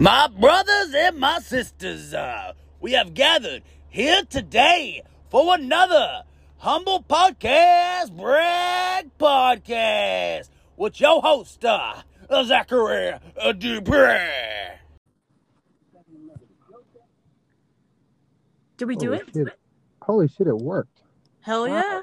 My 0.00 0.28
brothers 0.28 0.94
and 0.94 1.18
my 1.18 1.40
sisters, 1.40 2.14
uh, 2.14 2.52
we 2.80 2.92
have 2.92 3.14
gathered 3.14 3.64
here 3.88 4.22
today 4.22 5.02
for 5.28 5.56
another 5.56 6.22
Humble 6.58 7.02
Podcast 7.02 8.16
Brag 8.16 9.10
Podcast 9.18 10.50
with 10.76 11.00
your 11.00 11.20
host, 11.20 11.64
uh, 11.64 12.02
Zachary 12.44 13.14
Dupre. 13.58 14.78
Did 18.76 18.86
we 18.86 18.94
do 18.94 19.08
Holy 19.08 19.18
it? 19.18 19.28
shit. 19.34 19.48
Holy 20.02 20.28
shit, 20.28 20.46
it 20.46 20.56
worked. 20.56 21.02
Hell 21.40 21.66
yeah. 21.66 22.02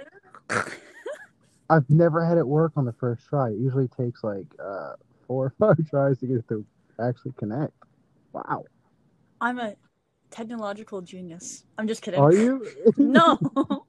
I've 1.70 1.90
never 1.90 2.26
had 2.26 2.38
it 2.38 2.46
work 2.46 2.74
on 2.76 2.84
the 2.84 2.94
first 2.94 3.26
try. 3.30 3.52
It 3.52 3.58
usually 3.58 3.88
takes 3.88 4.22
like 4.22 4.48
uh, 4.62 4.96
four 5.28 5.46
or 5.58 5.76
five 5.76 5.78
tries 5.90 6.20
to 6.20 6.28
get 6.28 6.38
it 6.40 6.48
to 6.50 6.66
actually 7.00 7.32
connect. 7.38 7.72
Wow. 8.36 8.66
I'm 9.40 9.60
a 9.60 9.76
technological 10.30 11.02
genius. 11.02 11.64
I'm 11.78 11.88
just 11.88 12.02
kidding. 12.02 12.20
Are 12.20 12.34
you? 12.34 12.68
No, 12.98 13.40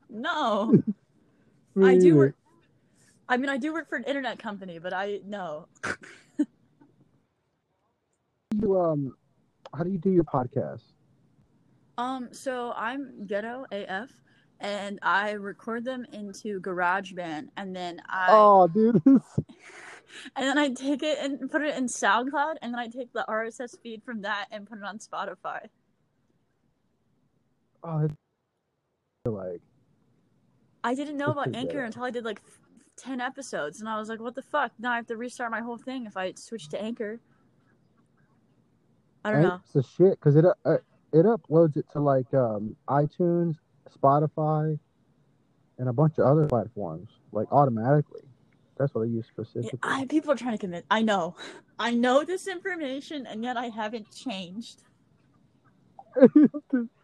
no. 0.08 0.82
I 1.82 1.98
do 1.98 2.14
work. 2.14 2.36
I 3.28 3.36
mean, 3.36 3.48
I 3.48 3.56
do 3.56 3.72
work 3.72 3.88
for 3.88 3.96
an 3.96 4.04
internet 4.04 4.38
company, 4.38 4.78
but 4.78 4.92
I 4.92 5.20
no. 5.26 5.66
You, 8.62 8.80
um, 8.80 9.14
how 9.76 9.82
do 9.82 9.90
you 9.90 9.98
do 9.98 10.10
your 10.10 10.24
podcast? 10.24 10.84
Um, 11.98 12.28
so 12.32 12.72
I'm 12.74 13.26
ghetto 13.26 13.66
AF, 13.70 14.08
and 14.60 14.98
I 15.02 15.32
record 15.32 15.84
them 15.84 16.06
into 16.12 16.60
GarageBand, 16.60 17.48
and 17.58 17.76
then 17.76 18.00
I 18.08 18.28
Oh, 18.30 18.66
dude. 18.68 19.02
and 20.36 20.46
then 20.46 20.58
I 20.58 20.68
take 20.70 21.02
it 21.02 21.18
and 21.20 21.50
put 21.50 21.62
it 21.62 21.76
in 21.76 21.86
SoundCloud, 21.86 22.56
and 22.62 22.72
then 22.72 22.78
I 22.78 22.88
take 22.88 23.12
the 23.12 23.24
RSS 23.28 23.80
feed 23.82 24.02
from 24.02 24.22
that 24.22 24.46
and 24.50 24.66
put 24.68 24.78
it 24.78 24.84
on 24.84 24.98
Spotify. 24.98 25.66
oh, 27.84 28.08
like, 29.24 29.60
I 30.84 30.94
didn't 30.94 31.16
know 31.16 31.28
about 31.28 31.54
Anchor 31.54 31.82
until 31.82 32.04
I 32.04 32.10
did 32.10 32.24
like 32.24 32.40
ten 32.96 33.20
episodes, 33.20 33.80
and 33.80 33.88
I 33.88 33.98
was 33.98 34.08
like, 34.08 34.20
"What 34.20 34.34
the 34.34 34.42
fuck?" 34.42 34.72
Now 34.78 34.92
I 34.92 34.96
have 34.96 35.06
to 35.06 35.16
restart 35.16 35.50
my 35.50 35.60
whole 35.60 35.78
thing 35.78 36.06
if 36.06 36.16
I 36.16 36.32
switch 36.36 36.68
to 36.70 36.80
Anchor. 36.80 37.20
I 39.24 39.32
don't 39.32 39.42
know. 39.42 39.60
it's 39.64 39.72
the 39.72 39.82
shit 39.82 40.12
because 40.20 40.36
it 40.36 40.44
uh, 40.44 40.76
it 41.12 41.26
uploads 41.26 41.76
it 41.76 41.86
to 41.92 42.00
like 42.00 42.32
um 42.34 42.76
iTunes, 42.88 43.56
Spotify, 43.90 44.78
and 45.78 45.88
a 45.88 45.92
bunch 45.92 46.18
of 46.18 46.26
other 46.26 46.46
platforms 46.46 47.08
like 47.32 47.48
automatically. 47.50 48.25
That's 48.78 48.94
what 48.94 49.02
I 49.02 49.04
use 49.06 49.26
specifically. 49.26 49.78
I, 49.82 50.04
people 50.06 50.32
are 50.32 50.36
trying 50.36 50.52
to 50.52 50.58
convince. 50.58 50.84
I 50.90 51.02
know, 51.02 51.34
I 51.78 51.92
know 51.92 52.24
this 52.24 52.46
information, 52.46 53.26
and 53.26 53.42
yet 53.42 53.56
I 53.56 53.66
haven't 53.68 54.14
changed. 54.14 54.82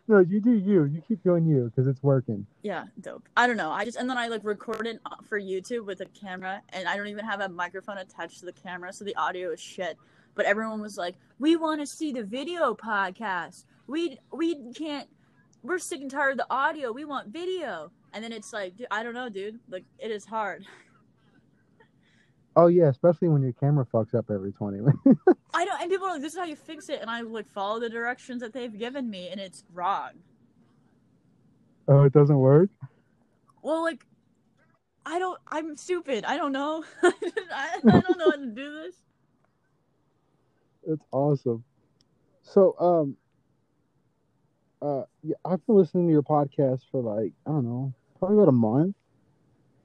no, 0.08 0.18
you 0.20 0.40
do 0.40 0.52
you. 0.52 0.84
You 0.84 1.02
keep 1.06 1.22
doing 1.22 1.46
you 1.46 1.64
because 1.64 1.86
it's 1.86 2.02
working. 2.02 2.46
Yeah, 2.62 2.84
dope. 3.00 3.28
I 3.36 3.46
don't 3.46 3.56
know. 3.56 3.70
I 3.70 3.84
just 3.84 3.96
and 3.96 4.08
then 4.08 4.18
I 4.18 4.28
like 4.28 4.44
recorded 4.44 4.98
uh, 5.06 5.16
for 5.28 5.40
YouTube 5.40 5.86
with 5.86 6.00
a 6.00 6.06
camera, 6.06 6.62
and 6.70 6.88
I 6.88 6.96
don't 6.96 7.08
even 7.08 7.24
have 7.24 7.40
a 7.40 7.48
microphone 7.48 7.98
attached 7.98 8.40
to 8.40 8.46
the 8.46 8.52
camera, 8.52 8.92
so 8.92 9.04
the 9.04 9.16
audio 9.16 9.50
is 9.50 9.60
shit. 9.60 9.96
But 10.34 10.46
everyone 10.46 10.80
was 10.80 10.96
like, 10.96 11.16
"We 11.38 11.56
want 11.56 11.80
to 11.80 11.86
see 11.86 12.12
the 12.12 12.24
video 12.24 12.74
podcast. 12.74 13.64
We 13.86 14.18
we 14.32 14.72
can't. 14.72 15.08
We're 15.62 15.78
sick 15.78 16.00
and 16.00 16.10
tired 16.10 16.32
of 16.32 16.38
the 16.38 16.46
audio. 16.50 16.92
We 16.92 17.04
want 17.04 17.28
video." 17.28 17.92
And 18.14 18.22
then 18.22 18.32
it's 18.32 18.52
like, 18.52 18.76
dude, 18.76 18.88
I 18.90 19.02
don't 19.02 19.14
know, 19.14 19.28
dude. 19.30 19.58
Like 19.70 19.84
it 19.98 20.10
is 20.10 20.24
hard. 20.24 20.66
Oh 22.54 22.66
yeah, 22.66 22.88
especially 22.88 23.28
when 23.28 23.42
your 23.42 23.52
camera 23.52 23.86
fucks 23.86 24.14
up 24.14 24.30
every 24.30 24.52
twenty 24.52 24.78
minutes. 24.78 25.20
I 25.54 25.64
don't. 25.64 25.80
And 25.80 25.90
people 25.90 26.06
are 26.06 26.12
like, 26.12 26.20
"This 26.22 26.34
is 26.34 26.38
how 26.38 26.44
you 26.44 26.56
fix 26.56 26.88
it," 26.88 27.00
and 27.00 27.10
I 27.10 27.22
like 27.22 27.48
follow 27.48 27.80
the 27.80 27.88
directions 27.88 28.40
that 28.42 28.52
they've 28.52 28.76
given 28.76 29.08
me, 29.08 29.28
and 29.30 29.40
it's 29.40 29.64
wrong. 29.72 30.10
oh, 31.88 32.02
it 32.04 32.12
doesn't 32.12 32.38
work. 32.38 32.70
Well, 33.62 33.82
like, 33.82 34.04
I 35.06 35.18
don't. 35.18 35.38
I'm 35.48 35.76
stupid. 35.76 36.24
I 36.26 36.36
don't 36.36 36.52
know. 36.52 36.84
I, 37.02 37.10
I 37.52 37.80
don't 38.00 38.18
know 38.18 38.30
how 38.30 38.36
to 38.36 38.46
do 38.46 38.72
this. 38.82 38.94
It's 40.84 41.04
awesome. 41.12 41.62
So, 42.42 42.74
um, 42.80 43.16
uh, 44.82 45.04
yeah, 45.22 45.36
I've 45.44 45.64
been 45.66 45.76
listening 45.76 46.08
to 46.08 46.12
your 46.12 46.24
podcast 46.24 46.80
for 46.90 47.00
like 47.00 47.32
I 47.46 47.50
don't 47.50 47.64
know, 47.64 47.94
probably 48.18 48.38
about 48.38 48.48
a 48.48 48.52
month, 48.52 48.96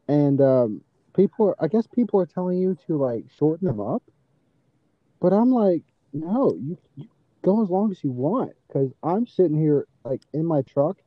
and 0.07 0.41
um, 0.41 0.81
people, 1.17 1.47
are, 1.50 1.55
I 1.63 1.67
guess 1.67 1.88
people 1.88 2.22
are 2.22 2.28
telling 2.28 2.59
you 2.59 2.78
to 2.88 2.97
like 2.97 3.25
shorten 3.38 3.67
them 3.67 3.81
up, 3.81 4.03
but 5.19 5.33
I'm 5.33 5.51
like, 5.51 5.83
no, 6.13 6.55
you, 6.59 6.78
you 6.95 7.07
go 7.44 7.63
as 7.63 7.69
long 7.69 7.91
as 7.91 8.03
you 8.03 8.11
want, 8.11 8.53
because 8.67 8.91
I'm 9.03 9.27
sitting 9.27 9.57
here 9.57 9.88
like 10.06 10.22
in 10.33 10.45
my 10.45 10.61
truck, 10.63 10.97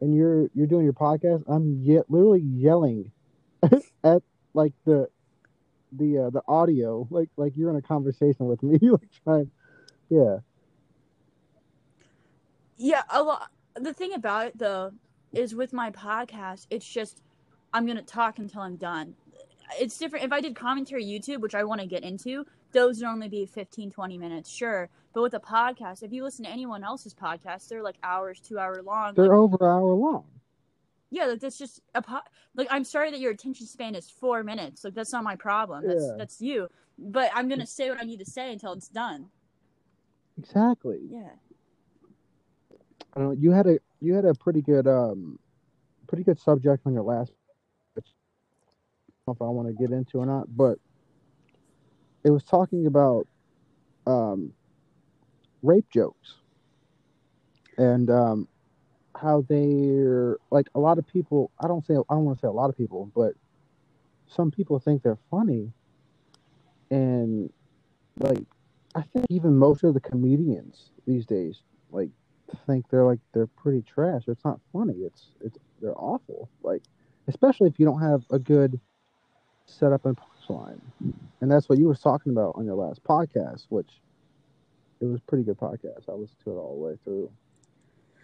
and 0.00 0.14
you're 0.14 0.48
you're 0.54 0.66
doing 0.68 0.84
your 0.84 0.94
podcast. 0.94 1.44
I'm 1.48 1.80
yet 1.82 2.04
literally 2.10 2.42
yelling 2.42 3.12
at 4.04 4.22
like 4.54 4.74
the 4.84 5.08
the 5.92 6.18
uh, 6.18 6.30
the 6.30 6.42
audio 6.48 7.06
like 7.10 7.30
like 7.36 7.56
you're 7.56 7.70
in 7.70 7.76
a 7.76 7.82
conversation 7.82 8.46
with 8.46 8.62
me 8.62 8.78
like 8.90 9.10
trying 9.24 9.50
yeah 10.10 10.38
Yeah, 12.76 13.02
a 13.10 13.22
lot. 13.22 13.50
The 13.74 13.94
thing 13.94 14.14
about 14.14 14.46
it 14.48 14.58
though 14.58 14.92
is 15.32 15.54
with 15.54 15.72
my 15.72 15.90
podcast, 15.90 16.66
it's 16.70 16.86
just 16.88 17.22
I'm 17.72 17.86
gonna 17.86 18.02
talk 18.02 18.38
until 18.38 18.62
I'm 18.62 18.76
done. 18.76 19.14
It's 19.80 19.98
different. 19.98 20.24
If 20.24 20.32
I 20.32 20.40
did 20.40 20.54
commentary 20.54 21.04
YouTube, 21.04 21.40
which 21.40 21.54
I 21.54 21.64
want 21.64 21.80
to 21.80 21.86
get 21.86 22.04
into, 22.04 22.46
those 22.72 22.98
would 23.00 23.08
only 23.08 23.28
be 23.28 23.46
15, 23.46 23.90
20 23.90 24.16
minutes, 24.18 24.48
sure. 24.50 24.88
But 25.12 25.22
with 25.22 25.34
a 25.34 25.40
podcast, 25.40 26.02
if 26.02 26.12
you 26.12 26.22
listen 26.22 26.44
to 26.44 26.50
anyone 26.50 26.84
else's 26.84 27.14
podcast, 27.14 27.68
they're 27.68 27.82
like 27.82 27.96
hours, 28.02 28.38
two 28.40 28.58
hour 28.58 28.80
long. 28.82 29.14
they're 29.14 29.24
Like, 29.26 29.32
over 29.36 29.56
an 29.60 29.66
hour 29.66 29.92
long 29.94 30.24
yeah, 31.08 31.26
like 31.26 31.38
that's 31.40 31.56
just 31.56 31.80
a 31.94 32.02
po- 32.02 32.18
like 32.56 32.66
I'm 32.68 32.82
sorry 32.82 33.12
that 33.12 33.20
your 33.20 33.30
attention 33.30 33.64
span 33.66 33.94
is 33.94 34.10
four 34.10 34.42
minutes. 34.42 34.82
Like 34.82 34.92
that's 34.94 35.12
not 35.12 35.22
my 35.22 35.36
problem. 35.36 35.86
That's 35.86 36.02
Yeah. 36.02 36.14
that's 36.18 36.40
you. 36.40 36.68
But 36.98 37.30
I'm 37.32 37.48
gonna 37.48 37.64
say 37.66 37.88
what 37.88 38.00
I 38.00 38.04
need 38.04 38.18
to 38.18 38.24
say 38.24 38.52
until 38.52 38.72
it's 38.72 38.88
done. 38.88 39.30
exactly 40.36 40.98
Yeah. 41.08 41.30
I 43.14 43.20
don't 43.20 43.28
know, 43.28 43.30
you 43.32 43.52
had 43.52 43.66
a 43.68 43.78
you 44.00 44.14
had 44.14 44.24
a 44.24 44.34
pretty 44.34 44.62
good 44.62 44.86
um 44.88 45.38
pretty 46.08 46.24
good 46.24 46.40
subject 46.40 46.82
on 46.86 46.92
your 46.92 47.04
last 47.04 47.32
which 47.94 48.08
I 48.08 48.10
don't 48.10 49.08
know 49.08 49.15
if 49.32 49.42
I 49.42 49.46
want 49.46 49.68
to 49.68 49.74
get 49.74 49.90
into 49.90 50.18
or 50.18 50.26
not 50.26 50.54
but 50.56 50.78
it 52.24 52.30
was 52.30 52.44
talking 52.44 52.86
about 52.86 53.26
um 54.06 54.52
rape 55.62 55.88
jokes 55.90 56.36
and 57.78 58.10
um 58.10 58.48
how 59.16 59.44
they're 59.48 60.36
like 60.50 60.68
a 60.74 60.80
lot 60.80 60.98
of 60.98 61.06
people 61.06 61.50
I 61.60 61.66
don't 61.66 61.84
say 61.84 61.94
I 61.94 62.14
don't 62.14 62.24
want 62.24 62.38
to 62.38 62.42
say 62.42 62.48
a 62.48 62.52
lot 62.52 62.70
of 62.70 62.76
people 62.76 63.10
but 63.14 63.32
some 64.28 64.50
people 64.50 64.78
think 64.78 65.02
they're 65.02 65.18
funny 65.30 65.72
and 66.90 67.52
like 68.18 68.44
I 68.94 69.02
think 69.02 69.26
even 69.30 69.56
most 69.56 69.82
of 69.84 69.94
the 69.94 70.00
comedians 70.00 70.90
these 71.06 71.26
days 71.26 71.62
like 71.90 72.10
think 72.66 72.88
they're 72.90 73.04
like 73.04 73.20
they're 73.32 73.46
pretty 73.46 73.82
trash. 73.82 74.22
It's 74.28 74.44
not 74.44 74.60
funny. 74.72 74.94
It's 74.94 75.28
it's 75.40 75.58
they're 75.80 75.98
awful. 75.98 76.48
Like 76.62 76.82
especially 77.28 77.68
if 77.68 77.78
you 77.78 77.86
don't 77.86 78.00
have 78.00 78.24
a 78.30 78.38
good 78.38 78.80
setup 79.66 80.06
and 80.06 80.16
punchline. 80.16 80.80
And 81.40 81.50
that's 81.50 81.68
what 81.68 81.78
you 81.78 81.88
was 81.88 82.00
talking 82.00 82.32
about 82.32 82.54
on 82.56 82.64
your 82.64 82.74
last 82.74 83.04
podcast, 83.04 83.66
which 83.68 83.90
it 85.00 85.04
was 85.04 85.18
a 85.18 85.22
pretty 85.22 85.44
good 85.44 85.58
podcast. 85.58 86.08
I 86.08 86.12
listened 86.12 86.38
to 86.44 86.52
it 86.52 86.54
all 86.54 86.74
the 86.76 86.88
way 86.88 86.98
through. 87.04 87.30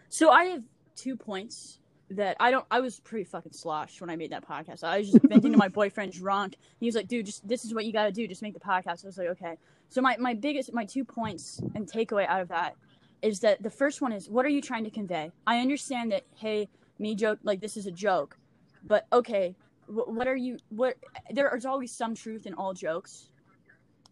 So 0.08 0.30
I 0.30 0.44
have 0.44 0.62
two 0.96 1.16
points 1.16 1.78
that 2.10 2.36
I 2.40 2.50
don't. 2.50 2.64
I 2.70 2.80
was 2.80 3.00
pretty 3.00 3.24
fucking 3.24 3.52
sloshed 3.52 4.00
when 4.00 4.10
I 4.10 4.16
made 4.16 4.32
that 4.32 4.46
podcast. 4.46 4.84
I 4.84 4.98
was 4.98 5.10
just 5.10 5.24
venting 5.24 5.52
to 5.52 5.58
my 5.58 5.68
boyfriend 5.80 6.12
drunk. 6.12 6.56
He 6.80 6.86
was 6.86 6.94
like, 6.94 7.08
"Dude, 7.08 7.26
just 7.26 7.46
this 7.46 7.64
is 7.64 7.74
what 7.74 7.84
you 7.84 7.92
got 7.92 8.04
to 8.04 8.12
do. 8.12 8.26
Just 8.26 8.42
make 8.42 8.54
the 8.54 8.60
podcast." 8.60 9.04
I 9.04 9.08
was 9.08 9.18
like, 9.18 9.28
"Okay." 9.28 9.56
So 9.88 10.00
my 10.00 10.16
my 10.18 10.34
biggest 10.34 10.72
my 10.72 10.84
two 10.84 11.04
points 11.04 11.60
and 11.74 11.86
takeaway 11.86 12.26
out 12.26 12.40
of 12.40 12.48
that 12.48 12.76
is 13.22 13.40
that 13.40 13.62
the 13.62 13.70
first 13.70 14.02
one 14.02 14.12
is 14.12 14.28
what 14.28 14.44
are 14.44 14.50
you 14.50 14.60
trying 14.60 14.84
to 14.84 14.90
convey? 14.90 15.30
I 15.46 15.60
understand 15.60 16.12
that 16.12 16.24
hey, 16.34 16.68
me 16.98 17.14
joke 17.14 17.38
like 17.42 17.60
this 17.60 17.76
is 17.76 17.86
a 17.86 17.90
joke, 17.90 18.36
but 18.84 19.06
okay, 19.12 19.54
what 19.86 20.26
are 20.26 20.36
you 20.36 20.58
what? 20.68 20.96
There 21.30 21.54
is 21.56 21.66
always 21.66 21.92
some 21.92 22.14
truth 22.14 22.46
in 22.46 22.54
all 22.54 22.74
jokes, 22.74 23.28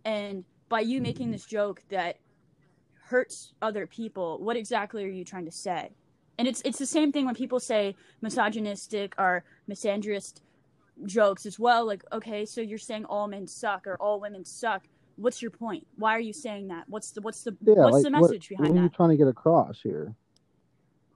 and 0.04 0.44
by 0.68 0.80
you 0.80 1.00
making 1.00 1.30
this 1.30 1.44
joke 1.44 1.82
that 1.88 2.16
hurts 3.02 3.52
other 3.60 3.86
people, 3.86 4.38
what 4.38 4.56
exactly 4.56 5.04
are 5.04 5.08
you 5.08 5.24
trying 5.24 5.44
to 5.44 5.50
say? 5.50 5.90
And 6.38 6.46
it's 6.48 6.62
it's 6.64 6.78
the 6.78 6.86
same 6.86 7.12
thing 7.12 7.26
when 7.26 7.34
people 7.34 7.60
say 7.60 7.96
misogynistic 8.22 9.14
or 9.18 9.44
misandrist 9.68 10.40
jokes 11.04 11.46
as 11.46 11.58
well. 11.58 11.86
Like, 11.86 12.04
okay, 12.12 12.44
so 12.46 12.60
you're 12.60 12.78
saying 12.78 13.04
all 13.06 13.28
men 13.28 13.46
suck 13.46 13.86
or 13.86 13.96
all 14.00 14.20
women 14.20 14.44
suck. 14.44 14.84
What's 15.16 15.42
your 15.42 15.50
point? 15.50 15.86
Why 15.96 16.16
are 16.16 16.20
you 16.20 16.32
saying 16.32 16.68
that? 16.68 16.84
What's 16.88 17.10
the 17.10 17.20
what's 17.20 17.42
the 17.42 17.56
Yeah, 17.62 17.74
what's 17.74 17.94
like 17.96 18.02
the 18.04 18.10
what, 18.10 18.30
message 18.30 18.50
what 18.50 18.58
behind 18.58 18.78
are 18.78 18.82
you 18.82 18.88
that? 18.88 18.94
trying 18.94 19.10
to 19.10 19.16
get 19.16 19.28
across 19.28 19.80
here? 19.82 20.14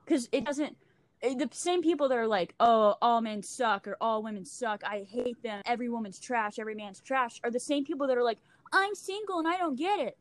Because 0.04 0.28
it 0.32 0.44
doesn't. 0.44 0.76
Eh, 1.24 1.34
The 1.34 1.48
same 1.52 1.82
people 1.82 2.08
that 2.08 2.18
are 2.18 2.26
like, 2.26 2.54
"Oh, 2.60 2.96
all 3.02 3.20
men 3.20 3.42
suck" 3.42 3.88
or 3.88 3.96
"All 4.00 4.22
women 4.22 4.44
suck," 4.44 4.82
I 4.84 5.06
hate 5.08 5.42
them. 5.42 5.62
Every 5.66 5.88
woman's 5.88 6.20
trash. 6.20 6.58
Every 6.58 6.74
man's 6.74 7.00
trash. 7.00 7.40
Are 7.44 7.50
the 7.50 7.60
same 7.60 7.84
people 7.84 8.06
that 8.08 8.18
are 8.18 8.24
like, 8.24 8.38
"I'm 8.72 8.94
single 8.94 9.38
and 9.38 9.48
I 9.48 9.56
don't 9.58 9.76
get 9.76 9.98
it." 10.00 10.18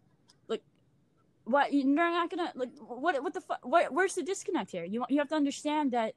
Like, 0.47 0.63
what 1.45 1.73
you're 1.73 1.85
not 1.85 2.29
gonna 2.29 2.51
like 2.55 2.69
what 2.79 3.21
what 3.23 3.33
the 3.33 3.41
fuck 3.41 3.59
where's 3.63 4.15
the 4.15 4.23
disconnect 4.23 4.71
here 4.71 4.85
you 4.85 5.05
you 5.09 5.19
have 5.19 5.27
to 5.29 5.35
understand 5.35 5.91
that 5.91 6.15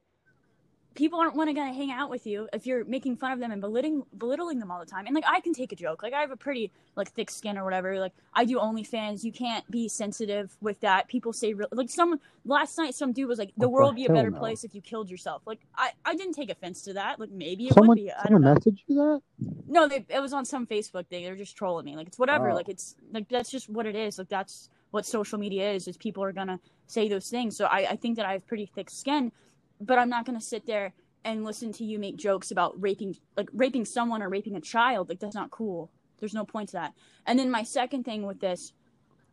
people 0.97 1.21
aren't 1.21 1.37
want 1.37 1.49
to 1.49 1.55
gonna 1.55 1.73
hang 1.73 1.91
out 1.91 2.11
with 2.11 2.27
you 2.27 2.49
if 2.53 2.67
you're 2.67 2.85
making 2.85 3.17
fun 3.17 3.33
of 3.33 3.39
them 3.39 3.51
and 3.53 3.61
belittling 3.61 4.03
belittling 4.19 4.59
them 4.59 4.71
all 4.71 4.81
the 4.81 4.87
time 4.87 5.07
and 5.07 5.15
like 5.15 5.25
i 5.29 5.41
can 5.41 5.53
take 5.53 5.73
a 5.73 5.77
joke 5.77 6.03
like 6.03 6.13
i 6.13 6.21
have 6.21 6.31
a 6.31 6.37
pretty 6.37 6.71
like 6.97 7.11
thick 7.13 7.31
skin 7.31 7.57
or 7.57 7.65
whatever 7.65 7.99
like 8.01 8.13
i 8.35 8.45
do 8.45 8.59
onlyfans 8.59 9.23
you 9.23 9.33
can't 9.33 9.69
be 9.71 9.89
sensitive 9.89 10.57
with 10.61 10.81
that 10.81 11.07
people 11.09 11.33
say 11.33 11.53
real 11.53 11.69
like 11.73 11.91
some 11.91 12.19
last 12.45 12.77
night 12.79 12.95
some 12.95 13.13
dude 13.13 13.29
was 13.29 13.39
like 13.39 13.53
the 13.57 13.69
What 13.69 13.73
world 13.73 13.91
would 13.91 13.97
be 13.97 14.07
a 14.07 14.13
better 14.13 14.31
no. 14.31 14.39
place 14.39 14.65
if 14.65 14.75
you 14.75 14.81
killed 14.81 15.11
yourself 15.11 15.43
like 15.47 15.61
i 15.77 15.91
i 16.05 16.15
didn't 16.15 16.35
take 16.35 16.51
offense 16.51 16.83
to 16.83 16.95
that 16.95 17.21
like 17.21 17.31
maybe 17.31 17.67
it 17.67 17.75
Someone, 17.75 17.97
would 17.97 18.05
be 18.05 18.11
i 18.13 18.23
someone 18.25 18.43
don't 18.43 18.57
messaged 18.57 18.81
you 18.87 18.97
that? 18.97 19.23
no, 19.69 19.89
they, 19.89 20.05
it 20.09 20.21
was 20.21 20.33
on 20.33 20.45
some 20.45 20.67
Facebook 20.67 21.07
thing. 21.09 21.25
They're 21.25 21.37
just 21.37 21.57
trolling 21.57 21.85
me. 21.85 21.97
Like 21.97 22.09
it's 22.09 22.19
whatever. 22.19 22.51
Oh. 22.51 22.55
Like 22.55 22.69
it's 22.69 22.97
like 23.13 23.29
that's 23.29 23.51
just 23.51 23.69
what 23.69 23.87
it 23.87 23.95
is. 23.95 24.19
Like 24.19 24.29
that's 24.29 24.71
what 24.91 25.05
social 25.05 25.39
media 25.39 25.73
is. 25.73 25.89
Is 25.89 25.97
people 25.97 26.23
are 26.23 26.33
gonna 26.33 26.61
say 26.87 27.09
those 27.09 27.29
things. 27.29 27.57
So 27.57 27.67
I, 27.67 27.89
I 27.91 27.97
think 27.97 28.17
that 28.17 28.27
I 28.27 28.33
have 28.33 28.47
pretty 28.47 28.67
thick 28.67 28.91
skin, 28.91 29.33
but 29.81 29.99
I'm 29.99 30.09
not 30.09 30.25
gonna 30.25 30.41
sit 30.41 30.67
there 30.67 30.93
and 31.25 31.45
listen 31.45 31.73
to 31.73 31.85
you 31.85 31.99
make 31.99 32.17
jokes 32.17 32.51
about 32.51 32.81
raping, 32.81 33.17
like 33.37 33.49
raping 33.53 33.85
someone 33.85 34.23
or 34.23 34.29
raping 34.29 34.55
a 34.57 34.61
child. 34.61 35.09
Like 35.09 35.19
that's 35.19 35.35
not 35.35 35.51
cool. 35.51 35.91
There's 36.19 36.35
no 36.35 36.45
point 36.45 36.69
to 36.71 36.75
that. 36.75 36.95
And 37.27 37.39
then 37.39 37.51
my 37.51 37.65
second 37.65 38.05
thing 38.05 38.27
with 38.27 38.41
this 38.41 38.73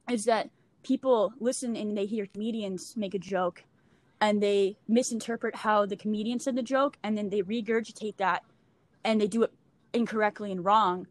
is 0.10 0.26
that 0.26 0.50
people 0.84 1.34
listen 1.40 1.76
and 1.76 1.98
they 1.98 2.06
hear 2.06 2.28
comedians 2.34 2.96
make 2.98 3.14
a 3.14 3.20
joke 3.20 3.64
and 4.20 4.42
they 4.42 4.78
misinterpret 4.88 5.56
how 5.56 5.86
the 5.86 5.96
comedian 5.96 6.40
said 6.40 6.56
the 6.56 6.64
joke 6.64 6.98
and 7.04 7.18
then 7.18 7.30
they 7.30 7.42
regurgitate 7.42 8.18
that 8.18 8.44
and 9.04 9.22
they 9.22 9.28
do 9.28 9.44
it 9.44 9.54
incorrectly 9.94 10.52
and 10.52 10.66
wrong. 10.66 11.08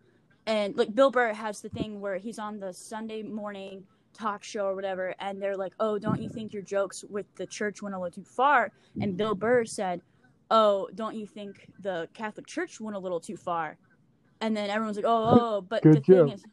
And 0.46 0.76
like 0.76 0.94
Bill 0.94 1.10
Burr 1.10 1.32
has 1.32 1.60
the 1.60 1.68
thing 1.68 2.00
where 2.00 2.16
he's 2.16 2.38
on 2.38 2.58
the 2.58 2.72
Sunday 2.72 3.22
morning 3.22 3.84
talk 4.12 4.42
show 4.42 4.66
or 4.66 4.74
whatever, 4.74 5.14
and 5.18 5.40
they're 5.40 5.56
like, 5.56 5.74
"Oh, 5.80 5.98
don't 5.98 6.20
you 6.20 6.28
think 6.28 6.52
your 6.52 6.62
jokes 6.62 7.04
with 7.08 7.26
the 7.36 7.46
church 7.46 7.82
went 7.82 7.94
a 7.94 7.98
little 7.98 8.10
too 8.12 8.24
far?" 8.24 8.72
And 9.00 9.16
Bill 9.16 9.34
Burr 9.34 9.64
said, 9.64 10.02
"Oh, 10.50 10.88
don't 10.94 11.14
you 11.16 11.26
think 11.26 11.68
the 11.80 12.08
Catholic 12.14 12.46
Church 12.46 12.80
went 12.80 12.96
a 12.96 13.00
little 13.00 13.20
too 13.20 13.36
far?" 13.36 13.78
And 14.40 14.56
then 14.56 14.70
everyone's 14.70 14.96
like, 14.96 15.06
"Oh, 15.06 15.38
oh," 15.40 15.60
but 15.60 15.82
Good 15.82 15.96
the 15.96 16.00
thing 16.00 16.28
is, 16.30 16.44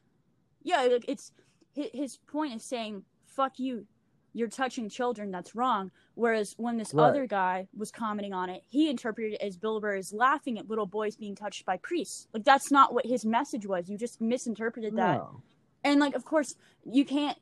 yeah, 0.64 0.82
like 0.84 1.06
it's 1.08 1.32
his 1.74 2.18
point 2.28 2.56
is 2.56 2.64
saying, 2.64 3.04
"Fuck 3.26 3.60
you." 3.60 3.86
You're 4.34 4.48
touching 4.48 4.90
children. 4.90 5.32
That's 5.32 5.56
wrong. 5.56 5.90
Whereas 6.14 6.54
when 6.58 6.78
this 6.78 6.94
Right. 6.94 7.10
other 7.10 7.26
guy 7.26 7.68
was 7.76 7.92
commenting 7.92 8.32
on 8.32 8.48
it, 8.48 8.64
he 8.68 8.88
interpreted 8.88 9.34
it 9.34 9.42
as 9.42 9.58
Bill 9.58 9.80
Burr 9.82 9.96
is 9.96 10.14
laughing 10.14 10.60
at 10.60 10.70
little 10.70 10.86
boys 10.86 11.16
being 11.16 11.34
touched 11.36 11.66
by 11.66 11.78
priests. 11.78 12.28
Like 12.32 12.44
that's 12.44 12.72
not 12.72 12.94
what 12.94 13.08
his 13.08 13.26
message 13.26 13.66
was. 13.66 13.90
You 13.90 13.98
just 13.98 14.22
misinterpreted 14.22 14.96
that. 14.98 15.18
No. 15.18 15.42
And 15.84 16.00
like, 16.00 16.14
of 16.14 16.26
course, 16.26 16.56
you 16.86 17.06
can't 17.06 17.40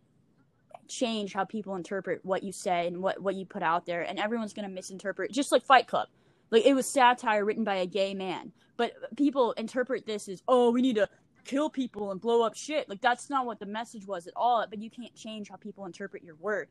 change 0.90 1.34
how 1.34 1.46
people 1.46 1.76
interpret 1.76 2.22
what 2.24 2.44
you 2.44 2.52
say 2.54 2.88
and 2.88 3.02
what 3.02 3.22
what 3.22 3.36
you 3.36 3.46
put 3.46 3.64
out 3.64 3.86
there, 3.86 4.04
and 4.04 4.20
everyone's 4.20 4.54
gonna 4.54 4.70
misinterpret. 4.70 5.32
Just 5.34 5.52
like 5.52 5.64
Fight 5.66 5.88
Club, 5.88 6.10
like 6.52 6.66
it 6.66 6.74
was 6.76 6.88
satire 6.88 7.46
written 7.46 7.64
by 7.66 7.76
a 7.78 7.88
gay 7.88 8.14
man, 8.16 8.54
but 8.78 8.94
people 9.18 9.54
interpret 9.54 10.06
this 10.08 10.30
as, 10.30 10.44
oh, 10.48 10.72
we 10.72 10.82
need 10.82 10.98
to 10.98 11.10
kill 11.46 11.70
people 11.70 12.12
and 12.12 12.22
blow 12.22 12.44
up 12.44 12.56
shit. 12.56 12.90
Like 12.90 13.02
that's 13.02 13.30
not 13.30 13.46
what 13.46 13.60
the 13.60 13.68
message 13.68 14.08
was 14.08 14.28
at 14.28 14.34
all. 14.36 14.66
But 14.70 14.80
you 14.82 14.90
can't 14.92 15.16
change 15.16 15.50
how 15.50 15.58
people 15.58 15.86
interpret 15.86 16.24
your 16.24 16.36
work 16.38 16.70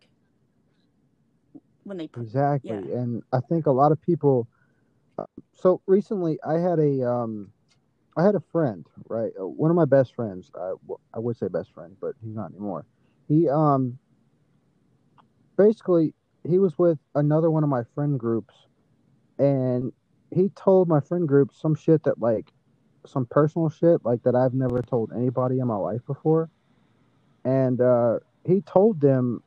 when 1.85 1.99
they 1.99 2.09
put. 2.09 2.25
Exactly. 2.25 2.71
Yeah. 2.71 2.77
And 3.01 3.23
I 3.33 3.41
think 3.41 3.67
a 3.67 3.73
lot 3.73 3.93
of 3.93 4.03
people. 4.03 4.49
uh, 5.19 5.27
So 5.55 5.83
recently, 5.87 6.39
I 6.47 6.55
had 6.55 6.79
a 6.81 7.09
um, 7.11 7.53
I 8.17 8.25
had 8.25 8.37
a 8.37 8.43
friend, 8.53 8.87
right? 9.09 9.33
Uh, 9.41 9.49
One 9.49 9.71
of 9.71 9.77
my 9.77 9.87
best 9.87 10.15
friends. 10.15 10.51
I, 10.57 10.71
w- 10.87 10.99
I 11.15 11.21
would 11.21 11.37
say 11.37 11.49
best 11.49 11.73
friend, 11.75 11.97
but 12.01 12.15
he's 12.25 12.35
not 12.37 12.51
anymore. 12.53 12.87
He 13.29 13.49
um, 13.49 13.99
basically 15.56 16.14
he 16.49 16.58
was 16.58 16.79
with 16.79 16.99
another 17.14 17.50
one 17.50 17.64
of 17.64 17.70
my 17.70 17.82
friend 17.94 18.19
groups, 18.19 18.55
and 19.38 19.93
he 20.31 20.49
told 20.50 20.88
my 20.88 21.00
friend 21.00 21.26
group 21.26 21.53
some 21.55 21.75
shit 21.75 22.05
that 22.05 22.20
like 22.20 22.53
some 23.06 23.26
personal 23.26 23.69
shit 23.69 24.05
like 24.05 24.23
that 24.25 24.35
I've 24.35 24.55
never 24.55 24.82
told 24.82 25.12
anybody 25.14 25.58
in 25.58 25.67
my 25.67 25.76
life 25.76 26.05
before, 26.06 26.50
and 27.44 27.81
uh, 27.81 28.19
he 28.44 28.61
told 28.62 29.00
them 29.00 29.43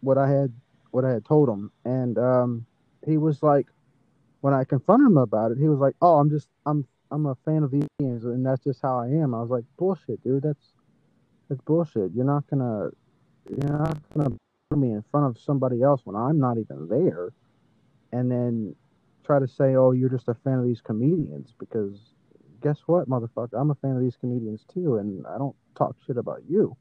what 0.00 0.18
I 0.18 0.28
had 0.28 0.52
what 0.90 1.04
I 1.04 1.10
had 1.10 1.24
told 1.24 1.48
him, 1.48 1.72
and 1.84 2.18
um, 2.18 2.66
he 3.06 3.16
was 3.16 3.42
like, 3.42 3.66
when 4.40 4.54
I 4.54 4.64
confronted 4.64 5.06
him 5.06 5.16
about 5.16 5.52
it, 5.52 5.58
he 5.58 5.68
was 5.68 5.78
like, 5.78 5.94
"Oh, 6.02 6.18
I'm 6.18 6.30
just 6.30 6.48
I'm 6.66 6.86
I'm 7.10 7.26
a 7.26 7.36
fan 7.44 7.62
of 7.62 7.70
these 7.70 7.86
games, 7.98 8.24
and 8.24 8.44
that's 8.44 8.62
just 8.64 8.82
how 8.82 8.98
I 8.98 9.06
am." 9.06 9.34
I 9.34 9.40
was 9.40 9.50
like, 9.50 9.64
"Bullshit, 9.78 10.22
dude. 10.22 10.42
That's 10.42 10.72
that's 11.48 11.60
bullshit. 11.62 12.12
You're 12.14 12.24
not 12.24 12.46
gonna 12.48 12.90
you're 13.48 13.78
not 13.78 13.98
gonna 14.14 14.30
put 14.30 14.41
me 14.76 14.92
in 14.92 15.02
front 15.10 15.26
of 15.26 15.42
somebody 15.42 15.82
else 15.82 16.02
when 16.04 16.16
I'm 16.16 16.38
not 16.38 16.58
even 16.58 16.88
there, 16.88 17.32
and 18.12 18.30
then 18.30 18.74
try 19.24 19.38
to 19.38 19.48
say, 19.48 19.76
"Oh, 19.76 19.92
you're 19.92 20.08
just 20.08 20.28
a 20.28 20.34
fan 20.34 20.58
of 20.58 20.64
these 20.64 20.80
comedians," 20.80 21.54
because 21.58 22.14
guess 22.60 22.80
what, 22.86 23.08
motherfucker? 23.08 23.54
I'm 23.60 23.70
a 23.70 23.74
fan 23.76 23.96
of 23.96 24.02
these 24.02 24.16
comedians 24.16 24.64
too, 24.72 24.96
and 24.96 25.26
I 25.26 25.38
don't 25.38 25.56
talk 25.74 25.96
shit 26.06 26.16
about 26.16 26.42
you. 26.48 26.76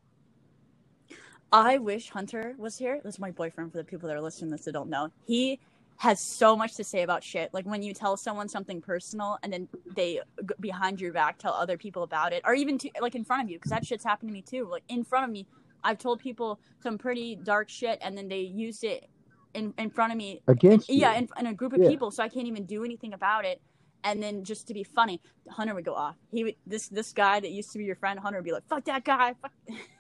I 1.51 1.79
wish 1.79 2.09
Hunter 2.09 2.55
was 2.57 2.77
here. 2.77 3.01
This 3.03 3.15
is 3.15 3.19
my 3.19 3.31
boyfriend 3.31 3.71
for 3.71 3.77
the 3.77 3.83
people 3.83 4.07
that 4.07 4.15
are 4.15 4.21
listening 4.21 4.51
this 4.51 4.65
that 4.65 4.71
don't 4.71 4.89
know. 4.89 5.09
He 5.25 5.59
has 5.97 6.19
so 6.19 6.55
much 6.55 6.75
to 6.75 6.83
say 6.83 7.03
about 7.03 7.23
shit. 7.23 7.53
Like 7.53 7.65
when 7.65 7.83
you 7.83 7.93
tell 7.93 8.15
someone 8.17 8.47
something 8.47 8.81
personal 8.81 9.37
and 9.43 9.51
then 9.51 9.67
they 9.95 10.21
behind 10.59 10.99
your 11.01 11.13
back 11.13 11.37
tell 11.37 11.53
other 11.53 11.77
people 11.77 12.03
about 12.03 12.31
it, 12.31 12.41
or 12.45 12.53
even 12.53 12.77
to, 12.79 12.89
like 13.01 13.15
in 13.15 13.25
front 13.25 13.43
of 13.43 13.49
you, 13.49 13.57
because 13.57 13.69
that 13.69 13.85
shit's 13.85 14.03
happened 14.03 14.29
to 14.29 14.33
me 14.33 14.41
too. 14.41 14.65
Like 14.65 14.83
in 14.87 15.03
front 15.03 15.25
of 15.25 15.31
me, 15.31 15.45
I've 15.83 15.97
told 15.97 16.19
people 16.19 16.59
some 16.81 16.97
pretty 16.97 17.35
dark 17.35 17.69
shit, 17.69 17.99
and 18.01 18.17
then 18.17 18.27
they 18.27 18.39
used 18.41 18.83
it 18.83 19.09
in 19.53 19.73
in 19.77 19.89
front 19.89 20.11
of 20.11 20.17
me. 20.17 20.41
Against 20.47 20.89
you. 20.89 20.95
Yeah, 20.99 21.13
in, 21.15 21.27
in 21.39 21.47
a 21.47 21.53
group 21.53 21.73
of 21.73 21.81
Yeah. 21.81 21.89
people, 21.89 22.11
so 22.11 22.23
I 22.23 22.29
can't 22.29 22.47
even 22.47 22.65
do 22.65 22.83
anything 22.83 23.13
about 23.13 23.45
it. 23.45 23.61
And 24.03 24.21
then 24.21 24.43
just 24.43 24.67
to 24.67 24.73
be 24.73 24.83
funny, 24.83 25.21
Hunter 25.49 25.75
would 25.75 25.85
go 25.85 25.93
off. 25.93 26.15
He 26.31 26.43
would 26.43 26.55
this 26.65 26.87
this 26.89 27.13
guy 27.13 27.39
that 27.39 27.51
used 27.51 27.71
to 27.73 27.77
be 27.77 27.83
your 27.85 27.95
friend, 27.95 28.19
Hunter 28.19 28.39
would 28.39 28.45
be 28.45 28.51
like, 28.51 28.67
"Fuck 28.67 28.85
that 28.85 29.03
guy." 29.03 29.35
Fuck. 29.41 29.51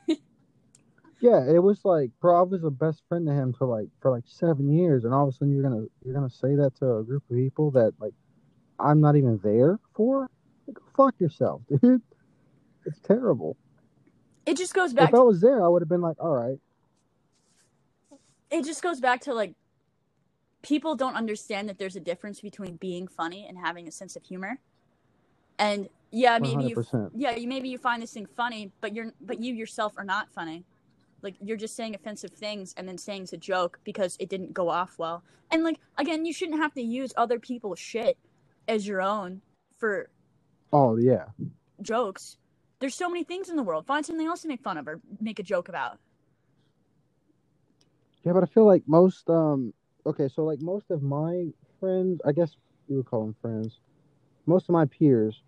Yeah, 1.21 1.47
it 1.47 1.61
was 1.61 1.85
like, 1.85 2.09
bro, 2.19 2.39
I 2.39 2.41
was 2.41 2.63
a 2.63 2.71
best 2.71 3.03
friend 3.07 3.27
to 3.27 3.33
him 3.33 3.53
for 3.53 3.67
like 3.67 3.89
for 4.01 4.09
like 4.09 4.23
seven 4.25 4.71
years, 4.73 5.05
and 5.05 5.13
all 5.13 5.27
of 5.27 5.29
a 5.33 5.37
sudden 5.37 5.53
you're 5.53 5.61
gonna 5.61 5.85
you're 6.03 6.15
gonna 6.15 6.31
say 6.31 6.55
that 6.55 6.75
to 6.79 6.97
a 6.97 7.03
group 7.03 7.23
of 7.29 7.37
people 7.37 7.69
that 7.71 7.93
like 7.99 8.13
I'm 8.79 8.99
not 8.99 9.15
even 9.15 9.39
there 9.43 9.79
for. 9.93 10.27
Like, 10.67 10.77
fuck 10.97 11.13
yourself, 11.19 11.61
dude. 11.81 12.01
It's 12.87 12.99
terrible. 13.01 13.55
It 14.45 14.57
just 14.57 14.73
goes 14.73 14.93
back 14.93 15.09
If 15.09 15.15
I 15.15 15.19
was 15.19 15.41
there, 15.41 15.63
I 15.63 15.67
would 15.67 15.81
have 15.81 15.89
been 15.89 16.01
like, 16.01 16.17
all 16.19 16.33
right, 16.33 16.59
it 18.49 18.65
just 18.65 18.81
goes 18.83 18.99
back 18.99 19.21
to 19.21 19.33
like 19.33 19.53
people 20.61 20.95
don't 20.95 21.15
understand 21.15 21.69
that 21.69 21.77
there's 21.77 21.95
a 21.95 21.99
difference 21.99 22.41
between 22.41 22.75
being 22.75 23.07
funny 23.07 23.45
and 23.47 23.57
having 23.57 23.87
a 23.87 23.91
sense 23.91 24.15
of 24.15 24.23
humor. 24.23 24.59
And 25.57 25.89
yeah, 26.11 26.37
maybe 26.39 26.55
hundred 26.55 26.85
you 26.91 27.09
yeah, 27.15 27.35
you 27.35 27.47
maybe 27.47 27.69
you 27.69 27.77
find 27.77 28.01
this 28.01 28.13
thing 28.13 28.25
funny, 28.25 28.71
but 28.81 28.93
you're 28.93 29.11
but 29.21 29.39
you 29.39 29.53
yourself 29.53 29.93
are 29.97 30.03
not 30.03 30.29
funny. 30.31 30.65
Like 31.21 31.35
you're 31.41 31.57
just 31.57 31.75
saying 31.75 31.95
offensive 31.95 32.31
things 32.31 32.73
and 32.77 32.87
then 32.87 32.97
saying 32.97 33.23
it's 33.23 33.33
a 33.33 33.37
joke 33.37 33.79
because 33.83 34.17
it 34.19 34.29
didn't 34.29 34.53
go 34.53 34.69
off 34.69 34.97
well. 34.97 35.23
And 35.51 35.63
like 35.63 35.79
again, 35.97 36.25
you 36.25 36.33
shouldn't 36.33 36.59
have 36.59 36.73
to 36.73 36.81
use 36.81 37.13
other 37.15 37.39
people's 37.39 37.79
shit 37.79 38.17
as 38.67 38.87
your 38.87 39.01
own 39.01 39.41
for 39.77 40.09
Oh 40.73 40.97
yeah, 40.97 41.25
jokes. 41.81 42.37
There's 42.81 42.95
so 42.95 43.09
many 43.09 43.23
things 43.23 43.49
in 43.49 43.55
the 43.55 43.63
world. 43.63 43.85
Find 43.85 44.05
something 44.05 44.27
else 44.27 44.41
to 44.41 44.49
make 44.49 44.61
fun 44.61 44.77
of 44.77 44.87
or 44.87 44.99
make 45.21 45.39
a 45.39 45.43
joke 45.43 45.69
about. 45.69 45.99
yeah, 48.23 48.33
but 48.33 48.43
I 48.43 48.47
feel 48.47 48.65
like 48.65 48.83
most 48.87 49.29
um 49.29 49.73
okay, 50.05 50.27
so 50.27 50.43
like 50.43 50.61
most 50.61 50.91
of 50.91 51.01
my 51.01 51.47
friends, 51.79 52.21
I 52.25 52.31
guess 52.31 52.55
you 52.87 52.97
would 52.97 53.05
call 53.05 53.21
them 53.25 53.35
friends, 53.41 53.79
most 54.45 54.69
of 54.69 54.73
my 54.73 54.85
peers, 54.85 55.41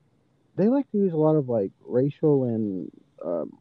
they 0.55 0.67
like 0.67 0.89
to 0.91 0.97
use 0.97 1.13
a 1.13 1.17
lot 1.17 1.35
of 1.35 1.49
like 1.49 1.71
racial 1.85 2.45
and 2.45 2.91
um, 3.25 3.57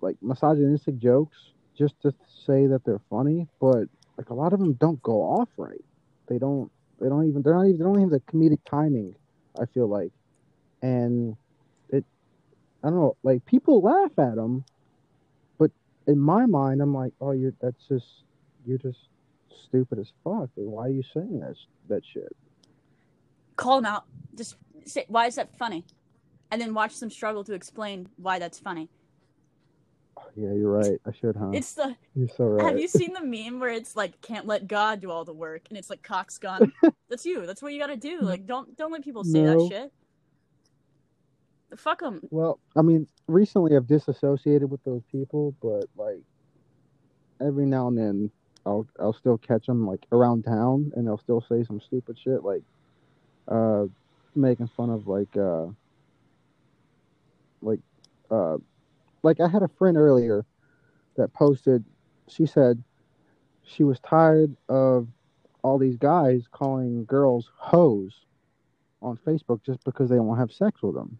like 0.00 0.16
misogynistic 0.22 0.98
jokes 0.98 1.36
just 1.76 2.00
to 2.02 2.12
say 2.46 2.66
that 2.66 2.84
they're 2.84 3.02
funny, 3.10 3.48
but 3.60 3.88
like 4.16 4.30
a 4.30 4.34
lot 4.34 4.52
of 4.52 4.60
them 4.60 4.74
don't 4.74 5.02
go 5.02 5.22
off 5.22 5.48
right. 5.56 5.84
They 6.28 6.38
don't. 6.38 6.70
They 7.00 7.08
don't 7.08 7.28
even. 7.28 7.42
They're 7.42 7.54
not 7.54 7.66
even. 7.66 7.78
They 7.78 7.84
don't 7.84 8.00
even 8.00 8.10
have 8.10 8.20
the 8.20 8.32
comedic 8.32 8.60
timing. 8.68 9.14
I 9.60 9.66
feel 9.66 9.88
like, 9.88 10.12
and. 10.82 11.36
I 12.86 12.90
don't 12.90 13.00
know. 13.00 13.16
Like 13.24 13.44
people 13.44 13.80
laugh 13.82 14.16
at 14.18 14.36
them, 14.36 14.64
but 15.58 15.72
in 16.06 16.18
my 16.20 16.46
mind, 16.46 16.80
I'm 16.80 16.94
like, 16.94 17.12
oh, 17.20 17.32
you're. 17.32 17.52
That's 17.60 17.84
just. 17.88 18.06
You're 18.64 18.78
just 18.78 18.98
stupid 19.66 19.98
as 19.98 20.12
fuck. 20.24 20.50
Why 20.54 20.86
are 20.86 20.90
you 20.90 21.02
saying 21.12 21.40
that 21.40 21.56
that 21.88 22.02
shit? 22.04 22.34
call 23.56 23.76
them 23.76 23.86
out. 23.86 24.04
Just 24.34 24.56
say, 24.84 25.04
why 25.08 25.26
is 25.26 25.34
that 25.36 25.56
funny? 25.58 25.84
And 26.50 26.60
then 26.60 26.74
watch 26.74 26.98
them 27.00 27.10
struggle 27.10 27.42
to 27.44 27.54
explain 27.54 28.08
why 28.16 28.38
that's 28.38 28.58
funny. 28.58 28.88
Oh, 30.18 30.24
yeah, 30.36 30.52
you're 30.52 30.70
right. 30.70 31.00
I 31.06 31.12
should, 31.12 31.36
huh? 31.36 31.50
It's 31.52 31.72
the. 31.72 31.96
You're 32.14 32.28
so 32.28 32.44
right. 32.44 32.64
Have 32.66 32.78
you 32.78 32.86
seen 32.88 33.12
the 33.12 33.22
meme 33.22 33.58
where 33.60 33.70
it's 33.70 33.96
like, 33.96 34.20
"Can't 34.20 34.46
let 34.46 34.66
God 34.68 35.00
do 35.00 35.10
all 35.10 35.24
the 35.24 35.32
work," 35.32 35.62
and 35.68 35.76
it's 35.76 35.90
like 35.90 36.02
Cox 36.02 36.38
gone. 36.38 36.72
that's 37.08 37.26
you. 37.26 37.46
That's 37.46 37.62
what 37.62 37.72
you 37.72 37.80
got 37.80 37.88
to 37.88 37.96
do. 37.96 38.20
Like, 38.20 38.46
don't 38.46 38.76
don't 38.76 38.92
let 38.92 39.02
people 39.02 39.24
say 39.24 39.42
No. 39.42 39.68
that 39.68 39.74
shit. 39.74 39.92
Fuck 41.74 42.00
them. 42.00 42.20
Well, 42.30 42.60
I 42.76 42.82
mean, 42.82 43.06
recently 43.26 43.76
I've 43.76 43.86
disassociated 43.86 44.70
with 44.70 44.82
those 44.84 45.02
people, 45.10 45.54
but 45.60 45.86
like, 45.96 46.20
every 47.40 47.66
now 47.66 47.88
and 47.88 47.98
then 47.98 48.30
I'll 48.64 48.86
I'll 49.00 49.12
still 49.12 49.38
catch 49.38 49.66
them 49.66 49.86
like 49.86 50.06
around 50.12 50.44
town, 50.44 50.92
and 50.94 51.06
they'll 51.06 51.18
still 51.18 51.40
say 51.40 51.64
some 51.64 51.80
stupid 51.80 52.18
shit 52.18 52.44
like, 52.44 52.62
uh, 53.48 53.86
making 54.34 54.68
fun 54.68 54.90
of 54.90 55.06
like 55.06 55.36
uh, 55.36 55.66
like 57.62 57.80
uh, 58.30 58.58
like 59.22 59.40
I 59.40 59.48
had 59.48 59.62
a 59.62 59.68
friend 59.68 59.96
earlier 59.96 60.44
that 61.16 61.32
posted. 61.32 61.84
She 62.28 62.46
said 62.46 62.82
she 63.64 63.84
was 63.84 64.00
tired 64.00 64.56
of 64.68 65.08
all 65.62 65.78
these 65.78 65.96
guys 65.96 66.44
calling 66.50 67.04
girls 67.04 67.50
hoes 67.56 68.20
on 69.02 69.16
Facebook 69.18 69.62
just 69.64 69.82
because 69.84 70.08
they 70.08 70.18
won't 70.18 70.38
have 70.38 70.52
sex 70.52 70.82
with 70.82 70.94
them. 70.94 71.18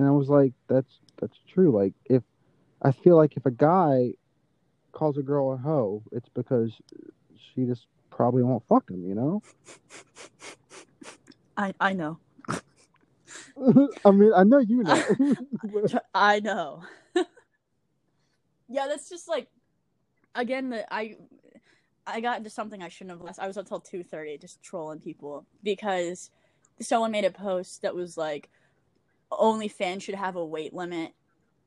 And 0.00 0.08
I 0.08 0.12
was 0.12 0.30
like, 0.30 0.54
that's 0.66 0.98
that's 1.20 1.36
true. 1.52 1.70
Like 1.72 1.92
if 2.06 2.22
I 2.80 2.90
feel 2.90 3.16
like 3.16 3.36
if 3.36 3.44
a 3.44 3.50
guy 3.50 4.14
calls 4.92 5.18
a 5.18 5.22
girl 5.22 5.52
a 5.52 5.58
hoe, 5.58 6.02
it's 6.10 6.30
because 6.30 6.72
she 7.36 7.66
just 7.66 7.86
probably 8.08 8.42
won't 8.42 8.66
fuck 8.66 8.90
him, 8.90 9.04
you 9.04 9.14
know? 9.14 9.42
I 11.54 11.74
I 11.78 11.92
know. 11.92 12.18
I 14.06 14.10
mean, 14.10 14.32
I 14.34 14.42
know 14.44 14.60
you 14.60 14.84
know. 14.84 15.04
I 16.14 16.40
know. 16.40 16.82
yeah, 18.70 18.86
that's 18.88 19.10
just 19.10 19.28
like 19.28 19.48
again 20.34 20.70
that 20.70 20.86
I 20.90 21.16
I 22.06 22.22
got 22.22 22.38
into 22.38 22.48
something 22.48 22.82
I 22.82 22.88
shouldn't 22.88 23.18
have. 23.18 23.20
Lost. 23.20 23.38
I 23.38 23.46
was 23.46 23.58
up 23.58 23.68
till 23.68 23.80
two 23.80 24.02
thirty 24.02 24.38
just 24.38 24.62
trolling 24.62 25.00
people 25.00 25.44
because 25.62 26.30
someone 26.80 27.10
made 27.10 27.26
a 27.26 27.30
post 27.30 27.82
that 27.82 27.94
was 27.94 28.16
like 28.16 28.48
only 29.30 29.68
fans 29.68 30.02
should 30.02 30.14
have 30.14 30.36
a 30.36 30.44
weight 30.44 30.74
limit, 30.74 31.12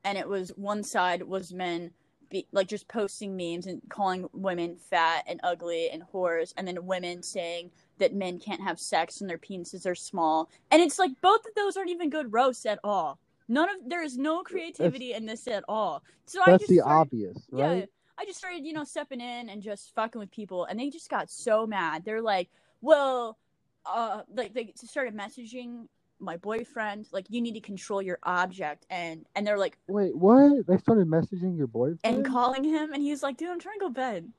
and 0.03 0.17
it 0.17 0.27
was 0.27 0.49
one 0.55 0.83
side 0.83 1.23
was 1.23 1.53
men 1.53 1.91
be 2.29 2.47
like 2.51 2.67
just 2.67 2.87
posting 2.87 3.37
memes 3.37 3.67
and 3.67 3.81
calling 3.89 4.27
women 4.33 4.75
fat 4.75 5.23
and 5.27 5.39
ugly 5.43 5.89
and 5.89 6.03
whores, 6.13 6.53
and 6.57 6.67
then 6.67 6.85
women 6.85 7.21
saying 7.21 7.71
that 7.99 8.13
men 8.13 8.39
can't 8.39 8.61
have 8.61 8.79
sex 8.79 9.21
and 9.21 9.29
their 9.29 9.37
penises 9.37 9.85
are 9.85 9.95
small, 9.95 10.49
and 10.71 10.81
it's 10.81 10.99
like 10.99 11.11
both 11.21 11.45
of 11.45 11.53
those 11.55 11.77
aren't 11.77 11.89
even 11.89 12.09
good 12.09 12.33
roasts 12.33 12.65
at 12.65 12.79
all. 12.83 13.19
None 13.47 13.69
of 13.69 13.75
there 13.85 14.03
is 14.03 14.17
no 14.17 14.41
creativity 14.41 15.09
that's, 15.09 15.19
in 15.19 15.25
this 15.25 15.47
at 15.47 15.63
all. 15.67 16.03
So 16.25 16.41
I 16.45 16.57
just 16.57 16.69
the 16.69 16.77
started, 16.77 16.99
obvious, 16.99 17.37
right? 17.51 17.77
Yeah, 17.79 17.85
I 18.17 18.25
just 18.25 18.39
started, 18.39 18.65
you 18.65 18.73
know, 18.73 18.83
stepping 18.83 19.21
in 19.21 19.49
and 19.49 19.61
just 19.61 19.93
fucking 19.95 20.19
with 20.19 20.31
people, 20.31 20.65
and 20.65 20.79
they 20.79 20.89
just 20.89 21.09
got 21.09 21.29
so 21.29 21.67
mad. 21.67 22.03
They're 22.05 22.21
like, 22.21 22.49
"Well, 22.81 23.37
uh, 23.85 24.21
like 24.35 24.53
they 24.53 24.73
started 24.75 25.15
messaging 25.15 25.87
my 26.23 26.37
boyfriend, 26.37 27.07
like 27.11 27.25
you 27.29 27.41
need 27.41 27.53
to 27.53 27.61
control 27.61 28.01
your 28.01 28.19
object," 28.23 28.85
and 28.89 29.25
and 29.35 29.45
they're 29.45 29.57
like, 29.57 29.77
"Wait, 29.87 30.15
what?" 30.15 30.65
They 30.67 30.77
started 30.77 31.07
messaging 31.07 31.57
your 31.57 31.67
boyfriend 31.67 31.99
and 32.03 32.25
calling 32.25 32.63
him, 32.63 32.93
and 32.93 33.01
he's 33.03 33.23
like, 33.23 33.37
"Dude, 33.37 33.49
I'm 33.49 33.59
trying 33.59 33.79
to 33.79 33.81
go 33.81 33.87
to 33.89 33.93
bed." 33.93 34.31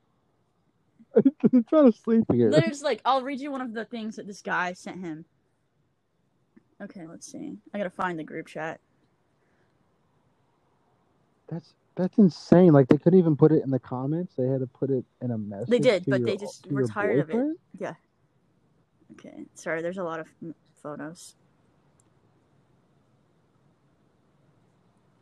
I'm 1.52 1.64
trying 1.64 1.90
to 1.90 1.96
sleep 1.96 2.24
here. 2.32 2.50
There's 2.50 2.82
like, 2.82 3.00
I'll 3.04 3.22
read 3.22 3.40
you 3.40 3.50
one 3.50 3.60
of 3.60 3.72
the 3.72 3.84
things 3.84 4.16
that 4.16 4.26
this 4.26 4.42
guy 4.42 4.72
sent 4.72 5.00
him. 5.00 5.24
Okay, 6.82 7.06
let's 7.06 7.30
see. 7.30 7.56
I 7.72 7.78
gotta 7.78 7.90
find 7.90 8.18
the 8.18 8.24
group 8.24 8.48
chat. 8.48 8.80
That's 11.48 11.74
that's 11.96 12.18
insane. 12.18 12.72
Like 12.72 12.88
they 12.88 12.98
couldn't 12.98 13.18
even 13.18 13.36
put 13.36 13.52
it 13.52 13.62
in 13.62 13.70
the 13.70 13.78
comments. 13.78 14.34
They 14.36 14.46
had 14.46 14.60
to 14.60 14.66
put 14.66 14.90
it 14.90 15.04
in 15.22 15.30
a 15.30 15.38
message. 15.38 15.68
They 15.68 15.78
did, 15.78 16.04
but 16.06 16.20
your, 16.20 16.26
they 16.26 16.36
just 16.36 16.66
were 16.70 16.86
tired 16.86 17.26
boyfriend? 17.26 17.50
of 17.50 17.52
it. 17.52 17.80
Yeah. 17.80 17.94
Okay. 19.12 19.44
Sorry, 19.54 19.82
there's 19.82 19.98
a 19.98 20.04
lot 20.04 20.20
of 20.20 20.26
photos. 20.82 21.36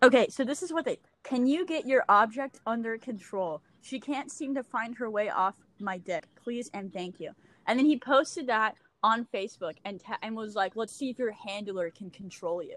Okay, 0.02 0.26
so 0.28 0.44
this 0.44 0.62
is 0.62 0.72
what 0.72 0.84
they. 0.84 0.98
Can 1.22 1.46
you 1.46 1.64
get 1.64 1.86
your 1.86 2.04
object 2.08 2.60
under 2.66 2.98
control? 2.98 3.62
She 3.82 4.00
can't 4.00 4.30
seem 4.30 4.54
to 4.54 4.62
find 4.62 4.96
her 4.96 5.08
way 5.10 5.30
off 5.30 5.54
my 5.78 5.98
dick. 5.98 6.24
Please 6.34 6.70
and 6.74 6.92
thank 6.92 7.20
you. 7.20 7.30
And 7.66 7.78
then 7.78 7.86
he 7.86 7.98
posted 7.98 8.48
that 8.48 8.74
on 9.04 9.26
Facebook 9.32 9.74
and 9.84 10.00
ta- 10.00 10.18
and 10.22 10.36
was 10.36 10.54
like, 10.54 10.74
"Let's 10.74 10.94
see 10.94 11.10
if 11.10 11.18
your 11.18 11.32
handler 11.32 11.90
can 11.90 12.10
control 12.10 12.62
you." 12.62 12.76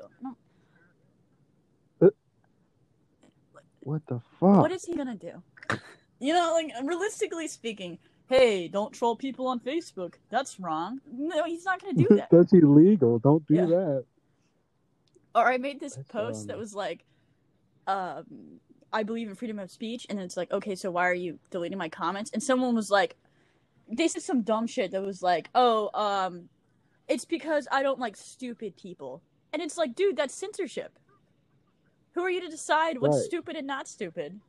What 3.86 4.02
the 4.08 4.20
fuck? 4.40 4.62
What 4.62 4.72
is 4.72 4.84
he 4.84 4.96
gonna 4.96 5.16
do? 5.16 5.44
You 6.20 6.34
know, 6.34 6.54
like 6.54 6.72
realistically 6.84 7.48
speaking, 7.48 8.00
hey, 8.28 8.68
don't 8.68 8.92
troll 8.92 9.16
people 9.16 9.48
on 9.48 9.60
Facebook. 9.60 10.16
That's 10.32 10.60
wrong. 10.60 11.00
No, 11.12 11.44
he's 11.44 11.66
not 11.66 11.82
gonna 11.82 11.94
do 11.94 12.08
that. 12.16 12.30
That's 12.32 12.52
illegal. 12.52 13.20
Don't 13.20 13.46
do 13.48 13.54
yeah. 13.54 13.66
that. 13.66 14.06
Or 15.36 15.48
I 15.52 15.58
made 15.58 15.80
this 15.80 15.96
That's 15.96 16.08
post 16.08 16.42
um... 16.42 16.48
that 16.48 16.58
was 16.58 16.74
like, 16.74 17.06
um, 17.88 18.26
I 18.92 19.04
believe 19.04 19.28
in 19.28 19.36
freedom 19.36 19.60
of 19.60 19.70
speech, 19.70 20.06
and 20.10 20.20
it's 20.20 20.38
like, 20.38 20.52
okay, 20.52 20.76
so 20.76 20.92
why 20.92 21.08
are 21.08 21.14
you 21.14 21.40
deleting 21.52 21.78
my 21.78 21.90
comments? 21.90 22.32
And 22.32 22.42
someone 22.42 22.76
was 22.76 22.90
like, 22.90 23.16
they 23.90 24.08
said 24.08 24.22
some 24.22 24.42
dumb 24.42 24.68
shit 24.68 24.92
that 24.92 25.02
was 25.02 25.22
like, 25.22 25.50
oh, 25.54 25.90
um, 25.94 26.50
it's 27.08 27.26
because 27.26 27.68
I 27.72 27.84
don't 27.84 28.00
like 28.00 28.16
stupid 28.16 28.76
people. 28.78 29.22
And 29.54 29.62
it's 29.62 29.78
like, 29.78 29.96
dude, 29.96 30.18
that's 30.18 30.34
censorship. 30.34 30.98
Who 32.14 32.22
are 32.22 32.30
you 32.30 32.42
to 32.42 32.50
decide 32.50 33.00
what's 33.00 33.18
right. 33.18 33.26
stupid 33.26 33.56
and 33.56 33.68
not 33.68 33.88
stupid? 33.88 34.40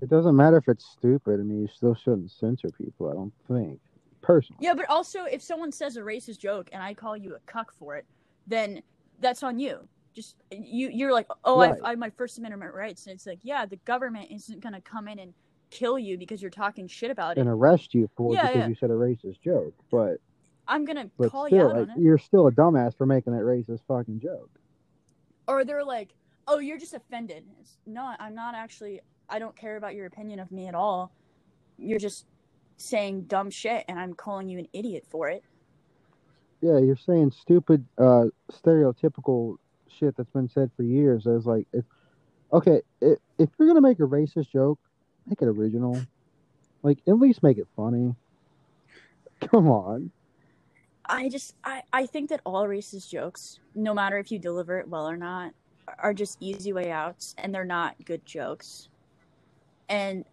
It 0.00 0.08
doesn't 0.08 0.36
matter 0.36 0.56
if 0.56 0.68
it's 0.68 0.86
stupid. 0.86 1.40
I 1.40 1.42
mean, 1.42 1.62
you 1.62 1.68
still 1.68 1.94
shouldn't 1.94 2.30
censor 2.30 2.68
people. 2.70 3.10
I 3.10 3.14
don't 3.14 3.32
think 3.48 3.80
personally. 4.22 4.58
Yeah, 4.62 4.74
but 4.74 4.88
also 4.88 5.24
if 5.24 5.42
someone 5.42 5.72
says 5.72 5.96
a 5.96 6.00
racist 6.00 6.38
joke 6.38 6.70
and 6.72 6.82
I 6.82 6.94
call 6.94 7.16
you 7.16 7.34
a 7.34 7.40
cuck 7.50 7.72
for 7.78 7.96
it, 7.96 8.06
then 8.46 8.82
that's 9.20 9.42
on 9.42 9.58
you. 9.58 9.86
Just 10.18 10.34
you, 10.50 10.88
you're 10.92 11.12
like, 11.12 11.28
oh, 11.44 11.60
right. 11.60 11.76
I, 11.80 11.86
I 11.86 11.90
have 11.90 11.98
my 12.00 12.10
First 12.10 12.38
Amendment 12.38 12.74
rights, 12.74 13.06
and 13.06 13.14
it's 13.14 13.24
like, 13.24 13.38
yeah, 13.42 13.66
the 13.66 13.76
government 13.84 14.32
isn't 14.32 14.58
gonna 14.58 14.80
come 14.80 15.06
in 15.06 15.20
and 15.20 15.32
kill 15.70 15.96
you 15.96 16.18
because 16.18 16.42
you're 16.42 16.50
talking 16.50 16.88
shit 16.88 17.12
about 17.12 17.38
it 17.38 17.40
and 17.40 17.48
arrest 17.48 17.94
you 17.94 18.10
for 18.16 18.34
yeah, 18.34 18.48
because 18.48 18.56
yeah. 18.56 18.66
you 18.66 18.74
said 18.74 18.90
a 18.90 18.94
racist 18.94 19.40
joke. 19.44 19.74
But 19.92 20.16
I'm 20.66 20.84
gonna 20.84 21.08
but 21.16 21.30
call 21.30 21.46
still, 21.46 21.56
you 21.56 21.64
out 21.64 21.76
like, 21.76 21.82
on 21.82 21.90
it. 21.90 21.98
You're 22.00 22.18
still 22.18 22.48
a 22.48 22.50
dumbass 22.50 22.96
for 22.96 23.06
making 23.06 23.32
that 23.34 23.42
racist 23.42 23.82
fucking 23.86 24.18
joke. 24.18 24.50
Or 25.46 25.64
they're 25.64 25.84
like, 25.84 26.14
oh, 26.48 26.58
you're 26.58 26.80
just 26.80 26.94
offended. 26.94 27.44
It's, 27.60 27.76
no, 27.86 28.12
I'm 28.18 28.34
not 28.34 28.56
actually. 28.56 29.00
I 29.28 29.38
don't 29.38 29.54
care 29.54 29.76
about 29.76 29.94
your 29.94 30.06
opinion 30.06 30.40
of 30.40 30.50
me 30.50 30.66
at 30.66 30.74
all. 30.74 31.12
You're 31.78 32.00
just 32.00 32.26
saying 32.76 33.26
dumb 33.28 33.50
shit, 33.50 33.84
and 33.86 34.00
I'm 34.00 34.14
calling 34.14 34.48
you 34.48 34.58
an 34.58 34.66
idiot 34.72 35.04
for 35.08 35.28
it. 35.28 35.44
Yeah, 36.60 36.78
you're 36.78 36.96
saying 36.96 37.30
stupid, 37.40 37.84
uh, 37.98 38.24
stereotypical 38.50 39.58
shit 39.90 40.16
that's 40.16 40.30
been 40.30 40.48
said 40.48 40.70
for 40.76 40.82
years. 40.82 41.26
I 41.26 41.30
was 41.30 41.46
like, 41.46 41.66
if, 41.72 41.84
okay, 42.52 42.82
if, 43.00 43.18
if 43.38 43.48
you're 43.58 43.68
gonna 43.68 43.80
make 43.80 44.00
a 44.00 44.04
racist 44.04 44.50
joke, 44.50 44.78
make 45.26 45.42
it 45.42 45.48
original. 45.48 46.00
Like, 46.82 46.98
at 47.06 47.18
least 47.18 47.42
make 47.42 47.58
it 47.58 47.66
funny. 47.76 48.14
Come 49.40 49.68
on. 49.68 50.10
I 51.04 51.28
just, 51.28 51.54
I, 51.64 51.82
I 51.92 52.06
think 52.06 52.30
that 52.30 52.40
all 52.44 52.64
racist 52.66 53.08
jokes, 53.08 53.60
no 53.74 53.94
matter 53.94 54.18
if 54.18 54.30
you 54.30 54.38
deliver 54.38 54.78
it 54.78 54.88
well 54.88 55.08
or 55.08 55.16
not, 55.16 55.52
are 55.98 56.12
just 56.12 56.36
easy 56.40 56.72
way 56.72 56.90
outs 56.90 57.34
and 57.38 57.54
they're 57.54 57.64
not 57.64 57.96
good 58.04 58.24
jokes. 58.26 58.88
And 59.88 60.24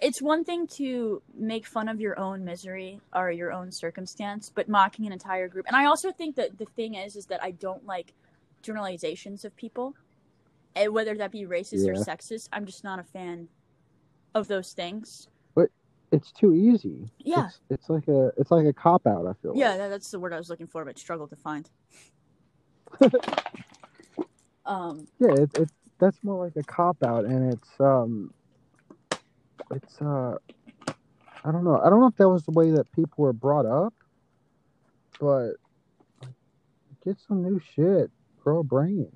it's 0.00 0.22
one 0.22 0.44
thing 0.44 0.66
to 0.66 1.22
make 1.34 1.66
fun 1.66 1.88
of 1.88 2.00
your 2.00 2.18
own 2.18 2.44
misery 2.44 3.00
or 3.14 3.30
your 3.30 3.52
own 3.52 3.72
circumstance, 3.72 4.50
but 4.54 4.68
mocking 4.68 5.06
an 5.06 5.12
entire 5.12 5.48
group. 5.48 5.66
And 5.66 5.76
I 5.76 5.86
also 5.86 6.12
think 6.12 6.36
that 6.36 6.58
the 6.58 6.64
thing 6.64 6.94
is 6.94 7.16
is 7.16 7.26
that 7.26 7.42
I 7.42 7.50
don't 7.50 7.84
like 7.84 8.14
generalizations 8.62 9.44
of 9.44 9.56
people. 9.56 9.94
And 10.76 10.92
whether 10.92 11.16
that 11.16 11.32
be 11.32 11.42
racist 11.42 11.84
yeah. 11.84 11.92
or 11.92 11.94
sexist, 11.94 12.48
I'm 12.52 12.64
just 12.64 12.84
not 12.84 12.98
a 12.98 13.04
fan 13.04 13.48
of 14.34 14.48
those 14.48 14.72
things. 14.72 15.28
But 15.54 15.70
it's 16.12 16.30
too 16.30 16.54
easy. 16.54 17.10
Yeah. 17.18 17.46
It's, 17.46 17.60
it's 17.70 17.90
like 17.90 18.06
a 18.08 18.32
it's 18.36 18.50
like 18.50 18.66
a 18.66 18.72
cop 18.72 19.06
out, 19.06 19.26
I 19.26 19.32
feel 19.42 19.52
Yeah, 19.56 19.74
like. 19.74 19.90
that's 19.90 20.10
the 20.10 20.20
word 20.20 20.32
I 20.32 20.38
was 20.38 20.48
looking 20.48 20.68
for, 20.68 20.84
but 20.84 20.98
struggled 20.98 21.30
to 21.30 21.36
find. 21.36 21.68
Um, 24.66 25.08
yeah, 25.18 25.32
it, 25.32 25.50
it 25.58 25.70
that's 25.98 26.22
more 26.22 26.44
like 26.44 26.54
a 26.56 26.62
cop 26.62 27.02
out, 27.02 27.24
and 27.24 27.52
it's 27.52 27.68
um, 27.80 28.32
it's 29.72 30.00
uh, 30.00 30.36
I 31.44 31.50
don't 31.50 31.64
know. 31.64 31.80
I 31.84 31.90
don't 31.90 32.00
know 32.00 32.06
if 32.06 32.16
that 32.16 32.28
was 32.28 32.44
the 32.44 32.52
way 32.52 32.70
that 32.70 32.90
people 32.92 33.24
were 33.24 33.32
brought 33.32 33.66
up, 33.66 33.94
but 35.18 35.54
get 37.04 37.16
some 37.26 37.42
new 37.42 37.60
shit, 37.74 38.10
a 38.58 38.64
brain. 38.64 39.10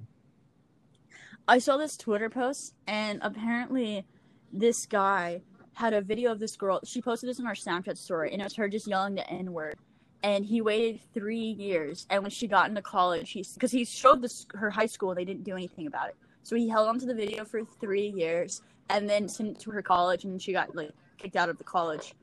I 1.47 1.59
saw 1.59 1.77
this 1.77 1.97
Twitter 1.97 2.31
post, 2.31 2.75
and 2.87 3.19
apparently, 3.23 4.07
this 4.53 4.87
guy 4.87 5.43
had 5.75 5.93
a 5.93 6.01
video 6.01 6.33
of 6.33 6.39
this 6.39 6.57
girl. 6.57 6.81
She 6.85 7.03
posted 7.03 7.29
this 7.29 7.39
in 7.39 7.47
our 7.47 7.55
Snapchat 7.55 7.99
story, 7.99 8.33
and 8.33 8.41
it 8.41 8.45
was 8.45 8.55
her 8.55 8.69
just 8.69 8.87
yelling 8.87 9.15
the 9.15 9.29
N 9.29 9.53
word 9.53 9.77
and 10.25 10.47
he 10.47 10.63
waited 10.63 11.01
three 11.13 11.37
years. 11.37 12.07
And 12.09 12.23
when 12.23 12.31
she 12.31 12.49
got 12.49 12.71
into 12.71 12.81
college, 12.81 13.31
he's 13.31 13.53
because 13.53 13.71
he 13.71 13.85
showed 13.85 14.23
this 14.23 14.47
her 14.55 14.71
high 14.71 14.87
school, 14.87 15.11
and 15.11 15.19
they 15.19 15.25
didn't 15.25 15.45
do 15.45 15.53
anything 15.53 15.87
about 15.87 16.09
it. 16.09 16.17
So 16.43 16.57
he 16.57 16.67
held 16.67 16.89
onto 16.89 17.05
the 17.05 17.15
video 17.15 17.45
for 17.45 17.63
three 17.63 18.09
years, 18.09 18.63
and 18.89 19.09
then 19.09 19.29
sent 19.29 19.51
it 19.51 19.59
to 19.61 19.71
her 19.71 19.83
college, 19.83 20.25
and 20.25 20.41
she 20.41 20.53
got 20.53 20.75
like 20.75 20.93
kicked 21.19 21.37
out 21.37 21.51
of 21.51 21.59
the 21.59 21.65
college. 21.65 22.15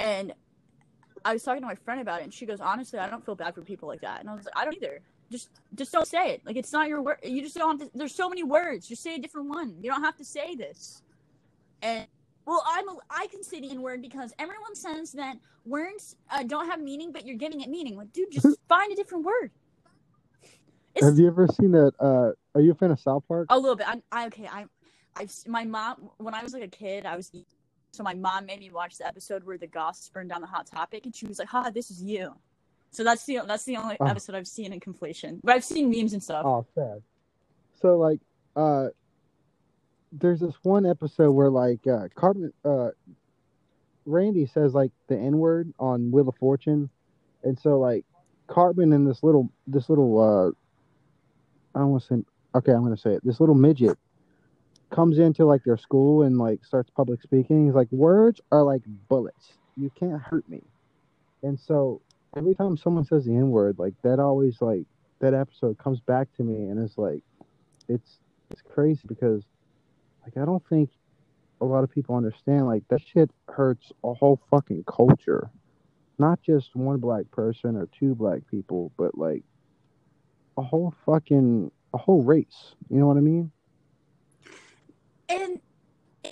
And 0.00 0.32
I 1.26 1.34
was 1.34 1.42
talking 1.42 1.60
to 1.60 1.66
my 1.66 1.74
friend 1.74 2.00
about 2.00 2.20
it, 2.20 2.24
and 2.24 2.32
she 2.32 2.46
goes, 2.46 2.60
"Honestly, 2.60 2.98
I 2.98 3.10
don't 3.10 3.24
feel 3.24 3.34
bad 3.34 3.54
for 3.54 3.60
people 3.60 3.86
like 3.86 4.00
that." 4.00 4.20
And 4.20 4.30
I 4.30 4.34
was 4.34 4.46
like, 4.46 4.56
"I 4.56 4.64
don't 4.64 4.74
either. 4.74 5.00
Just, 5.30 5.48
just 5.74 5.92
don't 5.92 6.06
say 6.06 6.30
it. 6.30 6.42
Like 6.46 6.56
it's 6.56 6.72
not 6.72 6.88
your 6.88 7.02
word. 7.02 7.18
You 7.24 7.42
just 7.42 7.56
don't. 7.56 7.80
Have 7.80 7.90
to, 7.92 7.98
there's 7.98 8.14
so 8.14 8.28
many 8.28 8.44
words. 8.44 8.86
Just 8.88 9.02
say 9.02 9.16
a 9.16 9.18
different 9.18 9.48
one. 9.48 9.76
You 9.80 9.90
don't 9.90 10.02
have 10.02 10.16
to 10.16 10.24
say 10.24 10.54
this." 10.54 11.02
And 11.82 12.06
Well, 12.46 12.62
I'm 12.66 12.88
a, 12.88 12.96
I 13.10 13.26
can 13.26 13.42
say 13.42 13.60
the 13.60 13.70
N 13.70 13.82
word 13.82 14.02
because 14.02 14.32
everyone 14.38 14.74
says 14.74 15.12
that 15.12 15.36
words 15.64 16.16
uh, 16.30 16.44
don't 16.44 16.68
have 16.68 16.80
meaning, 16.80 17.12
but 17.12 17.26
you're 17.26 17.36
giving 17.36 17.60
it 17.60 17.68
meaning. 17.68 17.96
Like, 17.96 18.12
dude, 18.12 18.30
just 18.30 18.46
find 18.68 18.92
a 18.92 18.96
different 18.96 19.24
word. 19.24 19.50
It's 20.94 21.04
Have 21.04 21.18
you 21.18 21.26
ever 21.26 21.46
seen 21.48 21.72
that? 21.72 21.92
Uh, 22.00 22.32
are 22.54 22.60
you 22.60 22.70
a 22.70 22.74
fan 22.74 22.90
of 22.90 23.00
South 23.00 23.24
Park? 23.28 23.48
a 23.50 23.58
little 23.58 23.76
bit. 23.76 23.86
I'm 23.88 24.02
I, 24.12 24.26
okay. 24.28 24.46
I, 24.46 24.66
I've 25.16 25.32
my 25.46 25.64
mom 25.64 26.10
when 26.18 26.34
I 26.34 26.42
was 26.42 26.52
like 26.54 26.62
a 26.62 26.68
kid, 26.68 27.04
I 27.04 27.16
was 27.16 27.32
so 27.92 28.02
my 28.02 28.14
mom 28.14 28.46
made 28.46 28.60
me 28.60 28.70
watch 28.70 28.98
the 28.98 29.06
episode 29.06 29.44
where 29.44 29.58
the 29.58 29.66
Goths 29.66 30.08
burned 30.08 30.30
down 30.30 30.40
the 30.40 30.46
Hot 30.46 30.66
Topic, 30.66 31.04
and 31.06 31.14
she 31.14 31.26
was 31.26 31.38
like, 31.38 31.48
"Ha, 31.48 31.70
this 31.70 31.90
is 31.90 32.02
you." 32.02 32.34
So 32.96 33.04
that's 33.04 33.24
the 33.26 33.40
that's 33.46 33.64
the 33.64 33.76
only 33.76 33.98
Oh. 34.00 34.06
episode 34.06 34.34
I've 34.34 34.46
seen 34.48 34.72
in 34.72 34.80
conflation, 34.80 35.38
but 35.44 35.54
I've 35.54 35.64
seen 35.64 35.90
memes 35.90 36.14
and 36.14 36.22
stuff. 36.22 36.46
Oh, 36.46 36.64
sad. 36.74 37.02
So 37.82 37.98
like, 37.98 38.20
uh, 38.56 38.88
there's 40.12 40.40
this 40.40 40.54
one 40.62 40.86
episode 40.86 41.32
where 41.32 41.50
like 41.50 41.86
uh, 41.86 42.08
Cartman, 42.14 42.54
uh, 42.64 42.88
Randy 44.06 44.46
says 44.46 44.72
like 44.72 44.92
the 45.08 45.18
N 45.18 45.36
word 45.36 45.74
on 45.78 46.10
Wheel 46.10 46.26
of 46.30 46.36
Fortune, 46.36 46.88
and 47.42 47.58
so 47.58 47.78
like 47.78 48.06
Cartman 48.46 48.94
and 48.94 49.06
this 49.06 49.22
little 49.22 49.50
this 49.66 49.90
little 49.90 50.18
uh, 50.18 50.48
I 51.78 51.80
don't 51.80 51.90
want 51.90 52.02
to 52.04 52.14
say 52.16 52.22
okay, 52.54 52.72
I'm 52.72 52.82
gonna 52.82 52.96
say 52.96 53.12
it. 53.12 53.24
This 53.26 53.40
little 53.40 53.54
midget 53.54 53.98
comes 54.88 55.18
into 55.18 55.44
like 55.44 55.64
their 55.64 55.76
school 55.76 56.22
and 56.22 56.38
like 56.38 56.64
starts 56.64 56.88
public 56.88 57.20
speaking. 57.20 57.66
He's 57.66 57.74
like, 57.74 57.92
words 57.92 58.40
are 58.52 58.62
like 58.62 58.80
bullets. 59.08 59.52
You 59.76 59.90
can't 59.90 60.22
hurt 60.22 60.48
me. 60.48 60.62
And 61.42 61.60
so 61.60 62.00
every 62.36 62.54
time 62.54 62.76
someone 62.76 63.04
says 63.04 63.24
the 63.24 63.34
N 63.34 63.50
word, 63.50 63.78
like 63.78 63.94
that 64.02 64.20
always 64.20 64.60
like 64.60 64.84
that 65.20 65.34
episode 65.34 65.78
comes 65.78 66.00
back 66.00 66.28
to 66.36 66.42
me 66.42 66.68
and 66.68 66.78
it's 66.78 66.98
like 66.98 67.22
it's 67.88 68.18
it's 68.50 68.62
crazy 68.62 69.02
because 69.06 69.42
like 70.22 70.36
I 70.36 70.44
don't 70.44 70.62
think 70.68 70.90
a 71.60 71.64
lot 71.64 71.82
of 71.82 71.90
people 71.90 72.14
understand 72.14 72.66
like 72.66 72.86
that 72.88 73.00
shit 73.00 73.30
hurts 73.48 73.90
a 74.04 74.12
whole 74.12 74.40
fucking 74.50 74.84
culture. 74.86 75.50
Not 76.18 76.40
just 76.42 76.74
one 76.76 76.98
black 76.98 77.30
person 77.30 77.76
or 77.76 77.88
two 77.98 78.14
black 78.14 78.40
people, 78.50 78.92
but 78.96 79.16
like 79.16 79.42
a 80.56 80.62
whole 80.62 80.94
fucking 81.04 81.70
a 81.94 81.98
whole 81.98 82.22
race. 82.22 82.74
You 82.90 82.98
know 82.98 83.06
what 83.06 83.16
I 83.16 83.20
mean? 83.20 83.50
and 85.28 85.60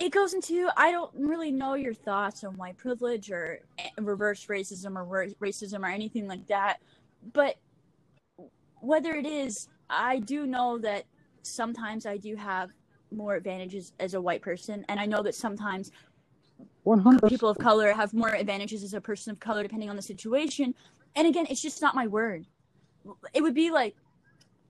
it 0.01 0.11
goes 0.11 0.33
into 0.33 0.69
I 0.77 0.91
don't 0.91 1.11
really 1.15 1.51
know 1.51 1.75
your 1.75 1.93
thoughts 1.93 2.43
on 2.43 2.57
white 2.57 2.77
privilege 2.77 3.31
or 3.31 3.59
eh, 3.79 3.89
reverse 3.99 4.45
racism 4.47 4.95
or 4.95 5.05
ra- 5.05 5.33
racism 5.41 5.81
or 5.81 5.87
anything 5.87 6.27
like 6.27 6.47
that, 6.47 6.77
but 7.33 7.55
whether 8.81 9.15
it 9.15 9.25
is, 9.25 9.69
I 9.89 10.19
do 10.19 10.45
know 10.47 10.77
that 10.79 11.05
sometimes 11.43 12.05
I 12.05 12.17
do 12.17 12.35
have 12.35 12.71
more 13.11 13.35
advantages 13.35 13.93
as 13.99 14.13
a 14.15 14.21
white 14.21 14.41
person, 14.41 14.85
and 14.89 14.99
I 14.99 15.05
know 15.05 15.23
that 15.23 15.35
sometimes 15.35 15.91
One 16.83 16.99
hundred 16.99 17.29
people 17.29 17.49
of 17.49 17.57
color 17.59 17.93
have 17.93 18.13
more 18.13 18.29
advantages 18.35 18.83
as 18.83 18.93
a 18.93 19.01
person 19.01 19.31
of 19.31 19.39
color 19.39 19.63
depending 19.63 19.89
on 19.89 19.95
the 19.95 20.01
situation. 20.01 20.75
And 21.15 21.27
again, 21.27 21.47
it's 21.49 21.61
just 21.61 21.81
not 21.81 21.95
my 21.95 22.07
word. 22.07 22.45
It 23.33 23.41
would 23.43 23.55
be 23.55 23.71
like 23.71 23.95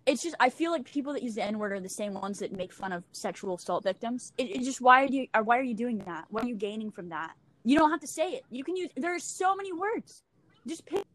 it's 0.06 0.22
just 0.22 0.36
I 0.40 0.50
feel 0.50 0.72
like 0.72 0.86
people 0.86 1.14
that 1.14 1.24
use 1.24 1.36
the 1.36 1.44
N 1.44 1.58
word 1.58 1.74
are 1.74 1.80
the 1.80 1.90
same 1.90 2.14
ones 2.14 2.40
that 2.40 2.52
make 2.52 2.72
fun 2.72 2.92
of 2.92 3.04
sexual 3.12 3.56
assault 3.56 3.84
victims. 3.84 4.34
It, 4.38 4.44
it 4.52 4.64
just 4.64 4.82
why 4.82 5.04
are 5.04 5.08
you 5.08 5.28
or 5.34 5.44
why 5.44 5.58
are 5.58 5.64
you 5.64 5.74
doing 5.74 5.98
that? 6.06 6.26
What 6.30 6.44
are 6.44 6.48
you 6.48 6.56
gaining 6.56 6.92
from 6.92 7.10
that? 7.10 7.34
You 7.64 7.78
don't 7.78 7.90
have 7.90 8.02
to 8.02 8.08
say 8.08 8.32
it. 8.34 8.44
You 8.52 8.64
can 8.64 8.76
use 8.76 8.90
there 8.96 9.16
are 9.16 9.20
so 9.20 9.56
many 9.56 9.74
words. 9.74 10.24
Just 10.68 10.86
pick 10.86 11.06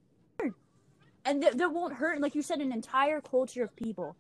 a 0.41 0.43
word. 0.43 0.55
And 1.25 1.43
that, 1.43 1.59
that 1.59 1.73
won't 1.73 1.95
hurt. 1.95 2.21
Like 2.21 2.35
you 2.35 2.43
said, 2.43 2.61
an 2.61 2.73
entire 2.73 3.21
culture 3.21 3.63
of 3.63 3.75
people. 3.77 4.17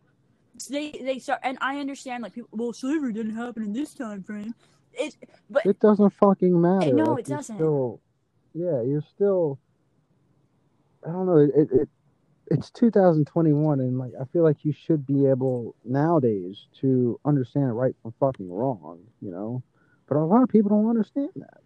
So 0.58 0.72
they 0.74 0.92
they 0.92 1.18
start 1.18 1.40
and 1.42 1.58
I 1.60 1.78
understand 1.78 2.22
like 2.22 2.34
people 2.34 2.50
well 2.52 2.72
slavery 2.72 3.12
didn't 3.12 3.34
happen 3.34 3.64
in 3.64 3.72
this 3.72 3.94
time 3.94 4.22
frame. 4.22 4.54
It 4.92 5.16
but 5.48 5.66
It 5.66 5.80
doesn't 5.80 6.10
fucking 6.14 6.60
matter. 6.60 6.92
no, 6.92 7.12
Like, 7.12 7.20
it 7.20 7.26
doesn't. 7.26 7.56
Still, 7.56 8.00
yeah, 8.54 8.82
you're 8.82 9.02
still. 9.14 9.58
I 11.06 11.12
don't 11.12 11.26
know. 11.26 11.38
It, 11.38 11.50
it 11.56 11.68
it 11.72 11.88
it's 12.50 12.70
2021, 12.70 13.80
and 13.80 13.98
like 13.98 14.12
I 14.20 14.24
feel 14.32 14.42
like 14.42 14.64
you 14.64 14.72
should 14.72 15.06
be 15.06 15.26
able 15.26 15.74
nowadays 15.84 16.66
to 16.80 17.18
understand 17.24 17.76
right 17.76 17.94
from 18.02 18.12
fucking 18.18 18.50
wrong. 18.50 19.00
You 19.20 19.30
know, 19.30 19.62
but 20.08 20.16
a 20.16 20.24
lot 20.24 20.42
of 20.42 20.48
people 20.48 20.70
don't 20.70 20.90
understand 20.90 21.30
that. 21.36 21.60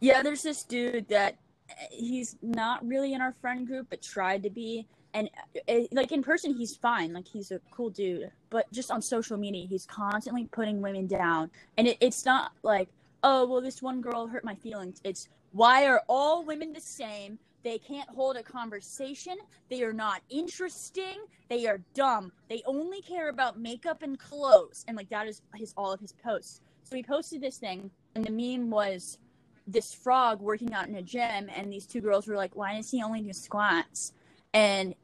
Yeah, 0.00 0.22
there's 0.22 0.42
this 0.42 0.62
dude 0.62 1.08
that 1.08 1.36
uh, 1.70 1.74
he's 1.90 2.36
not 2.42 2.86
really 2.86 3.14
in 3.14 3.20
our 3.20 3.32
friend 3.32 3.66
group, 3.66 3.88
but 3.90 4.02
tried 4.02 4.42
to 4.44 4.50
be. 4.50 4.86
And 5.14 5.30
uh, 5.68 5.80
like 5.90 6.12
in 6.12 6.22
person, 6.22 6.54
he's 6.54 6.76
fine. 6.76 7.12
Like 7.14 7.26
he's 7.26 7.50
a 7.50 7.60
cool 7.70 7.90
dude. 7.90 8.30
But 8.50 8.70
just 8.72 8.90
on 8.90 9.00
social 9.00 9.38
media, 9.38 9.66
he's 9.66 9.86
constantly 9.86 10.44
putting 10.44 10.82
women 10.82 11.06
down. 11.06 11.50
And 11.78 11.88
it, 11.88 11.96
it's 12.00 12.24
not 12.24 12.52
like, 12.62 12.88
oh, 13.22 13.46
well, 13.46 13.60
this 13.60 13.82
one 13.82 14.00
girl 14.02 14.26
hurt 14.26 14.44
my 14.44 14.54
feelings. 14.54 15.00
It's 15.02 15.28
why 15.52 15.86
are 15.86 16.02
all 16.08 16.44
women 16.44 16.72
the 16.74 16.80
same? 16.80 17.38
They 17.64 17.78
can't 17.78 18.08
hold 18.08 18.36
a 18.36 18.42
conversation. 18.42 19.36
They 19.68 19.82
are 19.82 19.92
not 19.92 20.22
interesting. 20.30 21.24
They 21.48 21.66
are 21.66 21.80
dumb. 21.94 22.32
They 22.48 22.62
only 22.66 23.02
care 23.02 23.28
about 23.28 23.58
makeup 23.58 24.02
and 24.02 24.18
clothes. 24.18 24.84
And 24.86 24.96
like 24.96 25.08
that 25.10 25.26
is 25.26 25.42
his 25.54 25.74
all 25.76 25.92
of 25.92 26.00
his 26.00 26.12
posts. 26.12 26.60
So 26.84 26.96
he 26.96 27.02
posted 27.02 27.40
this 27.42 27.58
thing, 27.58 27.90
and 28.14 28.24
the 28.24 28.30
meme 28.30 28.70
was 28.70 29.18
this 29.66 29.92
frog 29.92 30.40
working 30.40 30.72
out 30.72 30.88
in 30.88 30.94
a 30.94 31.02
gym, 31.02 31.50
and 31.54 31.70
these 31.70 31.86
two 31.86 32.00
girls 32.00 32.26
were 32.26 32.36
like, 32.36 32.56
"Why 32.56 32.76
does 32.76 32.90
he 32.90 33.02
only 33.02 33.20
do 33.20 33.32
squats?" 33.32 34.14
And 34.54 34.94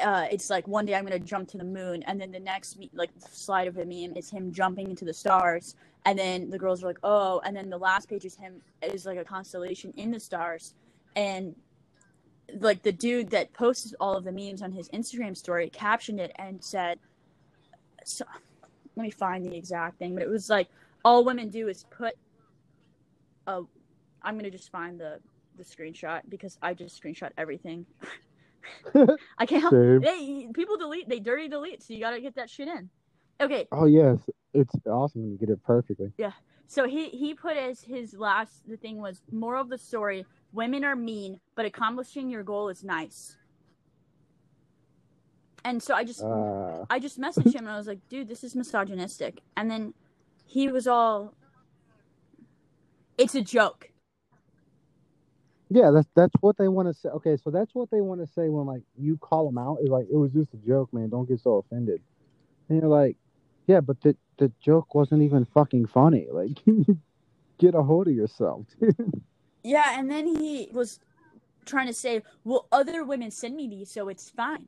uh, 0.00 0.26
it's 0.30 0.48
like 0.48 0.66
one 0.66 0.86
day 0.86 0.94
I'm 0.94 1.04
gonna 1.04 1.18
jump 1.18 1.48
to 1.48 1.58
the 1.58 1.64
moon, 1.64 2.02
and 2.04 2.18
then 2.20 2.32
the 2.32 2.40
next 2.40 2.78
like 2.94 3.10
slide 3.30 3.68
of 3.68 3.74
the 3.74 3.84
meme 3.84 4.16
is 4.16 4.30
him 4.30 4.52
jumping 4.52 4.88
into 4.88 5.04
the 5.04 5.12
stars, 5.12 5.74
and 6.06 6.18
then 6.18 6.48
the 6.48 6.58
girls 6.58 6.82
are 6.82 6.86
like, 6.86 7.00
"Oh," 7.02 7.40
and 7.44 7.54
then 7.54 7.68
the 7.68 7.78
last 7.78 8.08
page 8.08 8.24
is 8.24 8.36
him 8.36 8.62
is 8.80 9.04
like 9.04 9.18
a 9.18 9.24
constellation 9.24 9.92
in 9.96 10.10
the 10.10 10.20
stars, 10.20 10.74
and 11.14 11.54
like 12.54 12.82
the 12.82 12.92
dude 12.92 13.30
that 13.30 13.52
posted 13.52 13.94
all 14.00 14.16
of 14.16 14.24
the 14.24 14.32
memes 14.32 14.62
on 14.62 14.72
his 14.72 14.88
Instagram 14.90 15.36
story 15.36 15.70
captioned 15.70 16.20
it 16.20 16.32
and 16.36 16.62
said, 16.64 16.98
so, 18.04 18.24
"Let 18.96 19.04
me 19.04 19.10
find 19.10 19.44
the 19.44 19.56
exact 19.56 19.98
thing," 19.98 20.14
but 20.14 20.22
it 20.22 20.28
was 20.30 20.50
like 20.50 20.68
all 21.04 21.24
women 21.24 21.50
do 21.50 21.68
is 21.68 21.84
put 21.90 22.14
a 23.46 23.62
I'm 24.22 24.36
gonna 24.38 24.50
just 24.50 24.70
find 24.70 25.00
the 25.00 25.20
the 25.56 25.64
screenshot 25.64 26.22
because 26.28 26.58
I 26.62 26.74
just 26.74 27.02
screenshot 27.02 27.30
everything. 27.38 27.86
I 29.38 29.46
can't 29.46 29.62
help. 29.62 29.72
Same. 29.72 30.02
Hey, 30.02 30.48
people 30.54 30.76
delete. 30.76 31.08
They 31.08 31.20
dirty 31.20 31.48
delete. 31.48 31.82
So 31.82 31.94
you 31.94 32.00
gotta 32.00 32.20
get 32.20 32.36
that 32.36 32.50
shit 32.50 32.68
in. 32.68 32.90
Okay, 33.40 33.68
Oh 33.72 33.86
yes, 33.86 34.18
it's 34.54 34.74
awesome 34.86 35.22
when 35.22 35.32
you 35.32 35.38
get 35.38 35.50
it 35.50 35.62
perfectly. 35.62 36.12
Yeah. 36.18 36.32
So 36.66 36.86
he 36.86 37.08
he 37.10 37.34
put 37.34 37.56
as 37.56 37.82
his 37.82 38.14
last 38.14 38.66
the 38.68 38.76
thing 38.76 38.98
was 38.98 39.22
moral 39.30 39.62
of 39.62 39.68
the 39.68 39.78
story: 39.78 40.26
women 40.56 40.84
are 40.84 40.96
mean, 40.96 41.40
but 41.54 41.66
accomplishing 41.66 42.30
your 42.30 42.42
goal 42.42 42.68
is 42.70 42.82
nice. 42.82 43.36
And 45.64 45.82
so 45.82 45.94
I 45.94 46.04
just 46.04 46.22
Uh, 46.22 46.84
I 46.88 46.98
just 46.98 47.20
messaged 47.20 47.54
him 47.54 47.66
and 47.66 47.70
I 47.70 47.76
was 47.76 47.86
like, 47.88 48.00
dude, 48.08 48.28
this 48.28 48.42
is 48.44 48.54
misogynistic. 48.56 49.42
And 49.56 49.70
then 49.70 49.94
he 50.46 50.68
was 50.68 50.86
all, 50.86 51.34
it's 53.18 53.34
a 53.34 53.42
joke. 53.42 53.90
yeah, 55.68 55.90
that's 55.90 56.08
that's 56.14 56.34
what 56.40 56.56
they 56.58 56.68
want 56.68 56.88
to 56.88 56.94
say. 56.94 57.08
Okay, 57.08 57.36
so 57.36 57.50
that's 57.50 57.74
what 57.74 57.90
they 57.90 58.00
want 58.00 58.20
to 58.20 58.26
say 58.26 58.48
when 58.48 58.66
like 58.66 58.82
you 58.96 59.16
call 59.18 59.46
them 59.46 59.58
out. 59.58 59.78
Is 59.82 59.88
like 59.90 60.06
it 60.10 60.16
was 60.16 60.32
just 60.32 60.54
a 60.54 60.58
joke, 60.58 60.92
man. 60.92 61.08
Don't 61.10 61.28
get 61.28 61.40
so 61.40 61.56
offended. 61.56 62.00
And 62.68 62.80
you're 62.80 62.88
like, 62.88 63.16
yeah, 63.66 63.80
but 63.80 64.00
the 64.02 64.16
the 64.38 64.52
joke 64.60 64.94
wasn't 64.94 65.22
even 65.22 65.44
fucking 65.46 65.86
funny. 65.86 66.28
Like, 66.30 66.58
get 67.58 67.74
a 67.74 67.82
hold 67.82 68.06
of 68.08 68.14
yourself. 68.14 68.66
dude. 68.80 69.22
Yeah, 69.66 69.98
and 69.98 70.08
then 70.08 70.28
he 70.28 70.68
was 70.72 71.00
trying 71.64 71.88
to 71.88 71.92
say, 71.92 72.22
well, 72.44 72.68
other 72.70 73.02
women 73.04 73.32
send 73.32 73.56
me 73.56 73.66
these, 73.66 73.90
so 73.90 74.08
it's 74.08 74.30
fine. 74.30 74.66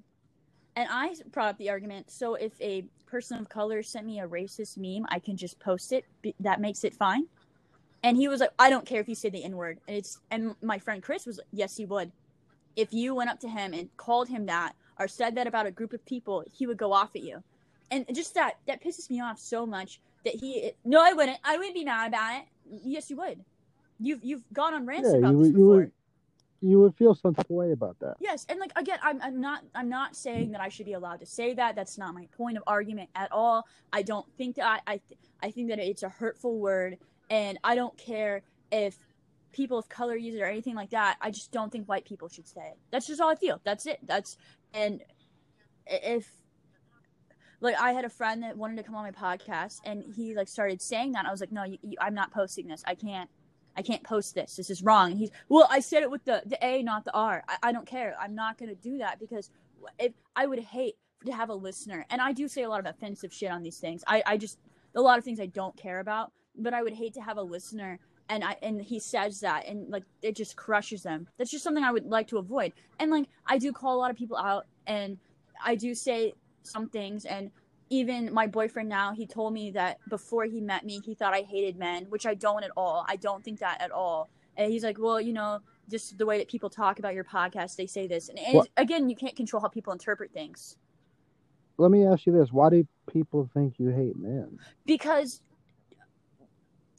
And 0.75 0.89
I 0.91 1.15
brought 1.31 1.51
up 1.51 1.59
the 1.59 1.71
argument 1.71 2.11
so 2.11 2.35
if 2.35 2.61
a 2.61 2.85
person 3.07 3.39
of 3.39 3.49
color 3.49 3.81
sent 3.85 4.07
me 4.07 4.19
a 4.19 4.27
racist 4.27 4.77
meme, 4.77 5.07
I 5.09 5.21
can 5.21 5.37
just 5.37 5.61
post 5.61 5.93
it. 5.93 6.05
That 6.41 6.61
makes 6.61 6.83
it 6.83 6.97
fine. 6.97 7.29
And 8.03 8.17
he 8.17 8.27
was 8.27 8.41
like, 8.41 8.51
I 8.59 8.71
don't 8.71 8.85
care 8.85 9.01
if 9.01 9.09
you 9.09 9.15
say 9.15 9.31
the 9.31 9.45
N 9.45 9.57
word. 9.57 9.79
And 9.87 9.97
it's 9.97 10.19
and 10.33 10.57
my 10.63 10.79
friend 10.81 11.01
Chris 11.01 11.27
was 11.27 11.39
like, 11.39 11.47
yes, 11.53 11.77
he 11.77 11.85
would. 11.85 12.11
If 12.75 12.93
you 12.93 13.15
went 13.15 13.31
up 13.31 13.39
to 13.41 13.49
him 13.49 13.75
and 13.75 13.97
called 13.97 14.29
him 14.29 14.47
that 14.47 14.75
or 14.99 15.07
said 15.07 15.37
that 15.37 15.47
about 15.47 15.67
a 15.67 15.71
group 15.71 15.93
of 15.93 16.05
people, 16.07 16.43
he 16.53 16.67
would 16.67 16.77
go 16.77 16.93
off 16.93 17.15
at 17.15 17.23
you. 17.23 17.43
And 17.93 18.05
just 18.13 18.35
that 18.35 18.55
that 18.67 18.83
pisses 18.83 19.09
me 19.11 19.21
off 19.21 19.39
so 19.39 19.65
much 19.65 20.01
that 20.25 20.35
he 20.35 20.73
no, 20.85 21.01
I 21.01 21.13
wouldn't. 21.13 21.39
I 21.45 21.57
wouldn't 21.57 21.77
be 21.77 21.85
mad 21.85 22.09
about 22.09 22.41
it. 22.41 22.45
Yes, 22.85 23.11
you 23.11 23.17
would. 23.17 23.45
You've 24.01 24.23
you've 24.25 24.45
gone 24.53 24.75
on 24.75 24.87
rants 24.87 25.09
Yeah, 25.11 25.19
about 25.19 25.33
you 25.33 25.39
this 25.39 25.47
would- 25.53 25.59
you 25.59 25.67
would- 25.67 25.93
you 26.61 26.81
would 26.81 26.97
feel 26.97 27.15
some 27.15 27.37
way 27.49 27.71
about 27.71 27.97
that. 28.01 28.17
Yes, 28.19 28.45
and 28.49 28.59
like 28.59 28.73
again, 28.75 28.99
I'm 29.01 29.23
I'm 29.23 29.41
not 29.41 29.63
I'm 29.77 29.89
not 29.89 30.17
saying 30.17 30.51
that 30.51 30.61
I 30.61 30.69
should 30.69 30.87
be 30.87 30.95
allowed 30.95 31.21
to 31.21 31.27
say 31.27 31.55
that. 31.55 31.77
That's 31.77 31.97
not 31.99 32.15
my 32.15 32.27
point 32.37 32.57
of 32.57 32.65
argument 32.67 33.11
at 33.15 33.31
all. 33.31 33.65
I 33.93 34.03
don't 34.03 34.27
think 34.37 34.57
that 34.57 34.67
I 34.67 34.81
I, 34.95 34.97
th- 34.97 35.21
I 35.41 35.53
think 35.53 35.69
that 35.69 35.79
it's 35.79 36.03
a 36.03 36.09
hurtful 36.09 36.59
word, 36.59 36.99
and 37.31 37.59
I 37.63 37.77
don't 37.77 37.97
care 37.97 38.43
if 38.73 38.99
people 39.53 39.79
of 39.79 39.89
color 39.89 40.17
use 40.17 40.35
it 40.35 40.41
or 40.41 40.47
anything 40.47 40.75
like 40.75 40.91
that. 40.91 41.17
I 41.21 41.31
just 41.31 41.53
don't 41.53 41.71
think 41.71 41.89
white 41.89 42.05
people 42.05 42.29
should 42.29 42.49
say 42.49 42.63
it. 42.73 42.79
That's 42.91 43.07
just 43.07 43.21
all 43.21 43.31
I 43.31 43.37
feel. 43.37 43.61
That's 43.63 43.87
it. 43.87 44.01
That's 44.03 44.37
and 44.75 45.01
if 45.87 46.29
like 47.61 47.77
I 47.81 47.93
had 47.93 48.05
a 48.05 48.09
friend 48.11 48.43
that 48.43 48.57
wanted 48.57 48.79
to 48.79 48.83
come 48.83 48.97
on 48.97 49.05
my 49.05 49.13
podcast, 49.13 49.79
and 49.85 50.03
he 50.17 50.35
like 50.35 50.49
started 50.49 50.83
saying 50.83 51.13
that. 51.13 51.25
I 51.25 51.31
was 51.31 51.39
like, 51.41 51.53
no, 51.53 51.63
you, 51.63 51.79
you, 51.83 51.97
I'm 52.01 52.15
not 52.15 52.33
posting 52.33 52.67
this. 52.67 52.83
I 52.85 52.97
can't. 52.97 53.31
I 53.79 53.83
can't 53.83 54.03
post 54.03 54.35
this. 54.35 54.57
This 54.57 54.71
is 54.71 54.83
wrong. 54.83 55.13
And 55.13 55.21
he's 55.21 55.31
well. 55.49 55.69
I 55.71 55.81
said 55.81 56.03
it 56.03 56.11
with 56.11 56.25
the 56.25 56.43
the 56.45 56.59
A, 56.65 56.83
not 56.83 57.05
the 57.05 57.15
R. 57.15 57.45
I, 57.49 57.57
I 57.63 57.73
don't 57.73 57.87
care. 57.87 58.17
I'm 58.21 58.35
not 58.35 58.59
gonna 58.59 58.75
do 58.75 58.99
that 58.99 59.21
because 59.21 59.51
if 59.99 60.13
I 60.35 60.47
would 60.47 60.59
hate 60.59 60.97
to 61.25 61.33
have 61.33 61.49
a 61.49 61.55
listener, 61.55 62.05
and 62.11 62.21
I 62.21 62.33
do 62.33 62.49
say 62.49 62.65
a 62.65 62.69
lot 62.69 62.81
of 62.81 62.87
offensive 62.87 63.33
shit 63.33 63.51
on 63.51 63.63
these 63.63 63.79
things. 63.79 64.03
I 64.07 64.23
I 64.27 64.37
just 64.37 64.59
a 64.97 65.01
lot 65.01 65.17
of 65.19 65.25
things 65.25 65.39
I 65.39 65.47
don't 65.47 65.77
care 65.77 66.01
about, 66.01 66.33
but 66.57 66.75
I 66.75 66.83
would 66.83 66.93
hate 66.93 67.15
to 67.15 67.21
have 67.21 67.37
a 67.37 67.43
listener 67.43 68.01
and 68.29 68.45
I 68.45 68.57
and 68.63 68.83
he 68.83 68.99
says 68.99 69.41
that 69.41 69.67
and 69.67 69.89
like 69.89 70.05
it 70.23 70.35
just 70.37 70.57
crushes 70.57 71.03
them. 71.03 71.29
That's 71.39 71.51
just 71.51 71.65
something 71.65 71.85
I 71.85 71.93
would 71.93 72.07
like 72.07 72.29
to 72.29 72.39
avoid. 72.39 72.73
And 72.99 73.11
like 73.11 73.29
I 73.47 73.59
do 73.59 73.73
call 73.73 73.97
a 73.97 74.01
lot 74.01 74.11
of 74.11 74.17
people 74.17 74.37
out 74.37 74.67
and 74.87 75.19
I 75.65 75.75
do 75.75 75.95
say 75.95 76.35
some 76.63 76.89
things 76.89 77.25
and 77.25 77.51
even 77.91 78.33
my 78.33 78.47
boyfriend 78.47 78.89
now 78.89 79.13
he 79.13 79.27
told 79.27 79.53
me 79.53 79.71
that 79.73 79.99
before 80.09 80.45
he 80.45 80.61
met 80.61 80.85
me 80.85 81.01
he 81.05 81.15
thought 81.15 81.35
I 81.35 81.43
hated 81.43 81.77
men, 81.77 82.07
which 82.09 82.27
I 82.27 82.35
don't 82.35 82.63
at 82.65 82.71
all. 82.77 83.05
I 83.09 83.17
don't 83.17 83.43
think 83.43 83.61
that 83.61 83.81
at 83.81 83.91
all. 83.91 84.31
And 84.57 84.71
he's 84.73 84.83
like, 84.83 84.99
"Well, 84.99 85.21
you 85.21 85.33
know, 85.33 85.61
just 85.89 86.19
the 86.19 86.27
way 86.27 86.39
that 86.39 86.49
people 86.49 86.69
talk 86.69 86.99
about 86.99 87.15
your 87.15 87.25
podcast, 87.25 87.77
they 87.77 87.87
say 87.87 88.07
this." 88.07 88.29
And, 88.29 88.39
and 88.39 88.69
again, 88.77 89.09
you 89.09 89.17
can't 89.17 89.37
control 89.37 89.63
how 89.63 89.69
people 89.69 89.93
interpret 89.93 90.33
things. 90.33 90.77
Let 91.77 91.91
me 91.93 92.05
ask 92.05 92.27
you 92.27 92.33
this: 92.33 92.53
Why 92.53 92.71
do 92.71 92.87
people 93.07 93.49
think 93.55 93.75
you 93.79 93.91
hate 93.91 94.17
men? 94.17 94.59
because 94.85 95.41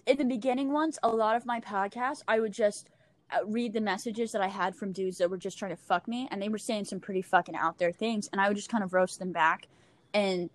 in 0.06 0.18
the 0.18 0.26
beginning 0.26 0.72
once, 0.72 0.98
a 1.04 1.10
lot 1.10 1.36
of 1.36 1.46
my 1.46 1.60
podcasts 1.60 2.24
i 2.28 2.40
would 2.40 2.52
just 2.52 2.90
uh, 3.32 3.46
read 3.46 3.74
the 3.74 3.82
messages 3.82 4.32
that 4.32 4.42
i 4.42 4.48
had 4.48 4.76
from 4.76 4.92
dudes 4.92 5.18
that 5.20 5.30
were 5.30 5.38
just 5.38 5.60
trying 5.60 5.72
to 5.72 5.78
fuck 5.78 6.08
me 6.08 6.28
and 6.32 6.42
they 6.42 6.50
were 6.50 6.58
saying 6.58 6.84
some 6.86 7.00
pretty 7.00 7.22
fucking 7.22 7.56
out 7.56 7.78
there 7.78 7.92
things 7.92 8.28
and 8.32 8.42
i 8.42 8.48
would 8.48 8.58
just 8.58 8.70
kind 8.70 8.84
of 8.84 8.94
roast 8.94 9.20
them 9.20 9.32
back 9.32 9.68
and 10.14 10.50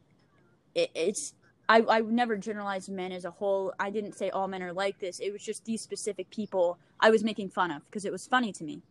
it, 0.75 0.91
it's 0.95 1.35
I, 1.69 1.81
I 1.81 2.01
would 2.03 2.13
never 2.13 2.37
generalize 2.37 2.89
men 2.89 3.13
as 3.13 3.25
a 3.25 3.31
whole 3.31 3.73
i 3.79 3.91
didn't 3.91 4.15
say 4.15 4.31
all 4.31 4.49
men 4.49 4.63
are 4.63 4.73
like 4.73 4.99
this 4.99 5.21
it 5.21 5.33
was 5.33 5.43
just 5.43 5.65
these 5.65 5.83
specific 5.83 6.31
people 6.31 6.79
i 7.01 7.11
was 7.11 7.25
making 7.25 7.51
fun 7.51 7.71
of 7.71 7.85
because 7.87 8.05
it 8.05 8.13
was 8.13 8.27
funny 8.27 8.53
to 8.53 8.65
me 8.65 8.83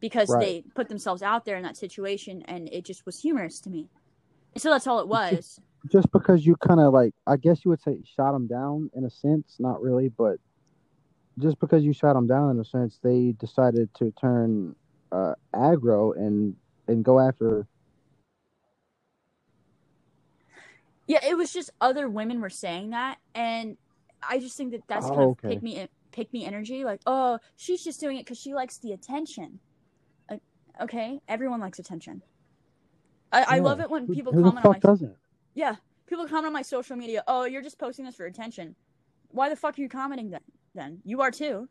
because 0.00 0.30
Right. 0.30 0.40
they 0.40 0.64
put 0.74 0.88
themselves 0.88 1.22
out 1.22 1.44
there 1.44 1.56
in 1.56 1.62
that 1.62 1.76
situation 1.76 2.42
and 2.46 2.68
it 2.72 2.84
just 2.84 3.04
was 3.06 3.20
humorous 3.20 3.60
to 3.60 3.70
me 3.70 3.88
so 4.56 4.70
that's 4.70 4.86
all 4.86 5.00
it 5.00 5.08
was 5.08 5.60
Just 5.90 6.10
because 6.12 6.46
you 6.46 6.56
kind 6.56 6.80
of 6.80 6.92
like, 6.94 7.12
I 7.26 7.36
guess 7.36 7.64
you 7.64 7.68
would 7.70 7.82
say, 7.82 7.98
shot 8.16 8.32
them 8.32 8.46
down 8.46 8.90
in 8.94 9.04
a 9.04 9.10
sense, 9.10 9.56
not 9.58 9.82
really, 9.82 10.08
but 10.08 10.36
just 11.38 11.58
because 11.60 11.84
you 11.84 11.92
shot 11.92 12.14
them 12.14 12.26
down 12.26 12.50
in 12.50 12.58
a 12.58 12.64
sense, 12.64 12.98
they 13.02 13.34
decided 13.38 13.92
to 13.96 14.12
turn 14.12 14.74
uh, 15.12 15.34
aggro 15.54 16.16
and 16.16 16.56
and 16.88 17.04
go 17.04 17.18
after. 17.20 17.66
Yeah, 21.06 21.20
it 21.24 21.36
was 21.36 21.52
just 21.52 21.70
other 21.80 22.08
women 22.08 22.40
were 22.40 22.50
saying 22.50 22.90
that, 22.90 23.18
and 23.34 23.76
I 24.26 24.38
just 24.38 24.56
think 24.56 24.72
that 24.72 24.82
that's 24.88 25.06
Oh, 25.06 25.10
kind 25.10 25.30
of 25.30 25.38
pick 25.42 25.62
me 25.62 25.88
pick 26.12 26.32
me 26.32 26.46
energy. 26.46 26.84
Like, 26.84 27.00
oh, 27.06 27.38
she's 27.56 27.84
just 27.84 28.00
doing 28.00 28.16
it 28.16 28.24
because 28.24 28.38
she 28.38 28.54
likes 28.54 28.78
the 28.78 28.92
attention. 28.92 29.60
Like, 30.30 30.40
okay, 30.80 31.20
everyone 31.28 31.60
likes 31.60 31.78
attention. 31.78 32.22
I, 33.32 33.56
I 33.56 33.58
love 33.58 33.80
it 33.80 33.90
when 33.90 34.08
people 34.08 34.32
who 34.32 34.44
comment 34.44 34.64
on 34.64 34.72
my 34.72 34.78
doesn't? 34.78 35.16
yeah 35.54 35.76
people 36.06 36.26
comment 36.26 36.46
on 36.46 36.52
my 36.52 36.62
social 36.62 36.96
media. 36.96 37.24
Oh, 37.26 37.44
you're 37.44 37.62
just 37.62 37.78
posting 37.78 38.04
this 38.04 38.14
for 38.14 38.26
attention. 38.26 38.76
Why 39.30 39.48
the 39.48 39.56
fuck 39.56 39.78
are 39.78 39.82
you 39.82 39.88
commenting 39.88 40.30
then? 40.30 40.40
Then 40.74 41.00
you 41.04 41.20
are 41.22 41.30
too. 41.30 41.68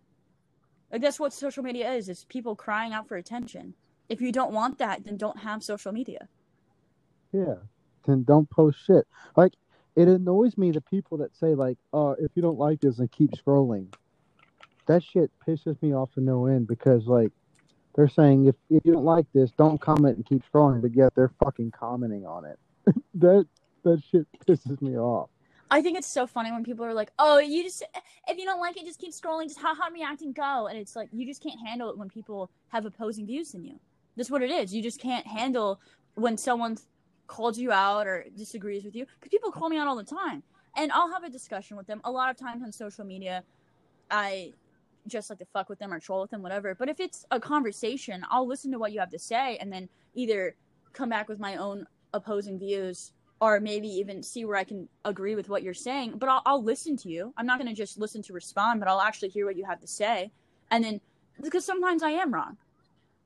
Like 0.91 1.01
that's 1.01 1.19
what 1.19 1.33
social 1.33 1.63
media 1.63 1.91
is. 1.91 2.09
It's 2.09 2.25
people 2.25 2.55
crying 2.55 2.93
out 2.93 3.07
for 3.07 3.17
attention. 3.17 3.75
If 4.09 4.21
you 4.21 4.31
don't 4.31 4.53
want 4.53 4.77
that, 4.79 5.05
then 5.05 5.17
don't 5.17 5.39
have 5.39 5.63
social 5.63 5.91
media. 5.91 6.27
Yeah. 7.31 7.55
Then 8.05 8.23
don't 8.23 8.49
post 8.49 8.79
shit. 8.85 9.07
Like 9.35 9.53
it 9.95 10.07
annoys 10.07 10.57
me 10.57 10.71
the 10.71 10.81
people 10.81 11.17
that 11.19 11.35
say 11.35 11.55
like, 11.55 11.77
"Oh, 11.91 12.11
if 12.11 12.31
you 12.35 12.41
don't 12.41 12.57
like 12.57 12.81
this, 12.81 12.97
then 12.97 13.07
keep 13.09 13.31
scrolling." 13.31 13.93
That 14.85 15.03
shit 15.03 15.31
pisses 15.47 15.81
me 15.81 15.93
off 15.93 16.11
to 16.13 16.21
no 16.21 16.47
end 16.47 16.67
because 16.67 17.05
like 17.07 17.31
they're 17.95 18.09
saying 18.09 18.47
if, 18.47 18.55
if 18.69 18.83
you 18.85 18.93
don't 18.93 19.05
like 19.05 19.27
this, 19.33 19.51
don't 19.51 19.79
comment 19.79 20.17
and 20.17 20.25
keep 20.25 20.43
scrolling, 20.51 20.81
but 20.81 20.95
yet 20.95 21.13
they're 21.15 21.31
fucking 21.43 21.71
commenting 21.71 22.25
on 22.25 22.45
it. 22.45 22.59
that 23.15 23.47
that 23.83 24.01
shit 24.11 24.27
pisses 24.47 24.81
me 24.81 24.97
off. 24.97 25.29
I 25.69 25.81
think 25.81 25.97
it's 25.97 26.07
so 26.07 26.27
funny 26.27 26.51
when 26.51 26.63
people 26.63 26.85
are 26.85 26.93
like, 26.93 27.11
"Oh, 27.19 27.39
you 27.39 27.63
just 27.63 27.83
if 28.27 28.37
you 28.37 28.45
don't 28.45 28.59
like 28.59 28.77
it, 28.77 28.85
just 28.85 28.99
keep 28.99 29.11
scrolling, 29.11 29.45
just 29.45 29.59
haha 29.59 29.89
react 29.91 30.21
and 30.21 30.33
go." 30.33 30.67
And 30.67 30.77
it's 30.77 30.95
like 30.95 31.09
you 31.11 31.25
just 31.25 31.41
can't 31.41 31.59
handle 31.65 31.89
it 31.89 31.97
when 31.97 32.09
people 32.09 32.49
have 32.69 32.85
opposing 32.85 33.25
views 33.25 33.51
than 33.51 33.63
you. 33.63 33.79
That's 34.15 34.29
what 34.29 34.41
it 34.41 34.51
is. 34.51 34.73
You 34.73 34.83
just 34.83 34.99
can't 34.99 35.25
handle 35.25 35.79
when 36.15 36.37
someone 36.37 36.77
calls 37.27 37.57
you 37.57 37.71
out 37.71 38.07
or 38.07 38.25
disagrees 38.35 38.83
with 38.83 38.95
you 38.95 39.05
because 39.19 39.29
people 39.29 39.51
call 39.51 39.69
me 39.69 39.77
out 39.77 39.87
all 39.87 39.95
the 39.95 40.03
time, 40.03 40.43
and 40.75 40.91
I'll 40.91 41.11
have 41.11 41.23
a 41.23 41.29
discussion 41.29 41.77
with 41.77 41.87
them. 41.87 42.01
A 42.03 42.11
lot 42.11 42.29
of 42.29 42.37
times 42.37 42.63
on 42.63 42.71
social 42.71 43.05
media, 43.05 43.43
I 44.09 44.53
just 45.07 45.29
like 45.29 45.39
to 45.39 45.45
fuck 45.45 45.69
with 45.69 45.79
them 45.79 45.93
or 45.93 45.99
troll 45.99 46.21
with 46.21 46.31
them, 46.31 46.41
whatever. 46.41 46.75
But 46.75 46.89
if 46.89 46.99
it's 46.99 47.25
a 47.31 47.39
conversation, 47.39 48.25
I'll 48.29 48.47
listen 48.47 48.71
to 48.71 48.79
what 48.79 48.93
you 48.93 48.99
have 48.99 49.09
to 49.11 49.19
say 49.19 49.57
and 49.57 49.71
then 49.71 49.89
either 50.13 50.55
come 50.93 51.09
back 51.09 51.27
with 51.27 51.39
my 51.39 51.57
own 51.57 51.85
opposing 52.13 52.59
views 52.59 53.11
or 53.41 53.59
maybe 53.59 53.87
even 53.87 54.23
see 54.23 54.45
where 54.45 54.55
I 54.55 54.63
can 54.63 54.87
agree 55.03 55.35
with 55.35 55.49
what 55.49 55.63
you're 55.63 55.73
saying. 55.73 56.13
But 56.17 56.29
I'll, 56.29 56.41
I'll 56.45 56.63
listen 56.63 56.95
to 56.97 57.09
you. 57.09 57.33
I'm 57.35 57.45
not 57.45 57.59
going 57.59 57.67
to 57.67 57.75
just 57.75 57.97
listen 57.97 58.21
to 58.23 58.33
respond, 58.33 58.79
but 58.79 58.87
I'll 58.87 59.01
actually 59.01 59.29
hear 59.29 59.45
what 59.45 59.57
you 59.57 59.65
have 59.65 59.81
to 59.81 59.87
say. 59.87 60.31
And 60.71 60.83
then, 60.83 61.01
because 61.41 61.65
sometimes 61.65 62.03
I 62.03 62.11
am 62.11 62.33
wrong. 62.33 62.57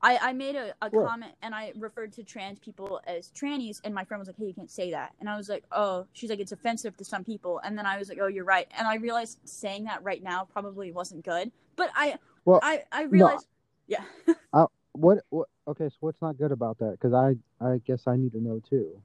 I, 0.02 0.18
I 0.30 0.34
made 0.34 0.56
a, 0.56 0.74
a 0.82 0.90
comment 1.08 1.34
and 1.42 1.56
I 1.56 1.74
referred 1.78 2.14
to 2.14 2.24
trans 2.24 2.60
people 2.60 3.02
as 3.08 3.32
trannies, 3.32 3.82
and 3.84 3.94
my 3.96 4.04
friend 4.06 4.20
was 4.20 4.28
like, 4.28 4.38
"Hey, 4.38 4.46
you 4.46 4.54
can't 4.54 4.70
say 4.70 4.92
that." 4.92 5.14
And 5.20 5.28
I 5.30 5.38
was 5.38 5.50
like, 5.50 5.64
"Oh," 5.72 6.06
she's 6.14 6.30
like, 6.30 6.40
"It's 6.40 6.52
offensive 6.52 6.96
to 6.98 7.06
some 7.06 7.24
people." 7.24 7.60
And 7.64 7.78
then 7.78 7.86
I 7.86 7.98
was 7.98 8.08
like, 8.10 8.20
"Oh, 8.22 8.28
you're 8.28 8.46
right." 8.46 8.68
And 8.78 8.88
I 8.88 8.96
realized 8.96 9.40
saying 9.46 9.86
that 9.86 10.04
right 10.04 10.22
now 10.22 10.46
probably 10.46 10.92
wasn't 10.92 11.26
good. 11.26 11.52
But 11.76 11.90
I, 11.96 12.18
Well, 12.46 12.60
I, 12.64 12.84
I 12.92 13.04
realized, 13.04 13.48
yeah. 13.88 14.04
Uh, 14.54 14.68
what, 14.94 15.20
what 15.30 15.48
okay, 15.68 15.90
so 15.90 15.96
what's 16.02 16.22
not 16.22 16.38
good 16.38 16.52
about 16.52 16.78
that? 16.80 16.98
Cuz 17.00 17.14
I 17.14 17.36
I 17.60 17.80
guess 17.86 18.08
I 18.08 18.16
need 18.18 18.32
to 18.34 18.42
know 18.42 18.60
too. 18.60 19.02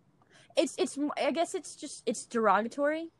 it's 0.57 0.75
it's 0.79 0.99
i 1.17 1.31
guess 1.31 1.55
it's 1.55 1.75
just 1.77 2.03
it's 2.07 2.27
derogatory 2.27 3.11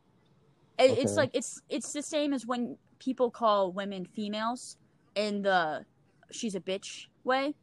It- 0.79 0.99
it's 0.99 1.17
like 1.17 1.31
it's 1.33 1.61
it's 1.71 1.93
the 1.93 2.03
same 2.03 2.33
as 2.35 2.47
when 2.47 2.77
people 2.99 3.31
call 3.31 3.73
women 3.73 4.05
females 4.05 4.77
in 5.15 5.43
the 5.43 5.85
she's 6.31 6.55
a 6.55 6.61
bitch 6.61 7.07
way 7.25 7.55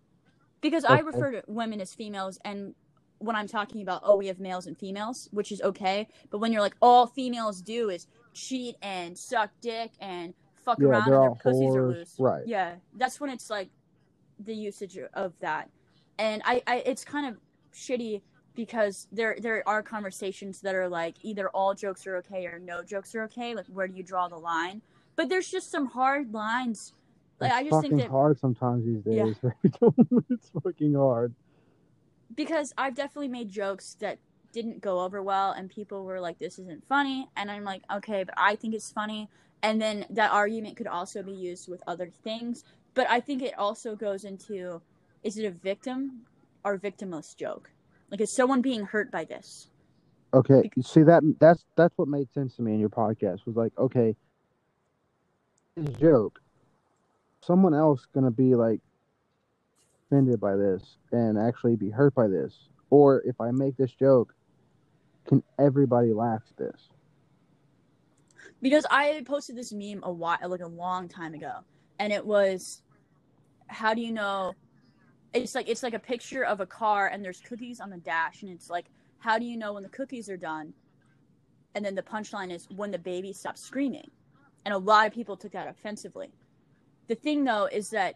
because 0.62 0.86
i 0.86 1.00
refer 1.00 1.32
to 1.32 1.44
women 1.48 1.82
as 1.82 1.94
females 1.94 2.38
and 2.46 2.74
when 3.20 3.36
i'm 3.36 3.48
talking 3.48 3.82
about 3.82 4.02
oh 4.04 4.16
we 4.16 4.28
have 4.28 4.40
males 4.40 4.66
and 4.68 4.78
females 4.78 5.28
which 5.32 5.52
is 5.52 5.62
okay. 5.62 6.08
But 6.30 6.40
when 6.40 6.52
you're 6.54 6.62
like 6.62 6.76
all 6.82 7.06
females 7.08 7.62
do 7.62 7.90
is 7.90 8.08
cheat 8.34 8.76
and 8.82 9.18
suck 9.18 9.52
dick 9.62 9.92
and 10.00 10.34
fuck 10.64 10.80
Yeah, 10.80 10.88
around 10.88 11.14
and 11.14 11.24
their 11.24 11.32
pussies 11.36 11.76
are 11.76 11.88
loose. 11.88 12.16
Right. 12.18 12.44
yeah 12.46 12.76
that's 12.96 13.20
when 13.20 13.30
it's 13.30 13.50
like 13.50 13.70
the 14.40 14.54
usage 14.56 14.98
of 15.14 15.34
that. 15.42 15.70
And 16.18 16.42
i, 16.46 16.62
I 16.66 16.78
it's 16.86 17.04
kind 17.04 17.28
of 17.28 17.38
shitty 17.74 18.22
because 18.56 19.08
there 19.12 19.38
there 19.42 19.64
are 19.68 19.84
conversations 19.84 20.62
that 20.62 20.76
are 20.76 20.88
like 20.90 21.16
either 21.24 21.50
all 21.50 21.74
jokes 21.74 22.08
are 22.08 22.18
okay 22.18 22.46
or 22.46 22.60
no 22.60 22.84
jokes 22.84 23.14
are 23.16 23.24
okay. 23.24 23.54
Like 23.56 23.66
where 23.68 23.88
do 23.88 23.96
you 23.96 24.04
draw 24.04 24.28
the 24.28 24.38
line? 24.38 24.82
But 25.16 25.28
there's 25.30 25.50
just 25.50 25.70
some 25.72 25.88
hard 25.88 26.34
lines 26.34 26.94
like 27.40 27.52
it's 27.52 27.58
i 27.60 27.64
just 27.64 27.72
fucking 27.72 27.90
think 27.92 28.02
that 28.04 28.10
hard 28.10 28.40
sometimes 28.40 28.86
these 28.86 29.02
days. 29.04 29.36
Yeah. 29.44 29.90
it's 30.30 30.50
fucking 30.64 30.94
hard. 30.96 31.34
because 32.36 32.74
i've 32.78 32.96
definitely 32.96 33.28
made 33.28 33.50
jokes 33.50 33.96
that 34.00 34.18
didn't 34.52 34.82
go 34.82 35.00
over 35.02 35.22
well 35.22 35.52
and 35.52 35.70
people 35.70 36.04
were 36.06 36.20
like 36.20 36.40
this 36.40 36.58
isn't 36.60 36.84
funny 36.88 37.28
and 37.38 37.52
i'm 37.52 37.64
like 37.64 37.84
okay 37.94 38.24
but 38.24 38.34
i 38.38 38.56
think 38.56 38.74
it's 38.74 38.92
funny 38.92 39.30
and 39.62 39.82
then 39.82 40.06
that 40.10 40.32
argument 40.32 40.76
could 40.78 40.88
also 40.88 41.22
be 41.22 41.32
used 41.34 41.68
with 41.70 41.82
other 41.88 42.10
things 42.24 42.64
but 42.94 43.08
i 43.10 43.20
think 43.20 43.42
it 43.42 43.58
also 43.58 43.96
goes 43.96 44.24
into 44.24 44.82
is 45.24 45.38
it 45.38 45.46
a 45.46 45.52
victim 45.52 46.22
or 46.66 46.78
victimless 46.80 47.36
joke 47.38 47.70
like 48.10 48.22
is 48.22 48.32
someone 48.32 48.62
being 48.62 48.84
hurt 48.84 49.12
by 49.12 49.24
this 49.24 49.68
Okay, 50.32 50.62
Bec- 50.62 50.86
see 50.86 51.02
that 51.02 51.24
that's 51.40 51.66
that's 51.76 51.98
what 51.98 52.08
made 52.08 52.32
sense 52.32 52.56
to 52.58 52.62
me 52.62 52.74
in 52.74 52.80
your 52.80 52.90
podcast 52.90 53.48
was 53.48 53.56
like, 53.56 53.72
okay, 53.80 54.16
this 55.76 55.90
joke, 55.96 56.40
someone 57.42 57.74
else 57.74 58.06
gonna 58.14 58.32
be 58.32 58.56
like 58.56 58.82
offended 60.06 60.40
by 60.40 60.56
this 60.56 60.98
and 61.12 61.38
actually 61.38 61.76
be 61.76 61.90
hurt 61.90 62.14
by 62.16 62.28
this, 62.28 62.70
or 62.90 63.22
if 63.26 63.40
I 63.40 63.52
make 63.52 63.78
this 63.78 63.92
joke, 63.92 64.34
can 65.28 65.44
everybody 65.58 66.14
laugh 66.14 66.42
at 66.50 66.58
this? 66.58 66.90
because 68.62 68.86
I 68.90 69.24
posted 69.26 69.56
this 69.56 69.72
meme 69.72 70.02
a 70.04 70.12
while, 70.12 70.38
like 70.48 70.62
a 70.62 70.68
long 70.68 71.08
time 71.08 71.34
ago, 71.34 71.60
and 71.98 72.12
it 72.12 72.26
was, 72.26 72.82
how 73.68 73.94
do 73.94 74.02
you 74.02 74.12
know? 74.12 74.54
It's 75.34 75.54
like 75.54 75.70
it's 75.70 75.84
like 75.84 75.94
a 75.94 76.00
picture 76.00 76.44
of 76.44 76.60
a 76.60 76.66
car, 76.66 77.08
and 77.08 77.24
there's 77.24 77.40
cookies 77.42 77.80
on 77.80 77.90
the 77.90 77.98
dash, 77.98 78.42
and 78.42 78.52
it's 78.52 78.70
like, 78.70 78.86
how 79.20 79.38
do 79.38 79.46
you 79.46 79.58
know 79.58 79.74
when 79.74 79.84
the 79.84 79.90
cookies 79.90 80.30
are 80.30 80.38
done? 80.38 80.74
And 81.76 81.86
then 81.86 81.96
the 81.96 82.02
punchline 82.02 82.52
is 82.52 82.68
when 82.76 82.92
the 82.92 82.98
baby 82.98 83.32
stops 83.32 83.62
screaming, 83.62 84.10
and 84.66 84.74
a 84.74 84.78
lot 84.78 85.08
of 85.08 85.14
people 85.14 85.38
took 85.38 85.52
that 85.52 85.68
offensively. 85.68 86.32
The 87.10 87.16
thing 87.16 87.44
though 87.44 87.66
is 87.66 87.90
that 87.90 88.16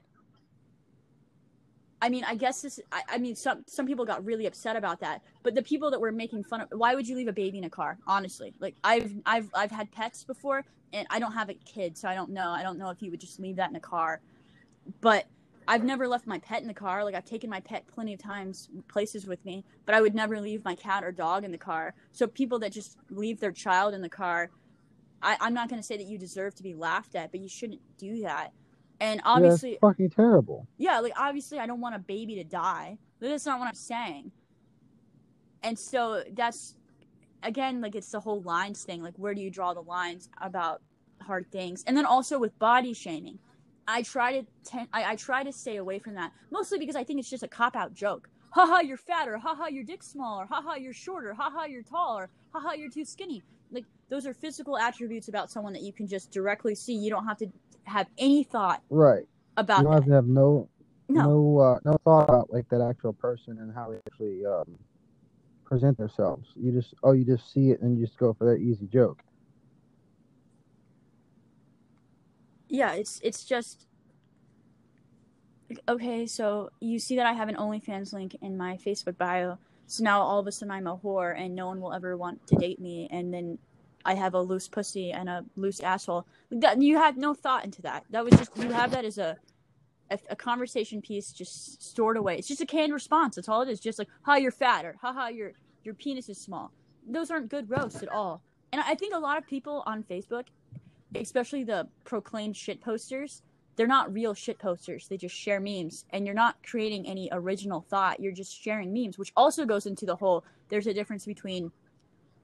I 2.01 2.10
mean, 2.10 2.25
I 2.25 2.36
guess 2.36 2.62
this. 2.62 2.82
I, 2.91 3.01
I 3.13 3.17
mean, 3.17 3.34
some 3.34 3.63
some 3.65 3.88
people 3.88 4.03
got 4.03 4.25
really 4.25 4.45
upset 4.45 4.75
about 4.75 4.99
that, 4.99 5.21
but 5.41 5.56
the 5.56 5.63
people 5.63 5.89
that 5.91 6.01
were 6.01 6.12
making 6.12 6.43
fun 6.43 6.60
of, 6.60 6.67
why 6.73 6.95
would 6.95 7.08
you 7.08 7.15
leave 7.15 7.29
a 7.29 7.34
baby 7.34 7.58
in 7.58 7.63
a 7.63 7.69
car? 7.69 7.97
Honestly, 8.06 8.53
like 8.60 8.75
I've 8.84 9.13
I've 9.25 9.49
I've 9.53 9.71
had 9.71 9.89
pets 9.89 10.25
before, 10.25 10.65
and 10.91 11.08
I 11.10 11.19
don't 11.19 11.32
have 11.32 11.49
a 11.49 11.53
kid, 11.53 11.97
so 11.97 12.10
I 12.10 12.13
don't 12.13 12.32
know. 12.32 12.49
I 12.49 12.62
don't 12.62 12.77
know 12.77 12.89
if 12.89 13.01
you 13.01 13.10
would 13.12 13.21
just 13.21 13.39
leave 13.39 13.56
that 13.56 13.69
in 13.69 13.77
a 13.77 13.79
car, 13.79 14.19
but 14.99 15.27
I've 15.65 15.86
never 15.86 16.06
left 16.10 16.27
my 16.27 16.39
pet 16.39 16.62
in 16.62 16.67
the 16.67 16.73
car. 16.73 17.06
Like 17.06 17.15
I've 17.15 17.23
taken 17.23 17.49
my 17.49 17.62
pet 17.62 17.88
plenty 17.88 18.13
of 18.13 18.21
times 18.21 18.67
places 18.89 19.25
with 19.25 19.43
me, 19.45 19.63
but 19.86 19.95
I 19.95 20.01
would 20.01 20.13
never 20.13 20.41
leave 20.41 20.65
my 20.65 20.75
cat 20.75 21.06
or 21.06 21.13
dog 21.13 21.45
in 21.45 21.53
the 21.53 21.58
car. 21.58 21.93
So 22.12 22.27
people 22.27 22.60
that 22.60 22.73
just 22.73 22.97
leave 23.10 23.39
their 23.39 23.53
child 23.53 23.93
in 23.93 24.01
the 24.01 24.10
car, 24.10 24.49
I, 25.21 25.38
I'm 25.39 25.53
not 25.53 25.69
going 25.69 25.82
to 25.82 25.88
say 25.88 25.95
that 25.95 26.06
you 26.06 26.17
deserve 26.17 26.53
to 26.56 26.63
be 26.63 26.73
laughed 26.73 27.15
at, 27.15 27.32
but 27.32 27.39
you 27.39 27.47
shouldn't 27.47 27.79
do 27.97 28.23
that. 28.23 28.51
And 29.03 29.21
obviously, 29.25 29.71
it's 29.71 29.81
fucking 29.81 30.09
terrible. 30.11 30.65
yeah, 30.77 30.99
like 30.99 31.13
obviously 31.17 31.59
I 31.59 31.65
don't 31.67 31.81
want 31.81 31.93
a 31.95 31.99
baby 31.99 32.35
to 32.35 32.43
die. 32.43 32.97
But 33.19 33.29
That's 33.29 33.45
not 33.45 33.59
what 33.59 33.67
I'm 33.67 33.73
saying. 33.75 34.31
And 35.61 35.77
so 35.77 36.23
that's 36.33 36.75
again 37.41 37.81
like 37.81 37.95
it's 37.95 38.09
the 38.11 38.19
whole 38.19 38.41
lines 38.41 38.83
thing. 38.83 39.01
Like 39.03 39.15
where 39.17 39.33
do 39.33 39.41
you 39.41 39.49
draw 39.51 39.73
the 39.73 39.81
lines 39.81 40.29
about 40.41 40.81
hard 41.21 41.51
things? 41.51 41.83
And 41.87 41.95
then 41.95 42.05
also 42.05 42.39
with 42.39 42.57
body 42.59 42.93
shaming. 42.93 43.39
I 43.87 44.01
try 44.03 44.39
to 44.39 44.47
ten- 44.63 44.87
I, 44.93 45.11
I 45.11 45.15
try 45.15 45.43
to 45.43 45.51
stay 45.51 45.77
away 45.77 45.99
from 45.99 46.15
that. 46.15 46.31
Mostly 46.51 46.79
because 46.79 46.95
I 46.95 47.03
think 47.03 47.19
it's 47.19 47.29
just 47.29 47.43
a 47.43 47.47
cop 47.47 47.75
out 47.75 47.93
joke. 47.93 48.29
Haha, 48.51 48.81
you're 48.81 48.97
fatter. 48.97 49.37
Haha, 49.37 49.67
your 49.67 49.83
dick's 49.83 50.07
smaller. 50.07 50.45
Haha, 50.45 50.75
you're 50.75 50.93
shorter. 50.93 51.33
Haha, 51.33 51.65
you're 51.65 51.83
taller. 51.83 52.29
Haha, 52.53 52.73
you're 52.73 52.89
too 52.89 53.03
skinny. 53.03 53.43
Like 53.71 53.85
those 54.09 54.25
are 54.25 54.33
physical 54.33 54.77
attributes 54.77 55.27
about 55.27 55.49
someone 55.51 55.73
that 55.73 55.81
you 55.81 55.91
can 55.91 56.07
just 56.07 56.31
directly 56.31 56.75
see. 56.75 56.93
You 56.93 57.09
don't 57.09 57.25
have 57.27 57.37
to 57.39 57.47
have 57.86 58.08
any 58.17 58.43
thought 58.43 58.82
Right. 58.89 59.26
about 59.58 59.80
you 59.80 59.84
don't 59.86 59.93
that. 59.93 60.02
have 60.02 60.06
to 60.06 60.13
have 60.13 60.28
no 60.28 60.69
No. 61.10 61.22
no 61.24 61.60
uh, 61.60 61.80
no 61.86 61.98
thought 62.06 62.30
about 62.30 62.52
like 62.54 62.67
that 62.69 62.82
actual 62.82 63.13
person 63.13 63.58
and 63.60 63.74
how 63.74 63.89
they 63.91 63.98
actually 64.08 64.46
um, 64.46 64.78
present 65.65 65.98
themselves. 65.98 66.48
You 66.56 66.72
just 66.72 66.93
oh 67.04 67.12
you 67.13 67.26
just 67.26 67.52
see 67.54 67.72
it 67.72 67.82
and 67.82 67.98
you 67.98 68.06
just 68.06 68.17
go 68.17 68.34
for 68.34 68.46
that 68.54 68.62
easy 68.62 68.88
joke. 68.88 69.22
yeah 72.69 72.93
it's 72.93 73.19
it's 73.24 73.43
just 73.46 73.86
okay 75.88 76.26
so 76.26 76.69
you 76.80 77.00
see 77.00 77.15
that 77.15 77.26
i 77.26 77.34
have 77.34 77.50
an 77.50 77.56
onlyfans 77.56 78.13
link 78.13 78.36
in 78.41 78.58
my 78.58 78.78
facebook 78.78 79.17
bio 79.17 79.58
so 79.88 80.04
now 80.04 80.22
all 80.22 80.39
of 80.39 80.48
a 80.48 80.52
sudden 80.52 80.72
i'm 80.72 80.88
a 80.88 80.98
whore 80.98 81.38
and 81.39 81.56
no 81.56 81.67
one 81.67 81.80
will 81.82 81.93
ever 81.93 82.15
want 82.17 82.46
to 82.48 82.56
date 82.56 82.80
me 82.80 83.08
and 83.12 83.34
then 83.34 83.58
i 84.05 84.13
have 84.13 84.33
a 84.33 84.41
loose 84.41 84.67
pussy 84.67 85.11
and 85.11 85.29
a 85.29 85.45
loose 85.55 85.79
asshole. 85.79 86.25
That 86.51 86.81
you 86.81 86.97
had 86.97 87.17
no 87.17 87.33
thought 87.33 87.65
into 87.65 87.81
that. 87.83 88.05
That 88.09 88.23
was 88.23 88.33
just 88.35 88.55
you 88.57 88.71
have 88.71 88.91
that 88.91 89.05
as 89.05 89.17
a 89.17 89.37
a, 90.11 90.19
a 90.29 90.35
conversation 90.35 91.01
piece 91.01 91.31
just 91.31 91.81
stored 91.81 92.17
away. 92.17 92.37
It's 92.37 92.47
just 92.47 92.61
a 92.61 92.65
canned 92.65 92.93
response. 92.93 93.35
That's 93.35 93.49
all 93.49 93.61
it 93.61 93.69
is. 93.69 93.79
Just 93.79 93.99
like 93.99 94.09
ha 94.23 94.35
you're 94.35 94.51
fat 94.51 94.85
or 94.85 94.95
haha 95.01 95.27
your 95.27 95.53
your 95.83 95.93
penis 95.93 96.29
is 96.29 96.37
small. 96.37 96.71
Those 97.07 97.31
aren't 97.31 97.49
good 97.49 97.69
roasts 97.69 98.03
at 98.03 98.09
all. 98.09 98.41
And 98.71 98.81
i 98.81 98.95
think 98.95 99.13
a 99.13 99.19
lot 99.19 99.37
of 99.37 99.45
people 99.45 99.83
on 99.85 100.03
facebook 100.03 100.45
especially 101.15 101.63
the 101.63 101.87
proclaimed 102.03 102.55
shit 102.55 102.81
posters, 102.81 103.41
they're 103.75 103.87
not 103.87 104.13
real 104.13 104.33
shit 104.33 104.59
posters. 104.59 105.07
They 105.07 105.17
just 105.17 105.35
share 105.35 105.59
memes, 105.59 106.05
and 106.11 106.25
you're 106.25 106.35
not 106.35 106.57
creating 106.63 107.07
any 107.07 107.29
original 107.31 107.81
thought. 107.81 108.19
You're 108.19 108.31
just 108.31 108.59
sharing 108.59 108.93
memes, 108.93 109.17
which 109.17 109.33
also 109.35 109.65
goes 109.65 109.85
into 109.85 110.05
the 110.05 110.15
whole 110.15 110.43
there's 110.69 110.87
a 110.87 110.93
difference 110.93 111.25
between 111.25 111.71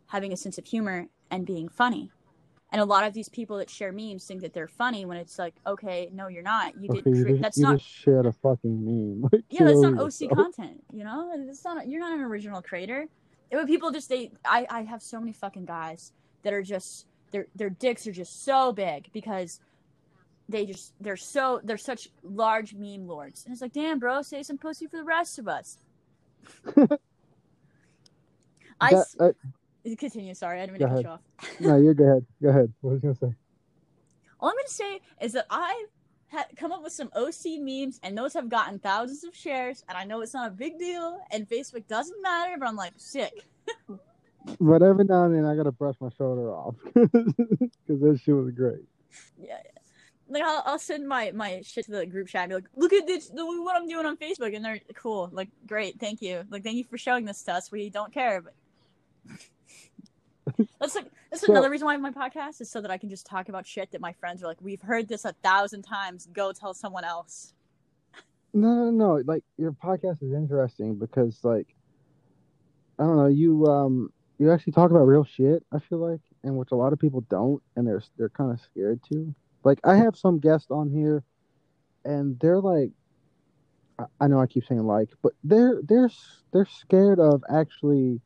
having 0.08 0.34
a 0.34 0.38
sense 0.38 0.58
of 0.58 0.66
humor 0.66 1.08
and 1.32 1.46
being 1.46 1.70
funny. 1.70 2.12
And 2.72 2.80
a 2.80 2.86
lot 2.86 3.04
of 3.08 3.14
these 3.14 3.30
people 3.30 3.58
that 3.58 3.70
share 3.70 3.92
memes 3.92 4.26
think 4.26 4.42
that 4.42 4.54
they're 4.54 4.68
funny 4.68 5.04
when 5.04 5.18
it's 5.18 5.40
like, 5.40 5.56
okay, 5.66 6.10
no, 6.14 6.28
you're 6.28 6.44
not. 6.44 6.80
You 6.80 6.88
Okay, 6.92 7.02
did. 7.02 7.16
you 7.18 7.24
Cre- 7.24 7.30
just, 7.32 7.42
that's 7.42 7.58
you 7.58 7.64
not. 7.64 7.78
just 7.80 7.90
shared 7.90 8.26
a 8.28 8.32
fucking 8.32 8.86
meme. 9.22 9.30
Yeah, 9.50 9.64
that's 9.66 9.80
not 9.82 9.98
OC 10.00 10.30
content. 10.36 10.84
You 10.94 11.04
know, 11.04 11.32
it's 11.36 11.64
not. 11.66 11.88
You're 11.88 12.00
not 12.00 12.14
an 12.14 12.22
original 12.22 12.62
creator. 12.62 13.08
But 13.52 13.66
people 13.66 13.90
just 13.92 14.08
they. 14.10 14.32
I 14.46 14.68
I 14.70 14.82
have 14.84 15.02
so 15.02 15.20
many 15.20 15.34
fucking 15.34 15.66
guys 15.66 16.12
that 16.44 16.54
are 16.54 16.62
just 16.62 17.08
their 17.32 17.48
their 17.56 17.72
dicks 17.72 18.06
are 18.06 18.12
just 18.12 18.44
so 18.46 18.72
big 18.72 19.10
because 19.14 19.60
they 20.48 20.66
just 20.68 20.94
they're 21.02 21.18
so 21.18 21.60
they're 21.64 21.78
such 21.78 22.10
large 22.24 22.74
meme 22.76 23.08
lords 23.08 23.46
and 23.46 23.52
it's 23.54 23.62
like 23.62 23.72
damn 23.74 24.00
bro 24.00 24.22
say 24.24 24.42
some 24.42 24.58
pussy 24.58 24.88
for 24.88 24.98
the 24.98 25.04
rest 25.04 25.38
of 25.38 25.48
us 25.48 25.78
i 28.82 28.90
That- 28.92 29.06
uh, 29.20 29.32
continue 29.98 30.34
sorry 30.34 30.62
i 30.62 30.66
didn't 30.66 30.80
mean 30.80 30.88
Go 30.90 30.96
to 30.96 31.04
cut 31.04 31.04
you 31.04 31.10
off 31.10 31.60
no, 31.60 31.78
you're 31.78 31.94
go 31.94 32.04
ahead. 32.04 32.26
Go 32.42 32.50
ahead. 32.50 32.74
What 32.82 32.94
was 32.94 33.04
you 33.04 33.14
gonna 33.14 33.32
say? 33.32 33.38
all 34.40 34.50
i'm 34.50 34.56
gonna 34.56 34.68
say 34.68 35.00
is 35.22 35.34
that 35.34 35.46
i've 35.50 35.88
come 36.56 36.72
up 36.72 36.84
with 36.84 36.94
some 36.94 37.10
oc 37.16 37.34
memes 37.46 38.00
and 38.04 38.18
those 38.18 38.34
have 38.34 38.50
gotten 38.50 38.80
thousands 38.80 39.24
of 39.24 39.36
shares 39.36 39.84
and 39.90 39.98
i 39.98 40.04
know 40.04 40.22
it's 40.22 40.34
not 40.34 40.48
a 40.48 40.52
big 40.52 40.78
deal 40.80 41.20
and 41.32 41.48
facebook 41.50 41.86
doesn't 41.88 42.22
matter 42.22 42.56
but 42.60 42.68
i'm 42.68 42.76
like 42.76 42.94
sick 42.98 43.46
But 44.60 44.82
every 44.82 45.04
now 45.06 45.26
and 45.26 45.36
then 45.36 45.46
I 45.46 45.56
gotta 45.56 45.72
brush 45.72 45.96
my 46.00 46.10
shoulder 46.18 46.50
off 46.52 46.76
because 46.94 48.00
that 48.02 48.20
shit 48.24 48.34
was 48.34 48.52
great. 48.52 48.80
yeah 49.38 49.58
yeah. 49.64 49.82
like 50.30 50.44
I'll, 50.44 50.64
I'll 50.66 50.80
send 50.80 51.08
my 51.08 51.32
my 51.34 51.62
shit 51.62 51.86
to 51.86 51.92
the 51.92 52.06
group 52.06 52.30
chat 52.30 52.44
and 52.44 52.50
be 52.50 52.56
like 52.56 52.64
look 52.76 52.94
at 52.94 53.06
this 53.06 53.30
look 53.34 53.48
what 53.66 53.76
i'm 53.76 53.88
doing 53.88 54.06
on 54.06 54.16
facebook 54.18 54.56
and 54.56 54.64
they're 54.64 54.80
cool 54.96 55.30
like 55.34 55.50
great 55.68 56.00
thank 56.00 56.22
you 56.22 56.44
like 56.50 56.64
thank 56.64 56.78
you 56.78 56.86
for 56.86 56.98
showing 56.98 57.26
this 57.26 57.44
to 57.44 57.54
us 57.54 57.72
we 57.72 57.90
don't 57.90 58.14
care 58.14 58.42
but 58.42 58.54
that's 60.80 60.96
like 60.96 61.12
that's 61.32 61.46
So- 61.46 61.52
another 61.52 61.70
reason 61.70 61.86
why 61.86 61.98
my 61.98 62.12
podcast 62.12 62.62
is 62.62 62.70
so 62.70 62.82
that 62.82 62.92
i 62.92 62.98
can 62.98 63.10
just 63.10 63.26
talk 63.26 63.50
about 63.50 63.66
shit 63.68 63.92
that 63.92 64.02
my 64.02 64.14
friends 64.14 64.44
are 64.44 64.48
like 64.48 64.62
we've 64.62 64.82
heard 64.82 65.08
this 65.08 65.26
a 65.26 65.34
thousand 65.44 65.84
times 65.84 66.28
go 66.34 66.52
tell 66.52 66.74
someone 66.74 67.04
else 67.04 67.54
No, 68.54 68.74
no, 68.74 68.90
no. 68.92 69.22
Like 69.26 69.44
your 69.58 69.72
podcast 69.74 70.24
is 70.24 70.34
interesting 70.34 70.96
because, 70.96 71.38
like, 71.44 71.68
I 72.98 73.04
don't 73.04 73.16
know, 73.18 73.28
you 73.28 73.66
um, 73.68 74.12
you 74.40 74.52
actually 74.52 74.74
talk 74.74 74.90
about 74.90 75.06
real 75.06 75.24
shit. 75.24 75.64
I 75.72 75.78
feel 75.78 76.00
like, 76.00 76.22
and 76.44 76.58
which 76.58 76.72
a 76.72 76.76
lot 76.76 76.92
of 76.92 76.98
people 76.98 77.22
don't, 77.30 77.62
and 77.76 77.86
they're 77.88 78.02
they're 78.18 78.30
kind 78.30 78.52
of 78.52 78.60
scared 78.60 79.02
to. 79.12 79.36
Like, 79.64 79.80
I 79.84 79.98
have 79.98 80.18
some 80.18 80.40
guests 80.40 80.72
on 80.72 80.90
here, 80.90 81.24
and 82.04 82.40
they're 82.40 82.60
like, 82.60 82.90
I, 84.00 84.06
I 84.22 84.28
know 84.28 84.40
I 84.40 84.48
keep 84.48 84.66
saying 84.66 84.82
like, 84.84 85.10
but 85.22 85.34
they're 85.44 85.80
they're 85.84 86.10
they're 86.52 86.66
scared 86.82 87.20
of 87.20 87.44
actually 87.54 88.20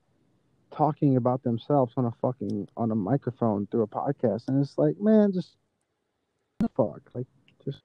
talking 0.73 1.17
about 1.17 1.43
themselves 1.43 1.93
on 1.97 2.05
a 2.05 2.11
fucking 2.21 2.67
on 2.75 2.91
a 2.91 2.95
microphone 2.95 3.67
through 3.67 3.83
a 3.83 3.87
podcast, 3.87 4.47
and 4.47 4.61
it's 4.61 4.77
like, 4.77 4.99
man, 4.99 5.31
just 5.31 5.55
fuck, 6.75 7.01
like, 7.13 7.27
just 7.63 7.81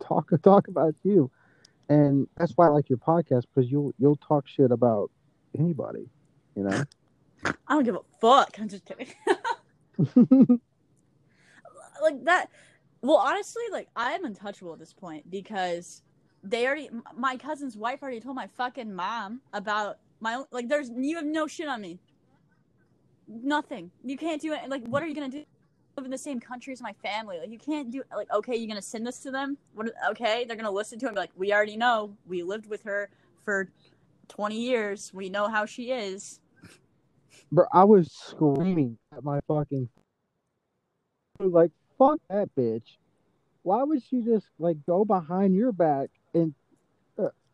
talk 0.00 0.30
talk 0.42 0.68
about 0.68 0.94
you. 1.02 1.30
And 1.88 2.26
that's 2.36 2.52
why 2.52 2.66
I 2.66 2.70
like 2.70 2.88
your 2.88 2.98
podcast 2.98 3.44
because 3.52 3.70
you'll 3.70 3.92
you'll 3.98 4.16
talk 4.16 4.46
shit 4.48 4.70
about 4.70 5.10
anybody, 5.58 6.08
you 6.56 6.64
know. 6.64 6.84
i 7.44 7.52
don't 7.68 7.84
give 7.84 7.96
a 7.96 8.00
fuck. 8.20 8.56
I'm 8.58 8.68
just 8.68 8.84
kidding. 8.84 9.08
Like 12.02 12.24
that 12.24 12.50
well 13.02 13.16
honestly 13.16 13.62
like 13.70 13.88
i'm 13.94 14.24
untouchable 14.24 14.72
at 14.72 14.78
this 14.78 14.92
point 14.92 15.30
because 15.30 16.02
they 16.42 16.66
already 16.66 16.90
my 17.16 17.36
cousin's 17.36 17.76
wife 17.76 18.02
already 18.02 18.20
told 18.20 18.34
my 18.34 18.48
fucking 18.48 18.92
mom 18.92 19.40
about 19.52 19.98
my 20.22 20.40
like 20.52 20.68
there's 20.68 20.88
you 20.96 21.16
have 21.16 21.26
no 21.26 21.46
shit 21.46 21.68
on 21.68 21.80
me. 21.80 21.98
Nothing. 23.26 23.90
You 24.04 24.16
can't 24.16 24.40
do 24.40 24.52
it 24.52 24.68
like 24.68 24.86
what 24.86 25.02
are 25.02 25.06
you 25.06 25.14
gonna 25.14 25.28
do? 25.28 25.44
Live 25.96 26.06
in 26.06 26.10
the 26.10 26.16
same 26.16 26.38
country 26.40 26.72
as 26.72 26.80
my 26.80 26.94
family. 27.02 27.38
Like 27.38 27.50
you 27.50 27.58
can't 27.58 27.90
do 27.90 28.02
like 28.16 28.32
okay 28.32 28.56
you're 28.56 28.68
gonna 28.68 28.80
send 28.80 29.06
this 29.06 29.18
to 29.20 29.32
them? 29.32 29.58
What 29.74 29.90
okay 30.10 30.44
they're 30.44 30.56
gonna 30.56 30.70
listen 30.70 30.98
to 31.00 31.08
it 31.08 31.14
like 31.14 31.30
we 31.36 31.52
already 31.52 31.76
know. 31.76 32.16
We 32.24 32.44
lived 32.44 32.66
with 32.66 32.84
her 32.84 33.10
for 33.44 33.68
20 34.28 34.54
years. 34.54 35.10
We 35.12 35.28
know 35.28 35.48
how 35.48 35.66
she 35.66 35.90
is. 35.90 36.40
Bro, 37.50 37.66
I 37.72 37.84
was 37.84 38.10
screaming 38.12 38.98
at 39.14 39.24
my 39.24 39.40
fucking 39.48 39.88
like 41.40 41.72
fuck 41.98 42.20
that 42.30 42.48
bitch. 42.56 42.96
Why 43.64 43.82
would 43.82 44.02
she 44.04 44.22
just 44.22 44.46
like 44.60 44.76
go 44.86 45.04
behind 45.04 45.56
your 45.56 45.72
back 45.72 46.10
and 46.32 46.54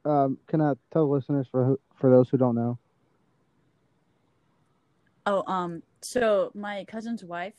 um? 0.09 0.39
Can 0.47 0.61
I 0.61 0.75
tell 0.93 1.09
listeners 1.09 1.47
for 1.51 1.65
who, 1.65 1.81
for 1.97 2.11
those 2.11 2.29
who 2.29 2.37
don't 2.37 2.55
know? 2.55 2.79
Oh, 5.27 5.43
um, 5.47 5.83
so 6.01 6.51
my 6.55 6.85
cousin's 6.85 7.23
wife 7.23 7.55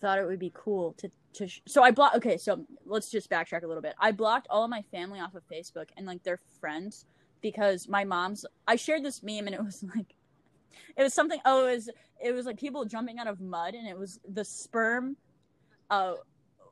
thought 0.00 0.18
it 0.18 0.26
would 0.26 0.38
be 0.38 0.52
cool 0.54 0.94
to 0.94 1.10
to. 1.34 1.46
Sh- 1.46 1.60
so 1.66 1.82
I 1.82 1.90
blocked. 1.90 2.16
Okay, 2.16 2.36
so 2.36 2.64
let's 2.84 3.10
just 3.10 3.30
backtrack 3.30 3.62
a 3.62 3.66
little 3.66 3.82
bit. 3.82 3.94
I 3.98 4.12
blocked 4.12 4.46
all 4.50 4.64
of 4.64 4.70
my 4.70 4.82
family 4.90 5.20
off 5.20 5.34
of 5.34 5.42
Facebook 5.48 5.86
and 5.96 6.06
like 6.06 6.22
their 6.22 6.40
friends 6.60 7.06
because 7.40 7.88
my 7.88 8.04
mom's. 8.04 8.44
I 8.66 8.76
shared 8.76 9.04
this 9.04 9.22
meme 9.22 9.46
and 9.46 9.54
it 9.54 9.62
was 9.62 9.84
like, 9.94 10.14
it 10.96 11.02
was 11.02 11.14
something. 11.14 11.40
Oh, 11.44 11.66
it 11.66 11.72
was 11.72 11.90
it 12.20 12.32
was 12.32 12.46
like 12.46 12.58
people 12.58 12.84
jumping 12.84 13.18
out 13.18 13.26
of 13.26 13.40
mud 13.40 13.74
and 13.74 13.86
it 13.86 13.98
was 13.98 14.18
the 14.28 14.44
sperm. 14.44 15.16
Uh, 15.90 16.14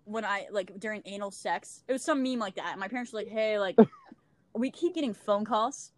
when 0.04 0.24
I 0.24 0.46
like 0.50 0.78
during 0.80 1.02
anal 1.04 1.30
sex, 1.30 1.84
it 1.86 1.92
was 1.92 2.02
some 2.02 2.22
meme 2.22 2.38
like 2.38 2.56
that. 2.56 2.78
My 2.78 2.88
parents 2.88 3.12
were 3.12 3.20
like, 3.20 3.28
"Hey, 3.28 3.58
like, 3.58 3.76
we 4.54 4.70
keep 4.70 4.94
getting 4.94 5.14
phone 5.14 5.44
calls." 5.44 5.92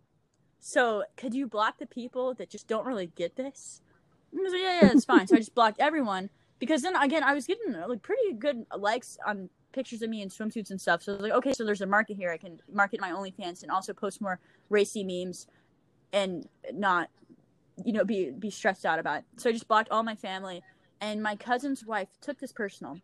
So, 0.60 1.04
could 1.16 1.34
you 1.34 1.46
block 1.46 1.78
the 1.78 1.86
people 1.86 2.34
that 2.34 2.48
just 2.48 2.66
don't 2.66 2.86
really 2.86 3.08
get 3.08 3.36
this? 3.36 3.82
Was 4.32 4.52
yeah, 4.54 4.80
yeah, 4.82 4.92
it's 4.92 5.04
fine. 5.04 5.26
So 5.26 5.36
I 5.36 5.38
just 5.38 5.54
blocked 5.54 5.80
everyone 5.80 6.30
because 6.58 6.82
then 6.82 6.96
again, 6.96 7.22
I 7.22 7.34
was 7.34 7.46
getting 7.46 7.72
like 7.72 8.02
pretty 8.02 8.32
good 8.32 8.66
likes 8.76 9.18
on 9.26 9.48
pictures 9.72 10.02
of 10.02 10.10
me 10.10 10.22
in 10.22 10.28
swimsuits 10.28 10.70
and 10.70 10.80
stuff. 10.80 11.02
So 11.02 11.12
I 11.12 11.16
was 11.16 11.22
like, 11.22 11.32
okay, 11.32 11.52
so 11.52 11.64
there's 11.64 11.82
a 11.82 11.86
market 11.86 12.16
here. 12.16 12.30
I 12.30 12.38
can 12.38 12.60
market 12.72 13.00
my 13.00 13.10
OnlyFans 13.10 13.62
and 13.62 13.70
also 13.70 13.92
post 13.92 14.20
more 14.20 14.40
racy 14.70 15.04
memes 15.04 15.46
and 16.12 16.48
not, 16.72 17.10
you 17.84 17.92
know, 17.92 18.04
be 18.04 18.30
be 18.30 18.50
stressed 18.50 18.86
out 18.86 18.98
about 18.98 19.18
it. 19.18 19.24
So 19.36 19.50
I 19.50 19.52
just 19.52 19.68
blocked 19.68 19.90
all 19.90 20.02
my 20.02 20.14
family. 20.16 20.62
And 21.00 21.22
my 21.22 21.36
cousin's 21.36 21.84
wife 21.84 22.08
took 22.20 22.38
this 22.38 22.52
personal. 22.52 22.98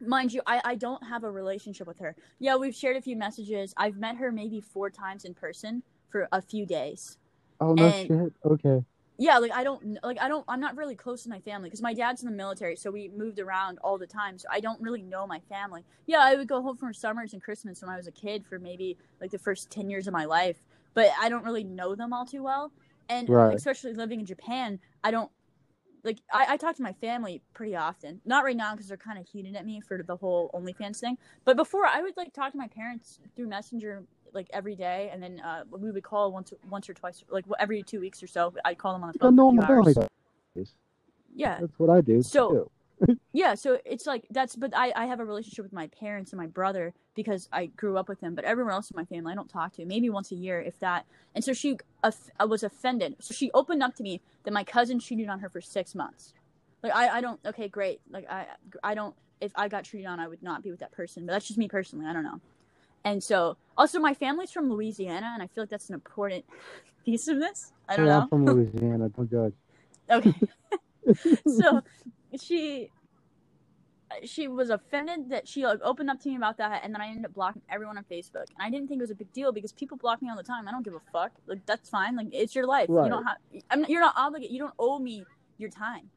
Mind 0.00 0.32
you, 0.32 0.42
I, 0.46 0.60
I 0.64 0.74
don't 0.74 1.02
have 1.04 1.24
a 1.24 1.30
relationship 1.30 1.86
with 1.86 1.98
her. 2.00 2.14
Yeah, 2.38 2.56
we've 2.56 2.74
shared 2.74 2.96
a 2.96 3.02
few 3.02 3.16
messages. 3.16 3.72
I've 3.76 3.96
met 3.96 4.16
her 4.16 4.30
maybe 4.30 4.60
four 4.60 4.90
times 4.90 5.24
in 5.24 5.34
person 5.34 5.82
for 6.10 6.28
a 6.32 6.42
few 6.42 6.66
days. 6.66 7.16
Oh 7.60 7.74
no 7.74 7.86
And- 7.86 8.06
shit. 8.08 8.32
Okay. 8.44 8.84
Yeah, 9.18 9.38
like 9.38 9.52
I 9.52 9.64
don't 9.64 9.96
like 10.02 10.20
I 10.20 10.28
don't 10.28 10.44
I'm 10.46 10.60
not 10.60 10.76
really 10.76 10.94
close 10.94 11.22
to 11.22 11.30
my 11.30 11.40
family 11.40 11.70
because 11.70 11.80
my 11.80 11.94
dad's 11.94 12.22
in 12.22 12.28
the 12.28 12.36
military, 12.36 12.76
so 12.76 12.90
we 12.90 13.08
moved 13.08 13.38
around 13.38 13.78
all 13.82 13.96
the 13.96 14.06
time. 14.06 14.36
So 14.36 14.46
I 14.52 14.60
don't 14.60 14.78
really 14.82 15.00
know 15.00 15.26
my 15.26 15.40
family. 15.48 15.84
Yeah, 16.06 16.18
I 16.20 16.34
would 16.34 16.48
go 16.48 16.60
home 16.60 16.76
for 16.76 16.92
summers 16.92 17.32
and 17.32 17.42
Christmas 17.42 17.80
when 17.80 17.88
I 17.88 17.96
was 17.96 18.06
a 18.06 18.12
kid 18.12 18.44
for 18.44 18.58
maybe 18.58 18.98
like 19.18 19.30
the 19.30 19.38
first 19.38 19.70
ten 19.70 19.88
years 19.88 20.06
of 20.06 20.12
my 20.12 20.26
life, 20.26 20.58
but 20.92 21.08
I 21.18 21.30
don't 21.30 21.46
really 21.46 21.64
know 21.64 21.94
them 21.94 22.12
all 22.12 22.26
too 22.26 22.42
well. 22.42 22.72
And 23.08 23.26
Right. 23.30 23.54
especially 23.54 23.94
living 23.94 24.20
in 24.20 24.26
Japan, 24.26 24.80
I 25.02 25.12
don't 25.12 25.30
like 26.06 26.18
I, 26.32 26.46
I 26.50 26.56
talk 26.56 26.76
to 26.76 26.82
my 26.82 26.92
family 26.94 27.42
pretty 27.52 27.76
often. 27.76 28.20
Not 28.24 28.44
right 28.44 28.56
now 28.56 28.72
because 28.72 28.88
they're 28.88 28.96
kind 28.96 29.18
of 29.18 29.26
heated 29.26 29.56
at 29.56 29.66
me 29.66 29.80
for 29.80 30.02
the 30.02 30.16
whole 30.16 30.50
OnlyFans 30.54 30.98
thing. 31.00 31.18
But 31.44 31.56
before, 31.56 31.84
I 31.84 32.00
would 32.00 32.16
like 32.16 32.32
talk 32.32 32.52
to 32.52 32.58
my 32.58 32.68
parents 32.68 33.18
through 33.34 33.48
Messenger 33.48 34.04
like 34.32 34.48
every 34.52 34.76
day, 34.76 35.10
and 35.12 35.22
then 35.22 35.40
uh, 35.40 35.64
we 35.70 35.90
would 35.90 36.02
call 36.04 36.32
once 36.32 36.54
once 36.70 36.88
or 36.88 36.94
twice, 36.94 37.24
like 37.28 37.44
every 37.58 37.82
two 37.82 38.00
weeks 38.00 38.22
or 38.22 38.26
so. 38.26 38.54
I'd 38.64 38.78
call 38.78 38.92
them 38.94 39.02
on 39.02 39.12
the 39.12 39.18
phone. 39.18 39.36
for 39.36 39.42
a 39.42 39.50
few 39.50 39.56
normal 39.58 39.64
hours. 39.64 39.98
Yeah, 41.34 41.60
That's 41.60 41.78
what 41.78 41.90
I 41.90 42.00
do. 42.00 42.22
So- 42.22 42.50
too. 42.50 42.70
Yeah. 43.32 43.54
So 43.54 43.78
it's 43.84 44.06
like 44.06 44.26
that's, 44.30 44.56
but 44.56 44.72
I 44.76 44.92
I 44.96 45.06
have 45.06 45.20
a 45.20 45.24
relationship 45.24 45.64
with 45.64 45.72
my 45.72 45.88
parents 45.88 46.32
and 46.32 46.40
my 46.40 46.46
brother 46.46 46.94
because 47.14 47.48
I 47.52 47.66
grew 47.66 47.96
up 47.96 48.08
with 48.08 48.20
them. 48.20 48.34
But 48.34 48.44
everyone 48.44 48.72
else 48.72 48.90
in 48.90 48.96
my 48.96 49.04
family, 49.04 49.32
I 49.32 49.34
don't 49.34 49.48
talk 49.48 49.74
to. 49.74 49.84
Maybe 49.84 50.08
once 50.10 50.32
a 50.32 50.36
year, 50.36 50.60
if 50.60 50.78
that. 50.80 51.04
And 51.34 51.44
so 51.44 51.52
she 51.52 51.78
off- 52.02 52.30
was 52.40 52.62
offended. 52.62 53.16
So 53.20 53.34
she 53.34 53.50
opened 53.52 53.82
up 53.82 53.94
to 53.96 54.02
me 54.02 54.20
that 54.44 54.52
my 54.52 54.64
cousin 54.64 54.98
cheated 54.98 55.28
on 55.28 55.40
her 55.40 55.48
for 55.48 55.60
six 55.60 55.94
months. 55.94 56.34
Like 56.82 56.94
I 56.94 57.18
I 57.18 57.20
don't 57.20 57.40
okay 57.44 57.68
great 57.68 58.00
like 58.10 58.30
I 58.30 58.46
I 58.82 58.94
don't 58.94 59.14
if 59.40 59.52
I 59.54 59.68
got 59.68 59.84
cheated 59.84 60.06
on 60.06 60.20
I 60.20 60.28
would 60.28 60.42
not 60.42 60.62
be 60.62 60.70
with 60.70 60.80
that 60.80 60.92
person. 60.92 61.26
But 61.26 61.32
that's 61.32 61.46
just 61.46 61.58
me 61.58 61.68
personally. 61.68 62.06
I 62.06 62.12
don't 62.12 62.24
know. 62.24 62.40
And 63.04 63.22
so 63.22 63.56
also 63.76 64.00
my 64.00 64.14
family's 64.14 64.50
from 64.50 64.70
Louisiana, 64.70 65.30
and 65.34 65.42
I 65.42 65.46
feel 65.46 65.62
like 65.62 65.70
that's 65.70 65.88
an 65.88 65.94
important 65.94 66.44
piece 67.04 67.28
of 67.28 67.38
this. 67.38 67.72
I 67.88 67.96
don't 67.96 68.06
know. 68.06 68.20
I'm 68.22 68.28
from 68.28 68.44
Louisiana. 68.46 69.08
Don't 69.10 69.30
judge. 69.30 69.54
Okay. 70.10 70.34
so 71.46 71.82
she 72.40 72.90
she 74.24 74.46
was 74.48 74.70
offended 74.70 75.30
that 75.30 75.48
she 75.48 75.66
like 75.66 75.80
opened 75.82 76.08
up 76.08 76.20
to 76.20 76.28
me 76.28 76.36
about 76.36 76.56
that 76.58 76.82
and 76.84 76.94
then 76.94 77.00
I 77.00 77.08
ended 77.08 77.24
up 77.24 77.34
blocking 77.34 77.62
everyone 77.68 77.98
on 77.98 78.04
Facebook. 78.04 78.46
And 78.56 78.60
I 78.60 78.70
didn't 78.70 78.88
think 78.88 79.00
it 79.00 79.02
was 79.02 79.10
a 79.10 79.16
big 79.16 79.32
deal 79.32 79.52
because 79.52 79.72
people 79.72 79.96
block 79.96 80.22
me 80.22 80.30
all 80.30 80.36
the 80.36 80.44
time. 80.44 80.68
I 80.68 80.70
don't 80.70 80.84
give 80.84 80.94
a 80.94 81.00
fuck. 81.12 81.32
Like 81.46 81.66
that's 81.66 81.90
fine. 81.90 82.16
Like 82.16 82.28
it's 82.32 82.54
your 82.54 82.66
life. 82.66 82.88
You 82.88 83.08
don't 83.08 83.24
have 83.24 83.36
I'm 83.70 83.80
not, 83.80 83.90
you're 83.90 84.00
not 84.00 84.14
obligated. 84.16 84.52
You 84.54 84.60
don't 84.60 84.74
owe 84.78 84.98
me 84.98 85.24
your 85.58 85.70
time. 85.70 86.10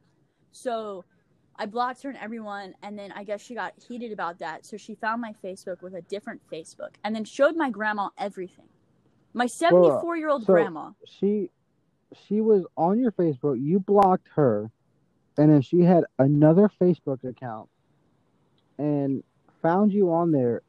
So 0.52 1.04
I 1.56 1.66
blocked 1.66 2.04
her 2.04 2.10
and 2.10 2.20
everyone 2.20 2.74
and 2.84 2.98
then 2.98 3.12
I 3.12 3.24
guess 3.24 3.42
she 3.42 3.56
got 3.56 3.74
heated 3.88 4.12
about 4.12 4.40
that. 4.40 4.66
So 4.66 4.78
she 4.78 4.96
found 4.96 5.22
my 5.22 5.34
Facebook 5.44 5.82
with 5.82 5.96
a 5.96 6.02
different 6.04 6.42
Facebook 6.52 6.96
and 7.04 7.16
then 7.16 7.26
showed 7.26 7.56
my 7.56 7.70
grandma 7.70 8.10
everything. 8.18 8.68
My 9.34 9.46
74-year-old 9.46 10.46
so- 10.46 10.54
grandma. 10.54 10.92
She 11.06 11.50
she 12.28 12.42
was 12.42 12.66
on 12.76 13.00
your 13.00 13.12
Facebook. 13.12 13.62
You 13.62 13.80
blocked 13.80 14.30
her, 14.36 14.72
and 15.40 15.50
then 15.52 15.62
she 15.62 15.80
had 15.82 16.04
another 16.20 16.70
Facebook 16.82 17.24
account, 17.24 17.70
and 18.78 19.24
found 19.62 19.94
you 19.94 20.12
on 20.12 20.32
there, 20.32 20.62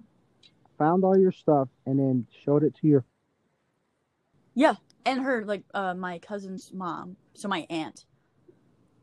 found 0.78 1.02
all 1.04 1.18
your 1.18 1.33
stuff, 1.33 1.68
and 1.87 1.98
then 1.98 2.26
showed 2.44 2.62
it 2.62 2.74
to 2.76 2.87
your. 2.87 3.04
Yeah, 4.54 4.74
and 5.04 5.22
her 5.22 5.44
like 5.44 5.64
uh 5.74 5.94
my 5.94 6.18
cousin's 6.20 6.72
mom, 6.72 7.16
so 7.35 7.48
my 7.48 7.66
aunt. 7.68 8.06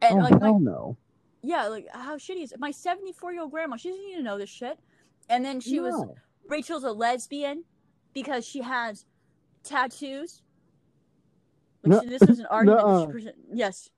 And 0.02 0.20
oh 0.20 0.24
like 0.24 0.40
my, 0.40 0.48
hell 0.48 0.60
no! 0.60 0.98
yeah, 1.44 1.68
like 1.68 1.88
how 1.94 2.16
shitty 2.18 2.44
is 2.44 2.52
it? 2.54 2.60
My 2.60 2.72
seventy 2.72 3.12
four 3.12 3.34
year 3.34 3.42
old 3.42 3.52
grandma? 3.52 3.76
She 3.76 3.90
doesn't 3.90 4.06
need 4.06 4.16
to 4.16 4.24
know 4.24 4.38
this 4.38 4.50
shit. 4.50 4.80
And 5.30 5.44
then 5.44 5.60
she 5.60 5.82
was 5.82 5.94
Rachel's 6.48 6.86
a 6.86 6.92
lesbian 6.92 7.66
because 8.14 8.48
she 8.48 8.62
has 8.62 9.06
tattoos. 9.64 10.42
No- 11.84 12.00
Which 12.00 12.10
this 12.10 12.22
was 12.28 12.40
an 12.40 12.46
argument. 12.50 13.12
present- 13.12 13.36
yes, 13.54 13.90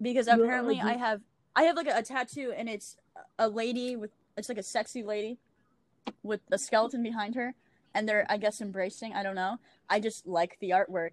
because 0.00 0.28
apparently 0.28 0.80
I 0.80 0.94
have 0.94 1.20
I 1.56 1.64
have 1.64 1.76
like 1.76 1.86
a, 1.86 1.98
a 1.98 2.02
tattoo 2.02 2.52
and 2.56 2.68
it's 2.68 2.96
a 3.38 3.48
lady 3.48 3.96
with 3.96 4.10
it's 4.36 4.48
like 4.48 4.58
a 4.58 4.62
sexy 4.62 5.02
lady 5.02 5.38
with 6.22 6.40
a 6.50 6.58
skeleton 6.58 7.02
behind 7.02 7.34
her 7.34 7.54
and 7.94 8.08
they're 8.08 8.26
I 8.28 8.36
guess 8.36 8.60
embracing. 8.60 9.12
I 9.12 9.22
don't 9.22 9.36
know. 9.36 9.58
I 9.88 10.00
just 10.00 10.26
like 10.26 10.58
the 10.60 10.70
artwork 10.70 11.12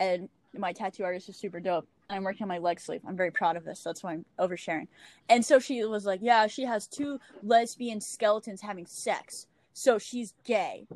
and 0.00 0.28
my 0.56 0.72
tattoo 0.72 1.04
artist 1.04 1.28
is 1.28 1.36
super 1.36 1.60
dope. 1.60 1.88
And 2.08 2.16
I'm 2.16 2.24
working 2.24 2.42
on 2.44 2.48
my 2.48 2.58
leg 2.58 2.80
sleeve. 2.80 3.00
I'm 3.06 3.16
very 3.16 3.30
proud 3.30 3.56
of 3.56 3.64
this. 3.64 3.82
That's 3.82 4.02
why 4.02 4.12
I'm 4.12 4.24
oversharing. 4.38 4.88
And 5.28 5.44
so 5.44 5.58
she 5.58 5.84
was 5.84 6.04
like, 6.04 6.20
"Yeah, 6.22 6.46
she 6.46 6.64
has 6.64 6.86
two 6.86 7.20
lesbian 7.42 8.00
skeletons 8.00 8.60
having 8.60 8.86
sex, 8.86 9.46
so 9.72 9.98
she's 9.98 10.34
gay." 10.44 10.86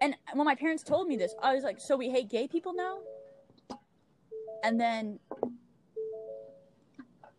And 0.00 0.14
when 0.32 0.46
my 0.46 0.54
parents 0.54 0.82
told 0.82 1.08
me 1.08 1.16
this, 1.16 1.34
I 1.42 1.54
was 1.54 1.64
like, 1.64 1.80
"So 1.80 1.96
we 1.96 2.08
hate 2.08 2.30
gay 2.30 2.48
people 2.48 2.72
now?" 2.72 3.00
And 4.62 4.80
then, 4.80 5.18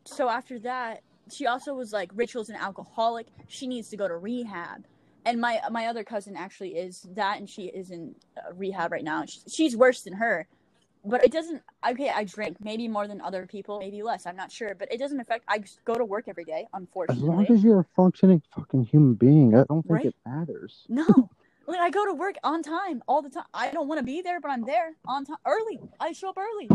so 0.09 0.29
after 0.29 0.59
that, 0.59 1.01
she 1.31 1.45
also 1.47 1.73
was 1.73 1.93
like, 1.93 2.11
"Rachel's 2.15 2.49
an 2.49 2.55
alcoholic. 2.55 3.27
She 3.47 3.67
needs 3.67 3.89
to 3.89 3.97
go 3.97 4.07
to 4.07 4.17
rehab." 4.17 4.85
And 5.25 5.39
my 5.39 5.59
my 5.71 5.87
other 5.87 6.03
cousin 6.03 6.35
actually 6.35 6.75
is 6.77 7.07
that, 7.13 7.37
and 7.39 7.49
she 7.49 7.63
is 7.65 7.91
in 7.91 8.15
uh, 8.37 8.53
rehab 8.55 8.91
right 8.91 9.03
now. 9.03 9.25
She, 9.25 9.39
she's 9.47 9.75
worse 9.77 10.01
than 10.01 10.13
her, 10.13 10.47
but 11.05 11.23
it 11.23 11.31
doesn't. 11.31 11.61
Okay, 11.87 12.09
I 12.09 12.23
drink 12.23 12.57
maybe 12.61 12.87
more 12.87 13.07
than 13.07 13.21
other 13.21 13.45
people, 13.45 13.79
maybe 13.79 14.01
less. 14.01 14.25
I'm 14.25 14.35
not 14.37 14.51
sure, 14.51 14.73
but 14.75 14.91
it 14.91 14.97
doesn't 14.97 15.19
affect. 15.19 15.43
I 15.47 15.63
go 15.85 15.95
to 15.95 16.05
work 16.05 16.25
every 16.27 16.45
day. 16.45 16.67
unfortunately. 16.73 17.21
As 17.23 17.27
long 17.29 17.45
as 17.57 17.63
you're 17.63 17.79
a 17.81 17.85
functioning 17.95 18.41
fucking 18.55 18.85
human 18.85 19.13
being, 19.15 19.53
I 19.55 19.65
don't 19.69 19.83
think 19.83 19.89
Right? 19.97 20.05
it 20.07 20.15
matters. 20.25 20.85
No. 20.89 21.05
Like 21.67 21.81
I 21.81 21.91
go 21.91 22.03
to 22.05 22.13
work 22.13 22.33
on 22.43 22.63
time 22.63 23.03
all 23.07 23.21
the 23.21 23.29
time. 23.29 23.43
I 23.53 23.69
don't 23.69 23.87
want 23.87 23.99
to 23.99 24.03
be 24.03 24.23
there, 24.23 24.39
but 24.41 24.49
I'm 24.49 24.63
there 24.65 24.93
on 25.05 25.23
time 25.25 25.37
early. 25.45 25.79
I 25.99 26.13
show 26.13 26.29
up 26.29 26.37
early, 26.39 26.67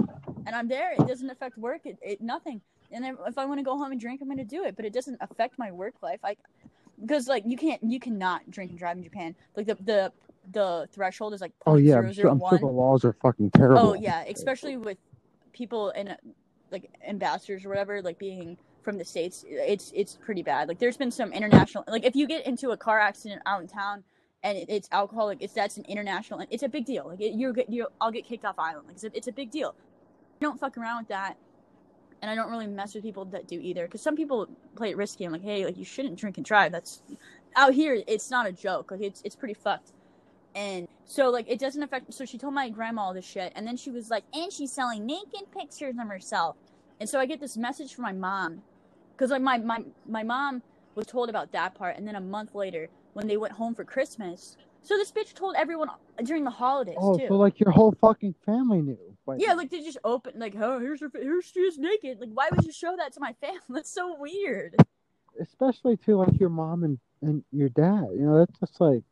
and 0.46 0.54
I'm 0.54 0.68
there. 0.68 0.92
It 0.92 1.08
doesn't 1.08 1.28
affect 1.28 1.58
work. 1.58 1.80
It, 1.84 1.98
it 2.00 2.20
nothing. 2.20 2.60
And 2.92 3.04
if, 3.04 3.16
if 3.26 3.38
I 3.38 3.44
want 3.44 3.58
to 3.58 3.64
go 3.64 3.76
home 3.76 3.92
and 3.92 4.00
drink, 4.00 4.20
I'm 4.20 4.28
going 4.28 4.38
to 4.38 4.44
do 4.44 4.64
it. 4.64 4.76
But 4.76 4.84
it 4.84 4.92
doesn't 4.92 5.18
affect 5.20 5.58
my 5.58 5.72
work 5.72 5.94
life. 6.02 6.20
I 6.24 6.36
because 7.00 7.28
like 7.28 7.42
you 7.46 7.56
can't 7.56 7.82
you 7.82 7.98
cannot 7.98 8.48
drink 8.50 8.70
and 8.70 8.78
drive 8.78 8.96
in 8.96 9.02
Japan. 9.02 9.34
Like 9.56 9.66
the 9.66 9.76
the 9.84 10.12
the 10.52 10.88
threshold 10.92 11.34
is 11.34 11.40
like 11.40 11.52
Oh 11.66 11.76
yeah, 11.76 11.96
I'm 11.96 12.12
sure, 12.12 12.28
I'm 12.28 12.38
sure 12.38 12.58
the 12.58 12.66
laws 12.66 13.04
are 13.04 13.14
fucking 13.14 13.50
terrible. 13.50 13.78
Oh 13.80 13.94
yeah, 13.94 14.24
especially 14.24 14.76
with 14.76 14.98
people 15.52 15.90
in 15.90 16.08
uh, 16.08 16.16
like 16.70 16.90
ambassadors 17.06 17.64
or 17.64 17.68
whatever, 17.70 18.02
like 18.02 18.18
being 18.18 18.56
from 18.82 18.98
the 18.98 19.04
states, 19.04 19.44
it's 19.48 19.90
it's 19.94 20.16
pretty 20.16 20.42
bad. 20.42 20.68
Like 20.68 20.78
there's 20.78 20.96
been 20.96 21.10
some 21.10 21.32
international, 21.32 21.84
like 21.88 22.04
if 22.04 22.14
you 22.14 22.26
get 22.26 22.46
into 22.46 22.70
a 22.70 22.76
car 22.76 23.00
accident 23.00 23.42
out 23.46 23.62
in 23.62 23.68
town 23.68 24.04
and 24.42 24.58
it, 24.58 24.66
it's 24.68 24.88
alcoholic, 24.92 25.38
it's 25.40 25.54
that's 25.54 25.78
an 25.78 25.84
international, 25.86 26.44
it's 26.50 26.62
a 26.62 26.68
big 26.68 26.84
deal. 26.84 27.08
Like 27.08 27.20
it, 27.20 27.34
you're 27.34 27.52
get- 27.54 27.70
you, 27.70 27.86
I'll 28.00 28.10
get 28.10 28.26
kicked 28.26 28.44
off 28.44 28.58
island. 28.58 28.86
Like 28.86 28.96
it's 28.96 29.04
a, 29.04 29.16
it's 29.16 29.28
a 29.28 29.32
big 29.32 29.50
deal. 29.50 29.74
Don't 30.40 30.60
fuck 30.60 30.76
around 30.76 30.98
with 31.02 31.08
that, 31.08 31.38
and 32.24 32.30
I 32.30 32.36
don't 32.36 32.50
really 32.50 32.68
mess 32.68 32.94
with 32.94 33.04
people 33.04 33.26
that 33.26 33.46
do 33.46 33.60
either. 33.60 33.84
Because 33.84 34.02
some 34.02 34.16
people 34.16 34.48
play 34.76 34.90
it 34.92 34.96
risky. 34.96 35.26
I'm 35.26 35.32
like, 35.32 35.42
hey, 35.42 35.66
like 35.66 35.76
you 35.76 35.84
shouldn't 35.84 36.18
drink 36.18 36.38
and 36.38 36.46
drive. 36.46 36.72
That's 36.72 37.02
out 37.54 37.74
here. 37.74 38.02
It's 38.08 38.30
not 38.30 38.46
a 38.48 38.52
joke. 38.52 38.92
Like 38.92 39.02
it's 39.02 39.20
it's 39.26 39.36
pretty 39.36 39.54
fucked. 39.54 39.92
And 40.54 40.88
so 41.06 41.30
like 41.30 41.46
it 41.48 41.60
doesn't 41.60 41.82
affect 41.82 42.14
so 42.14 42.24
she 42.26 42.38
told 42.38 42.54
my 42.54 42.70
grandma 42.70 43.02
all 43.02 43.14
this 43.14 43.26
shit 43.26 43.52
and 43.56 43.66
then 43.66 43.76
she 43.76 43.90
was 43.90 44.10
like 44.10 44.24
and 44.34 44.52
she's 44.52 44.72
selling 44.72 45.06
naked 45.06 45.50
pictures 45.56 45.96
of 46.00 46.08
herself. 46.08 46.56
And 47.00 47.08
so 47.08 47.20
I 47.20 47.26
get 47.26 47.40
this 47.40 47.56
message 47.56 47.94
from 47.94 48.04
my 48.04 48.12
mom 48.12 48.62
cuz 49.18 49.30
like 49.30 49.42
my, 49.42 49.58
my 49.58 49.80
my 50.06 50.22
mom 50.24 50.62
was 50.96 51.06
told 51.06 51.30
about 51.30 51.52
that 51.52 51.74
part 51.74 51.96
and 51.98 52.08
then 52.08 52.16
a 52.16 52.22
month 52.22 52.54
later 52.54 52.88
when 53.14 53.26
they 53.28 53.36
went 53.38 53.54
home 53.54 53.74
for 53.74 53.84
Christmas. 53.84 54.56
So 54.82 54.96
this 54.96 55.12
bitch 55.12 55.34
told 55.34 55.56
everyone 55.56 55.90
during 56.24 56.44
the 56.44 56.50
holidays 56.50 56.96
Oh, 57.00 57.18
too. 57.18 57.26
so 57.28 57.36
like 57.36 57.60
your 57.60 57.72
whole 57.72 57.94
fucking 58.00 58.34
family 58.46 58.82
knew. 58.82 59.13
Like, 59.26 59.40
yeah, 59.40 59.54
like 59.54 59.70
they 59.70 59.80
just 59.80 59.98
open 60.04 60.34
like, 60.38 60.54
oh, 60.60 60.78
here's 60.78 61.00
her, 61.00 61.10
here's 61.14 61.46
she 61.46 61.60
is 61.60 61.78
naked. 61.78 62.20
Like, 62.20 62.30
why 62.34 62.48
would 62.50 62.64
you 62.64 62.72
show 62.72 62.94
that 62.96 63.12
to 63.14 63.20
my 63.20 63.32
family? 63.40 63.60
That's 63.70 63.90
so 63.90 64.16
weird. 64.18 64.76
especially 65.40 65.96
to 65.98 66.16
like 66.16 66.38
your 66.38 66.50
mom 66.50 66.84
and, 66.84 66.98
and 67.22 67.42
your 67.50 67.70
dad. 67.70 68.08
You 68.12 68.26
know, 68.26 68.38
that's 68.38 68.58
just 68.60 68.80
like 68.80 69.02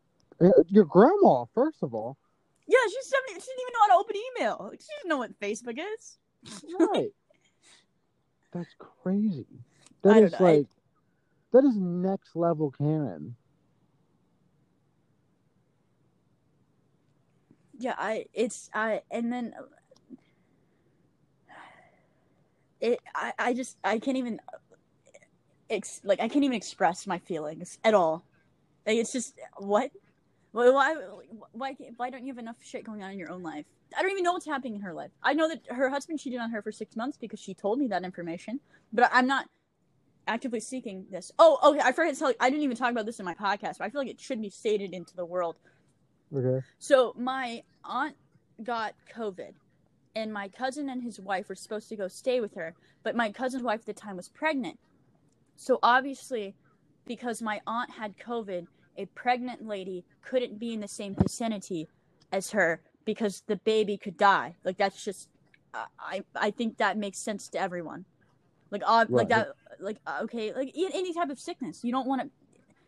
uh, 0.41 0.51
your 0.69 0.85
grandma. 0.85 1.45
First 1.55 1.79
of 1.83 1.95
all, 1.95 2.19
Yeah, 2.67 2.79
she's 2.87 3.07
seventy. 3.07 3.41
She 3.41 3.47
didn't 3.47 3.63
even 3.63 3.73
know 3.73 3.81
how 3.81 3.95
to 3.95 4.01
open 4.01 4.17
email. 4.17 4.69
Like, 4.71 4.81
she 4.81 4.87
doesn't 4.99 5.09
know 5.09 5.19
what 5.19 5.41
Facebook 5.41 5.79
is. 5.79 6.19
right? 6.79 7.11
that's 8.53 8.75
crazy. 9.03 9.47
That 10.03 10.23
is 10.23 10.33
know, 10.33 10.45
like 10.45 10.67
that 11.53 11.65
is 11.65 11.77
next 11.77 12.37
level 12.37 12.71
Karen. 12.77 13.35
yeah 17.79 17.95
i 17.99 18.25
it's 18.33 18.71
i 18.75 19.01
and 19.11 19.33
then 19.33 19.53
it 22.83 23.01
i 23.15 23.33
i 23.39 23.55
just 23.55 23.79
i 23.85 23.99
can't 23.99 24.19
even 24.19 24.41
ex, 25.71 26.03
like 26.05 26.21
i 26.21 26.29
can't 26.29 26.45
even 26.45 26.57
express 26.57 27.07
my 27.07 27.19
feelings 27.19 27.79
at 27.85 27.95
all 27.95 28.25
Like 28.87 28.97
it's 28.97 29.13
just 29.13 29.39
what? 29.59 29.91
Why, 30.53 30.71
why, 30.71 30.97
why, 31.53 31.77
why 31.97 32.11
don't 32.11 32.27
you 32.27 32.33
have 32.33 32.39
enough 32.39 32.57
shit 32.63 32.85
going 32.85 33.03
on 33.03 33.13
in 33.13 33.19
your 33.19 33.31
own 33.33 33.43
life? 33.43 33.65
I 33.97 34.03
don't 34.03 34.11
even 34.11 34.25
know 34.25 34.35
what's 34.35 34.47
happening 34.47 34.75
in 34.75 34.83
her 34.83 34.93
life. 34.93 35.11
I 35.23 35.33
know 35.35 35.49
that 35.49 35.61
her 35.69 35.89
husband 35.89 36.21
cheated 36.21 36.41
on 36.41 36.51
her 36.51 36.63
for 36.63 36.73
six 36.73 36.97
months 36.97 37.17
because 37.17 37.41
she 37.41 37.55
told 37.55 37.79
me 37.79 37.87
that 37.89 38.05
information, 38.05 38.61
but 38.93 39.11
I'm 39.13 39.27
not 39.27 39.47
actively 40.27 40.61
seeking 40.61 41.07
this. 41.11 41.33
Oh, 41.39 41.59
okay. 41.65 41.81
I 41.83 41.93
forgot 41.93 42.13
to 42.15 42.19
tell 42.19 42.31
you. 42.31 42.37
I 42.41 42.51
didn't 42.51 42.65
even 42.65 42.77
talk 42.77 42.91
about 42.91 43.07
this 43.07 43.19
in 43.19 43.25
my 43.25 43.35
podcast, 43.35 43.79
but 43.79 43.83
I 43.83 43.91
feel 43.91 44.03
like 44.03 44.11
it 44.11 44.21
should 44.21 44.43
be 44.43 44.51
stated 44.51 44.93
into 44.93 45.17
the 45.17 45.25
world. 45.25 45.57
Okay. 46.35 46.65
So 46.79 47.15
my 47.19 47.63
aunt 47.85 48.17
got 48.63 48.95
COVID, 49.15 49.55
and 50.15 50.33
my 50.33 50.49
cousin 50.49 50.89
and 50.89 51.03
his 51.03 51.19
wife 51.21 51.49
were 51.49 51.55
supposed 51.55 51.89
to 51.89 51.97
go 51.97 52.09
stay 52.09 52.41
with 52.41 52.55
her, 52.55 52.75
but 53.03 53.17
my 53.17 53.31
cousin's 53.33 53.63
wife 53.63 53.81
at 53.81 53.87
the 53.87 53.93
time 53.95 54.17
was 54.17 54.29
pregnant. 54.29 54.79
So 55.57 55.79
obviously, 55.83 56.55
because 57.07 57.41
my 57.43 57.61
aunt 57.67 57.91
had 57.93 58.17
COVID, 58.19 58.67
a 58.97 59.07
pregnant 59.07 59.67
lady 59.67 60.05
couldn't 60.23 60.59
be 60.59 60.73
in 60.73 60.81
the 60.81 60.89
same 60.89 61.15
vicinity 61.15 61.89
as 62.31 62.51
her 62.51 62.81
because 63.05 63.43
the 63.47 63.57
baby 63.57 63.97
could 63.97 64.17
die. 64.17 64.57
Like 64.65 64.77
that's 64.77 65.03
just, 65.05 65.29
I 65.99 66.23
I 66.37 66.51
think 66.51 66.77
that 66.79 66.99
makes 66.99 67.19
sense 67.19 67.49
to 67.51 67.61
everyone. 67.61 68.05
Like 68.71 68.83
uh, 68.87 69.07
like 69.09 69.29
that 69.29 69.49
like 69.81 69.97
okay 70.23 70.53
like 70.53 70.73
any 70.77 71.13
type 71.15 71.31
of 71.31 71.39
sickness 71.39 71.83
you 71.83 71.93
don't 71.93 72.07
want 72.07 72.23
to. 72.23 72.31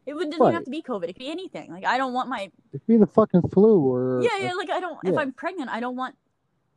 It 0.07 0.13
doesn't 0.13 0.33
Right. 0.39 0.49
even 0.49 0.55
have 0.55 0.65
to 0.65 0.71
be 0.71 0.83
COVID. 0.83 1.05
It 1.05 1.15
could 1.15 1.19
be 1.21 1.31
anything. 1.31 1.71
Like 1.73 1.87
I 1.87 1.97
don't 1.97 2.13
want 2.13 2.29
my 2.29 2.51
It'd 2.73 2.87
be 2.87 2.99
the 2.99 3.07
fucking 3.07 3.49
flu 3.49 3.81
or 3.81 4.23
yeah 4.23 4.37
yeah 4.39 4.53
like 4.53 4.69
I 4.71 4.81
don't 4.81 4.99
if. 5.05 5.17
I'm 5.17 5.33
pregnant 5.33 5.71
I 5.71 5.81
don't 5.81 5.97
want 5.97 6.15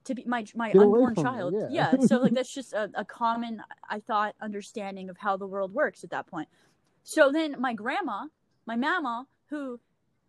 to 0.07 0.15
be 0.15 0.23
my 0.25 0.45
my 0.55 0.71
Get 0.71 0.81
unborn 0.81 1.15
from 1.15 1.23
me, 1.23 1.29
child. 1.29 1.53
yeah. 1.69 1.93
so 2.05 2.17
like 2.17 2.33
that's 2.37 2.53
just 2.53 2.73
a, 2.73 2.89
a 2.95 3.05
common 3.05 3.61
I 3.89 3.99
thought 3.99 4.35
understanding 4.41 5.09
of 5.09 5.17
how 5.17 5.37
the 5.37 5.47
world 5.47 5.73
works 5.73 6.03
at 6.03 6.09
that 6.09 6.27
point. 6.27 6.47
So 7.03 7.31
then 7.31 7.55
my 7.59 7.73
grandma, 7.73 8.25
my 8.65 8.75
mama, 8.75 9.27
who 9.49 9.79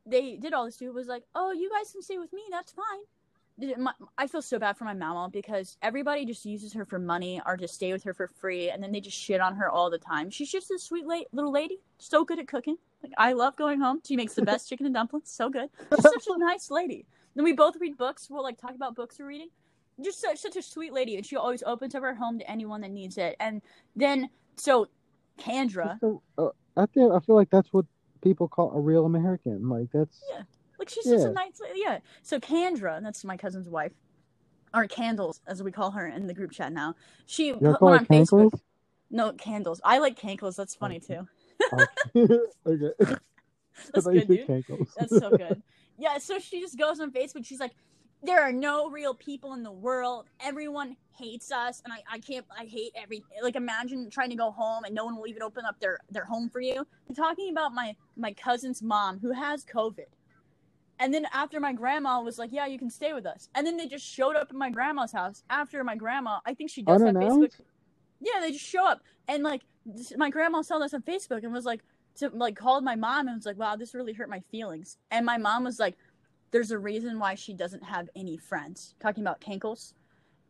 they 0.06 0.36
did 0.36 0.52
all 0.52 0.64
this 0.66 0.76
to, 0.76 0.90
was 0.90 1.08
like, 1.08 1.24
"Oh, 1.34 1.52
you 1.52 1.70
guys 1.70 1.90
can 1.92 2.02
stay 2.02 2.18
with 2.18 2.32
me. 2.32 2.42
That's 2.50 2.72
fine." 2.72 3.00
My- 3.76 3.92
I 4.16 4.28
feel 4.28 4.40
so 4.40 4.60
bad 4.60 4.76
for 4.76 4.84
my 4.84 4.94
mama 4.94 5.28
because 5.32 5.76
everybody 5.82 6.24
just 6.24 6.46
uses 6.46 6.72
her 6.74 6.84
for 6.84 7.00
money 7.00 7.40
or 7.44 7.56
to 7.56 7.66
stay 7.66 7.92
with 7.92 8.04
her 8.04 8.14
for 8.14 8.28
free, 8.28 8.70
and 8.70 8.80
then 8.80 8.92
they 8.92 9.00
just 9.00 9.18
shit 9.18 9.40
on 9.40 9.56
her 9.56 9.68
all 9.68 9.90
the 9.90 9.98
time. 9.98 10.30
She's 10.30 10.52
just 10.52 10.70
a 10.70 10.78
sweet 10.78 11.04
la- 11.06 11.24
little 11.32 11.50
lady, 11.52 11.80
so 11.98 12.24
good 12.24 12.38
at 12.38 12.46
cooking. 12.46 12.76
Like 13.02 13.12
I 13.18 13.32
love 13.32 13.56
going 13.56 13.80
home. 13.80 14.00
She 14.06 14.14
makes 14.16 14.34
the 14.34 14.42
best 14.42 14.68
chicken 14.68 14.86
and 14.86 14.94
dumplings, 14.94 15.30
so 15.30 15.50
good. 15.50 15.70
Just 15.90 16.02
such 16.02 16.26
a 16.28 16.38
nice 16.38 16.70
lady. 16.70 17.04
Then 17.34 17.44
we 17.44 17.52
both 17.52 17.74
read 17.80 17.96
books. 17.96 18.28
We'll 18.30 18.44
like 18.44 18.58
talk 18.58 18.74
about 18.76 18.94
books 18.94 19.18
we're 19.18 19.26
reading. 19.26 19.48
Just 20.02 20.20
such, 20.20 20.38
such 20.38 20.56
a 20.56 20.62
sweet 20.62 20.92
lady, 20.92 21.16
and 21.16 21.26
she 21.26 21.36
always 21.36 21.62
opens 21.64 21.94
up 21.94 22.02
her 22.02 22.14
home 22.14 22.38
to 22.38 22.50
anyone 22.50 22.80
that 22.82 22.90
needs 22.90 23.18
it. 23.18 23.36
And 23.40 23.62
then 23.96 24.28
so, 24.56 24.88
Kendra, 25.40 25.98
a- 26.02 26.40
uh, 26.42 26.50
I 26.76 26.86
feel 26.86 27.12
I 27.12 27.20
feel 27.20 27.34
like 27.34 27.50
that's 27.50 27.72
what 27.72 27.84
people 28.22 28.48
call 28.48 28.72
a 28.72 28.80
real 28.80 29.06
American. 29.06 29.68
Like 29.68 29.88
that's 29.92 30.22
Yeah. 30.30 30.42
Like 30.78 30.88
she's 30.88 31.04
just 31.04 31.26
a 31.26 31.32
nice 31.32 31.60
lady. 31.60 31.80
Yeah. 31.84 31.98
So 32.22 32.38
Kendra, 32.38 33.02
that's 33.02 33.24
my 33.24 33.36
cousin's 33.36 33.68
wife, 33.68 33.92
or 34.72 34.86
Candles 34.86 35.40
as 35.46 35.62
we 35.62 35.72
call 35.72 35.90
her 35.92 36.06
in 36.06 36.26
the 36.28 36.34
group 36.34 36.52
chat 36.52 36.72
now. 36.72 36.94
She 37.26 37.52
put 37.52 37.80
one 37.80 37.98
on 37.98 38.06
Facebook. 38.06 38.52
No, 39.10 39.32
candles. 39.32 39.80
I 39.84 39.98
like 39.98 40.18
cankles. 40.20 40.56
That's 40.56 40.74
funny 40.74 41.00
too. 41.00 41.26
okay. 41.72 42.38
okay. 42.66 42.90
That's 43.94 44.06
good, 44.06 44.28
dude. 44.28 44.46
cankles. 44.46 44.88
That's 44.96 45.16
so 45.18 45.30
good. 45.30 45.62
Yeah. 46.00 46.18
So 46.18 46.38
she 46.38 46.60
just 46.60 46.78
goes 46.78 47.00
on 47.00 47.10
Facebook. 47.10 47.44
She's 47.44 47.58
like, 47.58 47.72
"There 48.22 48.40
are 48.40 48.52
no 48.52 48.90
real 48.90 49.14
people 49.14 49.54
in 49.54 49.62
the 49.62 49.72
world. 49.72 50.26
Everyone 50.40 50.96
hates 51.16 51.50
us, 51.52 51.82
and 51.84 51.92
I, 51.92 52.02
I 52.10 52.18
can't. 52.18 52.44
I 52.56 52.64
hate 52.64 52.92
every. 52.94 53.24
Like, 53.42 53.56
imagine 53.56 54.10
trying 54.10 54.30
to 54.30 54.36
go 54.36 54.50
home 54.50 54.84
and 54.84 54.94
no 54.94 55.04
one 55.04 55.16
will 55.16 55.26
even 55.26 55.42
open 55.42 55.64
up 55.64 55.78
their 55.80 56.00
their 56.10 56.24
home 56.24 56.48
for 56.48 56.60
you. 56.60 56.86
I'm 57.08 57.14
talking 57.14 57.50
about 57.50 57.74
my 57.74 57.96
my 58.16 58.32
cousin's 58.32 58.82
mom 58.82 59.18
who 59.20 59.32
has 59.32 59.64
COVID." 59.64 60.06
And 61.00 61.14
then 61.14 61.26
after 61.32 61.60
my 61.60 61.72
grandma 61.72 62.20
was 62.20 62.38
like, 62.38 62.52
"Yeah, 62.52 62.66
you 62.66 62.78
can 62.78 62.90
stay 62.90 63.12
with 63.12 63.26
us," 63.26 63.48
and 63.54 63.66
then 63.66 63.76
they 63.76 63.86
just 63.86 64.06
showed 64.06 64.36
up 64.36 64.48
at 64.50 64.56
my 64.56 64.70
grandma's 64.70 65.12
house 65.12 65.44
after 65.48 65.84
my 65.84 65.96
grandma. 65.96 66.40
I 66.44 66.54
think 66.54 66.70
she 66.70 66.82
does 66.82 67.02
have 67.02 67.14
Facebook. 67.14 67.52
Yeah, 68.20 68.40
they 68.40 68.50
just 68.50 68.64
show 68.64 68.84
up 68.86 69.02
and 69.28 69.42
like 69.42 69.62
my 70.16 70.30
grandma 70.30 70.62
saw 70.62 70.78
this 70.78 70.94
on 70.94 71.02
Facebook 71.02 71.44
and 71.44 71.52
was 71.52 71.64
like, 71.64 71.82
to 72.16 72.30
like 72.30 72.56
called 72.56 72.82
my 72.82 72.96
mom 72.96 73.28
and 73.28 73.36
was 73.36 73.46
like, 73.46 73.58
"Wow, 73.58 73.76
this 73.76 73.94
really 73.94 74.12
hurt 74.12 74.28
my 74.28 74.40
feelings." 74.50 74.98
And 75.10 75.24
my 75.24 75.38
mom 75.38 75.64
was 75.64 75.78
like, 75.78 75.96
"There's 76.50 76.70
a 76.70 76.78
reason 76.78 77.18
why 77.18 77.34
she 77.34 77.54
doesn't 77.54 77.82
have 77.84 78.08
any 78.16 78.36
friends." 78.36 78.94
Talking 79.00 79.22
about 79.24 79.40
cankles, 79.40 79.94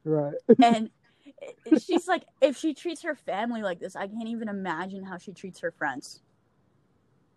Right. 0.05 0.35
and 0.63 0.91
she's 1.83 2.09
like, 2.09 2.25
"If 2.41 2.57
she 2.57 2.75
treats 2.75 3.03
her 3.03 3.15
family 3.15 3.63
like 3.63 3.81
this, 3.81 3.97
I 3.97 4.07
can't 4.07 4.29
even 4.29 4.49
imagine 4.49 5.05
how 5.05 5.19
she 5.19 5.33
treats 5.33 5.61
her 5.61 5.71
friends." 5.71 6.23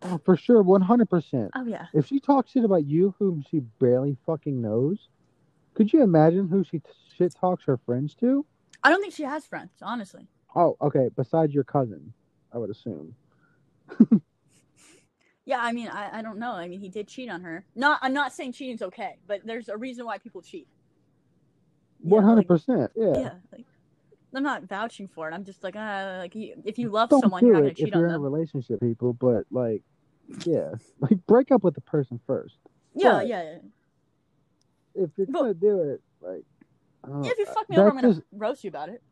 Oh, 0.03 0.19
for 0.25 0.35
sure, 0.35 0.61
one 0.63 0.81
hundred 0.81 1.09
percent. 1.09 1.51
Oh 1.55 1.65
yeah, 1.65 1.87
If 1.93 2.07
she 2.07 2.19
talks 2.19 2.51
shit 2.51 2.63
about 2.65 2.85
you, 2.85 3.13
whom 3.19 3.43
she 3.49 3.59
barely 3.59 4.17
fucking 4.25 4.59
knows, 4.59 5.09
could 5.75 5.93
you 5.93 6.01
imagine 6.01 6.47
who 6.47 6.63
she 6.63 6.79
t- 6.79 6.89
shit 7.15 7.35
talks 7.35 7.63
her 7.65 7.77
friends 7.77 8.15
to? 8.15 8.45
I 8.83 8.89
don't 8.89 8.99
think 9.01 9.13
she 9.13 9.23
has 9.23 9.45
friends, 9.45 9.71
honestly. 9.81 10.27
Oh, 10.55 10.75
okay. 10.81 11.09
Besides 11.15 11.53
your 11.53 11.63
cousin, 11.63 12.13
I 12.51 12.57
would 12.57 12.71
assume. 12.71 13.15
Yeah, 15.45 15.59
I 15.59 15.71
mean, 15.71 15.87
I, 15.87 16.19
I 16.19 16.21
don't 16.21 16.37
know. 16.37 16.51
I 16.51 16.67
mean, 16.67 16.79
he 16.79 16.89
did 16.89 17.07
cheat 17.07 17.29
on 17.29 17.41
her. 17.41 17.65
Not, 17.75 17.99
I'm 18.01 18.13
not 18.13 18.31
saying 18.31 18.53
cheating's 18.53 18.81
okay, 18.83 19.17
but 19.27 19.41
there's 19.45 19.69
a 19.69 19.77
reason 19.77 20.05
why 20.05 20.17
people 20.19 20.41
cheat. 20.41 20.67
One 22.01 22.23
hundred 22.23 22.47
percent. 22.47 22.91
Yeah. 22.95 23.13
yeah 23.15 23.31
like 23.51 23.65
i'm 24.33 24.41
not 24.43 24.63
vouching 24.63 25.09
for 25.09 25.29
it 25.29 25.33
i'm 25.33 25.43
just 25.43 25.61
like 25.61 25.75
uh 25.75 26.15
like 26.19 26.31
if 26.33 26.79
you 26.79 26.87
love 26.89 27.09
Don't 27.09 27.19
someone 27.21 27.41
do 27.41 27.47
you're 27.47 27.55
not 27.55 27.59
gonna 27.59 27.71
if 27.71 27.77
cheat 27.77 27.93
on 27.93 27.99
you're 27.99 28.07
in 28.07 28.15
a 28.15 28.17
them 28.17 28.23
relationship, 28.23 28.79
people. 28.79 29.11
But 29.13 29.43
like, 29.51 29.83
yeah, 30.45 30.69
like 31.01 31.23
break 31.27 31.51
up 31.51 31.63
with 31.63 31.75
the 31.75 31.81
person 31.81 32.19
first. 32.25 32.55
yeah 32.95 33.11
but- 33.11 33.27
yeah, 33.27 33.43
yeah 33.43 33.57
If 35.03 35.09
you're 35.17 35.27
But- 35.27 35.33
gonna 35.41 35.53
do 35.53 35.81
it, 35.81 36.01
like, 36.21 36.43
I. 37.03 37.09
Yeah, 37.25 37.31
if 37.31 37.37
you 37.39 37.45
fuck 37.45 37.69
me 37.69 37.77
over 37.77 37.89
i'm 37.89 37.95
gonna 37.95 38.13
just- 38.13 38.25
roast 38.31 38.63
you 38.63 38.69
about 38.69 38.89
it 38.89 39.03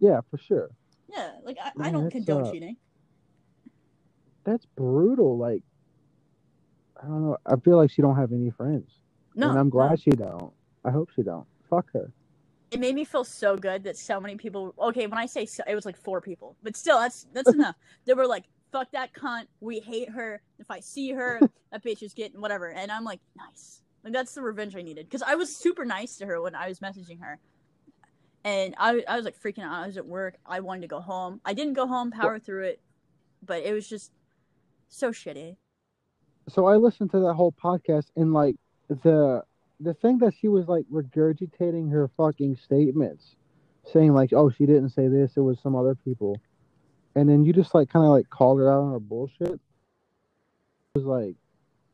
yeah, 0.00 0.20
for 0.30 0.36
sure. 0.38 0.70
yeah 1.08 1.30
like 1.44 1.56
i, 1.64 1.70
I 1.80 1.90
don't 1.90 2.10
condone 2.10 2.46
uh, 2.46 2.50
cheating 2.50 2.76
That's 4.48 4.66
brutal. 4.76 5.38
Like, 5.38 5.62
I 7.02 7.06
don't 7.06 7.22
know. 7.26 7.38
I 7.46 7.56
feel 7.56 7.76
like 7.78 7.90
she 7.92 8.02
don't 8.02 8.16
have 8.16 8.32
any 8.32 8.50
friends, 8.50 8.90
no 9.36 9.50
and 9.50 9.58
I'm 9.58 9.70
no. 9.72 9.72
glad 9.72 10.00
she 10.00 10.10
don't. 10.12 10.52
I 10.84 10.90
hope 10.92 11.10
she 11.16 11.22
don't. 11.22 11.46
Fuck 11.70 11.86
her. 11.94 12.12
it 12.70 12.80
made 12.80 12.94
me 12.94 13.04
feel 13.04 13.24
so 13.24 13.56
good 13.56 13.84
that 13.84 13.96
so 13.96 14.20
many 14.20 14.36
people 14.36 14.74
okay 14.78 15.06
when 15.06 15.18
i 15.18 15.26
say 15.26 15.46
so, 15.46 15.62
it 15.66 15.74
was 15.74 15.86
like 15.86 15.96
four 15.96 16.20
people 16.20 16.56
but 16.62 16.76
still 16.76 16.98
that's 17.00 17.26
that's 17.32 17.52
enough 17.52 17.76
they 18.06 18.14
were 18.14 18.26
like 18.26 18.44
fuck 18.72 18.90
that 18.92 19.12
cunt 19.14 19.44
we 19.60 19.80
hate 19.80 20.10
her 20.10 20.42
if 20.58 20.70
i 20.70 20.80
see 20.80 21.12
her 21.12 21.40
that 21.72 21.84
bitch 21.84 22.02
is 22.02 22.14
getting 22.14 22.40
whatever 22.40 22.70
and 22.70 22.92
i'm 22.92 23.04
like 23.04 23.20
nice 23.36 23.82
like 24.04 24.12
that's 24.12 24.34
the 24.34 24.42
revenge 24.42 24.76
i 24.76 24.82
needed 24.82 25.06
because 25.06 25.22
i 25.22 25.34
was 25.34 25.54
super 25.56 25.84
nice 25.84 26.16
to 26.18 26.26
her 26.26 26.40
when 26.42 26.54
i 26.54 26.68
was 26.68 26.80
messaging 26.80 27.20
her 27.20 27.38
and 28.44 28.74
I, 28.78 29.02
I 29.08 29.16
was 29.16 29.24
like 29.26 29.36
freaking 29.40 29.64
out 29.64 29.84
i 29.84 29.86
was 29.86 29.96
at 29.98 30.06
work 30.06 30.36
i 30.46 30.60
wanted 30.60 30.82
to 30.82 30.88
go 30.88 31.00
home 31.00 31.40
i 31.44 31.54
didn't 31.54 31.74
go 31.74 31.86
home 31.86 32.10
power 32.10 32.38
through 32.38 32.64
it 32.64 32.80
but 33.42 33.62
it 33.64 33.72
was 33.74 33.88
just 33.88 34.12
so 34.88 35.10
shitty 35.10 35.56
so 36.48 36.66
I 36.66 36.76
listened 36.76 37.10
to 37.10 37.20
that 37.20 37.34
whole 37.34 37.52
podcast 37.52 38.06
and 38.16 38.32
like 38.32 38.56
the 38.88 39.42
the 39.80 39.94
thing 39.94 40.18
that 40.18 40.34
she 40.34 40.48
was 40.48 40.66
like 40.66 40.84
regurgitating 40.92 41.90
her 41.92 42.10
fucking 42.16 42.56
statements, 42.56 43.36
saying 43.84 44.12
like, 44.12 44.32
oh, 44.32 44.50
she 44.50 44.66
didn't 44.66 44.90
say 44.90 45.06
this, 45.06 45.36
it 45.36 45.40
was 45.40 45.60
some 45.60 45.76
other 45.76 45.94
people, 45.94 46.40
and 47.14 47.28
then 47.28 47.44
you 47.44 47.52
just 47.52 47.74
like 47.74 47.90
kind 47.90 48.04
of 48.04 48.10
like 48.10 48.28
called 48.30 48.58
her 48.58 48.72
out 48.72 48.82
on 48.82 48.92
her 48.92 49.00
bullshit. 49.00 49.52
It 49.52 49.60
was 50.94 51.04
like 51.04 51.36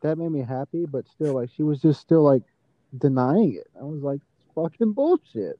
that 0.01 0.17
made 0.17 0.31
me 0.31 0.43
happy, 0.43 0.87
but 0.87 1.09
still 1.09 1.35
like 1.35 1.51
she 1.55 1.63
was 1.63 1.81
just 1.81 2.01
still 2.01 2.23
like 2.23 2.43
denying 2.97 3.55
it. 3.55 3.67
I 3.79 3.85
was 3.85 4.03
like, 4.03 4.21
fucking 4.55 4.93
bullshit. 4.93 5.59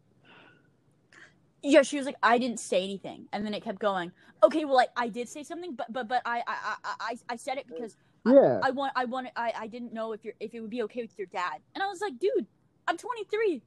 Yeah 1.65 1.83
she 1.83 1.97
was 1.97 2.07
like 2.07 2.17
i 2.23 2.39
didn't 2.39 2.61
say 2.61 2.83
anything 2.85 3.27
and 3.33 3.45
then 3.45 3.55
it 3.55 3.63
kept 3.65 3.79
going 3.81 4.13
okay 4.43 4.65
well 4.65 4.79
i, 4.81 4.87
I 5.05 5.09
did 5.09 5.29
say 5.29 5.43
something 5.43 5.75
but 5.75 5.93
but 5.93 6.09
but 6.09 6.23
I, 6.25 6.43
I 6.47 6.57
i 6.85 6.95
i 7.01 7.17
i 7.31 7.37
said 7.37 7.59
it 7.59 7.67
because 7.67 7.97
Yeah, 8.27 8.61
I 8.63 8.71
want 8.71 8.93
I 8.97 9.05
want 9.05 9.29
I 9.37 9.53
I 9.65 9.67
didn't 9.67 9.93
know 9.93 10.13
if 10.13 10.25
you're 10.25 10.35
if 10.41 10.55
it 10.55 10.61
would 10.61 10.71
be 10.71 10.83
okay 10.85 11.03
with 11.03 11.19
your 11.19 11.27
dad. 11.29 11.61
And 11.75 11.83
I 11.83 11.89
was 11.89 12.01
like, 12.01 12.19
dude, 12.19 12.47
I'm 12.89 12.97
23. 12.97 13.63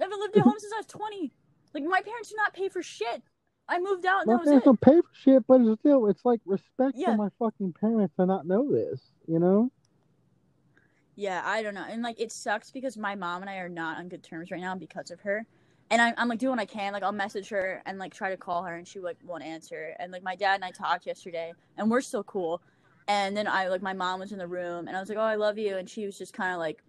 I 0.00 0.02
haven't 0.04 0.20
lived 0.20 0.36
at 0.36 0.44
home 0.44 0.58
since 0.58 0.72
I 0.72 0.78
was 0.78 0.86
20. 0.86 1.30
Like 1.74 1.84
my 1.84 2.00
parents 2.00 2.30
do 2.30 2.36
not 2.36 2.54
pay 2.54 2.68
for 2.70 2.82
shit. 2.82 3.22
I 3.68 3.78
moved 3.80 4.06
out 4.06 4.22
and 4.22 4.30
my 4.30 4.36
that 4.36 4.40
was 4.40 4.48
parents 4.48 4.64
it. 4.64 4.64
don't 4.64 4.80
pay 4.80 5.00
for 5.02 5.14
shit, 5.14 5.46
but 5.46 5.60
it's 5.60 5.80
still 5.80 6.06
it's 6.08 6.24
like 6.24 6.40
respect 6.46 6.96
Yeah. 6.96 7.06
for 7.06 7.14
my 7.14 7.28
fucking 7.38 7.74
parents 7.74 8.14
to 8.16 8.26
not 8.26 8.46
know 8.46 8.70
this, 8.72 9.00
you 9.26 9.38
know? 9.38 9.70
Yeah, 11.16 11.42
I 11.44 11.62
don't 11.62 11.74
know. 11.74 11.84
And 11.88 12.02
like 12.02 12.20
it 12.20 12.32
sucks 12.32 12.70
because 12.70 12.96
my 12.96 13.14
mom 13.14 13.42
and 13.42 13.50
I 13.50 13.56
are 13.56 13.68
not 13.68 13.98
on 13.98 14.08
good 14.08 14.22
terms 14.22 14.50
right 14.50 14.60
now 14.60 14.74
because 14.74 15.10
of 15.10 15.20
her. 15.20 15.46
And 15.92 16.02
I'm, 16.02 16.14
I'm 16.16 16.28
like 16.28 16.40
doing 16.40 16.50
what 16.52 16.60
I 16.60 16.64
can. 16.64 16.92
Like 16.92 17.04
I'll 17.04 17.12
message 17.12 17.50
her 17.50 17.82
and 17.86 17.98
like 17.98 18.12
try 18.12 18.30
to 18.30 18.36
call 18.36 18.64
her 18.64 18.74
and 18.74 18.88
she 18.88 18.98
like 18.98 19.18
won't 19.24 19.44
answer. 19.44 19.94
And 20.00 20.10
like 20.10 20.24
my 20.24 20.34
dad 20.34 20.56
and 20.56 20.64
I 20.64 20.72
talked 20.72 21.06
yesterday 21.06 21.52
and 21.76 21.90
we're 21.90 22.00
still 22.00 22.24
cool. 22.24 22.62
And 23.08 23.36
then 23.36 23.46
I 23.46 23.68
like 23.68 23.82
my 23.82 23.92
mom 23.92 24.20
was 24.20 24.32
in 24.32 24.38
the 24.38 24.48
room 24.48 24.88
and 24.88 24.96
I 24.96 25.00
was 25.00 25.08
like, 25.08 25.18
oh, 25.18 25.22
I 25.22 25.36
love 25.36 25.58
you. 25.58 25.76
And 25.76 25.88
she 25.88 26.06
was 26.06 26.18
just 26.18 26.32
kind 26.32 26.52
of 26.52 26.58
like 26.58 26.82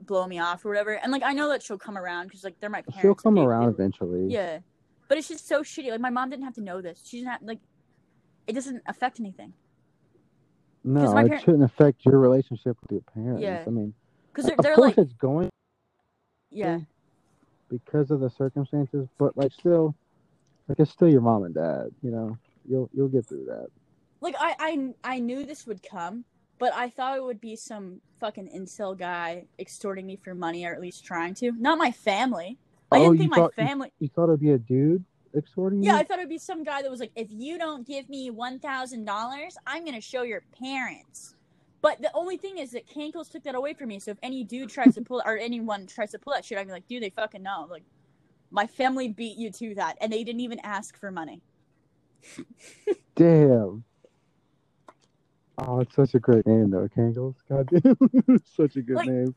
blowing 0.00 0.28
me 0.28 0.40
off 0.40 0.64
or 0.64 0.68
whatever. 0.68 0.94
And 0.94 1.12
like 1.12 1.22
I 1.22 1.32
know 1.32 1.48
that 1.50 1.62
she'll 1.62 1.78
come 1.78 1.96
around 1.96 2.26
because 2.26 2.44
like 2.44 2.60
they're 2.60 2.68
my 2.70 2.82
parents. 2.82 3.00
She'll 3.02 3.14
come 3.14 3.38
around 3.38 3.68
eventually. 3.68 4.26
Yeah, 4.28 4.58
but 5.08 5.18
it's 5.18 5.28
just 5.28 5.48
so 5.48 5.62
shitty. 5.62 5.90
Like 5.90 6.00
my 6.00 6.10
mom 6.10 6.28
didn't 6.28 6.44
have 6.44 6.54
to 6.54 6.62
know 6.62 6.82
this. 6.82 7.02
She 7.04 7.18
didn't 7.18 7.30
have 7.30 7.42
like. 7.42 7.60
It 8.46 8.54
doesn't 8.54 8.82
affect 8.86 9.18
anything. 9.20 9.54
No, 10.84 11.12
my 11.12 11.24
it 11.24 11.40
shouldn't 11.40 11.64
affect 11.64 12.04
your 12.04 12.18
relationship 12.18 12.76
with 12.82 12.92
your 12.92 13.00
parents. 13.02 13.42
Yeah. 13.42 13.64
I 13.66 13.70
mean, 13.70 13.94
because 14.36 14.46
they're, 14.46 14.56
of 14.56 14.62
they're 14.62 14.74
course 14.74 14.96
like 14.96 14.98
it's 14.98 15.12
going 15.14 15.50
yeah 16.50 16.78
because 17.70 18.10
of 18.10 18.20
the 18.20 18.30
circumstances, 18.30 19.08
but 19.18 19.36
like 19.36 19.52
still, 19.52 19.94
like 20.68 20.78
it's 20.80 20.90
still 20.90 21.08
your 21.08 21.20
mom 21.20 21.44
and 21.44 21.54
dad. 21.54 21.90
You 22.02 22.10
know, 22.10 22.38
you'll 22.68 22.88
you'll 22.92 23.08
get 23.08 23.26
through 23.26 23.46
that. 23.46 23.68
like 24.20 24.34
I, 24.38 24.54
I 24.58 25.14
I 25.16 25.18
knew 25.20 25.44
this 25.44 25.66
would 25.66 25.82
come, 25.82 26.24
but 26.58 26.72
I 26.74 26.88
thought 26.90 27.16
it 27.16 27.22
would 27.24 27.40
be 27.40 27.56
some 27.56 28.00
fucking 28.20 28.48
incel 28.56 28.96
guy 28.98 29.44
extorting 29.58 30.06
me 30.06 30.16
for 30.16 30.34
money 30.34 30.64
or 30.64 30.72
at 30.74 30.80
least 30.80 31.04
trying 31.04 31.34
to. 31.36 31.52
Not 31.52 31.78
my 31.78 31.90
family. 31.92 32.58
I 32.90 32.98
Oh, 32.98 33.00
didn't 33.00 33.12
you 33.14 33.18
think 33.20 33.30
my 33.30 33.36
thought- 33.36 33.54
family. 33.54 33.92
You 33.98 34.08
thought 34.08 34.24
it'd 34.24 34.40
be 34.40 34.52
a 34.52 34.58
dude 34.58 35.04
extorting 35.36 35.82
Yeah, 35.82 35.90
you? 35.92 35.96
Yeah, 35.96 36.00
I 36.00 36.04
thought 36.04 36.18
it'd 36.18 36.28
be 36.30 36.38
some 36.38 36.64
guy 36.64 36.82
that 36.82 36.90
was 36.90 37.00
like, 37.00 37.12
if 37.16 37.28
you 37.30 37.58
don't 37.58 37.86
give 37.86 38.08
me 38.08 38.30
one 38.30 38.58
thousand 38.58 39.04
dollars, 39.04 39.56
I'm 39.66 39.84
gonna 39.84 40.00
show 40.00 40.22
your 40.22 40.42
parents. 40.58 41.35
But 41.86 42.02
the 42.02 42.10
only 42.14 42.36
thing 42.36 42.58
is 42.58 42.72
that 42.72 42.88
Cankles 42.88 43.30
took 43.30 43.44
that 43.44 43.54
away 43.54 43.72
from 43.72 43.90
me. 43.90 44.00
So 44.00 44.10
if 44.10 44.18
any 44.20 44.42
dude 44.42 44.70
tries 44.70 44.96
to 44.96 45.02
pull 45.02 45.22
or 45.24 45.38
anyone 45.38 45.86
tries 45.86 46.10
to 46.10 46.18
pull 46.18 46.32
that 46.32 46.44
shit, 46.44 46.58
I'd 46.58 46.66
be 46.66 46.72
like, 46.72 46.88
dude, 46.88 47.00
they 47.00 47.10
fucking 47.10 47.44
know. 47.44 47.68
Like, 47.70 47.84
my 48.50 48.66
family 48.66 49.06
beat 49.06 49.38
you 49.38 49.52
to 49.52 49.76
that, 49.76 49.96
and 50.00 50.12
they 50.12 50.24
didn't 50.24 50.40
even 50.40 50.58
ask 50.64 50.98
for 50.98 51.12
money. 51.12 51.42
Damn. 53.14 53.84
Oh, 55.58 55.78
it's 55.78 55.94
such 55.94 56.14
a 56.14 56.18
great 56.18 56.44
name 56.44 56.70
though, 56.70 56.88
Cankles. 56.88 57.36
God 57.48 57.68
damn, 57.68 58.42
such 58.56 58.74
a 58.74 58.82
good 58.82 58.96
Like- 58.96 59.08
name. 59.08 59.36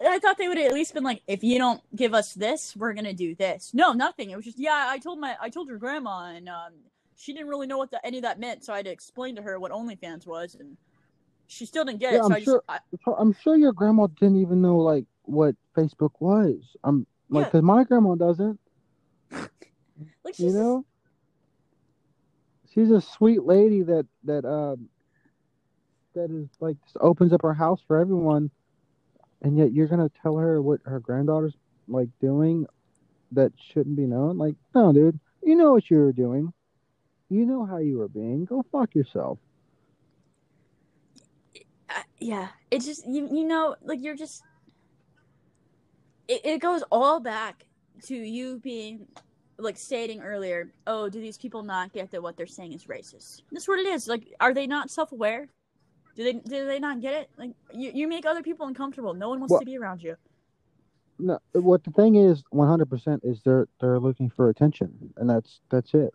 I 0.00 0.20
thought 0.20 0.38
they 0.38 0.46
would 0.46 0.58
have 0.58 0.68
at 0.68 0.74
least 0.74 0.94
been 0.94 1.02
like, 1.02 1.22
if 1.26 1.42
you 1.42 1.58
don't 1.58 1.80
give 1.96 2.14
us 2.14 2.34
this, 2.34 2.76
we're 2.76 2.92
gonna 2.94 3.14
do 3.14 3.34
this. 3.34 3.72
No, 3.74 3.92
nothing. 3.92 4.30
It 4.30 4.36
was 4.36 4.44
just, 4.44 4.60
yeah, 4.60 4.86
I 4.88 4.98
told 4.98 5.18
my, 5.18 5.36
I 5.40 5.48
told 5.50 5.66
your 5.66 5.78
grandma, 5.78 6.26
and 6.36 6.48
um, 6.48 6.72
she 7.16 7.32
didn't 7.32 7.48
really 7.48 7.66
know 7.66 7.78
what 7.78 7.90
the, 7.90 8.04
any 8.06 8.18
of 8.18 8.22
that 8.22 8.38
meant, 8.38 8.64
so 8.64 8.72
I 8.72 8.76
had 8.76 8.84
to 8.84 8.92
explain 8.92 9.34
to 9.34 9.42
her 9.42 9.58
what 9.58 9.72
OnlyFans 9.72 10.24
was, 10.24 10.54
and 10.54 10.76
she 11.46 11.66
still 11.66 11.84
didn't 11.84 12.00
get 12.00 12.12
Yeah, 12.12 12.18
it. 12.18 12.22
So 12.22 12.26
I'm 12.26 12.32
I 12.32 12.36
just, 12.36 12.44
sure- 12.46 12.64
I, 12.68 12.78
I'm 13.18 13.32
sure 13.32 13.56
your 13.56 13.72
grandma 13.72 14.06
didn't 14.06 14.40
even 14.40 14.60
know 14.62 14.78
like 14.78 15.04
what 15.22 15.54
Facebook 15.76 16.12
was. 16.20 16.76
I'm 16.84 17.06
like, 17.30 17.46
Yeah. 17.46 17.50
cause 17.50 17.62
my 17.62 17.84
grandma 17.84 18.14
doesn't. 18.14 18.58
like 19.30 20.34
she's 20.34 20.40
You 20.40 20.52
know, 20.52 20.84
she's 22.72 22.90
a 22.90 23.00
sweet 23.00 23.42
lady 23.44 23.82
that 23.82 24.06
that 24.24 24.44
um 24.44 24.88
that 26.14 26.30
is 26.30 26.48
like 26.60 26.76
just 26.84 26.96
opens 27.00 27.32
up 27.32 27.42
her 27.42 27.54
house 27.54 27.80
for 27.86 27.98
everyone, 27.98 28.50
and 29.42 29.56
yet 29.58 29.72
you're 29.72 29.88
gonna 29.88 30.10
tell 30.22 30.36
her 30.36 30.60
what 30.62 30.80
her 30.84 31.00
granddaughter's 31.00 31.56
like 31.88 32.08
doing 32.20 32.66
that 33.32 33.52
shouldn't 33.72 33.96
be 33.96 34.06
known. 34.06 34.38
Like, 34.38 34.54
no, 34.74 34.92
dude, 34.92 35.18
you 35.42 35.56
know 35.56 35.72
what 35.72 35.90
you 35.90 35.98
were 35.98 36.12
doing. 36.12 36.52
You 37.30 37.46
know 37.46 37.64
how 37.64 37.78
you 37.78 37.98
were 37.98 38.08
being. 38.08 38.44
Go 38.44 38.64
fuck 38.70 38.94
yourself. 38.94 39.38
Yeah 42.24 42.48
it's 42.70 42.86
just 42.86 43.06
you, 43.06 43.28
you 43.30 43.44
know 43.44 43.76
like 43.82 44.02
you're 44.02 44.16
just 44.16 44.42
it, 46.26 46.40
it 46.44 46.58
goes 46.58 46.82
all 46.90 47.20
back 47.20 47.66
to 48.02 48.14
you 48.16 48.58
being 48.60 49.06
like 49.58 49.76
stating 49.76 50.22
earlier 50.22 50.72
oh 50.86 51.08
do 51.10 51.20
these 51.20 51.36
people 51.36 51.62
not 51.62 51.92
get 51.92 52.10
that 52.10 52.22
what 52.22 52.36
they're 52.36 52.46
saying 52.46 52.72
is 52.72 52.84
racist? 52.84 53.42
That's 53.52 53.68
what 53.68 53.78
it 53.78 53.86
is 53.86 54.08
like 54.08 54.34
are 54.40 54.54
they 54.54 54.66
not 54.66 54.90
self-aware? 54.90 55.48
Do 56.16 56.24
they 56.24 56.32
do 56.32 56.64
they 56.64 56.78
not 56.78 57.00
get 57.02 57.12
it? 57.12 57.30
Like 57.36 57.50
you, 57.74 57.90
you 57.94 58.08
make 58.08 58.24
other 58.24 58.42
people 58.42 58.66
uncomfortable. 58.66 59.12
No 59.12 59.28
one 59.28 59.38
wants 59.40 59.52
Well- 59.52 59.60
to 59.60 59.66
be 59.66 59.76
around 59.76 60.02
you. 60.02 60.16
No, 61.16 61.38
what 61.52 61.84
the 61.84 61.92
thing 61.92 62.16
is, 62.16 62.42
100% 62.52 63.20
is 63.22 63.40
they're 63.44 63.68
they're 63.80 64.00
looking 64.00 64.28
for 64.30 64.48
attention, 64.48 65.12
and 65.16 65.30
that's 65.30 65.60
that's 65.70 65.94
it. 65.94 66.12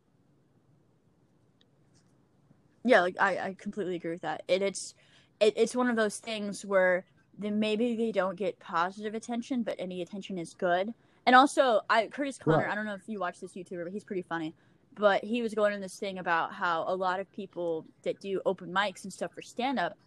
yeah 2.83 3.01
like 3.01 3.15
i, 3.19 3.37
I 3.37 3.55
completely 3.57 3.95
agree 3.95 4.11
with 4.11 4.21
that. 4.21 4.43
It, 4.47 4.61
it's 4.61 4.95
it, 5.39 5.53
it's 5.57 5.75
one 5.75 5.89
of 5.89 5.95
those 5.95 6.17
things 6.17 6.65
where 6.65 7.05
then 7.37 7.59
maybe 7.59 7.95
they 7.95 8.11
don't 8.11 8.35
get 8.35 8.59
positive 8.59 9.13
attention 9.15 9.63
but 9.63 9.75
any 9.79 10.01
attention 10.01 10.37
is 10.37 10.53
good. 10.53 10.93
And 11.25 11.35
also 11.35 11.81
i 11.89 12.07
curtis 12.07 12.37
connor 12.37 12.57
Right. 12.63 12.71
i 12.71 12.75
don't 12.75 12.85
know 12.85 12.95
if 12.95 13.07
you 13.07 13.19
watch 13.19 13.39
this 13.39 13.53
youtuber 13.53 13.83
but 13.83 13.93
he's 13.93 14.03
pretty 14.03 14.23
funny. 14.23 14.53
But 14.95 15.23
he 15.23 15.41
was 15.41 15.53
going 15.53 15.73
in 15.73 15.79
this 15.79 15.97
thing 15.97 16.17
about 16.19 16.51
how 16.51 16.83
a 16.87 16.95
lot 16.95 17.21
of 17.21 17.31
people 17.31 17.85
that 18.03 18.19
do 18.19 18.41
open 18.45 18.73
mics 18.73 19.03
and 19.03 19.13
stuff 19.13 19.31
for 19.33 19.41
stand 19.41 19.79
up 19.79 19.97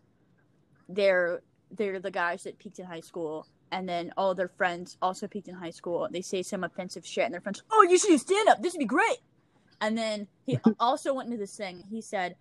they're 0.89 1.41
they're 1.70 2.01
the 2.01 2.11
guys 2.11 2.43
that 2.43 2.59
peaked 2.59 2.78
in 2.78 2.85
high 2.85 3.01
school 3.01 3.47
and 3.70 3.89
then 3.89 4.12
all 4.18 4.35
their 4.35 4.49
friends 4.49 4.99
also 5.01 5.26
peaked 5.26 5.49
in 5.49 5.55
high 5.55 5.70
school. 5.70 6.07
They 6.11 6.20
say 6.20 6.43
some 6.43 6.62
offensive 6.64 7.07
shit 7.07 7.24
and 7.24 7.33
their 7.33 7.41
friends 7.41 7.62
oh 7.70 7.87
you 7.89 7.97
should 7.99 8.09
do 8.09 8.18
stand 8.18 8.49
up 8.49 8.62
this 8.62 8.74
would 8.74 8.80
be 8.80 8.85
great. 8.85 9.18
And 9.80 9.97
then 9.97 10.26
he 10.45 10.59
also 10.80 11.14
went 11.14 11.26
into 11.28 11.39
this 11.39 11.57
thing. 11.57 11.85
He 11.89 12.01
said 12.03 12.37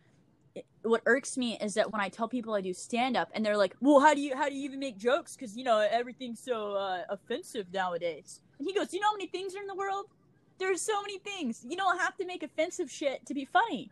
what 0.84 1.02
irks 1.06 1.38
me 1.38 1.58
is 1.62 1.74
that 1.76 1.92
when 1.92 2.02
I 2.02 2.10
tell 2.10 2.28
people 2.28 2.54
I 2.54 2.62
do 2.62 2.74
stand 2.74 3.16
up 3.16 3.30
and 3.34 3.46
they're 3.46 3.58
like, 3.58 3.76
"Well, 3.82 4.00
how 4.00 4.14
do 4.14 4.22
you 4.22 4.36
how 4.36 4.50
do 4.50 4.56
you 4.56 4.64
even 4.64 4.80
make 4.80 4.98
jokes? 4.98 5.36
Because 5.36 5.56
you 5.56 5.64
know 5.64 5.80
everything's 5.80 6.40
so 6.40 6.74
uh, 6.76 7.04
offensive 7.10 7.68
nowadays." 7.74 8.42
And 8.60 8.68
he 8.68 8.74
goes, 8.74 8.94
"You 8.94 9.00
know 9.00 9.08
how 9.08 9.16
many 9.16 9.28
things 9.28 9.56
are 9.56 9.62
in 9.62 9.68
the 9.68 9.76
world? 9.76 10.06
There's 10.58 10.82
so 10.82 11.02
many 11.02 11.20
things. 11.20 11.66
You 11.68 11.78
don't 11.78 12.00
have 12.00 12.16
to 12.18 12.26
make 12.26 12.44
offensive 12.44 12.92
shit 12.92 13.26
to 13.26 13.34
be 13.34 13.46
funny." 13.46 13.92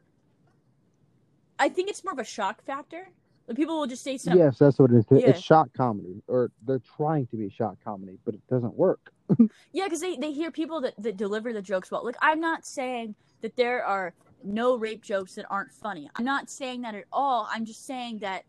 I 1.60 1.70
think 1.70 1.90
it's 1.90 2.04
more 2.04 2.14
of 2.14 2.20
a 2.20 2.24
shock 2.24 2.64
factor. 2.64 3.10
Like 3.48 3.58
people 3.58 3.80
will 3.80 3.88
just 3.88 4.04
say 4.04 4.18
something. 4.18 4.40
Yes, 4.40 4.60
that's 4.60 4.78
what 4.80 4.92
it 4.92 4.98
is. 4.98 5.06
Yeah. 5.10 5.30
It's 5.30 5.42
shock 5.42 5.70
comedy, 5.76 6.22
or 6.28 6.52
they're 6.66 6.82
trying 6.96 7.26
to 7.28 7.36
be 7.36 7.50
shock 7.50 7.78
comedy, 7.84 8.18
but 8.24 8.36
it 8.36 8.42
doesn't 8.50 8.76
work. 8.76 9.12
Yeah, 9.72 9.84
because 9.84 10.02
they, 10.02 10.16
they 10.16 10.32
hear 10.32 10.50
people 10.50 10.82
that, 10.82 10.96
that 10.98 11.16
deliver 11.16 11.54
the 11.54 11.62
jokes 11.62 11.92
well. 11.92 12.04
Like, 12.04 12.18
I'm 12.20 12.40
not 12.40 12.66
saying 12.66 13.14
that 13.42 13.56
there 13.56 13.86
are 13.86 14.14
no 14.44 14.78
rape 14.78 15.02
jokes 15.04 15.36
that 15.36 15.46
aren't 15.50 15.72
funny. 15.72 16.10
I'm 16.16 16.26
not 16.26 16.50
saying 16.50 16.82
that 16.82 16.96
at 16.96 17.06
all. 17.12 17.48
I'm 17.52 17.66
just 17.66 17.86
saying 17.86 18.20
that 18.20 18.44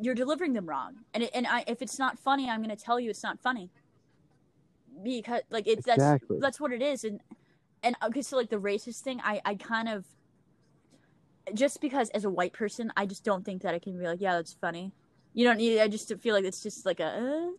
you're 0.00 0.14
delivering 0.14 0.52
them 0.52 0.66
wrong. 0.68 0.96
And 1.14 1.22
it, 1.22 1.30
and 1.34 1.46
I, 1.46 1.64
if 1.66 1.82
it's 1.82 1.98
not 1.98 2.18
funny, 2.18 2.48
I'm 2.48 2.62
going 2.62 2.76
to 2.76 2.82
tell 2.82 3.00
you 3.00 3.10
it's 3.10 3.22
not 3.22 3.40
funny. 3.40 3.70
Because 5.02 5.42
like 5.50 5.66
it's 5.66 5.86
Exactly. 5.86 6.38
that's 6.38 6.42
that's 6.42 6.60
what 6.60 6.72
it 6.72 6.82
is. 6.82 7.04
And 7.04 7.20
and 7.82 7.96
okay, 8.02 8.22
so 8.22 8.36
like 8.36 8.50
the 8.50 8.56
racist 8.56 9.00
thing, 9.00 9.20
I 9.22 9.40
I 9.44 9.54
kind 9.54 9.88
of 9.88 10.06
just 11.54 11.80
because 11.80 12.08
as 12.10 12.24
a 12.24 12.30
white 12.30 12.52
person, 12.52 12.92
I 12.96 13.06
just 13.06 13.24
don't 13.24 13.44
think 13.44 13.62
that 13.62 13.74
I 13.74 13.78
can 13.78 13.98
be 13.98 14.04
like, 14.06 14.20
yeah, 14.20 14.34
that's 14.34 14.54
funny. 14.54 14.92
You 15.34 15.44
don't 15.44 15.58
need. 15.58 15.80
I 15.80 15.88
just 15.88 16.12
feel 16.20 16.34
like 16.34 16.44
it's 16.44 16.62
just 16.62 16.86
like 16.86 16.98
a. 17.00 17.04
Uh, 17.06 17.50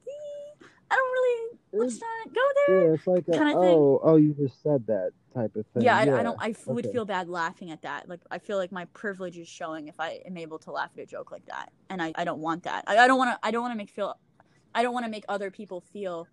I 0.89 0.95
don't 0.95 1.11
really. 1.11 1.56
Let's 1.79 1.99
not 1.99 2.29
mm. 2.29 2.35
go 2.35 2.41
there. 2.67 2.87
Yeah, 2.87 2.93
it's 2.93 3.07
like 3.07 3.27
a, 3.27 3.31
Kinda 3.31 3.53
thing. 3.53 3.77
oh, 3.77 3.99
oh, 4.03 4.15
you 4.15 4.33
just 4.33 4.61
said 4.61 4.85
that 4.87 5.11
type 5.33 5.55
of 5.55 5.65
thing. 5.67 5.83
Yeah, 5.83 5.97
I, 5.97 6.01
I 6.01 6.23
don't. 6.23 6.37
I 6.39 6.49
f- 6.49 6.67
would 6.67 6.89
feel 6.91 7.05
bad 7.05 7.29
laughing 7.29 7.71
at 7.71 7.81
that. 7.83 8.09
Like, 8.09 8.21
I 8.31 8.37
feel 8.37 8.57
like 8.57 8.71
my 8.71 8.85
privilege 8.85 9.37
is 9.37 9.47
showing 9.47 9.87
if 9.87 9.99
I 9.99 10.21
am 10.25 10.37
able 10.37 10.59
to 10.59 10.71
laugh 10.71 10.91
at 10.97 11.03
a 11.03 11.05
joke 11.05 11.31
like 11.31 11.45
that, 11.45 11.71
and 11.89 12.01
I, 12.01 12.13
I 12.15 12.23
don't 12.23 12.39
want 12.39 12.63
that. 12.63 12.83
I, 12.87 12.97
I 12.97 13.07
don't 13.07 13.17
want 13.17 13.31
to. 13.31 13.47
I 13.47 13.51
don't 13.51 13.61
want 13.61 13.73
to 13.73 13.77
make 13.77 13.89
feel. 13.89 14.17
I 14.75 14.83
don't 14.83 14.93
want 14.93 15.05
to 15.05 15.11
make 15.11 15.25
other 15.27 15.49
people 15.49 15.81
feel 15.81 16.27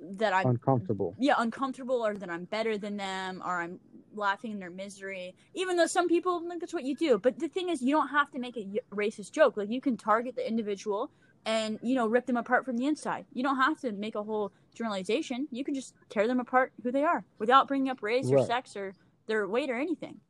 that 0.00 0.32
I'm 0.32 0.46
uncomfortable. 0.46 1.16
yeah 1.18 1.34
uncomfortable 1.38 2.06
or 2.06 2.14
that 2.14 2.30
I'm 2.30 2.44
better 2.44 2.78
than 2.78 2.96
them 2.96 3.42
or 3.44 3.60
I'm 3.60 3.80
laughing 4.14 4.52
in 4.52 4.58
their 4.58 4.70
misery. 4.70 5.34
Even 5.54 5.76
though 5.76 5.86
some 5.86 6.08
people 6.08 6.40
think 6.40 6.60
that's 6.60 6.74
what 6.74 6.84
you 6.84 6.94
do. 6.96 7.18
But 7.18 7.38
the 7.38 7.48
thing 7.48 7.68
is, 7.68 7.82
you 7.82 7.94
don't 7.94 8.08
have 8.08 8.30
to 8.32 8.38
make 8.38 8.56
a 8.56 8.66
racist 8.94 9.32
joke. 9.32 9.56
Like 9.56 9.70
you 9.70 9.80
can 9.80 9.96
target 9.96 10.36
the 10.36 10.46
individual 10.46 11.10
and 11.46 11.78
you 11.82 11.94
know 11.94 12.06
rip 12.06 12.26
them 12.26 12.36
apart 12.36 12.64
from 12.64 12.76
the 12.76 12.86
inside. 12.86 13.26
You 13.32 13.42
don't 13.42 13.56
have 13.56 13.80
to 13.80 13.92
make 13.92 14.14
a 14.14 14.22
whole 14.22 14.52
generalization. 14.74 15.48
You 15.50 15.64
can 15.64 15.74
just 15.74 15.94
tear 16.08 16.26
them 16.26 16.40
apart 16.40 16.72
who 16.82 16.92
they 16.92 17.04
are 17.04 17.24
without 17.38 17.68
bringing 17.68 17.88
up 17.88 18.02
race 18.02 18.30
or 18.30 18.44
sex 18.44 18.76
or 18.76 18.94
their 19.26 19.46
weight 19.48 19.70
or 19.70 19.76
anything. 19.76 20.20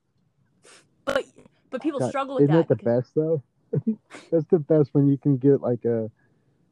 But 1.05 1.25
but 1.71 1.83
people 1.83 2.01
God, 2.01 2.11
struggle 2.11 2.35
with 2.37 2.45
Isn't 2.45 2.69
that. 2.69 2.69
the 2.69 2.77
best 2.77 3.15
though? 3.15 3.43
That's 4.31 4.47
the 4.51 4.59
best 4.59 4.91
when 4.93 5.09
you 5.09 5.19
can 5.19 5.37
get 5.37 5.61
like 5.61 5.85
a 5.85 6.11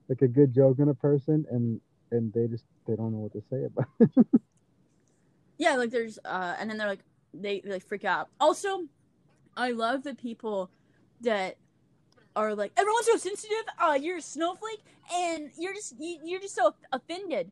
like 0.08 0.22
a 0.22 0.28
good 0.28 0.54
joke 0.54 0.78
in 0.78 0.88
a 0.88 0.94
person 0.94 1.44
and 1.50 1.80
and 2.10 2.32
they 2.32 2.46
just 2.46 2.64
they 2.86 2.94
don't 2.96 3.12
know 3.12 3.18
what 3.18 3.32
to 3.32 3.42
say 3.50 3.64
about 3.64 3.88
it. 4.00 4.26
Yeah, 5.58 5.76
like 5.76 5.90
there's 5.90 6.18
uh 6.24 6.54
and 6.58 6.68
then 6.68 6.76
they're 6.76 6.86
like 6.86 7.04
they 7.32 7.60
they 7.60 7.80
freak 7.80 8.04
out. 8.04 8.28
Also, 8.38 8.82
I 9.56 9.70
love 9.70 10.02
the 10.02 10.14
people 10.14 10.70
that 11.22 11.56
are 12.36 12.54
like 12.54 12.72
everyone's 12.76 13.06
so 13.06 13.16
sensitive. 13.16 13.64
Uh 13.82 13.98
you're 14.00 14.18
a 14.18 14.22
snowflake 14.22 14.82
and 15.12 15.50
you're 15.58 15.74
just 15.74 15.94
you, 15.98 16.18
you're 16.24 16.40
just 16.40 16.54
so 16.54 16.74
offended. 16.92 17.50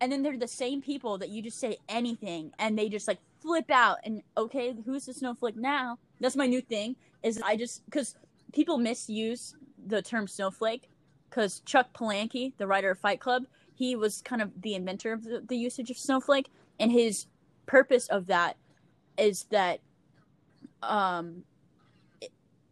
And 0.00 0.12
then 0.12 0.22
they're 0.22 0.36
the 0.36 0.48
same 0.48 0.82
people 0.82 1.16
that 1.18 1.30
you 1.30 1.42
just 1.42 1.58
say 1.58 1.78
anything 1.88 2.52
and 2.58 2.78
they 2.78 2.88
just 2.88 3.08
like 3.08 3.18
flip 3.40 3.70
out 3.70 3.98
and 4.04 4.22
okay, 4.36 4.74
who's 4.84 5.06
the 5.06 5.14
snowflake 5.14 5.56
now? 5.56 5.98
That's 6.20 6.36
my 6.36 6.46
new 6.46 6.60
thing 6.60 6.96
is 7.22 7.40
I 7.42 7.56
just 7.56 7.82
cuz 7.90 8.14
people 8.52 8.76
misuse 8.78 9.54
the 9.86 10.02
term 10.02 10.26
snowflake 10.26 10.88
cuz 11.30 11.60
Chuck 11.64 11.92
Palahniuk, 11.94 12.56
the 12.58 12.66
writer 12.66 12.90
of 12.90 12.98
Fight 12.98 13.20
Club, 13.20 13.46
he 13.74 13.94
was 13.94 14.22
kind 14.22 14.42
of 14.42 14.50
the 14.60 14.74
inventor 14.74 15.12
of 15.12 15.24
the, 15.24 15.40
the 15.46 15.56
usage 15.56 15.90
of 15.90 15.98
snowflake 15.98 16.50
and 16.80 16.92
his 16.92 17.26
purpose 17.66 18.08
of 18.08 18.26
that 18.26 18.56
is 19.16 19.44
that 19.44 19.80
um 20.82 21.44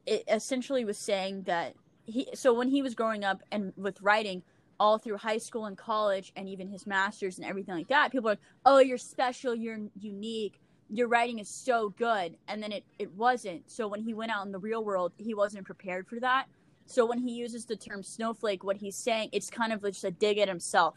it, 0.07 0.24
essentially 0.28 0.84
was 0.84 0.98
saying 0.98 1.42
that 1.42 1.74
he 2.05 2.28
so 2.34 2.52
when 2.52 2.68
he 2.68 2.82
was 2.82 2.94
growing 2.94 3.24
up 3.24 3.42
and 3.50 3.72
with 3.76 4.00
writing 4.00 4.42
all 4.80 4.98
through 4.98 5.16
high 5.16 5.38
school 5.38 5.66
and 5.66 5.78
college 5.78 6.32
and 6.36 6.48
even 6.48 6.68
his 6.68 6.86
masters 6.86 7.38
and 7.38 7.46
everything 7.46 7.74
like 7.74 7.88
that 7.88 8.11
people 8.11 8.28
are 8.28 8.32
like 8.32 8.40
oh 8.66 8.78
you're 8.78 8.98
special 8.98 9.55
you're 9.55 9.78
unique 10.00 10.61
your 10.90 11.09
writing 11.09 11.38
is 11.38 11.48
so 11.48 11.90
good. 11.90 12.36
And 12.48 12.62
then 12.62 12.72
it, 12.72 12.84
it 12.98 13.12
wasn't. 13.14 13.70
So 13.70 13.88
when 13.88 14.02
he 14.02 14.14
went 14.14 14.30
out 14.30 14.46
in 14.46 14.52
the 14.52 14.59
real 14.59 14.84
world 14.84 15.12
he 15.16 15.34
wasn't 15.34 15.66
prepared 15.66 16.07
for 16.07 16.20
that. 16.20 16.46
So 16.86 17.07
when 17.07 17.18
he 17.18 17.32
uses 17.32 17.64
the 17.64 17.76
term 17.76 18.02
snowflake 18.02 18.64
what 18.64 18.76
he's 18.76 18.96
saying 18.96 19.30
it's 19.32 19.50
kind 19.50 19.72
of 19.72 19.82
just 19.82 20.05
a 20.05 20.11
dig 20.11 20.38
at 20.38 20.48
himself. 20.48 20.96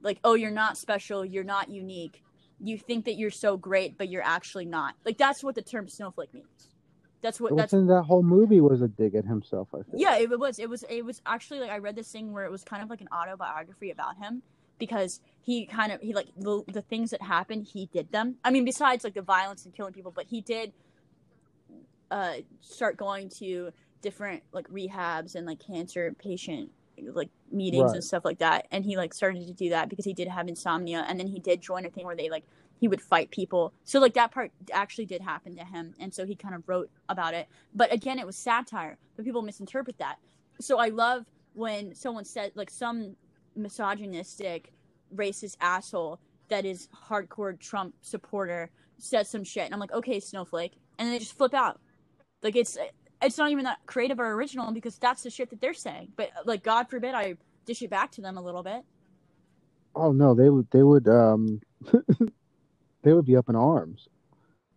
Like 0.00 0.18
oh 0.24 0.34
you're 0.34 0.50
not 0.50 0.76
special 0.76 1.24
you're 1.24 1.44
not 1.44 1.68
unique. 1.68 2.22
You 2.60 2.78
think 2.78 3.04
that 3.04 3.14
you're 3.14 3.30
so 3.30 3.56
great 3.56 3.98
but 3.98 4.08
you're 4.08 4.24
actually 4.24 4.66
not. 4.66 4.94
Like 5.04 5.18
that's 5.18 5.44
what 5.44 5.54
the 5.54 5.62
term 5.62 5.88
snowflake 5.88 6.32
means 6.32 6.71
that's 7.22 7.40
what 7.40 7.56
that's 7.56 7.72
Wasn't 7.72 7.88
that 7.88 8.02
whole 8.02 8.22
movie 8.22 8.60
was 8.60 8.82
a 8.82 8.88
dig 8.88 9.14
at 9.14 9.24
himself? 9.24 9.68
I 9.72 9.78
think. 9.78 9.94
yeah 9.96 10.16
it 10.18 10.38
was 10.38 10.58
it 10.58 10.68
was 10.68 10.84
it 10.90 11.04
was 11.04 11.22
actually 11.24 11.60
like 11.60 11.70
i 11.70 11.78
read 11.78 11.96
this 11.96 12.10
thing 12.10 12.32
where 12.32 12.44
it 12.44 12.50
was 12.50 12.62
kind 12.64 12.82
of 12.82 12.90
like 12.90 13.00
an 13.00 13.08
autobiography 13.12 13.90
about 13.90 14.16
him 14.18 14.42
because 14.78 15.20
he 15.40 15.64
kind 15.66 15.92
of 15.92 16.00
he 16.00 16.12
like 16.14 16.28
the, 16.36 16.62
the 16.72 16.82
things 16.82 17.10
that 17.10 17.22
happened 17.22 17.64
he 17.72 17.86
did 17.86 18.10
them 18.12 18.36
i 18.44 18.50
mean 18.50 18.64
besides 18.64 19.04
like 19.04 19.14
the 19.14 19.22
violence 19.22 19.64
and 19.64 19.74
killing 19.74 19.92
people 19.92 20.10
but 20.14 20.26
he 20.28 20.40
did 20.40 20.72
uh 22.10 22.34
start 22.60 22.96
going 22.96 23.28
to 23.28 23.70
different 24.02 24.42
like 24.52 24.68
rehabs 24.68 25.34
and 25.34 25.46
like 25.46 25.60
cancer 25.64 26.14
patient 26.18 26.70
like 27.14 27.30
meetings 27.50 27.84
Right. 27.84 27.94
and 27.94 28.04
stuff 28.04 28.24
like 28.24 28.38
that 28.38 28.66
and 28.70 28.84
he 28.84 28.96
like 28.96 29.14
started 29.14 29.46
to 29.46 29.52
do 29.52 29.70
that 29.70 29.88
because 29.88 30.04
he 30.04 30.12
did 30.12 30.28
have 30.28 30.46
insomnia 30.48 31.04
and 31.08 31.18
then 31.18 31.26
he 31.26 31.38
did 31.38 31.60
join 31.60 31.86
a 31.86 31.90
thing 31.90 32.04
where 32.04 32.16
they 32.16 32.28
like 32.30 32.44
he 32.82 32.88
would 32.88 33.00
fight 33.00 33.30
people. 33.30 33.72
So 33.84 34.00
like 34.00 34.14
that 34.14 34.32
part 34.32 34.50
actually 34.72 35.06
did 35.06 35.22
happen 35.22 35.56
to 35.56 35.64
him 35.64 35.94
and 36.00 36.12
so 36.12 36.26
he 36.26 36.34
kind 36.36 36.56
of 36.56 36.68
wrote 36.68 36.90
about 37.08 37.34
it. 37.34 37.48
But 37.74 37.94
again 37.94 38.18
it 38.18 38.26
was 38.26 38.36
satire 38.36 38.98
but 39.16 39.24
people 39.24 39.42
misinterpret 39.42 39.98
that. 40.00 40.16
So 40.60 40.78
i 40.80 40.88
love 40.88 41.26
when 41.54 41.94
someone 41.94 42.26
said 42.26 42.52
like 42.56 42.70
some 42.70 43.16
misogynistic 43.56 44.72
racist 45.14 45.56
asshole 45.62 46.20
that 46.48 46.66
is 46.66 46.88
hardcore 47.08 47.58
trump 47.60 47.94
supporter 48.02 48.70
says 48.98 49.28
some 49.30 49.44
shit 49.44 49.64
and 49.66 49.74
i'm 49.74 49.80
like 49.80 49.92
okay 49.92 50.20
snowflake 50.20 50.74
and 50.98 51.06
then 51.06 51.14
they 51.14 51.20
just 51.20 51.38
flip 51.38 51.54
out. 51.54 51.80
Like 52.42 52.56
it's 52.56 52.78
it's 53.22 53.38
not 53.38 53.52
even 53.52 53.64
that 53.66 53.78
creative 53.86 54.20
or 54.20 54.32
original 54.32 54.72
because 54.72 54.98
that's 54.98 55.22
the 55.22 55.30
shit 55.30 55.50
that 55.50 55.60
they're 55.62 55.74
saying. 55.74 56.08
But 56.16 56.30
like 56.46 56.64
god 56.64 56.90
forbid 56.90 57.14
i 57.14 57.36
dish 57.66 57.82
it 57.82 57.90
back 57.90 58.12
to 58.12 58.22
them 58.22 58.38
a 58.38 58.42
little 58.42 58.64
bit. 58.64 58.82
Oh 59.94 60.12
no, 60.12 60.34
they 60.34 60.50
would 60.50 60.68
they 60.72 60.82
would 60.82 61.08
um 61.08 61.60
they 63.02 63.12
would 63.12 63.26
be 63.26 63.36
up 63.36 63.48
in 63.48 63.56
arms. 63.56 64.08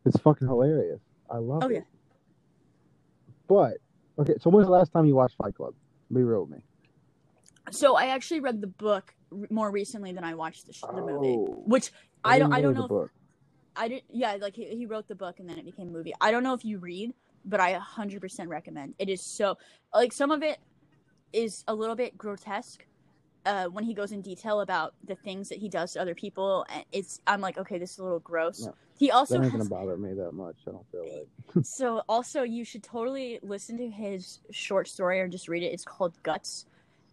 It's 0.05 0.17
fucking 0.17 0.47
hilarious. 0.47 0.99
I 1.29 1.37
love 1.37 1.63
Oh, 1.63 1.67
it. 1.69 1.73
yeah. 1.73 1.81
But 3.47 3.77
okay, 4.19 4.33
so 4.39 4.49
when's 4.49 4.67
the 4.67 4.71
last 4.71 4.91
time 4.91 5.05
you 5.05 5.15
watched 5.15 5.35
Fight 5.37 5.55
Club? 5.55 5.73
Be 6.13 6.23
real 6.23 6.41
with 6.41 6.51
me. 6.51 6.63
so 7.71 7.95
i 7.95 8.05
actually 8.07 8.39
read 8.39 8.61
the 8.61 8.67
book 8.67 9.15
more 9.49 9.71
recently 9.71 10.11
than 10.13 10.23
i 10.23 10.35
watched 10.35 10.67
the, 10.67 10.71
sh- 10.73 10.81
the 10.95 11.01
movie 11.01 11.35
Oh, 11.39 11.63
which 11.65 11.91
oh, 12.23 12.29
i 12.29 12.37
don't 12.37 12.53
i 12.53 12.61
don't 12.61 12.75
know 12.75 12.85
if-. 13.05 13.09
I 13.77 13.87
did. 13.89 14.03
Yeah, 14.09 14.37
like 14.39 14.55
he, 14.55 14.65
he 14.67 14.85
wrote 14.85 15.07
the 15.09 15.15
book 15.15 15.39
and 15.39 15.49
then 15.49 15.57
it 15.57 15.65
became 15.65 15.89
a 15.89 15.91
movie. 15.91 16.13
I 16.21 16.31
don't 16.31 16.43
know 16.43 16.53
if 16.53 16.63
you 16.63 16.77
read, 16.77 17.13
but 17.43 17.59
I 17.59 17.73
100% 17.77 18.47
recommend. 18.47 18.93
It 18.99 19.09
is 19.09 19.21
so 19.21 19.57
like 19.93 20.13
some 20.13 20.31
of 20.31 20.41
it 20.43 20.59
is 21.33 21.65
a 21.67 21.73
little 21.75 21.95
bit 21.97 22.17
grotesque 22.17 22.85
uh, 23.45 23.65
when 23.65 23.83
he 23.83 23.93
goes 23.93 24.11
in 24.11 24.21
detail 24.21 24.61
about 24.61 24.93
the 25.05 25.15
things 25.15 25.49
that 25.49 25.57
he 25.57 25.69
does 25.69 25.93
to 25.93 26.01
other 26.01 26.15
people. 26.15 26.65
And 26.69 26.83
it's 26.91 27.21
I'm 27.27 27.41
like, 27.41 27.57
okay, 27.57 27.77
this 27.77 27.91
is 27.91 27.99
a 27.99 28.03
little 28.03 28.19
gross. 28.19 28.61
No, 28.61 28.73
he 28.97 29.11
also 29.11 29.35
That 29.35 29.43
has, 29.43 29.51
gonna 29.51 29.65
bother 29.65 29.97
me 29.97 30.13
that 30.13 30.31
much. 30.31 30.55
I 30.67 30.71
don't 30.71 30.89
feel 30.91 31.03
like. 31.03 31.27
so 31.65 32.03
also 32.09 32.43
you 32.43 32.65
should 32.65 32.83
totally 32.83 33.39
listen 33.41 33.77
to 33.77 33.89
his 33.89 34.39
short 34.51 34.87
story 34.87 35.19
or 35.19 35.27
just 35.27 35.47
read 35.47 35.63
it. 35.63 35.67
It's 35.67 35.85
called 35.85 36.13
Guts. 36.23 36.65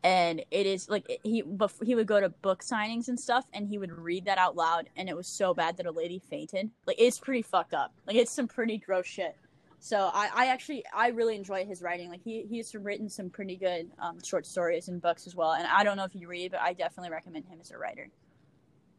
And 0.04 0.42
it 0.50 0.66
is 0.66 0.88
like 0.90 1.20
he 1.22 1.44
bef- 1.44 1.86
he 1.86 1.94
would 1.94 2.08
go 2.08 2.18
to 2.18 2.28
book 2.28 2.64
signings 2.64 3.06
and 3.06 3.20
stuff, 3.20 3.44
and 3.52 3.68
he 3.68 3.78
would 3.78 3.92
read 3.92 4.24
that 4.24 4.36
out 4.36 4.56
loud, 4.56 4.88
and 4.96 5.08
it 5.08 5.14
was 5.16 5.28
so 5.28 5.54
bad 5.54 5.76
that 5.76 5.86
a 5.86 5.92
lady 5.92 6.18
fainted. 6.18 6.70
Like 6.88 6.96
it's 6.98 7.20
pretty 7.20 7.42
fucked 7.42 7.72
up. 7.72 7.92
Like 8.04 8.16
it's 8.16 8.32
some 8.32 8.48
pretty 8.48 8.78
gross 8.78 9.06
shit. 9.06 9.36
So 9.84 10.10
I, 10.14 10.28
I 10.32 10.46
actually 10.46 10.84
I 10.94 11.08
really 11.08 11.34
enjoy 11.34 11.64
his 11.64 11.82
writing. 11.82 12.08
Like 12.08 12.22
he 12.22 12.46
he's 12.48 12.72
written 12.72 13.08
some 13.08 13.28
pretty 13.28 13.56
good 13.56 13.90
um, 13.98 14.22
short 14.22 14.46
stories 14.46 14.86
and 14.86 15.02
books 15.02 15.26
as 15.26 15.34
well. 15.34 15.54
And 15.54 15.66
I 15.66 15.82
don't 15.82 15.96
know 15.96 16.04
if 16.04 16.14
you 16.14 16.28
read, 16.28 16.52
but 16.52 16.60
I 16.60 16.72
definitely 16.72 17.10
recommend 17.10 17.46
him 17.46 17.58
as 17.60 17.72
a 17.72 17.78
writer. 17.78 18.08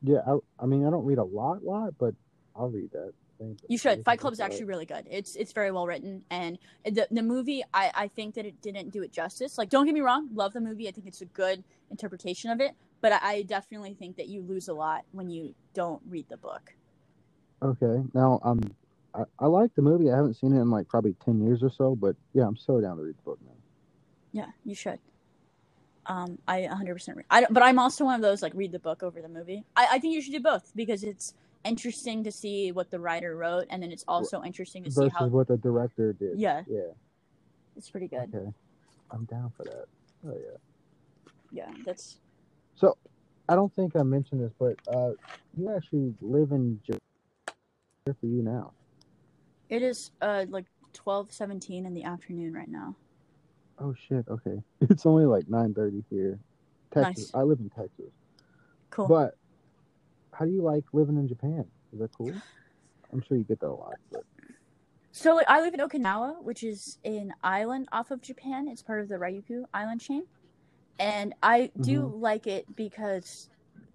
Yeah, 0.01 0.19
I, 0.27 0.39
I 0.59 0.65
mean 0.65 0.85
I 0.85 0.89
don't 0.89 1.05
read 1.05 1.19
a 1.19 1.23
lot, 1.23 1.63
lot, 1.63 1.93
but 1.97 2.13
I'll 2.53 2.67
read 2.67 2.91
that. 2.91 3.13
You 3.69 3.77
should. 3.77 4.03
Fight 4.03 4.19
Club 4.19 4.33
is 4.33 4.41
actually 4.41 4.65
really 4.65 4.85
good. 4.85 5.07
It's 5.09 5.37
it's 5.37 5.53
very 5.53 5.71
well 5.71 5.87
written, 5.87 6.21
and 6.29 6.59
the 6.83 7.07
the 7.09 7.23
movie 7.23 7.63
I 7.73 7.89
I 7.95 8.07
think 8.09 8.35
that 8.35 8.45
it 8.45 8.61
didn't 8.61 8.89
do 8.89 9.03
it 9.03 9.13
justice. 9.13 9.57
Like, 9.57 9.69
don't 9.69 9.85
get 9.85 9.93
me 9.93 10.01
wrong, 10.01 10.27
love 10.33 10.51
the 10.51 10.61
movie. 10.61 10.89
I 10.89 10.91
think 10.91 11.07
it's 11.07 11.21
a 11.21 11.25
good 11.25 11.63
interpretation 11.91 12.51
of 12.51 12.59
it, 12.59 12.71
but 12.99 13.13
I, 13.13 13.19
I 13.23 13.41
definitely 13.43 13.93
think 13.93 14.17
that 14.17 14.27
you 14.27 14.41
lose 14.41 14.67
a 14.67 14.73
lot 14.73 15.05
when 15.13 15.29
you 15.29 15.55
don't 15.73 16.01
read 16.09 16.27
the 16.27 16.37
book. 16.37 16.73
Okay, 17.61 18.03
now 18.13 18.41
um, 18.43 18.61
I, 19.15 19.23
I 19.39 19.45
like 19.47 19.73
the 19.75 19.81
movie. 19.81 20.11
I 20.11 20.15
haven't 20.15 20.35
seen 20.35 20.53
it 20.53 20.59
in 20.59 20.69
like 20.69 20.87
probably 20.87 21.15
ten 21.23 21.41
years 21.41 21.63
or 21.63 21.69
so, 21.69 21.95
but 21.95 22.15
yeah, 22.33 22.43
I'm 22.47 22.57
so 22.57 22.81
down 22.81 22.97
to 22.97 23.03
read 23.03 23.17
the 23.17 23.21
book 23.23 23.39
now. 23.45 23.53
Yeah, 24.31 24.47
you 24.65 24.75
should. 24.75 24.99
Um, 26.05 26.37
I 26.47 26.61
100% 26.61 27.15
re- 27.15 27.23
I 27.29 27.41
don't, 27.41 27.53
but 27.53 27.63
I'm 27.63 27.79
also 27.79 28.03
one 28.03 28.15
of 28.15 28.21
those 28.21 28.41
like 28.41 28.51
read 28.55 28.73
the 28.73 28.79
book 28.79 29.03
over 29.03 29.21
the 29.21 29.29
movie. 29.29 29.63
I, 29.75 29.87
I 29.91 29.99
think 29.99 30.13
you 30.13 30.21
should 30.21 30.33
do 30.33 30.41
both 30.41 30.73
because 30.75 31.03
it's 31.03 31.33
interesting 31.63 32.25
to 32.25 32.31
see 32.31 32.73
what 32.73 32.91
the 32.91 32.99
writer 32.99 33.37
wrote, 33.37 33.67
and 33.69 33.81
then 33.81 33.91
it's 33.91 34.03
also 34.07 34.43
interesting 34.43 34.83
to 34.83 34.91
see 34.91 35.07
how 35.07 35.27
what 35.27 35.47
the 35.47 35.55
director 35.57 36.11
did. 36.11 36.37
Yeah. 36.37 36.63
Yeah. 36.67 36.81
it's 37.77 37.89
pretty 37.89 38.07
good. 38.07 38.33
Okay. 38.35 38.51
I'm 39.11 39.23
down 39.25 39.53
for 39.55 39.63
that. 39.63 39.85
Oh 40.27 40.33
yeah. 40.33 40.57
Yeah, 41.51 41.71
that's 41.85 42.17
So, 42.75 42.97
I 43.47 43.55
don't 43.55 43.73
think 43.73 43.95
I 43.95 44.01
mentioned 44.01 44.41
this, 44.41 44.51
but 44.57 44.75
uh, 44.93 45.11
you 45.55 45.73
actually 45.73 46.13
live 46.19 46.51
in 46.51 46.79
Japan. 46.83 46.99
For 48.19 48.25
you 48.25 48.41
now. 48.41 48.73
It 49.69 49.81
is 49.81 50.11
uh 50.21 50.45
like 50.49 50.65
12:17 50.93 51.85
in 51.85 51.93
the 51.93 52.03
afternoon 52.03 52.53
right 52.53 52.69
now. 52.69 52.95
Oh 53.79 53.93
shit. 54.07 54.25
Okay. 54.29 54.61
It's 54.81 55.05
only 55.05 55.25
like 55.25 55.45
9:30 55.45 56.03
here. 56.09 56.39
Texas. 56.91 57.25
Nice. 57.25 57.31
I 57.33 57.43
live 57.43 57.59
in 57.59 57.69
Texas. 57.69 58.11
Cool. 58.91 59.07
But 59.07 59.35
how 60.31 60.45
do 60.45 60.51
you 60.51 60.61
like 60.61 60.83
living 60.93 61.17
in 61.17 61.27
Japan? 61.27 61.65
Is 61.91 61.99
that 61.99 62.11
cool? 62.11 62.33
I'm 63.11 63.21
sure 63.21 63.37
you 63.37 63.43
get 63.43 63.59
that 63.59 63.67
a 63.67 63.73
lot. 63.73 63.95
But 64.11 64.23
So 65.11 65.35
like, 65.35 65.49
I 65.49 65.61
live 65.61 65.73
in 65.73 65.79
Okinawa, 65.79 66.43
which 66.43 66.63
is 66.63 66.97
an 67.05 67.33
island 67.43 67.87
off 67.91 68.11
of 68.11 68.21
Japan. 68.21 68.67
It's 68.67 68.81
part 68.81 69.01
of 69.01 69.09
the 69.09 69.15
Ryukyu 69.15 69.65
island 69.73 70.01
chain, 70.01 70.23
and 70.99 71.33
I 71.41 71.71
do 71.81 72.13
like 72.19 72.47
it 72.47 72.75
because 72.75 73.49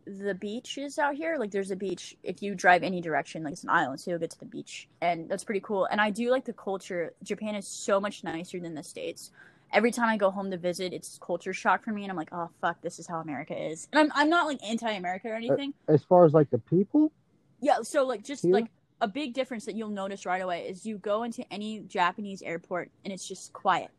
the 0.09 0.35
beach 0.35 0.79
is 0.79 0.99
out 0.99 1.15
here. 1.15 1.37
Like, 1.39 1.51
there's 1.53 1.71
a 1.71 1.77
beach 1.77 2.17
if 2.23 2.43
you 2.43 2.55
drive 2.55 2.83
any 2.83 3.01
direction. 3.01 3.45
Like, 3.45 3.53
it's 3.55 3.65
an 3.65 3.71
island, 3.71 4.01
so 4.01 4.11
you'll 4.11 4.21
get 4.21 4.31
to 4.31 4.39
the 4.39 4.47
beach, 4.47 4.89
and 5.03 5.29
that's 5.29 5.45
pretty 5.45 5.61
cool. 5.61 5.87
And 5.87 6.01
I 6.01 6.11
do 6.11 6.31
like 6.31 6.45
the 6.47 6.55
culture. 6.55 7.15
Japan 7.23 7.55
is 7.55 7.69
so 7.69 8.01
much 8.01 8.25
nicer 8.25 8.61
than 8.61 8.75
the 8.75 8.83
states. 8.83 9.31
Every 9.73 9.93
time 9.93 10.09
I 10.09 10.17
go 10.17 10.31
home 10.31 10.51
to 10.51 10.57
visit, 10.59 10.93
it's 10.95 11.19
culture 11.19 11.53
shock 11.53 11.85
for 11.85 11.93
me, 11.93 12.03
and 12.05 12.11
I'm 12.11 12.17
like, 12.17 12.31
oh 12.33 12.51
fuck, 12.61 12.81
this 12.83 12.99
is 12.99 13.07
how 13.07 13.19
America 13.21 13.55
is. 13.71 13.89
And 13.93 14.01
I'm 14.01 14.13
I'm 14.15 14.31
not 14.31 14.47
like 14.47 14.61
anti-America 14.65 15.29
or 15.29 15.35
uh, 15.49 15.55
anything. 15.55 15.75
as 15.89 16.05
far 16.05 16.25
as 16.27 16.33
like 16.35 16.51
the 16.51 16.59
people, 16.59 17.13
Yeah, 17.61 17.83
so 17.83 18.05
like 18.07 18.25
just 18.25 18.45
Here? 18.45 18.53
like 18.53 18.71
a 19.01 19.09
big 19.09 19.35
difference 19.35 19.67
that 19.67 19.77
you'll 19.77 19.91
notice 19.91 20.27
right 20.27 20.43
away 20.43 20.67
is 20.69 20.87
you 20.87 20.99
go 20.99 21.23
into 21.25 21.45
any 21.53 21.81
Japanese 21.81 22.43
airport 22.43 22.91
and 23.05 23.13
it's 23.13 23.27
just 23.29 23.53
quiet. 23.53 23.91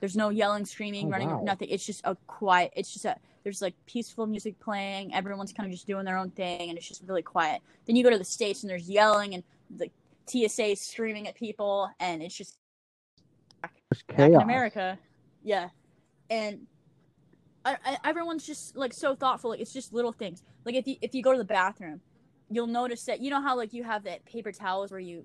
There's 0.00 0.16
no 0.16 0.30
yelling, 0.30 0.64
screaming, 0.64 1.06
Oh, 1.08 1.10
running, 1.10 1.30
wow. 1.30 1.42
nothing. 1.44 1.68
It's 1.70 1.84
just 1.86 2.00
a 2.04 2.16
quiet. 2.26 2.72
It's 2.74 2.92
just 2.92 3.04
a 3.04 3.16
there's 3.44 3.62
like 3.62 3.74
peaceful 3.86 4.26
music 4.26 4.58
playing. 4.60 5.14
Everyone's 5.14 5.52
kind 5.52 5.66
of 5.66 5.72
just 5.72 5.86
doing 5.86 6.04
their 6.04 6.18
own 6.18 6.30
thing 6.30 6.68
and 6.68 6.76
it's 6.76 6.86
just 6.88 7.02
really 7.06 7.22
quiet. 7.22 7.62
Then 7.86 7.96
you 7.96 8.04
go 8.04 8.10
to 8.10 8.18
the 8.18 8.24
states 8.24 8.62
and 8.62 8.70
there's 8.70 8.88
yelling 8.88 9.34
and 9.34 9.42
the 9.76 9.90
TSA 10.26 10.76
screaming 10.76 11.26
at 11.26 11.34
people 11.34 11.90
and 12.00 12.22
it's 12.22 12.36
just 12.36 12.58
back 13.62 13.72
chaos. 14.08 14.28
in 14.34 14.40
America. 14.42 14.98
Yeah, 15.42 15.68
and 16.28 16.66
I, 17.64 17.76
I, 17.84 17.96
everyone's 18.04 18.46
just 18.46 18.76
like 18.76 18.92
so 18.92 19.14
thoughtful. 19.14 19.50
Like 19.50 19.60
it's 19.60 19.72
just 19.72 19.92
little 19.92 20.12
things. 20.12 20.42
Like 20.64 20.74
if 20.74 20.86
you 20.86 20.96
if 21.00 21.14
you 21.14 21.22
go 21.22 21.32
to 21.32 21.38
the 21.38 21.44
bathroom, 21.44 22.00
you'll 22.50 22.66
notice 22.66 23.04
that 23.04 23.20
you 23.20 23.30
know 23.30 23.40
how 23.40 23.56
like 23.56 23.72
you 23.72 23.84
have 23.84 24.04
that 24.04 24.24
paper 24.26 24.52
towels 24.52 24.90
where 24.90 25.00
you 25.00 25.24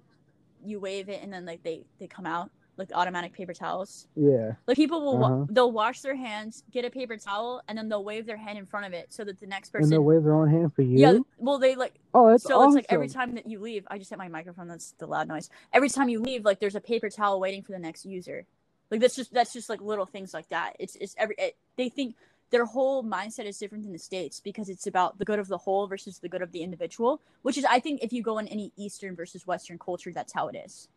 you 0.64 0.80
wave 0.80 1.10
it 1.10 1.22
and 1.22 1.32
then 1.32 1.46
like 1.46 1.62
they 1.64 1.86
they 2.00 2.08
come 2.08 2.26
out 2.26 2.50
like 2.78 2.90
automatic 2.94 3.34
paper 3.34 3.54
towels. 3.54 4.08
Yeah. 4.16 4.54
Like 4.68 4.76
people 4.78 5.02
will 5.02 5.18
wa- 5.18 5.28
Uh-huh. 5.28 5.46
they'll 5.50 5.72
wash 5.72 6.02
their 6.02 6.16
hands, 6.16 6.64
get 6.72 6.84
a 6.86 6.90
paper 6.90 7.16
towel, 7.18 7.62
and 7.68 7.78
then 7.78 7.88
they'll 7.90 8.04
wave 8.04 8.26
their 8.26 8.38
hand 8.38 8.58
in 8.58 8.66
front 8.66 8.86
of 8.86 8.94
it 8.94 9.14
so 9.14 9.24
that 9.24 9.40
the 9.40 9.48
next 9.48 9.70
person. 9.72 9.84
And 9.86 9.92
they'll 9.92 10.02
wave 10.02 10.24
their 10.24 10.36
own 10.36 10.50
hand 10.50 10.74
for 10.74 10.82
you. 10.82 10.98
Yeah, 11.00 11.20
well 11.38 11.58
they 11.58 11.76
like 11.76 11.94
Oh, 12.14 12.30
that's 12.30 12.44
so 12.44 12.58
awesome. 12.60 12.68
it's 12.70 12.76
like 12.76 12.94
every 12.94 13.08
time 13.10 13.36
that 13.36 13.46
you 13.48 13.60
leave, 13.60 13.86
I 13.90 13.98
just 13.98 14.10
hit 14.10 14.20
my 14.20 14.28
microphone. 14.28 14.68
That's 14.68 14.92
the 14.98 15.08
loud 15.08 15.28
noise. 15.28 15.50
Every 15.74 15.90
time 15.90 16.10
you 16.10 16.20
leave, 16.22 16.46
like 16.46 16.60
there's 16.60 16.76
a 16.76 16.82
paper 16.82 17.10
towel 17.10 17.40
waiting 17.40 17.62
for 17.64 17.72
the 17.72 17.80
next 17.80 18.06
user. 18.06 18.46
Like 18.92 19.00
that's 19.02 19.16
just 19.16 19.34
that's 19.34 19.54
just 19.54 19.70
like 19.70 19.82
little 19.82 20.06
things 20.06 20.34
like 20.34 20.50
that. 20.50 20.76
It's 20.80 20.96
it's 20.98 21.16
every 21.18 21.36
it, 21.38 21.56
they 21.78 21.90
think 21.90 22.16
their 22.52 22.66
whole 22.66 23.04
mindset 23.04 23.46
is 23.46 23.58
different 23.58 23.84
than 23.84 23.92
the 23.92 24.00
states 24.00 24.40
because 24.40 24.70
it's 24.70 24.86
about 24.86 25.18
the 25.18 25.26
good 25.26 25.40
of 25.40 25.48
the 25.48 25.58
whole 25.58 25.88
versus 25.88 26.20
the 26.20 26.30
good 26.30 26.44
of 26.44 26.52
the 26.52 26.62
individual. 26.62 27.20
Which 27.42 27.58
is 27.58 27.66
I 27.66 27.80
think 27.80 28.04
if 28.04 28.14
you 28.14 28.22
go 28.22 28.38
in 28.38 28.48
any 28.48 28.72
Eastern 28.78 29.16
versus 29.16 29.48
Western 29.48 29.80
culture, 29.80 30.12
that's 30.14 30.32
how 30.34 30.48
it 30.50 30.56
is. 30.56 30.88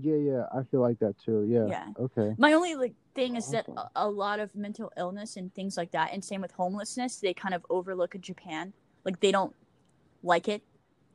Yeah, 0.00 0.16
yeah. 0.16 0.46
I 0.54 0.62
feel 0.64 0.80
like 0.80 0.98
that 1.00 1.18
too. 1.18 1.44
Yeah. 1.48 1.66
Yeah. 1.66 1.86
Okay. 1.98 2.34
My 2.38 2.52
only 2.52 2.74
like 2.74 2.94
thing 3.14 3.36
is 3.36 3.50
that 3.50 3.68
Awesome. 3.68 3.88
a, 3.96 4.06
a 4.06 4.08
lot 4.08 4.40
of 4.40 4.54
mental 4.54 4.92
illness 4.96 5.36
and 5.36 5.52
things 5.54 5.76
like 5.76 5.90
that, 5.92 6.12
and 6.12 6.24
same 6.24 6.40
with 6.40 6.52
homelessness, 6.52 7.16
they 7.16 7.34
kind 7.34 7.54
of 7.54 7.64
overlook 7.70 8.14
in 8.14 8.20
Japan. 8.20 8.72
Like 9.04 9.20
they 9.20 9.32
don't 9.32 9.54
like 10.22 10.48
it, 10.48 10.62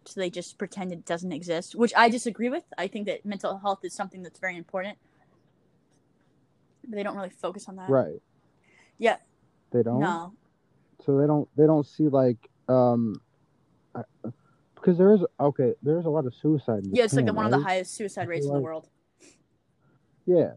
so 0.06 0.20
they 0.20 0.30
just 0.30 0.58
pretend 0.58 0.92
it 0.92 1.06
doesn't 1.06 1.32
exist, 1.32 1.76
which 1.76 1.94
I 1.96 2.10
disagree 2.10 2.50
with. 2.50 2.64
I 2.78 2.88
think 2.88 3.06
that 3.08 3.26
mental 3.26 3.58
health 3.60 3.80
is 3.84 3.94
something 3.94 4.24
that's 4.24 4.40
very 4.40 4.58
important, 4.58 4.98
but 6.88 6.96
they 6.96 7.04
don't 7.04 7.16
really 7.16 7.30
focus 7.30 7.68
on 7.70 7.76
that. 7.78 7.90
Right. 7.90 8.22
Yeah. 8.98 9.18
They 9.72 9.84
don't. 9.84 10.00
No. 10.00 10.34
So 11.06 11.18
they 11.18 11.28
don't. 11.28 11.48
They 11.56 11.66
don't 11.66 11.86
see 11.86 12.08
like 12.08 12.50
um, 12.68 13.22
I- 13.96 14.04
because 14.84 14.98
there 14.98 15.14
is 15.14 15.22
okay. 15.40 15.74
There's 15.82 16.06
a 16.06 16.10
lot 16.10 16.26
of 16.26 16.36
suicide. 16.36 16.84
In 16.84 16.94
Yeah, 16.94 17.06
it's 17.06 17.14
like 17.14 17.26
Japan, 17.26 17.36
one 17.36 17.46
of 17.46 17.52
the 17.52 17.66
highest 17.66 17.94
suicide 17.96 18.28
rates 18.28 18.46
in 18.46 18.54
the 18.54 18.60
world. 18.60 18.90
Yeah. 20.26 20.54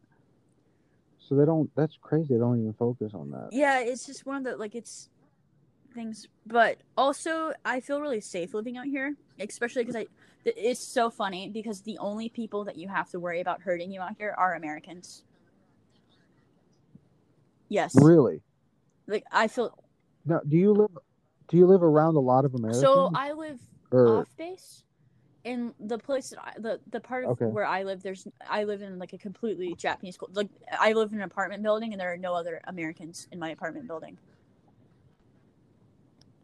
So 1.18 1.37
they 1.37 1.45
don't. 1.45 1.70
That's 1.77 1.97
crazy. 2.01 2.35
They 2.35 2.41
don't 2.41 2.61
even 2.61 2.72
focus 2.72 3.12
on 3.14 3.31
that. 3.31 3.49
Yeah, 3.53 3.81
it's 3.81 4.07
just 4.07 4.27
one 4.27 4.39
of 4.39 4.45
the 4.45 4.57
like 4.57 4.74
it's 4.74 5.09
things, 5.95 6.27
but 6.47 6.79
also 6.97 7.53
I 7.64 7.81
feel 7.81 8.01
really 8.01 8.20
safe 8.20 8.53
living 8.53 8.77
out 8.77 8.87
here, 8.87 9.14
especially 9.39 9.83
because 9.85 9.97
I. 9.97 10.07
It's 10.45 10.79
so 10.79 11.11
funny 11.11 11.49
because 11.49 11.81
the 11.81 11.99
only 11.99 12.29
people 12.29 12.64
that 12.64 12.77
you 12.77 12.87
have 12.87 13.11
to 13.11 13.18
worry 13.18 13.41
about 13.41 13.62
hurting 13.62 13.91
you 13.91 14.01
out 14.01 14.12
here 14.16 14.33
are 14.39 14.55
Americans. 14.55 15.24
Yes, 17.68 17.97
Really? 18.01 18.43
like 19.09 19.24
I 19.33 19.49
feel 19.49 19.77
Now, 20.24 20.41
do 20.47 20.57
you 20.57 20.72
live? 20.72 20.91
Do 21.49 21.57
you 21.57 21.66
live 21.66 21.83
around 21.83 22.14
a 22.14 22.20
lot 22.20 22.45
of 22.45 22.55
Americans? 22.55 22.83
so. 22.83 23.11
I 23.12 23.33
live 23.33 23.59
or 23.91 24.20
off 24.20 24.28
base 24.37 24.84
in 25.45 25.74
the 25.78 25.99
place 25.99 26.30
that 26.30 26.41
I, 26.43 26.53
the 26.59 26.80
the 26.91 27.01
part 27.01 27.24
of 27.24 27.32
Okay. 27.32 27.47
where 27.47 27.66
I 27.66 27.84
live. 27.84 28.03
There's 28.03 28.26
I 28.49 28.64
live 28.64 28.82
in 28.82 28.99
like 28.99 29.12
a 29.12 29.18
completely 29.18 29.74
Japanese 29.74 30.14
school. 30.14 30.30
Like 30.34 30.51
I 30.78 30.93
live 30.93 31.12
in 31.12 31.18
an 31.18 31.24
apartment 31.24 31.62
building, 31.62 31.93
and 31.93 32.01
there 32.01 32.12
are 32.12 32.16
no 32.16 32.34
other 32.34 32.61
Americans 32.66 33.28
in 33.32 33.39
my 33.39 33.51
apartment 33.51 33.87
building. 33.87 34.18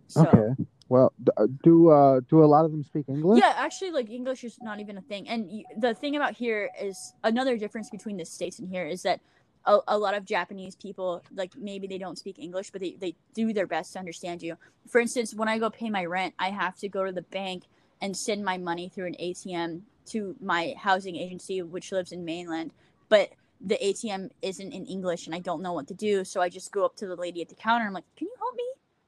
So, 0.09 0.23
okay. 0.23 0.55
Well, 0.89 1.13
uh, 1.37 1.47
do 1.65 1.91
uh 1.91 2.21
do 2.29 2.45
a 2.45 2.47
lot 2.47 2.65
of 2.65 2.73
them 2.73 2.85
speak 2.85 3.07
English? 3.09 3.39
Yeah, 3.39 3.55
actually, 3.57 3.91
like 3.93 4.11
English 4.11 4.45
is 4.45 4.59
not 4.61 4.81
even 4.81 4.99
a 4.99 5.01
thing. 5.03 5.29
And 5.29 5.65
the 5.79 5.95
thing 5.95 6.17
about 6.17 6.35
here 6.35 6.71
is 6.81 7.15
another 7.25 7.57
difference 7.57 7.91
between 7.91 8.19
the 8.19 8.25
states 8.25 8.59
and 8.59 8.69
here 8.69 8.87
is 8.87 9.03
that 9.03 9.21
a, 9.65 9.79
a 9.89 9.99
lot 9.99 10.15
of 10.15 10.25
Japanese 10.25 10.75
people, 10.75 11.23
like 11.35 11.53
maybe 11.57 11.87
they 11.87 11.99
don't 11.99 12.19
speak 12.19 12.39
English, 12.39 12.71
but 12.71 12.81
they, 12.81 12.97
they 13.01 13.15
do 13.35 13.53
their 13.53 13.67
best 13.67 13.93
to 13.93 13.99
understand 13.99 14.43
you. 14.43 14.57
For 14.89 15.01
instance, 15.01 15.35
when 15.35 15.49
I 15.49 15.59
go 15.59 15.71
pay 15.71 15.91
my 15.91 16.05
rent, 16.05 16.35
I 16.39 16.51
have 16.51 16.77
to 16.79 16.89
go 16.89 17.05
to 17.05 17.13
the 17.13 17.23
bank 17.23 17.65
and 18.01 18.17
send 18.17 18.45
my 18.45 18.59
money 18.59 18.89
through 18.89 19.07
an 19.07 19.17
ATM 19.21 19.83
to 20.07 20.37
my 20.41 20.75
housing 20.77 21.17
agency, 21.17 21.63
which 21.63 21.93
lives 21.93 22.13
in 22.13 22.25
mainland. 22.25 22.73
But 23.09 23.31
the 23.61 23.79
ATM 23.83 24.31
isn't 24.43 24.73
in 24.73 24.87
English 24.87 25.27
and 25.27 25.35
I 25.35 25.39
don't 25.39 25.63
know 25.63 25.73
what 25.73 25.87
to 25.89 25.95
do. 25.95 26.25
So 26.25 26.41
I 26.41 26.49
just 26.49 26.73
go 26.73 26.85
up 26.85 26.97
to 26.97 27.07
the 27.07 27.15
lady 27.15 27.41
at 27.43 27.49
the 27.49 27.55
counter. 27.55 27.87
I'm 27.87 27.93
like, 27.93 28.05
can 28.17 28.27
you 28.27 28.35
help 28.39 28.57
me? 28.57 28.65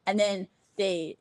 And 0.07 0.21
then 0.21 0.49
they, 0.79 1.17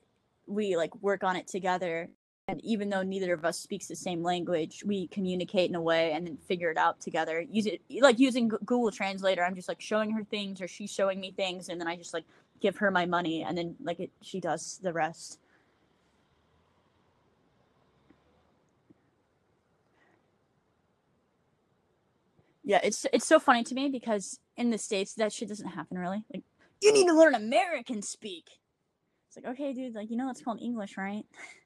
we 0.46 0.78
like 0.78 0.96
work 1.02 1.24
on 1.24 1.36
it 1.36 1.48
together 1.48 2.10
and 2.48 2.64
even 2.64 2.90
though 2.90 3.04
neither 3.04 3.34
of 3.34 3.46
us 3.46 3.58
speaks 3.58 3.88
the 3.88 3.96
same 3.96 4.22
language 4.22 4.84
we 4.86 5.08
communicate 5.08 5.70
in 5.70 5.76
a 5.76 5.82
way 5.82 6.12
and 6.12 6.28
then 6.28 6.38
figure 6.38 6.70
it 6.70 6.78
out 6.78 7.00
together. 7.00 7.42
Use 7.50 7.66
it 7.66 7.82
like 8.02 8.20
using 8.20 8.50
google 8.50 8.92
translator 8.92 9.44
i'm 9.44 9.56
just 9.56 9.68
like 9.70 9.82
showing 9.82 10.12
her 10.12 10.24
things 10.24 10.62
or 10.62 10.68
she's 10.68 10.92
showing 10.92 11.20
me 11.20 11.32
things 11.32 11.70
and 11.70 11.80
then 11.80 11.88
i 11.88 11.96
just 11.96 12.14
like 12.14 12.26
give 12.60 12.78
her 12.78 12.92
my 12.92 13.06
money 13.06 13.44
and 13.44 13.58
then 13.58 13.76
like 13.82 14.00
it, 14.00 14.12
she 14.22 14.40
does 14.40 14.80
the 14.82 14.94
rest. 14.94 15.40
Yeah 22.66 22.80
it's 22.84 23.06
it's 23.12 23.28
so 23.28 23.40
funny 23.40 23.64
to 23.66 23.76
me 23.76 23.90
because 23.90 24.40
in 24.56 24.70
the 24.70 24.78
states 24.78 25.14
that 25.16 25.34
shit 25.34 25.50
doesn't 25.50 25.68
happen 25.68 25.98
really. 25.98 26.24
Like 26.34 26.44
you 26.82 26.92
need 26.92 27.08
to 27.08 27.14
learn 27.14 27.36
american 27.36 28.02
speak. 28.02 28.48
It's 29.28 29.38
like 29.38 29.54
okay 29.54 29.74
dude 29.74 29.96
like 29.96 30.10
you 30.12 30.18
know 30.18 30.30
it's 30.30 30.42
called 30.42 30.62
english 30.62 30.98
right 30.98 31.26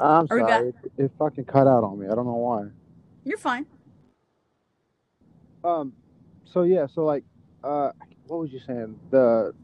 I'm 0.00 0.26
Are 0.30 0.38
sorry. 0.48 0.68
It, 0.68 0.74
it 0.98 1.12
fucking 1.18 1.44
cut 1.44 1.66
out 1.66 1.84
on 1.84 1.98
me. 1.98 2.06
I 2.06 2.14
don't 2.14 2.26
know 2.26 2.34
why. 2.34 2.66
you're 3.24 3.38
fine 3.38 3.66
Um. 5.64 5.92
So 6.44 6.62
yeah. 6.62 6.86
So 6.86 7.04
like, 7.04 7.24
uh, 7.62 7.90
what 8.26 8.40
was 8.40 8.52
you 8.52 8.60
saying? 8.66 8.98
The 9.10 9.54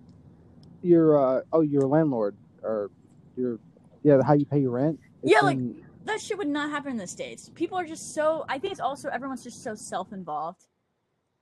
your 0.83 1.19
uh 1.39 1.41
oh 1.53 1.63
your 1.63 1.83
landlord 1.83 2.37
or 2.63 2.91
your 3.37 3.59
yeah 4.03 4.21
how 4.25 4.35
you 4.35 4.45
pay 4.45 4.61
your 4.61 4.71
rent. 4.73 5.01
It's 5.23 5.33
Yeah, 5.33 5.41
like- 5.41 5.57
in- 5.57 5.83
that 6.05 6.21
shit 6.21 6.39
would 6.39 6.47
not 6.47 6.71
happen 6.71 6.93
in 6.93 6.99
the 6.99 7.07
states. 7.09 7.51
People 7.57 7.77
are 7.79 7.85
just 7.85 8.15
so. 8.15 8.45
I 8.49 8.59
think 8.61 8.71
it's 8.73 8.81
also 8.81 9.09
everyone's 9.09 9.43
just 9.43 9.65
so 9.65 9.75
self-involved. 9.75 10.67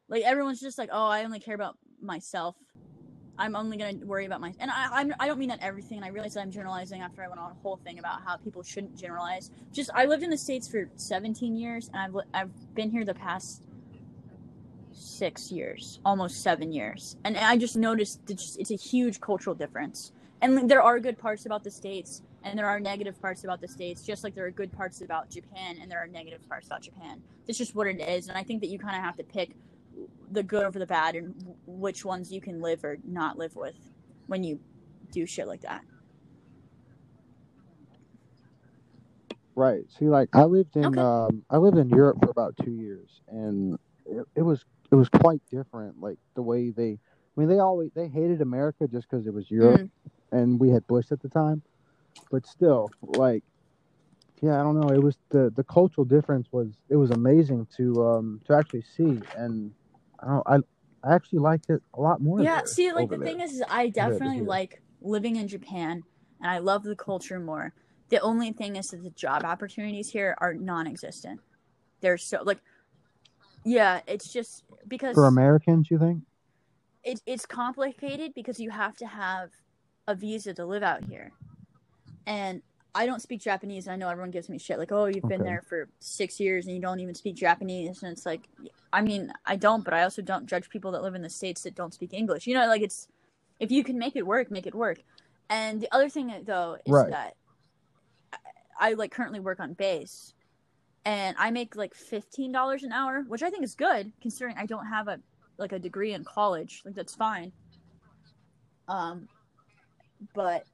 Like 0.08 0.22
everyone's 0.22 0.60
just 0.60 0.78
like, 0.78 0.88
oh, 0.90 1.06
I 1.08 1.22
only 1.24 1.38
care 1.38 1.54
about 1.54 1.76
myself. 2.00 2.56
I'm 3.38 3.56
only 3.56 3.76
gonna 3.76 4.04
worry 4.04 4.26
about 4.26 4.40
my. 4.40 4.54
And 4.60 4.70
I, 4.70 4.88
I'm. 4.92 5.14
I 5.18 5.26
don't 5.26 5.38
mean 5.38 5.48
that 5.48 5.60
everything. 5.60 5.98
And 5.98 6.04
I 6.04 6.08
realize 6.08 6.34
that 6.34 6.40
I'm 6.40 6.50
generalizing 6.50 7.00
after 7.00 7.22
I 7.22 7.28
went 7.28 7.40
on 7.40 7.50
a 7.50 7.54
whole 7.62 7.76
thing 7.76 7.98
about 7.98 8.22
how 8.24 8.36
people 8.36 8.62
shouldn't 8.62 8.96
generalize. 8.96 9.50
Just 9.72 9.90
I 9.94 10.04
lived 10.04 10.22
in 10.22 10.30
the 10.30 10.38
states 10.38 10.68
for 10.68 10.88
17 10.96 11.56
years, 11.56 11.90
and 11.92 12.00
I've 12.00 12.24
I've 12.32 12.74
been 12.74 12.90
here 12.90 13.04
the 13.04 13.14
past 13.14 13.62
six 14.92 15.50
years, 15.50 16.00
almost 16.04 16.42
seven 16.42 16.72
years, 16.72 17.16
and 17.24 17.36
I 17.36 17.56
just 17.56 17.76
noticed 17.76 18.24
that 18.26 18.34
just 18.38 18.58
it's 18.60 18.70
a 18.70 18.76
huge 18.76 19.20
cultural 19.20 19.54
difference. 19.54 20.12
And 20.40 20.68
there 20.68 20.82
are 20.82 21.00
good 21.00 21.18
parts 21.18 21.46
about 21.46 21.64
the 21.64 21.70
states, 21.70 22.22
and 22.42 22.58
there 22.58 22.66
are 22.66 22.78
negative 22.78 23.20
parts 23.20 23.44
about 23.44 23.60
the 23.60 23.68
states, 23.68 24.02
just 24.02 24.22
like 24.22 24.34
there 24.34 24.44
are 24.44 24.50
good 24.50 24.70
parts 24.72 25.00
about 25.00 25.30
Japan, 25.30 25.78
and 25.80 25.90
there 25.90 25.98
are 25.98 26.06
negative 26.06 26.46
parts 26.48 26.66
about 26.66 26.82
Japan. 26.82 27.22
It's 27.48 27.58
just 27.58 27.74
what 27.74 27.86
it 27.86 28.00
is, 28.00 28.28
and 28.28 28.36
I 28.36 28.42
think 28.42 28.60
that 28.60 28.68
you 28.68 28.78
kind 28.78 28.96
of 28.96 29.02
have 29.02 29.16
to 29.16 29.24
pick 29.24 29.56
the 30.34 30.42
good 30.42 30.64
over 30.64 30.78
the 30.78 30.86
bad, 30.86 31.16
and 31.16 31.34
w- 31.38 31.56
which 31.66 32.04
ones 32.04 32.32
you 32.32 32.40
can 32.40 32.60
live 32.60 32.84
or 32.84 32.98
not 33.04 33.38
live 33.38 33.56
with 33.56 33.76
when 34.26 34.44
you 34.44 34.60
do 35.12 35.26
shit 35.26 35.46
like 35.48 35.62
that. 35.62 35.82
Right. 39.56 39.84
See, 39.98 40.06
like 40.06 40.30
I 40.34 40.44
lived 40.44 40.76
in 40.76 40.98
Okay. 40.98 41.00
um 41.00 41.44
I 41.50 41.58
lived 41.58 41.78
in 41.78 41.88
Europe 41.88 42.18
for 42.22 42.30
about 42.30 42.56
two 42.62 42.72
years, 42.72 43.20
and 43.28 43.78
it, 44.06 44.24
it 44.36 44.42
was 44.42 44.64
it 44.90 44.96
was 44.96 45.08
quite 45.08 45.42
different. 45.50 46.00
Like 46.00 46.18
the 46.34 46.42
way 46.42 46.70
they, 46.70 46.92
I 46.92 47.40
mean, 47.40 47.48
they 47.48 47.60
always 47.60 47.90
they 47.94 48.08
hated 48.08 48.40
America 48.40 48.88
just 48.88 49.08
because 49.08 49.26
it 49.26 49.34
was 49.34 49.50
Europe, 49.50 49.82
Mm. 49.82 49.90
and 50.32 50.58
we 50.60 50.70
had 50.70 50.86
Bush 50.88 51.12
at 51.12 51.20
the 51.20 51.28
time. 51.28 51.62
But 52.30 52.46
still, 52.46 52.90
like, 53.02 53.44
yeah, 54.42 54.60
I 54.60 54.64
don't 54.64 54.80
know. 54.80 54.90
It 54.90 55.02
was 55.02 55.16
the 55.30 55.52
the 55.54 55.64
cultural 55.64 56.04
difference 56.04 56.48
was 56.52 56.68
it 56.88 56.96
was 56.96 57.10
amazing 57.10 57.68
to 57.76 58.04
um 58.06 58.40
to 58.46 58.54
actually 58.56 58.82
see, 58.96 59.20
and 59.36 59.72
I 60.24 60.40
I 60.46 60.56
I 61.02 61.14
actually 61.14 61.40
liked 61.40 61.70
it 61.70 61.82
a 61.94 62.00
lot 62.00 62.20
more. 62.20 62.40
Yeah, 62.40 62.56
there, 62.56 62.66
see, 62.66 62.92
like 62.92 63.10
the 63.10 63.18
thing 63.18 63.40
is, 63.40 63.52
is 63.52 63.62
I 63.68 63.88
definitely 63.88 64.40
like 64.42 64.82
living 65.00 65.36
in 65.36 65.48
Japan, 65.48 66.02
and 66.40 66.50
I 66.50 66.58
love 66.58 66.82
the 66.82 66.96
culture 66.96 67.38
more. 67.38 67.72
The 68.08 68.20
only 68.20 68.52
thing 68.52 68.76
is 68.76 68.88
that 68.88 69.02
the 69.02 69.10
job 69.10 69.44
opportunities 69.44 70.10
here 70.10 70.34
are 70.38 70.54
non-existent. 70.54 71.40
They're 72.00 72.18
so 72.18 72.42
like, 72.42 72.58
yeah, 73.64 74.00
it's 74.06 74.32
just 74.32 74.64
because 74.88 75.14
for 75.14 75.26
Americans, 75.26 75.90
you 75.90 75.98
think? 75.98 76.22
it, 77.04 77.20
it's 77.26 77.46
complicated 77.46 78.32
because 78.34 78.58
you 78.58 78.70
have 78.70 78.96
to 78.96 79.06
have 79.06 79.50
a 80.08 80.14
visa 80.14 80.54
to 80.54 80.66
live 80.66 80.82
out 80.82 81.04
here. 81.04 81.32
And 82.26 82.62
I 82.94 83.06
don't 83.06 83.20
speak 83.20 83.40
Japanese. 83.40 83.86
And 83.86 83.92
I 83.94 83.96
know 83.96 84.08
everyone 84.08 84.30
gives 84.30 84.48
me 84.48 84.58
shit 84.58 84.78
like, 84.78 84.92
oh, 84.92 85.06
you've 85.06 85.28
been 85.28 85.42
there 85.42 85.62
for 85.68 85.88
six 85.98 86.38
years 86.38 86.66
and 86.66 86.74
you 86.74 86.80
don't 86.80 87.00
even 87.00 87.14
speak 87.14 87.34
Japanese. 87.34 88.02
And 88.02 88.12
it's 88.12 88.24
like, 88.24 88.48
I 88.92 89.00
mean, 89.00 89.32
I 89.44 89.56
don't, 89.56 89.84
but 89.84 89.94
I 89.94 90.04
also 90.04 90.22
don't 90.22 90.46
judge 90.46 90.68
people 90.70 90.92
that 90.92 91.02
live 91.02 91.14
in 91.14 91.22
the 91.22 91.30
States 91.30 91.62
that 91.62 91.74
don't 91.74 91.92
speak 91.92 92.12
English. 92.12 92.46
You 92.46 92.54
know, 92.54 92.66
like 92.68 92.82
it's, 92.82 93.08
if 93.58 93.70
you 93.72 93.82
can 93.82 93.98
make 93.98 94.14
it 94.16 94.26
work, 94.26 94.50
make 94.50 94.66
it 94.66 94.74
work. 94.74 95.00
And 95.50 95.80
the 95.80 95.92
other 95.92 96.08
thing, 96.08 96.32
though, 96.46 96.78
is 96.86 96.92
Right. 96.92 97.10
that 97.10 97.34
I, 98.32 98.90
I 98.90 98.92
like 98.92 99.10
currently 99.10 99.40
work 99.40 99.60
on 99.60 99.74
base 99.74 100.34
and 101.04 101.36
I 101.38 101.50
make 101.50 101.76
like 101.76 101.94
$15 101.94 102.82
an 102.82 102.92
hour, 102.92 103.24
which 103.26 103.42
I 103.42 103.50
think 103.50 103.64
is 103.64 103.74
good 103.74 104.12
considering 104.22 104.56
I 104.56 104.66
don't 104.66 104.86
have 104.86 105.08
a 105.08 105.20
like 105.58 105.72
a 105.72 105.78
degree 105.78 106.12
in 106.14 106.24
college. 106.24 106.82
Like 106.84 106.94
that's 106.94 107.14
fine. 107.14 107.52
Um, 108.88 109.28
but 110.34 110.64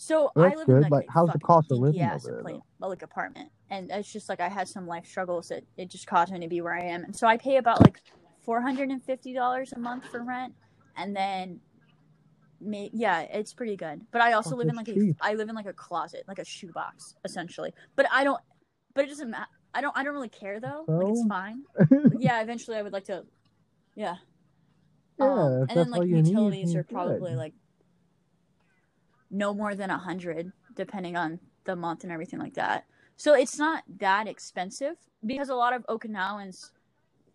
so 0.00 0.30
Well, 0.34 0.46
I 0.46 0.54
live 0.54 0.68
in 0.68 0.74
good. 0.76 0.82
like, 0.82 0.90
Like, 0.90 1.06
how's 1.10 1.30
the 1.30 1.38
cost 1.38 1.70
of 1.70 1.78
living 1.78 2.00
ass 2.00 2.26
over 2.26 2.42
there, 2.42 2.88
like 2.88 3.02
apartment, 3.02 3.50
and 3.70 3.90
it's 3.90 4.10
just 4.12 4.28
like 4.28 4.40
I 4.40 4.48
had 4.48 4.68
some 4.68 4.86
life 4.86 5.06
struggles 5.06 5.48
that 5.48 5.64
it 5.76 5.90
just 5.90 6.06
caused 6.06 6.32
me 6.32 6.40
to 6.40 6.48
be 6.48 6.60
where 6.62 6.74
I 6.74 6.84
am, 6.84 7.04
and 7.04 7.14
so 7.14 7.26
I 7.26 7.36
pay 7.36 7.56
about 7.58 7.80
like 7.80 8.00
four 8.44 8.60
hundred 8.62 8.90
and 8.90 9.02
fifty 9.04 9.34
dollars 9.34 9.72
a 9.72 9.78
month 9.78 10.06
for 10.06 10.22
rent, 10.24 10.54
and 10.96 11.14
then. 11.14 11.60
May, 12.62 12.90
yeah, 12.92 13.20
it's 13.22 13.54
pretty 13.54 13.74
good, 13.74 14.02
but 14.12 14.20
I 14.20 14.34
also 14.34 14.50
Fuck, 14.50 14.58
live 14.58 14.68
in 14.68 14.76
like 14.76 14.88
a. 14.88 15.14
I 15.22 15.32
live 15.32 15.48
in 15.48 15.54
like 15.54 15.64
a 15.64 15.72
closet, 15.72 16.24
like 16.28 16.38
a 16.38 16.44
shoebox, 16.44 17.14
essentially. 17.24 17.72
But 17.96 18.06
I 18.12 18.22
don't, 18.22 18.38
but 18.94 19.04
it 19.06 19.08
doesn't 19.08 19.30
matter. 19.30 19.46
I 19.72 19.80
don't 19.80 19.96
I 19.96 20.04
don't 20.04 20.12
really 20.12 20.28
care 20.28 20.60
though. 20.60 20.84
Like 20.86 21.08
it's 21.08 21.24
fine. 21.26 21.62
Yeah, 22.18 22.42
eventually 22.42 22.76
I 22.76 22.82
would 22.82 22.92
like 22.92 23.04
to. 23.04 23.24
Yeah. 23.96 24.16
Yeah, 25.18 25.26
Um, 25.26 25.66
and 25.68 25.70
then 25.70 25.90
like 25.90 26.06
you 26.08 26.16
need, 26.16 26.26
utilities 26.28 26.74
are 26.74 26.84
probably 26.84 27.30
good. 27.30 27.38
like 27.38 27.54
no 29.30 29.54
more 29.54 29.74
than 29.74 29.90
a 29.90 29.98
hundred, 29.98 30.52
depending 30.74 31.16
on 31.16 31.38
the 31.64 31.76
month 31.76 32.02
and 32.02 32.12
everything 32.12 32.38
like 32.38 32.54
that. 32.54 32.84
So 33.16 33.34
it's 33.34 33.58
not 33.58 33.84
that 33.98 34.26
expensive 34.26 34.96
because 35.24 35.50
a 35.50 35.54
lot 35.54 35.74
of 35.74 35.86
Okinawans 35.86 36.70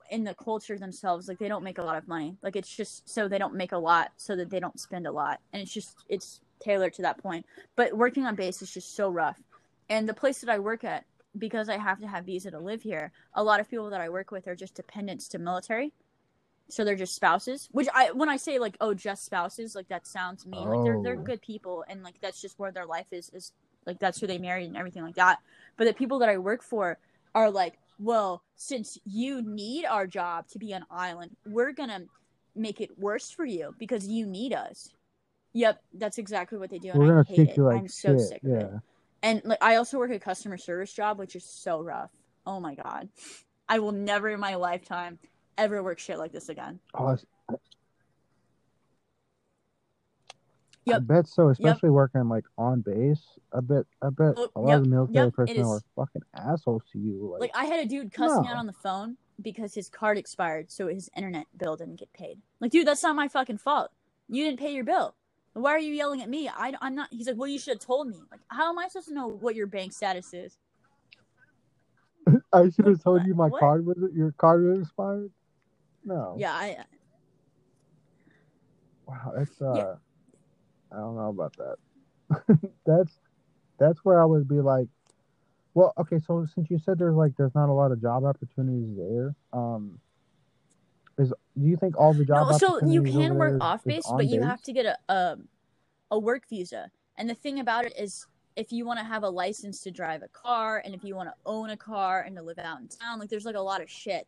in 0.10 0.24
the 0.24 0.34
culture 0.34 0.78
themselves, 0.78 1.28
like 1.28 1.40
they 1.40 1.48
don't 1.48 1.64
make 1.64 1.78
a 1.78 1.84
lot 1.84 1.98
of 1.98 2.08
money. 2.08 2.38
Like 2.42 2.56
it's 2.56 2.76
just 2.76 3.08
so 3.08 3.28
they 3.28 3.38
don't 3.38 3.56
make 3.56 3.72
a 3.72 3.78
lot, 3.78 4.12
so 4.18 4.36
that 4.36 4.50
they 4.50 4.60
don't 4.60 4.80
spend 4.80 5.08
a 5.08 5.12
lot, 5.12 5.40
and 5.54 5.62
it's 5.62 5.74
just 5.74 6.04
it's 6.10 6.42
tailored 6.60 6.94
to 6.94 7.02
that 7.04 7.18
point. 7.18 7.46
But 7.76 7.96
working 7.96 8.26
on 8.26 8.36
base 8.36 8.62
is 8.62 8.74
just 8.74 8.96
so 8.96 9.10
rough, 9.10 9.40
and 9.90 10.08
the 10.08 10.14
place 10.14 10.40
that 10.42 10.50
I 10.50 10.60
work 10.60 10.84
at, 10.84 11.06
because 11.38 11.70
I 11.70 11.78
have 11.78 12.00
to 12.02 12.08
have 12.08 12.26
visa 12.26 12.52
to 12.52 12.60
live 12.60 12.82
here, 12.82 13.12
a 13.34 13.44
lot 13.44 13.60
of 13.60 13.70
people 13.70 13.90
that 13.90 14.02
I 14.02 14.10
work 14.10 14.32
with 14.32 14.48
are 14.48 14.56
just 14.56 14.76
dependents 14.76 15.28
to 15.30 15.40
military 15.40 15.94
so 16.70 16.84
they're 16.84 16.96
just 16.96 17.16
spouses 17.16 17.70
which 17.72 17.88
i 17.94 18.12
when 18.12 18.30
i 18.30 18.38
say 18.38 18.58
like 18.60 18.76
oh 18.82 18.94
just 18.94 19.26
spouses 19.26 19.76
like 19.76 19.88
that 19.88 20.08
sounds 20.08 20.46
mean 20.46 20.68
like 20.68 20.84
they're 20.84 21.02
they're 21.04 21.20
Oh. 21.20 21.24
good 21.24 21.42
people 21.42 21.84
and 21.88 22.04
like 22.04 22.20
that's 22.22 22.42
just 22.42 22.58
where 22.58 22.72
their 22.72 22.86
life 22.86 23.08
is 23.12 23.30
is 23.30 23.52
like 23.86 24.00
that's 24.00 24.20
who 24.20 24.28
they 24.28 24.38
married 24.40 24.66
and 24.68 24.78
everything 24.78 25.04
like 25.04 25.16
that 25.16 25.40
but 25.78 25.86
the 25.86 25.94
people 25.94 26.20
that 26.20 26.30
i 26.30 26.38
work 26.38 26.64
for 26.64 26.98
are 27.36 27.52
like 27.52 27.78
well 28.00 28.42
since 28.56 28.98
you 29.06 29.42
need 29.42 29.86
our 29.86 30.08
job 30.08 30.48
to 30.48 30.58
be 30.60 30.72
an 30.72 30.84
island 30.90 31.36
we're 31.46 31.72
gonna 31.72 32.02
make 32.56 32.82
it 32.82 32.98
worse 32.98 33.30
for 33.30 33.46
you 33.46 33.76
because 33.78 34.08
you 34.08 34.26
need 34.26 34.54
us 34.54 34.90
yep 35.54 35.82
that's 35.94 36.18
exactly 36.18 36.58
what 36.58 36.70
they 36.70 36.80
do 36.80 36.90
and 36.90 37.00
We're 37.00 37.06
i 37.06 37.10
gonna 37.10 37.24
hate 37.28 37.36
treat 37.36 37.50
it 37.50 37.58
like 37.62 37.78
i'm 37.78 37.88
so 37.88 38.18
shit. 38.18 38.22
sick 38.22 38.44
of 38.44 38.50
it 38.52 38.72
and 39.24 39.42
like 39.44 39.58
I 39.60 39.78
also 39.78 39.98
work 39.98 40.12
a 40.12 40.20
customer 40.20 40.56
service 40.56 40.94
job, 40.94 41.18
which 41.18 41.36
is 41.36 41.44
so 41.44 41.82
rough. 41.82 42.12
Oh 42.46 42.60
my 42.60 42.76
god, 42.76 43.10
I 43.68 43.80
will 43.80 43.92
never 43.94 44.30
in 44.30 44.40
my 44.40 44.54
lifetime 44.54 45.18
ever 45.58 45.84
work 45.84 46.00
shit 46.00 46.18
like 46.18 46.32
this 46.32 46.50
again. 46.50 46.80
Oh, 46.94 47.14
it's- 47.14 47.26
I 50.94 51.00
bet 51.00 51.28
so, 51.28 51.50
especially 51.50 51.90
working 51.90 52.30
like 52.30 52.46
on 52.58 52.82
base. 52.82 53.24
I 53.52 53.60
bet 53.60 53.86
I 54.02 54.10
bet 54.10 54.36
Oh, 54.38 54.50
a 54.56 54.62
lot 54.62 54.70
yep, 54.70 54.78
of 54.78 54.84
the 54.84 54.90
military 54.90 55.26
yep, 55.26 55.34
personnel 55.34 55.72
are 55.72 55.82
fucking 55.96 56.22
assholes 56.36 56.84
to 56.92 57.00
you. 57.00 57.30
Like, 57.32 57.42
Like 57.42 57.52
I 57.56 57.66
had 57.66 57.80
a 57.80 57.88
dude 57.88 58.12
cussing 58.14 58.44
me 58.44 58.50
out 58.50 58.58
on 58.58 58.68
the 58.68 58.74
phone 58.74 59.18
because 59.42 59.74
his 59.74 59.90
card 59.90 60.18
expired, 60.18 60.72
so 60.72 60.88
his 60.88 61.10
internet 61.16 61.48
bill 61.58 61.76
didn't 61.76 61.96
get 61.96 62.14
paid. 62.14 62.40
Like, 62.60 62.72
dude, 62.72 62.88
that's 62.88 63.02
not 63.02 63.16
my 63.16 63.28
fucking 63.28 63.58
fault. 63.58 63.92
You 64.30 64.44
didn't 64.46 64.60
pay 64.60 64.74
your 64.74 64.84
bill. 64.84 65.16
Why 65.54 65.72
are 65.72 65.80
you 65.80 65.94
yelling 65.94 66.22
at 66.22 66.30
me? 66.30 66.50
I, 66.50 66.74
I'm 66.82 66.96
not. 66.96 67.08
He's 67.12 67.28
like, 67.28 67.38
well, 67.38 67.48
you 67.48 67.58
should 67.58 67.74
have 67.74 67.80
told 67.80 68.10
me. 68.10 68.18
Like, 68.30 68.42
how 68.50 68.70
am 68.70 68.78
I 68.78 68.88
supposed 68.88 69.08
to 69.08 69.14
know 69.14 69.28
what 69.28 69.56
your 69.56 69.68
bank 69.68 69.94
status 69.94 70.34
is? 70.34 70.58
I 72.54 72.70
should 72.70 72.88
have 72.88 73.02
told 73.02 73.26
you 73.26 73.34
my 73.34 73.48
what? 73.48 73.60
card 73.60 73.86
was 73.86 73.98
your 74.14 74.34
card 74.34 74.64
was 74.66 74.82
expired. 74.82 75.32
No. 76.06 76.36
Yeah, 76.38 76.54
I. 76.54 76.78
Wow, 79.08 79.34
that's 79.36 79.62
uh, 79.62 79.74
Yeah. 79.76 79.94
I 80.92 80.98
don't 80.98 81.16
know 81.16 81.30
about 81.30 81.56
that. 81.58 82.70
that's 82.86 83.20
that's 83.78 84.00
where 84.06 84.22
I 84.22 84.26
would 84.26 84.48
be 84.48 84.62
like, 84.62 84.88
well, 85.74 85.94
okay. 85.98 86.20
So 86.20 86.46
since 86.54 86.70
you 86.70 86.80
said 86.80 86.98
there's 86.98 87.16
like 87.16 87.34
there's 87.38 87.56
not 87.56 87.70
a 87.70 87.74
lot 87.74 87.92
of 87.92 88.02
job 88.02 88.24
opportunities 88.24 88.96
there, 88.96 89.36
um, 89.52 90.00
is 91.18 91.30
do 91.30 91.68
you 91.68 91.78
think 91.78 91.98
all 92.00 92.14
the 92.14 92.26
job 92.26 92.50
No, 92.52 92.58
so 92.58 92.86
you 92.86 93.04
can 93.04 93.36
work 93.36 93.62
off 93.62 93.84
base, 93.84 94.06
but 94.10 94.28
you 94.28 94.40
base? 94.40 94.48
have 94.48 94.62
to 94.64 94.74
get 94.74 94.86
a, 94.86 94.98
a 95.10 95.38
a 96.12 96.20
work 96.20 96.44
visa. 96.50 96.90
And 97.18 97.30
the 97.30 97.36
thing 97.36 97.60
about 97.60 97.86
it 97.86 97.94
is, 97.98 98.26
if 98.56 98.72
you 98.72 98.86
want 98.86 99.00
to 99.00 99.06
have 99.06 99.24
a 99.24 99.30
license 99.30 99.82
to 99.82 99.92
drive 99.92 100.22
a 100.22 100.28
car, 100.30 100.82
and 100.86 100.94
if 100.94 101.04
you 101.04 101.16
want 101.16 101.30
to 101.30 101.36
own 101.46 101.72
a 101.72 101.78
car 101.78 102.22
and 102.22 102.36
to 102.36 102.42
live 102.42 102.60
out 102.60 102.80
in 102.80 102.88
town, 102.88 103.20
like 103.20 103.30
there's 103.30 103.46
like 103.46 103.56
a 103.56 103.62
lot 103.62 103.82
of 103.82 103.90
shit 103.90 104.28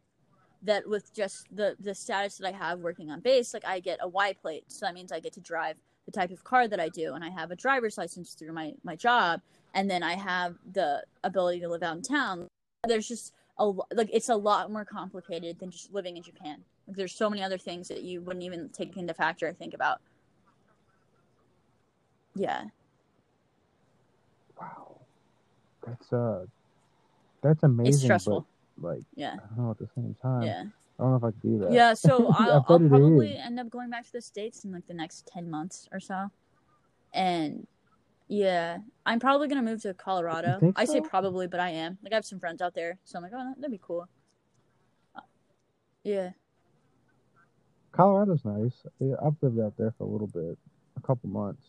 that 0.63 0.87
with 0.87 1.13
just 1.13 1.45
the 1.55 1.75
the 1.79 1.93
status 1.93 2.37
that 2.37 2.47
I 2.47 2.57
have 2.57 2.79
working 2.79 3.11
on 3.11 3.19
base, 3.19 3.53
like 3.53 3.65
I 3.65 3.79
get 3.79 3.99
a 4.01 4.07
Y 4.07 4.33
plate, 4.33 4.65
so 4.67 4.85
that 4.85 4.93
means 4.93 5.11
I 5.11 5.19
get 5.19 5.33
to 5.33 5.39
drive 5.39 5.77
the 6.05 6.11
type 6.11 6.31
of 6.31 6.43
car 6.43 6.67
that 6.67 6.79
I 6.79 6.89
do, 6.89 7.13
and 7.13 7.23
I 7.23 7.29
have 7.29 7.51
a 7.51 7.55
driver's 7.55 7.97
license 7.97 8.33
through 8.33 8.53
my 8.53 8.73
my 8.83 8.95
job, 8.95 9.41
and 9.73 9.89
then 9.89 10.03
I 10.03 10.13
have 10.13 10.55
the 10.73 11.03
ability 11.23 11.59
to 11.61 11.69
live 11.69 11.83
out 11.83 11.97
in 11.97 12.01
town. 12.01 12.47
There's 12.87 13.07
just 13.07 13.33
a 13.59 13.65
like 13.65 14.09
it's 14.11 14.29
a 14.29 14.35
lot 14.35 14.71
more 14.71 14.85
complicated 14.85 15.59
than 15.59 15.71
just 15.71 15.93
living 15.93 16.17
in 16.17 16.23
Japan. 16.23 16.63
Like 16.87 16.97
there's 16.97 17.13
so 17.13 17.29
many 17.29 17.43
other 17.43 17.57
things 17.57 17.87
that 17.89 18.03
you 18.03 18.21
wouldn't 18.21 18.43
even 18.43 18.69
take 18.69 18.95
into 18.97 19.13
factor 19.13 19.47
or 19.47 19.53
think 19.53 19.73
about. 19.73 19.99
Yeah. 22.35 22.65
Wow, 24.59 24.99
that's 25.85 26.13
uh, 26.13 26.45
that's 27.41 27.63
amazing. 27.63 27.93
It's 27.93 28.03
stressful. 28.03 28.41
But 28.41 28.56
like, 28.79 29.03
Yeah. 29.15 29.33
I 29.33 29.55
don't 29.55 29.65
know 29.65 29.71
at 29.71 29.77
the 29.79 29.87
same 29.95 30.15
time. 30.21 30.43
Yeah. 30.43 30.63
I 30.99 31.03
don't 31.03 31.11
know 31.11 31.17
if 31.17 31.23
I 31.23 31.31
could 31.31 31.41
do 31.41 31.59
that. 31.59 31.71
Yeah, 31.71 31.93
so 31.93 32.27
I'll, 32.37 32.51
I'll 32.53 32.63
probably 32.63 33.33
is. 33.33 33.41
end 33.45 33.59
up 33.59 33.69
going 33.69 33.89
back 33.89 34.05
to 34.05 34.11
the 34.11 34.21
States 34.21 34.65
in 34.65 34.71
like 34.71 34.87
the 34.87 34.93
next 34.93 35.27
10 35.31 35.49
months 35.49 35.87
or 35.91 35.99
so. 35.99 36.29
And 37.13 37.67
yeah, 38.27 38.79
I'm 39.05 39.19
probably 39.19 39.47
going 39.47 39.63
to 39.63 39.69
move 39.71 39.81
to 39.83 39.93
Colorado. 39.93 40.57
think 40.59 40.77
I 40.77 40.85
say 40.85 41.01
probably, 41.01 41.47
but 41.47 41.59
I 41.59 41.69
am. 41.69 41.97
Like, 42.03 42.13
I 42.13 42.15
have 42.15 42.25
some 42.25 42.39
friends 42.39 42.61
out 42.61 42.73
there. 42.73 42.97
So 43.03 43.17
I'm 43.17 43.23
like, 43.23 43.31
oh, 43.35 43.53
that'd 43.57 43.71
be 43.71 43.79
cool. 43.81 44.07
Uh, 45.15 45.21
Yeah. 46.03 46.31
Colorado's 47.91 48.43
nice. 48.45 48.73
Yeah, 48.99 49.15
I've 49.25 49.35
lived 49.41 49.59
out 49.59 49.73
there 49.77 49.93
for 49.97 50.03
a 50.03 50.07
little 50.07 50.27
bit, 50.27 50.57
a 50.97 51.01
couple 51.01 51.29
months. 51.29 51.63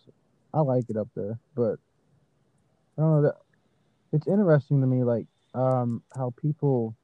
I 0.52 0.60
like 0.60 0.84
it 0.90 0.96
up 0.96 1.08
there, 1.14 1.38
but 1.54 1.78
I 2.96 3.02
don't 3.02 3.10
know 3.16 3.22
that 3.22 3.36
it's 4.12 4.26
interesting 4.26 4.80
to 4.80 4.86
me, 4.86 5.04
like 5.04 5.26
um, 5.54 6.02
how 6.14 6.34
people, 6.40 6.94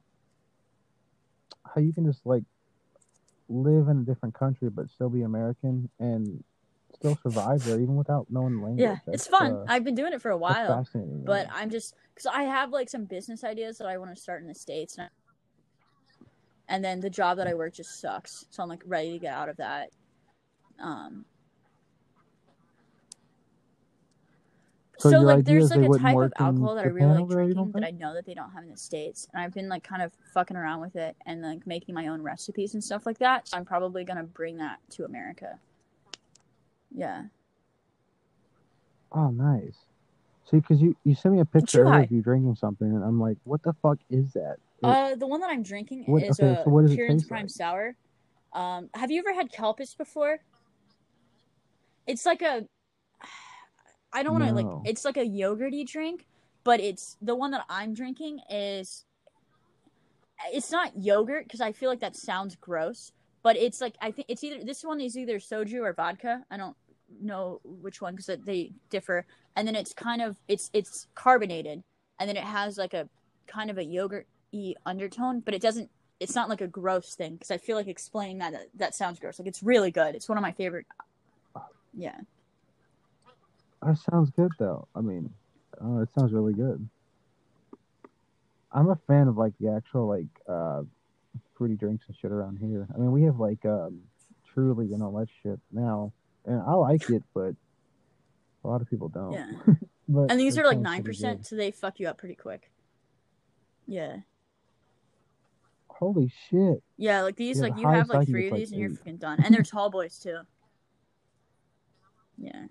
how 1.73 1.81
you 1.81 1.93
can 1.93 2.05
just 2.05 2.25
like 2.25 2.43
live 3.49 3.87
in 3.87 3.99
a 3.99 4.01
different 4.03 4.33
country 4.33 4.69
but 4.69 4.89
still 4.89 5.09
be 5.09 5.21
American 5.21 5.89
and 5.99 6.43
still 6.93 7.17
survive 7.21 7.63
there 7.63 7.79
even 7.79 7.95
without 7.95 8.25
knowing 8.29 8.57
the 8.57 8.63
language. 8.63 8.81
Yeah. 9.05 9.13
It's 9.13 9.27
fun. 9.27 9.53
uh, 9.53 9.65
I've 9.67 9.83
been 9.83 9.95
doing 9.95 10.13
it 10.13 10.21
for 10.21 10.31
a 10.31 10.37
while. 10.37 10.67
fascinating. 10.67 11.23
But. 11.25 11.47
I'm 11.51 11.69
just, 11.69 11.93
because 12.13 12.25
I 12.27 12.43
have 12.43 12.71
like 12.71 12.89
some 12.89 13.05
business 13.05 13.43
ideas 13.43 13.77
that 13.79 13.87
I 13.87 13.97
want 13.97 14.15
to 14.15 14.21
start 14.21 14.41
in 14.41 14.47
the 14.47 14.55
States. 14.55 14.97
And, 14.97 15.07
I- 15.07 16.25
and 16.67 16.83
then 16.83 16.99
the 17.01 17.09
job 17.09 17.37
that 17.37 17.47
I 17.47 17.53
work 17.53 17.73
just 17.73 17.99
sucks. 18.01 18.45
So 18.49 18.63
I'm 18.63 18.69
like 18.69 18.81
ready 18.85 19.11
to 19.11 19.19
get 19.19 19.33
out 19.33 19.49
of 19.49 19.57
that. 19.57 19.89
Um, 20.81 21.25
So 24.97 25.09
So, 25.09 25.19
like, 25.21 25.43
there's 25.43 25.71
like 25.71 25.81
a 25.89 25.97
type 25.99 26.15
of 26.17 26.33
alcohol 26.39 26.75
that 26.75 26.85
I 26.85 26.87
really 26.87 27.09
like 27.11 27.19
over 27.21 27.33
there, 27.35 27.43
you 27.43 27.53
drinking 27.53 27.71
that 27.81 27.87
I 27.87 27.91
know 27.91 28.13
that 28.13 28.25
they 28.25 28.33
don't 28.33 28.51
have 28.51 28.63
in 28.63 28.69
the 28.69 28.77
states, 28.77 29.27
and 29.33 29.41
I've 29.43 29.53
been 29.53 29.67
like 29.67 29.83
kind 29.83 30.01
of 30.01 30.13
fucking 30.33 30.55
around 30.55 30.79
with 30.81 30.95
it 30.95 31.15
and 31.25 31.41
like 31.41 31.67
making 31.67 31.93
my 31.95 32.07
own 32.07 32.21
recipes 32.21 32.73
and 32.73 32.83
stuff 32.83 33.05
like 33.05 33.17
that. 33.19 33.47
So 33.49 33.57
I'm 33.57 33.65
probably 33.65 34.03
gonna 34.05 34.23
bring 34.23 34.57
that 34.57 34.79
to 34.91 35.03
America. 35.05 35.59
Yeah. 36.93 37.23
Oh, 39.11 39.31
nice. 39.31 39.75
See, 40.49 40.57
because 40.57 40.81
you, 40.81 40.95
you 41.03 41.15
sent 41.15 41.35
me 41.35 41.41
a 41.41 41.45
picture 41.45 41.85
of 41.91 42.11
you 42.11 42.21
drinking 42.21 42.55
something, 42.55 42.87
and 42.87 43.03
I'm 43.03 43.19
like, 43.19 43.37
what 43.43 43.63
the 43.63 43.73
fuck 43.81 43.97
is 44.09 44.31
that? 44.33 44.57
It- 44.81 44.85
Uh, 44.85 45.15
the 45.15 45.27
one 45.27 45.41
that 45.41 45.49
I'm 45.49 45.63
drinking 45.63 46.03
What- 46.05 46.23
is 46.23 46.39
okay, 46.39 46.53
a 46.53 46.63
so 46.63 46.69
what 46.69 46.83
does 46.83 46.91
it 46.91 46.95
Kieran's 46.95 47.23
taste 47.23 47.29
Prime 47.29 47.43
like? 47.43 47.49
Sour. 47.49 47.95
Um, 48.53 48.89
have 48.93 49.11
you 49.11 49.19
ever 49.19 49.33
had 49.33 49.51
Calpis 49.51 49.97
before? 49.97 50.39
It's 52.07 52.25
like 52.25 52.41
a, 52.41 52.67
I 54.15 54.23
don't 54.23 54.33
want 54.33 54.45
to 54.45 54.51
No. 54.51 54.79
like. 54.79 54.89
It's 54.89 55.05
like 55.05 55.17
a 55.17 55.25
yogurty 55.25 55.85
drink, 55.85 56.25
but 56.63 56.79
it's 56.79 57.17
the 57.21 57.35
one 57.35 57.51
that 57.51 57.65
I'm 57.69 57.93
drinking 57.93 58.39
is. 58.49 59.05
It's 60.51 60.71
not 60.71 60.97
yogurt 60.97 61.43
because 61.45 61.61
I 61.61 61.71
feel 61.71 61.89
like 61.89 61.99
that 62.01 62.15
sounds 62.15 62.55
gross, 62.55 63.11
but 63.43 63.55
it's 63.57 63.81
like 63.81 63.95
I 64.01 64.11
think 64.11 64.27
it's 64.29 64.43
either 64.43 64.63
this 64.63 64.83
one 64.83 64.99
is 65.01 65.17
either 65.17 65.37
soju 65.39 65.81
or 65.81 65.93
vodka. 65.93 66.43
I 66.49 66.57
don't 66.57 66.75
know 67.21 67.61
which 67.63 68.01
one 68.01 68.15
because 68.15 68.39
they 68.45 68.71
differ. 68.89 69.25
And 69.55 69.67
then 69.67 69.75
it's 69.75 69.93
kind 69.93 70.21
of 70.21 70.37
it's 70.47 70.69
it's 70.73 71.07
carbonated, 71.15 71.83
and 72.19 72.29
then 72.29 72.37
it 72.37 72.43
has 72.43 72.77
like 72.77 72.93
a 72.93 73.07
kind 73.47 73.69
of 73.69 73.77
a 73.77 73.83
yogurt 73.83 74.27
y 74.53 74.75
undertone, 74.85 75.41
but 75.41 75.53
it 75.53 75.61
doesn't. 75.61 75.89
It's 76.19 76.35
not 76.35 76.49
like 76.49 76.61
a 76.61 76.67
gross 76.67 77.13
thing 77.15 77.33
because 77.33 77.51
I 77.51 77.57
feel 77.57 77.75
like 77.75 77.87
explaining 77.87 78.37
that, 78.39 78.53
that 78.53 78.67
that 78.75 78.95
sounds 78.95 79.19
gross. 79.19 79.39
Like 79.39 79.47
it's 79.47 79.61
really 79.61 79.91
good. 79.91 80.15
It's 80.15 80.29
one 80.29 80.37
of 80.37 80.41
my 80.41 80.53
favorite. 80.53 80.85
Yeah. 81.93 82.19
That 83.81 83.97
sounds 83.97 84.31
good 84.31 84.51
though. 84.59 84.87
I 84.95 85.01
mean, 85.01 85.31
oh, 85.81 86.01
it 86.01 86.09
sounds 86.17 86.33
really 86.33 86.53
good. 86.53 86.87
I'm 88.71 88.89
a 88.89 88.99
fan 89.07 89.27
of 89.27 89.37
like 89.37 89.53
the 89.59 89.69
actual 89.69 90.07
like 90.07 90.27
uh 90.49 90.83
fruity 91.57 91.75
drinks 91.75 92.05
and 92.07 92.15
shit 92.17 92.31
around 92.31 92.57
here. 92.57 92.87
I 92.93 92.97
mean, 92.97 93.11
we 93.11 93.23
have 93.23 93.39
like 93.39 93.63
um 93.65 94.01
Truly 94.55 94.93
and 94.93 95.03
all 95.03 95.11
that 95.19 95.27
shit 95.43 95.59
now, 95.69 96.13
and 96.45 96.61
I 96.61 96.75
like 96.75 97.09
it, 97.09 97.23
but 97.33 97.55
a 98.63 98.67
lot 98.67 98.81
of 98.81 98.89
people 98.89 99.09
don't. 99.09 99.33
Yeah. 99.33 99.51
but 100.07 100.31
And 100.31 100.39
these 100.39 100.57
are 100.57 100.65
like 100.65 100.79
nine 100.79 101.03
percent, 101.03 101.45
so 101.45 101.57
they 101.57 101.71
fuck 101.71 101.99
you 101.99 102.07
up 102.07 102.17
pretty 102.17 102.35
quick. 102.35 102.71
Yeah. 103.85 104.19
Holy 105.89 106.31
shit! 106.49 106.81
Yeah, 106.95 107.23
like 107.23 107.35
these, 107.35 107.57
Yeah, 107.57 107.63
like 107.63 107.75
the 107.75 107.81
you 107.81 107.87
have 107.89 108.07
like 108.07 108.29
three 108.29 108.47
of 108.47 108.55
these 108.55 108.71
like, 108.71 108.79
and 108.79 108.79
you're 108.79 108.97
fucking 108.97 109.17
done. 109.17 109.43
And 109.43 109.53
they're 109.53 109.61
tall 109.63 109.89
boys 109.89 110.17
too. 110.17 110.37
Yeah. 112.37 112.67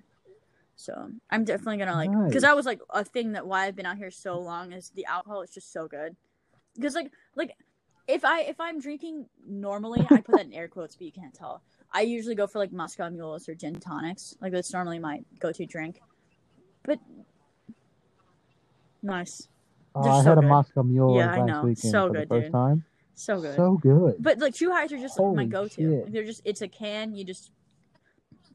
So 0.76 1.10
I'm 1.30 1.44
definitely 1.44 1.76
gonna 1.78 1.94
like 1.94 2.10
because 2.10 2.42
Nice. 2.42 2.42
that 2.42 2.56
was 2.56 2.66
like 2.66 2.80
a 2.90 3.04
thing 3.04 3.32
that 3.32 3.46
why 3.46 3.66
I've 3.66 3.76
been 3.76 3.86
out 3.86 3.96
here 3.96 4.10
so 4.10 4.38
long 4.40 4.72
is 4.72 4.90
the 4.90 5.06
alcohol 5.06 5.42
is 5.42 5.50
just 5.50 5.72
so 5.72 5.86
good. 5.86 6.16
because 6.74 6.94
like 6.94 7.12
like 7.36 7.52
if 8.08 8.24
I 8.24 8.42
if 8.42 8.60
I'm 8.60 8.80
drinking 8.80 9.26
normally, 9.48 10.06
I 10.10 10.20
put 10.20 10.34
that 10.36 10.44
in 10.46 10.52
air 10.52 10.68
quotes, 10.68 10.96
but 10.96 11.06
you 11.06 11.12
can't 11.12 11.32
tell. 11.32 11.62
I 11.92 12.00
usually 12.02 12.34
go 12.34 12.46
for 12.46 12.58
like 12.58 12.72
Moscow 12.72 13.08
mules 13.08 13.48
or 13.48 13.54
gin 13.54 13.78
tonics. 13.80 14.36
Like 14.40 14.52
that's 14.52 14.72
normally 14.72 14.98
my 14.98 15.20
go-to 15.38 15.64
drink. 15.64 16.00
But 16.82 16.98
nice, 19.02 19.48
Uh, 19.94 20.00
I 20.00 20.22
so 20.22 20.28
had 20.30 20.38
a. 20.38 20.42
Moscow 20.42 20.82
Mule 20.82 21.16
Yeah, 21.16 21.26
last 21.28 21.38
I 21.38 21.46
know. 21.46 21.62
weekend 21.62 21.92
So 21.92 22.08
for 22.08 22.12
good, 22.14 22.28
the 22.28 22.34
first 22.34 22.44
dude. 22.46 22.52
time. 22.52 22.84
so 23.14 23.40
good. 23.40 23.56
So 23.56 23.76
good. 23.80 24.14
But 24.18 24.38
like 24.38 24.54
two 24.54 24.70
Heights 24.72 24.92
are 24.92 24.98
just 24.98 25.18
like, 25.18 25.34
my 25.36 25.44
go-to. 25.44 26.02
shit. 26.04 26.12
They're 26.12 26.24
just 26.24 26.42
it's 26.44 26.62
a 26.62 26.68
can. 26.68 27.14
You 27.14 27.24
just 27.24 27.50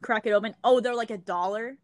crack 0.02 0.26
it 0.26 0.32
open. 0.32 0.54
Oh, 0.62 0.80
they're 0.80 0.94
like 0.94 1.10
a 1.10 1.18
dollar. 1.18 1.76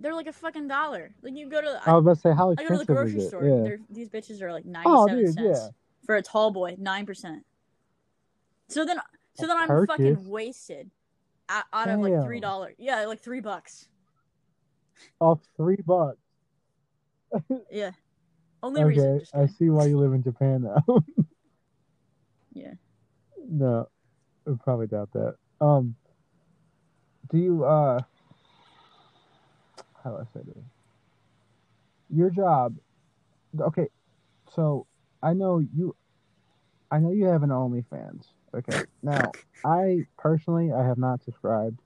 They're 0.00 0.14
like 0.14 0.26
a 0.26 0.32
fucking 0.32 0.66
dollar. 0.66 1.12
Like 1.22 1.36
you 1.36 1.48
go 1.48 1.60
to 1.60 1.80
I 1.86 1.92
was 1.92 2.02
about 2.02 2.14
to 2.14 2.20
say, 2.20 2.34
how 2.34 2.50
I 2.52 2.54
go 2.54 2.68
to 2.68 2.78
the 2.78 2.84
grocery 2.86 3.20
store. 3.20 3.44
Yeah. 3.44 3.76
These 3.90 4.08
bitches 4.08 4.40
are 4.40 4.50
like 4.52 4.64
Oh, 4.66 5.04
ninety-seven 5.04 5.24
dude, 5.24 5.34
cents 5.34 5.60
yeah. 5.64 5.68
for 6.06 6.16
a 6.16 6.22
tall 6.22 6.50
boy, 6.50 6.76
nine 6.78 7.04
percent. 7.04 7.44
So 8.68 8.84
then, 8.84 8.98
so 9.34 9.46
then 9.46 9.58
I'm 9.58 9.86
fucking 9.86 10.28
wasted 10.28 10.90
out, 11.48 11.64
out 11.72 11.88
of 11.88 12.00
like 12.00 12.24
three 12.24 12.40
dollars. 12.40 12.76
Yeah, 12.78 13.04
like 13.04 13.20
three 13.20 13.40
bucks. 13.40 13.88
Off 15.20 15.40
three 15.56 15.78
bucks. 15.84 16.18
Yeah, 17.70 17.92
only 18.62 18.82
reason. 18.82 19.06
Okay, 19.06 19.18
Just 19.20 19.34
I 19.36 19.46
see 19.46 19.70
why 19.70 19.86
you 19.86 19.98
live 19.98 20.12
in 20.14 20.22
Japan 20.22 20.62
now. 20.62 20.84
Yeah. 22.52 22.72
no, 23.48 23.88
I 24.46 24.50
probably 24.64 24.88
doubt 24.88 25.10
that. 25.12 25.36
Um, 25.60 25.94
do 27.30 27.38
you 27.38 27.64
uh, 27.64 28.00
how 30.02 30.10
do 30.10 30.16
I 30.16 30.24
say 30.34 30.44
this? 30.46 30.64
Your 32.08 32.30
job, 32.30 32.76
okay. 33.58 33.88
So 34.54 34.86
I 35.22 35.32
know 35.32 35.58
you, 35.58 35.94
I 36.90 36.98
know 36.98 37.12
you 37.12 37.26
have 37.26 37.42
an 37.42 37.50
OnlyFans. 37.50 38.24
Okay, 38.52 38.82
now 39.02 39.30
I 39.64 40.06
personally 40.18 40.72
I 40.72 40.84
have 40.84 40.98
not 40.98 41.22
subscribed, 41.22 41.78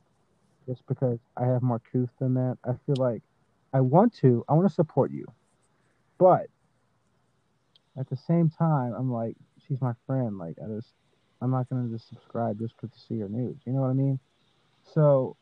just 0.67 0.87
because 0.87 1.19
I 1.37 1.45
have 1.45 1.63
more 1.63 1.81
couth 1.93 2.09
than 2.19 2.35
that. 2.35 2.57
I 2.65 2.73
feel 2.87 2.97
like 2.97 3.23
I 3.73 3.81
want 3.81 4.15
to, 4.21 4.45
I 4.49 4.55
want 4.55 4.67
to 4.69 4.75
support 4.75 5.11
you, 5.11 5.27
but 6.19 6.47
at 7.99 8.09
the 8.09 8.17
same 8.17 8.51
time, 8.51 8.95
I'm 8.97 9.13
like, 9.13 9.37
she's 9.67 9.81
my 9.81 9.93
friend. 10.07 10.39
Like, 10.39 10.57
I 10.63 10.67
just, 10.69 10.89
I'm 11.41 11.51
not 11.51 11.69
gonna 11.69 11.89
just 11.89 12.09
subscribe 12.09 12.59
just 12.59 12.79
to 12.79 12.89
see 13.09 13.19
her 13.21 13.29
news. 13.29 13.57
You 13.67 13.73
know 13.73 13.81
what 13.81 13.91
I 13.91 13.95
mean? 13.95 14.19
So, 14.95 15.37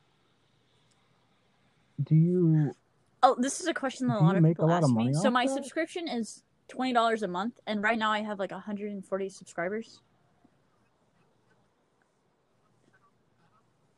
do 2.05 2.15
you? 2.15 2.75
Oh, 3.23 3.37
this 3.39 3.61
is 3.61 3.67
a 3.67 3.75
question 3.75 4.09
that 4.09 4.19
a 4.19 4.25
lot 4.25 4.37
of 4.37 4.43
make 4.43 4.59
a 4.59 4.63
people 4.63 4.69
lot 4.69 4.83
of 4.83 4.91
ask 4.91 4.95
me. 4.95 5.15
So 5.15 5.31
my 5.31 5.47
that? 5.47 5.55
subscription 5.55 6.09
is 6.09 6.43
twenty 6.69 6.93
dollars 6.93 7.23
a 7.23 7.29
month, 7.29 7.61
and 7.67 7.83
right 7.83 7.99
now 7.99 8.11
I 8.11 8.21
have 8.21 8.39
like 8.39 8.53
hundred 8.53 8.91
and 8.93 9.05
forty 9.05 9.29
subscribers. 9.29 10.01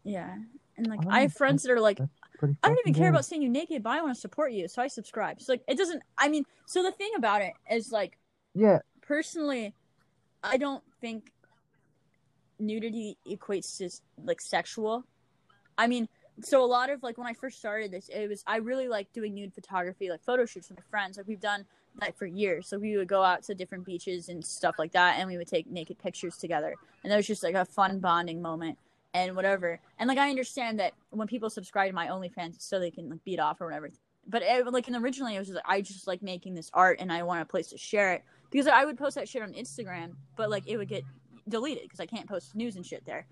Yeah, 0.04 0.36
and 0.76 0.86
like 0.86 1.00
Oh, 1.06 1.10
I 1.10 1.20
have 1.20 1.32
friends 1.32 1.62
that 1.62 1.72
are 1.72 1.80
like, 1.80 1.98
I 2.00 2.68
don't 2.68 2.78
even 2.80 2.92
care 2.92 3.04
good. 3.04 3.14
about 3.14 3.24
seeing 3.24 3.40
you 3.42 3.48
naked, 3.48 3.82
but 3.82 3.90
I 3.90 4.02
want 4.02 4.14
to 4.14 4.20
support 4.20 4.52
you, 4.52 4.68
so 4.68 4.82
I 4.82 4.88
subscribe. 4.88 5.40
So 5.40 5.52
like, 5.52 5.62
it 5.66 5.78
doesn't. 5.78 6.02
I 6.18 6.28
mean, 6.28 6.44
so 6.66 6.82
the 6.82 6.92
thing 6.92 7.12
about 7.16 7.40
it 7.40 7.54
is 7.70 7.90
like, 7.90 8.18
Yeah, 8.54 8.80
personally, 9.00 9.74
I 10.42 10.58
don't 10.58 10.82
think 11.00 11.32
nudity 12.58 13.16
equates 13.26 13.78
to 13.78 13.90
like 14.22 14.40
sexual. 14.40 15.04
I 15.78 15.86
mean, 15.86 16.08
so 16.42 16.64
a 16.64 16.66
lot 16.66 16.90
of 16.90 17.02
like 17.02 17.16
when 17.18 17.26
I 17.26 17.34
first 17.34 17.58
started 17.58 17.90
this, 17.90 18.08
it 18.08 18.28
was 18.28 18.42
I 18.46 18.56
really 18.56 18.88
like 18.88 19.12
doing 19.12 19.34
nude 19.34 19.54
photography, 19.54 20.10
like 20.10 20.22
photo 20.22 20.46
shoots 20.46 20.68
with 20.68 20.78
my 20.78 20.84
friends. 20.90 21.16
Like 21.16 21.28
we've 21.28 21.40
done 21.40 21.64
that 22.00 22.16
for 22.16 22.26
years. 22.26 22.66
So 22.66 22.78
we 22.78 22.96
would 22.96 23.08
go 23.08 23.22
out 23.22 23.42
to 23.44 23.54
different 23.54 23.84
beaches 23.84 24.28
and 24.28 24.44
stuff 24.44 24.76
like 24.78 24.92
that, 24.92 25.16
and 25.18 25.28
we 25.28 25.36
would 25.36 25.46
take 25.46 25.70
naked 25.70 25.98
pictures 25.98 26.36
together, 26.36 26.74
and 27.02 27.12
that 27.12 27.16
was 27.16 27.26
just 27.26 27.42
like 27.42 27.54
a 27.54 27.64
fun 27.64 28.00
bonding 28.00 28.42
moment 28.42 28.78
and 29.12 29.36
whatever. 29.36 29.80
And 29.98 30.08
like 30.08 30.18
I 30.18 30.28
understand 30.28 30.80
that 30.80 30.92
when 31.10 31.28
people 31.28 31.50
subscribe 31.50 31.90
to 31.90 31.94
my 31.94 32.08
OnlyFans, 32.08 32.60
so 32.60 32.78
they 32.78 32.90
can 32.90 33.08
like 33.08 33.24
beat 33.24 33.38
off 33.38 33.60
or 33.60 33.66
whatever. 33.66 33.90
But 34.26 34.42
it, 34.42 34.66
like 34.66 34.88
and 34.88 34.96
originally, 34.96 35.36
it 35.36 35.38
was 35.38 35.48
just 35.48 35.56
like 35.56 35.68
I 35.68 35.80
just 35.80 36.06
like 36.06 36.22
making 36.22 36.54
this 36.54 36.70
art, 36.74 36.98
and 37.00 37.12
I 37.12 37.22
want 37.22 37.42
a 37.42 37.46
place 37.46 37.68
to 37.68 37.78
share 37.78 38.12
it 38.12 38.24
because 38.50 38.66
I 38.66 38.84
would 38.84 38.98
post 38.98 39.14
that 39.14 39.28
shit 39.28 39.42
on 39.42 39.52
Instagram, 39.52 40.14
but 40.36 40.50
like 40.50 40.64
it 40.66 40.76
would 40.76 40.88
get 40.88 41.04
deleted 41.48 41.84
because 41.84 42.00
I 42.00 42.06
can't 42.06 42.28
post 42.28 42.54
news 42.54 42.76
and 42.76 42.84
shit 42.84 43.04
there. 43.04 43.26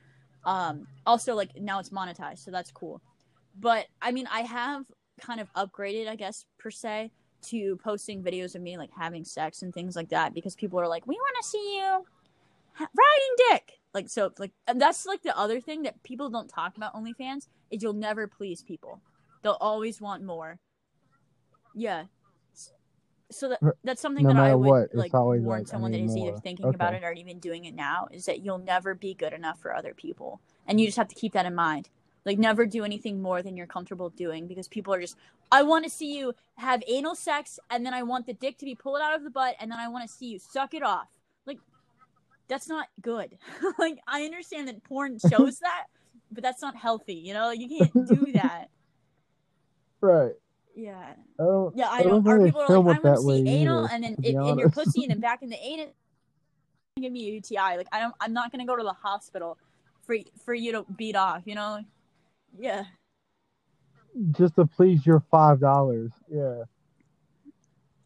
Um, 0.44 0.86
also, 1.06 1.34
like 1.34 1.50
now 1.60 1.78
it's 1.78 1.90
monetized, 1.90 2.38
so 2.38 2.50
that's 2.50 2.70
cool. 2.70 3.00
But 3.58 3.86
I 4.00 4.12
mean, 4.12 4.28
I 4.30 4.40
have 4.40 4.84
kind 5.20 5.40
of 5.40 5.52
upgraded, 5.54 6.08
I 6.08 6.16
guess 6.16 6.46
per 6.58 6.70
se, 6.70 7.10
to 7.48 7.76
posting 7.76 8.22
videos 8.22 8.54
of 8.54 8.62
me 8.62 8.76
like 8.76 8.90
having 8.96 9.24
sex 9.24 9.62
and 9.62 9.72
things 9.72 9.96
like 9.96 10.08
that 10.10 10.34
because 10.34 10.54
people 10.54 10.80
are 10.80 10.88
like, 10.88 11.06
"We 11.06 11.14
want 11.14 11.36
to 11.42 11.48
see 11.48 11.76
you 11.76 12.04
riding 12.78 13.36
dick." 13.50 13.80
Like 13.94 14.08
so, 14.08 14.32
like 14.38 14.52
that's 14.74 15.06
like 15.06 15.22
the 15.22 15.36
other 15.38 15.60
thing 15.60 15.82
that 15.82 16.02
people 16.02 16.30
don't 16.30 16.48
talk 16.48 16.76
about 16.76 16.94
OnlyFans 16.94 17.48
is 17.70 17.82
you'll 17.82 17.92
never 17.92 18.26
please 18.26 18.62
people. 18.62 19.00
They'll 19.42 19.58
always 19.60 20.00
want 20.00 20.22
more. 20.22 20.58
Yeah. 21.74 22.04
So 23.32 23.48
that 23.50 23.60
that's 23.84 24.00
something 24.00 24.24
no 24.24 24.34
that 24.34 24.42
I 24.42 24.54
would 24.54 24.68
what, 24.68 24.94
like 24.94 25.12
warn 25.12 25.44
like, 25.44 25.68
someone 25.68 25.92
that 25.92 26.00
is 26.00 26.16
either 26.16 26.36
thinking 26.38 26.66
about 26.66 26.94
it 26.94 27.02
or 27.02 27.12
even 27.12 27.38
doing 27.38 27.64
it 27.64 27.74
now 27.74 28.08
is 28.10 28.26
that 28.26 28.44
you'll 28.44 28.58
never 28.58 28.94
be 28.94 29.14
good 29.14 29.32
enough 29.32 29.58
for 29.60 29.74
other 29.74 29.94
people, 29.94 30.40
and 30.66 30.80
you 30.80 30.86
just 30.86 30.98
have 30.98 31.08
to 31.08 31.14
keep 31.14 31.32
that 31.32 31.46
in 31.46 31.54
mind. 31.54 31.88
Like 32.24 32.38
never 32.38 32.66
do 32.66 32.84
anything 32.84 33.20
more 33.20 33.42
than 33.42 33.56
you're 33.56 33.66
comfortable 33.66 34.10
doing 34.10 34.46
because 34.46 34.68
people 34.68 34.94
are 34.94 35.00
just 35.00 35.16
I 35.50 35.62
want 35.62 35.84
to 35.84 35.90
see 35.90 36.16
you 36.16 36.34
have 36.56 36.82
anal 36.86 37.14
sex 37.14 37.58
and 37.70 37.84
then 37.84 37.94
I 37.94 38.02
want 38.04 38.26
the 38.26 38.32
dick 38.32 38.58
to 38.58 38.64
be 38.64 38.74
pulled 38.74 39.00
out 39.00 39.14
of 39.14 39.24
the 39.24 39.30
butt 39.30 39.56
and 39.60 39.70
then 39.70 39.78
I 39.78 39.88
want 39.88 40.08
to 40.08 40.14
see 40.14 40.26
you 40.26 40.38
suck 40.38 40.72
it 40.72 40.82
off. 40.82 41.08
Like 41.46 41.58
that's 42.48 42.68
not 42.68 42.88
good. 43.00 43.38
like 43.78 43.98
I 44.06 44.24
understand 44.24 44.68
that 44.68 44.84
porn 44.84 45.18
shows 45.30 45.58
that, 45.58 45.86
but 46.30 46.42
that's 46.42 46.62
not 46.62 46.76
healthy, 46.76 47.14
you 47.14 47.34
know? 47.34 47.46
Like, 47.46 47.60
you 47.60 47.68
can't 47.68 48.08
do 48.08 48.32
that. 48.34 48.68
right. 50.00 50.32
Yeah. 50.74 51.14
I 51.38 51.42
don't. 51.42 51.76
Yeah, 51.76 51.88
I 51.88 51.98
I 51.98 52.02
don't. 52.02 52.26
Our 52.26 52.38
think 52.38 52.54
they 52.54 52.58
people 52.58 52.60
are 52.62 52.64
like, 52.64 52.70
I 52.70 52.74
it 52.74 52.84
want 52.84 53.02
to 53.02 53.08
that 53.10 53.22
way 53.22 53.44
see 53.44 53.50
anal, 53.50 53.84
either, 53.84 53.94
and 53.94 54.04
then 54.04 54.16
to 54.16 54.22
be 54.22 54.28
in, 54.30 54.42
in 54.42 54.58
your 54.58 54.70
pussy, 54.70 55.02
and 55.02 55.10
then 55.10 55.20
back 55.20 55.42
in 55.42 55.50
the 55.50 55.58
anus, 55.62 55.90
give 57.00 57.12
me 57.12 57.28
a 57.28 57.32
UTI. 57.34 57.76
Like 57.76 57.88
I 57.92 58.00
don't, 58.00 58.14
I'm 58.20 58.32
not 58.32 58.52
gonna 58.52 58.66
go 58.66 58.76
to 58.76 58.82
the 58.82 58.92
hospital 58.92 59.58
for 60.02 60.16
for 60.44 60.54
you 60.54 60.72
to 60.72 60.84
beat 60.96 61.16
off. 61.16 61.42
You 61.44 61.54
know? 61.54 61.80
Yeah. 62.58 62.84
Just 64.32 64.56
to 64.56 64.66
please 64.66 65.06
your 65.06 65.22
five 65.30 65.60
dollars. 65.60 66.10
Yeah. 66.30 66.64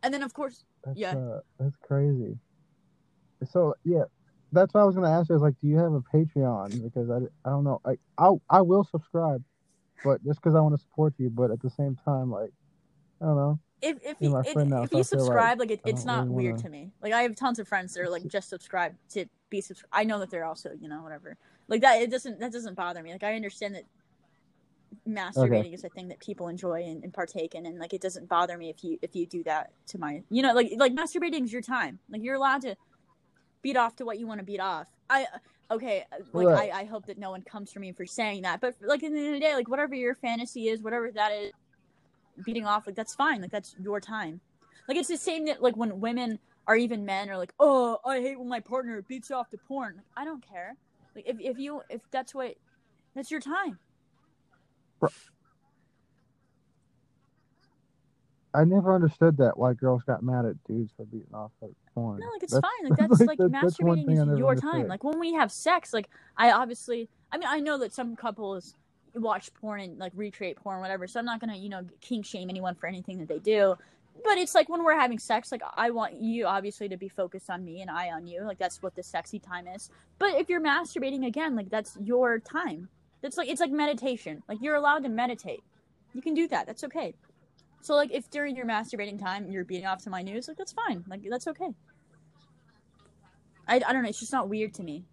And 0.03 0.15
then 0.15 0.23
of 0.23 0.33
course, 0.35 0.65
That's, 0.85 0.99
Yeah. 0.99 1.17
uh, 1.17 1.41
that's 1.59 1.75
crazy. 1.83 2.39
So 3.51 3.75
yeah, 3.85 4.05
that's 4.53 4.73
what 4.73 4.83
I 4.83 4.85
was 4.85 4.95
gonna 4.95 5.11
ask 5.11 5.29
you. 5.29 5.35
Is 5.37 5.43
like, 5.43 5.59
do 5.61 5.67
you 5.67 5.79
have 5.79 5.93
a 5.93 6.01
Patreon? 6.01 6.83
Because 6.83 7.11
I, 7.11 7.17
I 7.45 7.51
don't 7.51 7.65
know. 7.65 7.81
Like, 7.85 8.01
I 8.19 8.31
I 8.49 8.61
will 8.61 8.85
subscribe, 8.85 9.43
but 10.05 10.25
just 10.25 10.41
because 10.41 10.55
I 10.55 10.61
want 10.61 10.75
to 10.75 10.81
support 10.81 11.15
you. 11.19 11.31
But 11.31 11.51
at 11.51 11.61
the 11.61 11.71
same 11.71 11.97
time, 12.05 12.31
like, 12.31 12.51
I 13.21 13.27
don't 13.27 13.37
know. 13.37 13.59
if 13.83 13.99
if 14.03 14.17
if, 14.21 14.31
now, 14.31 14.39
if 14.41 14.47
so 14.47 14.61
you 14.61 14.87
feel 14.89 14.99
like 14.99 15.07
subscribe, 15.07 15.59
like, 15.61 15.71
it, 15.71 15.81
it's 15.85 16.05
don't 16.05 16.25
really 16.25 16.35
weird 16.35 16.53
wanna- 16.57 16.63
to 16.63 16.71
me. 16.71 16.91
Like 17.03 17.13
I 17.13 17.23
have 17.23 17.35
tons 17.37 17.59
of 17.59 17.69
friends 17.69 17.95
that 17.95 18.03
are 18.03 18.11
like 18.11 18.27
just 18.27 18.49
subscribed 18.49 18.97
to 19.11 19.27
be 19.51 19.61
subscribed. 19.61 19.93
I 19.93 20.05
know 20.05 20.19
that 20.21 20.31
they're 20.31 20.45
also 20.45 20.73
you 20.81 20.89
know 20.89 21.03
whatever. 21.03 21.37
Like 21.69 21.81
that, 21.83 22.01
it 22.01 22.11
doesn't 22.11 22.41
that 22.41 22.53
doesn't 22.53 22.75
bother 22.75 23.03
me. 23.03 23.13
Like 23.13 23.25
I 23.25 23.35
understand 23.35 23.75
that 23.75 23.85
masturbating 25.07 25.75
is 25.75 25.85
a 25.85 25.89
thing 25.89 26.09
that 26.09 26.19
people 26.21 26.49
enjoy 26.49 26.83
and, 26.83 27.03
and 27.05 27.13
partake 27.13 27.55
in 27.55 27.67
and 27.67 27.79
like 27.79 27.93
it 27.93 28.01
doesn't 28.01 28.29
bother 28.29 28.57
me 28.57 28.71
if 28.71 28.83
you 28.83 28.99
if 29.03 29.15
you 29.15 29.27
do 29.27 29.43
that 29.45 29.71
to 29.87 29.99
my 29.99 30.23
you 30.31 30.43
know 30.43 30.53
like 30.53 30.73
like 30.79 30.93
masturbating 30.95 31.45
is 31.45 31.53
your 31.53 31.63
time 31.63 31.99
like 32.09 32.23
you're 32.23 32.35
allowed 32.35 32.61
to 32.63 32.75
beat 33.63 33.77
off 33.77 33.95
to 33.97 34.05
what 34.05 34.19
you 34.19 34.27
want 34.27 34.39
to 34.39 34.45
beat 34.45 34.61
off 34.61 34.89
i 35.11 35.27
okay 35.71 36.05
uh, 36.13 36.17
like 36.33 36.47
Right. 36.47 36.73
I, 36.73 36.81
I 36.81 36.85
hope 36.85 37.07
that 37.07 37.19
no 37.19 37.31
one 37.31 37.43
comes 37.43 37.73
for 37.73 37.81
me 37.81 37.93
for 37.93 38.07
saying 38.07 38.43
that 38.43 38.61
but 38.61 38.75
like 38.81 39.03
in 39.03 39.13
the 39.13 39.19
end 39.19 39.29
of 39.29 39.35
the 39.35 39.41
day 39.41 39.55
like 39.55 39.69
whatever 39.69 39.95
your 39.95 40.15
fantasy 40.15 40.69
is 40.69 40.83
whatever 40.83 41.11
that 41.13 41.33
is 41.33 41.53
beating 42.45 42.67
off 42.67 42.87
like 42.87 42.97
that's 42.97 43.15
fine 43.15 43.41
like 43.41 43.51
that's 43.51 43.75
your 43.81 44.01
time. 44.01 44.41
Like 44.89 44.97
it's 44.97 45.09
the 45.09 45.17
same 45.17 45.47
that 45.47 45.63
like 45.63 45.77
when 45.77 46.01
women 46.01 46.39
or 46.69 46.77
even 46.77 47.05
men 47.05 47.31
are 47.31 47.37
like 47.37 47.53
oh 47.59 47.99
i 48.05 48.21
hate 48.21 48.39
when 48.39 48.49
my 48.49 48.61
partner 48.61 49.03
beats 49.09 49.31
off 49.31 49.49
to 49.51 49.59
porn. 49.67 49.97
Like, 49.97 50.05
i 50.17 50.25
don't 50.25 50.47
care. 50.47 50.77
Like 51.15 51.25
if, 51.27 51.37
if 51.41 51.59
you 51.59 51.83
if 51.89 52.03
that's 52.13 52.35
what 52.35 52.55
that's 53.15 53.31
your 53.31 53.41
time. 53.41 53.79
I 58.55 58.65
never 58.65 58.95
understood 58.95 59.37
that 59.39 59.59
why 59.59 59.75
girls 59.75 60.03
got 60.05 60.23
mad 60.23 60.47
at 60.47 60.63
dudes 60.65 60.93
for 60.97 61.05
beating 61.05 61.35
off 61.35 61.53
like 61.61 61.73
porn. 61.97 62.21
No, 62.21 62.27
like 62.33 62.43
it's 62.45 62.53
That's- 62.53 62.71
fine. 62.81 62.91
Like 62.91 62.99
that's 62.99 63.21
like 63.23 63.39
that- 63.39 63.51
that's 63.53 63.77
masturbating 63.79 64.33
is 64.33 64.39
your 64.39 64.55
time. 64.55 64.87
Like 64.87 65.03
when 65.03 65.19
we 65.19 65.33
have 65.35 65.51
sex, 65.51 65.93
like 65.93 66.09
I 66.37 66.53
obviously, 66.53 67.09
I 67.33 67.39
mean, 67.39 67.49
I 67.49 67.59
know 67.59 67.79
that 67.79 67.93
some 67.93 68.15
couples 68.15 68.75
watch 69.15 69.53
porn 69.55 69.81
and 69.81 69.99
like 69.99 70.13
recreate 70.15 70.57
porn, 70.59 70.81
whatever. 70.81 71.07
So 71.07 71.19
I'm 71.19 71.27
not 71.27 71.41
gonna, 71.41 71.57
you 71.57 71.69
know, 71.71 71.83
kink 72.01 72.27
shame 72.27 72.51
anyone 72.51 72.75
for 72.75 72.87
anything 72.87 73.19
that 73.19 73.29
they 73.29 73.39
do. 73.39 73.77
But 74.25 74.39
it's 74.39 74.55
like 74.55 74.69
when 74.69 74.85
we're 74.85 74.99
having 74.99 75.19
sex, 75.19 75.51
like 75.51 75.63
I 75.77 75.91
want 75.91 76.21
you 76.21 76.47
obviously 76.47 76.89
to 76.91 76.97
be 76.97 77.09
focused 77.09 77.51
on 77.51 77.65
me 77.65 77.81
and 77.83 77.91
I 77.91 78.11
on 78.11 78.27
you. 78.27 78.43
Like 78.45 78.59
that's 78.59 78.83
what 78.83 78.95
the 78.95 79.03
sexy 79.03 79.39
time 79.39 79.67
is. 79.67 79.91
But 80.19 80.35
if 80.35 80.49
you're 80.49 80.61
masturbating 80.61 81.27
again, 81.27 81.57
like 81.57 81.71
that's 81.71 81.97
your 82.03 82.39
time. 82.39 82.89
That's 83.23 83.37
like 83.37 83.49
it's 83.49 83.61
like 83.61 83.71
meditation. 83.73 84.43
Like 84.49 84.59
you're 84.61 84.75
allowed 84.77 85.03
to 85.05 85.09
meditate. 85.09 85.63
You 86.15 86.23
can 86.23 86.35
do 86.35 86.47
that. 86.49 86.67
That's 86.67 86.85
okay. 86.85 87.15
So 87.87 87.95
like 87.95 88.11
if 88.13 88.29
during 88.31 88.57
your 88.57 88.67
masturbating 88.67 89.17
time 89.17 89.49
you're 89.49 89.65
beating 89.65 89.87
off 89.87 90.03
to 90.03 90.11
my 90.11 90.21
news, 90.21 90.49
like 90.49 90.57
that's 90.57 90.73
fine. 90.73 91.05
Like 91.09 91.21
that's 91.31 91.47
okay. 91.47 91.69
I, 93.69 93.77
I 93.77 93.93
don't 93.93 94.03
know, 94.03 94.09
it's 94.09 94.19
just 94.19 94.33
not 94.33 94.49
weird 94.49 94.75
to 94.75 94.83
me. 94.83 95.05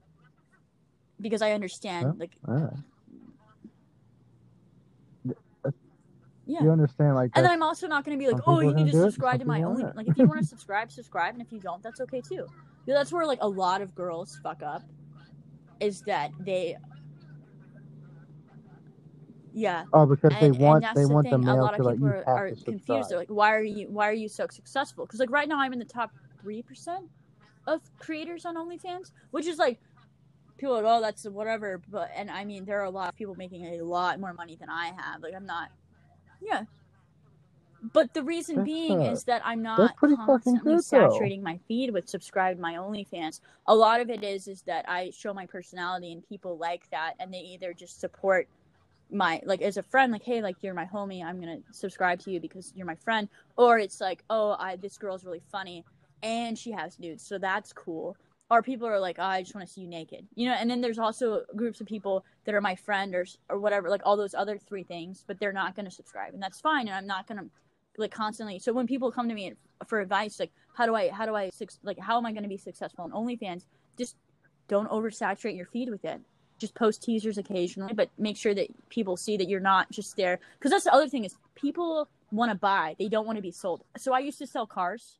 Because 1.22 1.44
I 1.44 1.52
understand 1.52 2.16
Yeah. 2.16 2.20
like 2.20 2.32
yeah. 6.46 6.62
You 6.62 6.72
understand, 6.72 7.16
like, 7.16 7.32
And 7.36 7.46
then 7.46 7.54
I'm 7.54 7.64
also 7.64 7.88
not 7.88 8.04
going 8.04 8.18
to 8.18 8.22
be 8.22 8.30
like, 8.30 8.42
oh, 8.46 8.60
you 8.60 8.74
need 8.74 8.88
to 8.88 8.92
gonna 8.92 9.04
subscribe 9.06 9.40
to 9.40 9.46
my 9.46 9.64
only. 9.64 9.86
Like, 9.96 10.10
if 10.10 10.18
you 10.18 10.26
want 10.28 10.42
to 10.42 10.46
subscribe, 10.46 10.92
subscribe, 10.92 11.36
and 11.36 11.42
if 11.42 11.54
you 11.54 11.60
don't, 11.62 11.82
that's 11.82 12.02
okay 12.02 12.20
too. 12.20 12.46
Yeah, 12.86 12.96
that's 12.96 13.14
where 13.14 13.26
like 13.26 13.40
a 13.42 13.48
lot 13.48 13.82
of 13.82 13.96
girls 13.96 14.42
fuck 14.44 14.62
up, 14.62 14.84
is 15.80 16.02
that 16.02 16.32
they, 16.42 16.76
yeah, 19.54 19.86
oh, 19.94 20.06
because 20.06 20.32
they 20.40 20.48
and, 20.48 20.58
want 20.58 20.84
and 20.84 20.98
they 20.98 21.04
the 21.04 21.14
want 21.14 21.30
the 21.30 21.38
thing. 21.38 21.48
a 21.48 21.56
lot 21.56 21.80
of 21.80 21.86
like 21.86 21.96
people 21.96 22.08
you 22.10 22.14
are, 22.16 22.28
are 22.28 22.52
confused. 22.52 23.10
They're 23.10 23.20
like, 23.20 23.30
why 23.30 23.54
are 23.54 23.64
you 23.64 23.88
why 23.88 24.10
are 24.10 24.14
you 24.14 24.28
so 24.28 24.48
successful? 24.50 25.06
Because 25.06 25.20
like 25.20 25.30
right 25.30 25.48
now 25.48 25.60
I'm 25.60 25.74
in 25.74 25.80
the 25.80 25.86
top 25.86 26.12
three 26.42 26.64
percent 26.64 27.06
of 27.68 27.82
creators 28.00 28.46
on 28.46 28.56
OnlyFans, 28.56 29.12
which 29.32 29.46
is 29.46 29.60
like 29.60 29.80
people 30.58 30.76
are 30.76 30.82
like, 30.82 30.98
oh 30.98 31.02
that's 31.02 31.26
whatever. 31.26 31.82
But 31.90 32.10
and 32.16 32.32
I 32.32 32.46
mean 32.46 32.66
there 32.66 32.82
are 32.82 32.86
a 32.86 32.90
lot 32.90 33.10
of 33.10 33.16
people 33.16 33.36
making 33.36 33.66
a 33.80 33.84
lot 33.84 34.20
more 34.20 34.34
money 34.34 34.56
than 34.56 34.70
I 34.70 34.92
have. 34.98 35.22
Like 35.22 35.36
I'm 35.36 35.46
not, 35.46 35.70
yeah. 36.42 36.64
But 37.92 38.14
the 38.14 38.24
reason 38.24 38.56
That's, 38.56 38.66
being 38.66 39.02
uh, 39.02 39.12
is 39.12 39.26
that 39.26 39.42
I'm 39.44 39.62
not 39.62 39.98
constantly 39.98 40.76
good, 40.76 40.84
saturating 40.86 41.44
my 41.44 41.60
feed 41.68 41.92
with 41.92 42.08
subscribed 42.08 42.60
my 42.60 42.76
OnlyFans. 42.76 43.42
A 43.68 43.76
lot 43.76 44.00
of 44.00 44.10
it 44.10 44.24
is 44.24 44.48
is 44.48 44.62
that 44.64 44.88
I 44.88 45.12
show 45.12 45.34
my 45.34 45.46
personality 45.46 46.14
and 46.14 46.28
people 46.28 46.58
like 46.58 46.90
that, 46.92 47.16
and 47.20 47.34
they 47.34 47.40
either 47.40 47.74
just 47.74 48.00
support 48.00 48.48
my 49.12 49.42
like 49.46 49.62
as 49.62 49.78
a 49.78 49.84
friend, 49.84 50.12
like 50.12 50.24
hey, 50.24 50.42
like 50.42 50.58
you're 50.62 50.74
my 50.74 50.86
homie, 50.86 51.24
I'm 51.24 51.40
gonna 51.40 51.60
subscribe 51.72 52.20
to 52.22 52.32
you 52.32 52.40
because 52.40 52.74
you're 52.76 52.86
my 52.86 52.96
friend, 52.96 53.30
or 53.58 53.80
it's 53.80 54.02
like 54.02 54.24
oh, 54.30 54.56
I 54.60 54.76
this 54.76 54.98
girl's 54.98 55.24
really 55.24 55.42
funny 55.52 55.84
and 56.22 56.58
she 56.58 56.72
has 56.72 57.00
nudes, 57.00 57.26
so 57.26 57.38
that's 57.38 57.74
cool. 57.74 58.18
Or 58.50 58.62
people 58.62 58.88
are 58.88 59.00
like, 59.00 59.18
oh, 59.20 59.24
I 59.24 59.42
just 59.42 59.56
want 59.56 59.68
to 59.68 59.74
see 59.74 59.82
you 59.82 59.88
naked, 59.88 60.28
you 60.36 60.48
know. 60.48 60.54
And 60.54 60.70
then 60.70 60.82
there's 60.82 61.00
also 61.00 61.44
groups 61.56 61.82
of 61.82 61.88
people 61.88 62.24
that 62.46 62.54
are 62.54 62.62
my 62.62 62.76
friend 62.76 63.16
or 63.16 63.26
or 63.50 63.60
whatever, 63.60 63.90
like 63.90 64.02
all 64.06 64.18
those 64.18 64.34
other 64.34 64.58
three 64.58 64.84
things, 64.84 65.24
but 65.28 65.40
they're 65.40 65.54
not 65.54 65.76
gonna 65.76 65.92
subscribe, 65.92 66.34
and 66.34 66.42
that's 66.42 66.60
fine. 66.60 66.88
And 66.88 66.96
I'm 66.96 67.08
not 67.08 67.28
gonna 67.28 67.46
like 67.98 68.12
constantly. 68.12 68.60
So 68.60 68.74
when 68.74 68.88
people 68.88 69.12
come 69.12 69.30
to 69.30 69.36
me 69.36 69.54
for 69.88 70.00
advice, 70.00 70.40
like 70.40 70.52
how 70.76 70.86
do 70.86 70.96
I 70.96 71.10
how 71.10 71.26
do 71.26 71.36
I 71.36 71.50
like 71.84 72.00
how 72.00 72.18
am 72.18 72.26
I 72.26 72.34
to 72.34 72.48
be 72.48 72.58
successful 72.58 73.04
on 73.04 73.12
OnlyFans? 73.12 73.66
Just 73.98 74.16
don't 74.68 74.90
oversaturate 74.90 75.56
your 75.56 75.66
feed 75.66 75.90
with 75.90 76.06
it. 76.06 76.22
Just 76.64 76.76
post 76.76 77.04
teasers 77.04 77.38
occasionally, 77.38 77.94
but 77.94 78.10
make 78.18 78.38
sure 78.38 78.54
that 78.54 78.68
people 78.88 79.18
see 79.18 79.36
that 79.36 79.50
you're 79.50 79.60
not 79.74 79.92
just 79.92 80.16
there. 80.16 80.40
Because 80.58 80.72
that's 80.72 80.86
the 80.86 80.94
other 80.94 81.10
thing 81.10 81.26
is 81.26 81.36
people 81.56 82.08
want 82.32 82.52
to 82.54 82.56
buy, 82.56 82.96
they 82.98 83.10
don't 83.10 83.26
want 83.26 83.36
to 83.36 83.42
be 83.42 83.52
sold. 83.52 83.84
So 83.98 84.14
I 84.14 84.20
used 84.20 84.40
to 84.40 84.48
sell 84.48 84.66
cars 84.66 85.20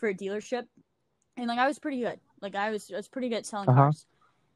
for 0.00 0.08
a 0.08 0.14
dealership, 0.14 0.64
and 1.36 1.46
like 1.46 1.60
I 1.60 1.68
was 1.68 1.78
pretty 1.78 2.00
good. 2.00 2.18
Like 2.40 2.56
I 2.56 2.70
was 2.70 2.90
I 2.92 2.96
was 2.96 3.06
pretty 3.06 3.28
good 3.28 3.36
at 3.36 3.46
selling 3.46 3.68
Uh-huh. 3.68 3.82
cars, 3.82 4.06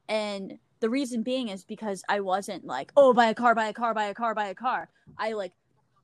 and 0.09 0.59
the 0.81 0.91
reason 0.91 1.23
being 1.23 1.47
is 1.51 1.65
because 1.65 2.03
I 2.09 2.19
wasn't 2.19 2.65
like 2.65 2.91
oh 2.97 3.15
buy 3.15 3.27
a 3.27 3.35
car, 3.35 3.55
buy 3.55 3.69
a 3.69 3.73
car, 3.73 3.95
buy 3.95 4.07
a 4.07 4.15
car, 4.15 4.35
buy 4.35 4.49
a 4.49 4.57
car. 4.57 4.89
I 5.17 5.35
like 5.35 5.53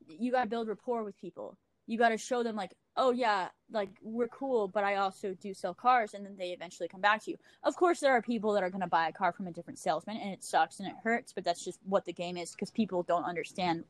you 0.06 0.30
got 0.30 0.44
to 0.44 0.48
build 0.48 0.68
rapport 0.68 1.02
with 1.02 1.16
people. 1.18 1.58
You 1.88 1.98
got 1.98 2.10
to 2.10 2.18
show 2.18 2.44
them 2.44 2.54
like, 2.54 2.72
oh 2.98 3.12
yeah, 3.12 3.48
like 3.70 3.88
we're 4.02 4.28
cool, 4.28 4.68
but 4.68 4.84
I 4.84 4.96
also 4.96 5.34
do 5.40 5.54
sell 5.54 5.72
cars, 5.72 6.12
and 6.12 6.26
then 6.26 6.36
they 6.36 6.50
eventually 6.50 6.88
come 6.88 7.00
back 7.00 7.24
to 7.24 7.30
you. 7.30 7.38
Of 7.62 7.76
course, 7.76 8.00
there 8.00 8.12
are 8.12 8.20
people 8.20 8.52
that 8.52 8.62
are 8.62 8.70
going 8.70 8.82
to 8.82 8.88
buy 8.88 9.08
a 9.08 9.12
car 9.12 9.32
from 9.32 9.46
a 9.46 9.52
different 9.52 9.78
salesman, 9.78 10.18
and 10.18 10.32
it 10.32 10.44
sucks 10.44 10.80
and 10.80 10.88
it 10.88 10.94
hurts, 11.02 11.32
but 11.32 11.44
that's 11.44 11.64
just 11.64 11.78
what 11.86 12.04
the 12.04 12.12
game 12.12 12.36
is 12.36 12.50
because 12.50 12.70
people 12.70 13.04
don't 13.04 13.24
understand 13.24 13.84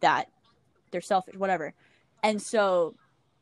that 0.00 0.28
they're 0.90 1.00
selfish, 1.00 1.34
whatever. 1.36 1.74
And 2.22 2.40
so, 2.40 2.94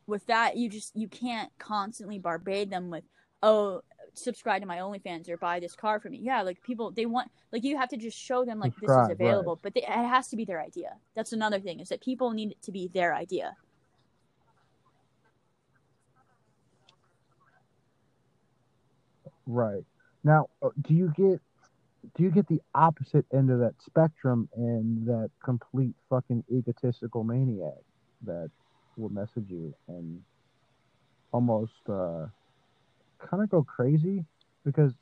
with 0.07 0.25
that, 0.27 0.55
you 0.57 0.69
just 0.69 0.95
you 0.95 1.07
can't 1.07 1.51
constantly 1.59 2.17
barbade 2.17 2.69
them 2.71 2.89
with, 2.89 3.03
oh, 3.43 3.81
subscribe 4.13 4.61
to 4.61 4.67
my 4.67 4.77
OnlyFans 4.77 5.29
or 5.29 5.37
buy 5.37 5.59
this 5.59 5.75
car 5.75 5.99
for 5.99 6.09
me. 6.09 6.19
Yeah, 6.21 6.41
like 6.43 6.63
people 6.63 6.91
they 6.91 7.05
want 7.05 7.29
like 7.51 7.63
you 7.63 7.77
have 7.77 7.89
to 7.89 7.97
just 7.97 8.17
show 8.17 8.45
them 8.45 8.59
like 8.59 8.73
this 8.75 8.89
is 8.89 8.95
Subscribe, 8.95 9.19
right. 9.19 9.27
available, 9.27 9.59
but 9.61 9.73
they, 9.73 9.81
it 9.81 9.89
has 9.89 10.29
to 10.29 10.37
be 10.37 10.45
their 10.45 10.61
idea. 10.61 10.95
That's 11.13 11.33
another 11.33 11.59
thing 11.59 11.81
is 11.81 11.89
that 11.89 12.01
people 12.01 12.31
need 12.31 12.51
it 12.51 12.61
to 12.63 12.71
be 12.71 12.87
their 12.87 13.13
idea. 13.13 13.55
Right. 19.47 19.83
Now, 20.23 20.47
uh, 20.61 20.69
do 20.81 20.93
you 20.93 21.11
get 21.15 21.41
do 22.15 22.23
you 22.23 22.31
get 22.31 22.47
the 22.47 22.61
opposite 22.75 23.25
end 23.33 23.49
of 23.49 23.59
that 23.59 23.73
spectrum 23.85 24.47
and 24.55 25.05
that 25.07 25.31
complete 25.43 25.95
fucking 26.09 26.43
egotistical 26.51 27.23
maniac 27.23 27.73
that 28.23 28.49
will 28.97 29.09
message 29.09 29.49
you 29.49 29.73
and 29.87 30.21
almost 31.31 31.73
uh, 31.89 32.27
kind 33.19 33.43
of 33.43 33.49
go 33.49 33.63
crazy 33.63 34.23
because 34.63 34.93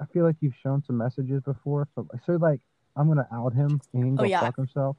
I 0.00 0.04
feel 0.06 0.24
like 0.24 0.36
you've 0.40 0.54
shown 0.62 0.82
some 0.86 0.98
messages 0.98 1.42
before. 1.42 1.88
So, 1.94 2.06
so 2.26 2.32
like, 2.32 2.60
I'm 2.96 3.08
gonna 3.08 3.26
out 3.32 3.54
him 3.54 3.80
and 3.94 4.04
he 4.04 4.10
can 4.10 4.16
Oh, 4.18 4.24
go 4.24 4.28
yeah. 4.28 4.40
fuck 4.40 4.56
himself. 4.56 4.96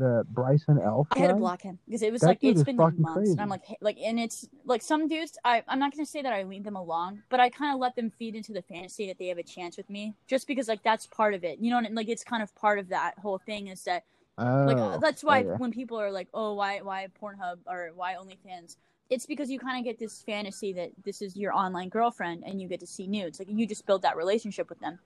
The 0.00 0.24
Bryson 0.30 0.80
Elf 0.80 1.08
I 1.12 1.18
had 1.18 1.28
to 1.28 1.34
block 1.34 1.60
him 1.60 1.78
because 1.86 2.00
it 2.02 2.10
was 2.10 2.22
That 2.22 2.28
like 2.28 2.38
it's 2.42 2.62
been 2.62 2.76
months, 2.76 3.00
crazy. 3.12 3.32
and 3.32 3.40
I'm 3.40 3.50
like, 3.50 3.64
hey, 3.66 3.76
like, 3.82 3.98
and 4.02 4.18
it's 4.18 4.48
like 4.64 4.80
some 4.80 5.08
dudes. 5.08 5.36
I 5.44 5.62
I'm 5.68 5.78
not 5.78 5.92
gonna 5.92 6.06
say 6.06 6.22
that 6.22 6.32
I 6.32 6.42
lead 6.44 6.64
them 6.64 6.76
along, 6.76 7.22
but 7.28 7.38
I 7.38 7.50
kind 7.50 7.74
of 7.74 7.80
let 7.80 7.96
them 7.96 8.10
feed 8.10 8.34
into 8.34 8.52
the 8.54 8.62
fantasy 8.62 9.06
that 9.08 9.18
they 9.18 9.26
have 9.26 9.36
a 9.36 9.42
chance 9.42 9.76
with 9.76 9.90
me, 9.90 10.14
just 10.26 10.46
because 10.46 10.68
like 10.68 10.82
that's 10.82 11.06
part 11.06 11.34
of 11.34 11.44
it. 11.44 11.58
You 11.58 11.70
know, 11.70 11.78
and 11.78 11.94
like 11.94 12.08
it's 12.08 12.24
kind 12.24 12.42
of 12.42 12.54
part 12.56 12.78
of 12.78 12.88
that 12.88 13.18
whole 13.18 13.38
thing 13.38 13.68
is 13.68 13.84
that 13.84 14.04
Oh, 14.38 14.64
like 14.64 15.00
that's 15.02 15.22
why 15.22 15.40
okay. 15.40 15.50
when 15.58 15.70
people 15.70 16.00
are 16.00 16.10
like, 16.10 16.28
oh, 16.32 16.54
why 16.54 16.78
why 16.78 17.06
Pornhub 17.22 17.58
or 17.66 17.90
why 17.94 18.14
OnlyFans, 18.14 18.76
it's 19.10 19.26
because 19.26 19.50
you 19.50 19.58
kind 19.58 19.78
of 19.78 19.84
get 19.84 19.98
this 19.98 20.22
fantasy 20.22 20.72
that 20.72 20.92
this 21.04 21.20
is 21.20 21.36
your 21.36 21.52
online 21.52 21.90
girlfriend 21.90 22.44
and 22.46 22.58
you 22.58 22.66
get 22.66 22.80
to 22.80 22.86
see 22.86 23.06
nudes. 23.06 23.38
Like 23.38 23.48
you 23.50 23.66
just 23.66 23.84
build 23.84 24.00
that 24.00 24.16
relationship 24.16 24.70
with 24.70 24.80
them. 24.80 24.98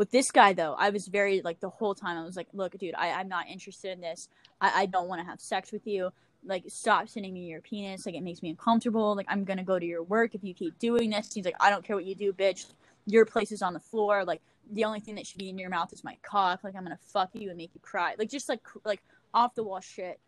With 0.00 0.10
this 0.12 0.30
guy 0.30 0.54
though, 0.54 0.74
I 0.78 0.88
was 0.88 1.08
very 1.08 1.42
like 1.42 1.60
the 1.60 1.68
whole 1.68 1.94
time 1.94 2.16
I 2.16 2.24
was 2.24 2.34
like, 2.34 2.46
look, 2.54 2.72
dude, 2.78 2.94
I, 2.94 3.10
I'm 3.10 3.28
not 3.28 3.48
interested 3.48 3.90
in 3.90 4.00
this. 4.00 4.30
I, 4.58 4.84
I 4.84 4.86
don't 4.86 5.08
want 5.08 5.20
to 5.20 5.26
have 5.26 5.42
sex 5.42 5.72
with 5.72 5.86
you. 5.86 6.08
Like 6.42 6.64
stop 6.68 7.06
sending 7.10 7.34
me 7.34 7.40
your 7.40 7.60
penis. 7.60 8.06
Like 8.06 8.14
it 8.14 8.22
makes 8.22 8.40
me 8.42 8.48
uncomfortable. 8.48 9.14
Like 9.14 9.26
I'm 9.28 9.44
gonna 9.44 9.62
go 9.62 9.78
to 9.78 9.84
your 9.84 10.02
work 10.02 10.34
if 10.34 10.42
you 10.42 10.54
keep 10.54 10.78
doing 10.78 11.10
this. 11.10 11.34
He's 11.34 11.44
like, 11.44 11.56
I 11.60 11.68
don't 11.68 11.84
care 11.84 11.96
what 11.96 12.06
you 12.06 12.14
do, 12.14 12.32
bitch. 12.32 12.64
Your 13.04 13.26
place 13.26 13.52
is 13.52 13.60
on 13.60 13.74
the 13.74 13.78
floor. 13.78 14.24
Like 14.24 14.40
the 14.72 14.84
only 14.84 15.00
thing 15.00 15.16
that 15.16 15.26
should 15.26 15.36
be 15.36 15.50
in 15.50 15.58
your 15.58 15.68
mouth 15.68 15.92
is 15.92 16.02
my 16.02 16.16
cock. 16.22 16.64
Like 16.64 16.74
I'm 16.76 16.82
gonna 16.82 16.98
fuck 17.12 17.28
you 17.34 17.50
and 17.50 17.58
make 17.58 17.72
you 17.74 17.80
cry. 17.82 18.14
Like 18.18 18.30
just 18.30 18.48
like 18.48 18.62
cr- 18.62 18.78
like 18.86 19.02
off 19.34 19.54
the 19.54 19.64
wall 19.64 19.80
shit. 19.80 20.18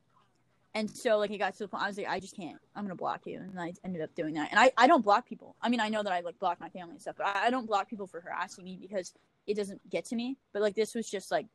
And 0.75 0.91
so 0.91 1.19
like 1.19 1.31
it 1.31 1.39
got 1.39 1.53
to 1.55 1.59
the 1.61 1.69
point 1.69 1.83
I 1.83 1.89
was 1.89 1.99
like, 1.99 2.09
I 2.09 2.19
just 2.19 2.37
can't. 2.37 2.59
I'm 2.75 2.85
gonna 2.85 2.95
block 2.95 3.23
you. 3.27 3.39
And 3.39 3.61
I 3.61 3.75
ended 3.85 4.03
up 4.03 4.15
doing 4.15 4.35
that. 4.35 4.51
And 4.51 4.59
I, 4.59 4.73
I 4.77 4.87
don't 4.87 5.05
block 5.05 5.29
people. 5.29 5.57
I 5.61 5.69
mean 5.69 5.81
I 5.81 5.89
know 5.89 6.03
that 6.03 6.13
I 6.13 6.21
like 6.21 6.39
block 6.39 6.61
my 6.61 6.69
family 6.71 6.93
and 6.93 7.01
stuff, 7.01 7.17
but 7.19 7.27
I, 7.27 7.47
I 7.47 7.51
don't 7.51 7.67
block 7.67 7.89
people 7.89 8.07
for 8.07 8.21
harassing 8.21 8.65
me 8.65 8.79
because 8.81 9.13
it 9.47 9.57
doesn't 9.57 9.89
get 9.91 10.07
to 10.07 10.17
me. 10.17 10.39
But 10.53 10.63
like 10.63 10.75
this 10.75 10.95
was 10.95 11.11
just 11.11 11.31
like 11.31 11.47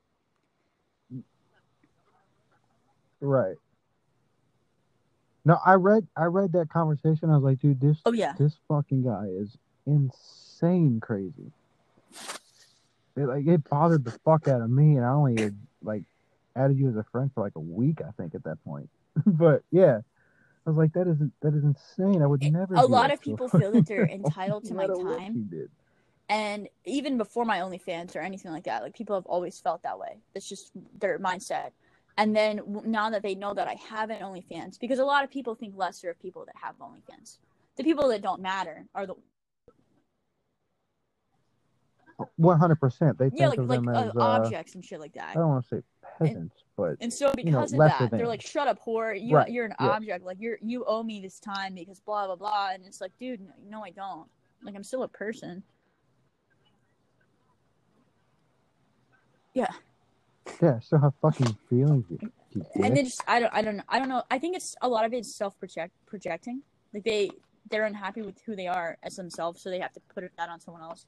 Right. 3.19 3.55
No, 5.45 5.57
I 5.65 5.73
read 5.73 6.05
I 6.15 6.25
read 6.25 6.51
that 6.53 6.69
conversation. 6.69 7.29
I 7.29 7.35
was 7.35 7.43
like, 7.43 7.59
dude, 7.59 7.79
this 7.79 7.97
oh 8.05 8.11
yeah. 8.11 8.33
this 8.37 8.57
fucking 8.67 9.03
guy 9.03 9.27
is 9.29 9.57
insane 9.85 10.99
crazy. 10.99 11.51
It, 13.15 13.25
like 13.25 13.47
it 13.47 13.67
bothered 13.69 14.05
the 14.05 14.11
fuck 14.23 14.47
out 14.47 14.61
of 14.61 14.69
me, 14.69 14.97
and 14.97 15.05
I 15.05 15.09
only 15.09 15.41
had, 15.41 15.57
like 15.81 16.03
added 16.55 16.77
you 16.77 16.89
as 16.89 16.97
a 16.97 17.05
friend 17.11 17.31
for 17.33 17.41
like 17.41 17.55
a 17.55 17.61
week, 17.61 18.01
I 18.05 18.11
think, 18.11 18.35
at 18.35 18.43
that 18.43 18.63
point. 18.63 18.89
but 19.25 19.63
yeah, 19.71 19.99
I 20.65 20.69
was 20.69 20.77
like, 20.77 20.93
that 20.93 21.07
is 21.07 21.17
that 21.41 21.53
is 21.53 21.63
insane. 21.63 22.21
I 22.21 22.27
would 22.27 22.41
never. 22.41 22.75
A 22.75 22.85
lot 22.85 23.11
of 23.11 23.21
people 23.21 23.47
feel 23.47 23.71
that 23.71 23.85
they're 23.85 24.05
entitled 24.09 24.65
to 24.65 24.73
my 24.73 24.87
time. 24.87 25.69
and 26.29 26.67
even 26.85 27.17
before 27.17 27.45
my 27.45 27.59
OnlyFans 27.59 28.15
or 28.15 28.19
anything 28.19 28.51
like 28.51 28.65
that, 28.65 28.83
like 28.83 28.95
people 28.95 29.15
have 29.15 29.25
always 29.25 29.59
felt 29.59 29.83
that 29.83 29.97
way. 29.97 30.17
That's 30.33 30.47
just 30.47 30.71
their 30.99 31.19
mindset. 31.19 31.71
And 32.17 32.35
then 32.35 32.61
now 32.83 33.11
that 33.11 33.21
they 33.21 33.35
know 33.35 33.53
that 33.53 33.67
I 33.67 33.75
have 33.89 34.09
an 34.09 34.21
OnlyFans, 34.21 34.79
because 34.79 34.99
a 34.99 35.05
lot 35.05 35.23
of 35.23 35.29
people 35.29 35.53
think 35.53 35.77
lesser 35.77 36.09
of 36.09 36.19
people 36.19 36.45
that 36.45 36.55
have 36.61 36.75
OnlyFans. 36.79 37.37
The 37.75 37.83
people 37.83 38.07
that 38.09 38.23
don't 38.23 38.41
matter 38.41 38.87
are 38.95 39.05
the 39.05 39.13
One 42.35 42.57
hundred 42.59 42.79
percent. 42.79 43.17
They 43.19 43.29
think 43.29 43.39
yeah, 43.39 43.49
like 43.49 43.59
like 43.59 43.79
them 43.79 43.87
uh, 43.89 44.01
as 44.01 44.11
uh, 44.15 44.19
objects 44.19 44.73
and 44.73 44.83
shit 44.83 44.99
like 44.99 45.13
that. 45.13 45.29
I 45.29 45.33
don't 45.35 45.49
want 45.49 45.63
to 45.69 45.75
say 45.75 45.81
peasants, 46.17 46.63
but 46.75 46.97
And 47.01 47.11
so 47.11 47.33
you 47.37 47.45
know, 47.45 47.61
because 47.61 47.73
of 47.73 47.79
that, 47.79 48.11
they're 48.11 48.27
like, 48.27 48.41
"Shut 48.41 48.67
up, 48.67 48.79
whore! 48.85 49.19
You 49.19 49.35
Right, 49.35 49.51
you're 49.51 49.65
an 49.65 49.73
yeah. 49.79 49.87
object. 49.87 50.25
Like 50.25 50.37
you're 50.39 50.57
you 50.61 50.85
owe 50.85 51.03
me 51.03 51.21
this 51.21 51.39
time 51.39 51.75
because 51.75 51.99
blah 51.99 52.25
blah 52.27 52.35
blah." 52.35 52.69
And 52.73 52.85
it's 52.85 53.01
like, 53.01 53.11
dude, 53.19 53.41
no, 53.41 53.51
no, 53.69 53.83
I 53.83 53.91
don't. 53.91 54.27
Like 54.63 54.75
I'm 54.75 54.83
still 54.83 55.03
a 55.03 55.07
person. 55.07 55.63
Yeah. 59.53 59.71
yeah, 60.61 60.79
still 60.79 60.99
have 60.99 61.13
fucking 61.21 61.57
feelings. 61.67 62.05
You, 62.09 62.31
you 62.51 62.65
and 62.75 62.95
then 62.95 63.05
just 63.05 63.23
I 63.27 63.39
don't 63.39 63.53
I 63.53 63.61
don't 63.61 63.77
know 63.77 63.83
I 63.89 63.99
don't 63.99 64.09
know 64.09 64.23
I 64.29 64.39
think 64.39 64.55
it's 64.55 64.75
a 64.81 64.87
lot 64.87 65.05
of 65.05 65.13
it 65.13 65.19
is 65.19 65.35
self 65.35 65.57
project 65.59 65.93
projecting 66.05 66.61
like 66.93 67.03
they 67.03 67.29
they're 67.69 67.85
unhappy 67.85 68.21
with 68.21 68.39
who 68.45 68.55
they 68.55 68.67
are 68.67 68.97
as 69.03 69.15
themselves 69.15 69.61
so 69.61 69.69
they 69.69 69.79
have 69.79 69.93
to 69.93 69.99
put 70.13 70.23
it 70.23 70.31
that 70.37 70.49
on 70.49 70.59
someone 70.59 70.83
else 70.83 71.05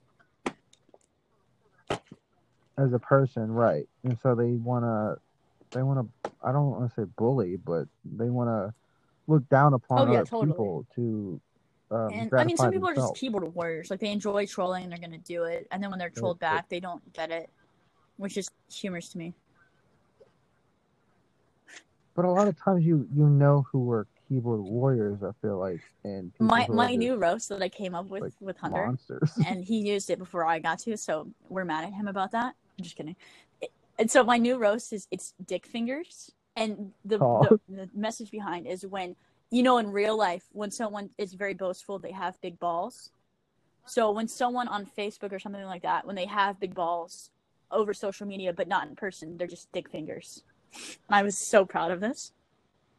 as 2.79 2.93
a 2.93 2.99
person, 2.99 3.51
right? 3.51 3.87
And 4.03 4.17
so 4.21 4.35
they 4.35 4.51
wanna 4.53 5.17
they 5.73 5.83
wanna 5.83 6.03
I 6.43 6.51
don't 6.51 6.71
want 6.71 6.89
to 6.89 7.01
say 7.01 7.05
bully, 7.17 7.57
but 7.57 7.85
they 8.05 8.29
want 8.29 8.49
to 8.49 8.73
look 9.27 9.47
down 9.49 9.73
upon 9.73 10.07
Oh, 10.07 10.11
yeah, 10.13 10.19
other 10.19 10.25
totally. 10.25 10.51
people 10.51 10.85
to. 10.95 11.41
Um, 11.91 12.13
And 12.13 12.31
I 12.37 12.43
mean, 12.45 12.55
some 12.55 12.71
people 12.71 12.87
are 12.87 12.95
just 12.95 13.15
keyboard 13.15 13.53
warriors. 13.53 13.89
Like 13.89 13.99
they 13.99 14.11
enjoy 14.11 14.45
trolling, 14.45 14.83
and 14.83 14.91
they're 14.91 14.99
gonna 14.99 15.17
do 15.17 15.43
it. 15.43 15.67
And 15.71 15.83
then 15.83 15.89
when 15.89 15.99
they're 15.99 16.09
trolled 16.09 16.39
Yeah. 16.39 16.49
back, 16.49 16.69
they 16.69 16.79
don't 16.79 17.13
get 17.13 17.31
it, 17.31 17.49
which 18.17 18.37
is 18.37 18.49
humorous 18.71 19.09
to 19.09 19.17
me. 19.17 19.33
But 22.15 22.25
a 22.25 22.31
lot 22.31 22.47
of 22.47 22.57
times 22.61 22.85
you 22.85 23.07
you 23.13 23.27
know 23.27 23.65
who 23.71 23.91
are 23.91 24.07
keyboard 24.27 24.61
warriors. 24.61 25.23
I 25.23 25.31
feel 25.41 25.57
like 25.57 25.81
and 26.03 26.31
My 26.39 26.67
my 26.69 26.95
new 26.95 27.15
roast 27.15 27.49
that 27.49 27.61
I 27.61 27.69
came 27.69 27.93
up 27.95 28.09
with 28.09 28.23
like, 28.23 28.33
with 28.39 28.57
Hunter, 28.57 28.85
monsters. 28.85 29.31
and 29.45 29.63
he 29.63 29.79
used 29.79 30.09
it 30.09 30.19
before 30.19 30.45
I 30.45 30.59
got 30.59 30.79
to, 30.79 30.95
so 30.97 31.29
we're 31.49 31.65
mad 31.65 31.83
at 31.83 31.93
him 31.93 32.07
about 32.07 32.31
that. 32.31 32.55
I'm 32.79 32.83
just 32.83 32.95
kidding. 32.95 33.15
It- 33.61 33.71
and 33.97 34.09
so 34.09 34.23
my 34.23 34.37
new 34.37 34.57
roast 34.57 34.93
is 34.93 35.07
it's 35.11 35.33
dick 35.45 35.65
fingers, 35.65 36.31
and 36.55 36.93
the, 37.03 37.17
the 37.17 37.59
the 37.69 37.89
message 37.93 38.31
behind 38.31 38.65
is 38.65 38.85
when 38.85 39.15
you 39.51 39.61
know 39.61 39.77
in 39.77 39.91
real 39.91 40.17
life 40.17 40.45
when 40.53 40.71
someone 40.71 41.09
is 41.17 41.33
very 41.33 41.53
boastful, 41.53 41.99
they 41.99 42.11
have 42.13 42.39
big 42.41 42.57
balls. 42.59 43.11
So 43.85 44.11
when 44.11 44.27
someone 44.27 44.67
on 44.67 44.85
Facebook 44.85 45.33
or 45.33 45.39
something 45.39 45.63
like 45.63 45.81
that, 45.81 46.05
when 46.05 46.15
they 46.15 46.27
have 46.27 46.59
big 46.59 46.75
balls 46.75 47.31
over 47.71 47.93
social 47.93 48.25
media 48.25 48.53
but 48.53 48.67
not 48.67 48.87
in 48.87 48.95
person, 48.95 49.37
they're 49.37 49.47
just 49.47 49.71
dick 49.73 49.89
fingers. 49.89 50.43
And 50.73 51.15
I 51.15 51.23
was 51.23 51.37
so 51.37 51.65
proud 51.65 51.91
of 51.91 51.99
this. 51.99 52.31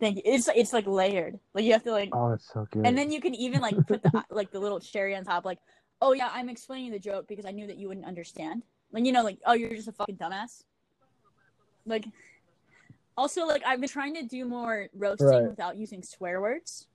Thank 0.00 0.16
you. 0.16 0.22
It's 0.24 0.48
it's 0.54 0.72
like 0.72 0.86
layered. 0.86 1.38
Like 1.52 1.64
you 1.64 1.72
have 1.72 1.84
to 1.84 1.92
like 1.92 2.10
oh, 2.12 2.32
it's 2.32 2.50
so 2.52 2.66
good. 2.70 2.86
and 2.86 2.96
then 2.96 3.10
you 3.12 3.20
can 3.20 3.34
even 3.34 3.60
like 3.60 3.76
put 3.86 4.02
the 4.02 4.24
like 4.30 4.50
the 4.52 4.60
little 4.60 4.80
cherry 4.80 5.14
on 5.14 5.24
top, 5.24 5.44
like, 5.44 5.58
oh 6.02 6.12
yeah, 6.12 6.28
I'm 6.32 6.48
explaining 6.48 6.90
the 6.92 6.98
joke 6.98 7.26
because 7.28 7.46
I 7.46 7.50
knew 7.50 7.66
that 7.66 7.76
you 7.76 7.88
wouldn't 7.88 8.06
understand. 8.06 8.62
Like 8.92 9.04
you 9.04 9.12
know, 9.12 9.22
like 9.22 9.38
oh 9.46 9.52
you're 9.54 9.74
just 9.74 9.88
a 9.88 9.92
fucking 9.92 10.16
dumbass. 10.16 10.62
Like, 11.86 12.06
also 13.16 13.46
like 13.46 13.62
I've 13.66 13.80
been 13.80 13.88
trying 13.88 14.14
to 14.14 14.22
do 14.22 14.44
more 14.46 14.88
roasting 14.94 15.28
Right. 15.28 15.48
without 15.48 15.76
using 15.76 16.02
swear 16.02 16.40
words. 16.40 16.86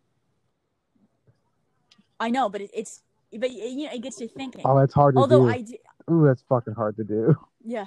I 2.20 2.30
know, 2.30 2.50
but 2.50 2.62
it, 2.62 2.72
it's 2.74 3.04
but 3.38 3.52
you 3.52 3.86
know 3.86 3.94
it 3.94 4.02
gets 4.02 4.20
you 4.20 4.28
thinking. 4.28 4.62
oh, 4.66 4.78
it's 4.80 4.94
hard 4.94 5.16
to 5.16 5.22
Although 5.22 5.46
do. 5.46 5.50
I 5.50 5.62
do, 5.62 5.76
Ooh, 6.12 6.26
that's 6.26 6.42
fucking 6.50 6.74
hard 6.74 6.98
to 6.98 7.04
do. 7.04 7.36
yeah. 7.64 7.86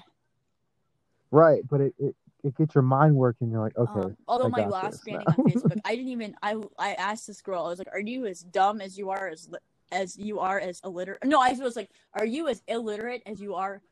Right, 1.30 1.62
but 1.68 1.80
it, 1.80 1.94
it, 1.98 2.14
it 2.44 2.56
gets 2.56 2.74
your 2.74 2.82
mind 2.82 3.16
working. 3.16 3.50
You're 3.50 3.60
like, 3.62 3.76
okay, 3.76 4.00
Um, 4.00 4.16
although 4.28 4.46
I 4.46 4.48
my 4.48 4.66
last 4.66 5.04
banning 5.04 5.26
on 5.26 5.34
Facebook, 5.46 5.80
I 5.84 5.96
didn't 5.96 6.10
even 6.10 6.34
I 6.42 6.56
I 6.78 6.94
asked 6.94 7.26
this 7.26 7.40
girl. 7.42 7.64
I 7.64 7.68
was 7.68 7.78
like, 7.78 7.88
"Are 7.92 8.00
you 8.00 8.26
as 8.26 8.40
dumb 8.42 8.80
as 8.80 8.96
you 8.98 9.10
are 9.10 9.28
as 9.28 9.48
as 9.92 10.16
you 10.18 10.40
are 10.40 10.58
as 10.58 10.80
illiterate?" 10.84 11.24
No, 11.24 11.40
I 11.40 11.52
was 11.52 11.76
like, 11.76 11.90
"Are 12.14 12.24
you 12.26 12.48
as 12.48 12.62
illiterate 12.66 13.22
as 13.26 13.40
you 13.40 13.54
are?" 13.54 13.82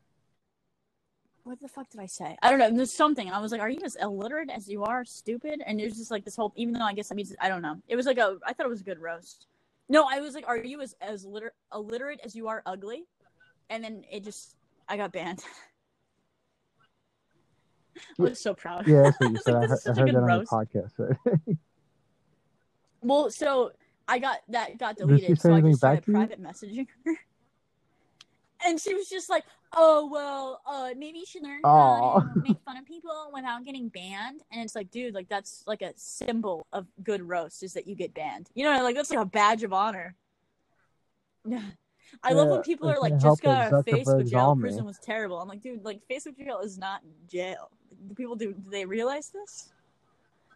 What 1.43 1.59
the 1.59 1.67
fuck 1.67 1.89
did 1.89 1.99
I 1.99 2.05
say? 2.05 2.37
I 2.43 2.49
don't 2.51 2.59
know. 2.59 2.69
There's 2.71 2.93
something, 2.93 3.29
I 3.31 3.39
was 3.39 3.51
like, 3.51 3.61
"Are 3.61 3.69
you 3.69 3.79
as 3.83 3.95
illiterate 3.95 4.49
as 4.51 4.67
you 4.69 4.83
are 4.83 5.03
stupid?" 5.05 5.61
And 5.65 5.79
it 5.81 5.85
was 5.85 5.97
just 5.97 6.11
like 6.11 6.23
this 6.25 6.35
whole. 6.35 6.53
Even 6.55 6.73
though 6.75 6.81
I 6.85 6.93
guess 6.93 7.11
I 7.11 7.15
mean 7.15 7.25
I 7.39 7.49
don't 7.49 7.61
know. 7.63 7.77
It 7.87 7.95
was 7.95 8.05
like 8.05 8.17
a. 8.17 8.37
I 8.45 8.53
thought 8.53 8.65
it 8.65 8.69
was 8.69 8.81
a 8.81 8.85
good 8.85 8.99
roast. 8.99 9.47
No, 9.89 10.05
I 10.09 10.19
was 10.19 10.35
like, 10.35 10.47
"Are 10.47 10.57
you 10.57 10.81
as 10.81 10.95
as 11.01 11.25
liter- 11.25 11.53
illiterate 11.73 12.19
as 12.23 12.35
you 12.35 12.47
are 12.47 12.61
ugly?" 12.65 13.05
And 13.69 13.83
then 13.83 14.03
it 14.11 14.23
just 14.23 14.55
I 14.87 14.97
got 14.97 15.11
banned. 15.13 15.43
I 18.19 18.21
was 18.21 18.41
so 18.41 18.53
proud. 18.53 18.87
yeah, 18.87 19.03
that's 19.03 19.19
what 19.19 19.31
you 19.31 19.37
said. 19.43 19.55
I, 19.55 19.67
this 19.67 19.83
heard- 19.85 19.87
I 19.87 19.91
a 19.91 19.95
heard 19.95 20.05
good 20.05 20.15
that 20.15 20.21
on 20.23 20.29
your 20.29 20.37
roast. 20.39 20.51
podcast. 20.51 20.91
right? 20.97 21.57
Well, 23.01 23.29
so 23.31 23.71
I 24.07 24.19
got 24.19 24.39
that 24.49 24.77
got 24.77 24.97
deleted, 24.97 25.39
so 25.39 25.53
I 25.53 25.61
just 25.61 25.79
started 25.79 25.79
back 25.79 26.05
to 26.05 26.11
you? 26.11 26.17
private 26.17 26.43
messaging 26.43 26.87
her. 27.05 27.15
And 28.63 28.79
she 28.79 28.93
was 28.93 29.09
just 29.09 29.27
like, 29.27 29.43
"Oh 29.73 30.07
well, 30.11 30.61
uh, 30.67 30.89
maybe 30.95 31.23
she 31.25 31.39
learned 31.39 31.63
learn 31.63 31.73
how 31.73 32.29
to 32.33 32.41
make 32.47 32.57
fun 32.63 32.77
of 32.77 32.85
people 32.85 33.31
without 33.33 33.65
getting 33.65 33.89
banned." 33.89 34.41
And 34.51 34.61
it's 34.61 34.75
like, 34.75 34.91
dude, 34.91 35.15
like 35.15 35.27
that's 35.29 35.63
like 35.65 35.81
a 35.81 35.93
symbol 35.95 36.67
of 36.71 36.85
good 37.03 37.27
roast 37.27 37.63
is 37.63 37.73
that 37.73 37.87
you 37.87 37.95
get 37.95 38.13
banned. 38.13 38.49
You 38.53 38.65
know, 38.65 38.83
like 38.83 38.95
that's 38.95 39.09
like 39.09 39.19
a 39.19 39.25
badge 39.25 39.63
of 39.63 39.73
honor. 39.73 40.15
Yeah, 41.43 41.63
I 42.23 42.33
love 42.33 42.49
when 42.49 42.61
people 42.61 42.87
are 42.87 42.99
like, 42.99 43.17
"Just 43.17 43.41
got 43.41 43.73
out 43.73 43.73
of 43.73 43.85
Facebook 43.85 44.29
jail. 44.29 44.55
Prison 44.55 44.85
was 44.85 44.99
terrible." 44.99 45.39
I'm 45.39 45.47
like, 45.47 45.61
dude, 45.61 45.83
like 45.83 46.01
Facebook 46.07 46.37
jail 46.37 46.59
is 46.59 46.77
not 46.77 47.01
jail. 47.27 47.71
Do 48.07 48.13
people 48.13 48.35
do? 48.35 48.53
Do 48.53 48.69
they 48.69 48.85
realize 48.85 49.29
this? 49.29 49.71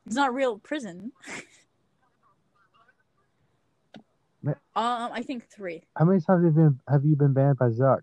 It's 0.05 0.15
not 0.15 0.33
real 0.35 0.59
prison. 0.59 1.11
Um, 4.47 5.11
I 5.13 5.23
think 5.23 5.49
three. 5.49 5.83
How 5.97 6.05
many 6.05 6.19
times 6.19 6.43
have 6.43 6.43
you 6.43 6.51
been 6.51 6.79
have 6.89 7.05
you 7.05 7.15
been 7.15 7.33
banned 7.33 7.57
by 7.57 7.69
Zuck? 7.69 8.01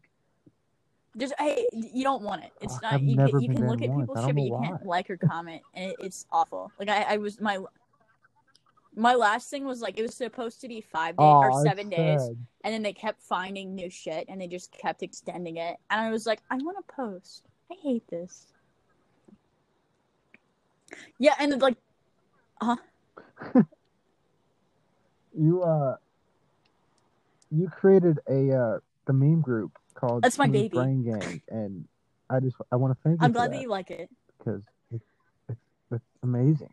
Just 1.16 1.35
hey, 1.39 1.69
you 1.73 2.02
don't 2.02 2.23
want 2.23 2.44
it. 2.44 2.51
It's 2.60 2.74
Oh, 2.74 2.78
not. 2.82 2.93
I've 2.94 3.02
You 3.02 3.16
never 3.16 3.31
can, 3.32 3.40
you 3.43 3.48
can 3.48 3.69
look 3.69 3.82
at 3.82 3.90
once. 3.90 4.01
people's 4.01 4.24
shit, 4.24 4.35
but 4.35 4.43
you 4.43 4.52
why. 4.52 4.66
can't 4.69 4.86
like 4.86 5.10
or 5.10 5.16
comment, 5.19 5.62
and 5.74 5.90
it, 5.90 5.97
it's 6.01 6.27
awful. 6.32 6.73
Like 6.78 6.89
I, 6.89 7.02
I 7.02 7.16
was 7.19 7.40
my 7.40 7.59
my 8.94 9.14
last 9.14 9.51
thing 9.51 9.64
was 9.66 9.81
like 9.81 9.98
it 9.98 10.02
was 10.02 10.14
supposed 10.14 10.60
to 10.62 10.69
be 10.69 10.81
five 10.81 11.16
days 11.16 11.24
Oh, 11.24 11.40
or 11.43 11.62
seven 11.64 11.90
days, 11.90 12.31
and 12.64 12.74
then 12.74 12.82
they 12.82 12.93
kept 12.93 13.23
finding 13.23 13.74
new 13.74 13.90
shit, 13.90 14.24
and 14.28 14.40
they 14.40 14.48
just 14.48 14.73
kept 14.73 15.02
extending 15.02 15.59
it, 15.59 15.77
and 15.90 16.01
I 16.01 16.10
was 16.10 16.27
like, 16.27 16.40
I 16.51 16.56
want 16.56 16.78
to 16.78 16.94
post. 16.94 17.44
I 17.70 17.74
hate 17.82 18.06
this. 18.09 18.47
Yeah, 21.19 21.35
and 21.39 21.52
it's 21.52 21.62
like, 21.62 21.77
huh? 22.60 22.77
You 25.35 25.62
uh, 25.62 25.97
you 27.54 27.68
created 27.68 28.18
a 28.28 28.52
uh 28.52 28.78
the 29.06 29.12
meme 29.12 29.40
group 29.42 29.72
called 29.94 30.22
That's 30.22 30.38
my 30.38 30.46
Team 30.46 30.52
baby. 30.52 30.76
Brain 30.76 31.04
Gang, 31.04 31.42
and 31.48 31.86
I 32.30 32.40
just 32.40 32.56
I 32.72 32.76
want 32.76 32.96
to 32.96 33.02
thank 33.02 33.20
you 33.20 33.24
I'm 33.26 33.32
for 33.32 33.38
glad 33.38 33.52
that 33.52 33.60
you 33.60 33.68
like 33.68 33.90
it. 33.90 34.08
because 34.38 34.62
it's, 34.90 35.04
it's 35.48 35.60
it's 35.90 36.04
amazing. 36.22 36.72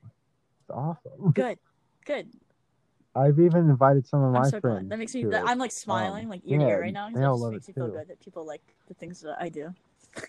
It's 0.61 0.71
awesome. 0.71 1.31
Good, 1.33 1.59
good. 2.05 2.29
I've 3.15 3.39
even 3.39 3.69
invited 3.69 4.07
some 4.07 4.23
of 4.23 4.31
my 4.31 4.43
so 4.49 4.59
friends. 4.61 4.81
glad. 4.81 4.89
That 4.91 4.99
makes 4.99 5.15
me. 5.15 5.23
to 5.23 5.31
it. 5.31 5.41
I'm 5.43 5.57
like 5.57 5.71
smiling, 5.71 6.29
like 6.29 6.41
ear 6.45 6.59
yeah, 6.59 6.65
to 6.65 6.71
ear 6.71 6.81
right 6.81 6.93
now. 6.93 7.07
'cause 7.07 7.15
they 7.15 7.23
all 7.25 7.39
love 7.39 7.53
makes 7.53 7.67
it 7.67 7.71
me 7.75 7.81
feel 7.81 7.87
too. 7.87 7.93
good 7.97 8.07
that 8.07 8.19
people 8.23 8.45
like 8.45 8.61
the 8.87 8.93
things 8.93 9.19
that 9.21 9.37
I 9.41 9.49
do. 9.49 9.73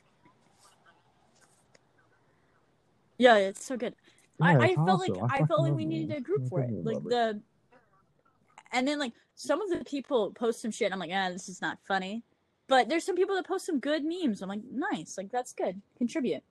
Yeah, 3.19 3.37
it's 3.37 3.63
so 3.63 3.77
good. 3.77 3.95
Yeah, 4.39 4.47
I, 4.47 4.57
I 4.57 4.67
it's 4.69 4.75
felt 4.77 5.01
like 5.01 5.11
awesome. 5.13 5.25
I 5.25 5.27
I 5.27 5.29
fucking 5.41 5.47
felt 5.49 5.61
like 5.61 5.69
love 5.73 5.77
we 5.77 5.85
it. 5.85 5.89
needed 5.89 6.17
a 6.17 6.21
group 6.23 6.43
I 6.47 6.49
for 6.49 6.61
it. 6.61 6.63
fucking 6.63 6.85
Like 6.85 6.95
love 6.95 7.07
it. 7.07 7.11
the, 7.11 7.41
and 8.73 8.89
then 8.89 8.99
like 8.99 9.13
some 9.41 9.63
of 9.63 9.71
the 9.71 9.83
people 9.87 10.33
post 10.33 10.61
some 10.61 10.71
shit. 10.71 10.93
I'm 10.93 10.99
like, 10.99 11.11
ah, 11.15 11.31
this 11.31 11.49
is 11.49 11.63
not 11.63 11.79
funny. 11.89 12.23
But 12.69 12.91
there's 12.91 13.05
some 13.05 13.17
people 13.17 13.35
that 13.37 13.47
post 13.47 13.65
some 13.65 13.81
good 13.81 14.05
memes. 14.05 14.43
I'm 14.43 14.51
like, 14.51 14.61
nice, 14.71 15.17
like 15.17 15.33
that's 15.33 15.55
good. 15.55 15.81
Contribute. 15.97 16.43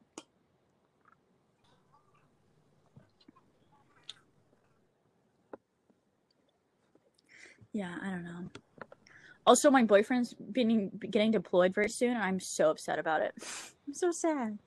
Yeah, 7.72 7.95
I 8.02 8.10
don't 8.10 8.24
know. 8.24 8.49
Also, 9.45 9.70
my 9.70 9.84
boyfriend's 9.84 10.34
being 10.34 10.90
getting 11.11 11.30
deployed 11.30 11.76
very 11.76 11.90
soon, 11.90 12.16
and 12.16 12.24
I'm 12.24 12.40
so 12.40 12.72
upset 12.72 12.98
about 12.98 13.22
it. 13.22 13.34
I'm 13.88 13.94
so 13.94 14.11
sad. 14.11 14.57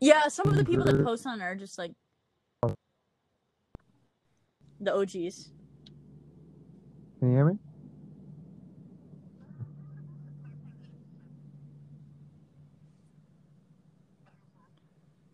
Yeah, 0.00 0.28
some 0.28 0.48
of 0.48 0.56
the 0.56 0.64
people 0.64 0.84
that 0.86 0.94
mm-hmm. 0.94 1.04
post 1.04 1.26
on 1.26 1.42
are 1.42 1.54
just 1.54 1.76
like 1.76 1.92
the 4.80 4.94
OGs. 4.94 5.50
Can 7.18 7.28
you 7.28 7.36
hear 7.36 7.44
me? 7.44 7.58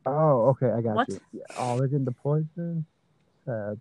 Oh, 0.04 0.48
okay, 0.50 0.70
I 0.70 0.80
got 0.80 0.94
What? 0.94 1.08
you. 1.08 1.20
Yeah. 1.32 1.42
Oh, 1.58 1.78
they're 1.78 1.86
deployed 1.98 2.48
soon. 2.54 2.86
Sad. 3.44 3.80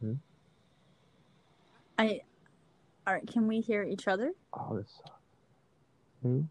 Hmm? 0.00 0.14
I. 1.98 2.22
All 3.06 3.14
right, 3.14 3.26
can 3.26 3.48
we 3.48 3.60
hear 3.60 3.82
each 3.82 4.06
other? 4.06 4.32
Oh, 4.52 4.76
this 4.76 4.86
sucks. 5.04 5.21
Who? 6.22 6.46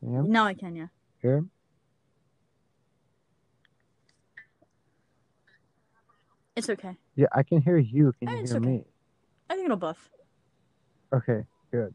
Can 0.00 0.08
you 0.08 0.14
hear 0.14 0.22
me? 0.22 0.30
No, 0.30 0.44
I 0.44 0.54
can. 0.54 0.74
Yeah. 0.76 0.86
Hear 1.20 1.40
me? 1.42 1.48
It's 6.56 6.68
okay. 6.68 6.96
Yeah, 7.14 7.26
I 7.32 7.42
can 7.42 7.62
hear 7.62 7.78
you. 7.78 8.12
Can 8.18 8.28
you 8.28 8.38
it's 8.38 8.50
hear 8.50 8.60
okay. 8.60 8.68
me? 8.68 8.84
I 9.48 9.54
think 9.54 9.64
it'll 9.66 9.76
buff. 9.76 10.10
Okay, 11.12 11.44
good. 11.70 11.94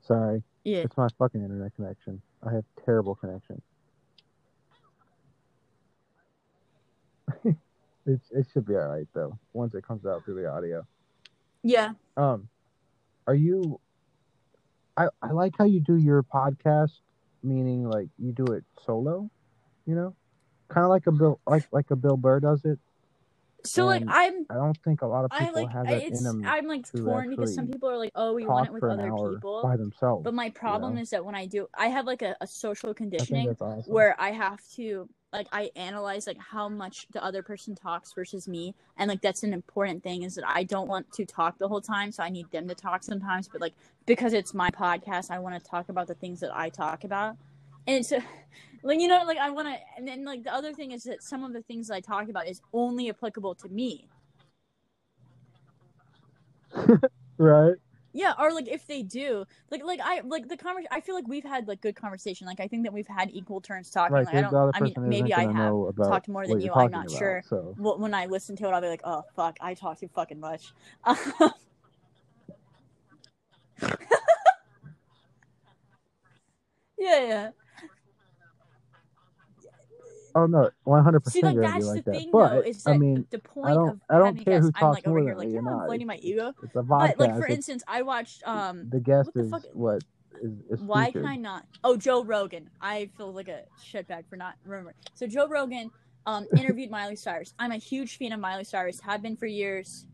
Sorry, 0.00 0.42
Yeah. 0.64 0.78
it's 0.78 0.96
my 0.96 1.08
fucking 1.18 1.42
internet 1.42 1.74
connection. 1.76 2.20
I 2.46 2.52
have 2.52 2.64
terrible 2.84 3.14
connection. 3.14 3.62
It's 8.04 8.32
it 8.32 8.48
should 8.52 8.66
be 8.66 8.74
all 8.74 8.88
right 8.88 9.06
though 9.14 9.38
once 9.52 9.76
it 9.76 9.86
comes 9.86 10.04
out 10.04 10.24
through 10.24 10.34
the 10.42 10.48
audio. 10.50 10.84
Yeah. 11.62 11.92
Um, 12.16 12.48
are 13.28 13.34
you? 13.36 13.78
I 14.96 15.08
I 15.20 15.32
like 15.32 15.54
how 15.58 15.64
you 15.64 15.80
do 15.80 15.96
your 15.96 16.22
podcast 16.22 16.92
meaning 17.42 17.88
like 17.88 18.08
you 18.18 18.32
do 18.32 18.44
it 18.52 18.64
solo, 18.84 19.30
you 19.86 19.94
know, 19.94 20.14
kind 20.68 20.84
of 20.84 20.90
like 20.90 21.06
a 21.06 21.12
Bill 21.12 21.40
like 21.46 21.66
like 21.72 21.90
a 21.90 21.96
Bill 21.96 22.16
Burr 22.16 22.40
does 22.40 22.64
it. 22.64 22.78
So 23.64 23.86
like 23.86 24.02
I'm 24.08 24.44
I 24.50 24.54
don't 24.54 24.76
think 24.84 25.02
a 25.02 25.06
lot 25.06 25.24
of 25.24 25.32
I 25.32 25.46
people 25.46 25.62
like 25.62 25.72
have 25.72 25.86
I- 25.86 25.94
that 25.94 26.02
in 26.04 26.22
them 26.22 26.44
I'm 26.44 26.66
like 26.66 26.90
torn 26.90 27.30
because 27.30 27.54
some 27.54 27.68
people 27.68 27.88
are 27.88 27.96
like, 27.96 28.12
oh, 28.14 28.32
we 28.32 28.44
want 28.44 28.66
it 28.66 28.72
with 28.72 28.82
other 28.82 29.10
people. 29.10 29.62
by 29.62 29.76
themselves. 29.76 30.24
But 30.24 30.34
my 30.34 30.50
problem 30.50 30.96
know? 30.96 31.00
is 31.00 31.10
that 31.10 31.24
when 31.24 31.34
I 31.34 31.46
do, 31.46 31.68
I 31.76 31.86
have 31.88 32.06
like 32.06 32.22
a, 32.22 32.36
a 32.40 32.46
social 32.46 32.92
conditioning 32.92 33.48
awesome. 33.60 33.92
where 33.92 34.16
I 34.20 34.30
have 34.32 34.60
to 34.74 35.08
like 35.32 35.48
I 35.52 35.70
analyze 35.76 36.26
like 36.26 36.38
how 36.38 36.68
much 36.68 37.06
the 37.12 37.24
other 37.24 37.42
person 37.42 37.74
talks 37.74 38.12
versus 38.12 38.46
me, 38.46 38.74
and 38.98 39.08
like 39.08 39.22
that's 39.22 39.42
an 39.42 39.52
important 39.52 40.02
thing 40.02 40.22
is 40.22 40.34
that 40.34 40.44
I 40.46 40.64
don't 40.64 40.88
want 40.88 41.10
to 41.12 41.24
talk 41.24 41.58
the 41.58 41.68
whole 41.68 41.80
time, 41.80 42.12
so 42.12 42.22
I 42.22 42.28
need 42.28 42.50
them 42.50 42.68
to 42.68 42.74
talk 42.74 43.02
sometimes. 43.02 43.48
But 43.48 43.60
like 43.60 43.74
because 44.06 44.34
it's 44.34 44.52
my 44.52 44.70
podcast, 44.70 45.30
I 45.30 45.38
want 45.38 45.62
to 45.62 45.70
talk 45.70 45.88
about 45.88 46.06
the 46.06 46.14
things 46.14 46.40
that 46.40 46.54
I 46.54 46.68
talk 46.68 47.04
about, 47.04 47.36
and 47.86 47.96
it's 47.96 48.12
like 48.82 49.00
you 49.00 49.08
know 49.08 49.22
like 49.26 49.38
I 49.38 49.50
want 49.50 49.68
to, 49.68 49.76
and 49.96 50.06
then 50.06 50.24
like 50.24 50.44
the 50.44 50.54
other 50.54 50.74
thing 50.74 50.92
is 50.92 51.04
that 51.04 51.22
some 51.22 51.44
of 51.44 51.52
the 51.52 51.62
things 51.62 51.90
I 51.90 52.00
talk 52.00 52.28
about 52.28 52.46
is 52.46 52.60
only 52.72 53.08
applicable 53.08 53.54
to 53.56 53.68
me. 53.68 54.08
right? 57.38 57.76
Yeah, 58.12 58.34
or 58.38 58.52
like 58.52 58.68
if 58.68 58.86
they 58.86 59.02
do, 59.02 59.46
like 59.70 59.82
like 59.84 60.00
I 60.02 60.20
like 60.20 60.48
the 60.48 60.56
conversation. 60.56 60.88
I 60.92 61.00
feel 61.00 61.14
like 61.14 61.26
we've 61.26 61.44
had 61.44 61.66
like 61.66 61.80
good 61.80 61.96
conversation. 61.96 62.46
Like 62.46 62.60
I 62.60 62.68
think 62.68 62.84
that 62.84 62.92
we've 62.92 63.06
had 63.06 63.30
equal 63.32 63.60
turns 63.60 63.90
talking. 63.90 64.14
Right. 64.14 64.26
Like, 64.26 64.34
I 64.34 64.40
don't. 64.42 64.76
I 64.76 64.80
mean, 64.80 64.94
maybe 64.98 65.32
I 65.32 65.50
have 65.50 65.72
talked 65.96 66.28
more 66.28 66.46
than 66.46 66.60
you. 66.60 66.72
I'm 66.72 66.90
not 66.90 67.06
about, 67.06 67.18
sure. 67.18 67.42
So 67.48 67.74
Well, 67.78 67.98
when 67.98 68.12
I 68.12 68.26
listen 68.26 68.54
to 68.56 68.66
it, 68.66 68.70
I'll 68.70 68.82
be 68.82 68.88
like, 68.88 69.02
oh 69.04 69.22
fuck, 69.34 69.56
I 69.60 69.74
talk 69.74 69.98
too 69.98 70.08
fucking 70.14 70.40
much. 70.40 70.72
yeah, 73.80 73.90
yeah. 76.98 77.50
Oh 80.34 80.46
no, 80.46 80.70
one 80.84 81.02
hundred 81.04 81.26
See, 81.26 81.40
percent 81.40 81.56
like 81.56 81.66
gonna 81.66 81.66
be 81.66 81.72
that's 81.72 81.86
like 81.86 82.04
the 82.04 82.10
that. 82.10 82.18
thing, 82.18 82.30
but 82.32 82.48
though, 82.50 82.60
is 82.60 82.86
I 82.86 82.92
that 82.92 82.98
mean, 82.98 83.26
the 83.30 83.38
point 83.38 83.70
I 83.70 83.74
don't 83.74 83.88
of 83.90 84.00
I 84.10 84.18
don't 84.18 84.34
care 84.36 84.44
guests, 84.60 84.60
who 84.66 84.72
I'm 84.76 84.80
talks 84.80 84.96
like 84.96 85.06
over 85.08 85.18
here, 85.20 85.34
like, 85.36 85.48
yeah, 85.50 85.58
I'm 85.58 85.64
not. 85.64 85.82
inflating 85.82 86.06
my 86.06 86.16
ego. 86.16 86.52
It's 86.62 86.74
a 86.76 86.82
But 86.82 87.18
like 87.18 87.36
for 87.36 87.46
instance, 87.46 87.82
I 87.88 88.02
watched 88.02 88.42
um. 88.46 88.88
the 88.90 89.00
guest 89.00 89.26
what 89.28 89.34
the 89.34 89.40
is 89.40 89.50
fuck- 89.50 89.64
what 89.74 90.02
is, 90.42 90.52
is 90.70 90.80
Why 90.80 91.06
featured. 91.06 91.22
can 91.22 91.30
I 91.30 91.36
not? 91.36 91.66
Oh, 91.84 91.96
Joe 91.96 92.24
Rogan. 92.24 92.68
I 92.80 93.10
feel 93.16 93.32
like 93.32 93.48
a 93.48 93.62
shitbag 93.82 94.24
for 94.28 94.36
not 94.36 94.54
remembering. 94.64 94.96
So 95.14 95.26
Joe 95.26 95.46
Rogan 95.48 95.90
um, 96.26 96.46
interviewed 96.56 96.90
Miley 96.90 97.16
Cyrus. 97.16 97.54
I'm 97.58 97.72
a 97.72 97.76
huge 97.76 98.16
fan 98.18 98.32
of 98.32 98.40
Miley 98.40 98.64
Cyrus. 98.64 99.00
Have 99.00 99.22
been 99.22 99.36
for 99.36 99.46
years. 99.46 100.06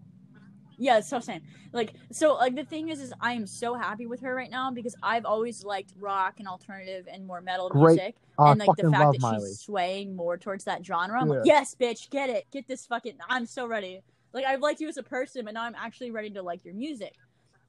Yeah, 0.78 0.98
it's 0.98 1.08
so 1.08 1.20
same. 1.20 1.42
Like 1.72 1.94
so, 2.12 2.34
like 2.34 2.54
the 2.54 2.64
thing 2.64 2.88
is, 2.88 3.00
is 3.00 3.12
I 3.20 3.32
am 3.32 3.46
so 3.46 3.74
happy 3.74 4.06
with 4.06 4.20
her 4.20 4.34
right 4.34 4.50
now 4.50 4.70
because 4.70 4.94
I've 5.02 5.26
always 5.26 5.64
liked 5.64 5.92
rock 5.98 6.34
and 6.38 6.46
alternative 6.46 7.06
and 7.10 7.26
more 7.26 7.40
metal 7.40 7.68
Great. 7.68 7.96
music, 7.96 8.16
I 8.38 8.52
and 8.52 8.62
ah, 8.62 8.64
like 8.64 8.76
the 8.76 8.90
fact 8.90 9.12
that 9.12 9.20
Miley. 9.20 9.48
she's 9.48 9.60
swaying 9.60 10.14
more 10.14 10.38
towards 10.38 10.64
that 10.64 10.86
genre. 10.86 11.20
I'm 11.20 11.28
like, 11.28 11.40
yes, 11.44 11.74
bitch, 11.78 12.10
get 12.10 12.30
it, 12.30 12.46
get 12.52 12.68
this 12.68 12.86
fucking. 12.86 13.14
I'm 13.28 13.44
so 13.44 13.66
ready. 13.66 14.00
Like 14.32 14.44
I've 14.44 14.60
liked 14.60 14.80
you 14.80 14.88
as 14.88 14.96
a 14.96 15.02
person, 15.02 15.44
but 15.44 15.54
now 15.54 15.64
I'm 15.64 15.74
actually 15.74 16.10
ready 16.10 16.30
to 16.30 16.42
like 16.42 16.64
your 16.64 16.74
music. 16.74 17.14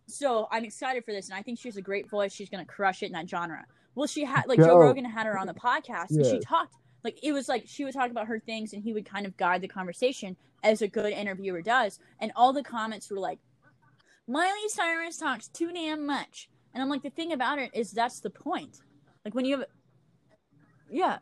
So 0.06 0.48
I'm 0.52 0.64
excited 0.64 1.04
for 1.04 1.12
this, 1.12 1.30
and 1.30 1.38
I 1.38 1.42
think 1.42 1.60
she 1.60 1.68
has 1.68 1.78
a 1.78 1.82
great 1.82 2.10
voice. 2.10 2.32
She's 2.32 2.50
gonna 2.50 2.66
crush 2.66 3.02
it 3.02 3.08
in 3.08 3.14
that 3.14 3.30
genre. 3.30 3.66
Well, 3.96 4.08
she 4.08 4.24
had 4.24 4.48
like 4.48 4.60
Joe 4.60 4.78
Rogan 4.78 5.06
had 5.06 5.26
her 5.26 5.38
on 5.38 5.48
the 5.48 5.54
podcast, 5.54 6.12
and 6.12 6.26
she 6.26 6.40
talked 6.40 6.76
like 7.04 7.20
it 7.24 7.32
was 7.32 7.48
like 7.48 7.64
she 7.68 7.86
would 7.86 7.94
talk 7.94 8.12
about 8.12 8.28
her 8.28 8.40
things, 8.40 8.74
and 8.74 8.84
he 8.84 8.94
would 8.94 9.06
kind 9.06 9.26
of 9.26 9.38
guide 9.38 9.62
the 9.62 9.68
conversation 9.68 10.36
as 10.64 10.82
a 10.82 10.88
good 10.88 11.14
interviewer 11.14 11.62
does. 11.62 12.00
And 12.20 12.32
all 12.36 12.54
the 12.54 12.64
comments 12.64 13.10
were 13.10 13.20
like, 13.20 13.40
"Miley 14.28 14.68
Cyrus 14.68 15.18
talks 15.18 15.48
too 15.48 15.72
damn 15.72 16.06
much," 16.06 16.50
and 16.74 16.84
I'm 16.84 16.90
like, 16.90 17.04
the 17.04 17.10
thing 17.10 17.32
about 17.34 17.60
it 17.60 17.72
is 17.74 17.92
that's 17.92 18.20
the 18.20 18.30
point. 18.30 18.82
Like 19.24 19.34
when 19.34 19.46
you 19.46 19.60
have, 19.60 19.68
yeah, 20.90 21.20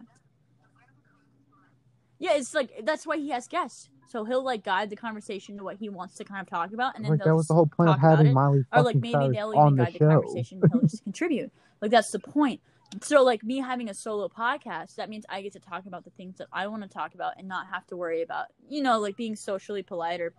yeah, 2.19 2.35
it's 2.35 2.53
like 2.53 2.71
that's 2.83 3.05
why 3.05 3.17
he 3.17 3.29
has 3.29 3.47
guests. 3.47 3.89
So 4.09 4.23
he'll 4.23 4.43
like 4.43 4.63
guide 4.63 4.89
the 4.89 4.95
conversation 4.95 5.57
to 5.57 5.63
what 5.63 5.75
he 5.77 5.89
wants 5.89 6.15
to 6.15 6.23
kind 6.23 6.41
of 6.41 6.47
talk 6.47 6.73
about, 6.73 6.95
and 6.95 7.03
then 7.03 7.11
Like 7.11 7.23
that 7.23 7.35
was 7.35 7.47
the 7.47 7.53
whole 7.53 7.67
point 7.67 7.89
of 7.89 7.99
having 7.99 8.27
it, 8.27 8.33
Miley 8.33 8.63
or 8.73 8.81
like 8.81 8.95
maybe 8.95 9.29
they'll 9.29 9.53
even 9.53 9.75
the 9.75 9.83
guide 9.83 9.93
the 9.93 9.97
show. 9.99 10.09
conversation 10.09 10.59
and 10.63 10.71
he'll 10.71 10.81
just 10.81 11.03
contribute 11.03 11.51
like 11.81 11.91
that's 11.91 12.11
the 12.11 12.19
point 12.19 12.61
so 13.01 13.23
like 13.23 13.43
me 13.43 13.57
having 13.57 13.89
a 13.89 13.93
solo 13.93 14.27
podcast 14.27 14.95
that 14.95 15.09
means 15.09 15.25
i 15.29 15.41
get 15.41 15.53
to 15.53 15.59
talk 15.59 15.85
about 15.85 16.03
the 16.03 16.09
things 16.11 16.37
that 16.37 16.47
i 16.53 16.65
want 16.67 16.81
to 16.81 16.89
talk 16.89 17.13
about 17.13 17.33
and 17.37 17.47
not 17.47 17.67
have 17.67 17.85
to 17.85 17.97
worry 17.97 18.21
about 18.21 18.45
you 18.69 18.81
know 18.81 18.99
like 18.99 19.15
being 19.17 19.35
socially 19.35 19.83
polite 19.83 20.21
or 20.21 20.33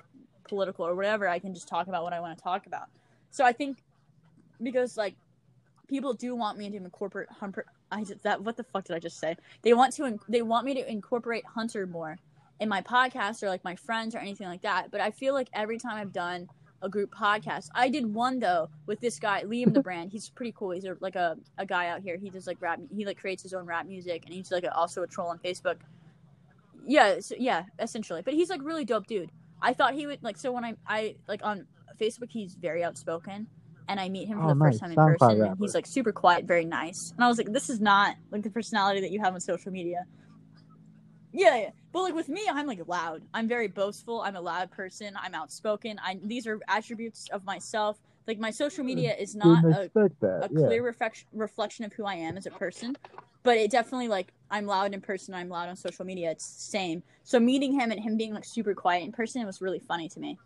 political 0.48 0.86
or 0.86 0.94
whatever 0.94 1.28
i 1.28 1.38
can 1.38 1.54
just 1.54 1.68
talk 1.68 1.86
about 1.86 2.02
what 2.02 2.12
i 2.12 2.20
want 2.20 2.36
to 2.36 2.42
talk 2.42 2.66
about. 2.66 2.88
So 3.30 3.44
i 3.44 3.52
think 3.52 3.82
because 4.62 4.96
like 4.96 5.14
people 5.88 6.14
do 6.14 6.34
want 6.34 6.58
me 6.58 6.70
to 6.70 6.76
incorporate 6.76 7.28
hunter 7.30 7.64
i 7.92 8.02
just, 8.02 8.22
that 8.22 8.42
what 8.42 8.56
the 8.56 8.64
fuck 8.64 8.84
did 8.84 8.96
i 8.96 8.98
just 8.98 9.18
say? 9.18 9.36
They 9.62 9.74
want 9.74 9.92
to 9.94 10.04
in- 10.06 10.20
they 10.28 10.42
want 10.42 10.64
me 10.64 10.74
to 10.74 10.90
incorporate 10.90 11.44
hunter 11.44 11.86
more 11.86 12.18
in 12.60 12.68
my 12.68 12.82
podcast 12.82 13.42
or 13.42 13.48
like 13.48 13.62
my 13.62 13.76
friends 13.76 14.14
or 14.14 14.18
anything 14.18 14.48
like 14.48 14.62
that 14.62 14.90
but 14.90 15.00
i 15.00 15.10
feel 15.10 15.34
like 15.34 15.48
every 15.52 15.78
time 15.78 15.96
i've 15.96 16.12
done 16.12 16.48
a 16.82 16.88
group 16.88 17.12
podcast. 17.14 17.68
I 17.74 17.88
did 17.88 18.06
one 18.06 18.38
though 18.38 18.70
with 18.86 19.00
this 19.00 19.18
guy, 19.18 19.42
Liam 19.44 19.72
the 19.74 19.82
brand. 19.88 20.10
He's 20.12 20.28
pretty 20.30 20.52
cool. 20.56 20.70
He's 20.70 20.84
a, 20.84 20.96
like 21.00 21.16
a, 21.16 21.36
a 21.58 21.66
guy 21.66 21.88
out 21.88 22.00
here. 22.02 22.16
He 22.16 22.30
does 22.30 22.46
like 22.46 22.58
rap. 22.60 22.80
He 22.94 23.04
like 23.04 23.18
creates 23.18 23.42
his 23.42 23.52
own 23.54 23.66
rap 23.66 23.86
music, 23.86 24.22
and 24.24 24.34
he's 24.34 24.50
like 24.52 24.64
a, 24.64 24.74
also 24.74 25.02
a 25.02 25.06
troll 25.06 25.28
on 25.28 25.38
Facebook. 25.38 25.76
Yeah, 26.86 27.20
so, 27.20 27.34
yeah, 27.38 27.64
essentially. 27.78 28.22
But 28.22 28.34
he's 28.34 28.48
like 28.50 28.62
really 28.62 28.84
dope 28.84 29.06
dude. 29.06 29.30
I 29.60 29.74
thought 29.74 29.94
he 29.94 30.06
would 30.06 30.22
like 30.22 30.36
so 30.36 30.52
when 30.52 30.64
I 30.64 30.74
I 30.86 31.16
like 31.26 31.40
on 31.44 31.66
Facebook 32.00 32.30
he's 32.30 32.54
very 32.54 32.84
outspoken, 32.84 33.48
and 33.88 33.98
I 33.98 34.08
meet 34.08 34.28
him 34.28 34.38
for 34.38 34.44
Oh, 34.44 34.48
the 34.48 34.54
nice. 34.54 34.68
first 34.74 34.80
time 34.80 34.92
in 34.92 34.96
SoundCloud 34.96 35.18
person, 35.18 35.42
and 35.42 35.58
he's 35.58 35.74
like 35.74 35.86
super 35.86 36.12
quiet, 36.12 36.44
very 36.44 36.64
nice. 36.64 37.12
And 37.16 37.24
I 37.24 37.28
was 37.28 37.38
like, 37.38 37.52
this 37.52 37.68
is 37.68 37.80
not 37.80 38.14
like 38.30 38.42
the 38.44 38.50
personality 38.50 39.00
that 39.00 39.10
you 39.10 39.20
have 39.20 39.34
on 39.34 39.40
social 39.40 39.72
media. 39.72 40.04
Yeah, 41.32 41.56
yeah. 41.56 41.70
But 41.98 42.04
like 42.04 42.14
with 42.14 42.28
me, 42.28 42.46
I'm 42.48 42.68
like 42.68 42.78
loud. 42.86 43.22
I'm 43.34 43.48
very 43.48 43.66
boastful. 43.66 44.20
I'm 44.20 44.36
a 44.36 44.40
loud 44.40 44.70
person. 44.70 45.14
I'm 45.20 45.34
outspoken. 45.34 45.98
I 46.00 46.20
these 46.22 46.46
are 46.46 46.60
attributes 46.68 47.28
of 47.32 47.44
myself. 47.44 47.98
Like 48.28 48.38
my 48.38 48.52
social 48.52 48.84
mm, 48.84 48.86
media 48.86 49.16
is 49.18 49.34
not 49.34 49.64
a 49.64 49.90
that. 49.92 50.48
yeah. 50.52 50.66
clear 50.68 50.84
reflection 50.84 51.26
reflection 51.32 51.84
of 51.84 51.92
who 51.92 52.04
I 52.04 52.14
am 52.14 52.36
as 52.36 52.46
a 52.46 52.52
person. 52.52 52.96
But 53.42 53.56
it 53.56 53.72
definitely 53.72 54.06
like 54.06 54.32
I'm 54.48 54.64
loud 54.64 54.94
in 54.94 55.00
person. 55.00 55.34
I'm 55.34 55.48
loud 55.48 55.68
on 55.68 55.74
social 55.74 56.04
media. 56.04 56.30
It's 56.30 56.46
the 56.46 56.70
same. 56.70 57.02
So 57.24 57.40
meeting 57.40 57.72
him 57.72 57.90
and 57.90 57.98
him 57.98 58.16
being 58.16 58.32
like 58.32 58.44
super 58.44 58.74
quiet 58.74 59.02
in 59.02 59.10
person 59.10 59.44
was 59.44 59.60
really 59.60 59.80
funny 59.80 60.08
to 60.10 60.20
me. 60.20 60.38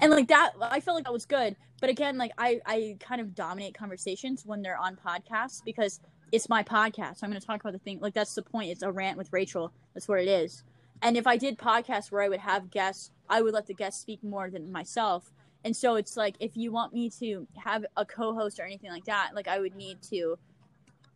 And 0.00 0.10
like 0.10 0.26
that, 0.26 0.50
I 0.60 0.80
felt 0.80 0.96
like 0.96 1.04
that 1.04 1.12
was 1.12 1.26
good. 1.26 1.54
But 1.80 1.90
again, 1.90 2.18
like 2.18 2.32
I 2.38 2.60
I 2.66 2.96
kind 2.98 3.20
of 3.20 3.36
dominate 3.36 3.78
conversations 3.78 4.44
when 4.44 4.62
they're 4.62 4.78
on 4.78 4.96
podcasts 4.96 5.62
because 5.64 6.00
it's 6.32 6.48
my 6.48 6.64
podcast. 6.64 7.18
So 7.18 7.24
I'm 7.24 7.30
going 7.30 7.40
to 7.40 7.46
talk 7.46 7.60
about 7.60 7.72
the 7.72 7.78
thing. 7.78 8.00
Like 8.00 8.14
that's 8.14 8.34
the 8.34 8.42
point. 8.42 8.70
It's 8.70 8.82
a 8.82 8.90
rant 8.90 9.16
with 9.16 9.32
Rachel. 9.32 9.70
That's 9.94 10.08
what 10.08 10.18
it 10.18 10.26
is. 10.26 10.64
And 11.02 11.16
if 11.16 11.26
I 11.26 11.36
did 11.36 11.58
podcasts 11.58 12.10
where 12.10 12.22
I 12.22 12.28
would 12.28 12.40
have 12.40 12.70
guests, 12.70 13.10
I 13.28 13.42
would 13.42 13.54
let 13.54 13.66
the 13.66 13.74
guests 13.74 14.00
speak 14.00 14.22
more 14.22 14.50
than 14.50 14.72
myself. 14.72 15.32
And 15.64 15.76
so 15.76 15.96
it's 15.96 16.16
like 16.16 16.36
if 16.40 16.56
you 16.56 16.72
want 16.72 16.92
me 16.92 17.10
to 17.18 17.46
have 17.56 17.84
a 17.96 18.04
co-host 18.04 18.58
or 18.58 18.64
anything 18.64 18.90
like 18.90 19.04
that, 19.04 19.30
like 19.34 19.48
I 19.48 19.58
would 19.58 19.74
need 19.74 20.02
to 20.10 20.38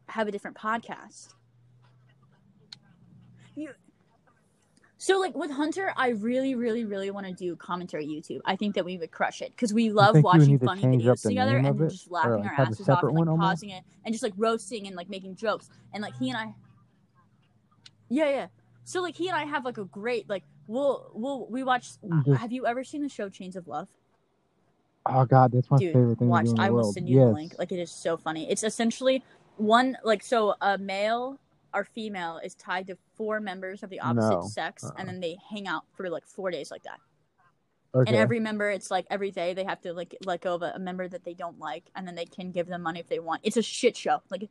have 0.07 0.29
a 0.29 0.31
different 0.31 0.57
podcast. 0.57 1.35
You 3.55 3.71
so 5.03 5.19
like 5.19 5.35
with 5.35 5.51
Hunter, 5.51 5.93
I 5.97 6.11
really, 6.11 6.55
really, 6.55 6.85
really 6.85 7.11
want 7.11 7.27
to 7.27 7.33
do 7.33 7.57
commentary 7.57 8.07
YouTube. 8.07 8.41
I 8.45 8.55
think 8.55 8.77
that 8.77 8.85
we 8.85 8.99
would 8.99 9.11
crush 9.11 9.43
it 9.43 9.51
because 9.51 9.75
we 9.75 9.91
love 9.91 10.23
watching 10.23 10.47
need 10.47 10.61
to 10.61 10.67
funny 10.67 10.83
videos 10.83 11.23
together 11.23 11.57
and 11.57 11.67
then 11.67 11.89
just 11.89 12.09
laughing 12.09 12.35
like, 12.35 12.57
our 12.57 12.67
asses 12.67 12.89
off 12.89 13.03
and 13.03 13.11
like 13.11 13.19
one 13.19 13.29
almost? 13.29 13.49
pausing 13.49 13.71
it 13.71 13.83
and 14.05 14.15
just 14.15 14.23
like 14.23 14.33
roasting 14.37 14.87
and 14.87 14.95
like 14.95 15.11
making 15.11 15.35
jokes 15.35 15.71
and 15.93 16.03
like 16.03 16.17
he 16.19 16.31
and 16.31 16.39
I. 16.39 16.55
Yeah, 18.11 18.29
yeah. 18.29 18.47
So 18.85 19.01
like 19.03 19.17
he 19.17 19.29
and 19.29 19.37
I 19.37 19.45
have 19.45 19.65
like 19.65 19.79
a 19.79 19.85
great 19.85 20.29
like 20.29 20.45
we'll 20.67 21.11
we'll 21.15 21.47
we 21.47 21.63
watch. 21.63 21.91
Just- 22.25 22.41
have 22.41 22.53
you 22.53 22.67
ever 22.67 22.85
seen 22.85 23.03
the 23.03 23.09
show 23.09 23.29
Chains 23.29 23.57
of 23.57 23.69
Love? 23.69 23.89
Oh 25.07 25.25
god, 25.25 25.53
that's 25.53 25.71
my 25.71 25.79
Dude, 25.79 25.93
favorite 25.93 26.19
thing 26.19 26.29
watch. 26.29 26.49
I 26.59 26.71
will 26.71 26.93
send 26.93 27.09
you 27.09 27.19
yes. 27.19 27.27
the 27.29 27.33
link. 27.33 27.55
Like 27.59 27.73
it 27.73 27.79
is 27.79 27.91
so 27.91 28.17
funny. 28.17 28.51
It's 28.51 28.63
essentially 28.63 29.23
one 29.57 29.97
like 30.05 30.23
so 30.23 30.55
a 30.61 30.79
male 30.79 31.39
or 31.75 31.85
female 31.85 32.39
is 32.45 32.55
tied 32.55 32.87
to 32.89 32.97
four 33.17 33.41
members 33.41 33.83
of 33.83 33.91
the 33.91 33.99
opposite 34.01 34.31
No. 34.41 34.47
sex, 34.47 34.85
Uh-uh. 34.85 34.93
and 34.99 35.09
then 35.09 35.21
they 35.21 35.39
hang 35.51 35.67
out 35.67 35.83
for 35.97 36.09
like 36.11 36.27
four 36.27 36.51
days 36.51 36.71
like 36.71 36.83
that. 36.83 36.99
okay. 37.95 38.11
And 38.11 38.17
every 38.17 38.41
member, 38.41 38.71
it's 38.71 38.91
like 38.91 39.07
every 39.11 39.31
day 39.31 39.55
they 39.55 39.65
have 39.65 39.81
to 39.83 39.93
like 39.93 40.15
let 40.25 40.43
go 40.43 40.55
of 40.57 40.63
a 40.63 40.79
member 40.79 41.09
that 41.09 41.25
they 41.25 41.35
don't 41.35 41.59
like, 41.59 41.85
and 41.97 42.07
then 42.07 42.15
they 42.15 42.27
can 42.27 42.51
give 42.53 42.67
them 42.67 42.83
money 42.83 43.01
if 43.01 43.09
they 43.09 43.19
want. 43.21 43.41
It's 43.43 43.57
a 43.57 43.63
shit 43.63 43.97
show. 43.97 44.23
Like, 44.31 44.49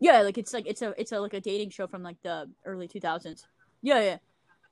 yeah, 0.00 0.20
like 0.20 0.38
it's 0.38 0.52
like 0.52 0.66
it's 0.66 0.82
a 0.82 0.94
it's 1.00 1.12
a 1.12 1.20
like 1.20 1.34
a 1.34 1.40
dating 1.40 1.70
show 1.70 1.86
from 1.86 2.02
like 2.02 2.16
the 2.22 2.50
early 2.64 2.88
two 2.88 3.00
thousands. 3.00 3.46
Yeah, 3.82 4.00
yeah, 4.00 4.16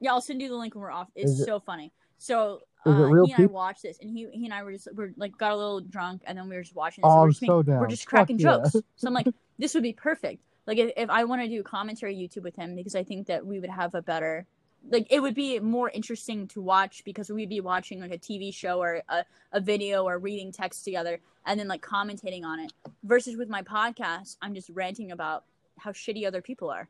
yeah. 0.01 0.13
I'll 0.13 0.21
send 0.21 0.41
you 0.43 0.49
the 0.49 0.57
link 0.57 0.75
when 0.75 0.83
we're 0.83 0.91
off. 0.91 1.09
It's 1.15 1.33
Is 1.33 1.41
it- 1.41 1.47
so 1.47 1.61
funny. 1.61 1.93
So 2.19 2.61
uh, 2.87 3.07
he 3.25 3.33
and 3.33 3.43
I 3.45 3.47
watched 3.47 3.83
this, 3.83 3.99
and 4.01 4.09
he 4.11 4.27
he 4.33 4.45
and 4.45 4.55
I 4.55 4.63
were 4.63 4.73
just 4.73 4.89
we're 4.95 5.13
like 5.17 5.37
got 5.37 5.53
a 5.53 5.57
little 5.57 5.81
drunk, 5.81 6.23
and 6.27 6.39
then 6.39 6.49
we 6.49 6.57
were 6.57 6.63
just 6.63 6.75
watching 6.75 7.03
this. 7.03 7.11
Oh, 7.13 7.23
we're 7.23 7.29
just 7.31 7.41
so 7.41 7.59
making- 7.59 7.73
down. 7.73 7.81
We're 7.81 7.87
just 7.89 8.03
Fuck 8.05 8.11
cracking 8.11 8.39
yeah. 8.39 8.59
jokes. 8.63 8.77
So 8.97 9.09
I'm 9.09 9.15
like, 9.15 9.27
this 9.59 9.75
would 9.75 9.83
be 9.83 9.93
perfect. 9.93 10.43
Like 10.67 10.79
if, 10.79 10.93
if 10.97 11.11
I 11.11 11.25
want 11.25 11.43
to 11.43 11.49
do 11.49 11.63
commentary 11.63 12.15
YouTube 12.17 12.43
with 12.45 12.57
him, 12.57 12.75
because 12.77 12.95
I 12.95 13.05
think 13.05 13.27
that 13.27 13.45
we 13.45 13.61
would 13.61 13.69
have 13.71 13.95
a 13.95 14.01
better 14.03 14.47
like 14.91 15.07
it 15.11 15.21
would 15.21 15.35
be 15.35 15.59
more 15.61 15.91
interesting 15.91 16.47
to 16.49 16.61
watch 16.61 17.03
because 17.05 17.31
we'd 17.31 17.49
be 17.49 17.61
watching 17.61 18.01
like 18.01 18.13
a 18.13 18.19
TV 18.19 18.55
show 18.55 18.81
or 18.81 19.03
a, 19.09 19.25
a 19.53 19.61
video 19.61 20.05
or 20.05 20.19
reading 20.19 20.53
text 20.53 20.85
together 20.85 21.21
and 21.47 21.59
then 21.59 21.69
like 21.69 21.83
commentating 21.83 22.45
on 22.45 22.61
it. 22.61 22.73
Versus 23.03 23.37
with 23.37 23.49
my 23.49 23.63
podcast, 23.63 24.37
I'm 24.43 24.55
just 24.55 24.71
ranting 24.71 25.11
about 25.11 25.45
how 25.79 25.93
shitty 25.93 26.27
other 26.27 26.43
people 26.43 26.71
are. 26.71 26.89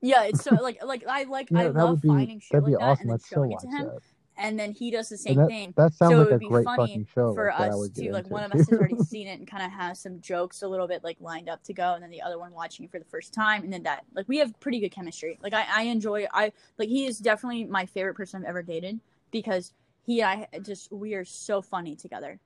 Yeah, 0.00 0.24
it's 0.24 0.44
so 0.44 0.54
like 0.56 0.84
like 0.84 1.02
I 1.08 1.22
like 1.24 1.48
Yeah, 1.50 1.60
I 1.60 1.66
love 1.68 2.02
be 2.02 2.08
finding 2.08 2.38
shit 2.38 2.52
that'd 2.52 2.64
like 2.64 2.72
be 2.72 2.76
that 2.76 2.84
awesome. 2.84 3.00
and 3.00 3.10
then 3.10 3.14
I'd 3.14 3.22
still 3.22 3.36
showing 3.38 3.52
it 3.52 3.54
watch 3.54 3.62
to 3.62 3.68
him, 3.68 3.86
that. 3.86 4.02
And 4.36 4.58
then 4.58 4.72
he 4.72 4.90
does 4.90 5.08
the 5.08 5.16
same 5.16 5.36
that 5.36 5.48
thing. 5.48 5.74
that 5.76 5.92
sounds 5.94 6.12
So 6.12 6.20
it 6.20 6.24
like 6.24 6.26
a 6.26 6.30
would 6.32 6.40
be 6.40 6.48
great 6.48 6.64
funny 6.64 6.82
fucking 6.82 7.06
show 7.14 7.34
for 7.34 7.46
like, 7.46 7.58
that 7.58 7.64
I 7.64 7.74
us 7.74 7.88
to 7.88 8.12
like 8.12 8.30
one 8.30 8.44
of 8.44 8.52
us 8.52 8.66
has 8.66 8.78
already 8.78 8.98
seen 9.04 9.26
it 9.26 9.38
and 9.38 9.48
kind 9.48 9.62
of 9.64 9.70
has 9.72 10.00
some 10.00 10.20
jokes 10.20 10.62
a 10.62 10.68
little 10.68 10.86
bit 10.88 11.04
like 11.04 11.16
lined 11.20 11.48
up 11.48 11.62
to 11.64 11.72
go, 11.72 11.94
and 11.94 12.02
then 12.02 12.10
the 12.10 12.22
other 12.22 12.38
one 12.38 12.52
watching 12.52 12.84
it 12.84 12.90
for 12.90 12.98
the 12.98 13.04
first 13.04 13.32
time, 13.32 13.62
and 13.62 13.72
then 13.72 13.82
that 13.84 14.04
like 14.14 14.28
we 14.28 14.38
have 14.38 14.58
pretty 14.60 14.80
good 14.80 14.90
chemistry. 14.92 15.38
Like 15.42 15.54
I 15.54 15.64
I 15.68 15.82
enjoy 15.82 16.26
I 16.32 16.52
like 16.78 16.88
he 16.88 17.06
is 17.06 17.18
definitely 17.18 17.64
my 17.64 17.86
favorite 17.86 18.14
person 18.14 18.42
I've 18.42 18.48
ever 18.48 18.62
dated 18.62 19.00
because 19.30 19.72
he 20.04 20.22
and 20.22 20.46
I 20.52 20.58
just 20.58 20.92
we 20.92 21.14
are 21.14 21.24
so 21.24 21.62
funny 21.62 21.96
together. 21.96 22.40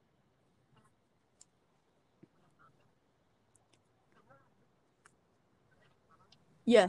Yeah. 6.64 6.88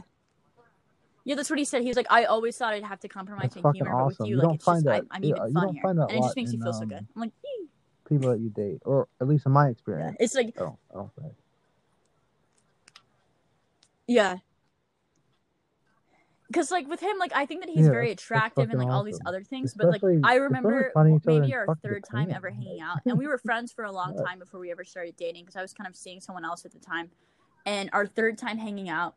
Yeah, 1.24 1.34
that's 1.34 1.50
what 1.50 1.58
he 1.58 1.64
said. 1.64 1.82
He 1.82 1.88
was 1.88 1.96
like, 1.96 2.06
I 2.10 2.24
always 2.24 2.56
thought 2.56 2.72
I'd 2.72 2.82
have 2.82 3.00
to 3.00 3.08
compromise 3.08 3.52
fucking 3.54 3.74
humor, 3.74 3.90
but 3.96 4.06
with 4.06 4.20
you, 4.20 4.36
You 4.36 4.36
like, 4.42 4.54
it's 4.56 4.64
just, 4.64 4.84
that- 4.84 4.94
I'm, 4.94 5.08
I'm 5.10 5.24
even 5.24 5.42
you 5.48 5.52
don't 5.54 5.66
funnier. 5.66 5.82
find 5.82 5.98
that 5.98 6.08
and 6.10 6.18
it 6.18 6.22
just 6.22 6.36
makes 6.36 6.52
in, 6.52 6.62
feel 6.62 6.72
so 6.72 6.82
um, 6.82 6.88
good. 6.88 7.06
I'm 7.14 7.20
like, 7.20 7.32
"Yee." 7.44 7.68
People 8.08 8.30
that 8.30 8.40
you 8.40 8.50
date, 8.50 8.80
or 8.84 9.06
at 9.20 9.28
least 9.28 9.46
in 9.46 9.52
my 9.52 9.66
yeah. 9.66 9.70
experience. 9.70 10.16
It's 10.18 10.34
like, 10.34 10.54
I 10.56 10.60
don't, 10.60 10.78
I 10.90 10.94
don't 10.94 11.10
yeah. 14.10 14.38
Because, 16.48 16.72
like, 16.72 16.88
with 16.88 16.98
him, 16.98 17.16
like, 17.20 17.30
I 17.32 17.46
think 17.46 17.60
that 17.60 17.70
he's 17.70 17.84
Yeah, 17.84 17.92
very 17.92 18.10
attractive 18.10 18.70
and, 18.70 18.78
like, 18.80 18.88
all 18.88 19.04
these 19.04 19.20
other 19.24 19.44
things. 19.44 19.72
But, 19.72 19.88
like, 19.88 20.02
I 20.24 20.34
remember 20.34 20.92
maybe 21.24 21.54
our 21.54 21.68
third 21.84 22.02
time 22.10 22.32
ever 22.32 22.50
hanging 22.50 22.80
out. 22.80 22.98
And 23.06 23.16
we 23.16 23.28
were 23.28 23.38
friends 23.44 23.70
for 23.70 23.84
a 23.84 23.92
long 23.92 24.14
Yeah. 24.16 24.24
time 24.24 24.40
before 24.40 24.58
we 24.58 24.72
ever 24.72 24.82
started 24.82 25.14
dating 25.16 25.44
because 25.44 25.54
I 25.54 25.62
was 25.62 25.72
kind 25.72 25.86
of 25.88 25.94
seeing 25.94 26.20
someone 26.20 26.44
else 26.44 26.64
at 26.64 26.72
the 26.72 26.80
time. 26.80 27.12
And 27.66 27.88
our 27.92 28.04
third 28.04 28.36
time 28.36 28.58
hanging 28.58 28.88
out, 28.88 29.14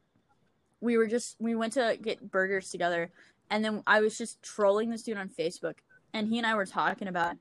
we 0.84 0.97
were 0.97 1.07
just, 1.07 1.38
we 1.39 1.55
went 1.55 1.73
to 1.73 1.97
get 2.01 2.30
burgers 2.30 2.69
together. 2.69 3.10
And 3.49 3.64
then 3.64 3.84
I 3.88 4.01
was 4.01 4.18
just 4.18 4.41
trolling 4.43 4.89
this 4.89 5.03
dude 5.03 5.18
on 5.18 5.30
Facebook. 5.30 5.76
And 6.14 6.27
he 6.27 6.38
and 6.38 6.45
I 6.45 6.55
were 6.55 6.65
talking 6.65 7.07
about 7.07 7.35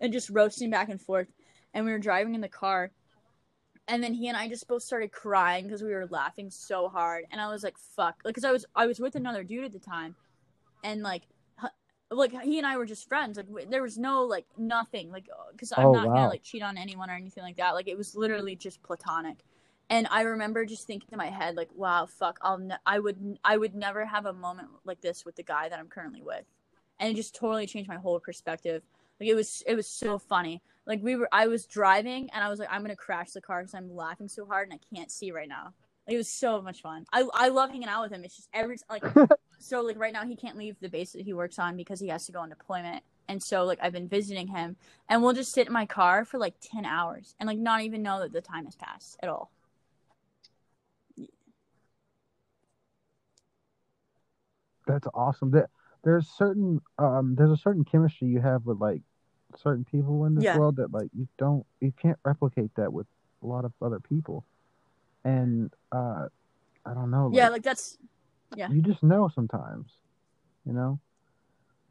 and 0.00 0.12
just 0.12 0.30
roasting 0.30 0.70
back 0.70 0.88
and 0.88 1.00
forth. 1.00 1.28
And 1.74 1.84
we 1.84 1.92
were 1.92 1.98
driving 1.98 2.34
in 2.34 2.40
the 2.40 2.48
car. 2.48 2.90
And 3.86 4.02
then 4.02 4.14
he 4.14 4.28
and 4.28 4.36
I 4.36 4.48
just 4.48 4.66
both 4.68 4.82
started 4.82 5.12
crying 5.12 5.64
because 5.64 5.82
we 5.82 5.92
were 5.92 6.06
laughing 6.06 6.50
so 6.50 6.88
hard. 6.88 7.24
And 7.30 7.40
I 7.40 7.50
was 7.50 7.62
like, 7.62 7.76
fuck. 7.78 8.16
Like, 8.24 8.34
because 8.34 8.44
I 8.44 8.52
was, 8.52 8.64
I 8.74 8.86
was 8.86 8.98
with 8.98 9.14
another 9.14 9.44
dude 9.44 9.64
at 9.64 9.72
the 9.72 9.78
time. 9.78 10.14
And 10.82 11.02
like, 11.02 11.22
like 12.10 12.32
he 12.42 12.58
and 12.58 12.66
I 12.66 12.76
were 12.76 12.86
just 12.86 13.08
friends. 13.08 13.36
Like 13.36 13.70
there 13.70 13.82
was 13.82 13.98
no 13.98 14.24
like 14.24 14.46
nothing. 14.56 15.10
Like 15.10 15.28
because 15.52 15.72
I'm 15.76 15.86
Oh, 15.86 15.92
not 15.92 16.06
gonna 16.06 16.28
like 16.28 16.42
cheat 16.42 16.62
on 16.62 16.78
anyone 16.78 17.10
or 17.10 17.14
anything 17.14 17.42
like 17.42 17.56
that. 17.56 17.74
Like 17.74 17.88
it 17.88 17.98
was 17.98 18.16
literally 18.16 18.56
just 18.56 18.82
platonic. 18.82 19.38
And 19.90 20.06
I 20.10 20.22
remember 20.22 20.66
just 20.66 20.86
thinking 20.86 21.08
in 21.12 21.18
my 21.18 21.30
head 21.30 21.56
like, 21.56 21.70
wow, 21.74 22.06
fuck, 22.06 22.38
I'll 22.42 22.58
ne- 22.58 22.76
I 22.84 22.98
would 22.98 23.38
I 23.44 23.56
would 23.56 23.74
never 23.74 24.04
have 24.04 24.26
a 24.26 24.32
moment 24.32 24.68
like 24.84 25.00
this 25.00 25.24
with 25.24 25.36
the 25.36 25.42
guy 25.42 25.68
that 25.68 25.78
I'm 25.78 25.88
currently 25.88 26.22
with. 26.22 26.44
And 27.00 27.10
it 27.10 27.16
just 27.16 27.34
totally 27.34 27.66
changed 27.66 27.88
my 27.88 27.96
whole 27.96 28.20
perspective. 28.20 28.82
Like 29.20 29.28
it 29.28 29.34
was 29.34 29.62
it 29.66 29.74
was 29.74 29.86
so 29.86 30.18
funny. 30.18 30.62
Like 30.86 31.02
we 31.02 31.16
were 31.16 31.28
I 31.32 31.46
was 31.46 31.66
driving 31.66 32.28
and 32.34 32.44
I 32.44 32.48
was 32.48 32.58
like 32.58 32.68
I'm 32.70 32.82
going 32.82 32.90
to 32.90 32.96
crash 32.96 33.30
the 33.30 33.40
car 33.40 33.62
cuz 33.62 33.74
I'm 33.74 33.94
laughing 33.94 34.28
so 34.28 34.44
hard 34.44 34.68
and 34.68 34.78
I 34.78 34.94
can't 34.94 35.10
see 35.10 35.32
right 35.32 35.48
now. 35.48 35.74
Like, 36.06 36.14
it 36.14 36.18
was 36.18 36.28
so 36.28 36.60
much 36.60 36.82
fun. 36.82 37.06
I 37.12 37.26
I 37.32 37.48
love 37.48 37.70
hanging 37.70 37.88
out 37.88 38.02
with 38.02 38.12
him. 38.12 38.24
It's 38.24 38.36
just 38.36 38.48
every 38.52 38.76
like 38.90 39.04
so 39.58 39.80
like 39.80 39.98
right 39.98 40.12
now 40.12 40.24
he 40.24 40.36
can't 40.36 40.56
leave 40.56 40.76
the 40.80 40.88
base 40.88 41.12
that 41.12 41.22
he 41.22 41.32
works 41.32 41.58
on 41.58 41.76
because 41.76 42.00
he 42.00 42.08
has 42.08 42.26
to 42.26 42.32
go 42.32 42.40
on 42.40 42.48
deployment 42.48 43.02
and 43.28 43.42
so 43.42 43.64
like 43.64 43.78
i've 43.82 43.92
been 43.92 44.08
visiting 44.08 44.46
him 44.46 44.76
and 45.08 45.22
we'll 45.22 45.32
just 45.32 45.52
sit 45.52 45.66
in 45.66 45.72
my 45.72 45.84
car 45.84 46.24
for 46.24 46.38
like 46.38 46.54
10 46.60 46.84
hours 46.84 47.34
and 47.38 47.46
like 47.46 47.58
not 47.58 47.82
even 47.82 48.02
know 48.02 48.20
that 48.20 48.32
the 48.32 48.40
time 48.40 48.64
has 48.64 48.76
passed 48.76 49.16
at 49.22 49.28
all 49.28 49.50
That's 54.88 55.06
awesome. 55.14 55.50
There, 55.52 55.68
there's 56.02 56.26
certain 56.26 56.80
um 56.98 57.34
there's 57.36 57.50
a 57.50 57.56
certain 57.56 57.84
chemistry 57.84 58.28
you 58.28 58.40
have 58.40 58.64
with 58.66 58.78
like 58.78 59.02
certain 59.56 59.84
people 59.84 60.24
in 60.24 60.34
this 60.34 60.44
Yeah. 60.44 60.56
world 60.56 60.76
that 60.76 60.92
like 60.92 61.10
you 61.16 61.28
don't 61.38 61.64
you 61.80 61.92
can't 62.00 62.18
replicate 62.24 62.70
that 62.76 62.92
with 62.92 63.06
a 63.42 63.46
lot 63.46 63.64
of 63.64 63.72
other 63.80 64.00
people. 64.00 64.44
And 65.24 65.72
uh 65.92 66.26
I 66.86 66.94
don't 66.94 67.10
know. 67.10 67.30
yeah 67.32 67.44
like, 67.44 67.52
like 67.52 67.62
that's 67.62 67.98
yeah. 68.56 68.68
you 68.72 68.82
just 68.82 69.02
know 69.02 69.28
sometimes. 69.32 69.92
You 70.66 70.72
know? 70.72 71.00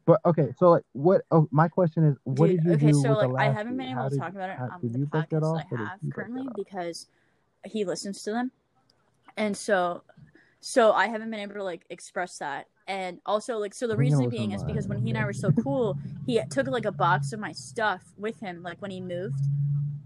But 0.06 0.20
okay, 0.24 0.54
so 0.58 0.70
like 0.70 0.84
what 0.92 1.22
oh 1.30 1.48
my 1.50 1.68
question 1.68 2.04
is 2.04 2.16
what 2.24 2.48
Dude, 2.48 2.64
did 2.64 2.64
you 2.64 2.76
okay 2.76 2.92
do 2.92 3.00
so 3.02 3.10
with 3.10 3.18
like 3.18 3.30
the 3.30 3.36
i 3.38 3.44
haven't 3.52 3.76
been 3.76 3.88
able 3.88 4.02
How 4.02 4.08
to 4.08 4.18
talk 4.18 4.30
about 4.30 4.50
it 4.50 4.56
on 4.58 4.80
the 4.82 4.98
that 5.12 5.30
podcast 5.30 5.56
i 5.56 5.58
have 5.58 5.78
that 5.78 6.14
currently 6.14 6.48
because 6.56 7.06
he 7.64 7.84
listens 7.84 8.22
to 8.22 8.30
them 8.30 8.50
and 9.36 9.54
so 9.56 10.02
so 10.60 10.92
i 10.92 11.08
haven't 11.08 11.30
been 11.30 11.40
able 11.40 11.54
to 11.54 11.62
like 11.64 11.84
express 11.90 12.38
that 12.38 12.66
and 12.88 13.20
also 13.26 13.58
like 13.58 13.74
so 13.74 13.86
the 13.86 13.96
reason 13.96 14.28
being 14.28 14.52
is 14.52 14.64
because 14.64 14.88
when 14.88 14.98
he 14.98 15.10
and 15.10 15.18
i 15.18 15.24
were 15.24 15.32
so 15.32 15.52
cool 15.62 15.96
he 16.26 16.40
took 16.50 16.66
like 16.66 16.86
a 16.86 16.92
box 16.92 17.32
of 17.32 17.38
my 17.38 17.52
stuff 17.52 18.02
with 18.16 18.40
him 18.40 18.62
like 18.62 18.80
when 18.80 18.90
he 18.90 19.00
moved 19.00 19.38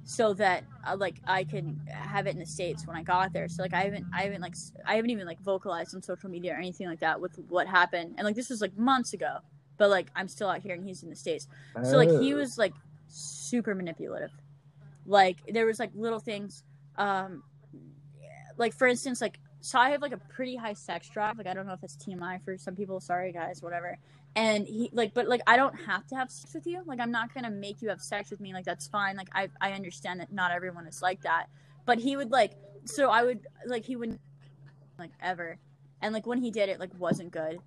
so 0.05 0.35
that 0.35 0.65
uh, 0.87 0.97
like 0.97 1.17
I 1.27 1.45
could 1.45 1.79
have 1.89 2.27
it 2.27 2.31
in 2.31 2.39
the 2.39 2.47
states 2.47 2.87
when 2.87 2.97
I 2.97 3.03
got 3.03 3.33
there. 3.33 3.49
So 3.49 3.63
like 3.63 3.75
I 3.75 3.85
haven't 3.85 4.07
I 4.13 4.23
haven't 4.23 4.41
like 4.41 4.55
I 4.85 4.97
haven't 4.97 5.11
even 5.11 5.27
like 5.27 5.41
vocalized 5.41 5.95
on 5.95 6.03
social 6.03 6.29
media 6.29 6.55
or 6.55 6.57
anything 6.57 6.89
like 6.89 7.01
that 7.01 7.21
with 7.21 7.39
what 7.49 7.67
happened. 7.67 8.15
And 8.19 8.25
like 8.25 8.35
this 8.35 8.51
was 8.51 8.61
like 8.61 8.77
months 8.77 9.13
ago, 9.13 9.39
but 9.79 9.91
like 9.91 10.09
I'm 10.17 10.29
still 10.29 10.49
out 10.49 10.61
here 10.61 10.75
and 10.75 10.85
he's 10.85 11.03
in 11.03 11.11
the 11.11 11.17
states. 11.17 11.47
So 11.85 11.97
like 11.97 12.11
he 12.21 12.35
was 12.35 12.59
like 12.59 12.75
super 13.09 13.75
manipulative. 13.75 14.33
Like 15.07 15.39
there 15.49 15.67
was 15.67 15.79
like 15.79 15.91
little 15.95 16.21
things, 16.21 16.65
um, 16.97 17.43
like 18.57 18.75
for 18.75 18.87
instance, 18.87 19.21
like 19.21 19.39
so 19.63 19.79
I 19.79 19.91
have 19.91 20.03
like 20.03 20.13
a 20.13 20.19
pretty 20.19 20.57
high 20.57 20.73
sex 20.75 21.09
drive. 21.09 21.39
Like 21.39 21.47
I 21.47 21.55
don't 21.55 21.67
know 21.67 21.73
if 21.73 21.81
that's 21.81 21.97
TMI 21.97 22.45
for 22.45 22.59
some 22.59 22.75
people. 22.75 23.01
Sorry 23.01 23.33
guys, 23.33 23.63
whatever. 23.63 23.97
And 24.35 24.67
he 24.67 24.91
like, 24.93 25.15
but 25.15 25.29
like 25.29 25.41
I 25.47 25.57
don't 25.57 25.75
have 25.87 26.07
to 26.09 26.17
have 26.17 26.31
sex 26.31 26.53
with 26.53 26.67
you. 26.67 26.83
Like 26.85 27.01
I'm 27.01 27.13
not 27.13 27.33
gonna 27.33 27.51
make 27.51 27.81
you 27.81 27.89
have 27.89 28.03
sex 28.03 28.31
with 28.31 28.41
me. 28.41 28.53
Like 28.53 28.65
that's 28.65 28.89
fine. 28.89 29.17
Like 29.17 29.29
I 29.33 29.49
I 29.61 29.73
understand 29.73 30.21
that 30.21 30.33
not 30.33 30.51
everyone 30.51 30.87
is 30.87 31.01
like 31.01 31.23
that. 31.23 31.47
But 31.87 31.99
he 31.99 32.17
would 32.17 32.31
like, 32.31 32.53
so 32.85 33.09
I 33.09 33.23
would 33.23 33.41
like 33.67 33.85
he 33.85 33.97
would 33.97 34.19
like 34.99 35.11
ever, 35.21 35.59
and 36.01 36.13
like 36.13 36.27
when 36.27 36.39
he 36.39 36.51
did 36.51 36.69
it 36.69 36.81
like 36.81 36.91
wasn't 36.99 37.31
good 37.31 37.61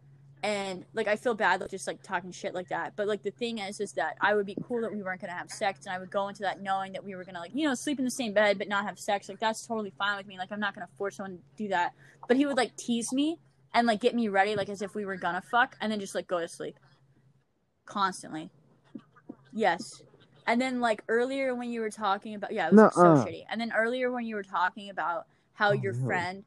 and 0.45 0.85
like 0.93 1.07
I 1.07 1.15
feel 1.15 1.33
bad 1.33 1.59
like 1.59 1.71
just 1.71 1.87
like 1.87 2.03
talking 2.03 2.31
shit 2.31 2.53
like 2.53 2.69
that. 2.69 2.95
But 2.95 3.07
like 3.07 3.23
the 3.23 3.31
thing 3.31 3.57
is 3.57 3.79
is 3.79 3.93
that 3.93 4.15
I 4.21 4.35
would 4.35 4.45
be 4.45 4.55
cool 4.63 4.79
that 4.81 4.93
we 4.93 5.01
weren't 5.01 5.19
gonna 5.19 5.33
have 5.33 5.49
sex 5.49 5.87
and 5.87 5.95
I 5.95 5.97
would 5.97 6.11
go 6.11 6.27
into 6.27 6.43
that 6.43 6.61
knowing 6.61 6.93
that 6.93 7.03
we 7.03 7.15
were 7.15 7.23
gonna 7.23 7.39
like, 7.39 7.49
you 7.55 7.67
know, 7.67 7.73
sleep 7.73 7.97
in 7.97 8.05
the 8.05 8.11
same 8.11 8.31
bed 8.31 8.59
but 8.59 8.67
not 8.67 8.85
have 8.85 8.99
sex. 8.99 9.27
Like 9.27 9.39
that's 9.39 9.65
totally 9.65 9.91
fine 9.97 10.17
with 10.17 10.27
me. 10.27 10.37
Like 10.37 10.51
I'm 10.51 10.59
not 10.59 10.75
gonna 10.75 10.87
force 10.99 11.15
someone 11.15 11.37
to 11.37 11.63
do 11.63 11.69
that. 11.69 11.93
But 12.27 12.37
he 12.37 12.45
would 12.45 12.57
like 12.57 12.75
tease 12.75 13.11
me 13.11 13.39
and 13.73 13.87
like 13.87 14.01
get 14.01 14.13
me 14.13 14.27
ready 14.27 14.55
like 14.55 14.69
as 14.69 14.83
if 14.83 14.93
we 14.93 15.03
were 15.03 15.17
gonna 15.17 15.41
fuck 15.41 15.75
and 15.81 15.91
then 15.91 15.99
just 15.99 16.13
like 16.13 16.27
go 16.27 16.39
to 16.39 16.47
sleep. 16.47 16.77
Constantly. 17.85 18.51
Yes. 19.51 20.03
And 20.45 20.61
then 20.61 20.79
like 20.79 21.01
earlier 21.07 21.55
when 21.55 21.71
you 21.71 21.81
were 21.81 21.89
talking 21.89 22.35
about 22.35 22.53
yeah, 22.53 22.67
it 22.67 22.73
was 22.73 22.81
like, 22.81 22.93
so 22.93 23.25
shitty. 23.25 23.45
And 23.49 23.59
then 23.59 23.71
earlier 23.75 24.11
when 24.11 24.25
you 24.27 24.35
were 24.35 24.43
talking 24.43 24.91
about 24.91 25.25
how 25.53 25.69
Oh, 25.69 25.73
your 25.73 25.93
no. 25.93 26.05
friend 26.05 26.43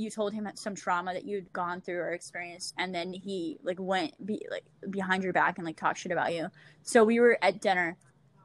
you 0.00 0.10
told 0.10 0.32
him 0.32 0.48
some 0.54 0.74
trauma 0.74 1.12
that 1.12 1.24
you'd 1.24 1.52
gone 1.52 1.80
through 1.80 1.98
or 1.98 2.12
experienced 2.12 2.74
and 2.78 2.94
then 2.94 3.12
he 3.12 3.58
like 3.62 3.78
went 3.80 4.14
be 4.24 4.46
like 4.50 4.64
behind 4.90 5.22
your 5.22 5.32
back 5.32 5.58
and 5.58 5.66
like 5.66 5.76
talked 5.76 5.98
shit 5.98 6.12
about 6.12 6.34
you 6.34 6.48
so 6.82 7.04
we 7.04 7.20
were 7.20 7.38
at 7.42 7.60
dinner 7.60 7.96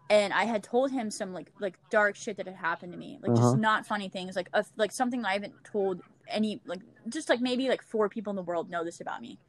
and 0.09 0.33
i 0.33 0.43
had 0.45 0.63
told 0.63 0.91
him 0.91 1.09
some 1.09 1.33
like 1.33 1.51
like 1.59 1.77
dark 1.89 2.15
shit 2.15 2.37
that 2.37 2.45
had 2.47 2.55
happened 2.55 2.91
to 2.91 2.97
me 2.97 3.17
like 3.21 3.33
Uh-huh. 3.33 3.41
just 3.41 3.55
not 3.55 3.85
funny 3.85 4.09
things 4.09 4.35
like 4.35 4.49
a, 4.53 4.65
like 4.77 4.91
something 4.91 5.25
i 5.25 5.33
haven't 5.33 5.63
told 5.63 6.01
any 6.27 6.61
like 6.65 6.81
just 7.09 7.29
like 7.29 7.41
maybe 7.41 7.69
like 7.69 7.81
four 7.81 8.09
people 8.09 8.31
in 8.31 8.35
the 8.35 8.41
world 8.43 8.69
know 8.69 8.83
this 8.83 9.01
about 9.01 9.21
me 9.21 9.39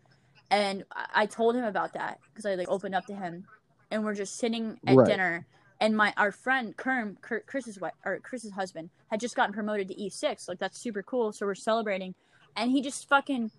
and 0.51 0.85
i, 0.95 1.23
I 1.23 1.27
told 1.27 1.57
him 1.57 1.65
about 1.65 1.95
that 1.95 2.21
because 2.33 2.47
i 2.47 2.55
like 2.55 2.69
opened 2.69 2.95
up 2.95 3.07
to 3.07 3.15
him 3.15 3.47
and 3.91 4.05
we're 4.05 4.15
just 4.15 4.39
sitting 4.39 4.79
at 4.87 4.97
Right. 4.97 5.07
dinner 5.07 5.47
and 5.81 5.97
my 5.97 6.13
our 6.17 6.33
friend 6.33 6.77
Kerm, 6.77 7.21
Kurt, 7.21 7.47
Chris's 7.47 7.81
wife 7.81 7.93
or 8.05 8.19
Chris's 8.21 8.53
husband 8.53 8.91
had 9.11 9.21
just 9.21 9.37
gotten 9.37 9.55
promoted 9.55 9.89
to 9.89 9.95
E6. 9.95 10.49
Like 10.49 10.59
that's 10.59 10.79
super 10.79 11.03
cool. 11.03 11.33
So 11.33 11.47
we're 11.47 11.55
celebrating, 11.55 12.15
and 12.57 12.71
he 12.71 12.81
just 12.83 13.09
fucking 13.09 13.51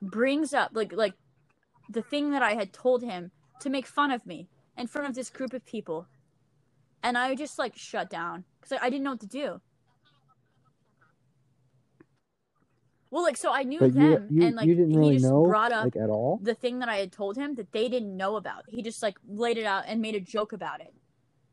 brings 0.00 0.54
up 0.54 0.70
like 0.74 0.92
like 0.92 1.14
the 1.90 2.02
thing 2.02 2.30
that 2.30 2.42
I 2.42 2.54
had 2.54 2.72
told 2.72 3.02
him 3.02 3.30
to 3.60 3.70
make 3.70 3.86
fun 3.86 4.10
of 4.10 4.26
me 4.26 4.48
in 4.76 4.86
front 4.86 5.08
of 5.08 5.14
this 5.14 5.30
group 5.30 5.52
of 5.52 5.64
people, 5.64 6.06
and 7.02 7.18
I 7.18 7.34
just 7.34 7.58
like 7.58 7.76
shut 7.76 8.08
down 8.08 8.44
because 8.60 8.78
I 8.80 8.88
didn't 8.90 9.04
know 9.04 9.12
what 9.12 9.20
to 9.20 9.26
do. 9.26 9.60
Well, 13.10 13.22
like 13.22 13.36
so 13.36 13.52
I 13.52 13.62
knew 13.64 13.78
But 13.78 13.94
you 13.94 14.10
them, 14.10 14.28
you, 14.30 14.46
and 14.46 14.56
like 14.56 14.66
you 14.66 14.74
didn't 14.74 14.92
he 14.92 14.96
really 14.96 15.14
just 15.16 15.26
know 15.26 15.44
brought 15.44 15.70
up 15.70 15.84
like 15.84 15.96
at 15.96 16.08
all. 16.08 16.40
the 16.42 16.54
thing 16.54 16.78
that 16.78 16.88
I 16.88 16.96
had 16.96 17.12
told 17.12 17.36
him 17.36 17.56
that 17.56 17.70
they 17.72 17.88
didn't 17.90 18.16
know 18.16 18.36
about. 18.36 18.64
He 18.68 18.80
just 18.82 19.02
like 19.02 19.18
laid 19.28 19.58
it 19.58 19.66
out 19.66 19.84
and 19.86 20.00
made 20.00 20.14
a 20.14 20.20
joke 20.20 20.54
about 20.54 20.80
it. 20.80 20.94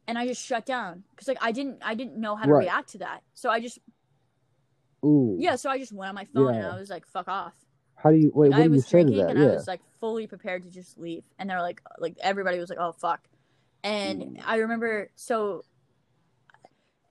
And 0.10 0.18
I 0.18 0.26
just 0.26 0.44
shut 0.44 0.66
down 0.66 1.04
because 1.12 1.28
like 1.28 1.38
I 1.40 1.52
didn't 1.52 1.78
I 1.84 1.94
didn't 1.94 2.18
know 2.20 2.36
how 2.36 2.46
to 2.46 2.52
Right. 2.52 2.64
react 2.64 2.90
to 2.94 2.98
that. 2.98 3.22
So 3.36 3.52
I 3.52 3.60
just 3.60 3.78
Ooh. 5.06 5.38
yeah, 5.40 5.56
so 5.56 5.70
I 5.70 5.78
just 5.78 5.94
went 5.94 6.10
on 6.10 6.16
my 6.16 6.26
phone 6.26 6.56
and 6.56 6.66
I 6.66 6.80
was 6.80 6.90
like, 6.90 7.06
"Fuck 7.06 7.28
off." 7.28 7.54
How 7.96 8.10
do 8.10 8.18
you 8.18 8.32
wait? 8.34 8.50
Like, 8.50 8.58
what 8.60 8.66
I 8.66 8.68
was 8.70 8.88
drinking 8.88 9.22
and 9.22 9.38
Yeah. 9.38 9.46
I 9.46 9.54
was 9.54 9.68
like 9.68 9.82
fully 10.00 10.26
prepared 10.26 10.64
to 10.64 10.72
just 10.72 10.98
leave, 10.98 11.24
and 11.38 11.48
they're 11.48 11.62
like, 11.62 11.82
like 12.00 12.16
everybody 12.22 12.58
was 12.58 12.70
like, 12.72 12.80
"Oh 12.80 12.92
fuck," 12.92 13.22
and 13.84 14.22
Mm. 14.24 14.42
I 14.44 14.58
remember 14.58 15.12
so 15.16 15.64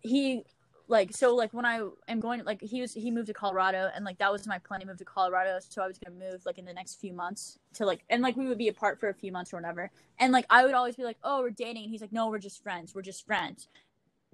he 0.01 0.45
like 0.89 1.15
so 1.15 1.35
like 1.35 1.53
when 1.53 1.67
I 1.67 1.87
am 2.09 2.19
going 2.19 2.43
like 2.45 2.63
he 2.63 2.81
was 2.81 2.95
he 2.95 3.11
moved 3.11 3.27
to 3.29 3.35
Colorado 3.35 3.91
and 3.95 4.05
like 4.05 4.19
that 4.19 4.33
was 4.33 4.47
my 4.47 4.59
plan 4.59 4.81
to 4.81 4.87
move 4.87 4.97
to 4.99 5.05
Colorado 5.05 5.59
so 5.61 5.83
I 5.83 5.87
was 5.87 5.99
gonna 5.99 6.17
move 6.17 6.45
like 6.47 6.59
in 6.59 6.65
the 6.65 6.73
next 6.73 6.99
few 6.99 7.13
months 7.13 7.59
to 7.75 7.85
like 7.85 8.01
and 8.09 8.23
like 8.23 8.37
we 8.37 8.47
would 8.47 8.59
be 8.59 8.69
apart 8.69 8.99
for 8.99 9.11
a 9.11 9.15
few 9.15 9.31
months 9.31 9.53
or 9.53 9.57
whatever. 9.59 9.91
And 10.19 10.33
like 10.33 10.47
I 10.49 10.65
would 10.65 10.75
always 10.75 10.97
be 10.97 11.05
like 11.05 11.19
oh 11.23 11.41
we're 11.41 11.51
dating 11.51 11.85
and 11.85 11.91
he's 11.91 12.01
like 12.01 12.13
no 12.13 12.29
we're 12.29 12.39
just 12.39 12.63
friends 12.63 12.95
we're 12.95 13.03
just 13.03 13.27
friends. 13.27 13.69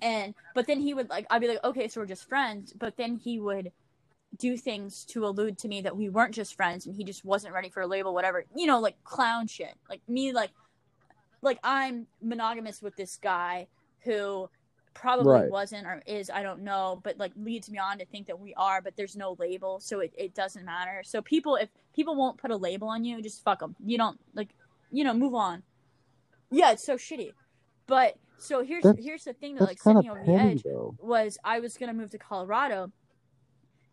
And 0.00 0.34
but 0.54 0.66
then 0.66 0.80
he 0.80 0.94
would 0.94 1.10
like 1.10 1.26
I'd 1.28 1.40
be 1.40 1.48
like 1.48 1.64
okay 1.64 1.88
so 1.88 2.00
we're 2.00 2.06
just 2.06 2.28
friends 2.28 2.72
but 2.72 2.96
then 2.96 3.16
he 3.16 3.40
would 3.40 3.72
do 4.36 4.56
things 4.56 5.04
to 5.04 5.26
allude 5.26 5.58
to 5.58 5.68
me 5.68 5.80
that 5.82 5.96
we 5.96 6.08
weren't 6.08 6.34
just 6.34 6.56
friends 6.56 6.86
and 6.86 6.94
he 6.96 7.04
just 7.04 7.24
wasn't 7.24 7.54
ready 7.54 7.68
for 7.68 7.82
a 7.82 7.86
label 7.86 8.14
whatever 8.14 8.44
you 8.54 8.66
know 8.66 8.78
like 8.78 9.02
clown 9.02 9.48
shit. 9.48 9.74
Like 9.88 10.02
me 10.08 10.32
like 10.32 10.50
like 11.42 11.58
I'm 11.64 12.06
monogamous 12.22 12.80
with 12.80 12.94
this 12.94 13.16
guy 13.16 13.66
who 14.04 14.48
probably 14.94 15.32
Right. 15.32 15.50
wasn't 15.50 15.86
or 15.86 16.02
is 16.06 16.30
I 16.30 16.42
don't 16.42 16.62
know 16.62 17.00
but 17.02 17.18
like 17.18 17.32
leads 17.36 17.68
me 17.70 17.78
on 17.78 17.98
to 17.98 18.06
think 18.06 18.26
that 18.28 18.38
we 18.38 18.54
are 18.54 18.80
but 18.80 18.96
there's 18.96 19.16
no 19.16 19.36
label 19.38 19.80
so 19.80 20.00
it, 20.00 20.12
it 20.16 20.34
doesn't 20.34 20.64
matter 20.64 21.02
so 21.04 21.20
people 21.20 21.56
if 21.56 21.68
people 21.94 22.14
won't 22.14 22.38
put 22.38 22.50
a 22.50 22.56
label 22.56 22.88
on 22.88 23.04
you 23.04 23.20
just 23.20 23.42
fuck 23.42 23.58
them 23.60 23.74
you 23.84 23.98
don't 23.98 24.18
like 24.34 24.48
you 24.92 25.02
know 25.04 25.12
move 25.12 25.34
on 25.34 25.62
yeah 26.50 26.70
it's 26.70 26.86
so 26.86 26.94
shitty 26.96 27.32
but 27.86 28.16
so 28.38 28.62
here's 28.62 28.82
That's- 28.84 29.04
here's 29.04 29.24
the 29.24 29.32
thing 29.32 29.56
that 29.56 29.64
like 29.64 29.80
set 29.80 29.96
me 29.96 30.08
over 30.10 30.22
the 30.24 30.32
edge 30.32 30.62
though. 30.62 30.94
was 31.00 31.38
I 31.44 31.60
was 31.60 31.76
gonna 31.76 31.92
move 31.94 32.10
to 32.10 32.18
Colorado, 32.18 32.90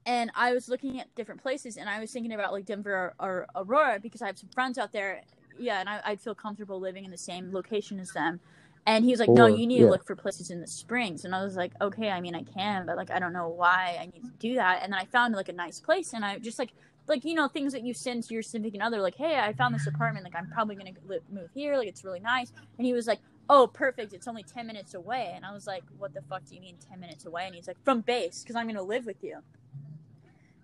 and 0.05 0.31
I 0.35 0.53
was 0.53 0.67
looking 0.67 0.99
at 0.99 1.13
different 1.15 1.41
places, 1.41 1.77
and 1.77 1.87
I 1.89 1.99
was 1.99 2.11
thinking 2.11 2.33
about 2.33 2.51
like 2.51 2.65
Denver 2.65 3.13
or, 3.19 3.27
or 3.27 3.47
Aurora 3.55 3.99
because 4.01 4.21
I 4.21 4.27
have 4.27 4.37
some 4.37 4.49
friends 4.49 4.77
out 4.77 4.91
there. 4.91 5.21
Yeah, 5.59 5.79
and 5.79 5.87
I, 5.87 6.01
I'd 6.05 6.21
feel 6.21 6.33
comfortable 6.33 6.79
living 6.79 7.05
in 7.05 7.11
the 7.11 7.17
same 7.17 7.53
location 7.53 7.99
as 7.99 8.11
them. 8.11 8.39
And 8.87 9.05
he 9.05 9.11
was 9.11 9.19
like, 9.19 9.29
"No, 9.29 9.45
you 9.45 9.67
need 9.67 9.79
yeah. 9.79 9.85
to 9.85 9.91
look 9.91 10.05
for 10.05 10.15
places 10.15 10.49
in 10.49 10.59
the 10.59 10.67
Springs." 10.67 11.23
And 11.23 11.35
I 11.35 11.43
was 11.43 11.55
like, 11.55 11.73
"Okay, 11.81 12.09
I 12.09 12.19
mean, 12.19 12.35
I 12.35 12.41
can, 12.41 12.85
but 12.85 12.97
like, 12.97 13.11
I 13.11 13.19
don't 13.19 13.31
know 13.31 13.47
why 13.47 13.97
I 14.01 14.05
need 14.05 14.23
to 14.23 14.31
do 14.39 14.55
that." 14.55 14.81
And 14.83 14.91
then 14.91 14.99
I 14.99 15.05
found 15.05 15.35
like 15.35 15.49
a 15.49 15.53
nice 15.53 15.79
place, 15.79 16.13
and 16.13 16.25
I 16.25 16.39
just 16.39 16.57
like 16.57 16.73
like 17.07 17.25
you 17.25 17.33
know 17.33 17.47
things 17.47 17.73
that 17.73 17.83
you 17.83 17.93
send 17.93 18.23
to 18.23 18.33
your 18.33 18.43
significant 18.43 18.83
other 18.83 19.01
like 19.01 19.15
hey 19.15 19.35
i 19.37 19.53
found 19.53 19.73
this 19.73 19.87
apartment 19.87 20.23
like 20.23 20.35
i'm 20.35 20.49
probably 20.49 20.75
gonna 20.75 20.91
live, 21.07 21.21
move 21.31 21.49
here 21.53 21.77
like 21.77 21.87
it's 21.87 22.03
really 22.03 22.19
nice 22.19 22.51
and 22.77 22.85
he 22.85 22.93
was 22.93 23.07
like 23.07 23.19
oh 23.49 23.67
perfect 23.67 24.13
it's 24.13 24.27
only 24.27 24.43
10 24.43 24.67
minutes 24.67 24.93
away 24.93 25.31
and 25.35 25.45
i 25.45 25.51
was 25.51 25.67
like 25.67 25.83
what 25.97 26.13
the 26.13 26.21
fuck 26.23 26.43
do 26.47 26.55
you 26.55 26.61
mean 26.61 26.77
10 26.89 26.99
minutes 26.99 27.25
away 27.25 27.45
and 27.45 27.55
he's 27.55 27.67
like 27.67 27.83
from 27.83 28.01
base 28.01 28.43
because 28.43 28.55
i'm 28.55 28.67
gonna 28.67 28.81
live 28.81 29.05
with 29.05 29.23
you 29.23 29.39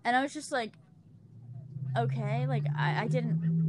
and 0.05 0.15
i 0.15 0.21
was 0.21 0.33
just 0.33 0.51
like 0.51 0.71
okay 1.97 2.45
like 2.47 2.63
i, 2.77 3.03
I 3.03 3.07
didn't 3.07 3.66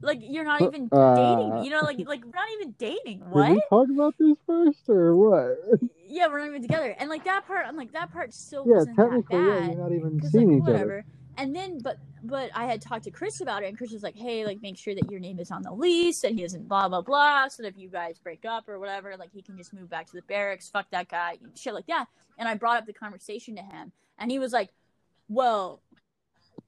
like 0.00 0.18
you're 0.22 0.44
not 0.44 0.62
even 0.62 0.88
uh, 0.92 1.14
dating 1.14 1.64
you 1.64 1.70
know 1.70 1.80
like 1.80 1.98
like 2.06 2.24
we're 2.24 2.30
not 2.30 2.48
even 2.54 2.74
dating 2.78 3.18
Did 3.24 3.30
what 3.30 3.50
we 3.50 3.62
talk 3.68 3.88
about 3.90 4.14
this 4.18 4.36
first 4.46 4.88
or 4.88 5.16
what? 5.16 5.58
yeah 6.08 6.26
we're 6.28 6.38
not 6.38 6.48
even 6.48 6.62
together 6.62 6.94
and 6.98 7.10
like 7.10 7.24
that 7.24 7.46
part 7.46 7.66
i'm 7.66 7.76
like 7.76 7.92
that 7.92 8.12
part 8.12 8.32
still 8.32 8.64
yeah, 8.66 8.76
wasn't 8.76 8.96
that 8.96 9.02
technically, 9.04 9.36
yeah, 9.36 9.66
you're 9.66 9.76
not 9.76 9.92
even 9.92 10.22
seeing 10.30 10.48
like 10.48 10.56
each 10.56 10.62
other. 10.62 10.72
whatever 10.72 11.04
and 11.36 11.54
then 11.54 11.78
but 11.82 11.98
but 12.24 12.50
i 12.54 12.64
had 12.64 12.80
talked 12.80 13.04
to 13.04 13.10
chris 13.10 13.40
about 13.40 13.62
it 13.62 13.68
and 13.68 13.78
chris 13.78 13.92
was 13.92 14.02
like 14.02 14.16
hey 14.16 14.44
like 14.44 14.60
make 14.62 14.76
sure 14.76 14.94
that 14.94 15.10
your 15.10 15.20
name 15.20 15.38
is 15.38 15.50
on 15.50 15.62
the 15.62 15.72
lease 15.72 16.24
and 16.24 16.36
he 16.36 16.42
doesn't 16.42 16.68
blah 16.68 16.88
blah 16.88 17.00
blah 17.00 17.48
so 17.48 17.62
that 17.62 17.68
if 17.68 17.78
you 17.78 17.88
guys 17.88 18.18
break 18.18 18.44
up 18.44 18.68
or 18.68 18.78
whatever 18.78 19.16
like 19.16 19.32
he 19.32 19.42
can 19.42 19.56
just 19.56 19.72
move 19.72 19.88
back 19.90 20.06
to 20.06 20.12
the 20.12 20.22
barracks 20.22 20.68
fuck 20.68 20.90
that 20.90 21.08
guy 21.08 21.36
shit 21.54 21.74
like 21.74 21.86
that 21.86 22.06
and 22.38 22.48
i 22.48 22.54
brought 22.54 22.76
up 22.76 22.86
the 22.86 22.92
conversation 22.92 23.56
to 23.56 23.62
him 23.62 23.92
and 24.18 24.30
he 24.30 24.38
was 24.38 24.52
like 24.52 24.70
well 25.28 25.80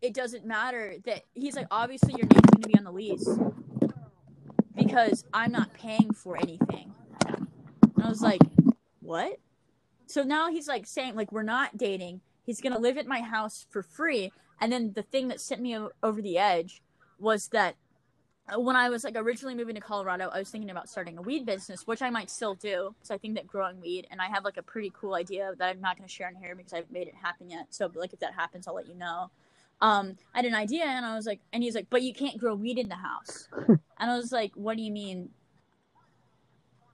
it 0.03 0.15
doesn't 0.15 0.45
matter 0.47 0.97
that 1.05 1.23
he's 1.35 1.57
like 1.57 1.67
obviously 1.71 2.15
your 2.17 2.27
name's 2.27 2.51
to 2.63 2.69
be 2.69 2.79
on 2.79 2.85
the 2.85 2.93
lease 2.93 3.29
because 4.77 5.25
i'm 5.33 5.53
not 5.53 5.73
paying 5.75 6.13
for 6.13 6.37
anything. 6.37 6.93
And 7.27 7.49
i 8.03 8.09
was 8.09 8.23
like 8.23 8.41
what? 9.01 9.39
So 10.07 10.23
now 10.23 10.51
he's 10.51 10.69
like 10.69 10.87
saying 10.87 11.17
like 11.17 11.33
we're 11.33 11.43
not 11.43 11.77
dating. 11.77 12.21
He's 12.45 12.61
gonna 12.61 12.79
live 12.79 12.97
at 12.97 13.07
my 13.07 13.21
house 13.21 13.67
for 13.71 13.83
free. 13.83 14.33
And 14.61 14.71
then 14.71 14.93
the 14.95 15.03
thing 15.03 15.29
that 15.29 15.41
sent 15.41 15.61
me 15.61 15.77
over 16.03 16.23
the 16.23 16.39
edge 16.39 16.83
was 17.19 17.49
that 17.49 17.77
uh, 18.53 18.59
when 18.59 18.77
i 18.77 18.89
was 18.89 19.05
like 19.05 19.15
originally 19.17 19.55
moving 19.55 19.75
to 19.75 19.81
colorado 19.81 20.31
i 20.33 20.39
was 20.39 20.49
thinking 20.49 20.71
about 20.71 20.89
starting 20.89 21.19
a 21.19 21.23
weed 21.23 21.45
business 21.45 21.87
which 21.87 22.01
i 22.01 22.09
might 22.09 22.31
still 22.31 22.55
do 22.55 22.95
because 22.99 23.11
i 23.11 23.19
think 23.19 23.35
that 23.35 23.47
growing 23.47 23.79
weed 23.81 24.07
and 24.11 24.21
i 24.21 24.27
have 24.27 24.43
like 24.43 24.57
a 24.57 24.63
pretty 24.63 24.91
cool 24.99 25.15
idea 25.15 25.53
that 25.59 25.69
i'm 25.69 25.81
not 25.83 25.97
going 25.97 26.09
to 26.09 26.13
share 26.13 26.29
in 26.29 26.35
here 26.35 26.55
because 26.55 26.73
i 26.73 26.77
haven't 26.77 26.93
made 26.93 27.07
it 27.07 27.15
happen 27.15 27.51
yet. 27.51 27.67
So 27.71 27.91
like 27.95 28.15
if 28.15 28.21
that 28.21 28.33
happens 28.35 28.67
i'll 28.67 28.75
let 28.75 28.89
you 28.89 28.95
know 28.95 29.31
um 29.81 30.17
i 30.35 30.39
had 30.39 30.45
an 30.45 30.55
idea 30.55 30.85
and 30.85 31.07
i 31.07 31.15
was 31.15 31.27
like 31.27 31.41
and 31.53 31.63
he's 31.63 31.75
like 31.75 31.87
but 31.91 32.03
you 32.03 32.13
can't 32.13 32.39
grow 32.39 32.55
weed 32.55 32.79
in 32.79 32.89
the 32.89 32.97
house 32.97 33.49
and 33.69 34.11
i 34.11 34.17
was 34.17 34.33
like 34.33 34.53
what 34.55 34.77
do 34.77 34.83
you 34.83 34.93
mean 34.93 35.31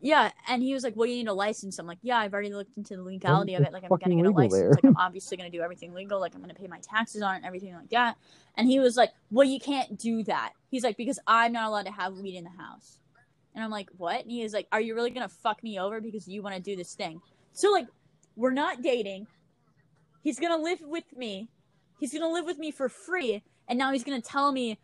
yeah, 0.01 0.31
and 0.47 0.63
he 0.63 0.75
was 0.75 0.85
like, 0.85 0.95
"Well, 0.95 1.07
you 1.07 1.17
need 1.17 1.29
a 1.29 1.33
license." 1.33 1.79
I'm 1.79 1.87
like, 1.87 1.99
"Yeah, 2.03 2.19
I've 2.19 2.33
already 2.33 2.53
looked 2.53 2.77
into 2.77 2.97
the 2.97 3.03
legality 3.03 3.55
of 3.55 3.63
it. 3.63 3.73
Like, 3.73 3.83
I'm 3.83 3.89
fucking 3.89 4.09
gonna 4.09 4.23
get 4.23 4.33
a 4.33 4.37
license. 4.37 4.77
Like, 4.77 4.85
I'm 4.85 4.97
obviously 4.97 5.37
gonna 5.37 5.51
do 5.51 5.63
everything 5.63 5.95
legal. 5.95 6.21
Like, 6.21 6.35
I'm 6.35 6.41
gonna 6.41 6.55
pay 6.55 6.67
my 6.67 6.81
taxes 6.81 7.23
on 7.23 7.35
it 7.35 7.37
and 7.39 7.47
everything 7.47 7.75
like 7.75 7.91
that." 7.91 8.17
And 8.57 8.69
he 8.69 8.79
was 8.79 8.97
like, 8.97 9.13
"Well, 9.31 9.47
you 9.47 9.59
can't 9.59 9.99
do 9.99 10.23
that." 10.25 10.53
He's 10.71 10.85
like, 10.85 10.97
"Because 10.97 11.19
I'm 11.27 11.53
not 11.53 11.69
allowed 11.69 11.87
to 11.87 11.93
have 11.93 12.15
weed 12.19 12.37
in 12.37 12.45
the 12.45 12.51
house." 12.51 13.01
And 13.55 13.65
I'm 13.65 13.71
like, 13.71 13.89
"What?" 13.97 14.23
And 14.23 14.31
he 14.31 14.43
is 14.43 14.53
like, 14.53 14.69
"Are 14.71 14.81
you 14.81 14.95
really 14.95 15.11
gonna 15.11 15.29
fuck 15.29 15.63
me 15.65 15.81
over 15.81 16.01
because 16.01 16.29
you 16.29 16.43
want 16.43 16.55
to 16.55 16.63
do 16.63 16.77
this 16.77 16.95
thing?" 16.95 17.21
So 17.53 17.73
like, 17.73 17.89
we're 18.37 18.53
not 18.53 18.83
dating. 18.83 19.27
He's 20.23 20.39
gonna 20.39 20.63
live 20.63 20.83
with 20.83 21.17
me. 21.17 21.49
He's 21.99 22.13
gonna 22.13 22.31
live 22.31 22.45
with 22.45 22.59
me 22.59 22.71
for 22.71 22.89
free, 22.89 23.43
and 23.69 23.79
now 23.79 23.93
he's 23.93 24.05
gonna 24.05 24.21
tell 24.21 24.53
me, 24.53 24.79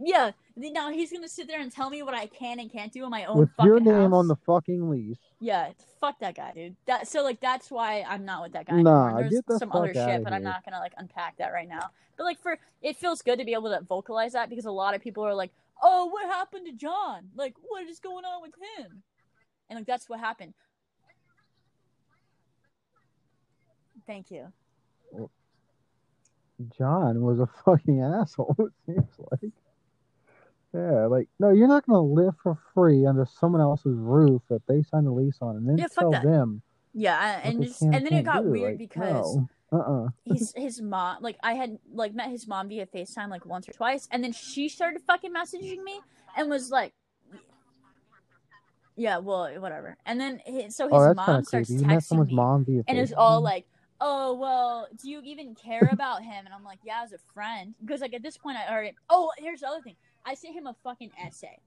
yeah. 0.00 0.32
Now 0.56 0.90
he's 0.90 1.12
gonna 1.12 1.28
sit 1.28 1.48
there 1.48 1.60
and 1.60 1.70
tell 1.70 1.90
me 1.90 2.02
what 2.02 2.14
I 2.14 2.26
can 2.26 2.60
and 2.60 2.70
can't 2.70 2.92
do 2.92 3.04
in 3.04 3.10
my 3.10 3.24
own 3.24 3.38
With 3.38 3.50
fucking 3.56 3.66
your 3.66 3.80
name 3.80 4.10
house. 4.10 4.12
on 4.14 4.28
the 4.28 4.36
fucking 4.36 4.88
lease. 4.88 5.18
Yeah, 5.40 5.72
fuck 6.00 6.18
that 6.20 6.36
guy, 6.36 6.52
dude. 6.54 6.76
That 6.86 7.08
so 7.08 7.22
like 7.22 7.40
that's 7.40 7.70
why 7.70 8.04
I'm 8.08 8.24
not 8.24 8.42
with 8.42 8.52
that 8.52 8.66
guy 8.66 8.80
Nah, 8.80 9.06
anymore. 9.06 9.20
There's 9.22 9.34
get 9.34 9.46
the 9.46 9.58
some 9.58 9.70
fuck 9.70 9.76
other 9.82 9.94
shit, 9.94 10.22
but 10.24 10.32
I'm 10.32 10.42
not 10.42 10.64
gonna 10.64 10.78
like 10.78 10.92
unpack 10.96 11.36
that 11.38 11.52
right 11.52 11.68
now. 11.68 11.90
But 12.16 12.24
like 12.24 12.38
for 12.40 12.58
it 12.82 12.96
feels 12.96 13.22
good 13.22 13.38
to 13.38 13.44
be 13.44 13.52
able 13.52 13.70
to 13.70 13.80
vocalize 13.80 14.32
that 14.32 14.48
because 14.48 14.64
a 14.64 14.70
lot 14.70 14.94
of 14.94 15.00
people 15.02 15.24
are 15.24 15.34
like, 15.34 15.50
"Oh, 15.82 16.06
what 16.06 16.26
happened 16.26 16.66
to 16.66 16.72
John? 16.72 17.30
Like, 17.34 17.54
what 17.68 17.86
is 17.88 17.98
going 17.98 18.24
on 18.24 18.42
with 18.42 18.52
him?" 18.78 19.02
And 19.68 19.78
like 19.78 19.86
that's 19.86 20.08
what 20.08 20.20
happened. 20.20 20.54
Thank 24.06 24.30
you. 24.30 24.52
John 26.76 27.20
was 27.22 27.40
a 27.40 27.46
fucking 27.64 28.02
asshole. 28.02 28.56
It 28.58 28.72
seems 28.86 29.10
like. 29.30 29.52
Yeah, 30.72 31.06
like 31.06 31.28
no, 31.38 31.50
you're 31.50 31.68
not 31.68 31.86
gonna 31.86 32.02
live 32.02 32.34
for 32.42 32.58
free 32.74 33.06
under 33.06 33.24
someone 33.26 33.60
else's 33.60 33.96
roof 33.96 34.42
that 34.50 34.66
they 34.66 34.82
signed 34.82 35.06
a 35.06 35.12
lease 35.12 35.38
on, 35.40 35.56
and 35.56 35.68
then 35.68 35.78
Yeah, 35.78 35.86
tell 35.86 36.10
that. 36.10 36.24
them 36.24 36.62
Yeah, 36.92 37.40
and 37.44 37.62
just 37.62 37.78
can 37.78 37.94
and 37.94 38.04
then 38.04 38.12
it 38.12 38.24
got 38.24 38.42
do. 38.42 38.50
weird 38.50 38.72
Like, 38.72 38.78
because 38.78 39.36
no. 39.36 39.48
uh-uh. 39.72 40.08
he's 40.24 40.52
his 40.56 40.82
mom 40.82 41.18
like 41.20 41.38
I 41.44 41.52
had 41.52 41.78
like 41.92 42.12
met 42.12 42.28
his 42.30 42.48
mom 42.48 42.68
via 42.68 42.86
FaceTime 42.86 43.28
like 43.28 43.46
once 43.46 43.68
or 43.68 43.72
twice 43.72 44.08
and 44.10 44.24
then 44.24 44.32
she 44.32 44.68
started 44.68 45.02
fucking 45.06 45.32
messaging 45.32 45.82
me 45.84 46.00
and 46.36 46.50
was 46.50 46.70
like 46.70 46.92
Yeah, 48.96 49.18
well, 49.18 49.48
whatever. 49.60 49.96
And 50.06 50.20
then 50.20 50.40
oh, 50.46 50.52
his, 50.52 50.76
so 50.76 50.88
his 50.88 50.92
Oh, 50.92 51.14
mom 51.14 51.44
starts 51.44 51.68
creepy. 51.68 51.84
Texting 51.84 52.26
me 52.26 52.34
mom 52.34 52.64
via 52.64 52.82
and 52.86 52.98
it's 52.98 53.12
all 53.12 53.40
like, 53.40 53.66
"Oh, 54.00 54.34
well, 54.34 54.88
do 55.00 55.10
you 55.10 55.20
even 55.24 55.54
care 55.54 55.88
about 55.88 56.22
him?" 56.22 56.44
And 56.44 56.54
I'm 56.54 56.64
like, 56.64 56.80
"Yeah, 56.82 57.02
as 57.04 57.12
a 57.12 57.18
friend." 57.32 57.74
Because 57.80 58.00
like 58.00 58.14
at 58.14 58.22
this 58.22 58.36
point 58.36 58.58
I 58.58 58.70
already 58.72 58.96
Oh, 59.08 59.30
here's 59.38 59.60
the 59.60 59.68
other 59.68 59.82
thing. 59.82 59.96
I 60.24 60.34
sent 60.34 60.54
him 60.54 60.66
a 60.66 60.74
fucking 60.82 61.12
essay. 61.18 61.60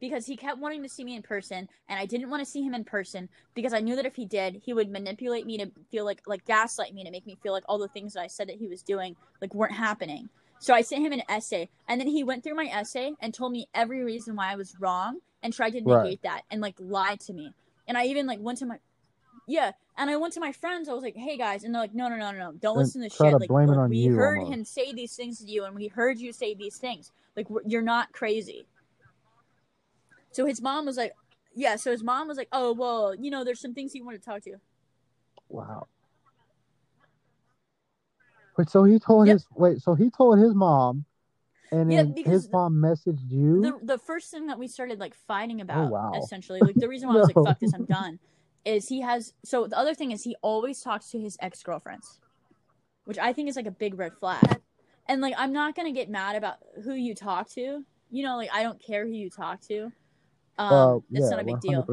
Because 0.00 0.26
he 0.26 0.36
kept 0.36 0.58
wanting 0.58 0.82
to 0.82 0.88
see 0.88 1.04
me 1.04 1.14
in 1.14 1.22
person, 1.22 1.68
and 1.88 1.98
I 2.00 2.06
didn't 2.06 2.28
want 2.28 2.40
to 2.44 2.50
see 2.50 2.62
him 2.62 2.74
in 2.74 2.84
person 2.84 3.28
because 3.54 3.72
I 3.72 3.78
knew 3.80 3.94
that 3.94 4.04
if 4.06 4.16
he 4.16 4.26
did, 4.26 4.56
he 4.64 4.72
would 4.72 4.90
manipulate 4.90 5.46
me 5.46 5.58
to 5.58 5.70
feel 5.92 6.04
like 6.04 6.22
like 6.26 6.44
gaslight 6.44 6.92
me 6.92 7.04
to 7.04 7.10
make 7.12 7.24
me 7.26 7.36
feel 7.40 7.52
like 7.52 7.62
all 7.68 7.78
the 7.78 7.86
things 7.88 8.14
that 8.14 8.22
I 8.22 8.26
said 8.26 8.48
that 8.48 8.56
he 8.56 8.66
was 8.66 8.82
doing 8.82 9.14
like 9.40 9.54
weren't 9.54 9.74
happening. 9.74 10.28
So 10.58 10.74
I 10.74 10.82
sent 10.82 11.04
him 11.06 11.12
an 11.12 11.22
essay, 11.28 11.68
and 11.88 12.00
then 12.00 12.08
he 12.08 12.24
went 12.24 12.42
through 12.42 12.56
my 12.56 12.66
essay 12.66 13.12
and 13.20 13.32
told 13.32 13.52
me 13.52 13.68
every 13.74 14.02
reason 14.02 14.34
why 14.36 14.52
I 14.52 14.56
was 14.56 14.76
wrong 14.80 15.20
and 15.42 15.52
tried 15.52 15.70
to 15.74 15.80
negate 15.80 15.88
Right. 15.88 16.22
that 16.22 16.42
and 16.50 16.60
like 16.60 16.76
lied 16.80 17.20
to 17.20 17.32
me. 17.32 17.54
And 17.86 17.96
I 17.96 18.06
even 18.06 18.26
like 18.26 18.40
went 18.40 18.58
to 18.58 18.66
my 18.66 18.78
yeah, 19.46 19.72
and 19.96 20.10
I 20.10 20.16
went 20.16 20.34
to 20.34 20.40
my 20.40 20.52
friends. 20.52 20.88
I 20.88 20.92
was 20.94 21.02
like, 21.02 21.16
"Hey 21.16 21.36
guys," 21.36 21.64
and 21.64 21.74
they're 21.74 21.82
like, 21.82 21.94
"No, 21.94 22.08
no, 22.08 22.16
no, 22.16 22.30
no, 22.30 22.38
no. 22.38 22.52
don't 22.52 22.76
And 22.76 22.84
listen 22.84 23.02
to 23.02 23.10
try 23.10 23.26
shit. 23.26 23.32
to 23.32 23.38
like, 23.38 23.48
blame 23.48 23.70
it 23.70 23.78
on 23.78 23.90
we 23.90 23.98
you 23.98 24.16
heard 24.16 24.38
almost. 24.38 24.52
him 24.52 24.64
say 24.64 24.92
these 24.92 25.14
things 25.14 25.38
to 25.40 25.46
you, 25.50 25.64
and 25.64 25.74
we 25.74 25.88
heard 25.88 26.18
you 26.18 26.32
say 26.32 26.54
these 26.54 26.76
things. 26.76 27.10
Like, 27.36 27.46
you're 27.66 27.82
not 27.82 28.12
crazy." 28.12 28.66
So 30.32 30.46
his 30.46 30.62
mom 30.62 30.86
was 30.86 30.96
like, 30.96 31.12
"Yeah." 31.54 31.76
So 31.76 31.90
his 31.90 32.02
mom 32.02 32.28
was 32.28 32.36
like, 32.36 32.48
"Oh, 32.52 32.72
well, 32.72 33.14
you 33.14 33.30
know, 33.30 33.44
there's 33.44 33.60
some 33.60 33.74
things 33.74 33.92
he 33.92 34.02
wanted 34.02 34.22
to 34.22 34.24
talk 34.30 34.42
to." 34.42 34.50
you." 34.50 34.60
Wow. 35.48 35.88
Wait, 38.56 38.68
so 38.68 38.84
he 38.84 38.98
told 38.98 39.26
Yep. 39.26 39.34
his 39.34 39.46
wait, 39.54 39.80
so 39.80 39.94
he 39.94 40.10
told 40.10 40.38
his 40.38 40.54
mom 40.54 41.04
And 41.70 41.90
Yeah, 41.90 42.02
then 42.02 42.14
his 42.24 42.48
mom 42.50 42.74
messaged 42.74 43.30
you. 43.30 43.62
the 43.62 43.78
the 43.94 43.98
first 43.98 44.30
thing 44.30 44.46
that 44.46 44.58
we 44.58 44.68
started 44.68 45.00
like 45.00 45.14
fighting 45.14 45.60
oh, 45.60 45.62
about 45.62 45.86
Oh, 45.86 45.90
wow. 45.90 46.12
essentially 46.18 46.60
like 46.60 46.78
the 46.78 46.88
reason 46.88 47.08
why 47.08 47.14
I 47.14 47.18
was 47.18 47.28
like 47.28 47.42
fuck 47.42 47.58
this 47.58 47.72
I'm 47.72 47.84
done 48.00 48.18
is 48.64 48.88
he 48.88 49.00
has 49.00 49.34
so 49.44 49.66
the 49.66 49.76
other 49.76 49.94
thing 49.94 50.12
is 50.12 50.22
he 50.22 50.36
always 50.42 50.80
talks 50.80 51.10
to 51.10 51.18
his 51.18 51.36
ex 51.40 51.62
girlfriends, 51.62 52.20
which 53.04 53.18
I 53.18 53.32
think 53.32 53.48
is 53.48 53.56
like 53.56 53.66
a 53.66 53.72
big 53.72 53.98
red 53.98 54.12
flag. 54.18 54.60
And 55.08 55.20
like 55.20 55.34
I'm 55.36 55.52
not 55.52 55.74
gonna 55.74 55.92
get 55.92 56.08
mad 56.08 56.36
about 56.36 56.56
who 56.84 56.94
you 56.94 57.14
talk 57.14 57.48
to. 57.50 57.84
You 58.10 58.22
know, 58.24 58.36
like 58.36 58.50
I 58.52 58.62
don't 58.62 58.80
care 58.80 59.06
who 59.06 59.12
you 59.12 59.30
talk 59.30 59.60
to. 59.68 59.92
Um, 60.58 60.72
Uh, 60.72 60.96
it's 60.96 61.04
yeah, 61.10 61.28
not 61.30 61.40
a 61.40 61.44
big 61.44 61.60
deal. 61.60 61.86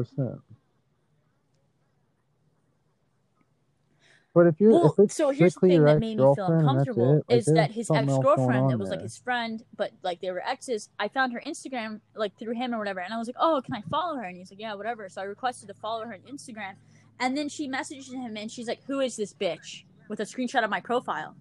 But 4.32 4.46
if 4.46 4.60
you're 4.60 4.70
Well, 4.70 4.94
if 4.98 5.10
so 5.10 5.30
here's 5.30 5.54
the 5.54 5.60
thing 5.60 5.84
that 5.84 5.98
made 5.98 6.16
me 6.16 6.16
feel 6.16 6.30
ex-girlfriend 6.30 6.60
and 6.60 6.68
that's 6.68 6.88
uncomfortable 6.88 7.16
it, 7.16 7.24
like, 7.28 7.38
is 7.38 7.46
that 7.46 7.70
his 7.72 7.90
ex 7.90 8.18
girlfriend 8.18 8.70
that 8.70 8.78
was 8.78 8.90
like 8.90 9.00
his 9.02 9.18
friend, 9.18 9.64
but 9.76 9.90
like 10.02 10.20
they 10.20 10.30
were 10.30 10.42
exes. 10.46 10.88
I 11.00 11.08
found 11.08 11.32
her 11.32 11.42
Instagram 11.44 12.00
like 12.14 12.38
through 12.38 12.54
him 12.54 12.72
or 12.72 12.78
whatever, 12.78 13.00
and 13.00 13.12
I 13.12 13.18
was 13.18 13.26
like, 13.26 13.36
"Oh, 13.40 13.60
can 13.64 13.74
I 13.74 13.82
follow 13.90 14.16
her?" 14.16 14.22
And 14.22 14.36
he's 14.36 14.50
like, 14.50 14.60
"Yeah, 14.60 14.74
whatever." 14.74 15.08
So 15.08 15.20
I 15.20 15.24
requested 15.24 15.66
to 15.68 15.74
follow 15.74 16.04
her 16.04 16.14
on 16.14 16.20
Instagram, 16.32 16.74
and 17.18 17.36
then 17.36 17.48
she 17.48 17.68
messaged 17.68 18.12
him, 18.12 18.36
and 18.36 18.50
she's 18.50 18.68
like, 18.68 18.84
"Who 18.86 19.00
is 19.00 19.16
this 19.16 19.34
bitch?" 19.34 19.82
with 20.08 20.20
a 20.20 20.24
screenshot 20.24 20.62
of 20.62 20.70
my 20.70 20.80
profile. 20.80 21.34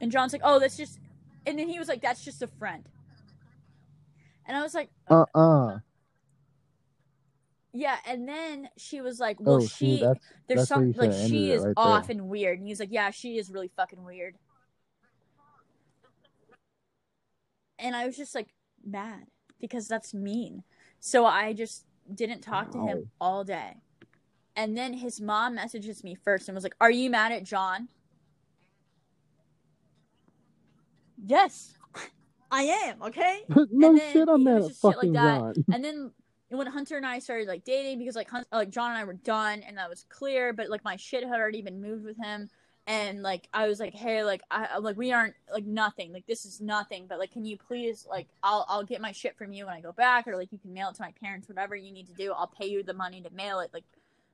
And 0.00 0.12
John's 0.12 0.32
like, 0.32 0.42
"Oh, 0.44 0.60
that's 0.60 0.76
just," 0.76 1.00
and 1.46 1.58
then 1.58 1.68
he 1.68 1.80
was 1.80 1.88
like, 1.88 2.00
"That's 2.00 2.24
just 2.24 2.42
a 2.42 2.46
friend." 2.46 2.88
And 4.46 4.56
I 4.56 4.62
was 4.62 4.74
like, 4.74 4.90
Uh-uh. 5.08 5.78
"Yeah." 7.74 7.96
And 8.06 8.26
then 8.26 8.68
she 8.78 9.02
was 9.02 9.20
like, 9.20 9.38
"Well, 9.40 9.56
Oh, 9.56 9.60
she." 9.60 9.96
see, 9.96 10.00
that's 10.00 10.24
there's 10.48 10.58
That's 10.60 10.68
some 10.68 10.92
like 10.92 11.12
she 11.12 11.50
is 11.52 11.62
right 11.64 11.74
off 11.76 12.06
there. 12.06 12.16
and 12.16 12.28
weird 12.28 12.58
and 12.58 12.68
he's 12.68 12.80
like 12.80 12.92
yeah 12.92 13.10
she 13.10 13.36
is 13.38 13.50
really 13.50 13.70
fucking 13.76 14.04
weird 14.04 14.36
and 17.78 17.96
i 17.96 18.06
was 18.06 18.16
just 18.16 18.34
like 18.34 18.48
mad 18.86 19.24
because 19.60 19.88
that's 19.88 20.12
mean 20.14 20.62
so 21.00 21.24
i 21.24 21.52
just 21.52 21.86
didn't 22.14 22.42
talk 22.42 22.70
to 22.70 22.78
him 22.78 23.10
all 23.20 23.42
day 23.44 23.76
and 24.56 24.76
then 24.76 24.92
his 24.92 25.20
mom 25.20 25.54
messages 25.54 26.04
me 26.04 26.14
first 26.14 26.48
and 26.48 26.54
was 26.54 26.62
like 26.62 26.76
are 26.80 26.90
you 26.90 27.08
mad 27.08 27.32
at 27.32 27.42
john 27.42 27.88
yes 31.26 31.76
i 32.50 32.62
am 32.64 33.02
okay 33.02 33.40
no 33.70 33.96
then 33.96 34.12
shit, 34.12 34.28
I'm 34.28 34.44
mad 34.44 34.56
at 34.58 34.62
like 34.64 34.74
fucking 34.74 35.12
that. 35.14 35.38
John. 35.40 35.54
and 35.72 35.82
then 35.84 36.10
when 36.58 36.66
Hunter 36.66 36.96
and 36.96 37.06
I 37.06 37.18
started 37.18 37.48
like 37.48 37.64
dating 37.64 37.98
because 37.98 38.16
like 38.16 38.30
Hun- 38.30 38.46
like 38.52 38.70
John 38.70 38.90
and 38.90 38.98
I 38.98 39.04
were 39.04 39.14
done 39.14 39.62
and 39.66 39.78
that 39.78 39.88
was 39.88 40.04
clear, 40.08 40.52
but 40.52 40.68
like 40.68 40.84
my 40.84 40.96
shit 40.96 41.24
had 41.24 41.38
already 41.38 41.62
been 41.62 41.80
moved 41.80 42.04
with 42.04 42.16
him, 42.16 42.50
and 42.86 43.22
like 43.22 43.48
I 43.52 43.66
was 43.66 43.80
like, 43.80 43.94
hey, 43.94 44.24
like 44.24 44.42
I 44.50 44.78
like 44.78 44.96
we 44.96 45.12
aren't 45.12 45.34
like 45.52 45.64
nothing, 45.64 46.12
like 46.12 46.26
this 46.26 46.44
is 46.44 46.60
nothing, 46.60 47.06
but 47.08 47.18
like 47.18 47.32
can 47.32 47.44
you 47.44 47.56
please 47.56 48.06
like 48.08 48.28
I'll 48.42 48.66
I'll 48.68 48.84
get 48.84 49.00
my 49.00 49.12
shit 49.12 49.36
from 49.36 49.52
you 49.52 49.66
when 49.66 49.74
I 49.74 49.80
go 49.80 49.92
back, 49.92 50.26
or 50.26 50.36
like 50.36 50.52
you 50.52 50.58
can 50.58 50.72
mail 50.72 50.90
it 50.90 50.96
to 50.96 51.02
my 51.02 51.12
parents, 51.22 51.48
whatever 51.48 51.74
you 51.74 51.92
need 51.92 52.08
to 52.08 52.14
do, 52.14 52.32
I'll 52.32 52.46
pay 52.46 52.66
you 52.66 52.82
the 52.82 52.94
money 52.94 53.20
to 53.22 53.30
mail 53.30 53.60
it, 53.60 53.70
like 53.72 53.84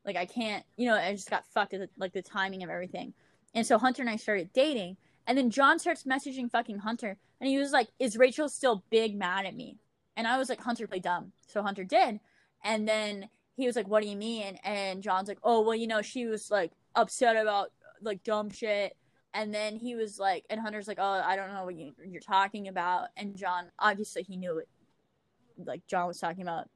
like 0.04 0.16
I 0.16 0.26
can't, 0.26 0.64
you 0.76 0.86
know, 0.86 0.96
I 0.96 1.12
just 1.12 1.30
got 1.30 1.46
fucked 1.46 1.74
at 1.74 1.80
the, 1.80 1.88
like 1.98 2.12
the 2.12 2.22
timing 2.22 2.62
of 2.62 2.70
everything, 2.70 3.14
and 3.54 3.66
so 3.66 3.78
Hunter 3.78 4.02
and 4.02 4.10
I 4.10 4.16
started 4.16 4.52
dating, 4.52 4.96
and 5.26 5.38
then 5.38 5.50
John 5.50 5.78
starts 5.78 6.04
messaging 6.04 6.50
fucking 6.50 6.78
Hunter, 6.78 7.18
and 7.40 7.48
he 7.48 7.58
was 7.58 7.70
like, 7.70 7.88
is 7.98 8.16
Rachel 8.16 8.48
still 8.48 8.82
big 8.90 9.16
mad 9.16 9.46
at 9.46 9.54
me? 9.54 9.76
And 10.20 10.28
I 10.28 10.36
was 10.36 10.50
like, 10.50 10.60
Hunter, 10.60 10.86
play 10.86 10.98
dumb. 10.98 11.32
So 11.46 11.62
Hunter 11.62 11.82
did. 11.82 12.20
And 12.62 12.86
then 12.86 13.30
he 13.56 13.66
was 13.66 13.74
like, 13.74 13.88
What 13.88 14.02
do 14.02 14.08
you 14.10 14.16
mean? 14.16 14.58
And 14.64 15.02
John's 15.02 15.28
like, 15.28 15.38
Oh, 15.42 15.62
well, 15.62 15.74
you 15.74 15.86
know, 15.86 16.02
she 16.02 16.26
was 16.26 16.50
like 16.50 16.72
upset 16.94 17.36
about 17.36 17.72
like 18.02 18.22
dumb 18.22 18.50
shit. 18.50 18.98
And 19.32 19.54
then 19.54 19.76
he 19.76 19.94
was 19.94 20.18
like, 20.18 20.44
and 20.50 20.60
Hunter's 20.60 20.86
like, 20.86 20.98
Oh, 21.00 21.22
I 21.24 21.36
don't 21.36 21.54
know 21.54 21.64
what 21.64 21.74
you, 21.74 21.94
you're 22.06 22.20
talking 22.20 22.68
about. 22.68 23.08
And 23.16 23.34
John, 23.34 23.70
obviously, 23.78 24.22
he 24.22 24.36
knew 24.36 24.58
it. 24.58 24.68
Like, 25.56 25.86
John 25.86 26.06
was 26.06 26.18
talking 26.18 26.42
about. 26.42 26.68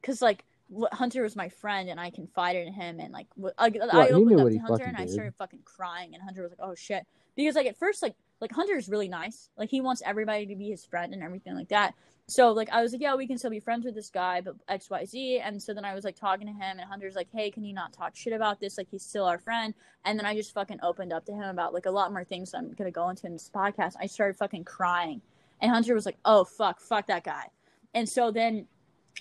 Because, 0.00 0.20
like, 0.20 0.44
Hunter 0.92 1.22
was 1.22 1.36
my 1.36 1.48
friend 1.48 1.88
and 1.88 2.00
I 2.00 2.10
confided 2.10 2.66
in 2.66 2.72
him. 2.72 2.98
And, 2.98 3.12
like, 3.12 3.28
I, 3.58 3.66
I 3.92 4.08
opened 4.08 4.40
up 4.40 4.48
to 4.48 4.58
Hunter 4.58 4.84
and 4.86 4.96
I 4.96 5.04
did. 5.04 5.12
started 5.12 5.34
fucking 5.38 5.62
crying. 5.64 6.14
And 6.14 6.22
Hunter 6.24 6.42
was 6.42 6.50
like, 6.50 6.68
Oh, 6.68 6.74
shit. 6.74 7.06
Because, 7.36 7.54
like, 7.54 7.68
at 7.68 7.78
first, 7.78 8.02
like, 8.02 8.16
like 8.40 8.50
Hunter's 8.50 8.88
really 8.88 9.08
nice. 9.08 9.50
Like, 9.56 9.70
he 9.70 9.80
wants 9.80 10.02
everybody 10.04 10.46
to 10.46 10.56
be 10.56 10.68
his 10.68 10.84
friend 10.84 11.14
and 11.14 11.22
everything 11.22 11.54
like 11.54 11.68
that. 11.68 11.94
So 12.30 12.52
like 12.52 12.68
I 12.70 12.82
was 12.82 12.92
like, 12.92 13.00
yeah, 13.00 13.14
we 13.14 13.26
can 13.26 13.38
still 13.38 13.50
be 13.50 13.58
friends 13.58 13.86
with 13.86 13.94
this 13.94 14.10
guy, 14.10 14.42
but 14.42 14.54
X 14.68 14.90
Y 14.90 15.06
Z. 15.06 15.40
And 15.40 15.62
so 15.62 15.72
then 15.72 15.84
I 15.84 15.94
was 15.94 16.04
like 16.04 16.14
talking 16.14 16.46
to 16.46 16.52
him, 16.52 16.78
and 16.78 16.82
Hunter's 16.82 17.16
like, 17.16 17.28
hey, 17.32 17.50
can 17.50 17.64
you 17.64 17.72
not 17.72 17.94
talk 17.94 18.14
shit 18.14 18.34
about 18.34 18.60
this? 18.60 18.76
Like 18.76 18.88
he's 18.90 19.02
still 19.02 19.24
our 19.24 19.38
friend. 19.38 19.72
And 20.04 20.18
then 20.18 20.26
I 20.26 20.34
just 20.34 20.52
fucking 20.52 20.80
opened 20.82 21.12
up 21.12 21.24
to 21.26 21.32
him 21.32 21.48
about 21.48 21.72
like 21.72 21.86
a 21.86 21.90
lot 21.90 22.12
more 22.12 22.24
things 22.24 22.52
I'm 22.52 22.72
gonna 22.74 22.90
go 22.90 23.08
into 23.08 23.26
in 23.26 23.32
this 23.32 23.50
podcast. 23.52 23.94
I 23.98 24.06
started 24.06 24.36
fucking 24.36 24.64
crying, 24.64 25.22
and 25.62 25.70
Hunter 25.70 25.94
was 25.94 26.04
like, 26.04 26.18
oh 26.26 26.44
fuck, 26.44 26.80
fuck 26.80 27.06
that 27.06 27.24
guy. 27.24 27.46
And 27.94 28.06
so 28.06 28.30
then, 28.30 28.66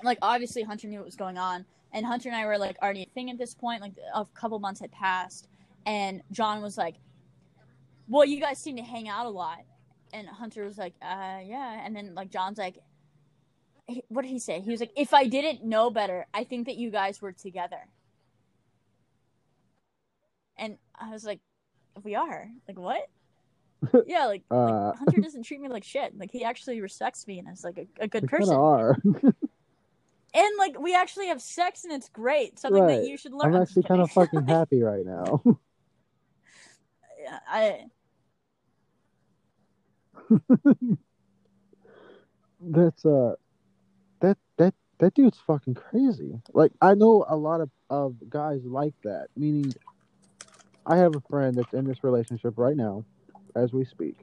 like 0.03 0.17
obviously 0.21 0.63
Hunter 0.63 0.87
knew 0.89 0.99
what 0.99 1.05
was 1.05 1.15
going 1.15 1.37
on, 1.37 1.65
and 1.93 2.05
Hunter 2.05 2.27
and 2.27 2.37
I 2.37 2.45
were 2.45 2.57
like 2.57 2.75
already 2.83 3.03
a 3.03 3.13
thing 3.13 3.29
at 3.29 3.37
this 3.37 3.53
point. 3.53 3.81
Like 3.81 3.93
a 4.13 4.25
couple 4.33 4.59
months 4.59 4.81
had 4.81 4.91
passed, 4.91 5.47
and 5.85 6.21
John 6.33 6.61
was 6.61 6.77
like, 6.77 6.95
well, 8.09 8.25
you 8.25 8.41
guys 8.41 8.59
seem 8.59 8.75
to 8.75 8.83
hang 8.83 9.07
out 9.07 9.25
a 9.25 9.29
lot. 9.29 9.59
And 10.13 10.27
Hunter 10.27 10.65
was 10.65 10.77
like, 10.77 10.93
uh, 11.01 11.39
yeah. 11.43 11.85
And 11.85 11.95
then 11.95 12.15
like 12.15 12.31
John's 12.31 12.57
like, 12.57 12.77
what 14.09 14.23
did 14.23 14.29
he 14.29 14.39
say? 14.39 14.59
He 14.61 14.71
was 14.71 14.79
like, 14.79 14.91
if 14.95 15.13
I 15.13 15.27
didn't 15.27 15.63
know 15.63 15.89
better, 15.89 16.27
I 16.33 16.43
think 16.43 16.65
that 16.67 16.75
you 16.75 16.91
guys 16.91 17.21
were 17.21 17.31
together. 17.31 17.79
And 20.57 20.77
I 20.99 21.09
was 21.11 21.23
like, 21.23 21.39
we 22.03 22.15
are. 22.15 22.49
Like, 22.67 22.79
what? 22.79 23.07
yeah, 24.07 24.25
like, 24.25 24.43
like, 24.49 24.59
Uh, 24.59 24.93
Hunter 24.97 25.21
doesn't 25.21 25.43
treat 25.43 25.61
me 25.61 25.69
like 25.69 25.83
shit. 25.83 26.17
Like, 26.17 26.31
he 26.31 26.43
actually 26.43 26.81
respects 26.81 27.27
me 27.27 27.39
and 27.39 27.47
is 27.51 27.63
like 27.63 27.77
a, 27.77 28.03
a 28.03 28.07
good 28.07 28.23
we 28.23 28.27
person. 28.27 28.55
are. 28.55 28.97
And 30.33 30.45
like, 30.59 30.77
we 30.79 30.93
actually 30.93 31.27
have 31.27 31.41
sex 31.41 31.83
and 31.83 31.91
it's 31.91 32.09
great. 32.09 32.59
Something 32.59 32.83
Right. 32.83 32.99
that 33.01 33.07
you 33.07 33.17
should 33.17 33.31
learn. 33.33 33.55
I'm 33.55 33.61
actually 33.61 33.83
kind 33.83 34.01
of 34.01 34.11
fucking 34.11 34.45
happy 34.45 34.83
right 34.83 35.03
now. 35.03 35.41
Yeah, 37.23 37.39
I, 37.47 37.85
That's 42.59 43.05
uh, 43.05 43.35
that 44.21 44.37
that 44.57 44.73
that 44.99 45.13
dude's 45.13 45.39
fucking 45.45 45.75
crazy. 45.75 46.41
Like 46.53 46.71
I 46.81 46.93
know 46.93 47.25
a 47.27 47.35
lot 47.35 47.61
of 47.61 47.69
of 47.89 48.15
guys 48.29 48.61
like 48.63 48.93
that. 49.03 49.27
Meaning, 49.35 49.73
I 50.85 50.97
have 50.97 51.15
a 51.15 51.21
friend 51.29 51.57
that's 51.57 51.73
in 51.73 51.85
this 51.85 52.03
relationship 52.03 52.53
right 52.57 52.75
now, 52.75 53.05
as 53.55 53.73
we 53.73 53.85
speak. 53.85 54.15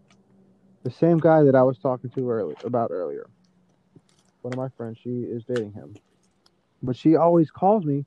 The 0.82 0.90
same 0.90 1.18
guy 1.18 1.42
that 1.44 1.54
I 1.54 1.62
was 1.62 1.78
talking 1.78 2.10
to 2.10 2.30
earlier 2.30 2.56
about 2.64 2.90
earlier. 2.90 3.28
One 4.42 4.52
of 4.52 4.58
my 4.58 4.68
friends, 4.76 4.98
she 5.02 5.10
is 5.22 5.44
dating 5.44 5.72
him, 5.72 5.96
but 6.82 6.96
she 6.96 7.16
always 7.16 7.50
calls 7.50 7.84
me 7.84 8.04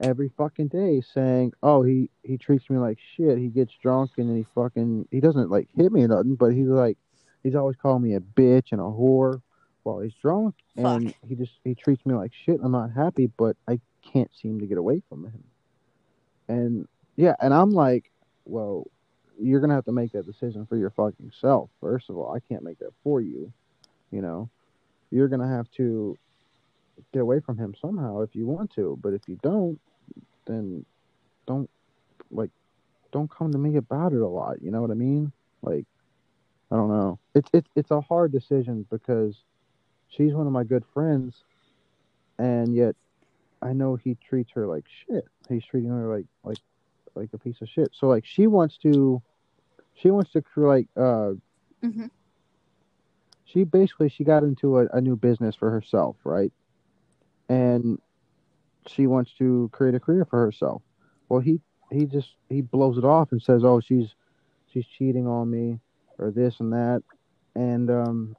every 0.00 0.30
fucking 0.36 0.68
day 0.68 1.00
saying, 1.00 1.52
"Oh, 1.62 1.82
he 1.82 2.10
he 2.22 2.38
treats 2.38 2.68
me 2.70 2.78
like 2.78 2.98
shit. 3.16 3.38
He 3.38 3.48
gets 3.48 3.72
drunk 3.80 4.12
and 4.16 4.28
then 4.28 4.36
he 4.36 4.46
fucking 4.54 5.08
he 5.10 5.20
doesn't 5.20 5.50
like 5.50 5.68
hit 5.76 5.92
me 5.92 6.02
or 6.02 6.08
nothing, 6.08 6.34
but 6.34 6.52
he's 6.52 6.66
like 6.68 6.98
he's 7.42 7.54
always 7.54 7.76
calling 7.76 8.02
me 8.02 8.14
a 8.14 8.20
bitch 8.20 8.72
and 8.72 8.80
a 8.80 8.84
whore 8.84 9.42
while 9.88 10.00
he's 10.00 10.14
drunk, 10.14 10.54
and 10.76 11.14
he 11.26 11.34
just 11.34 11.52
he 11.64 11.74
treats 11.74 12.04
me 12.04 12.14
like 12.14 12.32
shit. 12.44 12.60
I'm 12.62 12.72
not 12.72 12.92
happy, 12.92 13.26
but 13.26 13.56
I 13.66 13.80
can't 14.02 14.30
seem 14.34 14.60
to 14.60 14.66
get 14.66 14.78
away 14.78 15.02
from 15.08 15.24
him. 15.24 15.44
And 16.48 16.88
yeah, 17.16 17.34
and 17.40 17.54
I'm 17.54 17.70
like, 17.70 18.10
well, 18.44 18.86
you're 19.40 19.60
gonna 19.60 19.74
have 19.74 19.86
to 19.86 19.92
make 19.92 20.12
that 20.12 20.26
decision 20.26 20.66
for 20.66 20.76
your 20.76 20.90
fucking 20.90 21.32
self. 21.40 21.70
First 21.80 22.10
of 22.10 22.16
all, 22.16 22.34
I 22.34 22.40
can't 22.40 22.62
make 22.62 22.78
that 22.80 22.92
for 23.02 23.20
you. 23.20 23.52
You 24.10 24.22
know, 24.22 24.50
you're 25.10 25.28
gonna 25.28 25.48
have 25.48 25.70
to 25.72 26.16
get 27.12 27.22
away 27.22 27.40
from 27.40 27.58
him 27.58 27.74
somehow 27.80 28.20
if 28.20 28.34
you 28.34 28.46
want 28.46 28.74
to. 28.74 28.98
But 29.02 29.14
if 29.14 29.22
you 29.26 29.38
don't, 29.42 29.80
then 30.46 30.84
don't 31.46 31.70
like 32.30 32.50
don't 33.10 33.30
come 33.30 33.52
to 33.52 33.58
me 33.58 33.76
about 33.76 34.12
it 34.12 34.20
a 34.20 34.28
lot. 34.28 34.60
You 34.60 34.70
know 34.70 34.82
what 34.82 34.90
I 34.90 34.94
mean? 34.94 35.32
Like, 35.62 35.86
I 36.70 36.76
don't 36.76 36.90
know. 36.90 37.18
It's 37.34 37.48
it's 37.52 37.70
it's 37.74 37.90
a 37.90 38.00
hard 38.00 38.32
decision 38.32 38.86
because 38.90 39.36
she's 40.08 40.34
one 40.34 40.46
of 40.46 40.52
my 40.52 40.64
good 40.64 40.84
friends, 40.92 41.44
and 42.38 42.74
yet 42.74 42.96
I 43.62 43.72
know 43.72 43.96
he 43.96 44.16
treats 44.16 44.50
her 44.52 44.66
like 44.66 44.84
shit. 45.06 45.24
He's 45.48 45.64
treating 45.64 45.90
her 45.90 46.14
like 46.16 46.26
like 46.44 46.58
like 47.14 47.30
a 47.32 47.38
piece 47.38 47.60
of 47.60 47.68
shit. 47.68 47.90
So 47.92 48.08
like 48.08 48.24
she 48.24 48.46
wants 48.46 48.78
to, 48.78 49.22
she 49.94 50.10
wants 50.10 50.32
to 50.32 50.42
like 50.56 50.88
uh 50.96 51.32
Mhm. 51.82 52.10
she 53.44 53.64
basically 53.64 54.08
she 54.08 54.24
got 54.24 54.42
into 54.42 54.78
a, 54.78 54.86
a 54.92 55.00
new 55.00 55.16
business 55.16 55.56
for 55.56 55.70
herself, 55.70 56.16
right? 56.24 56.52
And 57.48 57.98
she 58.86 59.06
wants 59.06 59.32
to 59.38 59.68
create 59.72 59.94
a 59.94 60.00
career 60.00 60.24
for 60.24 60.38
herself. 60.40 60.82
Well, 61.28 61.40
he 61.40 61.60
he 61.90 62.06
just 62.06 62.34
he 62.48 62.60
blows 62.60 62.98
it 62.98 63.04
off 63.04 63.32
and 63.32 63.40
says, 63.42 63.64
"Oh, 63.64 63.80
she's 63.80 64.14
she's 64.66 64.86
cheating 64.86 65.26
on 65.26 65.50
me 65.50 65.80
or 66.18 66.30
this 66.30 66.60
and 66.60 66.72
that." 66.72 67.02
And 67.54 67.90
um 67.90 68.36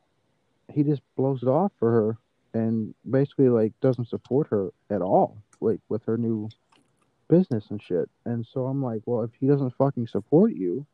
he 0.71 0.83
just 0.83 1.01
blows 1.15 1.43
it 1.43 1.49
off 1.49 1.71
for 1.79 1.91
her 1.91 2.17
and 2.53 2.93
basically 3.09 3.49
like 3.49 3.73
doesn't 3.81 4.07
support 4.07 4.47
her 4.47 4.69
at 4.89 5.01
all 5.01 5.37
like 5.61 5.79
with 5.89 6.03
her 6.05 6.17
new 6.17 6.49
business 7.29 7.65
and 7.69 7.81
shit. 7.81 8.09
And 8.25 8.45
so 8.45 8.65
I'm 8.65 8.81
like, 8.83 9.01
"Well, 9.05 9.23
if 9.23 9.31
he 9.39 9.47
doesn't 9.47 9.75
fucking 9.75 10.07
support 10.07 10.53
you, 10.53 10.85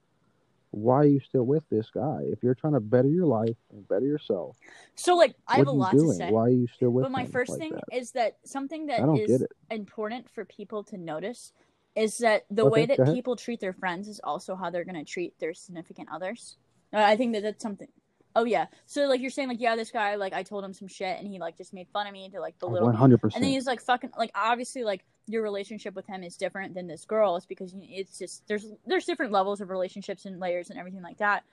why 0.71 0.95
are 0.97 1.05
you 1.05 1.19
still 1.21 1.43
with 1.45 1.63
this 1.69 1.89
guy? 1.89 2.19
If 2.23 2.43
you're 2.43 2.55
trying 2.55 2.73
to 2.73 2.79
better 2.79 3.07
your 3.07 3.25
life 3.25 3.55
and 3.71 3.87
better 3.87 4.05
yourself, 4.05 4.57
So 4.95 5.15
like 5.15 5.35
I 5.47 5.57
have 5.57 5.67
a 5.67 5.71
lot 5.71 5.93
you 5.93 6.01
to 6.07 6.13
say. 6.13 6.31
Why 6.31 6.41
are 6.43 6.49
you 6.49 6.67
still 6.67 6.89
with 6.91 7.03
But 7.03 7.11
my 7.11 7.25
first 7.25 7.51
like 7.51 7.59
thing 7.59 7.71
that? 7.71 7.97
is 7.97 8.11
that 8.11 8.37
something 8.45 8.87
that 8.87 9.01
is 9.15 9.45
important 9.69 10.29
for 10.29 10.45
people 10.45 10.83
to 10.85 10.97
notice 10.97 11.53
is 11.95 12.17
that 12.19 12.45
the 12.49 12.65
Okay, 12.65 12.81
way 12.81 12.85
that 12.87 13.13
people 13.13 13.35
treat 13.35 13.59
their 13.61 13.73
friends 13.73 14.07
is 14.07 14.19
also 14.23 14.55
how 14.55 14.69
they're 14.69 14.83
going 14.83 14.95
to 14.95 15.09
treat 15.09 15.37
their 15.39 15.53
significant 15.53 16.09
others. 16.11 16.57
I 16.91 17.15
think 17.15 17.33
that 17.33 17.43
that's 17.43 17.61
something. 17.63 17.87
Oh 18.35 18.43
yeah. 18.43 18.65
So 18.85 19.05
like 19.07 19.21
you're 19.21 19.29
saying 19.29 19.47
like 19.47 19.61
yeah 19.61 19.75
this 19.75 19.91
guy 19.91 20.15
like 20.15 20.33
I 20.33 20.43
told 20.43 20.63
him 20.63 20.73
some 20.73 20.87
shit 20.87 21.17
and 21.17 21.27
he 21.27 21.39
like 21.39 21.57
just 21.57 21.73
made 21.73 21.87
fun 21.93 22.05
of 22.07 22.13
me 22.13 22.29
to 22.29 22.39
like 22.41 22.55
One 22.83 22.91
me. 22.91 22.97
hundred 22.97 23.21
And 23.23 23.43
then 23.43 23.51
he's 23.51 23.65
like 23.65 23.81
fucking 23.81 24.11
like 24.17 24.31
obviously 24.35 24.83
like 24.83 25.05
your 25.27 25.41
relationship 25.41 25.95
with 25.95 26.05
him 26.05 26.23
is 26.23 26.35
different 26.35 26.73
than 26.73 26.87
this 26.87 27.05
girl. 27.05 27.35
It's 27.37 27.45
because 27.45 27.73
it's 27.81 28.19
just 28.19 28.47
there's 28.47 28.65
there's 28.85 29.05
different 29.05 29.31
levels 29.31 29.61
of 29.61 29.69
relationships 29.69 30.25
and 30.25 30.39
layers 30.39 30.69
and 30.69 30.77
everything 30.77 31.01
like 31.01 31.17
that. 31.17 31.43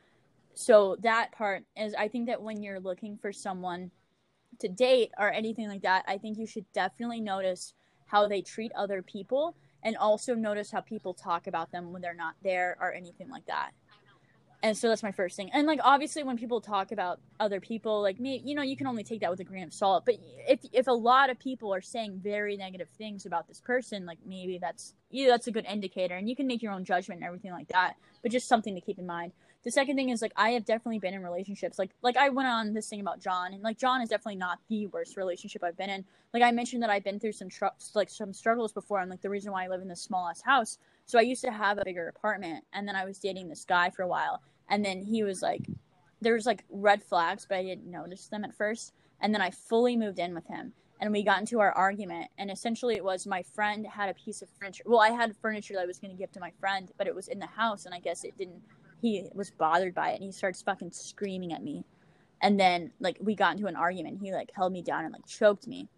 So 0.55 0.97
that 1.01 1.33
part 1.33 1.65
is 1.77 1.95
I 1.95 2.09
think 2.09 2.27
that 2.27 2.43
when 2.43 2.63
you're 2.63 2.81
looking 2.81 3.17
for 3.17 3.33
someone 3.33 3.91
to 4.59 4.69
date 4.69 5.11
or 5.19 5.33
anything 5.33 5.69
like 5.69 5.83
that, 5.83 6.05
I 6.07 6.19
think 6.19 6.37
you 6.37 6.47
should 6.47 6.71
definitely 6.73 7.21
notice 7.21 7.75
how 8.07 8.29
they 8.29 8.43
treat 8.43 8.73
other 8.75 9.03
people 9.03 9.57
and 9.83 9.97
also 9.97 10.35
notice 10.35 10.71
how 10.71 10.81
people 10.81 11.15
talk 11.15 11.47
about 11.47 11.73
them 11.73 11.93
when 11.93 12.03
they're 12.03 12.15
not 12.15 12.35
there 12.43 12.77
or 12.81 12.93
anything 12.93 13.31
like 13.31 13.47
that. 13.47 13.71
And 14.65 14.77
so 14.77 14.89
that's 14.89 15.03
my 15.03 15.11
first 15.11 15.37
thing. 15.37 15.51
And 15.53 15.67
like 15.67 15.81
obviously 15.83 16.23
when 16.23 16.39
people 16.39 16.61
talk 16.61 16.93
about 16.93 17.19
other 17.41 17.59
people, 17.59 18.01
like 18.01 18.21
me, 18.21 18.41
you 18.45 18.55
know, 18.55 18.63
you 18.63 18.77
can 18.77 18.87
only 18.87 19.03
take 19.03 19.21
that 19.21 19.31
with 19.31 19.41
a 19.41 19.45
grain 19.45 19.65
of 19.65 19.73
salt. 19.73 20.05
But 20.07 20.17
if 20.49 20.61
if 20.73 20.87
a 20.87 20.93
lot 20.93 21.31
of 21.31 21.39
people 21.39 21.75
are 21.75 21.81
saying 21.81 22.21
very 22.23 22.57
negative 22.57 22.89
things 22.97 23.27
about 23.27 23.49
this 23.49 23.61
person, 23.61 24.07
like 24.07 24.19
maybe 24.25 24.59
that's 24.59 24.95
yeah, 25.11 25.29
that's 25.29 25.49
a 25.49 25.51
good 25.51 25.67
indicator 25.67 26.15
and 26.15 26.29
you 26.29 26.37
can 26.37 26.47
make 26.47 26.63
your 26.63 26.73
own 26.73 26.85
judgment 26.85 27.21
and 27.21 27.27
everything 27.27 27.51
like 27.51 27.69
that. 27.69 27.95
But 28.23 28.31
just 28.31 28.47
something 28.47 28.75
to 28.77 28.81
keep 28.81 29.01
in 29.01 29.07
mind. 29.07 29.33
The 29.65 29.73
second 29.73 29.97
thing 29.97 30.11
is 30.11 30.23
like 30.23 30.33
I 30.37 30.51
have 30.51 30.65
definitely 30.65 31.01
been 31.01 31.15
in 31.15 31.25
relationships. 31.25 31.77
Like 31.77 31.91
like 32.01 32.17
I 32.17 32.29
went 32.29 32.49
on 32.49 32.73
this 32.73 32.89
thing 32.89 33.01
about 33.01 33.21
John 33.21 33.53
and 33.53 33.65
like 33.65 33.79
John 33.79 34.01
is 34.01 34.11
definitely 34.11 34.37
not 34.37 34.61
the 34.69 34.87
worst 34.87 35.17
relationship 35.17 35.65
I've 35.65 35.77
been 35.77 35.91
in. 35.91 36.05
Like 36.33 36.45
I 36.45 36.53
mentioned 36.53 36.85
that 36.85 36.91
I've 36.91 37.05
been 37.05 37.19
through 37.19 37.33
some 37.33 37.49
tr- 37.49 37.67
like 37.97 38.11
some 38.11 38.33
struggles 38.33 38.73
before 38.73 39.01
and 39.01 39.11
like 39.11 39.23
the 39.23 39.31
reason 39.31 39.51
why 39.51 39.65
I 39.65 39.69
live 39.69 39.83
in 39.83 39.89
this 39.89 40.03
small 40.03 40.29
ass 40.29 40.41
house. 40.41 40.79
So 41.05 41.19
I 41.19 41.23
used 41.23 41.43
to 41.43 41.51
have 41.51 41.79
a 41.79 41.85
bigger 41.85 42.07
apartment 42.07 42.65
and 42.73 42.87
then 42.87 42.95
I 42.95 43.05
was 43.05 43.19
dating 43.19 43.49
this 43.49 43.65
guy 43.65 43.91
for 43.91 44.03
a 44.03 44.09
while 44.09 44.41
and 44.69 44.85
then 44.85 45.03
he 45.03 45.23
was 45.23 45.43
like 45.43 45.67
there 46.21 46.35
was 46.35 46.47
like 46.47 46.65
red 46.71 47.03
flags 47.03 47.47
but 47.49 47.59
i 47.59 47.63
didn't 47.63 47.91
notice 47.91 48.29
them 48.29 48.45
at 48.45 48.55
first. 48.55 48.93
And 49.21 49.33
then 49.33 49.43
i 49.43 49.51
fully 49.51 49.97
moved 49.97 50.19
in 50.19 50.35
with 50.35 50.47
him 50.47 50.73
and 51.01 51.13
we 51.13 51.25
got 51.25 51.41
into 51.41 51.59
our 51.61 51.73
argument. 51.73 52.29
And 52.39 52.51
essentially 52.51 52.95
it 52.95 53.05
was 53.05 53.27
my 53.27 53.43
friend 53.43 53.87
had 53.87 54.09
a 54.09 54.15
piece 54.15 54.43
of 54.43 54.49
furniture. 54.59 54.85
Well 54.87 55.01
i 55.01 55.11
had 55.11 55.37
furniture 55.37 55.75
that 55.75 55.83
i 55.83 55.87
was 55.87 55.99
going 55.99 56.11
to 56.11 56.17
give 56.17 56.33
to 56.33 56.41
my 56.41 56.53
friend 56.61 56.91
but 56.99 57.07
it 57.07 57.15
was 57.15 57.29
in 57.29 57.39
the 57.39 57.47
house 57.47 57.87
and 57.87 57.95
i 57.95 58.01
guess 58.01 58.25
it 58.25 58.37
didn't 58.37 58.63
he 59.01 59.29
was 59.35 59.51
bothered 59.51 59.95
by 59.95 60.11
it 60.11 60.15
and 60.15 60.25
he 60.25 60.33
starts 60.33 60.63
fucking 60.63 60.93
screaming 60.93 61.53
at 61.53 61.63
me. 61.63 61.85
And 62.41 62.59
then 62.59 62.93
like 63.01 63.19
we 63.21 63.35
got 63.35 63.55
into 63.55 63.67
an 63.67 63.77
argument. 63.77 64.21
He 64.23 64.33
like 64.33 64.51
held 64.55 64.73
me 64.73 64.83
down 64.83 65.05
and 65.05 65.13
like 65.13 65.27
choked 65.27 65.67
me 65.67 65.89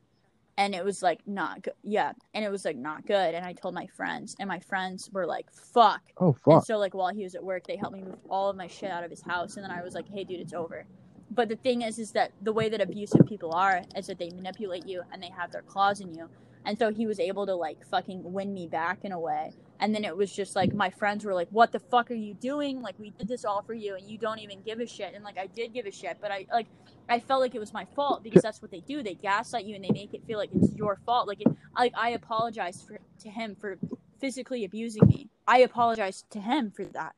and 0.56 0.74
it 0.74 0.84
was 0.84 1.02
like 1.02 1.20
not 1.26 1.62
good 1.62 1.74
yeah 1.82 2.12
and 2.34 2.44
it 2.44 2.50
was 2.50 2.64
like 2.64 2.76
not 2.76 3.06
good 3.06 3.34
and 3.34 3.44
i 3.44 3.52
told 3.52 3.74
my 3.74 3.86
friends 3.86 4.36
and 4.38 4.48
my 4.48 4.60
friends 4.60 5.10
were 5.12 5.26
like 5.26 5.46
fuck 5.52 6.00
Oh 6.18 6.32
fuck. 6.32 6.54
and 6.54 6.64
so 6.64 6.78
like 6.78 6.94
while 6.94 7.12
he 7.12 7.24
was 7.24 7.34
at 7.34 7.42
work, 7.42 7.66
they 7.66 7.76
helped 7.76 7.96
me 7.96 8.02
move 8.02 8.18
all 8.30 8.48
of 8.50 8.56
my 8.56 8.66
shit 8.68 8.90
out 8.90 9.02
of 9.04 9.10
his 9.10 9.22
house, 9.22 9.56
and 9.56 9.64
then 9.64 9.70
I 9.72 9.82
was 9.82 9.94
like, 9.94 10.08
"Hey, 10.08 10.22
dude, 10.24 10.40
it's 10.40 10.52
over." 10.54 10.86
But 11.30 11.48
the 11.48 11.56
thing 11.56 11.82
is, 11.82 11.98
is 11.98 12.12
that 12.12 12.30
the 12.42 12.52
way 12.52 12.68
that 12.68 12.80
abusive 12.80 13.26
people 13.26 13.52
are 13.52 13.82
is 13.96 14.06
that 14.06 14.18
they 14.18 14.30
manipulate 14.30 14.86
you 14.86 15.02
and 15.12 15.20
they 15.22 15.30
have 15.30 15.50
their 15.50 15.62
claws 15.62 16.00
in 16.00 16.14
you, 16.14 16.28
and 16.64 16.78
so 16.78 16.92
he 16.92 17.06
was 17.06 17.18
able 17.18 17.46
to 17.46 17.54
like 17.54 17.84
fucking 17.86 18.22
win 18.32 18.54
me 18.54 18.68
back 18.68 19.00
in 19.04 19.10
a 19.12 19.18
way. 19.18 19.52
And 19.84 19.94
then 19.94 20.02
it 20.02 20.16
was 20.16 20.32
just 20.32 20.56
like 20.56 20.72
my 20.72 20.88
friends 20.88 21.26
were 21.26 21.34
like, 21.34 21.48
"What 21.50 21.70
the 21.70 21.78
fuck 21.78 22.10
are 22.10 22.14
you 22.14 22.32
doing? 22.32 22.80
Like 22.80 22.98
we 22.98 23.10
did 23.10 23.28
this 23.28 23.44
all 23.44 23.60
for 23.60 23.74
you, 23.74 23.96
and 23.96 24.08
you 24.08 24.16
don't 24.16 24.38
even 24.38 24.62
give 24.62 24.80
a 24.80 24.86
shit." 24.86 25.12
And 25.14 25.22
like 25.22 25.36
I 25.36 25.46
did 25.46 25.74
give 25.74 25.84
a 25.84 25.90
shit, 25.90 26.16
but 26.22 26.30
I 26.30 26.46
like 26.50 26.68
I 27.06 27.20
felt 27.20 27.42
like 27.42 27.54
it 27.54 27.58
was 27.58 27.74
my 27.74 27.84
fault 27.94 28.24
because 28.24 28.40
that's 28.40 28.62
what 28.62 28.70
they 28.70 28.80
do. 28.80 29.02
They 29.02 29.12
gaslight 29.12 29.66
you 29.66 29.74
and 29.74 29.84
they 29.84 29.90
make 29.90 30.14
it 30.14 30.24
feel 30.26 30.38
like 30.38 30.48
it's 30.54 30.74
your 30.74 30.98
fault. 31.04 31.28
Like 31.28 31.42
it, 31.42 31.48
like 31.76 31.92
I 31.98 32.12
apologize 32.12 32.82
for 32.82 32.98
to 33.24 33.28
him 33.28 33.56
for 33.60 33.78
physically 34.22 34.64
abusing 34.64 35.06
me. 35.06 35.28
I 35.46 35.58
apologize 35.58 36.24
to 36.30 36.40
him 36.40 36.70
for 36.70 36.86
that. 36.86 37.14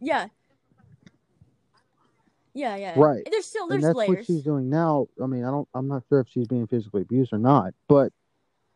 Yeah. 0.00 0.26
Yeah, 2.52 2.74
yeah. 2.74 2.94
Right. 2.98 3.22
There's 3.30 3.46
still 3.46 3.68
and 3.68 3.74
there's 3.74 3.94
that's 3.94 4.08
what 4.08 4.26
she's 4.26 4.42
doing 4.42 4.68
now. 4.68 5.06
I 5.22 5.26
mean, 5.26 5.44
I 5.44 5.52
don't. 5.52 5.68
I'm 5.72 5.86
not 5.86 6.02
sure 6.08 6.18
if 6.18 6.26
she's 6.28 6.48
being 6.48 6.66
physically 6.66 7.02
abused 7.02 7.32
or 7.32 7.38
not, 7.38 7.74
but 7.86 8.12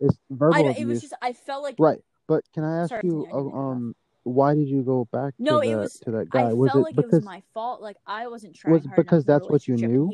it's 0.01 0.19
verbal 0.31 0.55
I 0.57 0.61
abuse. 0.71 0.79
it 0.79 0.87
was 0.87 1.01
just 1.03 1.15
I 1.23 1.33
felt 1.33 1.63
like 1.63 1.77
Right. 1.79 2.01
But 2.27 2.45
can 2.55 2.63
I 2.65 2.79
ask 2.83 2.91
Sorry, 2.91 3.03
you, 3.05 3.27
I 3.27 3.37
uh, 3.37 3.39
um, 3.41 3.95
why 4.23 4.55
did 4.55 4.69
you 4.69 4.83
go 4.83 5.09
back 5.11 5.35
No, 5.39 5.61
to 5.61 5.67
it 5.69 5.73
that 5.73 5.79
was- 5.79 5.99
to 6.01 6.11
that 6.13 6.19
I 6.19 6.25
guy? 6.25 6.43
felt 6.49 6.59
Was 6.59 6.75
it 6.75 6.79
like 6.79 6.99
it 6.99 7.11
was 7.11 7.25
my 7.25 7.43
fault. 7.55 7.81
Like 7.83 7.97
I 8.07 8.29
wasn't 8.29 8.55
trying 8.55 8.75
was 8.75 8.83
because 8.83 8.95
enough 8.97 9.13
in 9.13 9.19
the 9.27 9.33
that's 9.33 9.49
what 9.51 9.69
you 9.69 9.77
knew? 9.77 10.13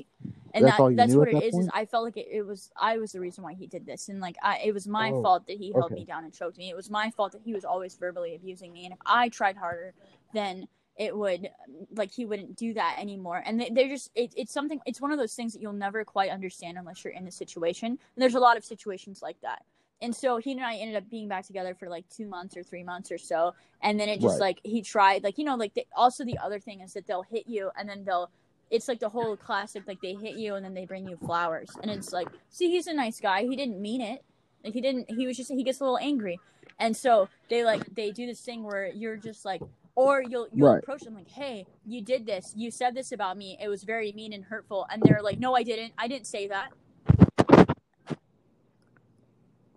and 0.54 0.64
That's 0.64 0.76
that, 0.76 0.82
all 0.82 0.90
you 0.90 0.96
that's 0.96 1.12
knew 1.12 1.18
what 1.18 1.28
at 1.28 1.34
it 1.34 1.40
that 1.40 1.46
is. 1.48 1.54
Is? 1.58 1.70
I 1.74 1.84
felt 1.84 2.04
like 2.04 2.16
it, 2.16 2.28
it 2.30 2.42
was 2.42 2.70
I 2.80 2.96
was 2.98 3.12
the 3.12 3.20
reason 3.20 3.44
why 3.44 3.52
he 3.54 3.66
did 3.66 3.84
this, 3.84 4.08
and 4.08 4.20
like 4.20 4.36
I, 4.42 4.60
it 4.64 4.72
was 4.72 4.86
my 4.88 5.10
Oh, 5.10 5.22
fault 5.22 5.46
that 5.48 5.58
he 5.58 5.72
held 5.72 5.86
okay. 5.92 5.96
me 5.96 6.04
down 6.04 6.24
and 6.24 6.32
choked 6.32 6.56
me. 6.56 6.70
It 6.70 6.76
was 6.76 6.88
my 6.88 7.10
fault 7.10 7.32
that 7.32 7.42
he 7.44 7.52
was 7.52 7.64
always 7.64 7.94
verbally 7.96 8.34
abusing 8.34 8.72
me, 8.72 8.84
and 8.84 8.92
if 8.94 8.98
I 9.04 9.28
tried 9.28 9.56
harder, 9.56 9.92
then 10.32 10.68
it 10.96 11.14
would 11.14 11.50
like 11.94 12.10
he 12.10 12.24
wouldn't 12.24 12.56
do 12.56 12.72
that 12.72 12.96
anymore. 12.98 13.42
And 13.44 13.60
they, 13.60 13.68
they're 13.68 13.88
just 13.88 14.10
it, 14.14 14.32
it's 14.36 14.52
something. 14.52 14.80
It's 14.86 15.00
one 15.02 15.12
of 15.12 15.18
those 15.18 15.34
things 15.34 15.52
that 15.52 15.60
you'll 15.60 15.74
never 15.74 16.02
quite 16.04 16.30
understand 16.30 16.78
unless 16.78 17.04
you're 17.04 17.12
in 17.12 17.26
the 17.26 17.30
situation. 17.32 17.88
And 17.88 17.98
there's 18.16 18.34
a 18.36 18.40
lot 18.40 18.56
of 18.56 18.64
situations 18.64 19.20
like 19.20 19.38
that. 19.42 19.62
And 20.02 20.14
so 20.14 20.36
he 20.38 20.52
and 20.52 20.60
I 20.64 20.76
ended 20.76 20.96
up 20.96 21.08
being 21.10 21.28
back 21.28 21.46
together 21.46 21.74
for 21.74 21.88
like 21.88 22.04
two 22.08 22.26
months 22.28 22.56
or 22.56 22.62
three 22.62 22.84
months 22.84 23.10
or 23.10 23.18
so. 23.18 23.54
And 23.82 23.98
then 23.98 24.08
it 24.08 24.20
just 24.20 24.40
Right. 24.40 24.40
like 24.40 24.60
he 24.64 24.82
tried 24.82 25.22
like 25.24 25.38
you 25.38 25.44
know 25.44 25.56
like 25.56 25.74
the, 25.74 25.86
also 25.96 26.24
the 26.24 26.38
other 26.38 26.60
thing 26.60 26.80
is 26.80 26.92
that 26.94 27.06
they'll 27.06 27.22
hit 27.22 27.44
you 27.46 27.70
and 27.78 27.88
then 27.88 28.04
they'll 28.04 28.30
it's 28.70 28.88
like 28.88 29.00
the 29.00 29.08
whole 29.08 29.36
classic 29.36 29.84
like 29.86 30.00
they 30.02 30.14
hit 30.14 30.34
you 30.34 30.54
and 30.56 30.64
then 30.64 30.74
they 30.74 30.84
bring 30.86 31.06
you 31.06 31.16
flowers. 31.16 31.70
And 31.82 31.90
it's 31.90 32.12
like 32.12 32.28
see 32.50 32.70
he's 32.70 32.86
a 32.88 32.94
nice 32.94 33.20
guy. 33.20 33.42
He 33.42 33.56
didn't 33.56 33.80
mean 33.80 34.00
it. 34.02 34.22
Like 34.64 34.74
he 34.74 34.80
didn't 34.80 35.10
he 35.10 35.26
was 35.26 35.36
just 35.36 35.50
he 35.50 35.62
gets 35.64 35.80
a 35.80 35.84
little 35.84 35.98
angry. 35.98 36.40
And 36.78 36.94
so 36.96 37.28
they 37.48 37.64
like 37.64 37.82
they 37.94 38.10
do 38.12 38.26
this 38.26 38.40
thing 38.40 38.64
where 38.64 38.88
you're 38.88 39.16
just 39.16 39.44
like 39.46 39.62
or 39.94 40.22
you'll 40.22 40.48
you'll 40.52 40.74
Right. 40.74 40.82
approach 40.82 41.02
them 41.04 41.14
like 41.14 41.30
hey 41.30 41.64
you 41.86 42.02
did 42.02 42.26
this. 42.26 42.52
You 42.54 42.70
said 42.70 42.94
this 42.94 43.12
about 43.12 43.38
me. 43.38 43.56
It 43.62 43.68
was 43.68 43.84
very 43.84 44.12
mean 44.12 44.34
and 44.34 44.44
hurtful. 44.44 44.86
And 44.90 45.02
they're 45.02 45.22
like 45.22 45.38
no 45.38 45.54
i 45.56 45.62
didn't. 45.62 45.94
I 45.96 46.06
didn't 46.08 46.26
say 46.26 46.48
that 46.48 46.68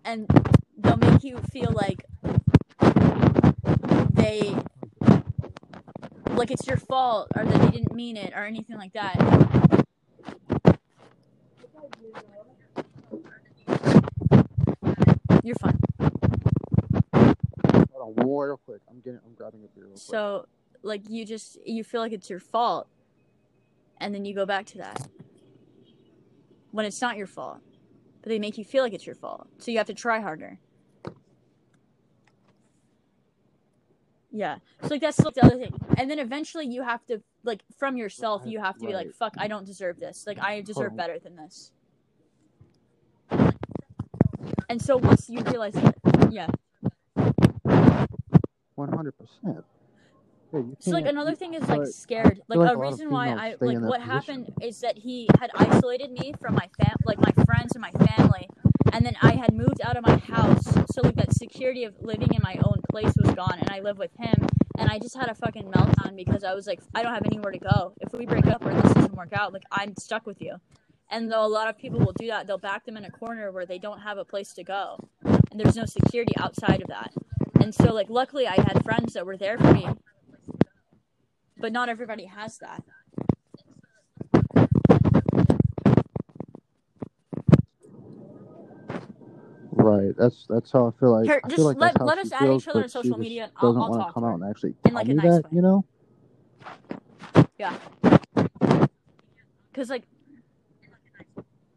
and 0.04 0.26
they'll 0.78 0.96
make 0.96 1.22
you 1.24 1.38
feel 1.52 1.72
like 1.72 2.04
they 4.12 4.56
like 6.30 6.50
it's 6.50 6.66
your 6.66 6.76
fault 6.76 7.28
or 7.36 7.44
that 7.44 7.60
they 7.60 7.70
didn't 7.70 7.94
mean 7.94 8.16
it 8.16 8.32
or 8.34 8.44
anything 8.44 8.76
like 8.78 8.92
that 8.92 9.16
you're 15.42 15.54
fine 15.56 15.78
Hold 17.92 18.16
on, 18.18 18.26
real 18.26 18.60
quick. 18.64 18.80
I'm 18.88 19.00
getting. 19.00 19.20
I'm 19.24 19.34
grabbing 19.34 19.60
a 19.64 19.78
beer 19.78 19.86
so 19.94 20.46
like 20.82 21.02
you 21.08 21.24
just 21.24 21.58
you 21.66 21.84
feel 21.84 22.00
like 22.00 22.12
it's 22.12 22.30
your 22.30 22.40
fault 22.40 22.88
and 23.98 24.14
then 24.14 24.24
you 24.24 24.34
go 24.34 24.46
back 24.46 24.64
to 24.66 24.78
that 24.78 25.08
when 26.70 26.86
it's 26.86 27.00
not 27.00 27.16
your 27.16 27.26
fault 27.26 27.58
but 28.22 28.28
they 28.28 28.38
make 28.38 28.58
you 28.58 28.64
feel 28.64 28.82
like 28.82 28.92
it's 28.92 29.06
your 29.06 29.14
fault. 29.14 29.48
So 29.58 29.70
you 29.70 29.78
have 29.78 29.86
to 29.86 29.94
try 29.94 30.20
harder. 30.20 30.58
Yeah. 34.32 34.58
So 34.82 34.88
like 34.88 35.00
that's 35.00 35.18
like, 35.18 35.34
the 35.34 35.44
other 35.44 35.56
thing. 35.56 35.74
And 35.96 36.10
then 36.10 36.18
eventually 36.18 36.66
you 36.66 36.82
have 36.82 37.04
to 37.06 37.20
like 37.42 37.62
from 37.76 37.96
yourself 37.96 38.42
you 38.44 38.60
have 38.60 38.78
to 38.78 38.86
be 38.86 38.92
like 38.92 39.12
fuck 39.14 39.34
I 39.38 39.48
don't 39.48 39.66
deserve 39.66 39.98
this. 39.98 40.24
Like 40.26 40.40
I 40.40 40.60
deserve 40.60 40.96
better 40.96 41.18
than 41.18 41.36
this. 41.36 41.72
And 44.68 44.80
so 44.80 44.96
once 44.98 45.28
you 45.28 45.40
realize 45.40 45.74
that, 45.74 45.96
yeah. 46.30 46.46
100%. 48.78 49.64
Yeah, 50.52 50.62
so 50.80 50.90
like 50.92 51.06
another 51.06 51.34
thing 51.34 51.54
is 51.54 51.68
like 51.68 51.86
scared. 51.86 52.40
Like, 52.48 52.58
like 52.58 52.70
a, 52.70 52.74
a 52.74 52.78
reason 52.78 53.10
why 53.10 53.28
I 53.28 53.56
like 53.60 53.78
what 53.78 54.00
happened 54.00 54.52
is 54.60 54.80
that 54.80 54.98
he 54.98 55.28
had 55.38 55.50
isolated 55.54 56.10
me 56.10 56.34
from 56.40 56.54
my 56.54 56.68
fam, 56.78 56.96
like 57.04 57.18
my 57.18 57.32
friends 57.44 57.74
and 57.74 57.82
my 57.82 57.92
family, 58.06 58.48
and 58.92 59.04
then 59.04 59.14
I 59.22 59.32
had 59.32 59.54
moved 59.54 59.80
out 59.82 59.96
of 59.96 60.04
my 60.06 60.16
house. 60.16 60.64
So 60.92 61.02
like 61.02 61.16
that 61.16 61.34
security 61.34 61.84
of 61.84 61.94
living 62.00 62.32
in 62.34 62.40
my 62.42 62.56
own 62.64 62.82
place 62.90 63.12
was 63.22 63.34
gone, 63.34 63.58
and 63.60 63.70
I 63.70 63.80
live 63.80 63.98
with 63.98 64.12
him. 64.18 64.46
And 64.78 64.90
I 64.90 64.98
just 64.98 65.16
had 65.16 65.28
a 65.28 65.34
fucking 65.34 65.70
meltdown 65.70 66.16
because 66.16 66.42
I 66.42 66.54
was 66.54 66.66
like, 66.66 66.80
I 66.94 67.02
don't 67.02 67.12
have 67.12 67.26
anywhere 67.26 67.52
to 67.52 67.58
go. 67.58 67.92
If 68.00 68.12
we 68.12 68.24
break 68.24 68.46
up 68.46 68.64
or 68.64 68.72
this 68.72 68.92
doesn't 68.94 69.14
work 69.14 69.32
out, 69.32 69.52
like 69.52 69.64
I'm 69.70 69.94
stuck 69.96 70.26
with 70.26 70.40
you. 70.40 70.56
And 71.10 71.30
though 71.30 71.44
a 71.44 71.48
lot 71.48 71.68
of 71.68 71.76
people 71.76 71.98
will 72.00 72.14
do 72.14 72.28
that, 72.28 72.46
they'll 72.46 72.56
back 72.58 72.86
them 72.86 72.96
in 72.96 73.04
a 73.04 73.10
corner 73.10 73.52
where 73.52 73.66
they 73.66 73.78
don't 73.78 74.00
have 74.00 74.16
a 74.16 74.24
place 74.24 74.52
to 74.54 74.64
go, 74.64 74.96
and 75.22 75.60
there's 75.60 75.76
no 75.76 75.84
security 75.84 76.32
outside 76.38 76.80
of 76.80 76.88
that. 76.88 77.12
And 77.60 77.74
so 77.74 77.92
like 77.92 78.08
luckily 78.08 78.46
I 78.46 78.54
had 78.54 78.82
friends 78.84 79.12
that 79.14 79.26
were 79.26 79.36
there 79.36 79.58
for 79.58 79.72
me 79.74 79.86
but 81.60 81.72
not 81.72 81.88
everybody 81.88 82.24
has 82.24 82.58
that. 82.58 82.82
Right. 89.72 90.12
That's 90.16 90.46
that's 90.48 90.72
how 90.72 90.88
I 90.88 90.90
feel 90.98 91.12
like. 91.12 91.28
I 91.30 91.40
just 91.48 91.56
feel 91.56 91.64
like 91.64 91.78
let- 91.78 92.00
let 92.04 92.18
us 92.18 92.32
add 92.32 92.50
each 92.50 92.68
other 92.68 92.82
on 92.82 92.88
social 92.88 93.18
media, 93.18 93.44
and 93.44 93.52
I'll- 93.56 93.68
doesn't 93.68 93.82
I'll 93.82 93.88
want 93.90 94.00
talk 94.00 94.08
to 94.08 94.14
come 94.14 94.24
out 94.24 94.34
and 94.40 94.44
actually 94.50 94.74
In, 94.84 94.94
like, 94.94 95.08
a 95.08 95.14
nice 95.14 95.24
that. 95.24 95.44
way. 95.44 95.50
You 95.52 95.62
know. 95.62 95.84
Yeah. 97.58 97.76
Cause 99.72 99.88
like, 99.88 100.02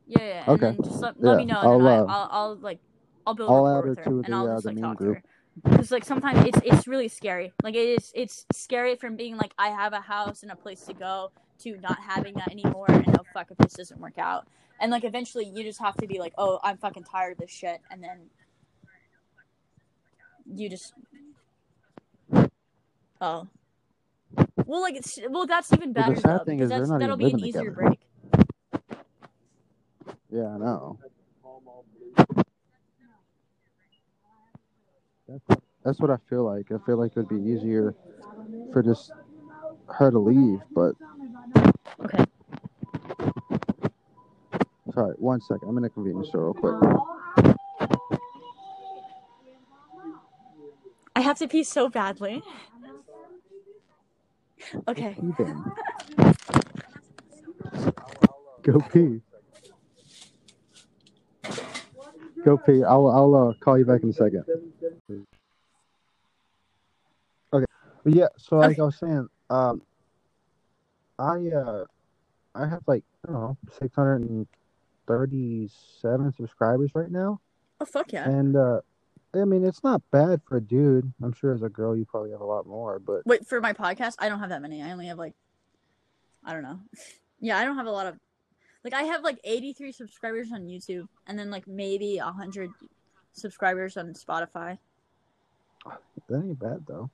yeah, 0.07 0.19
yeah. 0.19 0.43
And 0.47 0.53
Okay. 0.55 0.65
then 0.71 0.83
just 0.83 1.01
let, 1.01 1.21
let 1.21 1.31
Yeah, 1.33 1.37
me 1.37 1.45
know, 1.45 1.59
I'll, 1.59 1.73
and 1.75 1.85
then 1.85 1.87
I, 1.87 1.97
uh, 1.99 2.05
I'll, 2.07 2.29
I'll 2.31 2.55
like, 2.55 2.79
I'll 3.25 3.33
build 3.35 3.49
I'll 3.51 3.65
rapport 3.67 3.77
add 3.77 3.83
her 3.83 3.89
with 3.89 3.97
her, 3.99 4.03
to 4.05 4.09
and 4.09 4.25
the, 4.25 4.33
I'll 4.33 4.47
uh, 4.47 4.55
just 4.55 4.65
the 4.65 4.69
like 4.71 4.81
talk 4.81 4.97
group. 4.97 5.17
to 5.17 5.21
her. 5.21 5.23
Because 5.61 5.91
like 5.91 6.03
sometimes 6.03 6.45
it's 6.47 6.59
it's 6.63 6.87
really 6.87 7.07
scary. 7.07 7.53
Like 7.61 7.75
it 7.75 8.01
is 8.01 8.11
it's 8.15 8.45
scary 8.53 8.95
from 8.95 9.15
being 9.15 9.37
like 9.37 9.53
I 9.57 9.69
have 9.69 9.93
a 9.93 9.99
house 9.99 10.41
and 10.41 10.51
a 10.51 10.55
place 10.55 10.81
to 10.85 10.93
go 10.93 11.31
to 11.59 11.77
not 11.77 11.97
having 11.99 12.33
that 12.35 12.51
anymore 12.51 12.87
and 12.89 13.07
oh 13.09 13.23
fuck 13.33 13.51
if 13.51 13.57
this 13.57 13.73
doesn't 13.73 13.99
work 13.99 14.17
out. 14.17 14.47
And 14.79 14.91
like 14.91 15.03
eventually 15.03 15.45
you 15.45 15.63
just 15.63 15.79
have 15.79 15.95
to 15.97 16.07
be 16.07 16.17
like, 16.17 16.33
oh 16.37 16.59
I'm 16.63 16.77
fucking 16.77 17.03
tired 17.03 17.33
of 17.33 17.37
this 17.37 17.51
shit, 17.51 17.79
and 17.91 18.03
then 18.03 18.29
you 20.51 20.69
just 20.69 20.93
oh 23.21 23.47
well 24.65 24.81
like 24.81 24.95
it's 24.95 25.19
well 25.29 25.45
that's 25.45 25.71
even 25.71 25.93
better 25.93 26.15
the 26.15 26.21
sad 26.21 26.39
though 26.39 26.43
thing 26.45 26.57
because 26.57 26.69
that's 26.69 26.89
not 26.89 26.99
that'll 26.99 27.15
be 27.15 27.31
an 27.31 27.39
easier 27.39 27.63
together. 27.63 27.71
break. 27.71 27.99
Yeah, 30.31 30.47
I 30.47 30.57
know. 30.57 30.99
That's 35.83 35.99
what 35.99 36.09
I 36.09 36.17
feel 36.29 36.43
like. 36.45 36.71
I 36.71 36.77
feel 36.85 36.97
like 36.97 37.11
it 37.15 37.17
would 37.17 37.29
be 37.29 37.51
easier 37.51 37.93
for 38.71 38.81
just 38.81 39.11
her 39.87 40.11
to 40.11 40.19
leave, 40.19 40.59
but 40.73 40.95
Okay. 42.03 42.25
sorry, 44.93 45.13
one 45.17 45.41
second. 45.41 45.67
I'm 45.67 45.77
in 45.77 45.83
a 45.85 45.89
convenience 45.89 46.29
store 46.29 46.45
real 46.45 46.53
quick. 46.53 46.75
I 51.15 51.21
have 51.21 51.37
to 51.39 51.47
pee 51.47 51.63
so 51.63 51.89
badly. 51.89 52.41
Okay. 54.87 55.15
Go 58.63 58.79
pee. 58.79 59.21
Go 62.45 62.57
pee. 62.57 62.83
I'll 62.83 63.07
I'll 63.07 63.35
uh, 63.35 63.53
call 63.59 63.77
you 63.77 63.85
back 63.85 64.03
in 64.03 64.09
a 64.09 64.13
second. 64.13 64.45
Okay. 67.53 67.65
But 68.03 68.13
yeah, 68.15 68.27
so 68.37 68.57
like 68.57 68.71
Okay. 68.71 68.81
I 68.81 68.85
was 68.85 68.97
saying, 68.97 69.27
um, 69.49 69.81
I 71.19 71.47
uh, 71.49 71.85
I 72.55 72.67
have 72.67 72.83
like 72.87 73.03
I 73.27 73.31
don't 73.31 73.41
know, 73.41 73.57
six 73.79 73.95
hundred 73.95 74.21
and 74.29 74.47
thirty-seven 75.07 76.33
subscribers 76.33 76.91
right 76.95 77.11
now, 77.11 77.39
Oh 77.79 77.85
fuck 77.85 78.11
yeah. 78.13 78.27
and 78.29 78.55
uh, 78.55 78.81
I 79.33 79.45
mean 79.45 79.63
it's 79.65 79.83
not 79.83 80.01
bad 80.11 80.41
for 80.47 80.57
a 80.57 80.61
dude. 80.61 81.11
I'm 81.21 81.33
sure 81.33 81.53
as 81.53 81.61
a 81.61 81.69
girl 81.69 81.95
you 81.95 82.05
probably 82.05 82.31
have 82.31 82.41
a 82.41 82.45
lot 82.45 82.65
more, 82.65 82.99
but 82.99 83.25
Wait, 83.25 83.45
for 83.47 83.59
my 83.61 83.73
podcast, 83.73 84.15
I 84.19 84.29
don't 84.29 84.39
have 84.39 84.49
that 84.49 84.61
many. 84.61 84.81
I 84.81 84.91
only 84.91 85.07
have 85.07 85.17
like, 85.17 85.33
I 86.45 86.53
don't 86.53 86.63
know. 86.63 86.79
Yeah, 87.39 87.57
I 87.57 87.65
don't 87.65 87.75
have 87.75 87.87
a 87.87 87.91
lot 87.91 88.07
of, 88.07 88.17
like, 88.85 88.93
I 88.93 89.03
have 89.03 89.21
like 89.21 89.37
83 89.43 89.91
subscribers 89.91 90.53
on 90.53 90.61
YouTube 90.61 91.09
and 91.27 91.37
then 91.37 91.51
like 91.51 91.67
maybe 91.67 92.17
100 92.19 92.69
subscribers 93.33 93.97
on 93.97 94.13
Spotify. 94.13 94.77
that 96.29 96.35
ain't 96.41 96.57
bad 96.57 96.85
though. 96.87 97.09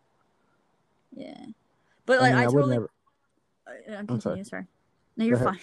Yeah. 1.12 1.46
But 2.06 2.20
I 2.20 2.22
like, 2.22 2.32
mean, 2.32 2.40
I, 2.40 2.42
I 2.42 2.46
totally. 2.46 2.76
never. 2.76 2.90
Uh, 3.68 3.72
sorry. 3.92 4.08
continue, 4.08 4.44
sorry. 4.44 4.66
No, 5.18 5.26
you're 5.26 5.38
fine. 5.38 5.60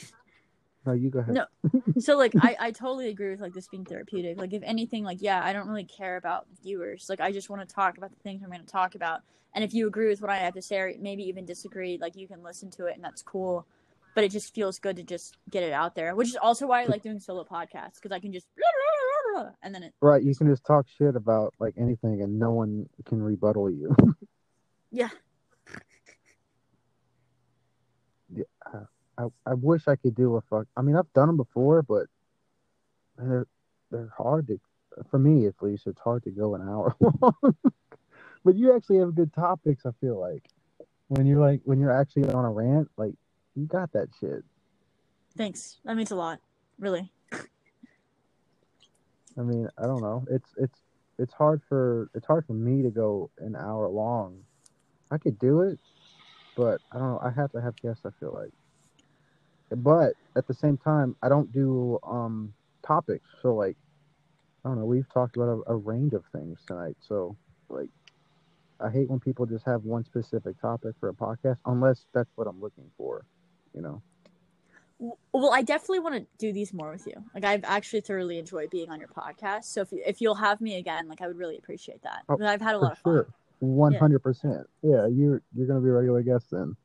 No, 0.85 0.93
you 0.93 1.10
go 1.10 1.18
ahead. 1.18 1.35
No. 1.35 1.47
so 1.98 2.16
like 2.16 2.32
I, 2.40 2.56
I 2.60 2.70
totally 2.70 3.09
agree 3.09 3.31
with 3.31 3.40
like 3.40 3.52
this 3.52 3.66
being 3.66 3.85
therapeutic 3.85 4.39
like 4.39 4.52
if 4.52 4.62
anything 4.62 5.02
like 5.02 5.18
yeah 5.20 5.44
i 5.44 5.52
don't 5.52 5.66
really 5.66 5.85
care 5.85 6.16
about 6.16 6.47
viewers 6.62 7.06
like 7.09 7.20
i 7.20 7.32
just 7.32 7.51
want 7.51 7.66
to 7.68 7.74
talk 7.74 7.98
about 7.98 8.10
the 8.10 8.23
things 8.23 8.43
i'm 8.44 8.51
going 8.51 8.60
to 8.60 8.66
talk 8.66 8.94
about 8.94 9.23
and 9.55 9.64
if 9.64 9.74
you 9.74 9.89
agree 9.89 10.09
with 10.09 10.20
what 10.20 10.31
i 10.31 10.36
have 10.36 10.55
to 10.55 10.62
say 10.62 10.78
or 10.78 10.93
maybe 11.01 11.24
even 11.24 11.44
disagree 11.44 11.98
like 12.01 12.14
you 12.14 12.28
can 12.28 12.40
listen 12.43 12.70
to 12.70 12.86
it 12.86 12.94
and 12.94 13.02
that's 13.02 13.20
cool 13.23 13.66
but 14.14 14.23
it 14.23 14.31
just 14.31 14.55
feels 14.55 14.78
good 14.78 14.94
to 14.94 15.02
just 15.02 15.36
get 15.51 15.64
it 15.64 15.73
out 15.73 15.97
there 15.97 16.14
which 16.14 16.28
is 16.28 16.36
also 16.36 16.68
why 16.68 16.82
i 16.82 16.86
like 16.86 17.02
doing 17.02 17.18
solo 17.18 17.43
podcasts 17.43 17.94
because 17.94 18.12
i 18.12 18.20
can 18.20 18.32
just 18.32 18.47
and 19.62 19.74
then 19.74 19.82
it 19.82 19.93
Right, 20.01 20.23
you 20.23 20.35
can 20.35 20.48
just 20.48 20.64
talk 20.64 20.86
shit 20.89 21.16
about 21.16 21.55
like 21.59 21.74
anything, 21.77 22.23
and 22.23 22.39
no 22.39 22.52
one 22.52 22.89
can 23.05 23.23
rebuttal 23.23 23.70
you. 23.70 23.94
yeah 24.90 25.10
I, 29.19 29.24
I 29.47 29.55
wish 29.55 29.89
I 29.89 29.97
could 29.97 30.15
do 30.15 30.36
a 30.36 30.40
fuck. 30.43 30.66
I 30.77 30.82
mean, 30.82 30.97
I've 30.97 31.12
done 31.12 31.28
them 31.28 31.36
before, 31.36 31.82
but 31.82 32.07
they're 33.16 33.47
they're 33.90 34.12
hard 34.16 34.48
to. 34.48 34.61
For 35.11 35.19
me, 35.19 35.47
at 35.47 35.55
least, 35.61 35.86
it's 35.86 36.01
hard 36.01 36.23
to 36.24 36.31
go 36.31 36.55
an 36.55 36.62
hour 36.66 36.94
long. 37.20 37.57
but 38.44 38.57
you 38.57 38.74
actually 38.74 38.98
have 38.98 39.15
good 39.15 39.32
topics. 39.32 39.85
I 39.85 39.90
feel 40.01 40.19
like 40.19 40.48
when 41.09 41.27
you're 41.27 41.40
like 41.40 41.61
when 41.65 41.78
you're 41.81 41.93
actually 41.93 42.31
on 42.31 42.44
a 42.44 42.51
rant, 42.51 42.89
like 42.97 43.15
you 43.55 43.66
got 43.66 43.93
that 43.93 44.09
shit. 44.20 44.44
thanks 45.36 45.78
that 45.85 45.97
means 45.97 46.11
a 46.11 46.16
lot 46.16 46.40
really 46.78 47.11
I 49.39 49.43
mean, 49.43 49.69
I 49.78 49.82
don't 49.82 50.01
know. 50.01 50.24
It's 50.31 50.48
it's 50.57 50.81
it's 51.19 51.32
hard 51.32 51.62
for 51.69 52.11
it's 52.15 52.27
hard 52.27 52.47
for 52.47 52.55
me 52.55 52.82
to 52.82 52.90
go 52.90 53.31
an 53.39 53.55
hour 53.55 53.89
long. 53.89 54.40
I 55.11 55.19
could 55.19 55.39
do 55.39 55.61
it, 55.61 55.78
but 56.57 56.81
I 56.91 56.99
don't 56.99 57.12
know. 57.12 57.20
I 57.23 57.31
have 57.31 57.53
to 57.53 57.61
have 57.61 57.77
guests. 57.81 58.05
I 58.05 58.11
feel 58.19 58.33
like, 58.33 58.53
but 59.70 60.15
at 60.37 60.47
the 60.49 60.55
same 60.55 60.77
time, 60.78 61.15
I 61.23 61.28
don't 61.28 61.53
do 61.53 61.99
um 62.03 62.53
topics. 62.85 63.28
So 63.43 63.55
like, 63.55 63.77
I 64.65 64.69
don't 64.70 64.78
know. 64.78 64.87
We've 64.87 65.09
talked 65.12 65.37
about 65.37 65.62
a, 65.66 65.73
a 65.73 65.77
range 65.77 66.15
of 66.15 66.24
things 66.33 66.59
tonight. 66.66 66.97
So 67.01 67.37
like, 67.69 67.91
I 68.81 68.91
hate 68.91 69.09
when 69.09 69.20
people 69.20 69.47
just 69.47 69.65
have 69.66 69.85
one 69.85 70.05
specific 70.05 70.61
topic 70.61 70.95
for 70.99 71.09
a 71.11 71.15
podcast, 71.15 71.59
unless 71.66 72.07
that's 72.12 72.31
what 72.35 72.47
I'm 72.47 72.61
looking 72.61 72.91
for. 72.97 73.24
You 73.74 73.83
know. 73.83 74.03
well 75.33 75.53
i 75.53 75.61
definitely 75.61 75.99
want 75.99 76.15
to 76.15 76.27
do 76.39 76.51
these 76.51 76.73
more 76.73 76.91
with 76.91 77.07
you 77.07 77.12
like 77.35 77.45
i've 77.45 77.62
actually 77.65 78.01
thoroughly 78.01 78.39
enjoyed 78.39 78.70
being 78.70 78.89
on 78.89 78.99
your 78.99 79.11
podcast 79.11 79.65
so 79.65 79.83
if, 79.83 79.93
you, 79.93 80.03
if 80.07 80.20
you'll 80.23 80.35
have 80.35 80.59
me 80.62 80.77
again 80.77 81.07
like 81.07 81.20
i 81.20 81.27
would 81.27 81.37
really 81.37 81.59
appreciate 81.59 82.03
that 82.03 82.23
Oh, 82.31 82.39
i've 82.43 82.62
had 82.62 82.74
a 82.74 82.78
lot 82.78 82.93
of 82.93 82.99
fun 82.99 83.12
sure. 83.12 83.27
One 83.61 83.95
hundred 83.95 84.20
percent. 84.20 84.66
Yeah, 84.83 85.07
you're 85.07 85.43
you're 85.55 85.66
gonna 85.66 85.81
be 85.81 85.89
a 85.89 85.93
regular 85.93 86.23
guest 86.23 86.51
then. 86.51 86.77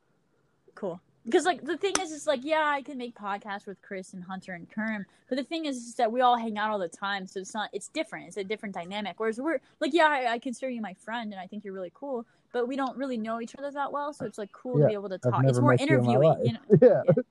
Cool. 0.75 1.01
Because 1.25 1.45
like 1.45 1.63
the 1.63 1.77
thing 1.77 1.93
is, 2.01 2.11
is 2.11 2.25
like 2.25 2.43
yeah, 2.43 2.65
I 2.65 2.81
can 2.81 2.97
make 2.97 3.15
podcasts 3.15 3.67
with 3.67 3.81
Chris 3.81 4.13
and 4.13 4.23
Hunter 4.23 4.53
and 4.53 4.67
Kerm, 4.69 5.05
but 5.29 5.37
the 5.37 5.43
thing 5.43 5.65
is, 5.65 5.77
is 5.77 5.95
that 5.95 6.11
we 6.11 6.21
all 6.21 6.35
hang 6.35 6.57
out 6.57 6.71
all 6.71 6.79
the 6.79 6.87
time, 6.87 7.27
so 7.27 7.39
it's 7.39 7.53
not. 7.53 7.69
It's 7.73 7.89
different. 7.89 8.27
It's 8.27 8.37
a 8.37 8.43
different 8.43 8.73
dynamic. 8.73 9.19
Whereas 9.19 9.39
we're 9.39 9.59
like 9.79 9.93
yeah, 9.93 10.07
I, 10.07 10.33
I 10.33 10.39
consider 10.39 10.71
you 10.71 10.81
my 10.81 10.95
friend, 10.95 11.31
and 11.31 11.39
I 11.39 11.45
think 11.45 11.63
you're 11.63 11.75
really 11.75 11.91
cool, 11.93 12.25
but 12.53 12.67
we 12.67 12.75
don't 12.75 12.97
really 12.97 13.17
know 13.17 13.39
each 13.39 13.55
other 13.55 13.69
that 13.69 13.91
well, 13.91 14.13
so 14.13 14.25
it's 14.25 14.39
like 14.39 14.51
cool 14.51 14.79
Yeah, 14.79 14.85
to 14.85 14.87
be 14.87 14.93
able 14.93 15.09
to 15.09 15.19
talk. 15.19 15.43
It's 15.45 15.59
more 15.59 15.71
met 15.71 15.81
you 15.81 15.85
in 15.85 15.93
interviewing, 15.93 16.45
you 16.45 16.53
know. 16.53 17.03
Yeah. 17.05 17.23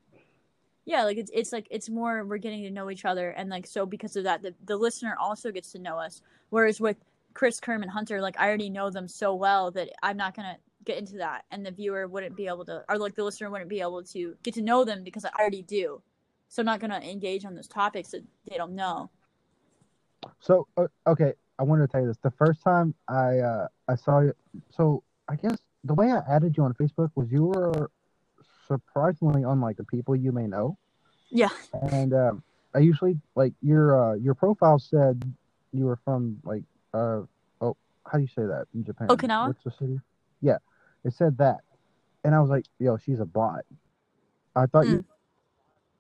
Yeah, 0.87 1.05
like 1.05 1.19
it's 1.19 1.31
it's 1.35 1.53
like 1.53 1.67
it's 1.71 1.89
more 1.89 2.25
we're 2.25 2.39
getting 2.39 2.62
to 2.65 2.71
know 2.71 2.91
each 2.91 3.05
other, 3.05 3.31
and 3.31 3.51
like 3.51 3.67
so 3.67 3.87
because 3.87 4.17
of 4.17 4.25
that, 4.25 4.43
the 4.43 4.55
the 4.65 4.77
listener 4.77 5.17
also 5.21 5.53
gets 5.53 5.73
to 5.73 5.79
know 5.79 5.99
us. 5.99 6.23
Whereas 6.49 6.81
with 6.81 6.97
Chris, 7.35 7.61
Kerm, 7.61 7.82
and 7.82 7.90
Hunter, 7.90 8.20
like 8.20 8.39
I 8.39 8.47
already 8.48 8.70
know 8.70 8.90
them 8.90 9.09
so 9.09 9.35
well 9.35 9.70
that 9.73 9.90
I'm 10.02 10.16
not 10.16 10.35
gonna 10.35 10.57
get 10.85 10.98
into 10.98 11.16
that, 11.19 11.44
and 11.51 11.65
the 11.65 11.70
viewer 11.70 12.09
wouldn't 12.09 12.36
be 12.36 12.47
able 12.47 12.65
to, 12.66 12.85
or 12.89 12.98
like 12.98 13.15
the 13.15 13.24
listener 13.24 13.51
wouldn't 13.51 13.70
be 13.70 13.81
able 13.81 14.02
to 14.02 14.35
get 14.43 14.55
to 14.55 14.62
know 14.62 14.85
them 14.85 15.05
because 15.05 15.24
I 15.24 15.31
already 15.39 15.62
do. 15.62 16.02
So 16.48 16.62
I'm 16.62 16.66
not 16.66 16.81
gonna 16.81 17.01
engage 17.01 17.44
on 17.44 17.55
those 17.55 17.69
topics 17.69 18.11
that 18.11 18.24
they 18.48 18.57
don't 18.57 18.74
know. 18.74 19.11
So 20.40 20.66
uh, 20.77 20.86
okay, 21.07 21.35
I 21.59 21.62
wanted 21.62 21.86
to 21.86 21.93
tell 21.93 22.01
you 22.01 22.09
this. 22.09 22.19
The 22.23 22.31
first 22.32 22.62
time 22.62 22.94
I 23.09 23.39
uh, 23.39 23.69
I 23.89 23.94
saw 23.94 24.20
you, 24.20 24.35
so 24.70 25.02
I 25.28 25.36
guess 25.36 25.59
the 25.85 25.94
way 25.94 26.11
I 26.11 26.19
added 26.28 26.57
you 26.57 26.65
on 26.65 26.74
Facebook 26.74 27.11
was 27.15 27.31
you 27.31 27.44
were 27.44 27.90
surprisingly 28.66 29.43
unlike 29.43 29.77
the 29.77 29.85
people 29.85 30.15
you 30.15 30.32
may 30.32 30.47
know, 30.47 30.77
Yeah. 31.31 31.48
and 31.90 32.12
um, 32.15 32.43
I 32.74 32.78
usually 32.78 33.19
like 33.35 33.52
your 33.62 34.12
uh, 34.12 34.15
your 34.15 34.35
profile 34.35 34.78
said 34.78 35.23
you 35.73 35.85
were 35.85 35.98
from 36.05 36.40
like 36.44 36.65
uh 36.95 37.23
oh 37.61 37.77
how 38.11 38.19
do 38.19 38.21
you 38.21 38.29
say 38.29 38.43
that 38.43 38.67
in 38.75 38.85
Japan? 38.85 39.09
Okinawa? 39.09 39.49
What's 39.49 39.65
the 39.65 39.71
city? 39.71 40.01
Yeah, 40.41 40.59
it 41.05 41.12
said 41.12 41.39
that, 41.39 41.61
and 42.25 42.35
I 42.35 42.41
was 42.41 42.51
like, 42.51 42.65
yo, 42.79 42.97
she's 42.97 43.21
a 43.21 43.25
bot. 43.25 43.65
I 44.57 44.67
thought 44.67 44.87
Hmm. 44.87 44.93
you, 44.93 45.05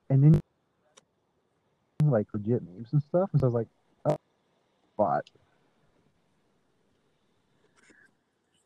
and 0.08 0.24
then 0.24 0.40
like 2.04 2.26
legit 2.32 2.62
memes 2.62 2.92
and 2.92 3.02
stuff, 3.02 3.30
and 3.32 3.40
so 3.40 3.46
I 3.46 3.48
was 3.48 3.54
like, 3.54 3.68
oh, 4.06 4.16
bot. 4.96 5.28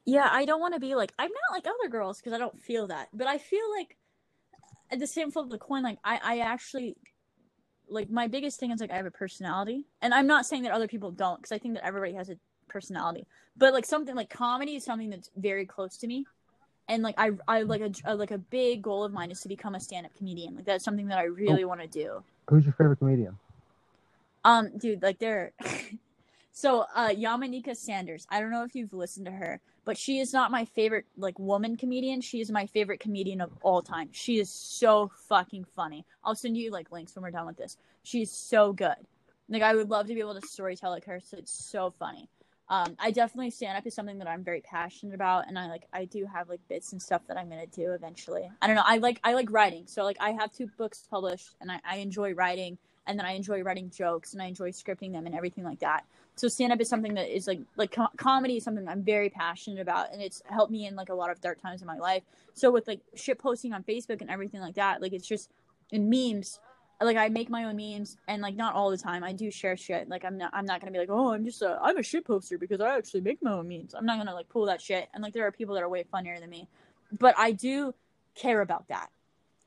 Yeah, 0.06 0.28
I 0.30 0.44
don't 0.44 0.60
want 0.60 0.74
to 0.74 0.80
be 0.80 0.94
like 0.94 1.12
I'm 1.18 1.30
not 1.30 1.56
like 1.56 1.66
other 1.66 1.88
girls 1.90 2.18
because 2.18 2.32
I 2.32 2.38
don't 2.38 2.60
feel 2.60 2.86
that, 2.88 3.08
but 3.12 3.26
I 3.26 3.38
feel 3.38 3.70
like 3.78 3.96
at 4.90 4.98
the 4.98 5.06
same 5.06 5.30
flip 5.30 5.46
of 5.46 5.50
the 5.50 5.58
coin, 5.58 5.82
like 5.82 5.98
I 6.04 6.20
I 6.22 6.38
actually 6.40 6.96
like 7.88 8.10
my 8.10 8.26
biggest 8.26 8.58
thing 8.60 8.70
is 8.70 8.80
like 8.80 8.90
I 8.90 8.96
have 8.96 9.06
a 9.06 9.10
personality, 9.10 9.84
and 10.02 10.14
I'm 10.14 10.26
not 10.26 10.46
saying 10.46 10.62
that 10.62 10.72
other 10.72 10.88
people 10.88 11.10
don't 11.10 11.36
because 11.36 11.52
I 11.52 11.58
think 11.58 11.74
that 11.74 11.84
everybody 11.84 12.14
has 12.14 12.30
a 12.30 12.36
personality, 12.68 13.26
but 13.56 13.72
like 13.72 13.84
something 13.84 14.14
like 14.14 14.30
comedy 14.30 14.76
is 14.76 14.84
something 14.84 15.10
that's 15.10 15.30
very 15.36 15.66
close 15.66 15.96
to 15.98 16.06
me, 16.06 16.26
and 16.88 17.02
like 17.02 17.14
I 17.18 17.32
I 17.46 17.62
like 17.62 17.80
a, 17.80 17.90
a 18.04 18.14
like 18.14 18.30
a 18.30 18.38
big 18.38 18.82
goal 18.82 19.04
of 19.04 19.12
mine 19.12 19.30
is 19.30 19.40
to 19.42 19.48
become 19.48 19.74
a 19.74 19.80
stand 19.80 20.06
up 20.06 20.14
comedian. 20.16 20.56
Like 20.56 20.64
that's 20.64 20.84
something 20.84 21.06
that 21.08 21.18
I 21.18 21.24
really 21.24 21.64
want 21.64 21.80
to 21.80 21.86
do. 21.86 22.22
Who's 22.48 22.64
your 22.64 22.74
favorite 22.74 22.98
comedian? 22.98 23.38
Um, 24.44 24.76
dude, 24.76 25.02
like 25.02 25.18
they're 25.18 25.52
So, 26.56 26.86
uh, 26.94 27.08
Yamaneika 27.08 27.76
Saunders. 27.76 28.28
I 28.30 28.38
don't 28.38 28.52
know 28.52 28.62
if 28.62 28.76
you've 28.76 28.92
listened 28.92 29.26
to 29.26 29.32
her, 29.32 29.60
but 29.84 29.98
she 29.98 30.20
is 30.20 30.32
not 30.32 30.52
my 30.52 30.64
favorite 30.64 31.04
like 31.16 31.36
woman 31.36 31.76
comedian. 31.76 32.20
She 32.20 32.40
is 32.40 32.48
my 32.48 32.64
favorite 32.66 33.00
comedian 33.00 33.40
of 33.40 33.50
all 33.62 33.82
time. 33.82 34.10
She 34.12 34.38
is 34.38 34.50
so 34.50 35.10
fucking 35.28 35.64
funny. 35.74 36.06
I'll 36.22 36.36
send 36.36 36.56
you 36.56 36.70
like 36.70 36.92
links 36.92 37.16
when 37.16 37.24
we're 37.24 37.32
done 37.32 37.46
with 37.46 37.56
this. 37.56 37.76
She's 38.04 38.30
so 38.30 38.72
good. 38.72 38.94
Like 39.48 39.62
I 39.62 39.74
would 39.74 39.90
love 39.90 40.06
to 40.06 40.14
be 40.14 40.20
able 40.20 40.40
to 40.40 40.46
storytell 40.46 40.90
like 40.90 41.06
her. 41.06 41.18
So 41.18 41.38
it's 41.38 41.50
so 41.52 41.90
funny. 41.90 42.28
Um, 42.68 42.94
I 43.00 43.10
definitely 43.10 43.50
stand 43.50 43.76
up 43.76 43.84
is 43.84 43.94
something 43.94 44.18
that 44.18 44.28
I'm 44.28 44.44
very 44.44 44.60
passionate 44.60 45.16
about, 45.16 45.48
and 45.48 45.58
I 45.58 45.66
like 45.66 45.88
I 45.92 46.04
do 46.04 46.24
have 46.24 46.48
like 46.48 46.60
bits 46.68 46.92
and 46.92 47.02
stuff 47.02 47.22
that 47.26 47.36
I'm 47.36 47.48
gonna 47.48 47.66
do 47.66 47.94
eventually. 47.94 48.48
I 48.62 48.68
don't 48.68 48.76
know. 48.76 48.84
I 48.86 48.98
like 48.98 49.18
I 49.24 49.34
like 49.34 49.50
writing, 49.50 49.86
so 49.86 50.04
like 50.04 50.18
I 50.20 50.30
have 50.30 50.52
two 50.52 50.68
books 50.78 51.04
published, 51.10 51.56
and 51.60 51.72
I, 51.72 51.80
I 51.84 51.96
enjoy 51.96 52.32
writing, 52.32 52.78
and 53.08 53.18
then 53.18 53.26
I 53.26 53.32
enjoy 53.32 53.62
writing 53.62 53.90
jokes, 53.90 54.34
and 54.34 54.40
I 54.40 54.46
enjoy 54.46 54.70
scripting 54.70 55.10
them 55.12 55.26
and 55.26 55.34
everything 55.34 55.64
like 55.64 55.80
that. 55.80 56.04
So 56.36 56.48
stand 56.48 56.72
up 56.72 56.80
is 56.80 56.88
something 56.88 57.14
that 57.14 57.34
is 57.34 57.46
like 57.46 57.60
like 57.76 57.92
com- 57.92 58.08
comedy 58.16 58.56
is 58.56 58.64
something 58.64 58.88
I'm 58.88 59.02
very 59.02 59.30
passionate 59.30 59.80
about, 59.80 60.12
and 60.12 60.20
it's 60.20 60.42
helped 60.46 60.72
me 60.72 60.86
in 60.86 60.96
like 60.96 61.08
a 61.08 61.14
lot 61.14 61.30
of 61.30 61.40
dark 61.40 61.60
times 61.60 61.80
in 61.80 61.86
my 61.86 61.98
life. 61.98 62.22
So 62.54 62.70
with 62.70 62.88
like 62.88 63.00
shit 63.14 63.38
posting 63.38 63.72
on 63.72 63.84
Facebook 63.84 64.20
and 64.20 64.30
everything 64.30 64.60
like 64.60 64.74
that, 64.74 65.00
like 65.00 65.12
it's 65.12 65.26
just 65.26 65.50
in 65.92 66.08
memes 66.08 66.58
like 67.00 67.16
I 67.16 67.28
make 67.28 67.50
my 67.50 67.64
own 67.64 67.76
memes 67.76 68.16
and 68.28 68.42
like 68.42 68.54
not 68.54 68.74
all 68.74 68.90
the 68.90 68.96
time. 68.96 69.24
I 69.24 69.32
do 69.32 69.50
share 69.50 69.76
shit. 69.76 70.08
Like 70.08 70.24
I'm 70.24 70.38
not 70.38 70.50
I'm 70.52 70.64
not 70.64 70.80
gonna 70.80 70.92
be 70.92 70.98
like, 70.98 71.10
oh 71.10 71.32
I'm 71.32 71.44
just 71.44 71.62
a 71.62 71.78
I'm 71.82 71.96
a 71.98 72.02
shit 72.02 72.24
poster 72.24 72.58
because 72.58 72.80
I 72.80 72.96
actually 72.96 73.20
make 73.20 73.42
my 73.42 73.52
own 73.52 73.68
memes. 73.68 73.94
I'm 73.94 74.06
not 74.06 74.18
gonna 74.18 74.34
like 74.34 74.48
pull 74.48 74.66
that 74.66 74.80
shit. 74.80 75.08
And 75.12 75.22
like 75.22 75.32
there 75.32 75.46
are 75.46 75.52
people 75.52 75.74
that 75.74 75.82
are 75.82 75.88
way 75.88 76.04
funnier 76.10 76.38
than 76.38 76.50
me. 76.50 76.68
But 77.18 77.34
I 77.38 77.52
do 77.52 77.94
care 78.34 78.60
about 78.60 78.88
that. 78.88 79.08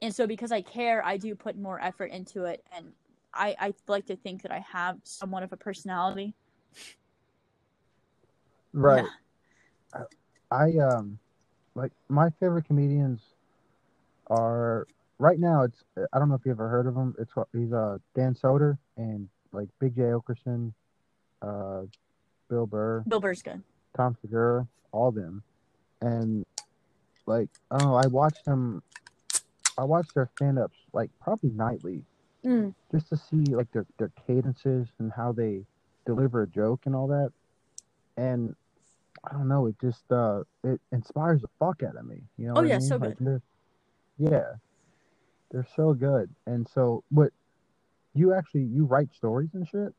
And 0.02 0.14
so 0.14 0.28
because 0.28 0.52
I 0.52 0.62
care, 0.62 1.04
I 1.06 1.18
do 1.18 1.36
put 1.36 1.58
more 1.58 1.82
effort 1.82 2.12
into 2.12 2.46
it 2.46 2.64
and 2.76 2.92
I, 3.34 3.56
I 3.60 3.74
like 3.88 4.08
to 4.08 4.16
think 4.16 4.44
that 4.44 4.52
I 4.52 4.60
have 4.72 4.98
somewhat 5.04 5.44
of 5.44 5.54
a 5.54 5.58
personality. 5.58 6.34
Right. 8.74 9.06
Yeah. 9.94 10.04
I 10.52 10.78
um 10.78 11.20
like 11.76 11.92
my 12.10 12.30
favorite 12.40 12.66
comedians 12.66 13.22
are 14.28 14.88
right 15.20 15.40
now 15.40 15.64
it's 15.64 15.84
I 16.14 16.20
don't 16.20 16.30
know 16.30 16.36
if 16.36 16.46
you 16.46 16.52
ever 16.52 16.68
heard 16.68 16.88
of 16.88 16.96
him. 16.96 17.16
It's 17.20 17.34
he's 17.54 17.74
uh 17.74 17.98
Dan 18.16 18.36
Soder 18.36 18.78
and 18.98 19.30
like 19.52 19.70
Big 19.80 19.96
Jay 19.96 20.04
Oakerson, 20.04 20.74
uh, 21.42 21.82
Bill 22.50 22.66
Burr, 22.68 23.04
Bill 23.08 23.20
Burr's 23.20 23.42
good, 23.42 23.64
Tom 23.96 24.16
Segura, 24.22 24.68
all 24.92 25.12
them, 25.12 25.44
and 26.02 26.46
like 27.26 27.50
oh. 27.72 27.96
I 27.96 28.08
watched 28.08 28.46
them. 28.46 28.84
I 29.78 29.84
watched 29.84 30.16
their 30.16 30.30
stand 30.36 30.60
ups 30.60 30.78
like 30.94 31.12
probably 31.22 31.52
nightly, 31.52 32.04
mm. 32.44 32.74
just 32.92 33.10
to 33.10 33.18
see 33.18 33.44
like 33.54 33.72
their 33.72 33.86
their 33.98 34.12
cadences 34.26 34.88
and 35.00 35.12
how 35.16 35.32
they 35.32 35.64
deliver 36.06 36.44
a 36.44 36.48
joke 36.48 36.82
and 36.86 36.96
all 36.96 37.08
that, 37.08 37.32
and. 38.18 38.56
I 39.30 39.34
don't 39.34 39.48
know. 39.50 39.66
It 39.66 39.76
just 39.82 40.10
uh, 40.10 40.44
it 40.64 40.80
inspires 40.92 41.42
the 41.42 41.50
fuck 41.60 41.84
out 41.84 41.98
of 41.98 42.06
me. 42.06 42.22
You 42.38 42.48
know. 42.48 42.54
Oh 42.58 42.62
yeah, 42.62 42.76
I 42.76 42.80
mean? 42.80 42.88
so 42.88 42.96
like, 42.98 43.18
good. 43.18 43.42
Yeah, 44.18 44.54
they're 45.52 45.68
so 45.76 45.94
good. 45.94 46.30
And 46.46 46.68
so, 46.74 47.04
what 47.10 47.32
you 48.14 48.34
actually 48.34 48.64
you 48.64 48.86
write 48.86 49.10
stories 49.14 49.50
and 49.54 49.68
shit? 49.68 49.94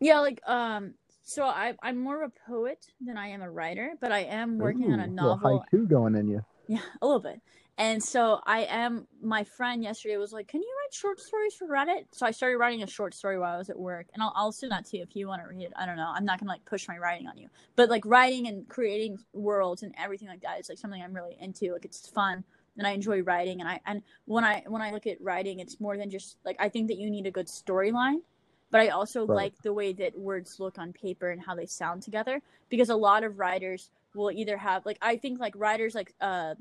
Yeah, 0.00 0.20
like 0.20 0.40
um, 0.46 0.94
so 1.22 1.44
I 1.44 1.74
I'm 1.82 1.98
more 1.98 2.22
of 2.22 2.30
a 2.30 2.50
poet 2.50 2.86
than 3.00 3.18
I 3.18 3.28
am 3.28 3.42
a 3.42 3.50
writer, 3.50 3.94
but 4.00 4.12
I 4.12 4.20
am 4.20 4.58
working 4.58 4.90
Ooh, 4.90 4.94
on 4.94 5.00
a 5.00 5.06
novel. 5.06 5.64
Little 5.72 5.80
haiku 5.84 5.88
going 5.88 6.14
in 6.14 6.28
you. 6.28 6.44
Yeah, 6.68 6.80
a 7.02 7.06
little 7.06 7.20
bit. 7.20 7.40
And 7.78 8.02
so 8.02 8.40
I 8.46 8.60
am. 8.64 9.06
My 9.22 9.44
friend 9.44 9.82
yesterday 9.82 10.16
was 10.16 10.32
like, 10.32 10.48
"Can 10.48 10.62
you 10.62 10.74
write 10.82 10.94
short 10.94 11.20
stories 11.20 11.54
for 11.54 11.66
Reddit?" 11.68 12.06
So 12.10 12.24
I 12.24 12.30
started 12.30 12.56
writing 12.56 12.82
a 12.82 12.86
short 12.86 13.12
story 13.12 13.38
while 13.38 13.54
I 13.54 13.58
was 13.58 13.68
at 13.68 13.78
work, 13.78 14.06
and 14.14 14.22
I'll 14.22 14.32
I'll 14.34 14.52
send 14.52 14.72
that 14.72 14.86
to 14.86 14.96
you 14.96 15.02
if 15.02 15.14
you 15.14 15.28
want 15.28 15.42
to 15.42 15.48
read 15.48 15.62
it. 15.62 15.72
I 15.76 15.84
don't 15.84 15.96
know. 15.96 16.10
I'm 16.14 16.24
not 16.24 16.40
gonna 16.40 16.52
like 16.52 16.64
push 16.64 16.88
my 16.88 16.96
writing 16.96 17.28
on 17.28 17.36
you, 17.36 17.48
but 17.74 17.90
like 17.90 18.06
writing 18.06 18.46
and 18.46 18.66
creating 18.68 19.18
worlds 19.34 19.82
and 19.82 19.94
everything 19.98 20.28
like 20.28 20.40
that 20.40 20.58
is 20.58 20.70
like 20.70 20.78
something 20.78 21.02
I'm 21.02 21.12
really 21.12 21.36
into. 21.38 21.72
Like 21.72 21.84
it's 21.84 22.08
fun 22.08 22.44
and 22.78 22.86
I 22.86 22.90
enjoy 22.90 23.22
writing 23.22 23.60
and 23.60 23.68
I 23.68 23.80
and 23.86 24.02
when 24.24 24.44
I 24.44 24.64
when 24.66 24.82
I 24.82 24.92
look 24.92 25.06
at 25.06 25.20
writing 25.20 25.60
it's 25.60 25.80
more 25.80 25.96
than 25.96 26.10
just 26.10 26.36
like 26.44 26.56
I 26.58 26.68
think 26.68 26.88
that 26.88 26.98
you 26.98 27.10
need 27.10 27.26
a 27.26 27.30
good 27.30 27.46
storyline 27.46 28.20
but 28.70 28.80
I 28.80 28.88
also 28.88 29.26
right. 29.26 29.34
like 29.34 29.54
the 29.62 29.72
way 29.72 29.92
that 29.94 30.18
words 30.18 30.58
look 30.58 30.78
on 30.78 30.92
paper 30.92 31.30
and 31.30 31.40
how 31.40 31.54
they 31.54 31.66
sound 31.66 32.02
together 32.02 32.42
because 32.68 32.90
a 32.90 32.96
lot 32.96 33.24
of 33.24 33.38
writers 33.38 33.90
will 34.14 34.30
either 34.30 34.56
have 34.56 34.84
like 34.84 34.98
I 35.00 35.16
think 35.16 35.40
like 35.40 35.54
writers 35.56 35.94
like 35.94 36.14
uh 36.20 36.54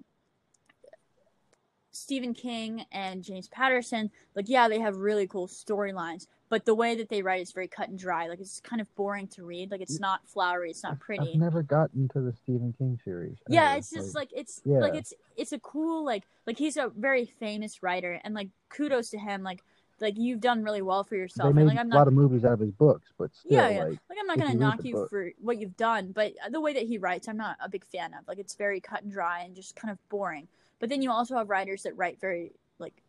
Stephen 1.96 2.34
King 2.34 2.86
and 2.92 3.24
James 3.24 3.48
Patterson 3.48 4.12
like 4.36 4.50
yeah 4.50 4.68
they 4.68 4.80
have 4.80 4.98
really 4.98 5.28
cool 5.28 5.48
storylines 5.48 6.28
but 6.50 6.66
the 6.66 6.76
way 6.76 6.96
that 6.96 7.10
they 7.10 7.22
write 7.22 7.42
is 7.42 7.52
very 7.52 7.68
cut 7.68 7.90
and 7.90 7.98
dry. 7.98 8.28
Like 8.28 8.40
it's 8.40 8.60
kind 8.60 8.82
of 8.82 8.94
boring 8.96 9.28
to 9.30 9.44
read. 9.44 9.72
Like 9.72 9.82
it's 9.82 9.98
mm. 9.98 10.02
not 10.02 10.28
flowery. 10.28 10.70
It's 10.70 10.84
not 10.84 11.00
pretty. 11.00 11.32
I've 11.34 11.40
never 11.40 11.64
gotten 11.64 12.08
to 12.10 12.22
the 12.22 12.34
Stephen 12.34 12.74
King 12.78 13.00
series. 13.04 13.38
Yeah, 13.50 13.70
ever. 13.70 13.78
it's 13.80 13.90
just 13.90 14.16
like, 14.16 14.32
like 14.32 14.42
it's 14.42 14.62
yeah. 14.64 14.78
like 14.78 14.96
it's 14.96 15.14
it's 15.36 15.52
a 15.54 15.60
cool 15.60 16.06
like 16.06 16.24
like 16.46 16.58
he's 16.58 16.78
a 16.78 16.92
very 16.96 17.26
famous 17.26 17.82
writer 17.82 18.20
and 18.24 18.34
like 18.34 18.50
kudos 18.70 19.10
to 19.12 19.18
him. 19.18 19.42
Like 19.42 19.64
like 20.00 20.18
you've 20.18 20.42
done 20.42 20.64
really 20.64 20.82
well 20.82 21.04
for 21.04 21.16
yourself. 21.16 21.50
They 21.50 21.54
made 21.54 21.62
and, 21.62 21.70
like, 21.70 21.80
I'm 21.80 21.90
not, 21.90 21.96
a 21.96 22.00
lot 22.00 22.08
of 22.08 22.14
movies 22.14 22.46
out 22.46 22.54
of 22.54 22.60
his 22.60 22.72
books, 22.72 23.12
but 23.18 23.34
still, 23.34 23.52
yeah, 23.52 23.70
yeah. 23.70 23.84
Like, 23.86 24.00
like 24.10 24.18
I'm 24.20 24.28
not 24.28 24.38
gonna 24.38 24.54
knock 24.54 24.84
you 24.84 24.94
book. 24.94 25.10
for 25.10 25.32
what 25.42 25.60
you've 25.60 25.78
done, 25.78 26.12
but 26.12 26.34
the 26.52 26.62
way 26.62 26.74
that 26.74 26.84
he 26.84 26.98
writes, 26.98 27.28
I'm 27.28 27.38
not 27.38 27.58
a 27.62 27.70
big 27.70 27.86
fan 27.86 28.14
of. 28.14 28.28
Like 28.28 28.38
it's 28.38 28.56
very 28.56 28.80
cut 28.80 29.04
and 29.04 29.12
dry 29.12 29.42
and 29.42 29.56
just 29.56 29.76
kind 29.76 29.92
of 29.92 29.98
boring. 30.10 30.48
But 30.80 30.90
then 30.90 31.02
you 31.02 31.12
also 31.12 31.38
have 31.38 31.50
writers 31.50 31.84
that 31.84 31.98
write 31.98 32.20
very 32.20 32.52
like 32.80 33.02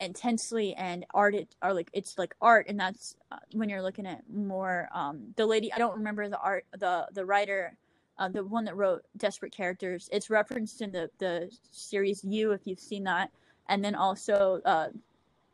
intensely 0.00 0.74
and 0.74 1.06
art 1.14 1.34
it 1.34 1.54
are 1.62 1.74
like 1.74 1.90
it's 1.92 2.18
like 2.18 2.34
art. 2.40 2.66
And 2.68 2.78
that's 2.78 3.16
uh, 3.30 3.38
when 3.52 3.68
you're 3.68 3.82
looking 3.82 4.06
at 4.06 4.22
more 4.32 4.88
um 4.92 5.34
the 5.36 5.46
lady 5.46 5.72
i 5.72 5.78
don't 5.78 5.96
remember 5.96 6.28
the 6.28 6.38
art 6.38 6.64
the 6.78 7.06
the 7.12 7.24
writer 7.24 7.76
uh, 8.18 8.28
the 8.28 8.44
one 8.44 8.64
that 8.64 8.76
wrote 8.76 9.02
desperate 9.16 9.52
characters. 9.52 10.08
It's 10.12 10.30
referenced 10.30 10.80
in 10.80 10.92
the 10.92 11.10
the 11.18 11.50
series 11.70 12.24
you 12.24 12.52
if 12.52 12.60
you've 12.64 12.80
seen 12.80 13.04
that. 13.04 13.30
And 13.68 13.84
then 13.84 13.94
also 13.94 14.60
uh 14.64 14.88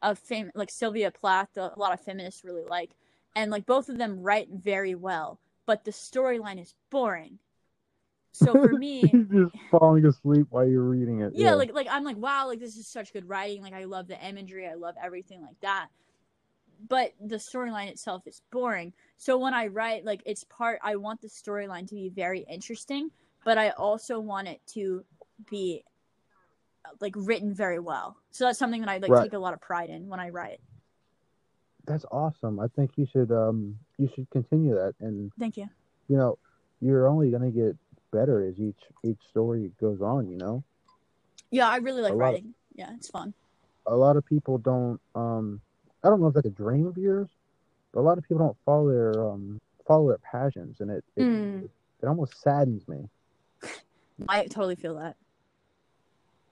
a 0.03 0.15
fame 0.15 0.51
like 0.55 0.71
sylvia 0.71 1.11
plath 1.11 1.57
a 1.59 1.73
lot 1.77 1.93
of 1.93 2.01
feminists 2.01 2.45
really 2.45 2.65
like. 2.65 2.91
And 3.37 3.51
like 3.51 3.67
both 3.67 3.89
of 3.89 3.99
them 3.99 4.23
write 4.23 4.49
very 4.51 4.95
well 4.95 5.39
but 5.71 5.85
the 5.85 5.93
storyline 5.93 6.61
is 6.61 6.75
boring 6.91 7.39
so 8.33 8.53
for 8.53 8.73
me, 8.73 9.03
just 9.33 9.55
falling 9.71 10.07
asleep 10.07 10.47
while 10.51 10.67
you're 10.67 10.85
reading 10.85 11.21
it. 11.21 11.33
Yeah, 11.35 11.47
yeah, 11.47 11.55
like 11.55 11.75
like 11.75 11.89
I'm 11.91 12.05
like, 12.05 12.17
wow, 12.17 12.47
like 12.47 12.61
this 12.61 12.77
is 12.77 12.87
such 12.87 13.13
good 13.13 13.29
writing. 13.29 13.63
Like 13.63 13.75
I 13.75 13.85
love 13.85 14.09
the 14.09 14.25
imagery, 14.25 14.67
I 14.67 14.75
love 14.75 14.95
everything 15.03 15.43
like 15.43 15.61
that. 15.63 15.89
But 16.89 17.13
the 17.21 17.37
storyline 17.37 17.89
itself 17.89 18.23
is 18.27 18.41
boring. 18.51 18.93
So 19.17 19.37
when 19.37 19.53
I 19.53 19.67
write, 19.67 20.05
like 20.05 20.23
it's 20.25 20.45
part 20.45 20.79
I 20.83 20.97
want 20.97 21.21
the 21.21 21.29
storyline 21.29 21.89
to 21.89 21.95
be 21.95 22.09
very 22.09 22.47
interesting, 22.49 23.11
but 23.45 23.59
I 23.59 23.71
also 23.71 24.21
want 24.21 24.49
it 24.49 24.61
to 24.75 25.05
be 25.51 25.85
like 27.01 27.15
written 27.17 27.55
very 27.55 27.79
well. 27.79 28.17
So 28.31 28.45
that's 28.45 28.59
something 28.59 28.81
that 28.81 28.89
I 28.89 28.99
like 28.99 29.11
right. 29.11 29.25
take 29.25 29.33
a 29.33 29.39
lot 29.39 29.55
of 29.55 29.61
pride 29.61 29.91
in 29.91 30.09
when 30.09 30.21
I 30.21 30.31
write. 30.31 30.61
That's 31.87 32.05
awesome. 32.11 32.61
I 32.61 32.69
think 32.69 32.93
you 32.97 33.07
should 33.13 33.31
um 33.33 33.77
you 33.99 34.09
should 34.15 34.31
continue 34.31 34.75
that 34.75 34.95
and 35.01 35.33
Thank 35.39 35.57
you. 35.57 35.69
You 36.09 36.17
know, 36.17 36.39
you're 36.81 37.07
only 37.07 37.31
going 37.31 37.43
to 37.43 37.51
get 37.51 37.77
better 38.11 38.45
as 38.45 38.61
each 38.61 38.81
each 39.05 39.21
story 39.31 39.71
goes 39.81 40.01
on. 40.01 40.29
You 40.29 40.37
know. 40.37 40.65
Yeah, 41.51 41.69
I 41.69 41.77
really 41.77 42.03
like 42.03 42.15
writing. 42.15 42.47
Of, 42.47 42.55
yeah, 42.77 42.91
it's 42.95 43.09
fun. 43.09 43.35
A 43.87 43.97
lot 43.97 44.17
of 44.17 44.25
people 44.25 44.59
don't. 44.59 45.01
Um, 45.15 45.61
I 46.05 46.09
don't 46.09 46.21
know 46.21 46.29
if 46.29 46.35
that's 46.35 46.47
a 46.47 46.51
dream 46.51 46.87
of 46.87 46.97
yours, 46.97 47.29
but 47.93 48.01
a 48.01 48.03
lot 48.03 48.19
of 48.19 48.25
people 48.25 48.39
don't 48.39 48.57
follow 48.65 48.91
their 48.91 49.29
um 49.29 49.61
follow 49.87 50.09
their 50.09 50.19
passions, 50.19 50.81
and 50.81 50.91
it 50.91 51.05
it, 51.17 51.23
mm. 51.23 51.65
it, 51.65 51.71
it 52.03 52.07
almost 52.07 52.41
saddens 52.41 52.87
me. 52.89 53.09
I 54.29 54.47
totally 54.47 54.77
feel 54.77 54.97
that. 54.97 55.17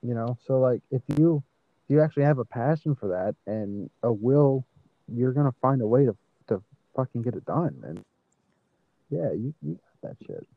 You 0.01 0.13
know, 0.13 0.37
so 0.45 0.59
like 0.59 0.81
if 0.91 1.01
you 1.17 1.43
if 1.85 1.93
you 1.93 2.01
actually 2.01 2.23
have 2.23 2.39
a 2.39 2.45
passion 2.45 2.95
for 2.95 3.09
that 3.09 3.35
and 3.51 3.89
a 4.03 4.11
will, 4.11 4.65
you're 5.07 5.33
gonna 5.33 5.53
find 5.61 5.81
a 5.81 5.87
way 5.87 6.05
to 6.05 6.15
to 6.47 6.61
fucking 6.95 7.21
get 7.21 7.35
it 7.35 7.45
done. 7.45 7.81
And 7.83 8.03
yeah, 9.09 9.31
you 9.31 9.53
you 9.61 9.79
got 10.03 10.17
that 10.17 10.25
shit. 10.25 10.47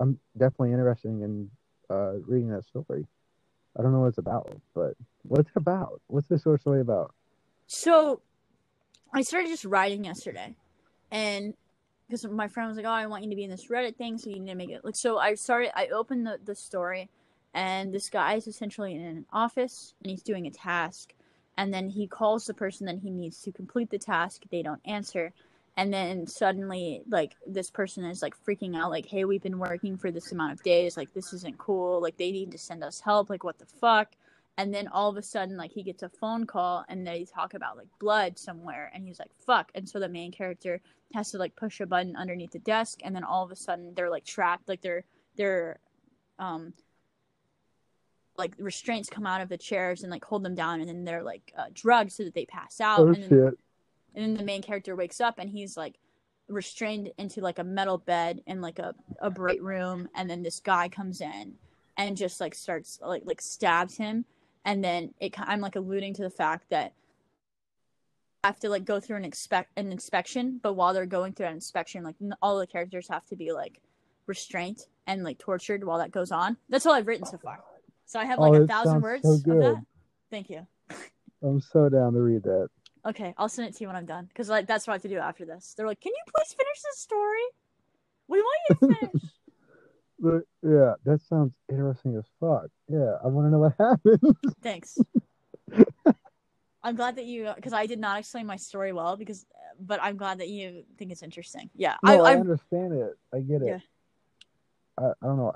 I'm 0.00 0.18
definitely 0.36 0.72
interested 0.72 1.08
in 1.08 1.50
uh, 1.90 2.14
reading 2.26 2.48
that 2.50 2.64
story. 2.64 3.06
I 3.78 3.82
don't 3.82 3.92
know 3.92 4.00
what 4.00 4.08
it's 4.08 4.18
about, 4.18 4.50
but 4.74 4.94
what's 5.22 5.48
it 5.48 5.56
about? 5.56 6.00
What's 6.08 6.26
this 6.26 6.42
short 6.42 6.60
story 6.62 6.80
about? 6.80 7.14
So, 7.66 8.20
I 9.12 9.22
started 9.22 9.48
just 9.48 9.64
writing 9.64 10.04
yesterday, 10.04 10.56
and 11.10 11.54
because 12.08 12.26
my 12.26 12.48
friend 12.48 12.68
was 12.68 12.76
like, 12.76 12.86
"Oh, 12.86 12.90
I 12.90 13.06
want 13.06 13.22
you 13.22 13.30
to 13.30 13.36
be 13.36 13.44
in 13.44 13.50
this 13.50 13.66
Reddit 13.66 13.96
thing, 13.96 14.18
so 14.18 14.30
you 14.30 14.40
need 14.40 14.50
to 14.50 14.56
make 14.56 14.70
it." 14.70 14.84
Like, 14.84 14.96
so 14.96 15.18
I 15.18 15.34
started. 15.34 15.70
I 15.78 15.88
opened 15.88 16.26
the 16.26 16.38
the 16.44 16.54
story, 16.54 17.10
and 17.54 17.92
this 17.92 18.08
guy 18.08 18.34
is 18.34 18.46
essentially 18.46 18.94
in 18.94 19.02
an 19.02 19.26
office, 19.32 19.94
and 20.02 20.10
he's 20.10 20.22
doing 20.22 20.46
a 20.46 20.50
task, 20.50 21.14
and 21.56 21.72
then 21.72 21.90
he 21.90 22.08
calls 22.08 22.46
the 22.46 22.54
person 22.54 22.86
that 22.86 22.98
he 22.98 23.10
needs 23.10 23.40
to 23.42 23.52
complete 23.52 23.90
the 23.90 23.98
task. 23.98 24.42
They 24.50 24.62
don't 24.62 24.80
answer, 24.84 25.32
and 25.80 25.94
then 25.94 26.26
suddenly 26.26 27.00
like 27.08 27.36
this 27.46 27.70
person 27.70 28.04
is 28.04 28.20
like 28.20 28.34
freaking 28.44 28.76
out 28.76 28.90
like 28.90 29.06
hey 29.06 29.24
we've 29.24 29.42
been 29.42 29.58
working 29.58 29.96
for 29.96 30.10
this 30.10 30.30
amount 30.30 30.52
of 30.52 30.62
days. 30.62 30.94
Like 30.94 31.14
this 31.14 31.32
isn't 31.32 31.56
cool. 31.56 32.02
Like 32.02 32.18
they 32.18 32.30
need 32.30 32.52
to 32.52 32.58
send 32.58 32.84
us 32.84 33.00
help. 33.00 33.30
Like 33.30 33.44
what 33.44 33.58
the 33.58 33.64
fuck? 33.64 34.12
And 34.58 34.74
then 34.74 34.88
all 34.88 35.08
of 35.08 35.16
a 35.16 35.22
sudden 35.22 35.56
like 35.56 35.70
he 35.70 35.82
gets 35.82 36.02
a 36.02 36.10
phone 36.10 36.44
call 36.44 36.84
and 36.90 37.06
they 37.06 37.24
talk 37.24 37.54
about 37.54 37.78
like 37.78 37.88
blood 37.98 38.38
somewhere. 38.38 38.92
And 38.94 39.06
he's 39.06 39.18
like 39.18 39.30
fuck. 39.46 39.70
And 39.74 39.88
so 39.88 39.98
the 39.98 40.08
main 40.10 40.32
character 40.32 40.82
has 41.14 41.30
to 41.30 41.38
like 41.38 41.56
push 41.56 41.80
a 41.80 41.86
button 41.86 42.14
underneath 42.14 42.50
the 42.52 42.58
desk. 42.58 43.00
And 43.02 43.16
then 43.16 43.24
all 43.24 43.42
of 43.42 43.50
a 43.50 43.56
sudden 43.56 43.94
they're 43.94 44.10
like 44.10 44.26
trapped. 44.26 44.68
Like 44.68 44.82
they're 44.82 45.04
they're 45.38 45.78
um 46.38 46.74
like 48.36 48.52
restraints 48.58 49.08
come 49.08 49.24
out 49.24 49.40
of 49.40 49.48
the 49.48 49.56
chairs 49.56 50.02
and 50.02 50.10
like 50.10 50.26
hold 50.26 50.42
them 50.42 50.54
down. 50.54 50.80
And 50.80 50.90
then 50.90 51.04
they're 51.04 51.22
like 51.22 51.54
uh, 51.56 51.68
drugged 51.72 52.12
so 52.12 52.24
that 52.24 52.34
they 52.34 52.44
pass 52.44 52.82
out. 52.82 53.00
Oh 53.00 53.06
and 53.06 53.22
then 53.22 53.28
shit. 53.30 53.58
And 54.14 54.24
then 54.24 54.34
the 54.34 54.44
main 54.44 54.62
character 54.62 54.96
wakes 54.96 55.20
up 55.20 55.38
and 55.38 55.50
he's 55.50 55.76
like 55.76 55.96
restrained 56.48 57.10
into 57.18 57.40
like 57.40 57.58
a 57.58 57.64
metal 57.64 57.98
bed 57.98 58.40
in 58.46 58.60
like 58.60 58.78
a, 58.78 58.94
a 59.20 59.30
bright 59.30 59.62
room. 59.62 60.08
And 60.14 60.28
then 60.28 60.42
this 60.42 60.58
guy 60.60 60.88
comes 60.88 61.20
in 61.20 61.54
and 61.96 62.16
just 62.16 62.40
like 62.40 62.54
starts 62.54 62.98
like 63.02 63.22
like 63.24 63.40
stabs 63.40 63.96
him. 63.96 64.24
And 64.64 64.82
then 64.84 65.14
it 65.20 65.34
i'm 65.38 65.60
like 65.60 65.76
alluding 65.76 66.14
to 66.14 66.22
the 66.22 66.30
fact 66.30 66.68
that 66.70 66.92
I 68.42 68.48
have 68.48 68.60
to 68.60 68.68
like 68.70 68.84
go 68.84 69.00
through 69.00 69.18
an 69.18 69.24
expect 69.24 69.70
an 69.76 69.92
inspection. 69.92 70.58
But 70.62 70.72
while 70.74 70.92
they're 70.94 71.06
going 71.06 71.34
through 71.34 71.46
an 71.46 71.54
inspection 71.54 72.02
like 72.02 72.16
n- 72.20 72.34
all 72.42 72.58
the 72.58 72.66
characters 72.66 73.08
have 73.08 73.26
to 73.26 73.36
be 73.36 73.52
like 73.52 73.80
restrained 74.26 74.78
and 75.06 75.24
like 75.24 75.38
tortured 75.38 75.84
while 75.84 75.98
that 75.98 76.10
goes 76.10 76.32
on. 76.32 76.56
That's 76.68 76.84
all 76.86 76.94
i've 76.94 77.06
written 77.06 77.26
so 77.26 77.38
far. 77.38 77.60
So 78.06 78.18
i 78.18 78.24
have 78.24 78.38
like 78.40 78.52
Oh, 78.54 78.62
a 78.62 78.66
thousand 78.66 79.02
words 79.02 79.22
so 79.22 79.34
of 79.34 79.44
that. 79.44 79.82
thank 80.30 80.50
you. 80.50 80.66
I'm 81.42 81.60
so 81.60 81.88
down 81.88 82.12
to 82.14 82.20
read 82.20 82.42
that. 82.42 82.68
Okay, 83.06 83.34
I'll 83.38 83.48
send 83.48 83.68
it 83.68 83.76
to 83.76 83.84
you 83.84 83.88
when 83.88 83.96
I'm 83.96 84.06
done. 84.06 84.26
Because 84.26 84.48
like 84.48 84.66
that's 84.66 84.86
what 84.86 84.92
I 84.92 84.96
have 84.96 85.02
to 85.02 85.08
do 85.08 85.18
after 85.18 85.44
this. 85.44 85.74
They're 85.76 85.86
like, 85.86 86.00
"Can 86.00 86.12
you 86.12 86.32
please 86.34 86.52
finish 86.52 86.82
this 86.82 86.98
story? 86.98 87.42
We 88.28 88.40
want 88.40 88.58
you 88.68 88.74
to 88.74 88.94
finish." 88.94 89.22
But 90.22 90.42
yeah, 90.62 90.94
that 91.06 91.22
sounds 91.22 91.54
interesting 91.70 92.14
as 92.16 92.24
fuck. 92.38 92.66
Yeah, 92.88 93.14
I 93.24 93.28
want 93.28 93.46
to 93.46 93.50
know 93.50 93.58
what 93.60 93.74
happened. 93.78 94.36
Thanks. 94.60 94.98
I'm 96.82 96.94
glad 96.94 97.16
that 97.16 97.24
you, 97.24 97.50
because 97.56 97.72
I 97.72 97.86
did 97.86 97.98
not 97.98 98.18
explain 98.18 98.46
my 98.46 98.56
story 98.56 98.92
well. 98.92 99.16
Because, 99.16 99.46
but 99.80 99.98
I'm 100.02 100.18
glad 100.18 100.40
that 100.40 100.48
you 100.48 100.84
think 100.98 101.10
it's 101.10 101.22
interesting. 101.22 101.70
Yeah, 101.74 101.96
no, 102.02 102.12
I, 102.22 102.32
I, 102.32 102.32
I, 102.32 102.36
understand 102.36 102.92
it. 102.92 103.16
I 103.32 103.40
get 103.40 103.62
it. 103.62 103.68
Yeah. 103.68 103.78
I, 104.98 105.06
I 105.22 105.26
don't 105.26 105.38
know. 105.38 105.52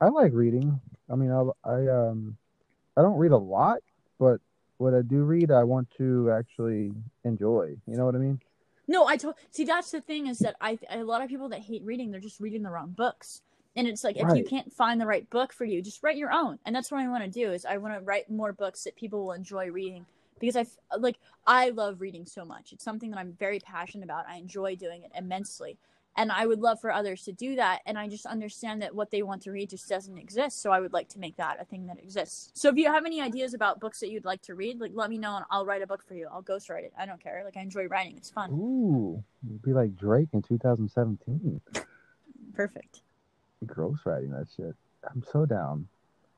I 0.00 0.06
I 0.06 0.08
like 0.08 0.32
reading. 0.32 0.80
I 1.10 1.14
mean, 1.14 1.30
I 1.30 1.44
I 1.68 1.86
um 1.88 2.36
I 2.96 3.02
don't 3.02 3.18
read 3.18 3.32
a 3.32 3.38
lot, 3.38 3.78
but 4.18 4.40
what 4.78 4.94
I 4.94 5.02
do 5.02 5.24
read, 5.24 5.50
I 5.50 5.64
want 5.64 5.90
to 5.98 6.30
actually 6.30 6.92
enjoy. 7.24 7.76
You 7.86 7.96
know 7.96 8.06
what 8.06 8.14
I 8.14 8.18
mean? 8.18 8.40
no, 8.88 9.06
I 9.06 9.18
told. 9.18 9.34
See, 9.50 9.64
that's 9.64 9.90
the 9.90 10.00
thing 10.00 10.26
is 10.26 10.38
that 10.38 10.56
I 10.60 10.78
a 10.90 11.04
lot 11.04 11.22
of 11.22 11.28
people 11.28 11.50
that 11.50 11.60
hate 11.60 11.84
reading, 11.84 12.10
they're 12.10 12.20
just 12.20 12.40
reading 12.40 12.62
the 12.62 12.70
wrong 12.70 12.94
books. 12.96 13.42
And 13.76 13.86
it's 13.86 14.02
like 14.02 14.16
if 14.16 14.36
you 14.36 14.42
can't 14.42 14.72
find 14.72 15.00
the 15.00 15.06
right 15.06 15.28
book 15.30 15.52
for 15.52 15.64
you, 15.64 15.80
just 15.82 16.02
write 16.02 16.16
your 16.16 16.32
own. 16.32 16.58
And 16.64 16.74
that's 16.74 16.90
what 16.90 17.00
I 17.00 17.06
want 17.06 17.22
to 17.22 17.30
do 17.30 17.52
is 17.52 17.64
I 17.64 17.76
want 17.76 17.94
to 17.94 18.00
write 18.00 18.28
more 18.28 18.52
books 18.52 18.82
that 18.84 18.96
people 18.96 19.24
will 19.24 19.32
enjoy 19.32 19.70
reading 19.70 20.04
because 20.40 20.56
I 20.56 20.66
like 20.98 21.18
I 21.46 21.68
love 21.68 22.00
reading 22.00 22.26
so 22.26 22.44
much. 22.44 22.72
It's 22.72 22.82
something 22.82 23.10
that 23.10 23.18
I'm 23.18 23.34
very 23.38 23.60
passionate 23.60 24.04
about. 24.04 24.26
I 24.26 24.36
enjoy 24.36 24.74
doing 24.74 25.02
it 25.02 25.12
immensely. 25.16 25.76
And 26.18 26.32
I 26.32 26.46
would 26.46 26.58
love 26.60 26.80
for 26.80 26.90
others 26.90 27.22
to 27.24 27.32
do 27.32 27.54
that. 27.56 27.80
And 27.86 27.96
I 27.96 28.08
just 28.08 28.26
understand 28.26 28.82
that 28.82 28.92
what 28.94 29.10
they 29.12 29.22
want 29.22 29.40
to 29.42 29.52
read 29.52 29.70
just 29.70 29.88
doesn't 29.88 30.18
exist. 30.18 30.60
So 30.60 30.72
I 30.72 30.80
would 30.80 30.92
like 30.92 31.08
to 31.10 31.18
make 31.20 31.36
that 31.36 31.58
a 31.60 31.64
thing 31.64 31.86
that 31.86 31.98
exists. 32.00 32.50
So 32.54 32.68
if 32.68 32.76
you 32.76 32.92
have 32.92 33.06
any 33.06 33.22
ideas 33.22 33.54
about 33.54 33.78
books 33.78 34.00
that 34.00 34.10
you'd 34.10 34.24
like 34.24 34.42
to 34.42 34.56
read, 34.56 34.80
like 34.80 34.90
let 34.94 35.10
me 35.10 35.16
know 35.18 35.36
and 35.36 35.44
I'll 35.50 35.64
write 35.64 35.80
a 35.80 35.86
book 35.86 36.02
for 36.06 36.14
you. 36.14 36.28
I'll 36.30 36.42
ghostwrite 36.42 36.82
it. 36.82 36.92
I 36.98 37.06
don't 37.06 37.22
care. 37.22 37.42
Like 37.44 37.56
I 37.56 37.60
enjoy 37.60 37.86
writing. 37.86 38.16
It's 38.16 38.30
fun. 38.30 38.50
Ooh, 38.50 39.22
you'd 39.48 39.62
be 39.62 39.72
like 39.72 39.94
Drake 39.96 40.28
in 40.32 40.42
2017. 40.42 41.60
Perfect. 42.52 43.02
Gross 43.64 43.98
writing 44.04 44.30
that 44.32 44.48
shit. 44.56 44.74
I'm 45.08 45.22
so 45.32 45.46
down. 45.46 45.86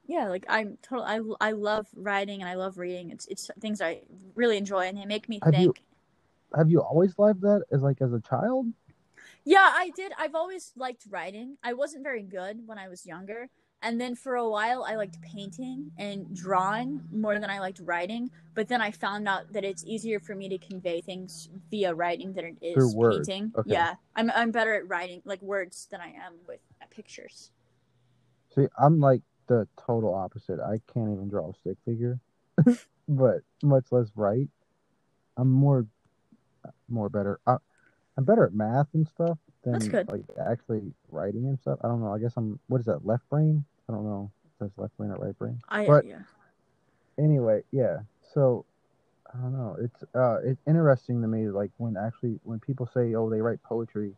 yeah 0.07 0.29
like 0.29 0.45
i'm 0.49 0.77
total 0.83 1.05
i, 1.41 1.49
I 1.49 1.53
love 1.53 1.87
writing 1.95 2.41
and 2.43 2.49
i 2.49 2.55
love 2.55 2.77
reading 2.79 3.11
it's 3.11 3.27
it's 3.29 3.51
things 3.61 3.81
i 3.81 4.01
really 4.35 4.57
enjoy 4.59 4.81
and 4.89 4.99
they 4.99 5.07
make 5.07 5.29
me 5.29 5.41
Have 5.43 5.55
you- 5.55 5.73
think 5.73 5.83
Have 6.57 6.71
you 6.71 6.81
always 6.83 7.19
loved 7.19 7.41
that 7.43 7.63
as 7.73 7.81
like 7.83 8.03
as 8.03 8.13
a 8.13 8.21
child? 8.21 8.67
Yeah 9.45 9.73
i 9.75 9.91
did 9.97 10.13
i've 10.19 10.35
always 10.35 10.73
liked 10.77 11.05
writing 11.11 11.57
i 11.63 11.73
wasn't 11.73 12.03
very 12.03 12.23
good 12.23 12.59
when 12.67 12.79
i 12.79 12.89
was 12.89 13.07
younger 13.07 13.49
and 13.83 14.01
then 14.01 14.15
for 14.15 14.35
a 14.37 14.49
while 14.49 14.85
i 14.85 14.95
liked 14.95 15.21
painting 15.23 15.91
and 15.99 16.35
drawing 16.35 17.01
more 17.13 17.39
than 17.39 17.49
i 17.51 17.59
liked 17.59 17.81
writing 17.83 18.31
but 18.55 18.69
then 18.69 18.81
i 18.81 18.91
found 18.91 19.27
out 19.27 19.51
that 19.53 19.65
it's 19.65 19.85
easier 19.85 20.21
for 20.21 20.35
me 20.35 20.49
to 20.49 20.59
convey 20.59 21.01
things 21.01 21.49
via 21.71 21.95
writing 21.95 22.33
than 22.33 22.45
it 22.45 22.57
is 22.61 22.75
Through 22.75 22.95
words. 22.97 23.29
painting 23.29 23.53
Okay. 23.59 23.71
yeah 23.73 23.95
i'm 24.17 24.31
i'm 24.35 24.51
better 24.51 24.75
at 24.75 24.87
writing 24.89 25.23
like 25.25 25.41
words 25.43 25.87
than 25.91 26.01
i 26.01 26.09
am 26.09 26.35
with 26.47 26.61
pictures 26.91 27.51
See, 28.55 28.67
I'm 28.79 28.99
like 28.99 29.23
the 29.47 29.69
total 29.87 30.13
opposite. 30.15 30.59
I 30.61 30.81
can't 30.93 31.11
even 31.13 31.29
draw 31.29 31.51
a 31.51 31.55
stick 31.55 31.77
figure, 31.85 32.19
but 33.09 33.43
much 33.63 33.85
less 33.93 34.09
write. 34.17 34.49
I'm 35.37 35.51
more, 35.51 35.87
more 36.89 37.09
better. 37.09 37.39
I, 37.47 37.59
I'm 38.21 38.25
better 38.27 38.45
at 38.45 38.53
math 38.53 38.89
and 38.93 39.09
stuff 39.09 39.39
than 39.65 39.73
That's 39.73 39.89
good. 39.89 40.11
like 40.13 40.25
actually 40.47 40.93
writing 41.11 41.47
and 41.47 41.59
stuff. 41.59 41.79
I 41.83 41.89
don't 41.89 42.03
know. 42.03 42.13
I 42.13 42.19
guess 42.19 42.35
I'm. 42.37 42.59
What 42.69 42.81
is 42.81 42.85
that? 42.87 43.07
Left 43.07 43.27
brain? 43.31 43.65
I 43.89 43.93
don't 43.95 44.05
know. 44.05 44.31
If 44.45 44.51
that's 44.61 44.79
left 44.79 44.95
brain 44.99 45.11
or 45.11 45.17
right 45.17 45.39
brain. 45.39 45.59
i 45.71 45.87
But- 45.87 46.05
yeah 46.07 46.19
Anyway, 47.19 47.63
yeah. 47.73 48.01
So 48.35 48.67
I 49.33 49.39
don't 49.39 49.53
know. 49.55 49.77
It's 49.81 50.05
uh, 50.15 50.39
it's 50.45 50.61
interesting 50.67 51.23
to 51.23 51.29
me. 51.29 51.49
Like 51.49 51.71
when 51.79 51.97
actually 51.97 52.39
when 52.45 52.61
people 52.61 52.87
say, 52.93 53.15
oh, 53.15 53.31
they 53.31 53.41
write 53.41 53.63
poetry, 53.63 54.13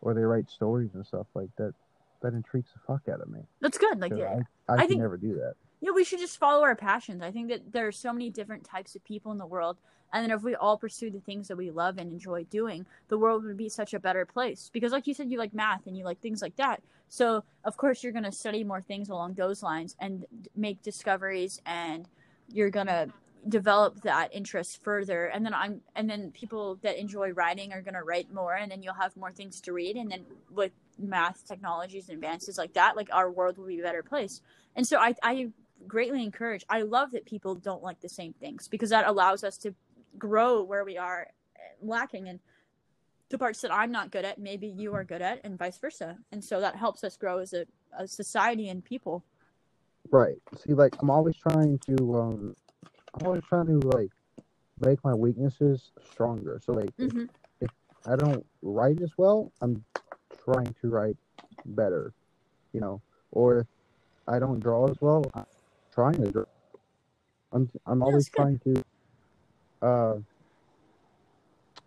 or 0.00 0.14
they 0.14 0.22
write 0.22 0.50
stories 0.50 0.90
and 0.94 1.04
stuff 1.06 1.26
like 1.34 1.50
that. 1.58 1.74
That 2.22 2.32
intrigues 2.32 2.70
the 2.72 2.80
fuck 2.86 3.06
out 3.12 3.20
of 3.20 3.28
me. 3.28 3.40
that's 3.60 3.76
good 3.76 4.00
Like 4.00 4.12
yeah 4.16 4.40
I, 4.66 4.72
I, 4.72 4.76
I 4.76 4.80
could 4.80 4.88
think- 4.88 5.00
never 5.02 5.18
do 5.18 5.34
that. 5.34 5.54
Yeah, 5.84 5.90
we 5.90 6.02
should 6.02 6.18
just 6.18 6.38
follow 6.38 6.62
our 6.62 6.74
passions. 6.74 7.20
I 7.22 7.30
think 7.30 7.50
that 7.50 7.74
there 7.74 7.86
are 7.86 7.92
so 7.92 8.10
many 8.10 8.30
different 8.30 8.64
types 8.64 8.96
of 8.96 9.04
people 9.04 9.32
in 9.32 9.36
the 9.36 9.44
world, 9.44 9.76
and 10.14 10.24
then 10.24 10.34
if 10.34 10.42
we 10.42 10.54
all 10.54 10.78
pursue 10.78 11.10
the 11.10 11.20
things 11.20 11.46
that 11.48 11.58
we 11.58 11.70
love 11.70 11.98
and 11.98 12.10
enjoy 12.10 12.44
doing, 12.44 12.86
the 13.08 13.18
world 13.18 13.44
would 13.44 13.58
be 13.58 13.68
such 13.68 13.92
a 13.92 13.98
better 13.98 14.24
place. 14.24 14.70
Because, 14.72 14.92
like 14.92 15.06
you 15.06 15.12
said, 15.12 15.30
you 15.30 15.36
like 15.36 15.52
math 15.52 15.86
and 15.86 15.94
you 15.94 16.06
like 16.06 16.22
things 16.22 16.40
like 16.40 16.56
that. 16.56 16.82
So, 17.10 17.44
of 17.64 17.76
course, 17.76 18.02
you're 18.02 18.14
going 18.14 18.24
to 18.24 18.32
study 18.32 18.64
more 18.64 18.80
things 18.80 19.10
along 19.10 19.34
those 19.34 19.62
lines 19.62 19.94
and 20.00 20.24
make 20.56 20.80
discoveries, 20.80 21.60
and 21.66 22.08
you're 22.50 22.70
going 22.70 22.86
to 22.86 23.10
develop 23.46 24.00
that 24.04 24.34
interest 24.34 24.82
further. 24.82 25.26
And 25.26 25.44
then 25.44 25.52
I'm, 25.52 25.82
and 25.94 26.08
then 26.08 26.30
people 26.30 26.78
that 26.80 26.98
enjoy 26.98 27.32
writing 27.32 27.74
are 27.74 27.82
going 27.82 27.92
to 27.92 28.04
write 28.04 28.32
more, 28.32 28.54
and 28.54 28.72
then 28.72 28.82
you'll 28.82 28.94
have 28.94 29.14
more 29.18 29.32
things 29.32 29.60
to 29.60 29.74
read. 29.74 29.96
And 29.96 30.10
then 30.10 30.24
with 30.50 30.72
math 30.98 31.46
technologies 31.46 32.08
and 32.08 32.14
advances 32.14 32.56
like 32.56 32.72
that, 32.72 32.96
like 32.96 33.10
our 33.12 33.30
world 33.30 33.58
will 33.58 33.66
be 33.66 33.80
a 33.80 33.82
better 33.82 34.02
place. 34.02 34.40
And 34.74 34.86
so 34.86 34.98
I, 34.98 35.14
I 35.22 35.50
greatly 35.86 36.22
encourage. 36.22 36.64
I 36.68 36.82
love 36.82 37.12
that 37.12 37.26
people 37.26 37.54
don't 37.54 37.82
like 37.82 38.00
the 38.00 38.08
same 38.08 38.32
things 38.34 38.68
because 38.68 38.90
that 38.90 39.06
allows 39.06 39.44
us 39.44 39.56
to 39.58 39.74
grow 40.18 40.62
where 40.62 40.84
we 40.84 40.96
are 40.96 41.28
lacking 41.82 42.28
and 42.28 42.40
the 43.30 43.38
parts 43.38 43.62
that 43.62 43.72
I'm 43.72 43.90
not 43.90 44.10
good 44.10 44.24
at, 44.24 44.38
maybe 44.38 44.68
you 44.68 44.94
are 44.94 45.04
good 45.04 45.22
at, 45.22 45.40
and 45.44 45.58
vice 45.58 45.78
versa. 45.78 46.18
And 46.30 46.44
so 46.44 46.60
that 46.60 46.76
helps 46.76 47.02
us 47.02 47.16
grow 47.16 47.38
as 47.38 47.52
a, 47.52 47.66
a 47.98 48.06
society 48.06 48.68
and 48.68 48.84
people. 48.84 49.24
Right. 50.10 50.36
See, 50.56 50.74
like 50.74 50.94
I'm 51.00 51.10
always 51.10 51.36
trying 51.36 51.78
to 51.88 52.14
um 52.16 52.54
I'm 53.14 53.26
always 53.26 53.42
trying 53.48 53.66
to 53.66 53.78
like 53.88 54.10
make 54.80 55.02
my 55.04 55.14
weaknesses 55.14 55.92
stronger. 56.12 56.60
So 56.64 56.72
like 56.72 56.92
if 56.98 57.10
hmm 57.12 57.24
I 58.06 58.16
don't 58.16 58.44
write 58.62 59.00
as 59.02 59.12
well, 59.16 59.52
I'm 59.62 59.84
trying 60.44 60.74
to 60.82 60.88
write 60.88 61.16
better. 61.64 62.12
You 62.72 62.80
know, 62.80 63.02
or 63.32 63.60
if 63.60 63.66
I 64.28 64.38
don't 64.38 64.60
draw 64.60 64.88
as 64.88 64.96
well, 65.00 65.24
I'm 65.34 65.44
trying 65.94 66.32
to. 66.32 66.46
I'm 67.52 67.70
I'm 67.86 68.02
always 68.02 68.28
trying 68.28 68.58
to 68.60 68.84
uh 69.82 70.14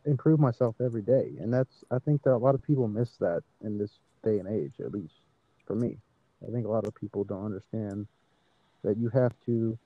improve 0.05 0.39
myself 0.39 0.75
every 0.83 1.01
day. 1.01 1.33
And 1.39 1.53
that's 1.53 1.83
I 1.91 1.99
think 1.99 2.23
that 2.23 2.33
a 2.33 2.37
lot 2.37 2.55
of 2.55 2.63
people 2.63 2.87
miss 2.87 3.17
that 3.17 3.43
in 3.63 3.77
this 3.77 3.91
day 4.23 4.39
and 4.39 4.47
age, 4.47 4.73
at 4.79 4.91
least 4.91 5.13
for 5.65 5.75
me. 5.75 5.97
I 6.47 6.51
think 6.51 6.65
a 6.65 6.69
lot 6.69 6.87
of 6.87 6.95
people 6.95 7.23
don't 7.23 7.45
understand 7.45 8.07
that 8.83 8.97
you 8.97 9.09
have 9.09 9.33
to 9.47 9.77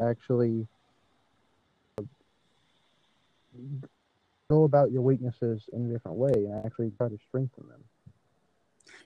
actually 0.00 0.66
go 4.50 4.64
about 4.64 4.92
your 4.92 5.02
weaknesses 5.02 5.64
in 5.72 5.90
a 5.90 5.92
different 5.92 6.16
way 6.16 6.32
and 6.32 6.64
actually 6.64 6.90
try 6.96 7.08
to 7.08 7.18
strengthen 7.26 7.66
them. 7.68 7.82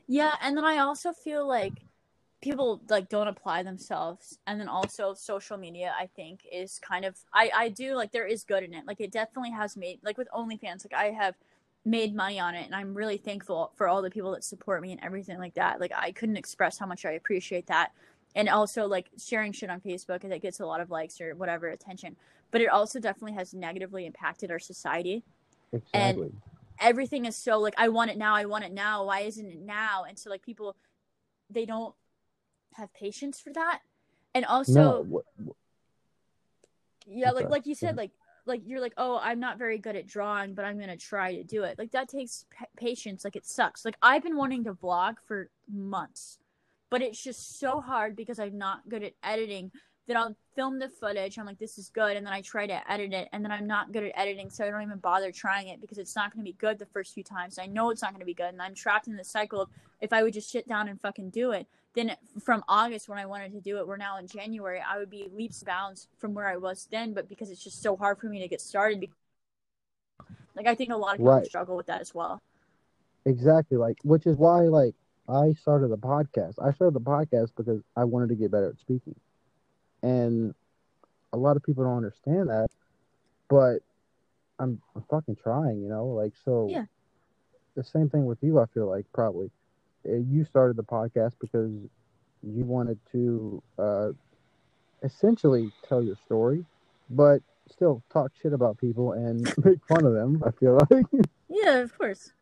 Yeah, 0.06 0.34
and 0.42 0.56
then 0.56 0.64
I 0.64 0.78
also 0.78 1.12
feel 1.12 1.46
like 1.46 1.74
people 2.40 2.80
like 2.88 3.08
don't 3.08 3.28
apply 3.28 3.62
themselves 3.62 4.38
and 4.46 4.58
then 4.60 4.68
also 4.68 5.12
social 5.14 5.56
media 5.56 5.92
i 5.98 6.06
think 6.16 6.40
is 6.50 6.78
kind 6.78 7.04
of 7.04 7.16
i 7.34 7.50
i 7.54 7.68
do 7.68 7.94
like 7.94 8.12
there 8.12 8.26
is 8.26 8.44
good 8.44 8.62
in 8.62 8.72
it 8.74 8.86
like 8.86 9.00
it 9.00 9.12
definitely 9.12 9.50
has 9.50 9.76
made 9.76 9.98
like 10.02 10.16
with 10.16 10.28
onlyfans 10.34 10.84
like 10.84 10.94
i 10.94 11.10
have 11.10 11.34
made 11.84 12.14
money 12.14 12.38
on 12.38 12.54
it 12.54 12.64
and 12.66 12.74
i'm 12.74 12.94
really 12.94 13.16
thankful 13.16 13.72
for 13.76 13.88
all 13.88 14.02
the 14.02 14.10
people 14.10 14.30
that 14.30 14.44
support 14.44 14.82
me 14.82 14.92
and 14.92 15.00
everything 15.02 15.38
like 15.38 15.54
that 15.54 15.80
like 15.80 15.92
i 15.94 16.12
couldn't 16.12 16.36
express 16.36 16.78
how 16.78 16.86
much 16.86 17.04
i 17.04 17.12
appreciate 17.12 17.66
that 17.66 17.92
and 18.34 18.48
also 18.48 18.86
like 18.86 19.08
sharing 19.18 19.52
shit 19.52 19.70
on 19.70 19.80
facebook 19.80 20.20
that 20.28 20.42
gets 20.42 20.60
a 20.60 20.66
lot 20.66 20.80
of 20.80 20.90
likes 20.90 21.20
or 21.20 21.34
whatever 21.34 21.68
attention 21.68 22.16
but 22.50 22.60
it 22.60 22.68
also 22.68 22.98
definitely 23.00 23.32
has 23.32 23.54
negatively 23.54 24.06
impacted 24.06 24.50
our 24.50 24.58
society 24.58 25.22
Exactly. 25.72 26.32
everything 26.80 27.26
is 27.26 27.36
so 27.36 27.58
like 27.58 27.74
I 27.78 27.88
want 27.88 28.10
it 28.10 28.18
now, 28.18 28.34
I 28.34 28.44
want 28.46 28.64
it 28.64 28.72
now. 28.72 29.04
Why 29.04 29.20
isn't 29.20 29.46
it 29.46 29.60
now? 29.60 30.04
And 30.08 30.18
so 30.18 30.30
like 30.30 30.42
people 30.42 30.76
they 31.48 31.64
don't 31.64 31.94
have 32.74 32.92
patience 32.94 33.40
for 33.40 33.52
that. 33.52 33.80
And 34.34 34.44
also 34.44 34.72
no, 34.72 35.00
what, 35.02 35.24
Yeah, 37.06 37.30
like 37.32 37.44
Okay, 37.44 37.50
like 37.50 37.66
you 37.66 37.74
said, 37.74 37.94
yeah. 37.96 38.02
like 38.02 38.10
like 38.46 38.62
you're 38.64 38.80
like, 38.80 38.94
oh, 38.96 39.18
I'm 39.22 39.38
not 39.40 39.58
very 39.58 39.78
good 39.78 39.96
at 39.96 40.06
drawing, 40.06 40.54
but 40.54 40.64
I'm 40.64 40.78
gonna 40.78 40.96
try 40.96 41.36
to 41.36 41.44
do 41.44 41.64
it. 41.64 41.78
Like 41.78 41.92
that 41.92 42.08
takes 42.08 42.46
pa- 42.56 42.66
patience. 42.76 43.24
Like 43.24 43.36
it 43.36 43.46
sucks. 43.46 43.84
Like 43.84 43.96
I've 44.02 44.22
been 44.22 44.36
wanting 44.36 44.64
to 44.64 44.74
vlog 44.74 45.16
for 45.26 45.50
months, 45.70 46.38
but 46.90 47.02
it's 47.02 47.22
just 47.22 47.58
so 47.58 47.80
hard 47.80 48.16
because 48.16 48.38
I'm 48.38 48.58
not 48.58 48.88
good 48.88 49.02
at 49.02 49.12
editing. 49.22 49.72
That 50.08 50.16
I'll 50.16 50.36
film 50.56 50.80
the 50.80 50.88
footage. 50.88 51.38
I'm 51.38 51.46
like, 51.46 51.58
this 51.58 51.78
is 51.78 51.88
good, 51.88 52.16
and 52.16 52.26
then 52.26 52.32
I 52.32 52.40
try 52.40 52.66
to 52.66 52.90
edit 52.90 53.12
it, 53.12 53.28
and 53.32 53.44
then 53.44 53.52
I'm 53.52 53.66
not 53.66 53.92
good 53.92 54.02
at 54.02 54.12
editing, 54.16 54.50
so 54.50 54.64
I 54.64 54.70
don't 54.70 54.82
even 54.82 54.98
bother 54.98 55.30
trying 55.30 55.68
it 55.68 55.80
because 55.80 55.98
it's 55.98 56.16
not 56.16 56.32
going 56.32 56.44
to 56.44 56.50
be 56.50 56.56
good 56.58 56.78
the 56.80 56.86
first 56.86 57.14
few 57.14 57.22
times. 57.22 57.58
I 57.60 57.66
know 57.66 57.90
it's 57.90 58.02
not 58.02 58.10
going 58.10 58.20
to 58.20 58.26
be 58.26 58.34
good, 58.34 58.48
and 58.48 58.60
I'm 58.60 58.74
trapped 58.74 59.06
in 59.06 59.16
the 59.16 59.22
cycle 59.22 59.62
of 59.62 59.68
if 60.00 60.12
I 60.12 60.24
would 60.24 60.32
just 60.32 60.50
sit 60.50 60.66
down 60.66 60.88
and 60.88 61.00
fucking 61.00 61.30
do 61.30 61.52
it, 61.52 61.66
then 61.94 62.16
from 62.42 62.64
August 62.68 63.08
when 63.08 63.18
I 63.18 63.26
wanted 63.26 63.52
to 63.52 63.60
do 63.60 63.78
it, 63.78 63.86
we're 63.86 63.96
now 63.96 64.18
in 64.18 64.26
January, 64.26 64.80
I 64.80 64.98
would 64.98 65.10
be 65.10 65.28
leaps 65.32 65.60
and 65.60 65.66
bounds 65.66 66.08
from 66.18 66.34
where 66.34 66.48
I 66.48 66.56
was 66.56 66.88
then. 66.90 67.14
But 67.14 67.28
because 67.28 67.50
it's 67.50 67.62
just 67.62 67.82
so 67.82 67.96
hard 67.96 68.18
for 68.18 68.26
me 68.26 68.40
to 68.40 68.48
get 68.48 68.60
started, 68.60 69.08
like 70.56 70.66
I 70.66 70.74
think 70.74 70.92
a 70.92 70.96
lot 70.96 71.14
of 71.14 71.18
people 71.18 71.32
Right. 71.32 71.46
struggle 71.46 71.76
with 71.76 71.86
that 71.86 72.00
as 72.00 72.14
well. 72.14 72.40
Exactly, 73.26 73.76
like 73.76 73.98
which 74.02 74.26
is 74.26 74.36
why 74.36 74.62
like 74.62 74.94
I 75.28 75.52
started 75.52 75.88
the 75.88 75.98
podcast. 75.98 76.54
I 76.62 76.72
started 76.72 76.94
the 76.94 77.00
podcast 77.00 77.50
because 77.56 77.80
I 77.96 78.04
wanted 78.04 78.30
to 78.30 78.34
get 78.36 78.50
better 78.50 78.70
at 78.70 78.78
speaking. 78.78 79.14
And 80.02 80.54
a 81.32 81.36
lot 81.36 81.56
of 81.56 81.62
people 81.62 81.84
don't 81.84 81.96
understand 81.96 82.48
that, 82.48 82.68
but 83.48 83.78
I'm, 84.58 84.80
I'm 84.94 85.02
fucking 85.10 85.36
trying, 85.36 85.80
you 85.82 85.88
know? 85.88 86.06
Like 86.06 86.32
so 86.44 86.68
Yeah. 86.70 86.84
the 87.76 87.84
same 87.84 88.08
thing 88.10 88.26
with 88.26 88.38
you, 88.42 88.58
I 88.58 88.66
feel 88.66 88.88
like 88.88 89.06
probably. 89.12 89.50
Uh, 90.08 90.14
You 90.16 90.44
started 90.44 90.76
the 90.76 90.82
podcast 90.84 91.34
because 91.40 91.70
you 92.42 92.64
wanted 92.64 92.98
to 93.12 93.62
uh 93.78 94.10
essentially 95.02 95.70
tell 95.88 96.02
your 96.02 96.16
story, 96.26 96.64
but 97.10 97.40
still 97.70 98.02
talk 98.12 98.32
shit 98.40 98.52
about 98.52 98.76
people 98.78 99.12
and 99.12 99.40
make 99.64 99.78
fun 99.86 100.04
of 100.04 100.12
them, 100.14 100.42
I 100.44 100.50
feel 100.52 100.78
like. 100.90 101.06
Yeah, 101.52 101.78
of 101.78 101.96
course. 101.98 102.32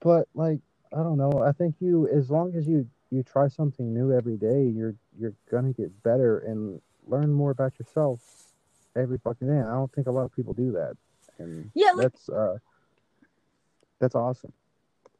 but 0.00 0.26
like 0.34 0.60
I 0.94 1.02
don't 1.02 1.18
know. 1.18 1.42
I 1.46 1.52
think 1.52 1.74
you, 1.78 2.08
as 2.08 2.30
long 2.30 2.54
as 2.56 2.66
you 2.66 2.86
you 3.10 3.22
try 3.22 3.48
something 3.48 3.92
new 3.92 4.12
every 4.12 4.36
day, 4.38 4.64
you're 4.64 4.94
you're 5.18 5.34
gonna 5.50 5.72
get 5.72 6.02
better 6.02 6.38
and 6.38 6.80
learn 7.06 7.32
more 7.32 7.50
about 7.50 7.78
yourself 7.78 8.20
every 8.96 9.18
fucking 9.18 9.48
day. 9.48 9.54
And 9.54 9.68
I 9.68 9.72
don't 9.74 9.92
think 9.92 10.06
a 10.06 10.10
lot 10.10 10.24
of 10.24 10.32
people 10.34 10.52
do 10.52 10.72
that, 10.72 10.96
and 11.38 11.70
Yeah, 11.74 11.92
like 11.94 12.12
that's 12.12 12.28
uh 12.28 12.58
that's 13.98 14.14
awesome. 14.14 14.52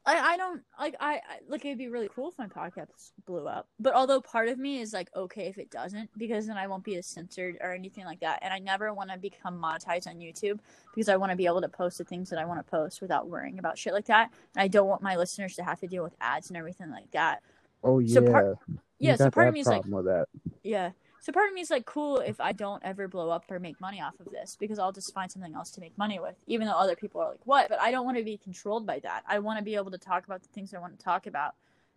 I, 0.05 0.33
I 0.33 0.37
don't 0.37 0.61
like 0.79 0.95
I, 0.99 1.15
I 1.15 1.21
like 1.47 1.65
it'd 1.65 1.77
be 1.77 1.89
really 1.89 2.09
cool 2.15 2.29
if 2.29 2.37
my 2.37 2.47
podcast 2.47 3.11
blew 3.27 3.47
up. 3.47 3.67
But 3.79 3.93
although 3.93 4.21
part 4.21 4.47
of 4.47 4.57
me 4.57 4.79
is 4.79 4.93
like 4.93 5.09
okay 5.15 5.47
if 5.47 5.57
it 5.57 5.69
doesn't 5.69 6.09
because 6.17 6.47
then 6.47 6.57
I 6.57 6.67
won't 6.67 6.83
be 6.83 6.95
as 6.95 7.05
censored 7.05 7.57
or 7.61 7.73
anything 7.73 8.05
like 8.05 8.21
that. 8.21 8.39
And 8.41 8.53
I 8.53 8.59
never 8.59 8.91
want 8.93 9.11
to 9.11 9.17
become 9.17 9.61
monetized 9.61 10.07
on 10.07 10.15
YouTube 10.15 10.59
because 10.95 11.09
I 11.09 11.17
want 11.17 11.31
to 11.31 11.35
be 11.35 11.45
able 11.45 11.61
to 11.61 11.69
post 11.69 11.97
the 11.97 12.05
things 12.05 12.29
that 12.29 12.39
I 12.39 12.45
want 12.45 12.65
to 12.65 12.71
post 12.71 13.01
without 13.01 13.27
worrying 13.27 13.59
about 13.59 13.77
shit 13.77 13.93
like 13.93 14.05
that. 14.05 14.31
And 14.55 14.63
I 14.63 14.67
don't 14.67 14.87
want 14.87 15.01
my 15.03 15.15
listeners 15.15 15.55
to 15.57 15.63
have 15.63 15.79
to 15.81 15.87
deal 15.87 16.01
with 16.01 16.15
ads 16.21 16.49
and 16.49 16.57
everything 16.57 16.89
like 16.89 17.11
that. 17.11 17.43
Oh 17.83 17.99
yeah, 17.99 18.13
So 18.13 18.31
part- 18.31 18.57
Yeah, 18.99 19.15
so 19.15 19.31
part 19.31 19.47
of 19.47 19.53
me 19.53 19.61
is 19.61 19.67
like 19.67 19.85
with 19.85 20.05
that. 20.05 20.27
yeah. 20.63 20.91
So 21.21 21.33
part 21.33 21.49
of 21.49 21.53
me 21.53 21.61
is 21.61 21.69
like 21.69 21.85
cool 21.85 22.19
if 22.19 22.39
I 22.39 22.53
don't 22.53 22.81
ever 22.85 23.07
blow 23.07 23.29
up 23.29 23.43
or 23.51 23.59
make 23.59 23.79
money 23.81 24.01
off 24.01 24.19
of 24.21 24.31
this 24.31 24.55
because 24.57 24.79
I'll 24.79 24.93
just 24.93 25.13
find 25.13 25.29
something 25.29 25.53
else 25.53 25.69
to 25.71 25.81
make 25.81 25.97
money 25.97 26.17
with, 26.19 26.35
even 26.47 26.65
though 26.65 26.73
other 26.77 26.95
people 26.95 27.19
are 27.21 27.31
like, 27.31 27.41
what? 27.45 27.67
But 27.69 27.81
I 27.81 27.91
don't 27.91 28.05
want 28.05 28.17
to 28.17 28.23
be 28.23 28.37
controlled 28.37 28.85
by 28.85 28.99
that. 28.99 29.23
I 29.27 29.39
want 29.39 29.59
to 29.59 29.63
be 29.65 29.75
able 29.75 29.91
to 29.91 29.97
talk 29.97 30.25
about 30.25 30.41
the 30.43 30.47
things 30.49 30.73
I 30.73 30.79
want 30.79 30.97
to 30.97 31.03
talk 31.03 31.27
about 31.27 31.55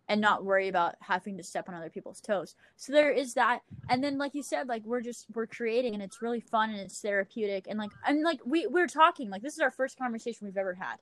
and 0.09 0.19
not 0.19 0.43
worry 0.43 0.67
about 0.67 0.95
having 0.99 1.37
to 1.37 1.43
step 1.43 1.69
on 1.69 1.75
other 1.75 1.89
people's 1.89 2.19
toes. 2.19 2.55
So 2.75 2.91
there 2.91 3.11
is 3.11 3.33
that. 3.35 3.61
And 3.89 4.03
then 4.03 4.17
like 4.17 4.35
you 4.35 4.43
said, 4.43 4.67
like 4.67 4.83
we're 4.83 4.99
just 5.01 5.27
we're 5.33 5.47
creating 5.47 5.93
and 5.93 6.03
it's 6.03 6.21
really 6.21 6.41
fun 6.41 6.71
and 6.71 6.79
it's 6.79 6.99
therapeutic 6.99 7.67
and 7.69 7.79
like 7.79 7.91
and 8.05 8.23
like 8.23 8.41
we 8.45 8.67
we're 8.67 8.87
talking, 8.87 9.29
like 9.29 9.41
this 9.41 9.53
is 9.53 9.59
our 9.61 9.71
first 9.71 9.97
conversation 9.97 10.45
we've 10.47 10.57
ever 10.57 10.73
had. 10.73 10.97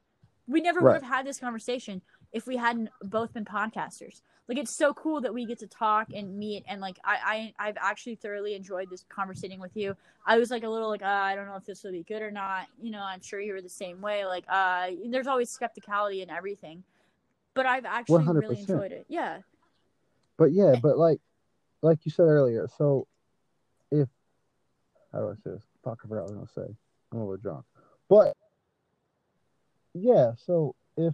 We 0.45 0.61
never 0.61 0.79
Right. 0.81 0.93
would 0.93 1.01
have 1.03 1.11
had 1.11 1.25
this 1.25 1.39
conversation 1.39 2.03
if 2.33 2.47
we 2.47 2.57
hadn't 2.57 2.89
both 3.03 3.33
been 3.33 3.45
podcasters 3.45 4.21
like 4.47 4.57
it's 4.57 4.75
so 4.75 4.93
cool 4.93 5.21
that 5.21 5.33
we 5.33 5.45
get 5.45 5.59
to 5.59 5.67
talk 5.67 6.07
and 6.13 6.37
meet 6.37 6.63
and 6.67 6.81
like 6.81 6.97
I, 7.03 7.53
I 7.59 7.67
i've 7.67 7.77
actually 7.81 8.15
thoroughly 8.15 8.55
enjoyed 8.55 8.89
this 8.89 9.05
conversating 9.09 9.59
with 9.59 9.75
you 9.75 9.95
i 10.25 10.37
was 10.37 10.51
like 10.51 10.63
a 10.63 10.69
little 10.69 10.89
like 10.89 11.03
uh, 11.03 11.05
i 11.05 11.35
don't 11.35 11.47
know 11.47 11.55
if 11.55 11.65
this 11.65 11.83
will 11.83 11.91
be 11.91 12.03
good 12.03 12.21
or 12.21 12.31
not 12.31 12.67
you 12.81 12.91
know 12.91 13.01
i'm 13.01 13.21
sure 13.21 13.39
you 13.39 13.53
were 13.53 13.61
the 13.61 13.69
same 13.69 14.01
way 14.01 14.25
like 14.25 14.45
uh 14.49 14.87
there's 15.09 15.27
always 15.27 15.55
skepticality 15.55 16.21
in 16.23 16.29
everything 16.29 16.83
but 17.53 17.65
i've 17.65 17.85
actually 17.85 18.25
really 18.27 18.55
100%. 18.55 18.59
enjoyed 18.59 18.91
it 18.91 19.05
yeah 19.07 19.39
But 20.37 20.53
yeah, 20.53 20.75
but 20.81 20.97
like 20.97 21.19
like 21.83 21.99
you 22.03 22.11
said 22.11 22.23
earlier, 22.25 22.67
so 22.77 23.07
if 23.91 24.09
how 25.11 25.19
do 25.19 25.29
I 25.29 25.33
say 25.35 25.51
this? 25.55 25.63
Fuck, 25.83 25.99
I 26.03 26.07
forgot 26.07 26.23
what 26.23 26.33
I 26.33 26.39
was 26.39 26.49
gonna 26.55 26.67
say. 26.67 26.75
I'm 27.11 27.19
a 27.19 27.21
little 27.21 27.37
drunk. 27.37 27.65
But 28.09 28.35
yeah, 29.93 30.31
so 30.45 30.73
if 30.97 31.13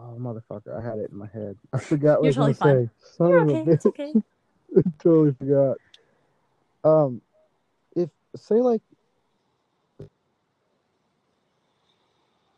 oh 0.00 0.16
motherfucker, 0.18 0.78
I 0.78 0.82
had 0.82 0.98
it 0.98 1.10
in 1.10 1.18
my 1.18 1.26
head. 1.26 1.56
I 1.72 1.78
forgot 1.78 2.20
what 2.20 2.34
You're 2.34 2.44
I 2.44 2.48
was 2.48 2.58
totally 2.58 2.74
gonna 2.74 2.86
say. 2.86 2.92
Son 3.16 3.30
you're 3.30 3.50
okay 3.50 3.70
it's 3.70 3.86
okay 3.86 4.14
totally 5.02 5.32
forgot. 5.32 5.76
Um, 6.84 7.20
if 7.96 8.08
say 8.36 8.56
like 8.56 8.82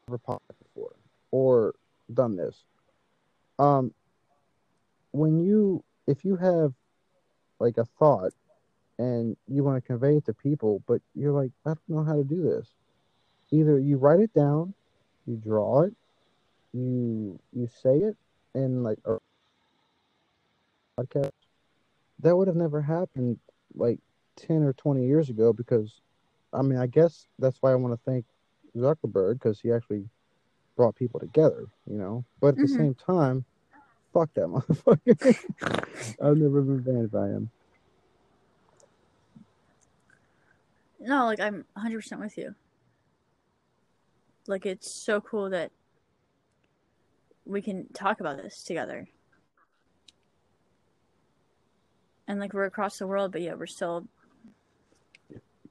never 0.06 0.18
popped 0.18 0.44
before 0.62 0.94
or 1.30 1.74
done 2.12 2.36
this, 2.36 2.56
um, 3.58 3.92
when 5.12 5.38
you 5.38 5.82
if 6.06 6.24
you 6.24 6.36
have 6.36 6.72
like 7.58 7.78
a 7.78 7.84
thought 7.98 8.32
and 8.98 9.36
you 9.48 9.64
want 9.64 9.82
to 9.82 9.86
convey 9.86 10.16
it 10.16 10.26
to 10.26 10.34
people, 10.34 10.82
but 10.86 11.00
you're 11.14 11.32
like, 11.32 11.50
I 11.64 11.70
don't 11.70 11.88
know 11.88 12.04
how 12.04 12.16
to 12.16 12.24
do 12.24 12.42
this. 12.42 12.68
Either 13.50 13.78
you 13.78 13.96
write 13.96 14.20
it 14.20 14.32
down, 14.34 14.74
you 15.26 15.36
draw 15.36 15.82
it, 15.82 15.94
you 16.72 17.38
you 17.52 17.66
say 17.82 17.96
it 17.98 18.16
in 18.54 18.82
like 18.82 18.98
a 19.04 19.16
podcast 20.98 21.30
that 22.20 22.36
would 22.36 22.48
have 22.48 22.56
never 22.56 22.80
happened 22.80 23.38
like 23.74 23.98
10 24.36 24.62
or 24.62 24.72
20 24.74 25.04
years 25.06 25.28
ago 25.30 25.52
because 25.52 26.00
i 26.52 26.62
mean 26.62 26.78
i 26.78 26.86
guess 26.86 27.26
that's 27.38 27.58
why 27.60 27.72
i 27.72 27.74
want 27.74 27.92
to 27.94 28.10
thank 28.10 28.24
zuckerberg 28.76 29.34
because 29.34 29.60
he 29.60 29.70
actually 29.72 30.08
brought 30.76 30.94
people 30.96 31.20
together 31.20 31.66
you 31.86 31.96
know? 31.96 32.24
But 32.40 32.48
at 32.48 32.56
the 32.56 32.62
Mhm. 32.66 32.76
same 32.76 32.94
time 32.94 33.44
fuck 34.12 34.32
that 34.34 34.46
motherfucker. 34.46 35.36
I've 36.22 36.36
never 36.36 36.60
been 36.62 36.80
banned 36.80 37.10
by 37.10 37.28
him. 37.28 37.50
No 41.00 41.24
like 41.26 41.40
i'm 41.40 41.64
100% 41.76 42.20
with 42.20 42.36
you. 42.38 42.54
Like 44.46 44.66
it's 44.66 44.90
so 44.90 45.20
cool 45.20 45.50
that 45.50 45.70
we 47.44 47.62
can 47.62 47.86
talk 47.92 48.20
about 48.20 48.36
this 48.36 48.62
together. 48.62 49.08
And 52.28 52.38
like 52.38 52.52
we're 52.52 52.64
across 52.64 52.98
the 52.98 53.06
world 53.06 53.32
but 53.32 53.42
yet 53.42 53.58
we're 53.58 53.66
still 53.66 54.06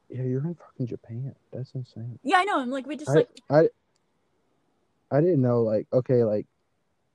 yeah 0.09 0.23
you're 0.23 0.45
in 0.45 0.55
fucking 0.55 0.87
japan. 0.87 1.33
That's 1.51 1.73
insane. 1.73 2.19
Yeah 2.23 2.37
i 2.37 2.43
know. 2.43 2.59
I'm 2.59 2.69
like 2.69 2.85
we 2.85 2.97
just 2.97 3.11
I, 3.11 3.13
like 3.13 3.29
I 3.49 3.69
i 5.09 5.21
didn't 5.21 5.41
know 5.41 5.61
like 5.61 5.87
okay 5.91 6.23
like 6.23 6.45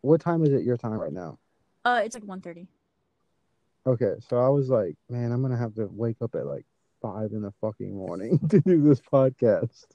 what 0.00 0.20
time 0.20 0.44
is 0.44 0.52
it 0.52 0.64
your 0.64 0.76
time 0.76 0.94
right 0.94 1.12
now? 1.12 1.38
Uh 1.84 2.00
it's 2.04 2.14
like 2.14 2.24
1.30 2.24 2.66
Okay, 3.86 4.14
so 4.28 4.38
I 4.38 4.48
was 4.48 4.68
like, 4.68 4.96
man, 5.08 5.30
I'm 5.30 5.42
gonna 5.42 5.56
have 5.56 5.74
to 5.74 5.86
wake 5.86 6.16
up 6.20 6.34
at 6.34 6.44
like 6.44 6.66
five 7.00 7.30
in 7.30 7.42
the 7.42 7.52
fucking 7.60 7.94
morning 7.94 8.38
to 8.50 8.60
do 8.60 8.82
this 8.82 9.00
podcast. 9.00 9.86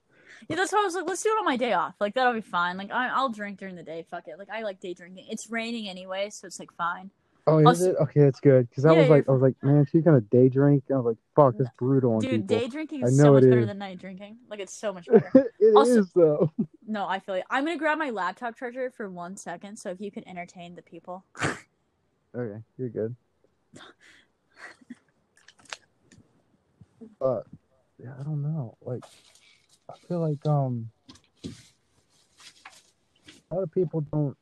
Yeah, 0.47 0.55
that's 0.55 0.71
why 0.73 0.81
I 0.81 0.83
was 0.85 0.95
like, 0.95 1.05
let's 1.07 1.23
do 1.23 1.29
it 1.29 1.39
on 1.39 1.45
my 1.45 1.57
day 1.57 1.73
off. 1.73 1.95
Like 1.99 2.13
that'll 2.13 2.33
be 2.33 2.41
fine. 2.41 2.77
Like 2.77 2.91
I, 2.91 3.07
I'll 3.09 3.29
drink 3.29 3.59
during 3.59 3.75
the 3.75 3.83
day. 3.83 4.05
Fuck 4.09 4.27
it. 4.27 4.37
Like 4.39 4.49
I 4.49 4.61
like 4.63 4.79
day 4.79 4.93
drinking. 4.93 5.25
It's 5.29 5.49
raining 5.49 5.87
anyway, 5.89 6.29
so 6.29 6.47
it's 6.47 6.59
like 6.59 6.71
fine. 6.73 7.11
Oh, 7.47 7.57
is 7.57 7.65
Also- 7.65 7.91
it? 7.91 7.95
Okay, 8.01 8.19
that's 8.21 8.39
good. 8.39 8.69
Because 8.69 8.85
I 8.85 8.93
Yeah, 8.93 8.99
was 9.01 9.09
like, 9.09 9.27
I 9.27 9.31
was 9.31 9.41
like, 9.41 9.55
man, 9.63 9.85
she's 9.91 10.03
gonna 10.03 10.21
day 10.21 10.47
drink. 10.47 10.83
I 10.91 10.95
was 10.97 11.05
like, 11.05 11.17
fuck, 11.35 11.55
that's 11.57 11.71
brutal 11.77 12.19
Dude, 12.19 12.47
people. 12.47 12.59
day 12.59 12.67
drinking 12.67 13.03
is 13.03 13.17
so 13.17 13.33
much 13.33 13.43
better 13.43 13.59
is. 13.61 13.67
than 13.67 13.79
night 13.79 13.99
drinking. 13.99 14.37
Like 14.49 14.59
it's 14.59 14.73
so 14.73 14.93
much 14.93 15.07
better. 15.07 15.31
It 15.59 15.65
is 15.65 15.75
Also- 15.75 16.03
though. 16.15 16.51
no, 16.87 17.07
I 17.07 17.19
feel 17.19 17.35
it. 17.35 17.43
I'm 17.49 17.65
gonna 17.65 17.77
grab 17.77 17.97
my 17.97 18.09
laptop 18.11 18.57
charger 18.57 18.91
for 18.91 19.09
one 19.09 19.37
second. 19.37 19.77
So 19.77 19.89
if 19.89 19.99
you 20.01 20.11
can 20.11 20.27
entertain 20.27 20.75
the 20.75 20.81
people. 20.83 21.23
Okay, 22.35 22.61
you're 22.77 22.89
good. 22.89 23.15
But 27.19 27.45
yeah, 28.01 28.13
I 28.19 28.23
don't 28.23 28.41
know. 28.41 28.77
Like, 28.81 29.03
I 29.91 30.07
feel 30.07 30.19
like 30.19 30.45
um, 30.45 30.89
a 33.51 33.55
lot 33.55 33.63
of 33.63 33.71
people 33.71 34.01
don't. 34.13 34.37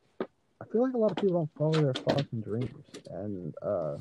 I 0.60 0.64
feel 0.70 0.84
like 0.84 0.94
a 0.94 0.98
lot 0.98 1.10
of 1.10 1.16
people 1.16 1.34
don't 1.34 1.50
follow 1.58 1.72
their 1.72 1.94
fucking 1.94 2.42
dreams, 2.42 2.84
and 3.10 3.54
uh, 3.62 3.96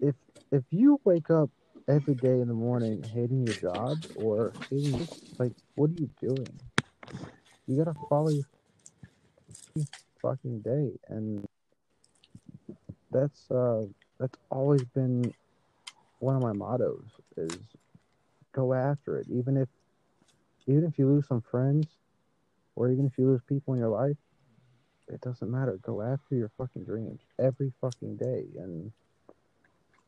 if 0.00 0.14
if 0.52 0.64
you 0.70 1.00
wake 1.04 1.30
up 1.30 1.48
every 1.88 2.14
day 2.14 2.40
in 2.40 2.48
the 2.48 2.54
morning 2.54 3.02
hating 3.14 3.46
your 3.46 3.56
job 3.56 3.96
or 4.16 4.52
hating 4.68 5.08
like, 5.38 5.52
what 5.76 5.90
are 5.90 5.94
you 5.94 6.10
doing? 6.20 6.46
You 7.66 7.78
gotta 7.82 7.96
follow 8.10 8.28
your 8.28 8.44
fucking 10.20 10.60
day, 10.60 10.90
and 11.08 11.42
that's 13.10 13.50
uh 13.50 13.84
that's 14.18 14.36
always 14.50 14.82
been 14.94 15.32
one 16.18 16.36
of 16.36 16.42
my 16.42 16.52
mottos 16.52 17.04
is 17.36 17.58
go 18.56 18.72
after 18.72 19.18
it. 19.18 19.26
Even 19.30 19.56
if 19.56 19.68
even 20.66 20.84
if 20.84 20.98
you 20.98 21.06
lose 21.06 21.28
some 21.28 21.42
friends 21.42 21.86
or 22.74 22.90
even 22.90 23.06
if 23.06 23.12
you 23.18 23.26
lose 23.26 23.42
people 23.48 23.74
in 23.74 23.80
your 23.80 23.90
life, 23.90 24.16
it 25.08 25.20
doesn't 25.20 25.50
matter. 25.50 25.78
Go 25.82 26.02
after 26.02 26.34
your 26.34 26.50
fucking 26.58 26.84
dreams 26.84 27.20
every 27.38 27.72
fucking 27.80 28.16
day. 28.16 28.44
And 28.58 28.90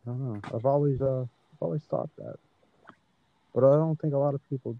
I 0.07 0.11
don't 0.11 0.25
know. 0.25 0.41
I've 0.55 0.67
always 0.67 1.01
uh 1.01 1.23
I've 1.23 1.63
always 1.63 1.83
thought 1.83 2.11
that. 2.17 2.37
But 3.55 3.65
I 3.65 3.77
don't 3.77 4.01
think 4.01 4.15
a 4.15 4.19
lot 4.19 4.35
of 4.35 4.41
people 4.49 4.77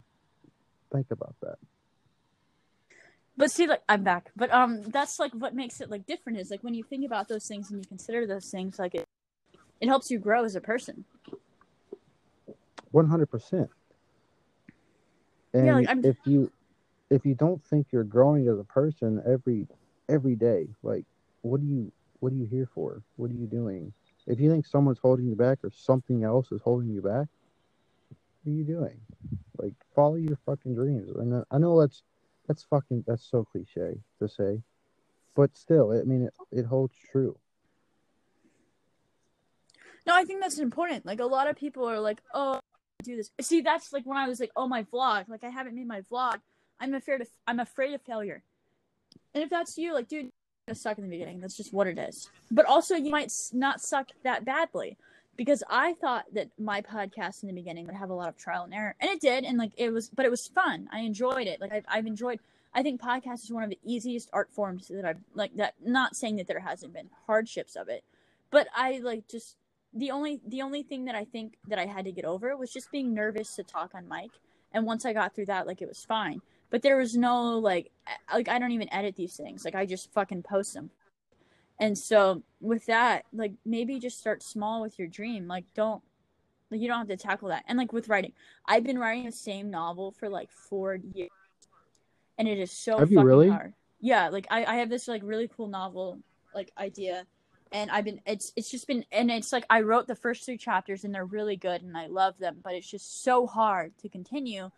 think 0.93 1.11
about 1.11 1.35
that. 1.43 1.59
But 3.37 3.53
see, 3.53 3.69
like 3.69 3.83
I'm 3.89 4.03
back. 4.03 4.31
But 4.35 4.53
um, 4.53 4.83
that's 4.83 5.21
like 5.21 5.33
what 5.33 5.55
makes 5.55 5.81
it 5.81 5.91
like 5.91 6.07
different 6.07 6.41
is 6.41 6.51
like 6.51 6.65
when 6.65 6.75
you 6.75 6.83
think 6.83 7.07
about 7.07 7.29
those 7.29 7.47
things 7.47 7.71
and 7.71 7.79
you 7.79 7.89
consider 7.89 8.27
those 8.27 8.51
things, 8.51 8.79
like 8.81 8.97
it, 8.97 9.05
it 9.81 9.87
helps 9.87 10.11
you 10.11 10.19
grow 10.19 10.45
as 10.45 10.57
a 10.57 10.61
person. 10.61 11.05
One 12.91 13.09
hundred 13.09 13.27
percent. 13.27 13.71
And 15.55 15.67
Yeah, 15.67 15.75
like, 15.75 16.05
if 16.05 16.17
you 16.25 16.51
if 17.11 17.25
you 17.25 17.35
don't 17.35 17.63
think 17.65 17.89
you're 17.91 18.05
growing 18.05 18.49
as 18.49 18.59
a 18.59 18.65
person 18.65 19.23
every 19.27 19.67
every 20.09 20.37
day, 20.37 20.69
like 20.83 21.05
what 21.43 21.61
do 21.61 21.67
you 21.67 21.93
what 22.21 22.33
are 22.33 22.37
you 22.37 22.47
here 22.47 22.69
for? 22.75 23.03
What 23.17 23.31
are 23.31 23.35
you 23.35 23.47
doing? 23.47 23.93
If 24.27 24.41
you 24.41 24.51
think 24.51 24.67
someone's 24.67 24.99
holding 24.99 25.27
you 25.27 25.37
back 25.37 25.59
or 25.65 25.71
something 25.71 26.23
else 26.23 26.53
is 26.53 26.61
holding 26.61 26.91
you 26.91 27.01
back, 27.01 27.29
what 28.43 28.53
are 28.53 28.57
you 28.57 28.65
doing? 28.65 29.01
Like 29.57 29.75
follow 29.95 30.17
your 30.17 30.39
fucking 30.45 30.75
dreams. 30.75 31.11
And 31.17 31.45
I 31.51 31.59
know 31.59 31.81
that's 31.81 32.03
that's 32.47 32.65
fucking 32.65 33.05
that's 33.07 33.25
so 33.31 33.45
cliche 33.45 33.99
to 34.19 34.29
say, 34.29 34.63
but 35.35 35.57
still, 35.57 35.93
I 35.93 36.05
mean 36.05 36.23
it, 36.23 36.35
it 36.51 36.67
holds 36.67 36.95
true. 37.11 37.39
No, 40.07 40.15
I 40.15 40.25
think 40.25 40.41
that's 40.41 40.59
important. 40.59 41.05
Like 41.05 41.21
a 41.21 41.27
lot 41.27 41.49
of 41.49 41.57
people 41.57 41.85
are 41.85 42.01
like, 42.01 42.23
"Oh, 42.33 42.61
do 43.03 43.17
this." 43.17 43.31
See, 43.41 43.61
that's 43.61 43.93
like 43.93 44.05
when 44.05 44.19
I 44.19 44.29
was 44.29 44.41
like, 44.41 44.53
"Oh, 44.57 44.69
my 44.69 44.85
vlog." 44.85 45.29
Like 45.29 45.45
I 45.45 45.51
haven't 45.51 45.75
made 45.75 45.89
my 45.89 46.03
vlog. 46.03 46.41
I'm 46.81 46.95
afraid 46.95 47.21
of 47.21 47.29
I'm 47.47 47.61
afraid 47.61 47.95
of 47.95 48.03
failure. 48.03 48.43
And 49.35 49.43
if 49.43 49.51
that's 49.51 49.77
you, 49.79 49.95
like, 49.95 50.09
dude, 50.09 50.31
gonna 50.69 50.77
suck 50.77 50.99
in 50.99 51.05
the 51.05 51.11
beginning. 51.11 51.41
That's 51.41 51.57
just 51.57 51.73
what 51.73 51.87
it 51.87 51.99
is. 51.99 52.31
But 52.51 52.67
also, 52.67 52.95
you 52.95 53.11
might 53.11 53.33
not 53.53 53.81
suck 53.81 54.09
that 54.23 54.45
badly 54.45 54.97
because 55.37 55.63
I 55.71 55.95
thought 55.95 56.27
that 56.35 56.49
my 56.59 56.83
podcast 56.83 57.43
in 57.43 57.49
the 57.49 57.55
beginning 57.55 57.87
would 57.87 57.95
have 57.95 58.11
a 58.11 58.15
lot 58.15 58.29
of 58.29 58.37
trial 58.37 58.65
and 58.65 58.75
error, 58.75 58.95
and 59.01 59.11
it 59.11 59.21
did. 59.21 59.45
And 59.45 59.59
like 59.59 59.73
it 59.77 59.91
was, 59.91 60.11
but 60.11 60.27
it 60.27 60.31
was 60.31 60.47
fun. 60.47 60.89
I 60.93 61.01
enjoyed 61.01 61.47
it. 61.47 61.61
Like 61.61 61.73
I've, 61.73 61.85
I've 61.89 62.07
enjoyed. 62.07 62.41
I 62.75 62.83
think 62.83 63.01
podcast 63.01 63.45
is 63.45 63.51
one 63.51 63.65
of 63.65 63.71
the 63.71 63.79
easiest 63.85 64.29
art 64.33 64.51
forms 64.53 64.89
that 64.89 65.05
I've 65.05 65.21
like. 65.35 65.57
That 65.57 65.75
not 65.85 66.17
saying 66.17 66.37
that 66.37 66.47
there 66.47 66.61
hasn't 66.61 66.93
been 66.93 67.09
hardships 67.27 67.77
of 67.77 67.89
it, 67.89 68.05
but 68.51 68.69
I 68.75 68.99
like 68.99 69.29
just 69.29 69.57
the 69.95 70.11
only 70.11 70.41
the 70.47 70.63
only 70.63 70.83
thing 70.83 71.07
that 71.07 71.15
I 71.15 71.25
think 71.25 71.57
that 71.69 71.79
I 71.79 71.87
had 71.87 72.05
to 72.05 72.13
get 72.13 72.25
over 72.25 72.57
was 72.57 72.73
just 72.73 72.91
being 72.91 73.15
nervous 73.15 73.55
to 73.57 73.63
talk 73.63 73.95
on 73.95 74.09
mic. 74.09 74.31
And 74.73 74.85
once 74.85 75.07
I 75.07 75.13
got 75.13 75.35
through 75.35 75.47
that, 75.47 75.67
like 75.67 75.81
it 75.81 75.89
was 75.89 76.05
fine. 76.05 76.41
But 76.71 76.83
there 76.83 76.99
was 76.99 77.17
no 77.17 77.59
like 77.59 77.91
like 78.33 78.49
I 78.49 78.59
don't 78.59 78.73
even 78.73 78.93
edit 78.93 79.17
these 79.17 79.37
things. 79.37 79.65
Like 79.65 79.75
I 79.75 79.87
just 79.87 80.13
fucking 80.13 80.43
post 80.43 80.75
them. 80.75 80.91
And 81.81 81.97
so 81.97 82.43
with 82.61 82.87
that, 82.87 83.25
like 83.33 83.53
maybe 83.65 83.99
just 83.99 84.19
start 84.19 84.43
small 84.43 84.83
with 84.83 84.99
your 84.99 85.09
dream. 85.09 85.47
Like 85.47 85.65
don't 85.75 86.03
like 86.71 86.81
you 86.81 86.89
don't 86.89 86.99
have 86.99 87.09
to 87.09 87.17
tackle 87.17 87.49
that. 87.49 87.65
And 87.67 87.79
like 87.79 87.93
with 87.93 88.09
writing, 88.09 88.33
I've 88.67 88.85
been 88.85 88.99
writing 88.99 89.25
the 89.25 89.33
same 89.33 89.71
novel 89.71 90.13
for 90.13 90.29
like 90.29 90.51
four 90.51 90.97
years, 91.15 91.31
and 92.37 92.47
it 92.47 92.59
is 92.59 92.71
so 92.73 92.99
Have 92.99 93.11
you 93.11 93.17
fucking 93.17 93.27
really? 93.27 93.49
hard. 93.49 93.75
Yeah, 94.01 94.29
like 94.29 94.47
I, 94.51 94.65
I 94.65 94.77
have 94.77 94.91
this 94.91 95.09
like 95.09 95.23
really 95.25 95.49
cool 95.49 95.69
novel 95.69 96.19
like 96.55 96.73
idea, 96.77 97.27
and 97.73 97.91
I've 97.91 98.05
been 98.05 98.21
it's 98.27 98.53
it's 98.57 98.71
just 98.71 98.87
been 98.87 99.05
and 99.13 99.31
it's 99.31 99.53
like 99.53 99.65
I 99.71 99.83
wrote 99.83 100.07
the 100.07 100.15
first 100.15 100.45
three 100.45 100.57
chapters 100.57 101.05
and 101.05 101.15
they're 101.15 101.25
really 101.25 101.57
good 101.57 101.83
and 101.83 101.97
I 101.97 102.07
love 102.07 102.39
them, 102.39 102.59
but 102.63 102.75
it's 102.75 102.91
just 102.91 103.23
so 103.23 103.47
hard 103.47 103.93
to 103.99 104.09
continue. 104.09 104.71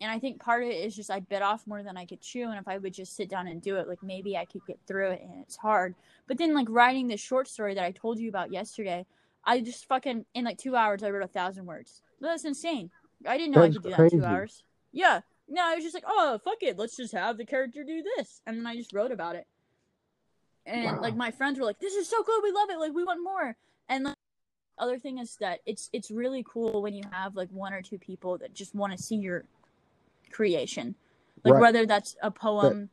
And 0.00 0.10
I 0.10 0.18
think 0.18 0.40
part 0.40 0.62
of 0.62 0.68
it 0.68 0.84
is 0.84 0.94
just 0.94 1.10
I 1.10 1.20
bit 1.20 1.42
off 1.42 1.66
more 1.66 1.82
than 1.82 1.96
I 1.96 2.04
could 2.04 2.20
chew, 2.20 2.48
and 2.50 2.58
if 2.58 2.68
I 2.68 2.76
would 2.78 2.92
just 2.92 3.16
sit 3.16 3.30
down 3.30 3.46
and 3.46 3.62
do 3.62 3.76
it, 3.76 3.88
like 3.88 4.02
maybe 4.02 4.36
I 4.36 4.44
could 4.44 4.66
get 4.66 4.78
through 4.86 5.12
it. 5.12 5.22
And 5.22 5.42
it's 5.42 5.56
hard. 5.56 5.94
But 6.26 6.38
then 6.38 6.54
like 6.54 6.66
writing 6.68 7.08
this 7.08 7.20
short 7.20 7.48
story 7.48 7.74
that 7.74 7.84
I 7.84 7.92
told 7.92 8.18
you 8.18 8.28
about 8.28 8.52
yesterday, 8.52 9.06
I 9.44 9.60
just 9.60 9.86
fucking 9.86 10.26
in 10.34 10.44
like 10.44 10.58
two 10.58 10.76
hours 10.76 11.02
I 11.02 11.10
wrote 11.10 11.24
a 11.24 11.28
thousand 11.28 11.66
words. 11.66 12.02
That's 12.20 12.44
insane. 12.44 12.90
I 13.26 13.38
didn't 13.38 13.54
know 13.54 13.62
I 13.62 13.70
could 13.70 13.82
do 13.82 13.90
that 13.90 14.00
in 14.00 14.10
two 14.10 14.24
hours. 14.24 14.62
Yeah. 14.92 15.20
No, 15.48 15.62
I 15.64 15.76
was 15.76 15.84
just 15.84 15.94
like, 15.94 16.04
oh 16.06 16.40
fuck 16.44 16.62
it, 16.62 16.78
let's 16.78 16.96
just 16.96 17.12
have 17.14 17.38
the 17.38 17.46
character 17.46 17.84
do 17.84 18.02
this, 18.16 18.42
and 18.46 18.58
then 18.58 18.66
I 18.66 18.74
just 18.76 18.92
wrote 18.92 19.12
about 19.12 19.36
it. 19.36 19.46
And 20.66 20.84
Wow. 20.84 21.00
like 21.00 21.16
my 21.16 21.30
friends 21.30 21.58
were 21.58 21.64
like, 21.64 21.78
this 21.78 21.94
is 21.94 22.08
so 22.08 22.22
cool, 22.22 22.40
we 22.42 22.50
love 22.50 22.68
it, 22.70 22.78
like 22.78 22.92
we 22.92 23.04
want 23.04 23.22
more. 23.22 23.56
And 23.88 24.04
like, 24.04 24.14
other 24.78 24.98
thing 24.98 25.18
is 25.18 25.36
that 25.40 25.60
it's 25.64 25.88
it's 25.92 26.10
really 26.10 26.44
cool 26.46 26.82
when 26.82 26.92
you 26.92 27.02
have 27.10 27.34
like 27.34 27.48
one 27.50 27.72
or 27.72 27.80
two 27.80 27.98
people 27.98 28.36
that 28.38 28.52
just 28.52 28.74
want 28.74 28.92
to 28.92 28.98
see 29.02 29.16
your 29.16 29.44
creation 30.30 30.94
like 31.44 31.54
Right. 31.54 31.60
whether 31.62 31.86
that's 31.86 32.14
a 32.22 32.30
poem 32.30 32.90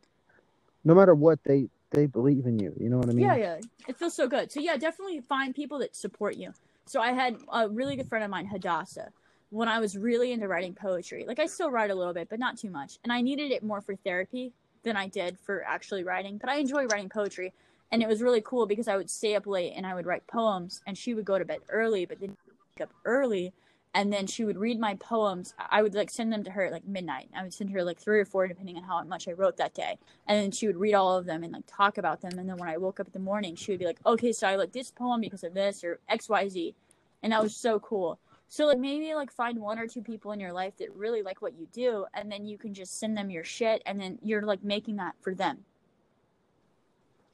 No 0.86 0.94
matter 0.96 1.16
what, 1.16 1.40
they 1.44 1.68
they 1.92 2.06
believe 2.06 2.46
in 2.46 2.58
you. 2.60 2.74
You 2.80 2.90
know 2.90 2.98
what 2.98 3.10
I 3.10 3.14
mean? 3.14 3.26
yeah 3.26 3.36
yeah 3.36 3.58
it 3.88 3.98
feels 3.98 4.14
so 4.14 4.28
good 4.28 4.52
so 4.52 4.60
yeah 4.60 4.78
definitely 4.78 5.20
find 5.22 5.54
people 5.54 5.80
that 5.80 5.96
support 5.96 6.36
you 6.36 6.54
so 6.86 7.02
i 7.02 7.12
had 7.12 7.36
a 7.52 7.68
really 7.70 7.96
good 7.96 8.08
friend 8.08 8.24
of 8.24 8.32
mine 8.32 8.46
hadassah 8.46 9.10
when 9.50 9.68
i 9.68 9.80
was 9.80 9.98
really 9.98 10.32
into 10.32 10.48
writing 10.48 10.74
poetry 10.74 11.26
like 11.28 11.40
i 11.40 11.46
still 11.46 11.70
write 11.70 11.92
a 11.92 11.96
little 11.96 12.14
bit 12.14 12.30
but 12.30 12.40
not 12.40 12.58
too 12.58 12.70
much 12.70 12.98
and 13.04 13.12
i 13.14 13.22
needed 13.22 13.52
it 13.52 13.62
more 13.64 13.82
for 13.82 13.96
therapy 13.98 14.52
than 14.84 14.96
i 14.96 15.08
did 15.08 15.38
for 15.40 15.64
actually 15.64 16.04
writing 16.04 16.38
but 16.38 16.50
i 16.50 16.56
enjoy 16.56 16.86
writing 16.86 17.10
poetry. 17.10 17.54
And 17.92 18.02
it 18.02 18.10
was 18.10 18.24
really 18.24 18.42
cool 18.42 18.66
because 18.66 18.88
i 18.88 18.98
would 18.98 19.10
stay 19.10 19.36
up 19.36 19.46
late 19.46 19.74
and 19.76 19.86
i 19.86 19.94
would 19.94 20.06
write 20.06 20.26
poems 20.28 20.82
and 20.88 20.98
she 20.98 21.14
would 21.14 21.26
go 21.26 21.38
to 21.38 21.46
bed 21.46 21.60
early 21.70 22.06
but 22.06 22.20
then 22.20 22.36
wake 22.76 22.88
up 22.88 22.94
early 23.06 23.54
and 23.96 24.12
then 24.12 24.26
she 24.26 24.44
would 24.44 24.58
read 24.58 24.80
my 24.80 24.96
poems. 24.96 25.54
I 25.70 25.84
would 25.84 25.94
like 25.94 26.10
send 26.10 26.34
them 26.34 26.44
to 26.46 26.52
her 26.52 26.66
at 26.66 26.72
like 26.72 26.88
midnight. 26.88 27.30
I 27.36 27.44
would 27.44 27.54
send 27.54 27.70
her 27.70 27.84
like 27.84 28.00
three 28.00 28.20
or 28.20 28.26
four 28.26 28.48
depending 28.48 28.76
on 28.76 28.84
how 28.84 29.04
much 29.04 29.28
i 29.28 29.32
wrote 29.32 29.58
that 29.58 29.76
day. 29.76 29.98
And 30.28 30.42
then 30.42 30.52
she 30.52 30.66
would 30.68 30.78
read 30.78 30.96
all 30.96 31.16
of 31.16 31.26
them 31.26 31.44
and 31.44 31.54
like 31.54 31.66
talk 31.68 31.98
about 31.98 32.22
them. 32.22 32.40
And 32.40 32.50
then 32.50 32.58
when 32.58 32.70
i 32.70 32.78
woke 32.78 33.00
up 33.00 33.08
in 33.08 33.14
the 33.14 33.20
morning 33.20 33.56
she 33.56 33.72
would 33.72 33.80
be 33.80 33.86
like 33.86 34.00
okay 34.06 34.32
so 34.32 34.48
i 34.48 34.56
like 34.56 34.72
this 34.72 34.92
poem 34.92 35.22
because 35.22 35.44
of 35.44 35.54
this 35.54 35.84
or 35.84 36.00
xyz 36.10 36.74
and 37.22 37.32
that 37.32 37.42
was 37.42 37.56
so 37.56 37.80
cool 37.80 38.20
so 38.54 38.68
like 38.68 38.78
maybe 38.78 39.16
like 39.16 39.32
find 39.32 39.60
one 39.60 39.80
or 39.80 39.88
two 39.88 40.04
people 40.04 40.32
in 40.32 40.40
your 40.40 40.54
life 40.54 40.78
that 40.78 40.96
really 40.96 41.24
like 41.24 41.42
what 41.42 41.58
you 41.58 41.68
do 41.74 42.06
and 42.14 42.32
then 42.32 42.46
you 42.46 42.56
can 42.56 42.72
just 42.72 43.00
send 43.00 43.18
them 43.18 43.32
your 43.32 43.44
shit 43.44 43.82
and 43.88 44.00
then 44.00 44.20
you're 44.22 44.44
like 44.44 44.64
making 44.64 44.98
that 44.98 45.16
for 45.22 45.34
them. 45.34 45.58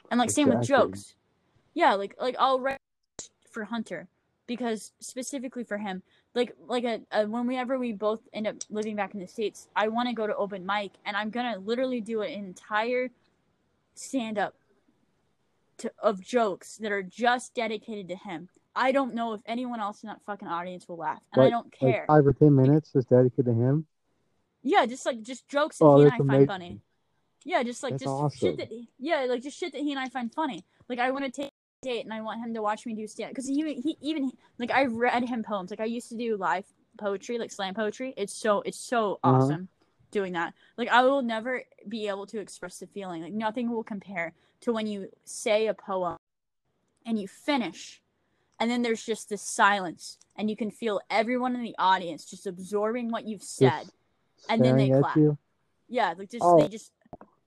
And 0.09 0.17
like 0.17 0.31
same 0.31 0.47
with 0.47 0.65
jokes. 0.65 1.15
Yeah 1.73 1.95
like 1.95 2.15
like 2.21 2.37
i'll 2.39 2.61
write 2.61 2.79
for 3.51 3.65
hunter 3.65 4.07
because 4.47 4.93
specifically 5.01 5.65
for 5.65 5.77
him 5.77 6.03
like 6.35 6.55
like 6.67 6.85
a, 6.85 7.01
a 7.11 7.27
whenever 7.27 7.77
we 7.77 7.91
both 7.91 8.21
end 8.31 8.47
up 8.47 8.55
living 8.69 8.95
back 8.95 9.13
in 9.13 9.19
the 9.19 9.27
states 9.27 9.67
i 9.75 9.89
want 9.89 10.07
to 10.07 10.15
go 10.15 10.25
to 10.25 10.35
open 10.37 10.65
mic 10.65 10.91
and 11.05 11.17
i'm 11.17 11.29
gonna 11.29 11.57
literally 11.59 11.99
do 11.99 12.21
an 12.21 12.31
entire 12.31 13.09
stand 13.93 14.37
up 14.37 14.55
to 15.77 15.91
of 16.01 16.23
jokes 16.23 16.77
that 16.77 16.91
are 16.91 17.03
just 17.03 17.53
dedicated 17.53 18.07
to 18.07 18.15
him 18.15 18.47
i 18.75 18.91
don't 18.91 19.13
know 19.13 19.33
if 19.33 19.41
anyone 19.45 19.79
else 19.79 20.03
in 20.03 20.07
that 20.07 20.21
fucking 20.25 20.47
audience 20.47 20.87
will 20.87 20.97
laugh 20.97 21.21
and 21.33 21.43
i 21.43 21.49
don't 21.49 21.65
Like 21.81 21.95
care. 21.95 22.05
five 22.07 22.25
or 22.25 22.33
ten 22.33 22.55
minutes 22.55 22.95
is 22.95 23.05
dedicated 23.05 23.45
to 23.45 23.53
him. 23.53 23.85
yeah 24.63 24.85
just 24.85 25.05
like 25.05 25.21
just 25.21 25.47
jokes 25.47 25.77
that 25.79 25.85
Oh, 25.85 25.97
he 25.97 26.03
and 26.03 26.11
i 26.13 26.17
that's 26.17 26.27
find 26.27 26.47
funny. 26.47 26.81
Yeah 27.45 27.63
just 27.63 27.81
like 27.83 27.93
That's 27.93 28.03
just 28.03 28.13
awesome. 28.13 28.39
shit 28.39 28.57
that 28.57 28.69
yeah 28.99 29.25
like 29.29 29.41
just 29.41 29.57
shit 29.57 29.71
that 29.71 29.81
he 29.81 29.91
and 29.91 29.99
i 29.99 30.09
find 30.09 30.33
funny. 30.33 30.65
Like 30.89 30.99
i 30.99 31.09
want 31.11 31.25
to 31.25 31.31
take 31.31 31.49
a 31.83 31.85
date 31.87 32.03
and 32.03 32.13
i 32.13 32.21
want 32.21 32.41
him 32.43 32.53
to 32.53 32.61
watch 32.61 32.85
me 32.85 32.93
do 32.93 33.07
stand 33.07 33.31
because 33.31 33.47
he, 33.47 33.61
he 33.81 33.97
even 34.01 34.31
like 34.57 34.71
i 34.71 34.85
read 34.85 35.23
him 35.27 35.41
poems. 35.43 35.71
Like 35.71 35.79
i 35.79 35.85
used 35.85 36.09
to 36.09 36.17
do 36.17 36.35
live 36.37 36.65
poetry 36.99 37.37
like 37.39 37.51
slam 37.51 37.73
poetry. 37.73 38.13
It's 38.17 38.33
so 38.33 38.61
it's 38.61 38.77
so 38.79 39.19
Uh-huh. 39.23 39.35
awesome 39.37 39.69
doing 40.11 40.33
that. 40.33 40.53
Like 40.77 40.89
i 40.89 41.01
will 41.01 41.21
never 41.21 41.63
be 41.87 42.07
able 42.09 42.25
to 42.27 42.39
express 42.39 42.77
the 42.79 42.87
feeling. 42.87 43.23
Like 43.23 43.33
nothing 43.33 43.69
will 43.71 43.83
compare 43.83 44.33
to 44.61 44.73
when 44.73 44.85
you 44.85 45.09
say 45.23 45.67
a 45.67 45.73
poem 45.73 46.17
and 47.05 47.17
you 47.17 47.27
finish 47.27 48.01
and 48.59 48.69
then 48.69 48.81
there's 48.81 49.05
just 49.05 49.29
this 49.29 49.41
silence 49.41 50.17
and 50.35 50.49
you 50.49 50.55
can 50.55 50.71
feel 50.71 50.99
everyone 51.09 51.55
in 51.55 51.63
the 51.63 51.75
audience 51.79 52.25
just 52.25 52.47
absorbing 52.47 53.09
what 53.11 53.27
you've 53.27 53.43
said 53.43 53.83
Just 53.83 53.91
and 54.49 54.63
then 54.63 54.77
they 54.77 54.89
clap. 54.89 55.15
you. 55.17 55.37
yeah, 55.87 56.13
like 56.17 56.29
just 56.29 56.43
Oh. 56.43 56.59
they 56.61 56.67
just 56.67 56.91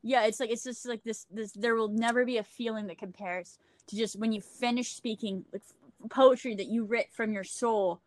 yeah, 0.02 0.24
it's 0.24 0.40
like 0.40 0.50
it's 0.50 0.64
just 0.64 0.86
like 0.86 1.04
this 1.04 1.26
this 1.30 1.52
there 1.52 1.74
will 1.74 1.88
never 1.88 2.24
be 2.24 2.38
a 2.38 2.42
feeling 2.44 2.86
that 2.88 2.98
compares 2.98 3.58
to 3.88 3.96
just 3.96 4.18
when 4.18 4.32
you 4.32 4.40
finish 4.40 4.92
speaking 4.94 5.44
like 5.52 5.62
poetry 6.10 6.54
that 6.56 6.66
you 6.66 6.84
writ 6.84 7.08
from 7.12 7.32
your 7.32 7.44
soul 7.44 8.00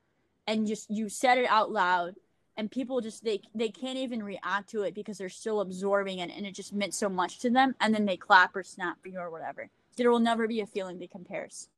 and 0.48 0.68
just 0.68 0.90
you 0.92 1.08
said 1.08 1.38
it 1.38 1.46
out 1.50 1.72
loud 1.72 2.16
and 2.58 2.70
people 2.70 3.00
just 3.02 3.24
they 3.24 3.42
they 3.54 3.70
can't 3.70 3.98
even 3.98 4.22
react 4.24 4.70
to 4.70 4.82
it 4.84 4.94
because 4.94 5.18
they're 5.18 5.30
still 5.30 5.62
absorbing 5.62 6.20
it 6.20 6.30
and 6.36 6.46
it 6.46 6.54
just 6.54 6.74
meant 6.74 6.94
so 6.94 7.08
much 7.10 7.40
to 7.40 7.50
them 7.50 7.74
and 7.80 7.94
then 7.94 8.06
they 8.06 8.18
clap 8.18 8.56
or 8.56 8.64
snap 8.64 8.98
for 9.02 9.08
you 9.08 9.18
or 9.20 9.30
whatever. 9.32 9.70
There 9.98 10.12
will 10.12 10.20
never 10.20 10.46
be 10.48 10.60
a 10.60 10.66
feeling 10.66 11.00
that 11.00 11.12
compares. 11.12 11.70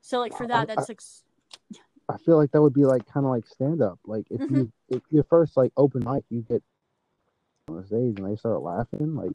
So 0.00 0.18
like 0.20 0.36
for 0.36 0.44
I- 0.44 0.46
that 0.48 0.68
that's 0.68 0.88
like 0.88 1.00
I 2.10 2.16
feel 2.16 2.36
like 2.38 2.52
that 2.52 2.62
would 2.62 2.72
be 2.72 2.86
like 2.86 3.04
kind 3.06 3.26
of 3.26 3.30
like 3.30 3.46
stand 3.46 3.82
up. 3.82 3.98
Like 4.06 4.24
if 4.30 4.40
Mm-hmm. 4.40 4.54
you 4.56 4.72
if 4.88 5.02
your 5.10 5.24
first 5.24 5.56
like 5.56 5.72
open 5.76 6.04
mic, 6.04 6.24
you 6.30 6.40
get 6.40 6.62
on 7.68 7.84
stage 7.86 8.18
and 8.18 8.26
they 8.26 8.36
start 8.36 8.62
laughing. 8.62 9.14
Like 9.14 9.32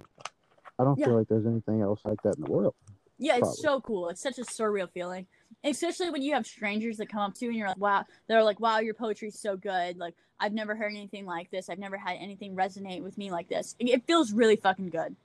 I 0.79 0.83
don't 0.83 0.97
Yeah. 0.97 1.05
feel 1.07 1.17
like 1.19 1.27
there's 1.27 1.45
anything 1.45 1.81
else 1.81 2.01
like 2.03 2.21
that 2.23 2.35
in 2.37 2.43
the 2.43 2.51
world. 2.51 2.73
Yeah, 3.19 3.33
it's 3.37 3.41
Probably. 3.41 3.61
so 3.61 3.81
cool. 3.81 4.09
It's 4.09 4.21
such 4.21 4.39
a 4.39 4.43
surreal 4.43 4.89
feeling. 4.91 5.27
especially 5.63 6.09
when 6.09 6.21
you 6.21 6.33
have 6.33 6.45
strangers 6.45 6.97
that 6.97 7.07
come 7.07 7.21
up 7.21 7.33
to 7.35 7.45
you 7.45 7.51
and 7.51 7.57
you're 7.57 7.67
like, 7.69 7.77
wow, 7.77 8.03
they're 8.27 8.43
like, 8.43 8.59
wow, 8.59 8.79
your 8.79 8.93
poetry's 8.95 9.39
so 9.39 9.55
good. 9.55 9.97
Like, 9.97 10.13
I've 10.39 10.51
never 10.51 10.75
heard 10.75 10.91
anything 10.91 11.25
like 11.25 11.51
this. 11.51 11.69
I've 11.69 11.79
never 11.79 11.95
had 11.95 12.17
anything 12.19 12.53
resonate 12.53 13.01
with 13.01 13.17
me 13.17 13.31
like 13.31 13.47
this. 13.47 13.73
It 13.79 14.05
feels 14.05 14.33
really 14.33 14.57
fucking 14.57 14.89
good. 14.89 15.15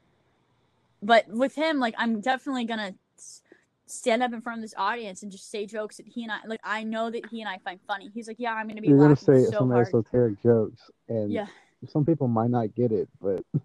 But 1.03 1.27
with 1.29 1.57
him, 1.57 1.81
like, 1.81 1.95
I'm 1.99 2.21
definitely 2.21 2.67
gonna 2.67 2.95
stand 3.91 4.23
up 4.23 4.33
in 4.33 4.41
front 4.41 4.59
of 4.59 4.63
this 4.63 4.75
audience 4.77 5.23
and 5.23 5.33
just 5.33 5.51
say 5.51 5.67
jokes 5.67 5.97
that 5.99 6.07
he 6.07 6.23
and 6.23 6.33
I 6.33 6.39
like. 6.47 6.61
I 6.65 6.85
know 6.85 7.11
that 7.11 7.27
he 7.27 7.41
and 7.41 7.49
I 7.49 7.59
find 7.59 7.81
funny. 7.87 8.11
He's 8.15 8.29
like, 8.29 8.39
yeah, 8.39 8.55
I'm 8.55 8.69
gonna 8.69 8.81
be. 8.81 8.89
You're 8.89 8.99
gonna 8.99 9.17
say 9.17 9.45
so 9.45 9.51
some 9.51 9.71
hard. 9.71 9.87
esoteric 9.89 10.43
jokes, 10.43 10.91
and 11.09 11.33
Yeah. 11.33 11.47
some 11.89 12.05
people 12.05 12.29
might 12.29 12.51
not 12.51 12.75
get 12.75 12.93
it, 12.93 13.09
but 13.21 13.45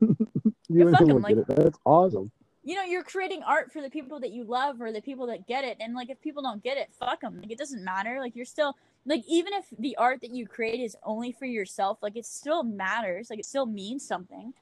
Yeah, 0.69 0.85
you 0.85 0.95
'em, 0.95 1.07
will 1.07 1.19
like- 1.19 1.35
get 1.35 1.49
it. 1.49 1.55
That's 1.55 1.77
awesome. 1.85 2.31
you 2.63 2.75
know 2.75 2.83
you're 2.83 3.03
creating 3.03 3.43
art 3.43 3.71
for 3.73 3.81
the 3.81 3.89
people 3.89 4.19
that 4.21 4.31
you 4.31 4.43
love 4.45 4.81
or 4.81 4.91
the 4.93 5.01
people 5.01 5.27
that 5.27 5.45
get 5.47 5.65
it 5.65 5.75
and 5.81 5.93
like 5.93 6.09
if 6.09 6.21
people 6.21 6.41
don't 6.41 6.63
get 6.63 6.77
it 6.77 6.87
fuck 6.97 7.19
them 7.19 7.37
like 7.41 7.51
it 7.51 7.57
doesn't 7.57 7.83
matter 7.83 8.19
like 8.21 8.37
you're 8.37 8.45
still 8.45 8.77
like 9.05 9.21
even 9.27 9.51
if 9.51 9.65
the 9.77 9.93
art 9.97 10.21
that 10.21 10.31
you 10.31 10.47
create 10.47 10.79
is 10.79 10.95
only 11.03 11.33
for 11.33 11.43
yourself 11.45 11.97
like 12.01 12.15
it 12.15 12.25
still 12.25 12.63
matters 12.63 13.29
like 13.29 13.37
it 13.37 13.45
still 13.45 13.65
means 13.65 14.07
something 14.07 14.53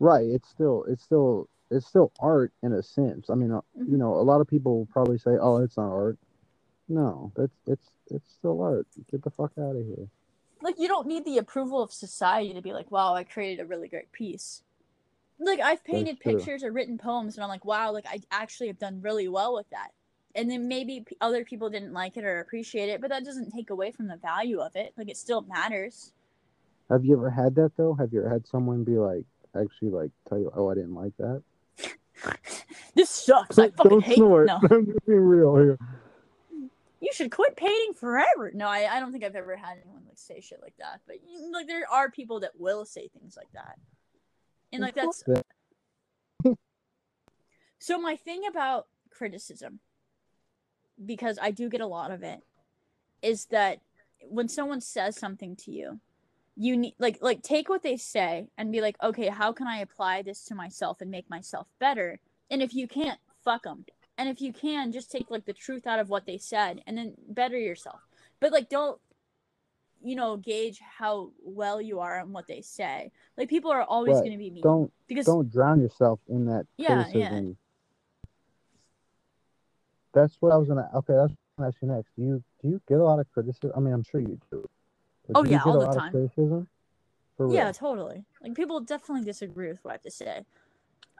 Right. 0.00 0.26
It's 0.26 0.48
still 0.48 0.84
it's 0.88 1.04
still 1.04 1.48
it's 1.74 1.86
still 1.86 2.12
art 2.20 2.52
in 2.62 2.72
a 2.72 2.82
sense. 2.82 3.30
I 3.30 3.34
mean, 3.36 3.52
uh, 3.52 3.62
Mhm. 3.78 3.88
you 3.92 3.98
know, 3.98 4.14
a 4.16 4.22
lot 4.24 4.40
of 4.40 4.48
people 4.48 4.78
will 4.78 4.86
probably 4.86 5.18
say, 5.18 5.32
"Oh, 5.40 5.58
it's 5.58 5.76
not 5.76 5.90
art." 5.92 6.18
No, 6.88 7.32
that's 7.36 7.56
it's 7.66 7.90
it's 8.08 8.30
still 8.34 8.62
art. 8.62 8.86
Get 9.10 9.22
the 9.22 9.30
fuck 9.30 9.52
out 9.58 9.76
of 9.76 9.84
here. 9.86 10.08
like 10.62 10.78
you 10.78 10.88
don't 10.88 11.06
need 11.06 11.24
the 11.24 11.38
approval 11.38 11.82
of 11.82 11.92
society 11.92 12.54
to 12.54 12.62
be 12.62 12.72
like 12.72 12.90
wow 12.90 13.14
i 13.14 13.24
created 13.24 13.60
a 13.62 13.66
really 13.66 13.88
great 13.88 14.10
piece 14.12 14.62
like 15.38 15.60
i've 15.60 15.84
painted 15.84 16.20
pictures 16.20 16.62
or 16.64 16.72
written 16.72 16.98
poems 16.98 17.36
and 17.36 17.44
i'm 17.44 17.48
like 17.50 17.64
wow 17.64 17.92
like 17.92 18.06
i 18.08 18.20
actually 18.30 18.68
have 18.68 18.78
done 18.78 19.00
really 19.02 19.28
well 19.28 19.54
with 19.54 19.68
that 19.70 19.90
and 20.34 20.50
then 20.50 20.68
maybe 20.68 21.02
p- 21.06 21.16
other 21.20 21.44
people 21.44 21.70
didn't 21.70 21.92
like 21.92 22.16
it 22.16 22.24
or 22.24 22.40
appreciate 22.40 22.88
it 22.88 23.00
but 23.00 23.10
that 23.10 23.24
doesn't 23.24 23.50
take 23.52 23.70
away 23.70 23.90
from 23.92 24.08
the 24.08 24.16
value 24.16 24.60
of 24.60 24.74
it 24.76 24.92
like 24.96 25.08
it 25.10 25.16
still 25.16 25.42
matters 25.42 26.12
Have 26.88 27.04
you 27.04 27.14
ever 27.16 27.28
had 27.30 27.54
that 27.56 27.76
though? 27.76 27.94
Have 27.94 28.12
you 28.14 28.20
ever 28.20 28.30
had 28.30 28.46
someone 28.46 28.84
be 28.84 28.98
like, 28.98 29.26
actually, 29.54 29.90
like, 29.90 30.12
tell 30.28 30.38
you, 30.38 30.50
"Oh, 30.54 30.70
I 30.70 30.74
didn't 30.74 30.94
like 30.94 31.14
that." 31.18 31.42
this 32.94 33.10
sucks 33.10 33.58
i 33.58 33.68
fucking 33.70 33.90
Don't 33.90 34.04
hate 34.04 34.16
snort. 34.16 34.46
no 34.46 34.56
I'm 34.70 34.86
just 34.86 35.06
being 35.06 35.20
real 35.20 35.56
here. 35.56 35.78
you 37.00 37.10
should 37.12 37.30
quit 37.30 37.56
painting 37.56 37.94
forever. 37.94 38.50
No, 38.54 38.66
I, 38.66 38.96
I 38.96 39.00
don't 39.00 39.12
think 39.12 39.24
I've 39.24 39.36
ever 39.36 39.56
had 39.56 39.76
anyone 39.82 40.02
like 40.06 40.16
say 40.16 40.40
shit 40.40 40.60
like 40.62 40.74
that. 40.78 41.00
But 41.06 41.16
you- 41.26 41.52
like 41.52 41.66
there 41.66 41.84
are 41.90 42.10
people 42.10 42.40
that 42.40 42.52
will 42.58 42.84
say 42.84 43.08
things 43.08 43.36
like 43.36 43.52
that. 43.52 43.78
And 44.72 44.80
like 44.82 44.94
that's 44.94 45.22
so 47.78 47.98
my 47.98 48.16
thing 48.16 48.42
about 48.48 48.86
criticism 49.10 49.80
because 51.04 51.38
I 51.40 51.50
do 51.50 51.68
get 51.68 51.80
a 51.80 51.86
lot 51.86 52.10
of 52.10 52.22
it 52.22 52.40
is 53.22 53.46
that 53.46 53.80
when 54.22 54.48
someone 54.48 54.80
says 54.80 55.16
something 55.18 55.56
to 55.56 55.70
you, 55.72 56.00
you 56.56 56.76
need 56.76 56.94
like 56.98 57.18
like 57.20 57.42
take 57.42 57.68
what 57.68 57.82
they 57.82 57.96
say 57.96 58.48
and 58.56 58.70
be 58.72 58.80
like, 58.80 58.96
"Okay, 59.02 59.28
how 59.28 59.52
can 59.52 59.66
I 59.66 59.78
apply 59.78 60.22
this 60.22 60.44
to 60.46 60.54
myself 60.54 61.00
and 61.00 61.10
make 61.10 61.28
myself 61.28 61.66
better?" 61.78 62.20
And 62.50 62.62
if 62.62 62.74
you 62.74 62.86
can't, 62.86 63.18
fuck 63.44 63.64
them. 63.64 63.84
And 64.16 64.28
if 64.28 64.40
you 64.40 64.52
can, 64.52 64.92
just 64.92 65.10
take 65.10 65.30
like 65.30 65.44
the 65.44 65.52
truth 65.52 65.86
out 65.86 65.98
of 65.98 66.08
what 66.08 66.26
they 66.26 66.38
said 66.38 66.82
and 66.86 66.96
then 66.96 67.14
better 67.28 67.58
yourself. 67.58 68.00
But 68.40 68.52
like 68.52 68.68
don't 68.68 69.00
you 70.02 70.14
know 70.14 70.36
gauge 70.36 70.80
how 70.98 71.30
well 71.42 71.80
you 71.80 71.98
are 72.00 72.20
on 72.20 72.32
what 72.32 72.46
they 72.46 72.60
say. 72.60 73.10
Like 73.36 73.48
people 73.48 73.72
are 73.72 73.82
always 73.82 74.14
Right. 74.14 74.24
going 74.24 74.32
to 74.32 74.38
be 74.38 74.50
mean 74.50 74.62
Don't 74.62 74.92
because 75.08 75.26
don't 75.26 75.50
drown 75.50 75.80
yourself 75.80 76.20
in 76.28 76.46
that 76.46 76.66
Yeah, 76.76 77.06
yeah. 77.12 77.40
That's 80.12 80.36
what 80.38 80.52
I 80.52 80.56
was 80.56 80.68
gonna. 80.68 80.88
Okay, 80.94 81.14
that's 81.14 81.32
what 81.32 81.38
I'm 81.58 81.64
gonna 81.64 81.68
ask 81.68 81.76
you 81.82 81.88
next. 81.88 82.10
Do 82.16 82.22
you 82.22 82.44
do 82.62 82.68
you 82.68 82.80
get 82.86 83.00
a 83.00 83.04
lot 83.04 83.18
of 83.18 83.26
criticism? 83.32 83.72
I 83.76 83.80
mean, 83.80 83.92
I'm 83.92 84.04
sure 84.04 84.20
you 84.20 84.38
do. 84.52 84.64
But 85.28 85.38
Oh, 85.38 85.44
yeah, 85.44 85.62
all 85.64 85.78
the 85.78 85.86
time. 85.86 86.10
Criticism. 86.12 86.68
For 87.36 87.46
real? 87.46 87.54
Yeah, 87.56 87.72
totally. 87.72 88.24
Like 88.42 88.54
people 88.54 88.80
definitely 88.80 89.24
disagree 89.24 89.68
with 89.68 89.78
what 89.82 89.90
I 89.90 89.94
have 89.94 90.02
to 90.02 90.10
say. 90.10 90.44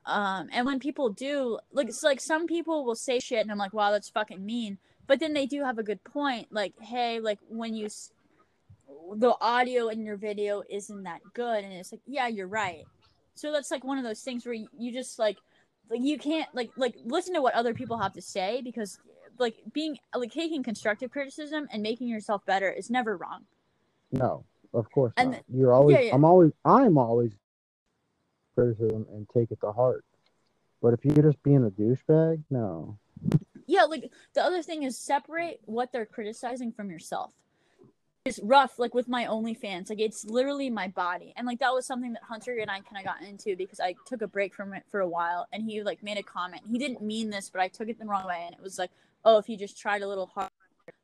Um, 0.06 0.48
and 0.52 0.66
when 0.66 0.78
people 0.78 1.08
do, 1.08 1.58
like 1.72 1.88
it's 1.88 2.02
like 2.02 2.20
some 2.20 2.46
people 2.46 2.84
will 2.84 2.94
say 2.94 3.18
shit, 3.18 3.40
and 3.40 3.50
I'm 3.50 3.58
like, 3.58 3.72
wow, 3.72 3.90
that's 3.90 4.10
fucking 4.10 4.44
mean. 4.44 4.78
But 5.06 5.20
then 5.20 5.32
they 5.32 5.46
do 5.46 5.64
have 5.64 5.78
a 5.78 5.82
good 5.82 6.02
point. 6.04 6.48
Like, 6.50 6.74
hey, 6.80 7.20
like 7.20 7.38
when 7.48 7.74
you, 7.74 7.86
s- 7.86 8.12
the 9.16 9.34
audio 9.40 9.88
in 9.88 10.04
your 10.04 10.16
video 10.16 10.62
isn't 10.68 11.02
that 11.04 11.20
good, 11.32 11.64
and 11.64 11.72
it's 11.72 11.90
like, 11.92 12.02
yeah, 12.06 12.26
you're 12.28 12.46
right. 12.48 12.84
So 13.34 13.50
that's 13.50 13.70
like 13.70 13.82
one 13.82 13.98
of 13.98 14.04
those 14.04 14.20
things 14.20 14.44
where 14.44 14.54
you, 14.54 14.68
you 14.78 14.92
just 14.92 15.18
like, 15.18 15.38
like 15.90 16.00
you 16.02 16.18
can't 16.18 16.48
like 16.54 16.70
like 16.76 16.94
listen 17.04 17.34
to 17.34 17.42
what 17.42 17.54
other 17.54 17.74
people 17.74 17.98
have 17.98 18.12
to 18.14 18.22
say 18.22 18.60
because 18.62 18.98
like 19.38 19.56
being 19.72 19.98
like 20.14 20.30
taking 20.32 20.62
constructive 20.62 21.10
criticism 21.10 21.66
and 21.72 21.82
making 21.82 22.08
yourself 22.08 22.44
better 22.46 22.70
is 22.70 22.90
never 22.90 23.16
wrong. 23.16 23.44
No, 24.18 24.44
of 24.72 24.90
course 24.90 25.12
And- 25.16 25.32
not. 25.32 25.42
You're 25.48 25.72
always. 25.72 25.94
yeah, 25.96 26.02
yeah. 26.02 26.14
I'm 26.14 26.24
always. 26.24 26.52
I'm 26.64 26.98
always 26.98 27.32
criticism 28.54 29.06
and 29.12 29.28
take 29.30 29.50
it 29.50 29.60
to 29.60 29.72
heart. 29.72 30.04
But 30.80 30.94
if 30.94 31.04
you're 31.04 31.24
just 31.24 31.42
being 31.42 31.64
a 31.64 31.70
douchebag, 31.70 32.42
no. 32.50 32.98
yeah 33.66 33.84
like 33.84 34.10
the 34.34 34.42
other 34.42 34.62
thing 34.62 34.82
is 34.82 34.98
separate 34.98 35.58
what 35.64 35.90
they're 35.92 36.04
criticizing 36.06 36.70
from 36.70 36.90
yourself 36.90 37.30
it's 38.26 38.38
rough 38.42 38.78
like 38.78 38.92
with 38.94 39.08
my 39.08 39.24
onlyfans 39.24 39.88
like 39.88 39.98
it's 40.00 40.24
literally 40.26 40.68
my 40.68 40.88
body 40.88 41.32
and 41.36 41.46
like 41.46 41.58
that 41.60 41.72
was 41.72 41.86
something 41.86 42.12
that 42.12 42.22
hunter 42.22 42.56
and 42.60 42.70
i 42.70 42.80
kind 42.80 42.98
of 42.98 43.04
got 43.04 43.22
into 43.26 43.56
because 43.56 43.80
i 43.80 43.94
took 44.06 44.20
a 44.20 44.26
break 44.26 44.54
from 44.54 44.74
it 44.74 44.82
for 44.90 45.00
a 45.00 45.08
while 45.08 45.46
and 45.52 45.62
he 45.64 45.82
like 45.82 46.02
made 46.02 46.18
a 46.18 46.22
comment 46.22 46.62
he 46.70 46.76
didn't 46.78 47.00
mean 47.02 47.30
this 47.30 47.48
but 47.48 47.60
i 47.62 47.68
took 47.68 47.88
it 47.88 47.98
the 47.98 48.04
wrong 48.04 48.26
way 48.26 48.42
and 48.44 48.54
it 48.54 48.60
was 48.62 48.78
like 48.78 48.90
oh 49.24 49.38
if 49.38 49.48
you 49.48 49.56
just 49.56 49.78
tried 49.78 50.02
a 50.02 50.08
little 50.08 50.26
harder 50.26 50.50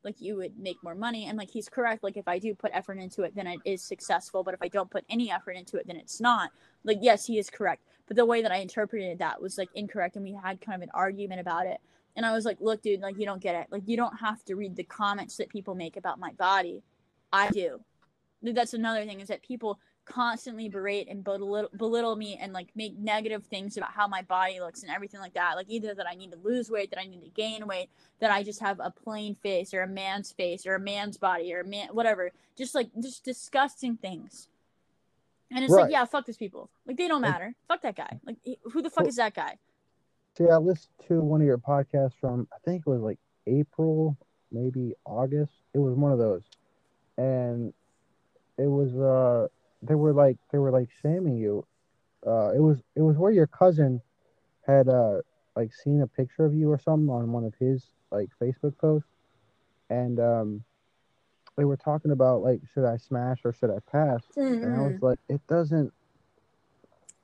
like 0.04 0.20
you 0.20 0.36
would 0.36 0.58
make 0.58 0.82
more 0.82 0.94
money. 0.94 1.26
And 1.26 1.36
like 1.38 1.50
he's 1.50 1.68
correct. 1.68 2.02
Like 2.02 2.16
if 2.16 2.28
i 2.28 2.38
do 2.38 2.54
put 2.54 2.70
effort 2.74 2.98
into 2.98 3.22
it 3.22 3.34
then 3.34 3.46
it 3.46 3.60
is 3.64 3.82
successful. 3.82 4.42
But 4.42 4.54
if 4.54 4.62
i 4.62 4.68
don't 4.68 4.90
put 4.90 5.04
any 5.08 5.30
effort 5.30 5.52
into 5.52 5.76
it 5.76 5.86
then 5.86 5.96
it's 5.96 6.20
not. 6.20 6.50
Like 6.84 6.98
yes 7.00 7.26
he 7.26 7.38
is 7.38 7.50
correct. 7.50 7.82
But 8.06 8.16
the 8.16 8.26
way 8.26 8.42
that 8.42 8.52
i 8.52 8.56
interpreted 8.56 9.18
that 9.18 9.40
was 9.40 9.58
like 9.58 9.68
incorrect. 9.74 10.16
And 10.16 10.24
we 10.24 10.32
had 10.32 10.60
kind 10.60 10.76
of 10.76 10.82
an 10.82 10.90
argument 10.94 11.40
about 11.40 11.66
it. 11.66 11.80
And 12.16 12.26
I 12.26 12.32
was 12.32 12.44
like, 12.44 12.58
look, 12.60 12.82
dude, 12.82 13.00
like 13.00 13.18
you 13.18 13.24
don't 13.24 13.42
get 13.42 13.54
it. 13.54 13.68
Like 13.70 13.82
you 13.86 13.96
don't 13.96 14.18
have 14.18 14.44
to 14.46 14.56
read 14.56 14.76
the 14.76 14.84
comments 14.84 15.36
that 15.36 15.48
people 15.48 15.74
make 15.74 15.96
about 15.96 16.18
my 16.18 16.32
body. 16.32 16.82
I 17.32 17.50
do. 17.50 17.80
That's 18.42 18.74
another 18.74 19.04
thing 19.04 19.20
is 19.20 19.28
that 19.28 19.42
people 19.42 19.78
constantly 20.10 20.68
berate 20.68 21.08
and 21.08 21.22
belittle, 21.22 21.70
belittle 21.76 22.16
me 22.16 22.36
and 22.40 22.52
like 22.52 22.68
make 22.74 22.98
negative 22.98 23.44
things 23.46 23.76
about 23.76 23.92
how 23.92 24.08
my 24.08 24.22
body 24.22 24.60
looks 24.60 24.82
and 24.82 24.90
everything 24.90 25.20
like 25.20 25.34
that. 25.34 25.54
Like 25.54 25.66
either 25.70 25.94
that 25.94 26.06
I 26.08 26.14
need 26.14 26.32
to 26.32 26.38
lose 26.38 26.70
weight, 26.70 26.90
that 26.90 26.98
I 26.98 27.06
need 27.06 27.22
to 27.22 27.30
gain 27.30 27.66
weight, 27.66 27.88
that 28.18 28.30
I 28.30 28.42
just 28.42 28.60
have 28.60 28.80
a 28.80 28.90
plain 28.90 29.34
face 29.36 29.72
or 29.72 29.82
a 29.82 29.86
man's 29.86 30.32
face 30.32 30.66
or 30.66 30.74
a 30.74 30.80
man's 30.80 31.16
body 31.16 31.54
or 31.54 31.60
a 31.60 31.64
man, 31.64 31.88
whatever. 31.92 32.32
Just 32.58 32.74
like 32.74 32.90
just 33.00 33.24
disgusting 33.24 33.96
things. 33.96 34.48
And 35.52 35.64
it's 35.64 35.72
like, 35.72 35.90
yeah, 35.90 36.04
fuck 36.04 36.26
these 36.26 36.36
people. 36.36 36.70
Like 36.86 36.96
they 36.96 37.08
don't 37.08 37.22
Like- 37.22 37.32
matter. 37.32 37.54
Fuck 37.68 37.82
that 37.82 37.96
guy. 37.96 38.20
Like 38.24 38.36
who 38.72 38.82
the 38.82 38.90
fuck 38.90 39.00
Well- 39.00 39.08
is 39.08 39.16
that 39.16 39.34
guy? 39.34 39.58
See, 40.36 40.48
I 40.48 40.56
listened 40.58 40.92
to 41.08 41.20
one 41.20 41.40
of 41.40 41.46
your 41.46 41.58
podcasts 41.58 42.14
from 42.20 42.46
I 42.52 42.58
think 42.64 42.84
it 42.86 42.90
was 42.90 43.00
like 43.00 43.18
April, 43.46 44.16
maybe 44.52 44.94
August. 45.04 45.52
It 45.74 45.78
was 45.78 45.94
one 45.94 46.12
of 46.12 46.18
those, 46.18 46.42
and 47.16 47.72
it 48.58 48.66
was 48.68 48.94
uh 48.96 49.48
they 49.82 49.94
were 49.94 50.12
like 50.12 50.36
they 50.52 50.58
were 50.58 50.70
like 50.70 50.88
shaming 51.02 51.36
you. 51.36 51.66
Uh, 52.26 52.50
it 52.54 52.60
was 52.60 52.78
it 52.96 53.02
was 53.02 53.16
where 53.16 53.32
your 53.32 53.46
cousin 53.46 54.00
had 54.66 54.88
uh 54.88 55.18
like 55.56 55.72
seen 55.74 56.02
a 56.02 56.06
picture 56.06 56.44
of 56.44 56.54
you 56.54 56.70
or 56.70 56.78
something 56.78 57.08
on 57.08 57.32
one 57.32 57.44
of 57.44 57.54
his 57.58 57.84
like 58.10 58.28
Facebook 58.42 58.76
posts, 58.78 59.08
and 59.88 60.20
um 60.20 60.64
they 61.56 61.64
were 61.64 61.76
talking 61.76 62.10
about 62.10 62.42
like 62.42 62.60
should 62.72 62.84
I 62.84 62.96
smash 62.96 63.40
or 63.44 63.52
should 63.52 63.70
I 63.70 63.78
pass, 63.90 64.22
and 64.36 64.76
I 64.76 64.80
was 64.80 64.96
like 65.00 65.18
it 65.28 65.40
doesn't 65.48 65.92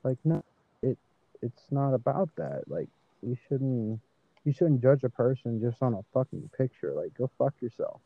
like 0.03 0.17
no 0.23 0.43
it 0.81 0.97
it's 1.41 1.63
not 1.71 1.93
about 1.93 2.29
that. 2.37 2.63
Like 2.67 2.89
you 3.21 3.35
shouldn't 3.47 3.99
you 4.45 4.53
shouldn't 4.53 4.81
judge 4.81 5.03
a 5.03 5.09
person 5.09 5.61
just 5.61 5.81
on 5.81 5.93
a 5.93 6.01
fucking 6.13 6.49
picture. 6.57 6.93
Like 6.95 7.13
go 7.17 7.29
fuck 7.37 7.53
yourself 7.61 8.01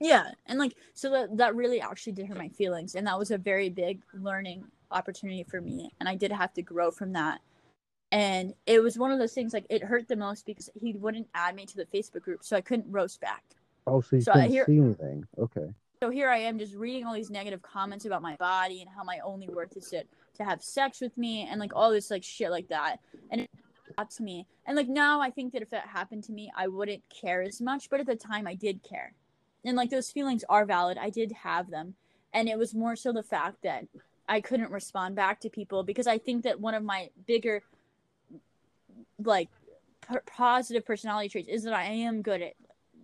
Yeah, 0.00 0.30
and 0.46 0.58
like 0.58 0.74
so 0.94 1.10
that 1.10 1.36
that 1.38 1.54
really 1.56 1.80
actually 1.80 2.12
did 2.12 2.26
hurt 2.26 2.36
my 2.38 2.48
feelings, 2.48 2.94
and 2.94 3.06
that 3.06 3.18
was 3.18 3.30
a 3.30 3.38
very 3.38 3.70
big 3.70 4.02
learning 4.12 4.64
opportunity 4.90 5.42
for 5.44 5.60
me, 5.60 5.90
and 6.00 6.08
I 6.08 6.14
did 6.14 6.32
have 6.32 6.52
to 6.54 6.62
grow 6.62 6.90
from 6.90 7.12
that. 7.14 7.40
And 8.12 8.54
it 8.66 8.80
was 8.82 8.98
one 8.98 9.10
of 9.10 9.18
those 9.18 9.32
things 9.32 9.52
like 9.52 9.66
it 9.68 9.82
hurt 9.82 10.06
the 10.06 10.16
most 10.16 10.46
because 10.46 10.70
he 10.80 10.92
wouldn't 10.92 11.28
add 11.34 11.56
me 11.56 11.66
to 11.66 11.76
the 11.76 11.86
Facebook 11.86 12.22
group, 12.22 12.44
so 12.44 12.56
I 12.56 12.60
couldn't 12.60 12.90
roast 12.90 13.20
back. 13.20 13.42
oh 13.86 14.00
so 14.00 14.16
you 14.16 14.22
So 14.22 14.32
I 14.32 14.34
couldn't 14.34 14.50
hear- 14.52 14.66
see 14.66 14.78
anything 14.78 15.24
okay 15.38 15.68
So 16.02 16.10
here 16.10 16.28
I 16.30 16.38
am 16.38 16.58
just 16.58 16.74
reading 16.74 17.04
all 17.04 17.14
these 17.14 17.30
negative 17.30 17.62
comments 17.62 18.04
about 18.04 18.22
my 18.22 18.36
body 18.36 18.80
and 18.82 18.90
how 18.94 19.02
my 19.02 19.18
only 19.24 19.48
worth 19.48 19.76
is 19.76 19.88
to, 19.90 20.04
to 20.36 20.44
have 20.44 20.62
sex 20.62 21.00
with 21.00 21.16
me 21.16 21.48
and 21.50 21.58
like 21.58 21.72
all 21.74 21.90
this 21.90 22.10
like 22.10 22.22
shit 22.22 22.50
like 22.50 22.68
that. 22.68 22.98
And 23.30 23.40
it 23.40 23.50
got 23.96 24.10
to 24.12 24.22
me. 24.22 24.46
And 24.66 24.76
like 24.76 24.88
now 24.88 25.20
I 25.20 25.30
think 25.30 25.52
that 25.54 25.62
if 25.62 25.70
that 25.70 25.86
happened 25.88 26.22
to 26.24 26.32
me, 26.32 26.52
I 26.56 26.68
wouldn't 26.68 27.02
care 27.08 27.42
as 27.42 27.60
much. 27.60 27.88
But 27.90 28.00
at 28.00 28.06
the 28.06 28.14
time 28.16 28.46
I 28.46 28.54
did 28.54 28.82
care. 28.82 29.14
And 29.66 29.76
like 29.76 29.90
those 29.90 30.10
feelings 30.10 30.44
are 30.48 30.64
valid. 30.64 30.96
I 30.96 31.10
did 31.10 31.32
have 31.32 31.70
them. 31.70 31.94
And 32.32 32.48
it 32.48 32.56
was 32.56 32.74
more 32.74 32.96
so 32.96 33.12
the 33.12 33.22
fact 33.22 33.62
that 33.64 33.86
I 34.28 34.40
couldn't 34.40 34.70
respond 34.70 35.16
back 35.16 35.40
to 35.40 35.50
people 35.50 35.82
because 35.82 36.06
I 36.06 36.18
think 36.18 36.44
that 36.44 36.60
one 36.60 36.74
of 36.74 36.82
my 36.82 37.10
bigger 37.26 37.62
like 39.22 39.48
p- 40.08 40.16
positive 40.26 40.84
personality 40.84 41.28
traits 41.28 41.48
is 41.48 41.64
that 41.64 41.72
I 41.72 41.84
am 41.84 42.22
good 42.22 42.42
at 42.42 42.54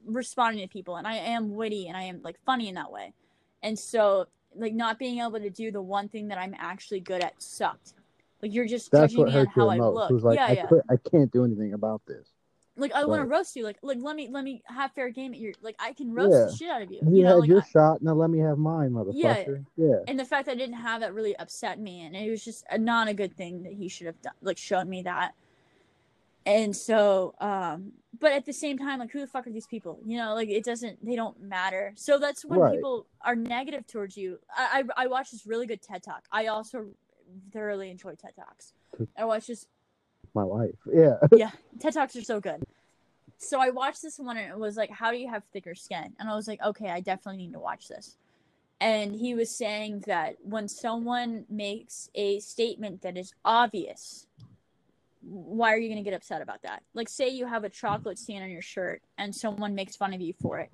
responding 0.05 0.67
to 0.67 0.73
people 0.73 0.97
and 0.97 1.07
I 1.07 1.17
am 1.17 1.55
witty 1.55 1.89
and 1.89 1.97
I 1.97 2.03
am 2.03 2.21
like 2.23 2.37
funny 2.45 2.69
in 2.69 2.75
that 2.77 2.93
way. 2.93 3.13
And 3.63 3.79
so 3.79 4.27
like 4.55 4.75
not 4.75 4.99
being 4.99 5.21
able 5.21 5.41
to 5.41 5.51
do 5.51 5.71
the 5.71 5.83
one 5.83 6.09
thing 6.09 6.29
that 6.29 6.39
I'm 6.39 6.55
actually 6.59 7.01
good 7.01 7.23
at 7.23 7.41
sucked. 7.43 7.95
Like 8.43 8.53
you're 8.53 8.67
just 8.67 8.91
That's 8.91 9.13
judging 9.13 9.19
what 9.19 9.29
me 9.29 9.35
on 9.35 9.47
hurt 9.47 9.57
you 9.57 9.63
how 9.63 9.69
the 9.69 9.75
I 9.75 9.79
most. 9.79 9.95
look. 9.95 10.11
It 10.11 10.15
was 10.15 10.25
like 10.25 10.37
yeah, 10.37 10.47
I, 10.47 10.53
yeah. 10.53 10.67
quit, 10.67 10.83
I 10.91 10.97
can't 11.11 11.33
do 11.33 11.45
anything 11.45 11.73
about 11.73 12.03
this. 12.07 12.29
Like 12.77 12.93
I 12.93 13.05
want 13.05 13.21
to 13.21 13.27
roast 13.27 13.55
you. 13.55 13.65
Like 13.65 13.77
like 13.83 13.99
let 14.01 14.17
me 14.17 14.29
let 14.31 14.45
me 14.45 14.63
have 14.65 14.93
fair 14.93 15.11
game 15.11 15.33
at 15.35 15.39
your 15.39 15.53
like 15.61 15.77
I 15.79 15.93
can 15.93 16.13
roast 16.15 16.33
Yeah. 16.33 16.45
the 16.47 16.57
shit 16.57 16.71
out 16.71 16.83
of 16.83 16.91
you. 16.91 17.01
You, 17.03 17.17
You 17.19 17.23
know, 17.25 17.29
had 17.31 17.39
like 17.41 17.49
your 17.51 17.61
I- 17.61 17.67
shot, 17.71 18.03
now 18.03 18.15
let 18.15 18.31
me 18.31 18.39
have 18.39 18.57
mine, 18.57 18.91
motherfucker. 18.93 19.65
Yeah. 19.77 19.97
and 20.09 20.19
the 20.19 20.25
fact 20.25 20.47
that 20.47 20.53
I 20.53 20.55
didn't 20.57 20.77
have 20.77 21.01
that 21.03 21.13
really 21.13 21.37
upset 21.37 21.79
me, 21.79 22.01
and 22.05 22.17
it 22.17 22.31
was 22.31 22.43
just 22.45 22.65
a, 22.71 22.79
not 22.79 23.09
a 23.09 23.15
good 23.15 23.37
thing 23.37 23.63
that 23.65 23.75
he 23.75 23.89
should 23.89 24.07
have 24.07 24.21
done, 24.23 24.33
like 24.41 24.57
shown 24.57 24.89
me 24.89 25.03
that. 25.03 25.35
And 26.45 26.75
so, 26.75 27.35
um, 27.41 27.93
but 28.19 28.33
at 28.33 28.47
the 28.47 28.53
same 28.53 28.77
time, 28.79 28.99
like 28.99 29.13
who 29.13 29.21
the 29.21 29.27
fuck 29.29 29.47
are 29.47 29.53
these 29.53 29.67
people? 29.67 30.01
You 30.05 30.17
know, 30.17 30.35
like 30.35 30.49
it 30.49 30.65
doesn't, 30.65 31.05
they 31.05 31.15
don't 31.15 31.41
matter. 31.41 31.93
So 31.97 32.19
that's 32.19 32.45
when 32.45 32.59
Right. 32.59 32.75
people 32.75 33.07
are 33.21 33.37
negative 33.37 33.87
towards 33.87 34.17
you. 34.17 34.39
I, 34.57 34.83
I 34.97 35.05
I 35.05 35.07
watched 35.09 35.31
this 35.33 35.47
really 35.47 35.67
good 35.67 35.83
TED 35.83 36.03
talk. 36.03 36.25
I 36.33 36.47
also 36.47 36.87
thoroughly 37.53 37.91
enjoy 37.91 38.15
TED 38.15 38.35
talks. 38.35 38.73
I 39.17 39.25
watched 39.25 39.49
this 39.49 39.67
My 40.35 40.43
life. 40.43 40.75
Yeah. 40.93 41.17
yeah, 41.33 41.51
TED 41.79 41.95
Talks 41.95 42.17
are 42.17 42.23
so 42.23 42.41
good. 42.41 42.63
So 43.39 43.61
I 43.61 43.71
watched 43.71 44.03
this 44.03 44.19
one 44.19 44.37
and 44.37 44.51
it 44.51 44.59
was 44.59 44.77
like, 44.77 44.91
How 44.91 45.11
do 45.11 45.19
you 45.19 45.29
have 45.29 45.43
thicker 45.53 45.75
skin? 45.75 46.13
And 46.19 46.29
I 46.29 46.35
was 46.35 46.47
like, 46.47 46.61
Okay, 46.63 46.91
I 46.91 47.01
definitely 47.01 47.45
need 47.47 47.53
to 47.53 47.59
watch 47.59 47.89
this. 47.89 48.17
And 48.81 49.15
he 49.15 49.35
was 49.35 49.51
saying 49.57 50.05
that 50.07 50.37
when 50.43 50.67
someone 50.69 51.45
makes 51.49 52.11
a 52.15 52.41
statement 52.41 53.03
that 53.03 53.17
is 53.17 53.33
obvious, 53.45 54.27
why 55.23 55.73
are 55.73 55.77
you 55.79 55.89
going 55.89 56.03
to 56.03 56.09
get 56.09 56.17
upset 56.17 56.43
about 56.43 56.63
that? 56.63 56.83
Like, 56.93 57.09
say 57.09 57.29
you 57.29 57.47
have 57.47 57.63
a 57.63 57.69
chocolate 57.69 58.19
stain 58.19 58.43
on 58.43 58.51
your 58.51 58.63
shirt 58.63 59.01
and 59.19 59.33
someone 59.35 59.77
makes 59.77 59.95
fun 59.95 60.13
of 60.13 60.21
you 60.21 60.35
for 60.43 60.59
it. 60.59 60.71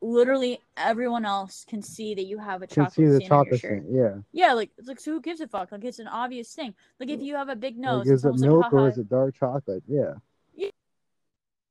Literally, 0.00 0.60
everyone 0.76 1.24
else 1.24 1.64
can 1.68 1.82
see 1.82 2.14
that 2.14 2.24
you 2.26 2.38
have 2.38 2.62
a 2.62 2.66
Can 2.66 2.84
chocolate 2.84 2.94
see 2.94 3.04
the 3.06 3.16
stain 3.16 3.32
on 3.32 3.38
your 3.38 3.44
chocolate 3.44 3.60
shirt. 3.60 3.82
thing. 3.84 3.94
Yeah. 3.94 4.14
Yeah, 4.46 4.52
like, 4.52 4.70
it's 4.78 4.86
like 4.86 5.00
so 5.00 5.12
who 5.12 5.20
gives 5.20 5.40
a 5.40 5.48
fuck? 5.48 5.72
Like, 5.72 5.84
it's 5.84 5.98
an 5.98 6.06
obvious 6.06 6.54
thing. 6.54 6.74
Like, 7.00 7.08
if 7.10 7.20
you 7.20 7.34
have 7.34 7.48
a 7.48 7.56
big 7.56 7.76
nose, 7.76 8.06
Like, 8.06 8.14
is 8.14 8.20
it 8.20 8.22
someone's 8.22 8.42
like, 8.42 8.50
milk 8.50 8.72
or 8.72 8.88
is 8.88 8.98
it 8.98 9.08
dark 9.08 9.34
chocolate? 9.34 9.82
Yeah. 9.88 10.14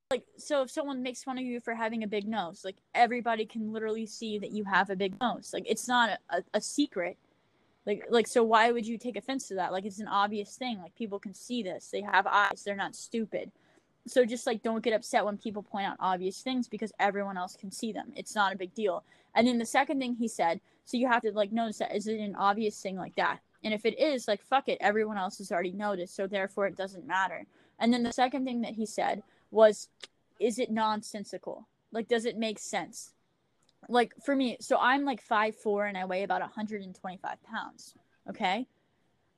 like 0.09 0.23
so 0.37 0.61
if 0.61 0.71
someone 0.71 1.03
makes 1.03 1.21
fun 1.23 1.37
of 1.37 1.43
you 1.43 1.59
for 1.59 1.73
having 1.73 2.01
a 2.01 2.07
big 2.07 2.25
nose 2.25 2.63
like 2.63 2.77
everybody 2.95 3.45
can 3.45 3.73
literally 3.73 4.05
see 4.05 4.39
that 4.39 4.51
you 4.51 4.63
have 4.63 4.89
a 4.89 4.95
big 4.95 5.19
nose 5.19 5.51
like 5.53 5.65
it's 5.67 5.85
not 5.85 6.09
a, 6.09 6.37
a, 6.37 6.43
a 6.53 6.61
secret 6.61 7.17
like 7.85 8.05
like 8.09 8.25
so 8.25 8.41
why 8.41 8.71
would 8.71 8.87
you 8.87 8.97
take 8.97 9.17
offense 9.17 9.49
to 9.49 9.55
that 9.55 9.73
like 9.73 9.83
it's 9.83 9.99
an 9.99 10.07
obvious 10.07 10.55
thing 10.55 10.79
like 10.81 10.95
people 10.95 11.19
can 11.19 11.33
see 11.33 11.61
this 11.61 11.89
they 11.91 11.99
have 12.01 12.25
eyes 12.25 12.63
they're 12.65 12.73
not 12.73 12.95
stupid 12.95 13.51
so 14.07 14.25
just 14.25 14.47
like 14.47 14.63
don't 14.63 14.83
get 14.83 14.93
upset 14.93 15.25
when 15.25 15.37
people 15.37 15.63
point 15.63 15.87
out 15.87 15.97
obvious 15.99 16.41
things 16.41 16.67
because 16.67 16.91
everyone 16.99 17.37
else 17.37 17.55
can 17.55 17.71
see 17.71 17.91
them. 17.91 18.11
It's 18.15 18.35
not 18.35 18.53
a 18.53 18.57
big 18.57 18.73
deal. 18.73 19.03
And 19.35 19.47
then 19.47 19.57
the 19.57 19.65
second 19.65 19.99
thing 19.99 20.15
he 20.15 20.27
said 20.27 20.61
so 20.85 20.97
you 20.97 21.07
have 21.07 21.21
to 21.23 21.31
like 21.31 21.51
notice 21.51 21.79
that 21.79 21.95
is 21.95 22.07
it 22.07 22.19
an 22.19 22.35
obvious 22.35 22.81
thing 22.81 22.95
like 22.95 23.15
that? 23.15 23.39
And 23.63 23.73
if 23.73 23.85
it 23.85 23.99
is 23.99 24.27
like 24.27 24.41
fuck 24.43 24.69
it 24.69 24.77
everyone 24.81 25.17
else 25.17 25.37
has 25.39 25.51
already 25.51 25.73
noticed 25.73 26.15
so 26.15 26.27
therefore 26.27 26.67
it 26.67 26.77
doesn't 26.77 27.07
matter. 27.07 27.45
And 27.79 27.93
then 27.93 28.03
the 28.03 28.13
second 28.13 28.45
thing 28.45 28.61
that 28.61 28.73
he 28.73 28.85
said 28.85 29.23
was 29.51 29.89
is 30.39 30.59
it 30.59 30.71
nonsensical? 30.71 31.67
Like 31.91 32.07
does 32.07 32.25
it 32.25 32.37
make 32.37 32.59
sense? 32.59 33.11
Like 33.89 34.13
for 34.23 34.35
me 34.35 34.57
so 34.59 34.77
i'm 34.79 35.05
like 35.05 35.21
five 35.21 35.55
four 35.55 35.85
and 35.85 35.97
i 35.97 36.03
weigh 36.03 36.23
about 36.23 36.41
125 36.41 37.43
pounds 37.43 37.93
okay 38.29 38.67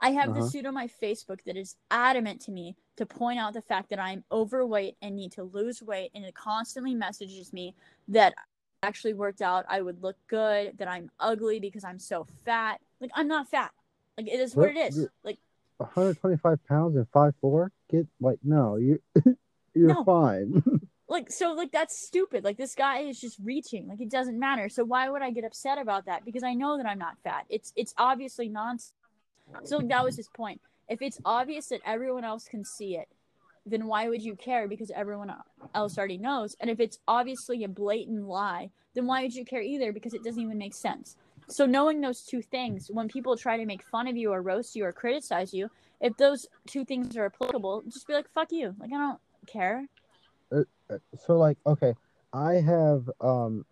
i 0.02 0.12
have 0.12 0.30
Uh-huh. 0.30 0.42
this 0.42 0.52
dude 0.52 0.66
on 0.66 0.74
my 0.74 0.88
facebook 1.02 1.40
that 1.46 1.58
is 1.58 1.76
adamant 1.92 2.42
to 2.42 2.52
me 2.52 2.76
to 2.98 3.06
point 3.06 3.40
out 3.40 3.54
the 3.54 3.62
fact 3.62 3.90
that 3.90 4.00
i'm 4.00 4.24
overweight 4.32 4.96
and 5.02 5.16
need 5.16 5.32
to 5.32 5.44
lose 5.44 5.82
weight 5.82 6.12
and 6.14 6.26
it 6.26 6.34
constantly 6.36 6.94
messages 6.94 7.54
me 7.54 7.76
that 8.08 8.34
I 8.84 8.88
actually 8.88 9.14
worked 9.14 9.42
out 9.42 9.66
i 9.70 9.82
would 9.82 10.02
look 10.02 10.16
good 10.28 10.78
that 10.78 10.88
i'm 10.88 11.12
ugly 11.20 11.60
because 11.60 11.84
i'm 11.84 12.00
so 12.00 12.26
fat 12.46 12.80
like 13.02 13.12
i'm 13.14 13.28
not 13.28 13.50
fat 13.50 13.72
like 14.18 14.28
it 14.28 14.40
is 14.40 14.56
what 14.56 14.70
What? 14.70 14.78
it 14.78 14.94
is 14.94 15.08
like 15.24 15.38
125 15.78 16.60
pounds 16.68 16.96
and 16.98 17.10
5'4? 17.12 17.70
Get, 17.90 18.06
like, 18.20 18.40
no, 18.44 18.76
you're, 18.76 19.00
you're 19.74 19.96
No. 19.96 20.04
fine. 20.04 20.62
like 21.08 21.32
so 21.32 21.54
like 21.54 21.72
that's 21.72 22.06
stupid 22.06 22.44
like 22.44 22.58
this 22.58 22.76
guy 22.76 23.00
is 23.00 23.20
just 23.20 23.40
reaching 23.44 23.88
like 23.88 24.00
it 24.00 24.12
doesn't 24.12 24.38
matter 24.38 24.70
so 24.70 24.84
why 24.84 25.10
would 25.10 25.24
i 25.24 25.32
get 25.32 25.44
upset 25.44 25.80
about 25.80 26.06
that 26.06 26.24
because 26.24 26.44
i 26.44 26.54
know 26.54 26.78
that 26.78 26.86
i'm 26.86 27.00
not 27.00 27.18
fat 27.24 27.46
it's 27.50 27.74
it's 27.76 27.96
obviously 27.98 28.48
nonsense 28.48 28.94
so 29.64 29.80
that 29.80 30.04
was 30.04 30.16
his 30.16 30.30
point. 30.30 30.62
If 30.88 31.02
it's 31.02 31.20
obvious 31.24 31.68
that 31.68 31.82
everyone 31.86 32.24
else 32.24 32.46
can 32.46 32.66
see 32.66 32.96
it 32.96 33.08
then 33.66 33.88
why 33.88 34.10
would 34.10 34.24
you 34.24 34.36
care? 34.36 34.68
Because 34.68 34.92
everyone 34.92 35.32
else 35.76 35.98
already 35.98 36.18
knows. 36.18 36.56
And 36.60 36.70
if 36.70 36.80
it's 36.80 37.00
obviously 37.08 37.64
a 37.64 37.68
blatant 37.68 38.28
lie 38.28 38.72
then 38.96 39.06
why 39.06 39.22
would 39.22 39.36
you 39.36 39.46
care 39.46 39.62
either? 39.62 39.94
Because 39.94 40.14
it 40.14 40.24
doesn't 40.24 40.42
even 40.42 40.58
make 40.58 40.74
sense. 40.74 41.16
So 41.48 41.66
knowing 41.66 42.02
those 42.02 42.22
two 42.24 42.42
things 42.42 42.90
when 42.92 43.08
people 43.08 43.38
try 43.38 43.58
to 43.58 43.66
make 43.66 43.84
fun 43.84 44.08
of 44.08 44.18
you 44.18 44.32
or 44.32 44.42
roast 44.42 44.76
you 44.76 44.86
or 44.86 44.92
criticize 44.92 45.54
you 45.54 45.70
if 46.02 46.16
those 46.18 46.48
two 46.68 46.86
things 46.86 47.16
are 47.18 47.26
applicable 47.26 47.84
just 47.88 48.08
be 48.08 48.14
like 48.14 48.30
fuck 48.34 48.52
you. 48.52 48.76
Like 48.80 48.92
i 48.92 48.98
don't 48.98 49.20
care. 49.48 49.88
So 51.18 51.38
like 51.38 51.58
okay 51.66 51.94
i 52.32 52.54
have 52.54 53.10
um 53.22 53.66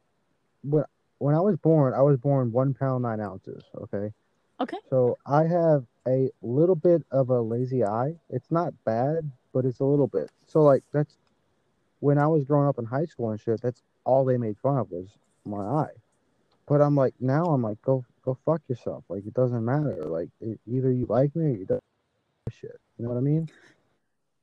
when 0.63 0.83
when 1.19 1.35
i 1.35 1.39
was 1.39 1.55
born 1.57 1.93
i 1.93 2.01
was 2.01 2.17
born 2.17 2.51
one 2.51 2.73
pound 2.73 3.03
nine 3.03 3.19
ounces 3.19 3.63
okay 3.75 4.11
Okay. 4.59 4.77
so 4.89 5.17
i 5.25 5.43
have 5.43 5.85
a 6.07 6.29
little 6.41 6.75
bit 6.75 7.03
of 7.11 7.29
a 7.29 7.41
lazy 7.41 7.83
eye. 7.83 8.15
It's 8.29 8.49
not 8.49 8.73
bad 8.85 9.29
but 9.53 9.65
it's 9.65 9.79
a 9.79 9.85
little 9.85 10.07
bit. 10.07 10.29
So 10.45 10.61
like 10.61 10.83
that's 10.93 11.15
when 11.99 12.17
i 12.17 12.27
was 12.27 12.43
growing 12.43 12.67
up 12.67 12.77
in 12.77 12.85
high 12.85 13.05
school 13.05 13.31
and 13.31 13.39
shit 13.39 13.61
that's 13.61 13.81
all 14.05 14.23
they 14.23 14.37
made 14.37 14.57
fun 14.57 14.77
of 14.77 14.91
was 14.91 15.07
my 15.45 15.65
eye. 15.65 15.95
But 16.67 16.81
i'm 16.81 16.95
like 16.95 17.13
now 17.19 17.45
i'm 17.45 17.61
like 17.61 17.81
go 17.81 18.05
go 18.23 18.37
fuck 18.45 18.61
yourself. 18.67 19.03
Like 19.09 19.25
it 19.25 19.33
doesn't 19.33 19.63
matter. 19.63 20.03
Like 20.05 20.29
it, 20.41 20.59
either 20.67 20.91
you 20.91 21.05
like 21.07 21.35
me 21.35 21.45
or 21.45 21.57
you 21.57 21.65
don't. 21.65 21.83
Shit. 22.49 22.79
You 22.97 23.05
know 23.05 23.11
what 23.11 23.17
i 23.17 23.21
mean? 23.21 23.49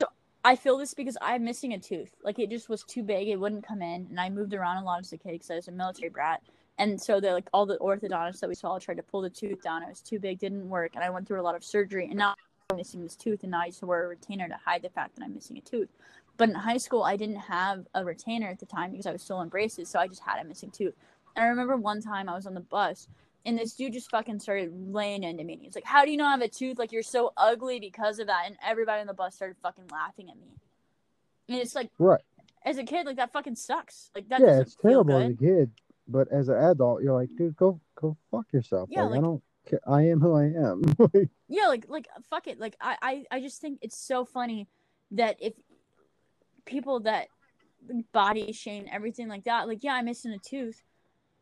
So 0.01 0.09
I 0.45 0.57
feel 0.57 0.77
this 0.79 0.95
because 0.95 1.17
I'm 1.23 1.45
missing 1.45 1.73
a 1.73 1.79
tooth. 1.79 2.15
Like 2.23 2.39
it 2.39 2.51
just 2.51 2.69
was 2.69 2.83
too 2.85 3.03
big; 3.03 3.29
it 3.29 3.37
wouldn't 3.37 3.67
come 3.67 3.83
in, 3.83 4.07
and 4.11 4.21
I 4.21 4.29
moved 4.31 4.53
around 4.53 4.79
a 4.79 4.85
lot 4.85 5.01
as 5.01 5.13
a 5.13 5.19
kid 5.19 5.33
because 5.33 5.51
I 5.51 5.55
was 5.57 5.69
a 5.69 5.73
military 5.73 6.11
brat. 6.11 6.43
And 6.79 7.01
so 7.01 7.21
the 7.21 7.33
like 7.33 7.49
all 7.53 7.67
the 7.67 7.79
orthodontists 7.79 8.41
that 8.41 8.49
we 8.49 8.55
saw 8.55 8.79
tried 8.79 8.97
to 8.97 9.03
pull 9.03 9.21
the 9.21 9.31
tooth 9.31 9.63
down. 9.63 9.83
It 9.83 9.89
was 9.89 10.01
too 10.01 10.19
big, 10.19 10.39
didn't 10.39 10.69
work, 10.69 10.93
and 10.95 11.05
I 11.05 11.11
went 11.11 11.27
through 11.27 11.41
a 11.41 11.43
lot 11.43 11.55
of 11.55 11.65
surgery. 11.65 12.07
And 12.07 12.17
now 12.17 12.35
I'm 12.71 12.77
missing 12.77 13.03
this 13.03 13.15
tooth, 13.15 13.43
and 13.43 13.53
now 13.53 13.63
I 13.63 13.67
used 13.67 13.81
to 13.81 13.87
wear 13.87 14.05
a 14.05 14.09
retainer 14.09 14.49
to 14.49 14.59
hide 14.65 14.83
the 14.83 14.89
fact 14.89 15.17
that 15.17 15.25
I'm 15.25 15.35
missing 15.35 15.57
a 15.57 15.61
tooth. 15.61 15.89
But 16.37 16.49
in 16.49 16.55
high 16.57 16.79
school, 16.79 17.05
I 17.05 17.17
didn't 17.17 17.37
have 17.37 17.87
a 17.95 18.05
retainer 18.05 18.49
at 18.49 18.59
the 18.59 18.67
time 18.67 18.91
because 18.91 19.07
I 19.07 19.13
was 19.13 19.23
still 19.23 19.41
in 19.43 19.49
braces, 19.49 19.89
so 19.89 20.01
I 20.01 20.09
just 20.09 20.23
had 20.23 20.41
a 20.41 20.45
missing 20.45 20.71
tooth. 20.71 20.95
And 21.37 21.45
I 21.45 21.49
remember 21.49 21.77
one 21.77 22.01
time 22.01 22.29
I 22.29 22.35
was 22.35 22.47
on 22.47 22.55
the 22.55 22.61
bus, 22.61 23.09
and 23.47 23.57
this 23.57 23.75
dude 23.75 23.93
just 23.93 24.11
fucking 24.11 24.41
started 24.41 24.73
laying 24.93 25.23
into 25.23 25.45
me. 25.45 25.61
He's 25.63 25.77
like, 25.77 25.85
"How 25.85 26.05
do 26.05 26.11
you 26.11 26.17
not 26.17 26.33
have 26.33 26.41
a 26.41 26.49
tooth? 26.49 26.79
Like 26.79 26.91
you're 26.91 27.03
so 27.03 27.33
ugly 27.37 27.79
because 27.79 28.19
of 28.19 28.27
that." 28.27 28.45
And 28.47 28.57
everybody 28.65 29.01
on 29.01 29.07
the 29.07 29.15
bus 29.15 29.37
started 29.37 29.57
fucking 29.63 29.85
laughing 29.93 30.29
at 30.29 30.37
me. 30.37 30.57
And 31.49 31.59
it's 31.59 31.75
like, 31.75 31.91
Right. 31.99 32.23
as 32.65 32.79
a 32.79 32.85
kid, 32.85 33.07
like 33.07 33.17
that 33.17 33.33
fucking 33.33 33.57
sucks. 33.57 34.11
Like 34.15 34.29
that 34.31 34.41
yeah, 34.41 34.61
it's 34.61 34.75
terrible 34.77 35.19
as 35.19 35.31
a 35.31 35.35
kid, 35.35 35.71
but 36.07 36.29
as 36.31 36.49
an 36.49 36.57
adult, 36.57 37.03
you're 37.03 37.15
like, 37.15 37.31
dude, 37.37 37.57
go 37.57 37.81
go 37.95 38.17
fuck 38.31 38.47
yourself. 38.53 38.89
Yeah, 38.93 39.05
like, 39.05 39.19
I 39.19 39.23
don't. 39.23 39.43
Care. 39.69 39.81
I 39.87 40.03
am 40.03 40.21
who 40.21 40.35
I 40.35 40.45
am. 40.45 40.83
Yeah, 41.49 41.67
like 41.67 41.87
like 41.89 42.09
fuck 42.31 42.47
it. 42.47 42.59
Like 42.59 42.77
I, 42.81 42.97
I 43.03 43.37
I 43.37 43.41
just 43.41 43.61
think 43.61 43.79
it's 43.83 43.97
so 43.97 44.25
funny 44.25 44.67
that 45.13 45.37
if 45.41 45.53
people 46.65 47.01
that 47.01 47.29
body 48.13 48.53
shame 48.53 48.87
everything 48.91 49.29
like 49.29 49.45
that, 49.45 49.69
like 49.69 49.85
yeah, 49.85 49.95
I'm 49.95 50.07
missing 50.07 50.33
a 50.33 50.39
tooth, 50.39 50.83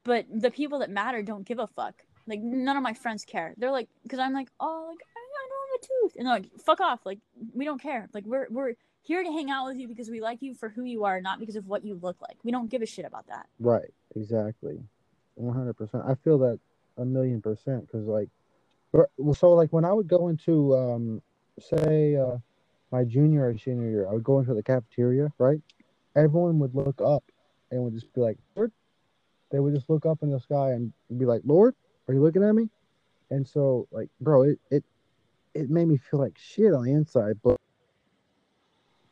but 0.05 0.27
the 0.31 0.51
people 0.51 0.81
that 0.81 0.91
matter 0.91 1.23
don't 1.23 1.47
give 1.47 1.59
a 1.59 1.67
fuck. 1.67 1.95
Like 2.27 2.41
none 2.41 2.77
of 2.77 2.83
my 2.83 2.93
friends 2.93 3.25
care. 3.25 3.55
They're 3.57 3.71
like, 3.71 3.89
because 4.03 4.19
I'm 4.19 4.33
like, 4.33 4.49
oh, 4.61 4.87
like 4.89 4.99
I, 5.17 5.21
I 5.21 5.49
don't 5.49 5.71
have 5.71 5.81
a 5.81 5.87
tooth, 5.87 6.17
and 6.19 6.27
they're 6.27 6.35
like, 6.35 6.51
fuck 6.65 6.81
off. 6.81 7.07
Like 7.07 7.19
we 7.55 7.65
don't 7.65 7.81
care. 7.81 8.09
Like 8.13 8.25
we're 8.27 8.49
we're 8.51 8.75
here 9.03 9.23
to 9.23 9.31
hang 9.33 9.51
out 9.51 9.67
with 9.67 9.77
you 9.77 9.89
because 9.89 10.09
we 10.09 10.21
like 10.21 10.43
you 10.43 10.55
for 10.55 10.69
who 10.69 10.85
you 10.85 11.05
are, 11.05 11.21
not 11.21 11.41
because 11.41 11.57
of 11.57 11.67
what 11.67 11.85
you 11.85 11.99
look 12.01 12.17
like. 12.21 12.37
We 12.45 12.53
don't 12.53 12.71
give 12.71 12.83
a 12.83 12.87
shit 12.87 13.05
about 13.05 13.27
that. 13.29 13.47
right. 13.59 13.93
Exactly. 14.15 14.79
One 15.35 15.57
hundred 15.57 15.75
percent. 15.75 16.05
I 16.07 16.15
feel 16.17 16.39
that 16.39 16.61
a 16.99 17.05
million 17.05 17.41
percent 17.41 17.87
because 17.87 18.07
like, 18.07 18.29
so 19.35 19.53
like 19.53 19.73
when 19.73 19.85
I 19.87 19.93
would 19.93 20.07
go 20.07 20.29
into 20.29 20.77
um, 20.77 21.23
say 21.59 22.17
uh, 22.17 22.37
my 22.91 23.05
junior 23.05 23.49
or 23.49 23.57
senior 23.57 23.89
year, 23.89 24.09
I 24.09 24.13
would 24.13 24.25
go 24.25 24.39
into 24.39 24.53
the 24.53 24.63
cafeteria. 24.63 25.33
Right. 25.39 25.61
Everyone 26.15 26.59
would 26.59 26.75
look 26.75 27.01
up 27.01 27.25
and 27.71 27.83
would 27.83 27.95
just 27.95 28.13
be 28.13 28.21
like, 28.21 28.39
Lord. 28.55 28.73
They 29.51 29.61
would 29.61 29.75
just 29.75 29.91
look 29.91 30.07
up 30.07 30.23
in 30.23 30.31
the 30.31 30.41
sky 30.41 30.71
and 30.71 30.93
be 31.19 31.27
like, 31.27 31.43
Lord, 31.45 31.75
are 32.09 32.15
you 32.15 32.23
looking 32.23 32.43
at 32.43 32.55
me? 32.55 32.71
And 33.31 33.47
so 33.47 33.87
like, 33.91 34.09
bro, 34.21 34.43
it 34.43 34.59
it 34.71 34.85
it 35.55 35.71
made 35.71 35.89
me 35.89 35.97
feel 35.97 36.21
like 36.21 36.37
shit 36.39 36.73
on 36.73 36.85
the 36.85 36.93
inside, 36.93 37.39
but 37.43 37.57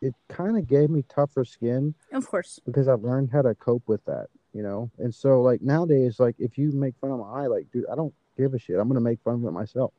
it 0.01 0.15
kind 0.29 0.57
of 0.57 0.67
gave 0.67 0.91
me 0.91 1.05
tougher 1.09 1.45
skin 1.45 1.95
Of 2.13 2.27
course. 2.29 2.59
because 2.65 2.89
I've 2.89 3.03
learned 3.03 3.31
how 3.31 3.43
to 3.43 3.55
cope 3.55 3.83
with 3.87 4.05
that, 4.07 4.29
you 4.53 4.63
know. 4.63 4.91
And 4.99 5.15
so 5.15 5.43
like 5.43 5.61
nowadays, 5.63 6.19
like 6.19 6.37
if 6.39 6.57
you 6.59 6.73
make 6.73 6.95
fun 7.01 7.11
of 7.11 7.19
my 7.21 7.43
eye, 7.43 7.47
like 7.47 7.67
dude, 7.73 7.85
I 7.91 7.95
don't 7.95 8.15
give 8.37 8.55
a 8.55 8.59
shit. 8.59 8.79
I'm 8.79 8.89
gonna 8.89 9.01
make 9.01 9.21
fun 9.23 9.35
of 9.35 9.45
it 9.45 9.51
myself. 9.53 9.93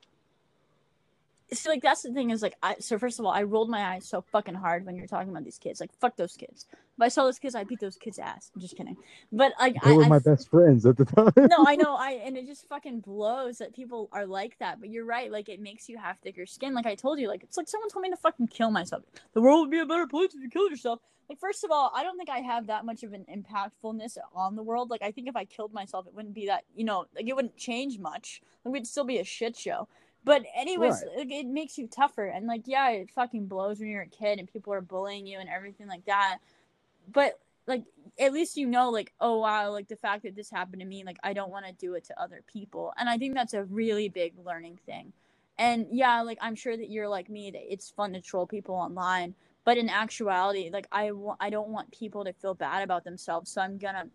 So 1.53 1.69
like 1.69 1.81
that's 1.81 2.01
the 2.03 2.13
thing 2.13 2.29
is 2.29 2.41
like 2.41 2.55
I 2.63 2.75
so 2.79 2.97
first 2.97 3.19
of 3.19 3.25
all 3.25 3.31
I 3.31 3.43
rolled 3.43 3.69
my 3.69 3.93
eyes 3.95 4.07
so 4.07 4.21
fucking 4.21 4.53
hard 4.55 4.85
when 4.85 4.95
you're 4.95 5.07
talking 5.07 5.29
about 5.29 5.43
these 5.43 5.57
kids. 5.57 5.81
Like 5.81 5.91
fuck 5.99 6.15
those 6.15 6.37
kids. 6.37 6.65
If 6.71 7.01
I 7.01 7.09
saw 7.09 7.25
those 7.25 7.39
kids 7.39 7.55
I 7.55 7.65
beat 7.65 7.79
those 7.81 7.97
kids 7.97 8.19
ass. 8.19 8.51
I'm 8.55 8.61
just 8.61 8.77
kidding. 8.77 8.95
But 9.31 9.53
like 9.59 9.75
They 9.83 9.91
I, 9.91 9.93
were 9.93 10.05
I 10.05 10.07
my 10.07 10.19
best 10.19 10.49
friends 10.49 10.85
at 10.85 10.95
the 10.97 11.05
time. 11.05 11.33
no 11.49 11.65
I 11.67 11.75
know 11.77 11.95
I 11.95 12.21
and 12.23 12.37
it 12.37 12.45
just 12.47 12.67
fucking 12.69 13.01
blows 13.01 13.57
that 13.57 13.75
people 13.75 14.07
are 14.13 14.25
like 14.25 14.57
that 14.59 14.79
but 14.79 14.89
you're 14.89 15.05
right 15.05 15.29
like 15.31 15.49
it 15.49 15.59
makes 15.59 15.89
you 15.89 15.97
have 15.97 16.17
thicker 16.19 16.45
skin. 16.45 16.73
Like 16.73 16.85
I 16.85 16.95
told 16.95 17.19
you 17.19 17.27
like 17.27 17.43
it's 17.43 17.57
like 17.57 17.67
someone 17.67 17.89
told 17.89 18.03
me 18.03 18.09
to 18.11 18.17
fucking 18.17 18.47
kill 18.47 18.71
myself. 18.71 19.03
The 19.33 19.41
world 19.41 19.61
would 19.61 19.71
be 19.71 19.79
a 19.79 19.85
better 19.85 20.07
place 20.07 20.33
if 20.33 20.41
you 20.41 20.49
killed 20.49 20.71
yourself. 20.71 20.99
Like 21.27 21.39
first 21.39 21.65
of 21.65 21.71
all 21.71 21.91
I 21.93 22.03
don't 22.03 22.17
think 22.17 22.29
I 22.29 22.39
have 22.39 22.67
that 22.67 22.85
much 22.85 23.03
of 23.03 23.11
an 23.11 23.25
impactfulness 23.29 24.17
on 24.33 24.55
the 24.55 24.63
world. 24.63 24.89
Like 24.89 25.01
I 25.01 25.11
think 25.11 25.27
if 25.27 25.35
I 25.35 25.43
killed 25.43 25.73
myself 25.73 26.07
it 26.07 26.13
wouldn't 26.13 26.33
be 26.33 26.45
that 26.47 26.63
you 26.73 26.85
know 26.85 27.07
like 27.13 27.27
it 27.27 27.35
wouldn't 27.35 27.57
change 27.57 27.99
much. 27.99 28.41
Like 28.63 28.71
we'd 28.71 28.87
still 28.87 29.03
be 29.03 29.19
a 29.19 29.25
shit 29.25 29.57
show 29.57 29.89
but 30.23 30.43
anyways, 30.55 31.03
Right. 31.03 31.07
like, 31.17 31.31
it 31.31 31.47
makes 31.47 31.77
you 31.77 31.87
tougher, 31.87 32.25
and 32.25 32.47
like 32.47 32.63
yeah, 32.65 32.89
it 32.91 33.11
fucking 33.11 33.47
blows 33.47 33.79
when 33.79 33.89
you're 33.89 34.03
a 34.03 34.07
kid 34.07 34.39
and 34.39 34.51
people 34.51 34.73
are 34.73 34.81
bullying 34.81 35.25
you 35.27 35.39
and 35.39 35.49
everything 35.49 35.87
like 35.87 36.05
that. 36.05 36.39
But 37.11 37.39
like 37.67 37.83
at 38.19 38.33
least 38.33 38.57
you 38.57 38.67
know 38.67 38.89
like 38.89 39.13
oh 39.21 39.39
wow 39.39 39.71
like 39.71 39.87
the 39.87 39.95
fact 39.95 40.23
that 40.23 40.35
this 40.35 40.49
happened 40.49 40.81
to 40.81 40.85
me 40.87 41.03
like 41.05 41.17
I 41.23 41.33
don't 41.33 41.51
want 41.51 41.65
to 41.67 41.71
do 41.73 41.93
it 41.95 42.05
to 42.05 42.21
other 42.21 42.43
people, 42.51 42.93
and 42.97 43.09
I 43.09 43.17
think 43.17 43.33
that's 43.35 43.53
a 43.53 43.63
really 43.65 44.09
big 44.09 44.33
learning 44.45 44.79
thing. 44.85 45.13
And 45.57 45.87
yeah, 45.91 46.21
like 46.21 46.37
I'm 46.41 46.55
sure 46.55 46.75
that 46.77 46.89
you're 46.89 47.09
like 47.09 47.29
me 47.29 47.51
that 47.51 47.71
it's 47.73 47.89
fun 47.91 48.13
to 48.13 48.21
troll 48.21 48.47
people 48.47 48.75
online, 48.75 49.35
but 49.65 49.77
in 49.77 49.89
actuality, 49.89 50.69
like 50.71 50.87
I 50.91 51.11
wa- 51.11 51.37
I 51.39 51.49
don't 51.49 51.69
want 51.69 51.91
people 51.91 52.23
to 52.25 52.33
feel 52.33 52.53
bad 52.55 52.83
about 52.83 53.03
themselves, 53.03 53.51
so 53.51 53.61
I'm 53.61 53.77
gonna 53.77 54.05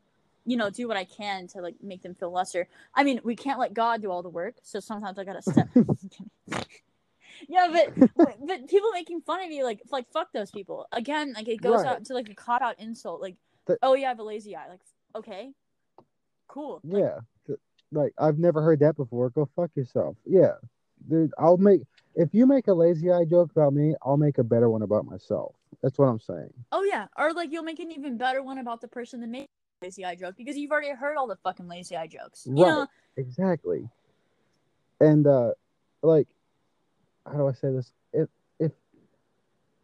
you 0.47 0.57
know 0.57 0.71
do 0.71 0.89
what 0.89 0.97
I 0.97 1.05
can 1.05 1.47
to 1.49 1.61
like 1.61 1.75
make 1.83 2.03
them 2.03 2.15
feel 2.15 2.31
lesser. 2.31 2.69
I 2.95 3.05
mean, 3.05 3.21
we 3.25 3.37
can't 3.37 3.59
let 3.59 3.75
God 3.75 4.01
do 4.01 4.11
all 4.11 4.23
the 4.23 4.29
work, 4.31 4.55
so 4.63 4.81
sometimes 4.81 5.19
I 5.19 5.25
gotta 5.25 5.43
step. 5.43 5.69
yeah, 7.49 7.69
but 7.71 8.11
but 8.17 8.69
people 8.69 8.91
making 8.93 9.21
fun 9.23 9.43
of 9.45 9.51
you, 9.51 9.65
like 9.65 9.81
like 9.91 10.11
fuck 10.11 10.33
those 10.33 10.51
people. 10.51 10.87
Again, 10.93 11.33
like 11.35 11.49
it 11.49 11.61
goes 11.61 11.83
Right. 11.83 11.89
out 11.89 12.05
to 12.07 12.15
like 12.15 12.29
a 12.29 12.35
caught 12.35 12.63
out 12.63 12.79
insult, 12.79 13.21
like 13.21 13.37
The- 13.67 13.79
oh 13.83 13.95
yeah, 13.95 14.07
I 14.07 14.09
have 14.11 14.21
a 14.21 14.25
lazy 14.25 14.57
eye. 14.57 14.69
Like 14.69 14.81
okay, 15.15 15.53
cool. 16.49 16.81
Like, 16.85 17.03
Yeah. 17.03 17.19
Like 17.93 18.13
I've 18.19 18.39
never 18.39 18.63
heard 18.63 18.81
that 18.81 18.97
before. 18.97 19.31
Go 19.31 19.49
fuck 19.55 19.71
yourself. 19.77 20.17
Yeah. 20.25 20.55
Dude, 21.09 21.33
I'll 21.39 21.57
make 21.57 21.83
if 22.17 22.31
you 22.33 22.47
make 22.47 22.67
a 22.67 22.73
lazy 22.73 23.13
eye 23.13 23.25
joke 23.25 23.53
about 23.53 23.75
me, 23.75 23.95
I'll 24.03 24.17
make 24.17 24.39
a 24.39 24.45
better 24.45 24.69
one 24.69 24.83
about 24.83 25.05
myself. 25.07 25.55
That's 25.83 25.97
what 25.99 26.07
I'm 26.07 26.19
saying. 26.19 26.53
Oh 26.73 26.83
yeah, 26.83 27.07
or 27.17 27.33
like 27.33 27.53
you'll 27.53 27.63
make 27.63 27.79
an 27.79 27.93
even 27.93 28.17
better 28.17 28.43
one 28.43 28.59
about 28.59 28.81
the 28.81 28.89
person 28.89 29.21
that 29.21 29.29
made 29.29 29.47
lazy 29.83 30.05
eye 30.05 30.15
joke 30.15 30.37
because 30.37 30.57
you've 30.57 30.71
already 30.71 30.91
heard 30.91 31.17
all 31.17 31.27
the 31.27 31.37
fucking 31.37 31.69
lazy 31.69 31.97
eye 31.97 32.07
jokes. 32.07 32.47
Right. 32.47 32.67
know, 32.67 32.87
Exactly. 33.17 33.89
And 35.01 35.27
uh 35.27 35.53
like 36.03 36.29
how 37.27 37.39
do 37.39 37.49
I 37.49 37.53
say 37.53 37.73
this? 37.73 37.93
If 38.13 38.29
if 38.59 38.73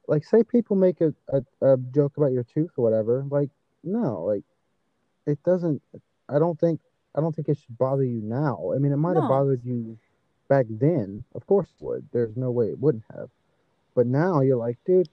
like 0.06 0.24
say 0.24 0.42
people 0.44 0.76
make 0.76 1.00
a, 1.00 1.14
a, 1.28 1.72
a 1.72 1.76
joke 1.76 2.16
about 2.16 2.32
your 2.32 2.44
tooth 2.44 2.70
or 2.76 2.84
whatever, 2.84 3.24
like 3.30 3.50
no, 3.84 4.22
like 4.24 4.44
it 5.26 5.42
doesn't 5.44 5.82
I 6.28 6.38
don't 6.38 6.58
think 6.58 6.80
I 7.14 7.20
don't 7.20 7.34
think 7.34 7.48
it 7.48 7.58
should 7.58 7.76
bother 7.78 8.04
you 8.04 8.22
now. 8.22 8.72
I 8.74 8.78
mean 8.78 8.92
it 8.92 8.96
might 8.96 9.16
have 9.16 9.28
bothered 9.28 9.64
you 9.64 9.98
back 10.48 10.66
then. 10.68 11.24
Of 11.34 11.46
course 11.46 11.68
it 11.68 11.84
would. 11.84 12.08
There's 12.12 12.36
no 12.36 12.50
way 12.50 12.68
it 12.68 12.78
wouldn't 12.78 13.04
have. 13.14 13.28
But 13.94 14.06
now 14.06 14.40
you're 14.40 14.56
like, 14.56 14.78
dude, 14.86 15.08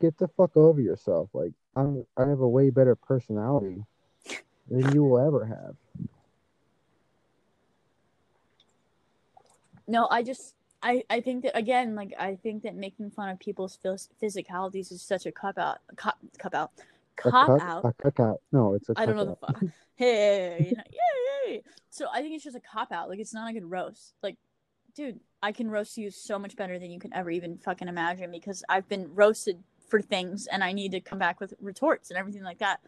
get 0.00 0.16
the 0.18 0.28
fuck 0.28 0.56
over 0.56 0.80
yourself. 0.80 1.30
Like 1.32 1.52
I'm 1.78 2.04
I 2.16 2.28
have 2.28 2.40
a 2.40 2.48
way 2.48 2.70
better 2.70 2.96
personality 2.96 3.84
than 4.68 4.92
you 4.92 5.04
will 5.04 5.18
ever 5.24 5.44
have. 5.46 5.76
no, 9.86 10.08
I 10.10 10.22
just 10.22 10.54
I 10.82 11.04
I 11.08 11.20
think 11.20 11.44
that 11.44 11.56
again, 11.56 11.94
like 11.94 12.12
I 12.18 12.34
think 12.36 12.64
that 12.64 12.74
making 12.74 13.10
fun 13.10 13.28
of 13.30 13.38
people's 13.38 13.78
phys- 13.82 14.08
physicalities 14.22 14.92
is 14.92 15.02
such 15.02 15.24
a 15.24 15.32
cop 15.32 15.56
out, 15.58 15.78
cop, 15.96 16.18
cop 16.38 16.54
out, 16.54 16.72
A 17.24 17.30
cop 17.30 17.62
out. 17.62 17.84
A 17.84 17.92
cuck 17.92 18.20
out. 18.20 18.40
No, 18.52 18.74
it's 18.74 18.88
a 18.88 18.94
I 18.96 19.06
don't 19.06 19.16
know 19.16 19.26
cuck 19.26 19.40
the 19.40 19.46
out. 19.46 19.60
fuck. 19.60 19.70
Hey, 19.98 20.66
you 20.70 20.76
know, 20.76 20.82
yay! 21.48 21.62
So 21.90 22.06
I 22.12 22.20
think 22.22 22.34
it's 22.34 22.44
just 22.44 22.56
a 22.56 22.60
cop 22.60 22.92
out. 22.92 23.08
Like 23.08 23.18
it's 23.18 23.34
not 23.34 23.50
a 23.50 23.52
good 23.52 23.68
roast. 23.68 24.14
Like, 24.22 24.36
dude, 24.94 25.18
I 25.42 25.50
can 25.50 25.68
roast 25.68 25.96
you 25.96 26.10
so 26.10 26.38
much 26.38 26.54
better 26.54 26.78
than 26.78 26.92
you 26.92 27.00
can 27.00 27.12
ever 27.12 27.30
even 27.30 27.58
fucking 27.58 27.88
imagine 27.88 28.30
because 28.30 28.62
I've 28.68 28.88
been 28.88 29.12
roasted 29.12 29.60
for 29.88 30.00
things 30.00 30.46
and 30.46 30.62
I 30.62 30.72
need 30.72 30.92
to 30.92 31.00
come 31.00 31.18
back 31.18 31.40
with 31.40 31.54
retorts 31.60 32.10
and 32.10 32.18
everything 32.18 32.42
like 32.42 32.58
that. 32.58 32.80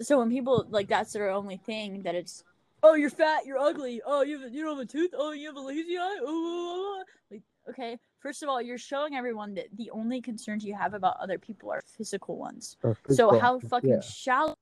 So 0.00 0.18
when 0.18 0.30
people 0.30 0.66
like 0.70 0.88
that's 0.88 1.12
their 1.12 1.30
only 1.30 1.56
thing 1.56 2.02
that 2.02 2.14
it's 2.14 2.44
oh 2.82 2.94
you're 2.94 3.10
fat 3.10 3.46
you're 3.46 3.58
ugly 3.58 4.00
oh 4.04 4.22
you 4.22 4.40
have, 4.40 4.52
you 4.52 4.64
don't 4.64 4.76
have 4.76 4.84
a 4.84 4.90
tooth 4.90 5.12
oh 5.16 5.32
you 5.32 5.46
have 5.46 5.56
a 5.56 5.60
lazy 5.60 5.96
eye 5.96 6.18
oh, 6.22 6.26
oh, 6.26 7.00
oh." 7.00 7.04
like 7.30 7.42
okay 7.68 7.96
first 8.18 8.42
of 8.42 8.48
all 8.48 8.60
you're 8.60 8.78
showing 8.78 9.14
everyone 9.14 9.54
that 9.54 9.66
the 9.76 9.88
only 9.90 10.20
concerns 10.20 10.64
you 10.64 10.74
have 10.74 10.94
about 10.94 11.16
other 11.20 11.38
people 11.38 11.70
are 11.70 11.82
physical 11.96 12.36
ones 12.36 12.76
Or 12.82 12.96
so 13.10 13.38
how 13.38 13.60
fucking 13.60 13.90
yeah. 13.90 14.00
shallow 14.00 14.56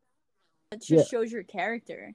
that 0.71 0.83
just 0.83 0.91
Yeah. 0.91 1.19
shows 1.19 1.33
your 1.33 1.45
character 1.45 2.13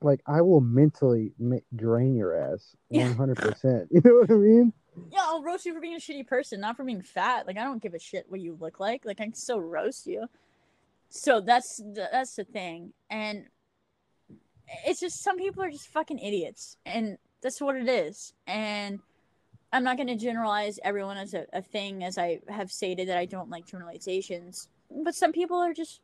like 0.00 0.20
I 0.26 0.42
will 0.42 0.60
mentally 0.60 1.32
drain 1.74 2.14
your 2.14 2.36
ass 2.36 2.76
Yeah. 2.90 3.08
one 3.08 3.16
hundred 3.16 3.38
percent. 3.38 3.88
You 3.90 4.02
know 4.04 4.14
what 4.20 4.30
I 4.30 4.34
mean? 4.34 4.72
Yeah 5.10 5.20
i'll 5.22 5.42
roast 5.42 5.64
you 5.66 5.74
for 5.74 5.80
being 5.80 5.94
a 5.94 5.98
shitty 5.98 6.26
person 6.26 6.60
not 6.60 6.76
for 6.76 6.84
being 6.84 7.02
fat 7.02 7.46
like 7.46 7.56
i 7.56 7.64
don't 7.64 7.82
give 7.82 7.94
a 7.94 7.98
shit 7.98 8.26
what 8.28 8.40
you 8.40 8.56
look 8.60 8.78
like 8.80 9.04
like 9.04 9.20
i 9.20 9.24
can 9.24 9.34
still 9.34 9.60
roast 9.60 10.06
you 10.06 10.26
so 11.08 11.40
that's 11.40 11.76
the, 11.78 12.08
that's 12.12 12.34
the 12.36 12.44
thing 12.44 12.92
and 13.10 13.46
it's 14.86 15.00
just 15.00 15.22
some 15.22 15.36
people 15.36 15.62
are 15.62 15.70
just 15.70 15.88
fucking 15.88 16.18
idiots 16.18 16.76
and 16.86 17.18
that's 17.42 17.60
what 17.60 17.76
it 17.76 17.88
is 17.88 18.32
and 18.46 18.98
i'm 19.72 19.84
not 19.84 19.96
going 19.96 20.06
to 20.06 20.16
generalize 20.16 20.78
everyone 20.84 21.16
as 21.16 21.34
a, 21.34 21.44
a 21.52 21.60
thing 21.62 22.02
as 22.04 22.16
i 22.18 22.38
have 22.48 22.70
stated 22.70 23.08
that 23.08 23.18
i 23.18 23.24
don't 23.26 23.50
like 23.50 23.66
generalizations 23.66 24.68
but 25.04 25.14
some 25.14 25.32
people 25.32 25.56
are 25.56 25.72
just 25.74 26.00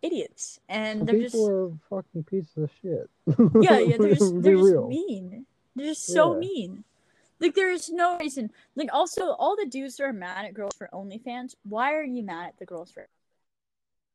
idiots 0.00 0.60
and 0.68 1.00
Some 1.00 1.06
they're 1.06 1.14
people 1.16 1.40
just 1.40 1.50
are 1.50 2.02
fucking 2.02 2.22
pieces 2.24 2.56
of 2.56 2.70
shit. 2.80 3.10
yeah, 3.60 3.78
yeah, 3.80 3.96
they're 3.98 4.14
just 4.14 4.42
they're 4.42 4.54
just 4.54 4.64
real. 4.70 4.86
mean. 4.88 5.44
They're 5.74 5.86
just 5.86 6.06
so 6.06 6.34
Yeah. 6.34 6.38
mean. 6.38 6.84
Like 7.40 7.54
there 7.54 7.70
is 7.70 7.88
no 7.90 8.18
reason. 8.18 8.50
Like 8.74 8.90
also 8.92 9.32
all 9.32 9.56
the 9.56 9.66
dudes 9.66 10.00
are 10.00 10.12
mad 10.12 10.44
at 10.44 10.54
girls 10.54 10.74
for 10.76 10.88
OnlyFans, 10.92 11.54
why 11.62 11.94
are 11.94 12.02
you 12.04 12.22
mad 12.22 12.48
at 12.48 12.58
the 12.58 12.66
girls 12.66 12.90
for 12.90 13.06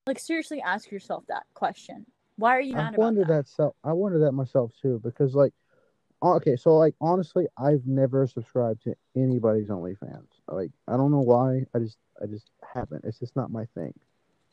like 0.06 0.20
seriously 0.20 0.62
ask 0.62 0.92
yourself 0.92 1.24
that 1.28 1.46
question. 1.54 2.06
Why 2.36 2.58
are 2.58 2.62
you 2.62 2.74
mad 2.76 2.96
I 2.96 2.98
wonder 2.98 3.22
that? 3.22 3.28
that 3.28 3.48
self. 3.48 3.76
I 3.84 3.94
wonder 3.94 4.20
that 4.20 4.34
myself 4.34 4.72
too 4.82 5.00
because 5.04 5.36
like, 5.36 5.54
okay, 6.22 6.56
so 6.58 6.78
like 6.78 6.96
honestly, 7.00 7.48
I've 7.58 7.86
never 7.86 8.28
subscribed 8.28 8.84
to 8.84 8.96
anybody's 9.16 9.70
OnlyFans. 9.70 10.28
Like 10.50 10.72
I 10.88 10.98
don't 10.98 11.12
know 11.12 11.22
why. 11.22 11.66
I 11.74 11.80
just 11.80 11.98
I 12.22 12.26
just 12.26 12.50
haven't. 12.74 13.06
It's 13.06 13.20
just 13.20 13.36
not 13.36 13.52
my 13.52 13.66
thing. 13.76 13.94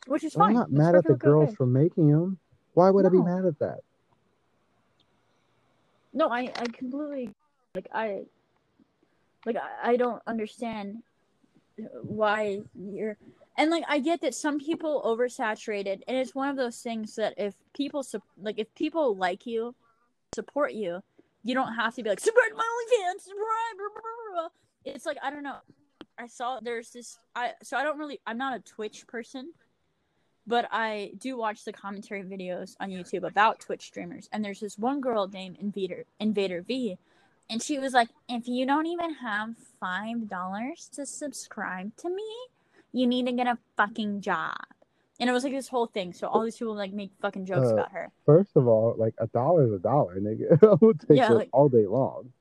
Which 0.07 0.23
is 0.23 0.35
And 0.35 0.43
I'm 0.43 0.47
fine. 0.49 0.55
not 0.55 0.69
It's 0.69 0.77
mad 0.77 0.95
at 0.95 1.03
the 1.03 1.15
girls 1.15 1.49
okay. 1.49 1.55
for 1.55 1.65
making 1.65 2.09
them. 2.09 2.37
Why 2.73 2.89
would 2.89 3.05
I 3.05 3.09
be 3.09 3.21
mad 3.21 3.45
at 3.45 3.59
that? 3.59 3.79
No, 6.13 6.29
I 6.29 6.51
I 6.55 6.65
completely 6.71 7.29
like 7.75 7.87
I 7.93 8.23
like 9.45 9.55
I, 9.57 9.91
I 9.91 9.95
don't 9.97 10.21
understand 10.27 11.03
why 12.01 12.61
you're 12.75 13.17
and 13.57 13.71
like 13.71 13.83
I 13.87 13.99
get 13.99 14.21
that 14.21 14.35
some 14.35 14.59
people 14.59 15.01
oversaturated 15.05 16.01
and 16.07 16.17
it's 16.17 16.35
one 16.35 16.49
of 16.49 16.57
those 16.57 16.79
things 16.81 17.15
that 17.15 17.33
if 17.37 17.55
people 17.73 18.03
sup- 18.03 18.23
like 18.41 18.59
if 18.59 18.73
people 18.75 19.15
like 19.15 19.45
you 19.45 19.75
support 20.35 20.73
you 20.73 21.01
you 21.43 21.55
don't 21.55 21.73
have 21.73 21.95
to 21.95 22.03
be 22.03 22.09
like 22.09 22.19
support 22.19 22.45
my 22.55 22.63
OnlyFans 22.63 23.21
subscribe 23.21 23.77
blah, 23.77 23.87
blah, 23.93 24.01
blah, 24.01 24.41
blah." 24.41 24.49
it's 24.93 25.05
like 25.05 25.17
I 25.23 25.31
don't 25.31 25.43
know 25.43 25.57
I 26.17 26.27
saw 26.27 26.59
there's 26.59 26.91
this 26.91 27.17
I 27.35 27.53
so 27.63 27.77
I 27.77 27.83
don't 27.83 27.97
really 27.97 28.19
I'm 28.27 28.37
not 28.37 28.55
a 28.55 28.59
Twitch 28.59 29.07
person 29.07 29.53
but 30.47 30.67
I 30.71 31.11
do 31.17 31.37
watch 31.37 31.63
the 31.63 31.73
commentary 31.73 32.23
videos 32.23 32.75
on 32.79 32.89
YouTube 32.89 33.27
about 33.27 33.59
Twitch 33.59 33.83
streamers. 33.83 34.27
And 34.31 34.43
there's 34.43 34.59
this 34.59 34.77
one 34.77 35.01
girl 35.01 35.27
named 35.27 35.57
Invader 35.59 36.05
Invader 36.19 36.61
V, 36.61 36.97
and 37.49 37.61
she 37.61 37.79
was 37.79 37.93
like, 37.93 38.09
"If 38.29 38.47
you 38.47 38.65
don't 38.65 38.85
even 38.85 39.13
have 39.15 39.55
five 39.79 40.27
dollars 40.29 40.89
to 40.93 41.05
subscribe 41.05 41.95
to 41.97 42.09
me, 42.09 42.29
you 42.93 43.07
need 43.07 43.25
to 43.27 43.31
get 43.33 43.47
a 43.47 43.57
fucking 43.77 44.21
job." 44.21 44.55
And 45.19 45.29
it 45.29 45.33
was 45.33 45.43
like 45.43 45.53
this 45.53 45.67
whole 45.67 45.85
thing. 45.85 46.13
So 46.13 46.27
all 46.27 46.43
these 46.43 46.57
people 46.57 46.73
like 46.75 46.93
make 46.93 47.11
fucking 47.21 47.45
jokes 47.45 47.67
Uh, 47.69 47.73
about 47.75 47.91
her. 47.91 48.11
First 48.25 48.51
of 48.55 48.67
all, 48.67 48.95
like 48.97 49.13
a 49.19 49.27
dollar 49.27 49.65
is 49.67 49.71
a 49.73 49.79
dollar, 49.79 50.19
nigga. 50.19 50.57
I 50.63 50.75
will 50.83 50.93
take 50.95 51.17
Yeah, 51.17 51.29
like- 51.29 51.49
all 51.53 51.69
day 51.69 51.85
long. 51.85 52.31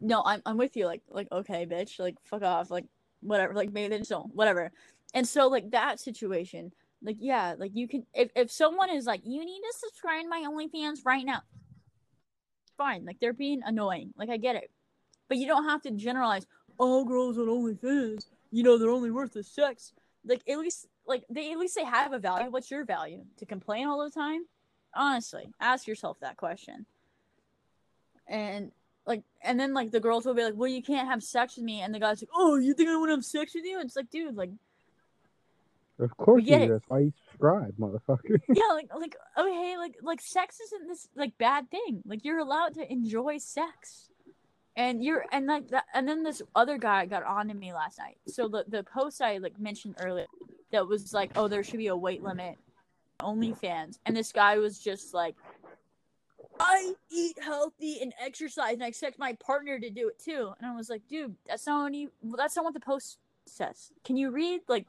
No, 0.00 0.22
I'm 0.24 0.42
I'm 0.46 0.56
with 0.56 0.76
you. 0.76 0.86
Like 0.86 1.02
like 1.08 1.28
okay, 1.32 1.66
bitch. 1.66 1.98
Like 1.98 2.16
fuck 2.24 2.42
off. 2.42 2.70
Like 2.70 2.84
whatever. 3.20 3.54
Like 3.54 3.72
maybe 3.72 3.88
they 3.88 3.98
just 3.98 4.10
don't. 4.10 4.32
Whatever. 4.34 4.70
And 5.14 5.26
so 5.26 5.48
like 5.48 5.70
that 5.70 5.98
situation, 6.00 6.70
like 7.02 7.16
yeah, 7.18 7.54
like 7.58 7.72
you 7.74 7.88
can 7.88 8.06
if 8.14 8.30
if 8.36 8.50
someone 8.52 8.90
is 8.90 9.06
like 9.06 9.22
you 9.24 9.44
need 9.44 9.60
to 9.60 9.72
subscribe 9.78 10.22
to 10.22 10.28
my 10.28 10.44
OnlyFans 10.48 11.04
right 11.04 11.24
now, 11.24 11.40
fine. 12.78 13.04
Like 13.04 13.18
they're 13.20 13.34
being 13.34 13.60
annoying. 13.66 14.14
Like 14.16 14.30
I 14.30 14.38
get 14.38 14.56
it, 14.56 14.70
but 15.28 15.36
you 15.36 15.46
don't 15.46 15.64
have 15.64 15.82
to 15.82 15.90
generalize. 15.90 16.46
All 16.78 17.04
girls 17.04 17.36
on 17.36 17.46
OnlyFans, 17.46 18.26
you 18.50 18.62
know, 18.62 18.78
they're 18.78 18.90
only 18.90 19.10
worth 19.10 19.34
the 19.34 19.42
sex. 19.42 19.92
Like 20.24 20.42
at 20.48 20.58
least 20.58 20.86
like 21.06 21.24
they 21.28 21.52
at 21.52 21.58
least 21.58 21.74
they 21.74 21.84
have 21.84 22.12
a 22.12 22.18
value. 22.18 22.50
What's 22.50 22.70
your 22.70 22.84
value? 22.84 23.24
To 23.38 23.46
complain 23.46 23.86
all 23.86 24.02
the 24.02 24.10
time? 24.10 24.46
Honestly, 24.94 25.48
ask 25.60 25.86
yourself 25.86 26.18
that 26.20 26.36
question. 26.36 26.86
And 28.26 28.72
like 29.06 29.24
and 29.42 29.58
then 29.58 29.74
like 29.74 29.90
the 29.90 30.00
girls 30.00 30.24
will 30.24 30.34
be 30.34 30.44
like, 30.44 30.54
Well, 30.56 30.70
you 30.70 30.82
can't 30.82 31.08
have 31.08 31.22
sex 31.22 31.56
with 31.56 31.64
me 31.64 31.80
and 31.80 31.94
the 31.94 32.00
guy's 32.00 32.22
like, 32.22 32.30
Oh, 32.34 32.56
you 32.56 32.74
think 32.74 32.88
I 32.88 32.96
wanna 32.96 33.12
have 33.12 33.24
sex 33.24 33.54
with 33.54 33.64
you? 33.64 33.80
It's 33.80 33.96
like, 33.96 34.10
dude, 34.10 34.36
like 34.36 34.50
Of 35.98 36.16
course 36.16 36.44
you 36.44 36.58
do. 36.58 36.68
That's 36.68 36.84
why 36.88 37.00
you 37.00 37.12
subscribe, 37.26 37.74
motherfucker. 37.78 38.40
yeah, 38.48 38.72
like 38.72 38.88
like 38.98 39.16
oh, 39.36 39.48
okay, 39.48 39.76
like 39.76 39.96
like 40.02 40.20
sex 40.20 40.60
isn't 40.60 40.86
this 40.86 41.08
like 41.16 41.36
bad 41.38 41.70
thing. 41.70 42.02
Like 42.06 42.24
you're 42.24 42.38
allowed 42.38 42.74
to 42.74 42.90
enjoy 42.90 43.38
sex. 43.38 44.10
And 44.76 45.02
you're 45.02 45.24
and 45.32 45.46
like 45.48 45.68
that 45.68 45.86
and 45.92 46.06
then 46.06 46.22
this 46.22 46.40
other 46.54 46.78
guy 46.78 47.04
got 47.06 47.24
on 47.24 47.48
to 47.48 47.54
me 47.54 47.72
last 47.72 47.98
night. 47.98 48.18
So 48.28 48.46
the 48.46 48.64
the 48.68 48.84
post 48.84 49.20
I 49.20 49.38
like 49.38 49.58
mentioned 49.58 49.96
earlier 50.00 50.26
that 50.70 50.86
was 50.86 51.12
like, 51.12 51.32
oh, 51.36 51.48
there 51.48 51.64
should 51.64 51.78
be 51.78 51.88
a 51.88 51.96
weight 51.96 52.22
limit, 52.22 52.56
OnlyFans, 53.20 53.98
and 54.06 54.16
this 54.16 54.30
guy 54.32 54.58
was 54.58 54.78
just 54.78 55.14
like, 55.14 55.34
I 56.60 56.94
eat 57.10 57.38
healthy 57.42 58.00
and 58.02 58.12
exercise, 58.20 58.74
and 58.74 58.84
I 58.84 58.88
expect 58.88 59.18
my 59.18 59.32
partner 59.34 59.78
to 59.78 59.90
do 59.90 60.08
it 60.08 60.18
too. 60.18 60.52
And 60.58 60.70
I 60.70 60.74
was 60.74 60.90
like, 60.90 61.02
dude, 61.08 61.34
that's 61.46 61.66
not 61.66 61.94
you, 61.94 62.10
that's 62.36 62.56
not 62.56 62.64
what 62.64 62.74
the 62.74 62.80
post 62.80 63.18
says. 63.46 63.92
Can 64.04 64.16
you 64.16 64.30
read? 64.30 64.60
Like, 64.68 64.86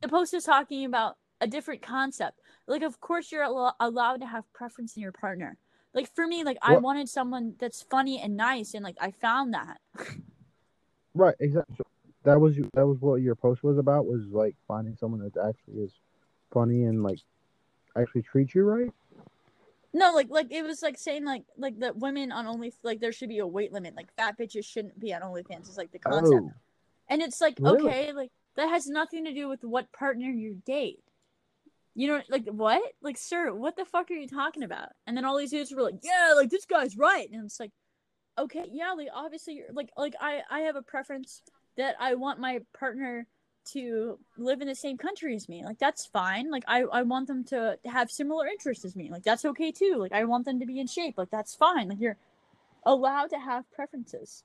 the 0.00 0.08
post 0.08 0.34
is 0.34 0.44
talking 0.44 0.84
about 0.84 1.16
a 1.40 1.46
different 1.46 1.82
concept. 1.82 2.40
Like, 2.66 2.82
of 2.82 3.00
course, 3.00 3.30
you're 3.30 3.42
al- 3.44 3.76
allowed 3.80 4.20
to 4.20 4.26
have 4.26 4.50
preference 4.52 4.96
in 4.96 5.02
your 5.02 5.12
partner. 5.12 5.56
Like 5.94 6.14
for 6.14 6.26
me, 6.26 6.44
like 6.44 6.58
I 6.62 6.74
What- 6.74 6.82
wanted 6.82 7.08
someone 7.08 7.54
that's 7.58 7.82
funny 7.82 8.20
and 8.20 8.36
nice, 8.36 8.74
and 8.74 8.84
like 8.84 8.96
I 9.00 9.10
found 9.10 9.54
that. 9.54 9.80
Right, 11.14 11.34
exactly. 11.40 11.84
That 12.24 12.40
was 12.40 12.56
you. 12.58 12.68
That 12.74 12.86
was 12.86 13.00
what 13.00 13.16
your 13.22 13.34
post 13.34 13.62
was 13.64 13.78
about. 13.78 14.04
Was 14.06 14.26
like 14.30 14.54
finding 14.68 14.96
someone 14.96 15.20
that 15.20 15.34
actually 15.48 15.82
is 15.82 15.92
funny 16.52 16.84
and 16.84 17.02
like 17.02 17.20
actually 17.96 18.20
treats 18.22 18.54
you 18.54 18.64
right. 18.64 18.90
No, 19.94 20.12
like 20.12 20.28
like 20.28 20.48
it 20.52 20.62
was 20.62 20.82
like 20.82 20.98
saying 20.98 21.24
like 21.24 21.44
like 21.56 21.78
that 21.78 21.96
women 21.96 22.32
on 22.32 22.46
only 22.46 22.74
like 22.82 23.00
there 23.00 23.12
should 23.12 23.30
be 23.30 23.38
a 23.38 23.46
weight 23.46 23.72
limit. 23.72 23.94
Like 23.96 24.12
fat 24.16 24.36
bitches 24.38 24.66
shouldn't 24.66 25.00
be 25.00 25.14
on 25.14 25.22
OnlyFans. 25.22 25.70
Is 25.70 25.78
like 25.78 25.92
the 25.92 25.98
concept, 25.98 26.34
Oh, 26.34 26.52
and 27.08 27.22
it's 27.22 27.40
like 27.40 27.56
Really? 27.60 27.86
okay, 27.88 28.12
like 28.12 28.30
that 28.56 28.68
has 28.68 28.86
nothing 28.86 29.24
to 29.24 29.32
do 29.32 29.48
with 29.48 29.62
what 29.62 29.92
partner 29.92 30.26
you 30.28 30.62
date. 30.66 31.02
You 31.94 32.08
know, 32.08 32.22
like 32.28 32.46
what? 32.46 32.82
Like, 33.00 33.16
sir, 33.16 33.54
what 33.54 33.76
the 33.76 33.84
fuck 33.86 34.10
are 34.10 34.14
you 34.14 34.28
talking 34.28 34.62
about? 34.62 34.90
And 35.06 35.16
then 35.16 35.24
all 35.24 35.38
these 35.38 35.50
dudes 35.50 35.72
were 35.72 35.82
like, 35.82 36.00
yeah, 36.02 36.34
like 36.36 36.50
this 36.50 36.66
guy's 36.66 36.96
right, 36.96 37.28
and 37.32 37.44
it's 37.44 37.58
like, 37.58 37.72
okay, 38.38 38.66
yeah, 38.70 38.92
like 38.92 39.08
obviously, 39.14 39.54
you're, 39.54 39.72
like 39.72 39.90
like 39.96 40.14
I 40.20 40.42
I 40.50 40.60
have 40.60 40.76
a 40.76 40.82
preference 40.82 41.42
that 41.76 41.94
I 41.98 42.14
want 42.14 42.38
my 42.40 42.60
partner 42.78 43.26
to 43.72 44.18
live 44.38 44.60
in 44.60 44.68
the 44.68 44.74
same 44.74 44.96
country 44.98 45.34
as 45.34 45.48
me. 45.48 45.64
Like 45.64 45.78
that's 45.78 46.06
fine. 46.06 46.50
Like 46.50 46.64
I 46.68 46.82
I 46.82 47.02
want 47.02 47.28
them 47.28 47.44
to 47.44 47.78
have 47.86 48.10
similar 48.10 48.46
interests 48.46 48.84
as 48.84 48.94
me. 48.94 49.10
Like 49.10 49.22
that's 49.24 49.44
okay 49.44 49.72
too. 49.72 49.96
Like 49.98 50.12
I 50.12 50.24
want 50.24 50.44
them 50.44 50.60
to 50.60 50.66
be 50.66 50.78
in 50.78 50.86
shape. 50.86 51.14
Like 51.16 51.30
that's 51.30 51.54
fine. 51.54 51.88
Like 51.88 52.00
you're 52.00 52.16
allowed 52.84 53.30
to 53.30 53.38
have 53.38 53.70
preferences. 53.72 54.44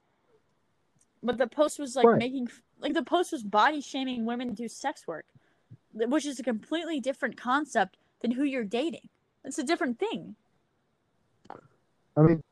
But 1.22 1.38
the 1.38 1.48
post 1.48 1.78
was 1.80 1.96
like 1.96 2.06
Right. 2.08 2.18
making 2.18 2.48
like 2.82 2.94
the 2.94 3.04
post 3.04 3.32
was 3.32 3.44
body 3.44 3.80
shaming 3.80 4.26
women 4.26 4.50
to 4.50 4.56
do 4.56 4.68
sex 4.68 5.08
work, 5.08 5.26
which 5.94 6.26
is 6.26 6.40
a 6.40 6.44
completely 6.44 7.00
different 7.00 7.38
concept 7.38 7.98
than 8.22 8.32
who 8.32 8.44
you're 8.44 8.64
dating. 8.64 9.10
It's 9.44 9.58
a 9.58 9.64
different 9.64 10.00
thing. 10.00 10.36
I 12.18 12.22
mean, 12.22 12.44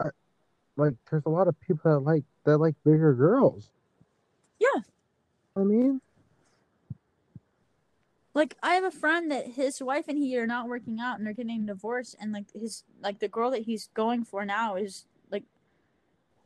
I, 0.00 0.08
like 0.76 0.94
there's 1.10 1.26
a 1.26 1.30
lot 1.30 1.48
of 1.48 1.60
people 1.60 1.90
that 1.90 2.00
like 2.00 2.24
that 2.44 2.58
like 2.58 2.74
bigger 2.84 3.12
girls. 3.14 3.68
Yeah. 4.58 4.82
I 5.56 5.60
mean, 5.60 6.00
Like 8.34 8.56
I 8.62 8.74
have 8.74 8.84
a 8.84 8.90
friend 8.90 9.30
that 9.30 9.46
his 9.48 9.82
wife 9.82 10.06
and 10.08 10.16
he 10.16 10.38
are 10.38 10.46
not 10.46 10.68
working 10.68 10.98
out 11.00 11.18
and 11.18 11.26
they're 11.26 11.34
getting 11.34 11.66
divorced 11.66 12.16
and 12.18 12.32
like 12.32 12.46
his 12.54 12.84
like 13.02 13.18
the 13.18 13.28
girl 13.28 13.50
that 13.50 13.62
he's 13.62 13.90
going 13.94 14.24
for 14.24 14.44
now 14.44 14.76
is 14.76 15.04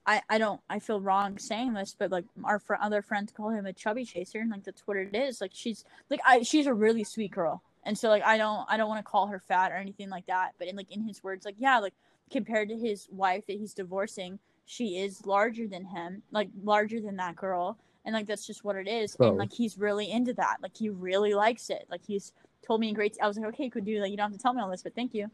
I 0.06 0.22
I 0.28 0.38
don't 0.38 0.60
I 0.70 0.78
feel 0.78 1.00
wrong 1.00 1.38
saying 1.38 1.74
this 1.74 1.94
but 1.98 2.10
like 2.10 2.24
our 2.44 2.58
fr- 2.58 2.76
other 2.80 3.02
friends 3.02 3.32
call 3.32 3.50
him 3.50 3.66
a 3.66 3.72
chubby 3.72 4.04
chaser 4.04 4.38
and 4.40 4.50
like 4.50 4.64
that's 4.64 4.86
what 4.86 4.96
it 4.96 5.14
is. 5.14 5.40
Like 5.40 5.50
she's 5.54 5.84
like 6.10 6.20
I 6.24 6.42
she's 6.42 6.66
a 6.66 6.74
really 6.74 7.04
sweet 7.04 7.32
girl. 7.32 7.62
And 7.84 7.96
so 7.96 8.08
like 8.08 8.22
I 8.24 8.36
don't 8.38 8.64
I 8.68 8.76
don't 8.76 8.88
want 8.88 9.04
to 9.04 9.10
call 9.10 9.26
her 9.28 9.40
fat 9.40 9.72
or 9.72 9.76
anything 9.76 10.08
like 10.10 10.26
that 10.26 10.52
but 10.58 10.68
in 10.68 10.76
like 10.76 10.90
in 10.90 11.02
his 11.02 11.22
words 11.22 11.44
like 11.44 11.56
yeah 11.58 11.78
like 11.78 11.94
compared 12.30 12.68
to 12.68 12.76
his 12.76 13.08
wife 13.10 13.46
that 13.46 13.56
he's 13.58 13.74
divorcing 13.74 14.38
she 14.64 14.98
is 14.98 15.24
larger 15.26 15.66
than 15.68 15.84
him 15.84 16.22
like 16.32 16.48
larger 16.62 17.00
than 17.00 17.16
that 17.16 17.36
girl. 17.36 17.78
And 18.04 18.14
like 18.14 18.26
that's 18.26 18.46
just 18.46 18.64
what 18.64 18.76
it 18.76 18.86
is. 18.86 19.12
So- 19.12 19.28
and 19.30 19.38
like 19.38 19.52
he's 19.52 19.76
really 19.78 20.10
into 20.10 20.32
that. 20.34 20.58
Like 20.62 20.76
he 20.76 20.88
really 20.88 21.34
likes 21.34 21.70
it. 21.70 21.86
Like 21.90 22.04
he's 22.06 22.32
told 22.66 22.80
me 22.80 22.88
in 22.88 22.94
great 22.94 23.16
i 23.22 23.28
was 23.28 23.36
like 23.36 23.46
okay 23.46 23.70
could 23.70 23.84
do 23.84 24.00
like 24.00 24.10
you 24.10 24.16
don't 24.16 24.30
have 24.30 24.36
to 24.36 24.42
tell 24.42 24.52
me 24.52 24.60
all 24.60 24.68
this 24.68 24.82
but 24.82 24.94
thank 24.94 25.14
you. 25.14 25.30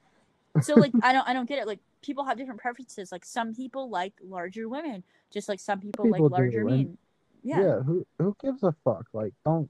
So 0.60 0.74
like 0.74 0.92
i 1.02 1.12
don't 1.14 1.26
i 1.28 1.32
don't 1.32 1.48
get 1.48 1.58
it. 1.58 1.66
Like 1.66 1.80
people 2.02 2.24
have 2.24 2.36
different 2.36 2.60
preferences 2.60 3.10
like 3.12 3.24
some 3.24 3.54
people 3.54 3.88
like 3.88 4.12
larger 4.22 4.68
women 4.68 5.02
just 5.32 5.48
like 5.48 5.60
some 5.60 5.80
people, 5.80 6.04
People 6.04 6.28
like 6.28 6.32
larger 6.32 6.60
and- 6.60 6.70
men 6.70 6.98
yeah. 7.44 7.60
yeah. 7.60 7.80
Who 7.80 8.06
who 8.20 8.36
gives 8.40 8.62
a 8.62 8.72
fuck? 8.84 9.06
Like, 9.12 9.32
don't 9.44 9.68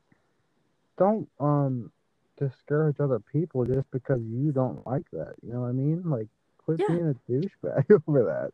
don't 0.99 1.27
um 1.41 1.91
discourage 2.39 2.97
other 3.01 3.19
people 3.19 3.65
just 3.65 3.91
because 3.91 4.21
you 4.23 4.53
don't 4.53 4.87
like 4.87 5.11
that. 5.13 5.37
You 5.43 5.55
know 5.55 5.61
what 5.63 5.69
I 5.69 5.73
mean? 5.73 6.03
Like, 6.05 6.27
quit 6.59 6.81
Yeah. 6.81 6.87
being 6.95 7.09
a 7.09 7.31
douchebag 7.33 7.91
over 8.09 8.25
that. 8.25 8.53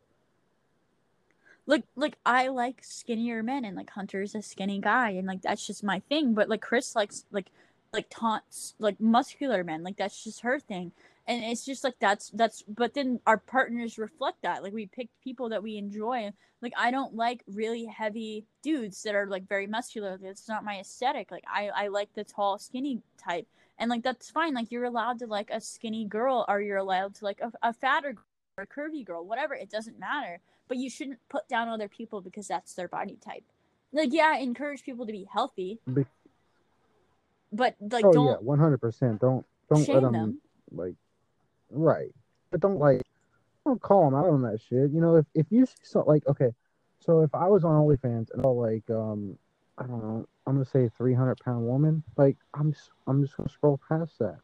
like 1.67 1.83
like 1.97 2.17
I 2.25 2.47
like 2.49 2.85
skinnier 2.85 3.43
men 3.43 3.65
and 3.65 3.77
like 3.77 3.91
Hunter's 3.91 4.35
a 4.37 4.43
skinny 4.43 4.79
guy 4.81 5.11
and 5.11 5.27
like 5.27 5.43
that's 5.43 5.67
just 5.67 5.83
my 5.83 5.99
thing. 6.09 6.33
But 6.35 6.49
like 6.49 6.61
Chris 6.63 6.95
likes 6.95 7.25
like 7.33 7.51
like 7.93 8.07
taunts 8.11 8.75
like 8.79 9.01
muscular 9.01 9.65
men. 9.65 9.83
Like 9.83 9.97
that's 9.97 10.23
just 10.23 10.41
her 10.43 10.61
thing. 10.61 10.93
And 11.29 11.45
it's 11.45 11.65
just 11.65 11.85
like 11.85 11.95
that's 12.01 12.31
that's 12.31 12.63
but 12.63 12.95
then 12.95 13.21
our 13.27 13.39
partners 13.39 13.99
reflect 13.99 14.43
that. 14.43 14.63
Like 14.63 14.73
we 14.73 14.87
pick 14.87 15.09
people 15.23 15.51
that 15.51 15.63
we 15.63 15.77
enjoy. 15.77 16.33
Like 16.63 16.73
I 16.77 16.91
don't 16.91 17.15
like 17.15 17.45
really 17.47 17.85
heavy 17.85 18.47
dudes 18.63 19.03
that 19.05 19.15
are 19.15 19.27
like 19.27 19.47
very 19.47 19.67
muscular. 19.67 20.19
That's 20.21 20.49
not 20.49 20.65
my 20.65 20.81
aesthetic. 20.81 21.31
Like 21.31 21.45
I 21.47 21.69
I 21.69 21.89
like 21.89 22.13
the 22.15 22.25
tall 22.25 22.59
skinny 22.59 23.03
type. 23.23 23.47
And 23.79 23.91
like 23.91 24.03
that's 24.03 24.31
fine. 24.31 24.55
Like 24.55 24.73
you're 24.73 24.85
allowed 24.85 25.21
to 25.21 25.27
like 25.27 25.51
a 25.51 25.61
skinny 25.61 26.07
girl 26.07 26.45
or 26.49 26.61
you're 26.61 26.79
allowed 26.79 27.15
to 27.17 27.25
like 27.25 27.41
a, 27.41 27.53
a 27.63 27.73
fatter 27.73 28.17
or 28.57 28.65
a 28.65 28.67
curvy 28.67 29.05
girl, 29.05 29.25
whatever. 29.25 29.55
It 29.55 29.71
doesn't 29.71 30.01
matter 30.01 30.41
but 30.69 30.77
you 30.77 30.91
shouldn't 30.91 31.19
put 31.29 31.49
down 31.49 31.69
other 31.69 31.89
people 31.89 32.21
because 32.21 32.47
that's 32.47 32.75
their 32.75 32.89
body 32.89 33.19
type. 33.25 33.45
Like, 33.93 34.11
yeah, 34.13 34.37
encourage 34.37 34.83
people 34.83 35.07
to 35.07 35.13
be 35.13 35.27
healthy, 35.33 35.81
but 37.51 37.75
like, 37.81 38.05
oh 38.05 38.13
don't 38.13 38.27
yeah, 38.27 38.35
one 38.35 38.59
hundred 38.59 38.79
percent. 38.79 39.21
Don't 39.21 39.47
don't 39.71 39.85
shame 39.85 39.95
let 39.95 40.03
them, 40.03 40.13
them. 40.13 40.41
like 40.73 40.95
right, 41.71 42.11
but 42.51 42.61
don't 42.61 42.79
like 42.79 43.03
don't 43.65 43.81
call 43.81 44.05
them 44.05 44.19
out 44.19 44.29
on 44.29 44.43
that 44.43 44.61
shit. 44.61 44.91
You 44.91 45.01
know, 45.01 45.17
if 45.17 45.27
if 45.35 45.47
you 45.51 45.67
see 45.67 45.75
so 45.83 46.01
like 46.07 46.27
okay, 46.27 46.51
so 47.01 47.21
if 47.23 47.35
I 47.35 47.47
was 47.49 47.65
on 47.65 47.73
OnlyFans 47.73 48.29
and 48.33 48.45
I 48.45 48.49
like 48.49 48.89
um 48.91 49.37
I 49.77 49.83
don't 49.87 50.03
know, 50.03 50.27
I'm 50.47 50.55
gonna 50.55 50.65
say 50.65 50.89
three 50.97 51.15
hundred 51.15 51.39
pound 51.45 51.67
woman, 51.67 52.03
like 52.17 52.37
I'm 52.55 52.71
s- 52.71 52.91
I'm 53.07 53.23
just 53.23 53.37
gonna 53.37 53.49
scroll 53.49 53.81
past 53.89 54.19
that. 54.19 54.39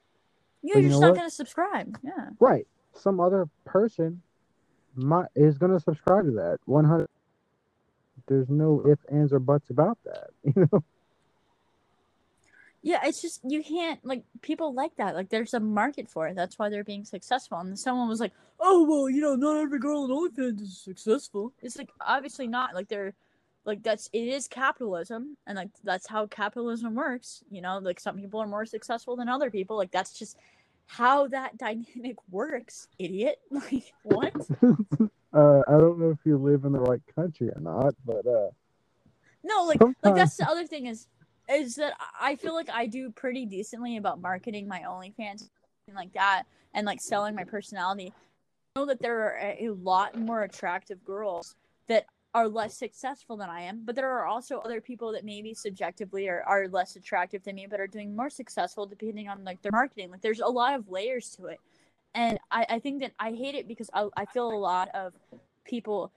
Yeah, 0.63 0.75
but 0.75 0.79
you're 0.79 0.83
you 0.83 0.89
just 0.91 1.01
not 1.01 1.11
what? 1.11 1.17
gonna 1.17 1.31
subscribe. 1.31 1.99
Yeah, 2.03 2.29
Right, 2.41 2.67
some 2.93 3.21
other 3.21 3.49
person 3.65 4.23
my, 4.95 5.27
is 5.35 5.59
gonna 5.59 5.81
subscribe 5.81 6.27
to 6.27 6.33
that. 6.33 6.59
One 6.67 6.85
hundred. 6.85 7.09
There's 8.27 8.49
no 8.49 8.83
ifs, 8.89 9.05
ands, 9.13 9.33
or 9.33 9.39
buts 9.39 9.71
about 9.71 9.99
that. 10.05 10.31
You 10.45 10.69
know. 10.73 10.85
Yeah. 12.85 13.01
It's 13.05 13.21
just 13.21 13.41
you 13.43 13.63
can't 13.65 13.99
like 14.05 14.23
people 14.43 14.73
like 14.75 14.95
that. 14.97 15.15
Like, 15.17 15.31
there's 15.31 15.55
a 15.55 15.61
market 15.61 16.09
for 16.09 16.29
it. 16.29 16.37
That's 16.37 16.59
why 16.59 16.69
they're 16.69 16.85
being 16.85 17.05
successful. 17.05 17.59
And 17.59 17.77
someone 17.79 18.09
was 18.09 18.21
like, 18.21 18.33
"Oh 18.61 18.87
well, 18.89 19.09
you 19.11 19.21
know, 19.21 19.35
not 19.35 19.61
every 19.61 19.79
girl 19.81 20.05
on 20.05 20.11
OnlyFans 20.11 20.61
is 20.61 20.79
successful." 20.79 21.53
It's 21.63 21.77
like 21.79 21.91
obviously 22.01 22.47
not. 22.47 22.75
Like 22.75 22.89
they're 22.89 23.15
like 23.65 23.83
that's 23.83 24.09
it 24.13 24.29
is 24.29 24.47
capitalism, 24.47 25.37
and 25.47 25.57
like 25.57 25.71
that's 25.83 26.07
how 26.07 26.27
capitalism 26.27 26.95
works. 26.95 27.43
You 27.51 27.63
know, 27.63 27.79
like 27.79 27.99
some 27.99 28.17
people 28.19 28.39
are 28.41 28.47
more 28.47 28.67
successful 28.67 29.17
than 29.17 29.29
other 29.29 29.51
people. 29.51 29.77
Like 29.77 29.91
that's 29.91 30.17
just 30.19 30.37
how 30.87 31.27
that 31.29 31.57
dynamic 31.67 32.17
works, 32.31 32.89
idiot. 32.99 33.41
Like 33.51 33.93
what? 34.03 34.35
Uh, 35.35 35.63
I 35.67 35.73
don't 35.73 35.99
know 35.99 36.11
if 36.11 36.19
you 36.25 36.39
live 36.39 36.65
in 36.65 36.71
the 36.71 36.79
right 36.79 37.01
country 37.17 37.49
or 37.49 37.61
not, 37.61 37.93
but 38.07 38.25
uh, 38.25 38.51
No, 39.43 39.65
like 39.65 39.79
Sometimes- 39.81 39.97
like 40.05 40.15
that's 40.15 40.37
the 40.37 40.49
other 40.49 40.65
thing 40.65 40.87
is 40.87 41.09
is 41.49 41.77
that 41.77 41.95
I 42.21 42.37
feel 42.37 42.55
like 42.55 42.71
I 42.71 42.87
do 42.87 43.11
pretty 43.11 43.47
decently 43.47 43.97
about 43.97 44.21
marketing 44.21 44.67
my 44.67 44.81
OnlyFans 44.81 45.49
and 45.87 45.97
like 45.97 46.13
that 46.15 46.45
and 46.73 46.87
like 46.87 47.01
selling 47.01 47.35
my 47.35 47.45
personality. 47.45 48.13
I 48.75 48.81
know 48.81 48.87
that 48.87 49.01
there 49.01 49.21
are 49.21 49.55
a, 49.59 49.71
lot 49.71 50.19
more 50.19 50.43
attractive 50.43 51.05
girls 51.05 51.55
that 51.87 52.07
are 52.35 52.49
less 52.49 52.77
successful 52.77 53.37
than 53.37 53.49
I 53.49 53.63
am, 53.63 53.83
but 53.85 53.95
there 53.95 54.11
are 54.11 54.27
also 54.27 54.59
other 54.59 54.81
people 54.81 55.13
that 55.13 55.25
maybe 55.25 55.55
subjectively 55.55 56.29
are, 56.29 56.43
are 56.43 56.67
less 56.69 56.97
attractive 56.97 57.45
than 57.45 57.55
me 57.57 57.67
but 57.71 57.79
are 57.79 57.87
doing 57.87 58.17
more 58.17 58.31
successful 58.31 58.87
depending 58.87 59.29
on 59.29 59.45
like 59.45 59.63
their 59.63 59.73
marketing. 59.73 60.11
Like 60.11 60.23
there's 60.23 60.41
a 60.41 60.47
lot 60.47 60.75
of 60.75 60.89
layers 60.89 61.31
to 61.37 61.47
it. 61.47 61.61
And 62.15 62.39
I, 62.51 62.67
I 62.69 62.79
think 62.79 63.03
that 63.03 63.13
I 63.19 63.33
hate 63.33 63.55
it 63.55 63.69
because 63.69 63.91
I, 63.93 64.09
I 64.17 64.25
feel 64.25 64.49
a 64.49 64.57
lot 64.57 64.89
of 64.95 65.13
people 65.65 66.13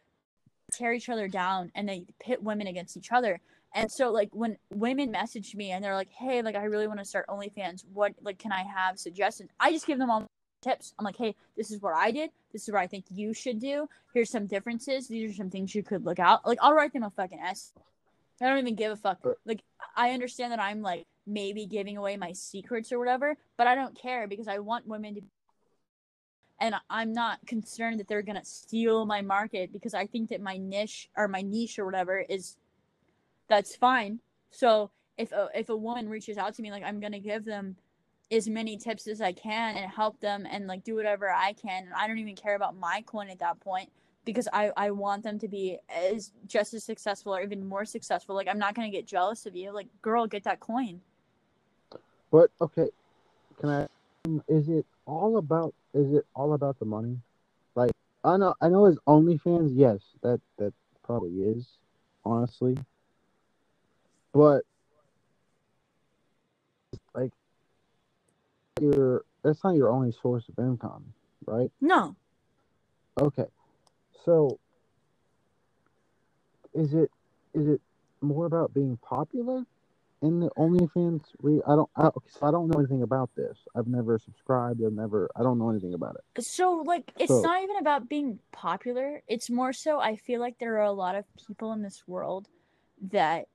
tear 0.72 0.94
each 0.94 1.10
other 1.10 1.28
down 1.28 1.72
and 1.76 1.88
they 1.88 2.06
pit 2.20 2.42
women 2.42 2.68
against 2.68 2.98
each 2.98 3.12
other. 3.12 3.40
And 3.76 3.92
so 3.92 4.12
like 4.12 4.30
when 4.34 4.58
women 4.72 5.12
message 5.12 5.56
me 5.56 5.72
and 5.72 5.84
they're 5.84 5.96
like, 5.96 6.10
"Hey, 6.10 6.42
like 6.42 6.56
I 6.56 6.64
really 6.64 6.88
want 6.88 7.00
to 7.00 7.06
start 7.06 7.28
OnlyFans. 7.28 7.86
What 7.94 8.14
like 8.22 8.40
can 8.40 8.52
I 8.52 8.64
have 8.64 8.98
suggestions?" 8.98 9.50
I 9.60 9.72
just 9.72 9.86
give 9.86 10.00
them 10.00 10.10
all 10.10 10.28
tips. 10.62 10.94
I'm 10.98 11.06
like, 11.06 11.18
hey, 11.18 11.36
this 11.56 11.72
is 11.72 11.82
what 11.82 11.94
I 11.96 12.12
did. 12.12 12.32
This 12.52 12.68
is 12.68 12.74
what 12.74 12.82
I 12.82 12.88
think 12.88 13.06
you 13.10 13.34
should 13.34 13.60
do. 13.60 13.88
Here's 14.14 14.30
some 14.30 14.48
differences. 14.48 15.08
These 15.08 15.32
are 15.32 15.36
some 15.36 15.50
things 15.50 15.76
you 15.76 15.84
could 15.84 16.06
look 16.06 16.20
out. 16.20 16.46
Like, 16.46 16.60
I'll 16.62 16.74
write 16.74 16.94
them 16.94 17.04
a 17.04 17.10
fucking 17.10 17.40
S. 17.40 17.74
I 18.42 18.48
don't 18.48 18.60
even 18.60 18.76
give 18.76 18.92
a 18.92 18.96
fuck. 18.96 19.20
Like, 19.46 19.64
I 19.96 20.12
understand 20.12 20.52
that 20.52 20.62
I'm 20.62 20.82
like 20.82 21.06
maybe 21.26 21.66
giving 21.66 21.98
away 21.98 22.18
my 22.18 22.34
secrets 22.34 22.92
or 22.92 23.00
whatever, 23.00 23.36
but 23.58 23.68
I 23.68 23.76
don't 23.76 24.00
care 24.00 24.28
because 24.28 24.48
I 24.48 24.60
want 24.60 24.88
women 24.88 25.16
to. 25.16 25.22
And 26.60 26.76
I'm 26.90 27.14
not 27.14 27.40
concerned 27.46 28.00
that 28.00 28.08
they're 28.08 28.24
gonna 28.24 28.46
steal 28.46 29.06
my 29.06 29.22
market 29.22 29.72
because 29.72 29.94
I 29.94 30.08
think 30.08 30.30
that 30.30 30.42
my 30.42 30.58
niche 30.58 31.10
or 31.16 31.28
my 31.28 31.42
niche 31.42 31.78
or 31.78 31.86
whatever 31.86 32.20
is, 32.20 32.58
that's 33.48 33.76
fine. 33.76 34.20
So 34.52 34.92
if 35.18 35.32
a, 35.32 35.50
if 35.56 35.70
a 35.70 35.76
woman 35.76 36.10
reaches 36.10 36.38
out 36.38 36.54
to 36.56 36.62
me, 36.62 36.72
like 36.72 36.84
I'm 36.84 37.00
gonna 37.00 37.20
give 37.20 37.46
them 37.46 37.76
as 38.32 38.48
many 38.48 38.78
tips 38.78 39.08
as 39.08 39.22
I 39.22 39.32
can 39.32 39.78
and 39.78 39.90
help 39.90 40.20
them 40.20 40.46
and 40.50 40.68
like 40.68 40.84
do 40.84 40.96
whatever 40.96 41.32
I 41.32 41.54
can. 41.54 41.86
And 41.86 41.94
I 41.94 42.08
don't 42.08 42.18
even 42.20 42.36
care 42.36 42.56
about 42.56 42.76
my 42.76 43.04
coin 43.06 43.30
at 43.30 43.40
that 43.40 43.60
point 43.60 43.90
because 44.26 44.48
I, 44.52 44.72
I 44.76 44.92
want 44.92 45.24
them 45.24 45.40
to 45.40 45.48
be 45.48 45.78
as 45.90 46.34
just 46.46 46.74
as 46.74 46.84
successful 46.84 47.34
or 47.34 47.42
even 47.42 47.66
more 47.66 47.86
successful. 47.86 48.36
Like 48.36 48.48
I'm 48.48 48.60
not 48.60 48.76
gonna 48.76 48.90
get 48.90 49.08
jealous 49.08 49.46
of 49.46 49.56
you. 49.56 49.72
Like 49.72 49.88
girl, 50.02 50.28
get 50.28 50.44
that 50.44 50.60
coin. 50.60 51.02
But 52.32 52.52
okay, 52.62 52.90
can 53.60 53.70
I? 53.70 53.88
Is 54.50 54.68
it 54.68 54.86
all 55.06 55.38
about? 55.38 55.74
Is 55.94 56.14
it 56.14 56.26
all 56.36 56.54
about 56.54 56.78
the 56.80 56.86
money? 56.86 57.18
Like 57.76 57.92
I 58.24 58.36
know, 58.36 58.54
I 58.60 58.68
know, 58.68 58.86
as 58.86 58.98
OnlyFans, 59.08 59.72
yes, 59.74 60.00
that 60.22 60.42
that 60.58 60.74
probably 61.04 61.32
is, 61.32 61.66
honestly. 62.26 62.78
But 64.38 64.62
like, 67.16 67.32
your 68.80 69.26
that's 69.42 69.64
not 69.64 69.76
your 69.76 69.90
only 69.90 70.12
source 70.12 70.44
of 70.48 70.64
income, 70.64 71.06
right? 71.48 71.72
No. 71.82 72.16
Okay, 73.20 73.48
so 74.24 74.60
is 76.76 76.94
it 76.94 77.10
is 77.56 77.68
it 77.68 77.82
more 78.22 78.46
about 78.46 78.76
being 78.76 78.98
popular 78.98 79.64
in 80.22 80.40
the 80.40 80.52
OnlyFans? 80.52 81.22
Re- 81.42 81.64
I 81.68 81.76
don't. 81.76 81.90
I, 81.96 82.06
okay, 82.06 82.30
so 82.30 82.46
I 82.46 82.52
don't 82.52 82.68
know 82.68 82.78
anything 82.78 83.02
about 83.02 83.32
this. 83.36 83.58
I've 83.76 83.88
never 83.88 84.20
subscribed. 84.20 84.84
I've 84.86 84.94
never. 84.94 85.32
I 85.36 85.42
don't 85.42 85.58
know 85.58 85.72
anything 85.72 85.96
about 85.96 86.16
it. 86.16 86.44
So 86.44 86.84
like 86.86 87.12
it's 87.18 87.30
So- 87.30 87.42
not 87.42 87.64
even 87.64 87.78
about 87.78 88.08
being 88.08 88.38
popular. 88.52 89.24
It's 89.28 89.50
more 89.50 89.74
so 89.74 90.00
I 90.00 90.16
feel 90.16 90.40
like 90.40 90.60
there 90.60 90.76
are 90.78 90.84
a 90.84 90.92
lot 90.92 91.16
of 91.16 91.26
people 91.48 91.74
in 91.74 91.82
this 91.82 92.04
world 92.06 92.48
that 93.12 93.48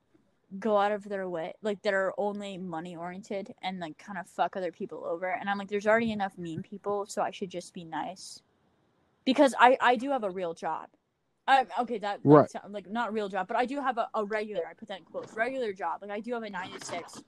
go 0.59 0.77
out 0.77 0.91
of 0.91 1.03
their 1.09 1.27
way 1.27 1.53
like 1.61 1.81
that 1.81 1.93
are 1.93 2.13
only 2.17 2.57
money 2.57 2.95
oriented 2.95 3.53
and 3.61 3.79
like 3.79 3.97
kind 3.97 4.17
of 4.19 4.27
fuck 4.27 4.55
other 4.55 4.71
people 4.71 5.03
over. 5.05 5.27
And 5.27 5.49
i'm 5.49 5.57
like 5.57 5.67
there's 5.69 5.87
already 5.87 6.11
enough 6.11 6.37
mean 6.37 6.61
people 6.61 7.05
so 7.07 7.21
i 7.21 7.31
should 7.31 7.49
just 7.49 7.73
be 7.73 7.83
nice. 7.83 8.41
Because 9.25 9.55
i 9.59 9.77
i 9.81 9.95
do 9.95 10.11
have 10.11 10.23
a 10.23 10.29
real 10.29 10.53
job. 10.53 10.87
I, 11.47 11.65
okay 11.81 11.97
that, 11.99 12.19
Right. 12.23 12.49
sound, 12.49 12.73
like 12.73 12.89
not 12.89 13.13
real 13.13 13.29
job 13.29 13.47
but 13.47 13.57
i 13.57 13.65
do 13.65 13.81
have 13.81 13.97
a, 13.97 14.07
a 14.13 14.23
regular 14.25 14.61
i 14.69 14.73
put 14.73 14.87
that 14.89 14.99
in 14.99 15.05
quotes 15.05 15.33
regular 15.33 15.73
job. 15.73 16.01
Like 16.01 16.11
i 16.11 16.19
do 16.19 16.33
have 16.33 16.43
a 16.43 16.49
nine 16.49 16.71
to 16.71 16.85
six. 16.85 17.23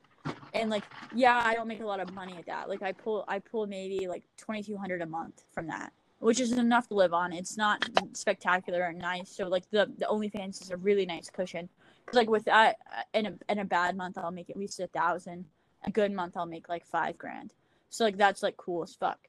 And 0.54 0.70
like 0.70 0.84
yeah 1.14 1.42
i 1.44 1.54
don't 1.54 1.68
make 1.68 1.82
a 1.82 1.86
lot 1.86 2.00
of 2.00 2.14
money 2.14 2.36
at 2.38 2.46
that. 2.46 2.70
Like 2.70 2.82
i 2.84 2.92
pull 2.92 3.26
i 3.28 3.40
pull 3.40 3.66
maybe 3.68 4.08
like 4.08 4.24
2200 4.38 5.02
a 5.02 5.06
month 5.06 5.44
from 5.52 5.68
that 5.68 5.94
which 6.20 6.40
is 6.40 6.54
enough 6.54 6.88
to 6.88 6.94
live 6.96 7.14
on. 7.14 7.34
It's 7.34 7.58
not 7.58 7.88
spectacular 8.14 8.84
and 8.84 8.98
nice. 8.98 9.30
So 9.30 9.48
like 9.48 9.70
the 9.72 9.92
the 9.98 10.06
onlyfans 10.06 10.62
is 10.62 10.72
a 10.72 10.78
really 10.78 11.06
nice 11.06 11.30
cushion 11.30 11.70
like 12.14 12.30
with 12.30 12.46
that 12.46 12.78
in 13.14 13.26
a 13.26 13.34
in 13.50 13.60
a 13.60 13.66
bad 13.66 13.98
month 13.98 14.18
i'll 14.18 14.32
make 14.32 14.50
at 14.50 14.58
least 14.58 14.80
a 14.80 14.88
thousand. 14.88 15.46
A 15.86 15.92
good 15.92 16.12
month 16.12 16.36
i'll 16.38 16.46
make 16.46 16.70
like 16.70 16.86
five 16.86 17.18
grand. 17.18 17.54
So 17.90 18.04
like 18.04 18.18
that's 18.18 18.44
like 18.44 18.58
cool 18.58 18.84
as 18.84 18.96
fuck. 18.96 19.20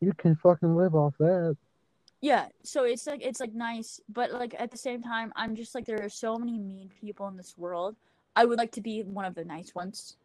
You 0.00 0.12
can 0.16 0.36
fucking 0.36 0.76
live 0.76 0.94
off 0.94 1.14
that. 1.18 1.56
yeah 2.20 2.46
so 2.62 2.84
it's 2.84 3.06
like 3.06 3.22
it's 3.24 3.40
like 3.40 3.54
nice 3.54 4.00
but 4.08 4.32
like 4.32 4.54
at 4.58 4.70
the 4.70 4.76
same 4.76 5.02
time 5.02 5.32
i'm 5.36 5.54
just 5.54 5.72
like 5.74 5.84
there 5.86 6.02
are 6.02 6.08
so 6.08 6.36
many 6.36 6.58
mean 6.58 6.90
people 7.00 7.26
in 7.28 7.36
this 7.36 7.56
world. 7.56 7.96
I 8.36 8.44
would 8.44 8.58
like 8.58 8.72
to 8.72 8.80
be 8.80 9.02
one 9.02 9.24
of 9.24 9.34
the 9.34 9.44
nice 9.44 9.74
ones. 9.74 10.16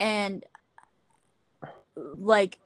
And 0.00 0.44
like 2.16 2.58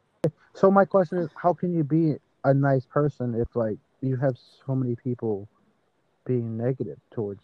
So 0.55 0.70
my 0.70 0.84
question 0.86 1.18
is, 1.18 1.28
how 1.34 1.52
can 1.52 1.74
you 1.74 1.84
be 1.84 2.16
a 2.44 2.55
nice 2.55 2.86
person 2.86 3.34
if 3.34 3.55
like 3.55 3.78
you 4.00 4.16
have 4.16 4.36
so 4.66 4.74
many 4.74 4.96
people 4.96 5.48
being 6.24 6.56
negative 6.56 6.98
towards, 7.10 7.42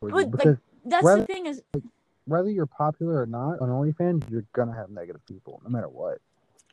towards 0.00 0.12
But, 0.14 0.18
you? 0.18 0.22
like, 0.24 0.30
Because 0.32 0.56
that's 0.84 1.04
Rather- 1.04 1.20
the 1.22 1.26
thing 1.26 1.46
is 1.46 1.62
whether 2.26 2.50
you're 2.50 2.66
popular 2.66 3.20
or 3.20 3.26
not 3.26 3.60
on 3.60 3.68
OnlyFans, 3.68 4.28
you're 4.30 4.44
gonna 4.52 4.74
have 4.74 4.90
negative 4.90 5.24
people 5.26 5.60
no 5.64 5.70
matter 5.70 5.88
what. 5.88 6.18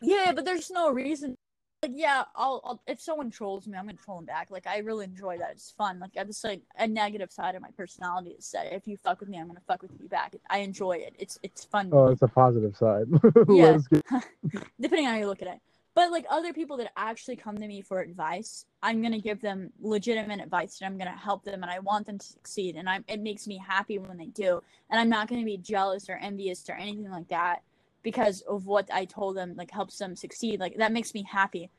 Yeah, 0.02 0.32
but 0.34 0.46
there's 0.46 0.72
no 0.72 0.92
reason. 0.92 1.36
Like, 1.84 1.92
yeah, 1.96 2.26
I'll, 2.36 2.62
I'll 2.64 2.82
if 2.88 3.02
someone 3.02 3.32
trolls 3.32 3.68
me, 3.68 3.76
I'm 3.78 3.86
gonna 3.86 3.98
troll 3.98 4.18
them 4.18 4.26
back. 4.26 4.52
Like, 4.52 4.68
I 4.68 4.78
really 4.80 5.06
enjoy 5.06 5.40
that. 5.40 5.52
It's 5.52 5.72
fun. 5.72 6.00
Like, 6.00 6.12
I 6.18 6.24
just 6.24 6.44
like 6.44 6.62
a 6.78 6.88
negative 6.88 7.32
side 7.32 7.56
of 7.56 7.62
my 7.62 7.70
personality 7.76 8.32
is 8.32 8.50
that 8.52 8.72
if 8.72 8.88
you 8.88 8.98
fuck 8.98 9.20
with 9.20 9.30
me, 9.30 9.40
I'm 9.40 9.48
gonna 9.48 9.62
fuck 9.68 9.82
with 9.82 9.92
you 10.00 10.08
back. 10.08 10.36
I 10.50 10.60
enjoy 10.60 10.94
it. 10.94 11.16
It's 11.18 11.40
it's 11.44 11.64
fun. 11.66 11.90
Oh, 11.92 12.08
it's 12.08 12.22
a 12.22 12.28
positive 12.28 12.76
side. 12.78 13.08
Yeah. 13.50 13.72
Let's 13.72 13.88
get- 13.88 14.06
depending 14.80 15.08
on 15.08 15.14
how 15.14 15.20
you 15.20 15.28
look 15.28 15.42
at 15.42 15.48
it. 15.48 15.60
But 15.94 16.12
like 16.12 16.26
other 16.30 16.54
people 16.54 16.78
that 16.78 16.92
actually 16.96 17.36
come 17.36 17.58
to 17.58 17.68
me 17.68 17.82
for 17.82 18.00
advice, 18.00 18.66
I'm 18.82 19.02
gonna 19.02 19.20
give 19.20 19.42
them 19.42 19.72
legitimate 19.82 20.40
advice 20.40 20.80
and 20.80 20.88
I'm 20.88 20.98
gonna 20.98 21.18
help 21.18 21.44
them 21.44 21.64
and 21.64 21.72
I 21.72 21.80
want 21.80 22.06
them 22.06 22.18
to 22.18 22.26
succeed 22.26 22.76
and 22.78 22.90
I'm 22.90 23.04
it 23.08 23.20
makes 23.20 23.46
me 23.46 23.58
happy 23.58 24.00
when 24.00 24.18
they 24.18 24.28
do. 24.28 24.62
And 24.90 25.00
I'm 25.00 25.10
not 25.10 25.28
gonna 25.28 25.44
be 25.44 25.58
jealous 25.58 26.10
or 26.10 26.16
envious 26.16 26.70
or 26.70 26.76
anything 26.76 27.12
like 27.12 27.28
that 27.28 27.64
because 28.04 28.42
of 28.42 28.66
what 28.66 28.90
I 28.92 29.06
told 29.06 29.36
them 29.36 29.56
like 29.58 29.72
helps 29.72 29.98
them 29.98 30.16
succeed. 30.16 30.62
Like 30.62 30.78
that 30.78 30.94
makes 30.94 31.14
me 31.14 31.24
happy. 31.30 31.70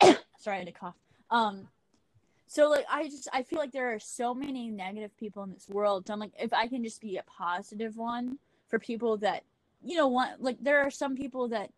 Sorry, 0.00 0.56
I 0.56 0.58
had 0.58 0.66
to 0.66 0.72
cough. 0.72 0.94
Um 1.30 1.68
so 2.46 2.70
like 2.70 2.86
I 2.88 3.04
just 3.04 3.28
I 3.32 3.42
feel 3.42 3.58
like 3.58 3.72
there 3.72 3.92
are 3.92 3.98
so 3.98 4.32
many 4.32 4.70
negative 4.70 5.16
people 5.16 5.42
in 5.42 5.52
this 5.52 5.68
world. 5.68 6.06
So 6.06 6.12
I'm 6.12 6.20
like 6.20 6.32
if 6.38 6.52
I 6.52 6.68
can 6.68 6.84
just 6.84 7.00
be 7.00 7.16
a 7.16 7.24
positive 7.24 7.96
one 7.96 8.38
for 8.68 8.78
people 8.78 9.16
that 9.18 9.42
you 9.82 9.96
know 9.96 10.06
want 10.06 10.40
like 10.40 10.58
there 10.60 10.78
are 10.78 10.90
some 10.90 11.16
people 11.16 11.48
that 11.48 11.72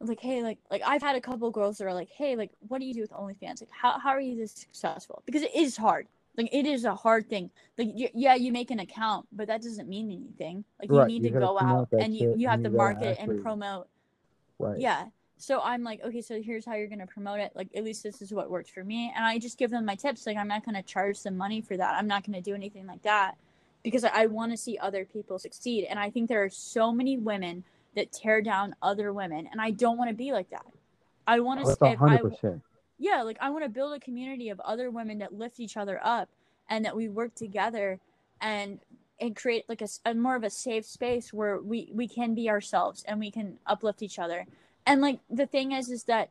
like 0.00 0.20
hey 0.20 0.42
like 0.42 0.58
like 0.70 0.82
I've 0.86 1.02
had 1.02 1.16
a 1.16 1.20
couple 1.20 1.50
girls 1.50 1.78
that 1.78 1.86
are 1.86 1.94
like 1.94 2.10
hey 2.10 2.36
like 2.36 2.50
what 2.68 2.80
do 2.80 2.86
you 2.86 2.94
do 2.94 3.00
with 3.00 3.12
OnlyFans? 3.12 3.60
Like 3.62 3.70
how 3.70 3.98
how 3.98 4.10
are 4.10 4.20
you 4.20 4.36
this 4.36 4.52
successful 4.52 5.22
because 5.26 5.42
it 5.42 5.54
is 5.54 5.76
hard. 5.76 6.06
Like 6.36 6.50
it 6.52 6.66
is 6.66 6.84
a 6.84 6.94
hard 6.94 7.28
thing. 7.30 7.50
Like 7.78 7.88
y- 7.94 8.10
yeah 8.14 8.34
you 8.34 8.52
make 8.52 8.70
an 8.70 8.80
account 8.80 9.26
but 9.32 9.46
that 9.48 9.62
doesn't 9.62 9.88
mean 9.88 10.10
anything. 10.10 10.64
Like 10.80 10.90
you 10.90 10.98
Right, 10.98 11.08
need 11.08 11.24
you 11.24 11.30
to 11.30 11.38
go 11.38 11.58
out 11.58 11.88
and 11.98 12.14
you 12.14 12.34
you 12.36 12.48
have 12.48 12.58
you 12.60 12.64
to 12.64 12.70
market 12.70 13.16
and 13.18 13.42
promote. 13.42 13.88
Right. 14.58 14.78
yeah. 14.80 15.06
So 15.38 15.60
i'm 15.62 15.82
like 15.82 16.02
okay 16.02 16.22
so 16.22 16.40
here's 16.40 16.64
how 16.64 16.74
you're 16.74 16.86
going 16.88 16.98
to 16.98 17.06
promote 17.06 17.40
it. 17.40 17.52
Like 17.54 17.68
at 17.74 17.84
least 17.84 18.02
this 18.02 18.20
is 18.22 18.32
what 18.32 18.50
works 18.50 18.70
for 18.70 18.84
me. 18.84 19.12
And 19.16 19.24
i 19.24 19.38
just 19.38 19.58
give 19.58 19.70
them 19.70 19.84
my 19.86 19.94
tips. 19.94 20.26
Like 20.26 20.36
i'm 20.36 20.48
not 20.48 20.64
going 20.64 20.74
to 20.76 20.82
charge 20.82 21.22
them 21.22 21.36
money 21.36 21.60
for 21.62 21.76
that. 21.76 21.94
I'm 21.94 22.06
not 22.06 22.24
going 22.24 22.34
to 22.34 22.42
do 22.42 22.54
anything 22.54 22.86
like 22.86 23.02
that 23.02 23.36
because 23.82 24.04
i, 24.04 24.10
I 24.22 24.26
want 24.26 24.52
to 24.52 24.58
see 24.58 24.78
other 24.78 25.04
people 25.04 25.38
succeed. 25.38 25.84
And 25.84 25.98
i 25.98 26.10
think 26.10 26.28
there 26.28 26.42
are 26.42 26.50
so 26.50 26.92
many 26.92 27.16
women 27.18 27.64
that 27.96 28.12
tear 28.12 28.40
down 28.40 28.74
other 28.80 29.12
women 29.12 29.48
and 29.50 29.60
i 29.60 29.70
don't 29.70 29.98
want 29.98 30.08
to 30.08 30.14
be 30.14 30.32
like 30.32 30.48
that. 30.50 30.64
I 31.26 31.40
want 31.40 31.64
to 31.64 31.84
a 31.84 31.96
hundred 31.96 32.30
percent. 32.30 32.62
yeah 32.98 33.22
like 33.22 33.38
i 33.40 33.50
want 33.50 33.64
to 33.64 33.68
build 33.68 33.94
a 33.94 34.00
community 34.00 34.48
of 34.50 34.60
other 34.60 34.90
women 34.90 35.18
that 35.18 35.34
lift 35.34 35.58
each 35.58 35.76
other 35.76 35.98
up 36.02 36.28
and 36.70 36.84
that 36.84 36.96
we 36.96 37.08
work 37.08 37.34
together 37.34 37.98
and 38.40 38.78
and 39.20 39.34
create 39.34 39.64
like 39.68 39.82
a 40.04 40.14
more 40.14 40.36
of 40.36 40.44
a 40.44 40.50
safe 40.50 40.84
space 40.84 41.32
where 41.32 41.58
we 41.58 41.90
we 41.92 42.06
can 42.06 42.34
be 42.34 42.50
ourselves 42.50 43.04
and 43.08 43.18
we 43.18 43.30
can 43.30 43.58
uplift 43.66 44.02
each 44.02 44.18
other. 44.18 44.46
And 44.84 45.00
like 45.00 45.20
the 45.30 45.46
thing 45.46 45.72
is 45.72 45.88
is 45.90 46.04
that 46.04 46.30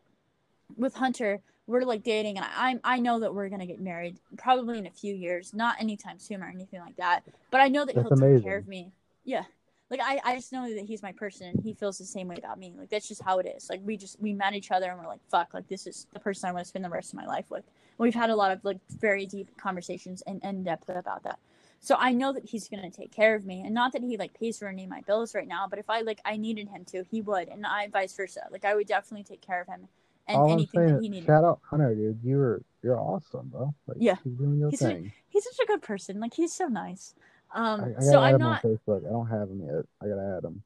with 0.77 0.95
hunter 0.95 1.41
we're 1.67 1.81
like 1.81 2.03
dating 2.03 2.37
and 2.37 2.45
i 2.55 2.79
i 2.83 2.99
know 2.99 3.19
that 3.19 3.33
we're 3.33 3.49
gonna 3.49 3.65
get 3.65 3.79
married 3.79 4.17
probably 4.37 4.79
in 4.79 4.87
a 4.87 4.91
few 4.91 5.13
years 5.13 5.53
not 5.53 5.79
anytime 5.79 6.17
soon 6.17 6.41
or 6.41 6.47
anything 6.47 6.79
like 6.79 6.95
that 6.95 7.23
but 7.51 7.61
i 7.61 7.67
know 7.67 7.85
that 7.85 7.93
That's 7.93 8.07
he'll 8.07 8.17
take 8.17 8.43
care 8.43 8.57
of 8.57 8.67
me. 8.67 8.91
Yeah 9.23 9.43
like 9.91 9.99
I, 10.03 10.19
I 10.25 10.35
just 10.35 10.51
know 10.51 10.67
that 10.73 10.85
he's 10.85 11.03
my 11.03 11.11
person 11.11 11.47
and 11.47 11.59
he 11.63 11.73
feels 11.73 11.97
the 11.97 12.05
same 12.05 12.27
way 12.27 12.35
about 12.37 12.57
me 12.59 12.73
like 12.77 12.89
that's 12.89 13.07
just 13.07 13.21
how 13.21 13.39
it 13.39 13.45
is 13.55 13.69
like 13.69 13.81
we 13.83 13.97
just 13.97 14.19
we 14.19 14.33
met 14.33 14.53
each 14.53 14.71
other 14.71 14.89
and 14.89 14.99
we're 14.99 15.07
like 15.07 15.19
fuck 15.29 15.53
like 15.53 15.67
this 15.67 15.85
is 15.87 16.07
the 16.13 16.19
person 16.19 16.49
i 16.49 16.51
want 16.51 16.63
to 16.65 16.69
spend 16.69 16.83
the 16.83 16.89
rest 16.89 17.13
of 17.13 17.17
my 17.17 17.25
life 17.25 17.45
with 17.49 17.63
we've 17.97 18.15
had 18.15 18.29
a 18.29 18.35
lot 18.35 18.51
of 18.51 18.63
like 18.65 18.79
very 18.99 19.25
deep 19.25 19.55
conversations 19.57 20.23
and 20.27 20.43
in 20.43 20.63
depth 20.63 20.89
about 20.89 21.23
that 21.23 21.37
so 21.79 21.95
i 21.99 22.11
know 22.11 22.33
that 22.33 22.45
he's 22.45 22.67
going 22.67 22.81
to 22.81 22.89
take 22.95 23.11
care 23.11 23.35
of 23.35 23.45
me 23.45 23.61
and 23.63 23.73
not 23.73 23.91
that 23.93 24.01
he 24.01 24.17
like 24.17 24.33
pays 24.39 24.57
for 24.57 24.67
any 24.67 24.83
of 24.85 24.89
my 24.89 25.01
bills 25.01 25.35
right 25.35 25.47
now 25.47 25.67
but 25.69 25.77
if 25.79 25.89
i 25.89 26.01
like 26.01 26.19
i 26.25 26.35
needed 26.35 26.67
him 26.69 26.83
to 26.83 27.03
he 27.11 27.21
would 27.21 27.47
and 27.47 27.65
i 27.65 27.87
vice 27.87 28.13
versa 28.15 28.41
like 28.51 28.65
i 28.65 28.73
would 28.75 28.87
definitely 28.87 29.23
take 29.23 29.41
care 29.41 29.61
of 29.61 29.67
him 29.67 29.87
and 30.27 30.37
All 30.37 30.45
I'm 30.47 30.53
anything 30.53 30.81
that 30.87 30.93
he 30.95 31.01
saying, 31.01 31.11
needed 31.11 31.25
shout 31.27 31.43
out 31.43 31.59
Hunter, 31.69 31.93
dude. 31.93 32.19
You 32.23 32.37
were 32.37 32.61
you're 32.81 32.99
awesome, 32.99 33.49
bro. 33.49 33.73
Like, 33.87 33.97
Yeah. 33.99 34.15
keep 34.15 34.37
doing 34.37 34.59
your 34.59 34.69
He's 34.71 34.81
a- 34.81 34.87
thing. 34.89 35.11
he's 35.27 35.43
such 35.43 35.59
a 35.63 35.67
good 35.67 35.81
person 35.83 36.19
like 36.19 36.33
he's 36.33 36.51
so 36.53 36.65
nice 36.67 37.13
um 37.55 37.81
I, 37.81 37.97
I 37.97 38.01
so 38.01 38.19
i'm 38.19 38.37
not 38.37 38.63
on 38.63 38.71
Facebook. 38.71 39.07
I 39.07 39.09
don't 39.09 39.27
have 39.27 39.49
him 39.49 39.61
yet. 39.65 39.85
I 40.01 40.07
gotta 40.07 40.35
add 40.37 40.43
him. 40.43 40.61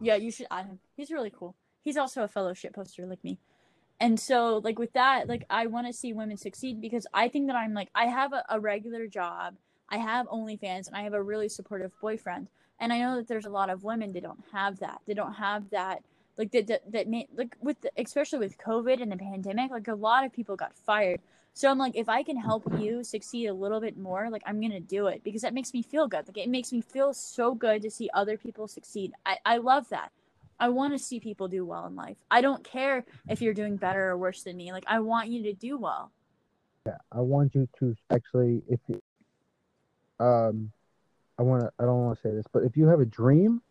Yeah, 0.00 0.16
you 0.16 0.30
should 0.30 0.46
add 0.50 0.66
him. 0.66 0.78
He's 0.96 1.10
really 1.10 1.30
cool. 1.30 1.56
He's 1.82 1.96
also 1.96 2.22
a 2.22 2.28
fellow 2.28 2.54
shit 2.54 2.72
poster 2.72 3.06
like 3.06 3.22
me. 3.24 3.38
And 4.00 4.18
so, 4.18 4.58
like 4.58 4.78
with 4.78 4.92
that, 4.92 5.28
like 5.28 5.44
I 5.50 5.66
want 5.66 5.86
to 5.86 5.92
see 5.92 6.12
women 6.12 6.36
succeed 6.36 6.80
because 6.80 7.06
I 7.14 7.28
think 7.28 7.46
that 7.48 7.56
I'm 7.56 7.74
like 7.74 7.88
I 7.94 8.06
have 8.06 8.32
a, 8.32 8.44
a 8.48 8.60
regular 8.60 9.06
job, 9.06 9.56
I 9.88 9.98
have 9.98 10.26
OnlyFans, 10.28 10.86
and 10.86 10.96
I 10.96 11.02
have 11.02 11.14
a 11.14 11.22
really 11.22 11.48
supportive 11.48 11.92
boyfriend. 12.00 12.48
And 12.80 12.92
I 12.92 12.98
know 12.98 13.16
that 13.16 13.28
there's 13.28 13.46
a 13.46 13.50
lot 13.50 13.70
of 13.70 13.84
women 13.84 14.12
that 14.12 14.24
don't 14.24 14.44
have 14.52 14.80
that. 14.80 15.00
They 15.06 15.14
don't 15.14 15.34
have 15.34 15.70
that 15.70 16.02
like 16.36 16.50
that 16.52 16.66
that, 16.66 16.92
that 16.92 17.08
made 17.08 17.28
like 17.36 17.56
with 17.60 17.80
the, 17.80 17.90
especially 17.96 18.38
with 18.38 18.58
covid 18.58 19.00
and 19.00 19.12
the 19.12 19.16
pandemic 19.16 19.70
like 19.70 19.88
a 19.88 19.94
lot 19.94 20.24
of 20.24 20.32
people 20.32 20.56
got 20.56 20.76
fired 20.76 21.20
so 21.54 21.70
i'm 21.70 21.78
like 21.78 21.96
if 21.96 22.08
i 22.08 22.22
can 22.22 22.36
help 22.36 22.64
you 22.78 23.02
succeed 23.02 23.46
a 23.46 23.54
little 23.54 23.80
bit 23.80 23.96
more 23.96 24.28
like 24.30 24.42
i'm 24.46 24.60
gonna 24.60 24.80
do 24.80 25.06
it 25.06 25.22
because 25.24 25.42
that 25.42 25.54
makes 25.54 25.72
me 25.72 25.82
feel 25.82 26.06
good 26.06 26.26
like 26.28 26.36
it 26.36 26.48
makes 26.48 26.72
me 26.72 26.80
feel 26.80 27.14
so 27.14 27.54
good 27.54 27.80
to 27.80 27.90
see 27.90 28.10
other 28.12 28.36
people 28.36 28.68
succeed 28.68 29.12
i, 29.24 29.38
I 29.46 29.56
love 29.56 29.88
that 29.88 30.10
i 30.60 30.68
want 30.68 30.92
to 30.92 30.98
see 30.98 31.18
people 31.20 31.48
do 31.48 31.64
well 31.64 31.86
in 31.86 31.94
life 31.96 32.16
i 32.30 32.40
don't 32.40 32.62
care 32.64 33.04
if 33.28 33.40
you're 33.40 33.54
doing 33.54 33.76
better 33.76 34.10
or 34.10 34.18
worse 34.18 34.42
than 34.42 34.56
me 34.56 34.72
like 34.72 34.84
i 34.86 35.00
want 35.00 35.28
you 35.28 35.42
to 35.44 35.52
do 35.54 35.78
well 35.78 36.10
Yeah, 36.86 36.98
I 37.10 37.20
want 37.20 37.54
you 37.54 37.66
to 37.78 37.96
actually, 38.10 38.62
if 38.68 38.80
you, 38.88 39.00
um, 40.20 40.70
I 41.38 41.42
want 41.42 41.62
to, 41.62 41.70
I 41.78 41.84
don't 41.86 42.04
want 42.04 42.18
to 42.18 42.22
say 42.22 42.34
this, 42.34 42.44
but 42.52 42.62
if 42.62 42.76
you 42.76 42.86
have 42.88 43.00
a 43.00 43.06
dream, 43.06 43.62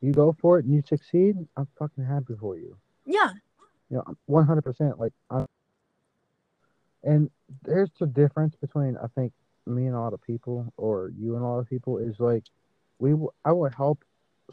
you 0.00 0.12
go 0.12 0.32
for 0.40 0.58
it 0.58 0.64
and 0.64 0.72
you 0.72 0.82
succeed. 0.86 1.34
I'm 1.56 1.66
fucking 1.78 2.04
happy 2.04 2.34
for 2.38 2.56
you. 2.56 2.76
yeah 3.06 3.30
You 3.90 3.96
know, 3.96 4.04
100. 4.26 4.62
percent 4.62 5.00
Like, 5.00 5.12
I'm, 5.30 5.46
and 7.04 7.30
there's 7.62 7.90
the 8.00 8.06
difference 8.06 8.54
between 8.56 8.96
I 9.02 9.06
think 9.14 9.32
me 9.66 9.86
and 9.86 9.94
a 9.96 10.00
lot 10.00 10.14
of 10.14 10.22
people, 10.22 10.72
or 10.76 11.12
you 11.18 11.34
and 11.36 11.44
a 11.44 11.48
lot 11.48 11.58
of 11.60 11.68
people, 11.68 11.98
is 11.98 12.20
like, 12.20 12.44
we, 12.98 13.10
w- 13.10 13.30
I 13.44 13.52
would 13.52 13.74
help 13.74 14.02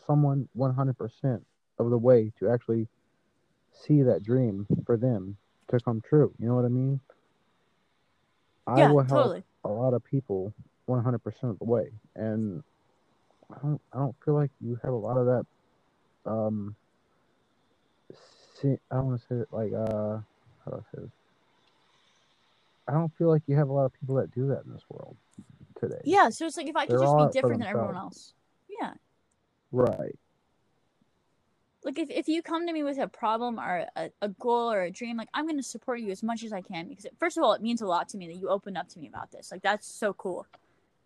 someone 0.07 0.49
100 0.53 0.97
percent 0.97 1.45
of 1.79 1.89
the 1.89 1.97
way 1.97 2.31
to 2.39 2.49
actually 2.49 2.87
see 3.73 4.03
that 4.03 4.23
dream 4.23 4.67
for 4.85 4.97
them 4.97 5.37
to 5.69 5.79
come 5.81 6.01
true. 6.07 6.33
You 6.39 6.47
know 6.49 6.55
what 6.55 6.65
I 6.65 6.69
mean? 6.69 6.99
I 8.67 8.81
yeah 8.81 8.85
will 8.85 9.03
help 9.03 9.33
totally 9.33 9.43
a 9.65 9.69
lot 9.69 9.93
of 9.93 10.03
people 10.03 10.53
100% 10.89 11.15
of 11.43 11.59
the 11.59 11.65
way 11.65 11.91
and 12.15 12.63
I 13.51 13.57
don't 13.61 13.81
I 13.93 13.99
don't 13.99 14.15
feel 14.25 14.35
like 14.35 14.51
you 14.61 14.77
have 14.83 14.93
a 14.93 14.97
lot 14.97 15.17
of 15.17 15.25
that 15.27 15.45
um 16.31 16.75
see, 18.61 18.75
I 18.91 18.95
don't 18.95 19.07
want 19.07 19.21
to 19.21 19.27
say 19.27 19.35
it 19.41 19.47
like 19.51 19.73
uh 19.73 20.19
how 20.65 20.71
do 20.71 20.77
I 20.77 20.81
say 20.95 21.03
this 21.03 21.11
I 22.87 22.93
don't 22.93 23.13
feel 23.17 23.29
like 23.29 23.43
you 23.47 23.55
have 23.55 23.69
a 23.69 23.73
lot 23.73 23.85
of 23.85 23.93
people 23.93 24.15
that 24.15 24.31
do 24.31 24.47
that 24.47 24.63
in 24.65 24.71
this 24.73 24.83
world 24.89 25.17
today. 25.79 25.99
yeah 26.05 26.29
so 26.29 26.45
it's 26.45 26.55
like 26.57 26.67
if 26.67 26.75
i 26.75 26.85
could 26.85 26.97
They're 26.97 27.05
just 27.05 27.17
be 27.17 27.31
different 27.33 27.59
than 27.59 27.67
everyone 27.67 27.97
else. 27.97 28.33
Yeah. 28.69 28.93
Right. 29.71 30.15
like 31.83 31.99
if, 31.99 32.09
if 32.09 32.27
you 32.27 32.41
come 32.41 32.65
to 32.65 32.71
me 32.73 32.81
with 32.83 32.97
a 32.97 33.07
problem 33.07 33.59
or 33.59 33.85
a, 33.95 34.09
a 34.21 34.29
goal 34.29 34.71
or 34.71 34.83
a 34.83 34.91
dream 34.91 35.17
like 35.17 35.27
i'm 35.33 35.45
going 35.45 35.57
to 35.57 35.63
support 35.63 35.99
you 35.99 36.11
as 36.11 36.23
much 36.23 36.43
as 36.43 36.53
i 36.53 36.61
can 36.61 36.87
because 36.87 37.05
first 37.19 37.37
of 37.37 37.43
all 37.43 37.53
it 37.53 37.61
means 37.61 37.81
a 37.81 37.85
lot 37.85 38.07
to 38.09 38.17
me 38.17 38.27
that 38.27 38.35
you 38.35 38.47
opened 38.49 38.77
up 38.77 38.87
to 38.89 38.99
me 38.99 39.07
about 39.07 39.31
this. 39.31 39.51
Like 39.51 39.61
that's 39.61 39.87
so 39.87 40.13
cool 40.13 40.47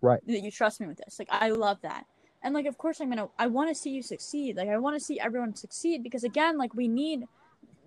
Right. 0.01 0.19
that 0.27 0.39
you 0.41 0.51
trust 0.51 0.79
me 0.79 0.87
with 0.87 0.97
this. 0.97 1.17
Like 1.19 1.29
i 1.31 1.49
love 1.49 1.79
that. 1.81 2.05
And 2.43 2.53
like 2.53 2.65
of 2.67 2.77
course 2.77 3.01
i'm 3.01 3.09
gonna 3.09 3.27
i 3.39 3.47
want 3.47 3.69
to 3.69 3.75
see 3.75 3.89
you 3.89 4.01
succeed. 4.03 4.55
Like 4.55 4.69
i 4.69 4.77
want 4.77 4.95
to 4.97 5.03
see 5.03 5.19
everyone 5.19 5.55
succeed 5.55 6.03
because 6.03 6.23
again 6.23 6.57
like 6.57 6.73
we 6.75 6.87
need 6.87 7.25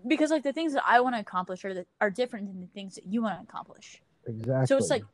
because 0.06 0.31
like 0.31 0.42
the 0.42 0.52
things 0.52 0.72
that 0.72 0.82
i 0.86 1.00
want 1.00 1.14
to 1.14 1.20
accomplish 1.20 1.64
are 1.64 1.74
that 1.74 1.86
are 2.00 2.10
different 2.10 2.47
than 2.47 2.60
the 2.60 2.66
things 2.68 2.94
that 2.94 3.06
you 3.06 3.22
want 3.22 3.39
to 3.39 3.42
accomplish 3.42 4.00
Exactly. 4.26 4.66
so 4.66 4.76
it's 4.76 4.90
like 4.90 5.05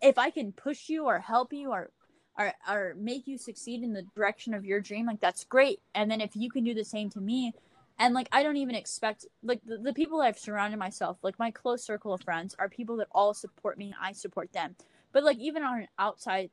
if 0.00 0.18
I 0.18 0.30
can 0.30 0.52
push 0.52 0.88
you 0.88 1.06
or 1.06 1.18
help 1.18 1.52
you 1.52 1.70
or 1.70 1.90
or 2.38 2.52
or 2.68 2.94
make 2.96 3.26
you 3.26 3.36
succeed 3.36 3.82
in 3.82 3.92
the 3.92 4.04
direction 4.14 4.54
of 4.54 4.64
your 4.64 4.80
dream, 4.80 5.06
like 5.06 5.20
that's 5.20 5.44
great. 5.44 5.80
And 5.94 6.10
then 6.10 6.20
if 6.20 6.36
you 6.36 6.50
can 6.50 6.64
do 6.64 6.74
the 6.74 6.84
same 6.84 7.10
to 7.10 7.20
me, 7.20 7.52
and 7.98 8.14
like 8.14 8.28
I 8.30 8.42
don't 8.42 8.56
even 8.56 8.74
expect 8.74 9.26
like 9.42 9.60
the, 9.64 9.78
the 9.78 9.92
people 9.92 10.20
I've 10.20 10.38
surrounded 10.38 10.78
myself, 10.78 11.18
like 11.22 11.38
my 11.38 11.50
close 11.50 11.84
circle 11.84 12.12
of 12.12 12.22
friends, 12.22 12.54
are 12.58 12.68
people 12.68 12.96
that 12.98 13.08
all 13.12 13.34
support 13.34 13.76
me 13.78 13.86
and 13.86 13.94
I 14.00 14.12
support 14.12 14.52
them. 14.52 14.76
But 15.12 15.24
like 15.24 15.38
even 15.38 15.62
on 15.64 15.80
an 15.80 15.88
outside, 15.98 16.50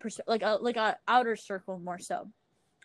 pers- 0.00 0.20
like 0.26 0.42
a 0.42 0.58
like 0.60 0.76
a 0.76 0.96
outer 1.06 1.36
circle 1.36 1.78
more 1.78 1.98
so, 1.98 2.28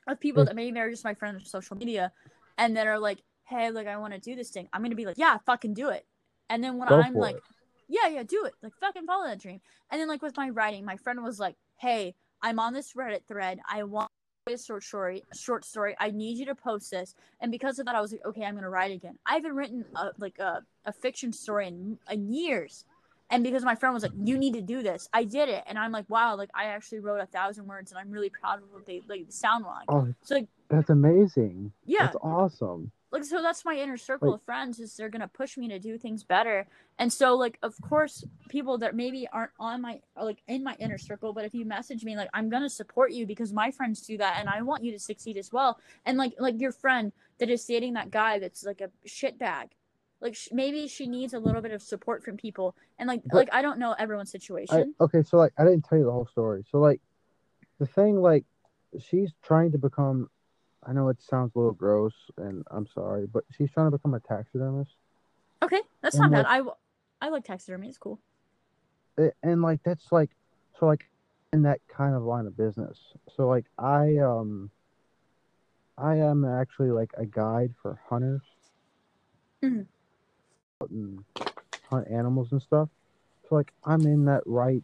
of 0.08 0.19
people 0.19 0.43
Mm. 0.43 0.48
that 0.48 0.56
maybe 0.56 0.80
are 0.80 0.90
just 0.90 1.03
my 1.03 1.16
friends 1.16 1.38
on 1.42 1.45
social 1.45 1.75
media, 1.77 2.11
and 2.59 2.77
that 2.77 2.85
are 2.85 3.00
like, 3.00 3.24
hey, 3.53 3.69
like 3.72 3.88
I 3.88 3.98
want 3.98 4.14
to 4.14 4.19
do 4.19 4.35
this 4.35 4.49
thing. 4.49 4.67
I'm 4.73 4.82
gonna 4.83 4.95
be 4.95 5.06
like, 5.06 5.17
yeah, 5.17 5.38
fucking 5.45 5.73
do 5.73 5.90
it. 5.90 6.06
And 6.49 6.64
then 6.64 6.77
when 6.77 6.88
Go 6.90 7.01
I'm 7.01 7.14
like, 7.14 7.38
it. 7.38 7.43
yeah, 7.88 8.07
yeah, 8.07 8.23
do 8.23 8.45
it. 8.45 8.53
Like 8.61 8.73
fucking 8.80 9.06
follow 9.06 9.25
that 9.27 9.40
dream. 9.41 9.61
And 9.91 9.99
then 10.01 10.07
like 10.07 10.22
with 10.22 10.38
my 10.38 10.49
writing, 10.49 10.85
my 10.85 10.98
friend 10.98 11.23
was 11.23 11.40
like, 11.40 11.56
"Hey, 11.77 12.15
I'm 12.41 12.59
on 12.59 12.73
this 12.73 12.93
Reddit 12.93 13.25
thread. 13.27 13.59
I 13.69 13.83
want 13.83 14.09
a 14.48 14.57
short 14.57 14.83
story. 14.83 15.23
Short 15.33 15.64
story. 15.65 15.95
I 15.99 16.11
need 16.11 16.38
you 16.38 16.45
to 16.48 16.56
post 16.56 16.91
this." 16.91 17.15
And 17.40 17.51
because 17.51 17.80
of 17.80 17.85
that, 17.85 17.95
I 17.95 18.01
was 18.01 18.11
like, 18.11 18.25
"Okay, 18.25 18.43
I'm 18.43 18.56
gonna 18.56 18.69
write 18.69 18.91
again." 18.91 19.17
I 19.25 19.35
haven't 19.35 19.56
written 19.56 19.85
a, 19.95 20.11
like 20.17 20.40
a, 20.40 20.61
a 20.85 20.91
fiction 20.91 21.32
story 21.32 21.67
in, 21.67 21.98
in 22.11 22.32
years. 22.32 22.85
And 23.30 23.43
because 23.43 23.64
my 23.64 23.73
friend 23.73 23.93
was 23.93 24.03
like, 24.03 24.11
"You 24.23 24.38
need 24.38 24.53
to 24.53 24.61
do 24.61 24.83
this," 24.83 25.07
I 25.14 25.23
did 25.23 25.49
it, 25.49 25.64
and 25.65 25.80
I'm 25.80 25.91
like, 25.91 26.07
"Wow!" 26.09 26.35
Like 26.35 26.49
I 26.53 26.65
actually 26.65 26.99
wrote 26.99 27.22
a 27.22 27.25
thousand 27.25 27.65
words, 27.67 27.91
and 27.91 27.98
I'm 27.99 28.11
really 28.11 28.30
proud 28.30 28.59
of 28.61 28.65
what 28.72 28.85
they 28.85 29.01
like 29.07 29.25
sound 29.30 29.65
like. 29.65 29.85
Oh, 29.88 30.14
So 30.23 30.35
like, 30.35 30.48
that's 30.69 30.90
amazing. 30.90 31.72
yeah, 31.85 32.03
That's 32.06 32.17
awesome. 32.22 32.91
Like 33.14 33.24
so 33.24 33.42
that's 33.42 33.64
my 33.64 33.75
inner 33.75 33.95
circle 33.95 34.32
Like- 34.32 34.40
of 34.40 34.43
friends 34.43 34.80
is 34.80 34.95
they're 34.98 35.08
gonna 35.09 35.27
push 35.30 35.58
me 35.58 35.69
to 35.69 35.80
do 35.80 35.98
things 35.98 36.24
better. 36.24 36.67
And 37.00 37.11
so 37.14 37.35
like 37.35 37.58
of 37.64 37.75
course 37.82 38.25
people 38.50 38.77
that 38.80 38.95
maybe 38.95 39.27
aren't 39.32 39.51
on 39.59 39.82
my 39.82 40.01
like 40.22 40.40
in 40.48 40.64
my 40.64 40.75
inner 40.80 40.98
circle 40.98 41.32
but 41.33 41.45
if 41.45 41.53
you 41.53 41.66
message 41.66 42.03
me 42.03 42.16
like 42.16 42.30
i'm 42.33 42.50
gonna 42.50 42.69
support 42.69 43.11
you 43.11 43.25
because 43.25 43.51
my 43.53 43.72
friends 43.72 44.01
do 44.06 44.16
that 44.17 44.38
and 44.40 44.48
i 44.48 44.61
want 44.61 44.83
you 44.83 44.92
to 44.92 45.00
succeed 45.00 45.38
as 45.38 45.51
well. 45.53 45.80
And 46.06 46.17
like 46.17 46.33
like 46.40 46.59
your 46.59 46.72
friend 46.72 47.11
that 47.40 47.50
is 47.50 47.64
dating 47.66 47.93
that 47.93 48.11
guy 48.11 48.40
that's 48.40 48.64
like 48.64 48.82
a 48.82 48.90
shit 49.06 49.40
bag 49.40 49.69
like 50.22 50.35
sh- 50.35 50.50
maybe 50.51 50.88
she 50.88 51.06
needs 51.08 51.33
a 51.33 51.40
little 51.40 51.61
bit 51.61 51.72
of 51.72 51.82
support 51.82 52.24
from 52.24 52.38
people. 52.38 52.75
And 52.98 53.08
like 53.08 53.22
But- 53.25 53.35
like 53.35 53.50
i 53.53 53.61
don't 53.61 53.77
know 53.80 53.93
everyone's 54.00 54.32
situation. 54.32 54.95
I, 55.00 55.03
okay, 55.03 55.22
so 55.24 55.38
like 55.38 55.53
I 55.58 55.64
didn't 55.66 55.83
tell 55.85 55.98
you 55.98 56.06
the 56.06 56.11
whole 56.11 56.27
story. 56.27 56.64
So 56.72 56.80
like 56.80 57.01
the 57.80 57.85
thing 57.88 58.22
like 58.22 58.45
she's 59.00 59.32
trying 59.42 59.72
to 59.74 59.77
become 59.77 60.30
I 60.88 60.94
know 60.94 61.10
it 61.10 61.22
sounds 61.22 61.52
a 61.56 61.60
little 61.60 61.74
gross 61.74 62.14
and 62.38 62.64
I'm 62.72 62.88
sorry, 62.88 63.26
but 63.28 63.44
she's 63.52 63.72
trying 63.72 63.88
to 63.88 63.92
become 63.98 64.14
a 64.14 64.20
taxidermist. 64.20 64.92
okay 65.64 65.82
that's 66.02 66.16
and, 66.16 66.24
not 66.24 66.32
bad 66.32 66.38
like- 66.44 66.48
i 66.52 66.58
w- 66.58 66.76
i 67.22 67.30
like 67.30 67.44
taxidermy 67.45 67.88
it's 67.88 67.98
cool 67.98 68.20
A- 69.18 69.32
And 69.44 69.62
like 69.62 69.82
that's 69.84 70.12
like 70.12 70.32
so 70.80 70.86
like 70.88 71.06
in 71.53 71.62
that 71.64 71.80
kind 71.88 72.16
of 72.16 72.24
line 72.24 72.48
of 72.48 72.58
business. 72.58 72.98
So 73.36 73.48
like 73.48 73.66
I 73.78 74.18
um 74.18 74.72
I 75.98 76.16
am 76.16 76.44
actually 76.44 76.90
like 76.90 77.12
a 77.16 77.26
guide 77.26 77.74
for 77.82 78.00
hunters. 78.10 78.42
Mhm. 79.64 79.86
And 80.90 81.24
hunt 81.90 82.08
animals 82.10 82.52
and 82.52 82.62
stuff. 82.62 82.90
So 83.48 83.56
like 83.56 83.72
I'm 83.86 84.02
in 84.02 84.26
that 84.26 84.42
right 84.48 84.84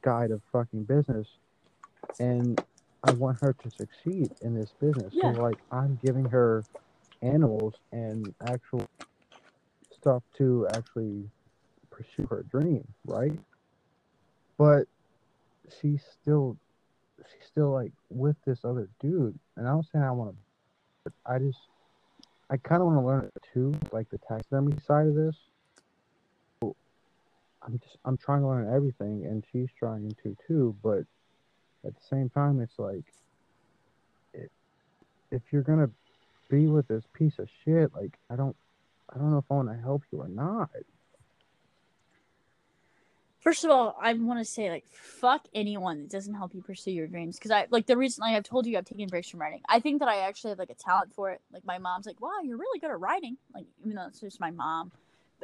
guide 0.00 0.30
of 0.30 0.40
fucking 0.52 0.84
business 0.84 1.26
and 2.20 2.62
I 3.06 3.10
want 3.10 3.38
her 3.40 3.52
to 3.52 3.70
succeed 3.70 4.30
in 4.42 4.54
this 4.54 4.72
business. 4.80 5.12
Yeah. 5.14 5.34
So 5.34 5.42
like 5.42 5.58
I'm 5.70 5.98
giving 6.02 6.24
her 6.26 6.64
animals 7.22 7.74
and 7.92 8.34
actual 8.48 8.86
stuff 9.92 10.22
to 10.38 10.66
actually 10.72 11.24
pursue 11.90 12.26
her 12.28 12.44
dream, 12.50 12.86
right? 13.06 13.32
But 14.58 14.84
she's 15.80 16.02
still 16.20 16.56
she's 17.18 17.46
still 17.48 17.70
like 17.70 17.92
with 18.10 18.36
this 18.46 18.60
other 18.64 18.88
dude 19.00 19.38
and 19.56 19.66
I'm 19.66 19.76
not 19.76 19.86
saying 19.92 20.04
I 20.04 20.10
want 20.10 20.30
to 20.30 20.36
but 21.04 21.12
I 21.24 21.38
just 21.38 21.58
I 22.50 22.56
kind 22.56 22.80
of 22.80 22.86
want 22.86 22.98
to 23.00 23.06
learn 23.06 23.24
it 23.24 23.42
too, 23.52 23.74
like 23.92 24.08
the 24.10 24.18
taxidermy 24.18 24.76
side 24.86 25.06
of 25.06 25.14
this. 25.14 25.36
I'm 27.62 27.78
just 27.78 27.96
I'm 28.04 28.16
trying 28.16 28.42
to 28.42 28.46
learn 28.46 28.72
everything, 28.72 29.24
and 29.26 29.44
she's 29.50 29.68
trying 29.76 30.14
to 30.22 30.36
too. 30.46 30.76
But 30.82 31.04
at 31.84 31.94
the 31.94 32.06
same 32.08 32.28
time, 32.30 32.60
it's 32.60 32.78
like 32.78 33.04
it, 34.34 34.50
if 35.30 35.42
you're 35.52 35.62
gonna 35.62 35.90
be 36.50 36.66
with 36.66 36.88
this 36.88 37.04
piece 37.12 37.38
of 37.38 37.48
shit, 37.64 37.94
like 37.94 38.18
I 38.30 38.36
don't 38.36 38.56
I 39.12 39.18
don't 39.18 39.30
know 39.30 39.38
if 39.38 39.44
I 39.50 39.54
want 39.54 39.68
to 39.68 39.76
help 39.76 40.02
you 40.12 40.20
or 40.20 40.28
not. 40.28 40.70
First 43.40 43.64
of 43.64 43.70
all, 43.70 43.96
I 44.00 44.12
want 44.14 44.40
to 44.40 44.44
say 44.44 44.70
like 44.70 44.84
fuck 44.88 45.46
anyone 45.54 46.02
that 46.02 46.10
doesn't 46.10 46.34
help 46.34 46.54
you 46.54 46.62
pursue 46.62 46.90
your 46.90 47.06
dreams 47.06 47.36
because 47.36 47.52
I 47.52 47.66
like 47.70 47.86
the 47.86 47.96
reason 47.96 48.22
like, 48.22 48.34
I've 48.34 48.42
told 48.42 48.66
you 48.66 48.76
I've 48.76 48.84
taken 48.84 49.06
breaks 49.06 49.28
from 49.28 49.40
writing. 49.40 49.60
I 49.68 49.78
think 49.78 50.00
that 50.00 50.08
I 50.08 50.18
actually 50.18 50.50
have 50.50 50.58
like 50.58 50.70
a 50.70 50.74
talent 50.74 51.14
for 51.14 51.30
it. 51.30 51.40
Like 51.52 51.64
my 51.64 51.78
mom's 51.78 52.06
like, 52.06 52.20
"Wow, 52.20 52.40
you're 52.42 52.56
really 52.56 52.80
good 52.80 52.90
at 52.90 52.98
writing." 52.98 53.36
Like 53.54 53.66
even 53.84 53.94
though 53.94 54.06
it's 54.08 54.20
just 54.20 54.40
my 54.40 54.50
mom, 54.50 54.90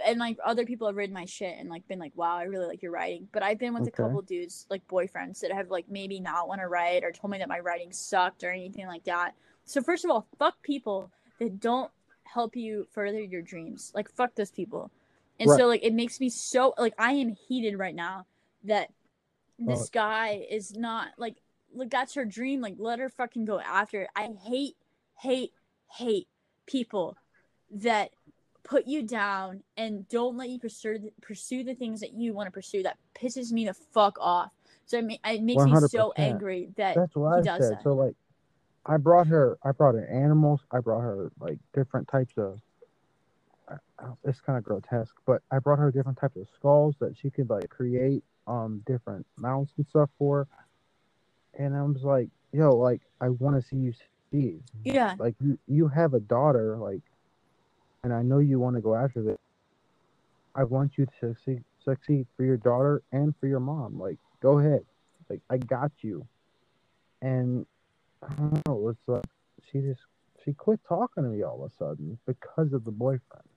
and 0.06 0.18
like 0.18 0.38
other 0.44 0.64
people 0.64 0.86
have 0.86 0.96
read 0.96 1.12
my 1.12 1.24
shit 1.24 1.56
and 1.58 1.68
like 1.68 1.86
been 1.88 1.98
like, 1.98 2.12
"Wow, 2.16 2.36
I 2.36 2.44
really 2.44 2.66
like 2.66 2.82
your 2.82 2.92
writing." 2.92 3.28
But 3.32 3.42
I've 3.42 3.58
been 3.58 3.74
with 3.74 3.86
a 3.86 3.90
couple 3.90 4.22
dudes 4.22 4.66
like 4.70 4.86
boyfriends 4.88 5.40
that 5.40 5.52
have 5.52 5.70
like 5.70 5.88
maybe 5.90 6.20
not 6.20 6.48
want 6.48 6.60
to 6.60 6.68
write 6.68 7.04
or 7.04 7.12
told 7.12 7.30
me 7.30 7.38
that 7.38 7.48
my 7.48 7.60
writing 7.60 7.92
sucked 7.92 8.44
or 8.44 8.50
anything 8.50 8.86
like 8.86 9.04
that. 9.04 9.34
So 9.64 9.82
first 9.82 10.04
of 10.04 10.10
all, 10.10 10.26
fuck 10.38 10.60
people 10.62 11.10
that 11.38 11.60
don't 11.60 11.90
help 12.24 12.56
you 12.56 12.86
further 12.92 13.20
your 13.20 13.42
dreams. 13.42 13.92
Like 13.94 14.10
fuck 14.10 14.34
those 14.34 14.50
people. 14.50 14.90
And 15.40 15.48
Right. 15.50 15.58
so 15.58 15.66
like 15.66 15.82
it 15.84 15.94
makes 15.94 16.20
me 16.20 16.28
so 16.30 16.74
like 16.78 16.94
I 16.98 17.12
am 17.12 17.30
heated 17.30 17.78
right 17.78 17.94
now 17.94 18.26
that 18.64 18.90
this 19.58 19.82
Oh. 19.82 19.88
guy 19.92 20.46
is 20.50 20.74
not 20.76 21.08
like 21.18 21.36
like 21.74 21.90
that's 21.90 22.14
her 22.14 22.24
dream. 22.24 22.60
Like 22.60 22.76
let 22.78 22.98
her 22.98 23.08
fucking 23.08 23.44
go 23.44 23.58
after 23.60 24.02
it. 24.02 24.10
I 24.16 24.30
hate, 24.42 24.76
hate, 25.18 25.52
hate 25.90 26.28
people 26.66 27.16
that 27.70 28.10
put 28.64 28.86
you 28.86 29.02
down 29.02 29.62
and 29.76 30.08
don't 30.08 30.36
let 30.36 30.48
you 30.48 30.58
pursue 30.58 30.98
the, 30.98 31.12
pursue 31.20 31.64
the 31.64 31.74
things 31.74 32.00
that 32.00 32.12
you 32.14 32.32
want 32.32 32.46
to 32.46 32.50
pursue. 32.50 32.82
That 32.82 32.96
pisses 33.14 33.52
me 33.52 33.66
the 33.66 33.74
fuck 33.74 34.16
off. 34.20 34.52
So 34.86 34.98
it, 34.98 35.04
ma- 35.06 35.30
it 35.30 35.42
makes 35.42 35.64
me 35.64 35.74
so 35.88 36.12
angry 36.16 36.70
that 36.76 36.94
That's 36.94 37.14
what 37.16 37.34
he 37.34 37.40
I 37.40 37.42
does 37.56 37.68
said. 37.68 37.78
that. 37.78 37.82
So 37.82 37.92
like, 37.94 38.14
I 38.84 38.96
brought 38.96 39.28
her. 39.28 39.58
I 39.62 39.70
brought 39.72 39.94
her 39.94 40.06
animals. 40.06 40.60
I 40.70 40.80
brought 40.80 41.00
her 41.00 41.30
like 41.40 41.58
different 41.72 42.08
types 42.08 42.34
of. 42.36 42.60
I- 43.68 43.74
I- 43.98 44.12
It's 44.24 44.40
kind 44.40 44.58
of 44.58 44.64
grotesque, 44.64 45.14
but 45.24 45.42
I 45.50 45.58
brought 45.60 45.78
her 45.78 45.90
different 45.92 46.18
types 46.18 46.36
of 46.36 46.48
skulls 46.54 46.96
that 46.98 47.16
she 47.16 47.30
could 47.30 47.48
like 47.48 47.68
create 47.68 48.24
um 48.48 48.82
different 48.86 49.24
mounts 49.38 49.72
and 49.76 49.86
stuff 49.86 50.10
for. 50.18 50.48
And 51.58 51.76
I 51.76 51.82
was 51.82 52.02
like, 52.02 52.28
"Yo, 52.52 52.70
like 52.70 53.02
I 53.20 53.28
want 53.28 53.54
to 53.60 53.62
see 53.68 53.76
you 53.76 53.92
succeed. 53.92 54.62
Yeah. 54.84 55.14
Like 55.18 55.36
you, 55.40 55.58
you 55.68 55.86
have 55.88 56.14
a 56.14 56.20
daughter, 56.20 56.76
like, 56.76 57.02
and 58.04 58.12
I 58.12 58.22
know 58.22 58.38
you 58.38 58.58
want 58.58 58.76
to 58.76 58.82
go 58.82 58.94
after 58.94 59.22
this. 59.22 59.38
I 60.54 60.64
want 60.64 60.92
you 60.96 61.06
to 61.06 61.34
succeed, 61.34 61.64
succeed 61.84 62.26
for 62.36 62.44
your 62.44 62.56
daughter 62.56 63.02
and 63.12 63.34
for 63.40 63.46
your 63.46 63.60
mom. 63.60 63.98
Like, 63.98 64.18
go 64.40 64.58
ahead. 64.58 64.84
Like, 65.30 65.40
I 65.48 65.56
got 65.58 65.92
you." 66.02 66.26
And 67.22 67.64
I 68.22 68.34
don't 68.34 68.60
know. 68.66 68.88
It's 68.88 68.98
like 69.06 69.24
she 69.70 69.80
just 69.80 70.00
she 70.44 70.52
quit 70.52 70.80
talking 70.88 71.22
to 71.22 71.30
me 71.30 71.42
all 71.42 71.64
of 71.64 71.70
a 71.70 71.74
sudden 71.76 72.18
because 72.26 72.72
of 72.72 72.84
the 72.84 72.90
boyfriend. 72.90 73.48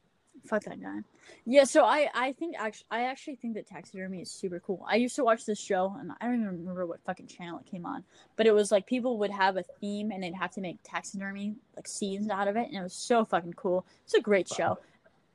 Fuck 0.46 0.64
that 0.66 0.82
guy. 0.82 1.00
Yeah, 1.46 1.64
so 1.64 1.84
I 1.86 2.10
I 2.14 2.32
think 2.34 2.56
actually 2.58 2.86
I 2.92 3.02
actually 3.04 3.36
think 3.36 3.56
that 3.56 3.68
taxidermy 3.68 4.22
is 4.22 4.32
super 4.32 4.60
cool. 4.60 4.86
I 4.88 4.96
used 4.96 5.16
to 5.16 5.24
watch 5.24 5.46
this 5.46 5.60
show 5.60 5.96
and 6.00 6.12
I 6.22 6.26
don't 6.26 6.36
even 6.36 6.58
remember 6.60 6.86
what 6.86 7.02
fucking 7.06 7.28
channel 7.28 7.60
it 7.60 7.70
came 7.70 7.86
on, 7.86 8.04
but 8.36 8.46
it 8.46 8.54
was 8.54 8.72
like 8.72 8.86
people 8.86 9.18
would 9.20 9.32
have 9.32 9.58
a 9.58 9.64
theme 9.64 10.12
and 10.12 10.24
they'd 10.24 10.36
have 10.36 10.52
to 10.52 10.62
make 10.62 10.78
taxidermy 10.84 11.56
like 11.76 11.88
scenes 11.88 12.30
out 12.30 12.48
of 12.48 12.56
it, 12.56 12.68
and 12.68 12.76
it 12.76 12.84
was 12.84 12.94
so 12.94 13.26
fucking 13.26 13.54
cool. 13.54 13.86
It's 14.06 14.14
a 14.14 14.22
great 14.22 14.48
show. 14.48 14.78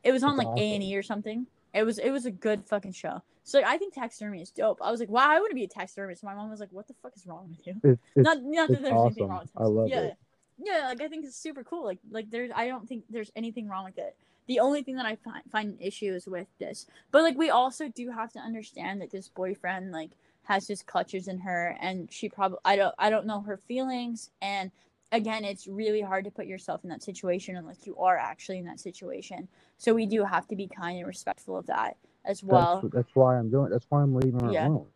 It 0.02 0.12
was 0.12 0.22
on 0.22 0.36
That's 0.36 0.48
like 0.48 0.58
A 0.58 0.74
and 0.74 0.82
E 0.82 0.96
or 0.96 1.02
something. 1.02 1.46
It 1.74 1.84
was 1.84 1.98
it 1.98 2.10
was 2.10 2.26
a 2.26 2.30
good 2.30 2.64
fucking 2.66 2.92
show. 2.92 3.22
So 3.42 3.62
I 3.64 3.78
think 3.78 3.94
taxidermy 3.94 4.42
is 4.42 4.50
dope. 4.50 4.78
I 4.80 4.90
was 4.90 5.00
like, 5.00 5.08
wow, 5.08 5.28
I 5.28 5.40
want 5.40 5.50
to 5.50 5.54
be 5.54 5.64
a 5.64 5.68
taxidermist. 5.68 6.22
My 6.22 6.34
mom 6.34 6.50
was 6.50 6.60
like, 6.60 6.68
what 6.72 6.86
the 6.86 6.94
fuck 7.02 7.12
is 7.16 7.26
wrong 7.26 7.48
with 7.48 7.66
you? 7.66 7.90
It, 7.90 7.98
it's 8.14 8.24
not 8.24 8.38
not 8.42 8.68
that 8.68 8.82
there's 8.82 8.94
anything 8.94 9.28
wrong 9.28 9.40
with 9.40 9.50
I 9.56 9.64
love 9.64 9.88
yeah. 9.88 10.00
it. 10.00 10.16
Yeah, 10.62 10.88
like 10.88 11.00
I 11.00 11.08
think 11.08 11.24
it's 11.24 11.36
super 11.36 11.64
cool. 11.64 11.84
Like 11.84 11.98
like 12.10 12.30
there's 12.30 12.50
I 12.54 12.68
don't 12.68 12.88
think 12.88 13.04
there's 13.08 13.30
anything 13.34 13.68
wrong 13.68 13.84
with 13.84 13.98
it. 13.98 14.16
The 14.50 14.58
only 14.58 14.82
thing 14.82 14.96
that 14.96 15.06
I 15.06 15.14
find 15.14 15.44
find 15.48 15.76
issues 15.80 16.26
with 16.26 16.48
this, 16.58 16.88
but 17.12 17.22
like 17.22 17.38
we 17.38 17.50
also 17.50 17.86
do 17.88 18.10
have 18.10 18.32
to 18.32 18.40
understand 18.40 19.00
that 19.00 19.12
this 19.12 19.28
boyfriend 19.28 19.92
like 19.92 20.10
has 20.42 20.66
his 20.66 20.82
clutches 20.82 21.28
in 21.28 21.38
her, 21.38 21.76
and 21.80 22.12
she 22.12 22.28
probably 22.28 22.58
I 22.64 22.74
don't 22.74 22.92
I 22.98 23.10
don't 23.10 23.26
know 23.26 23.42
her 23.42 23.58
feelings, 23.68 24.32
and 24.42 24.72
again, 25.12 25.44
it's 25.44 25.68
really 25.68 26.00
hard 26.00 26.24
to 26.24 26.32
put 26.32 26.46
yourself 26.46 26.82
in 26.82 26.90
that 26.90 27.04
situation 27.04 27.54
unless 27.54 27.86
you 27.86 27.96
are 27.98 28.18
actually 28.18 28.58
in 28.58 28.64
that 28.64 28.80
situation. 28.80 29.46
So 29.78 29.94
we 29.94 30.04
do 30.04 30.24
have 30.24 30.48
to 30.48 30.56
be 30.56 30.66
kind 30.66 30.98
and 30.98 31.06
respectful 31.06 31.56
of 31.56 31.66
that 31.66 31.96
as 32.24 32.42
well. 32.42 32.80
that's, 32.82 32.94
that's 32.94 33.14
why 33.14 33.36
I'm 33.36 33.52
doing. 33.52 33.70
That's 33.70 33.86
why 33.88 34.02
I'm 34.02 34.16
leaving 34.16 34.40
her 34.40 34.50
Yeah. 34.50 34.66
alone. 34.66 34.86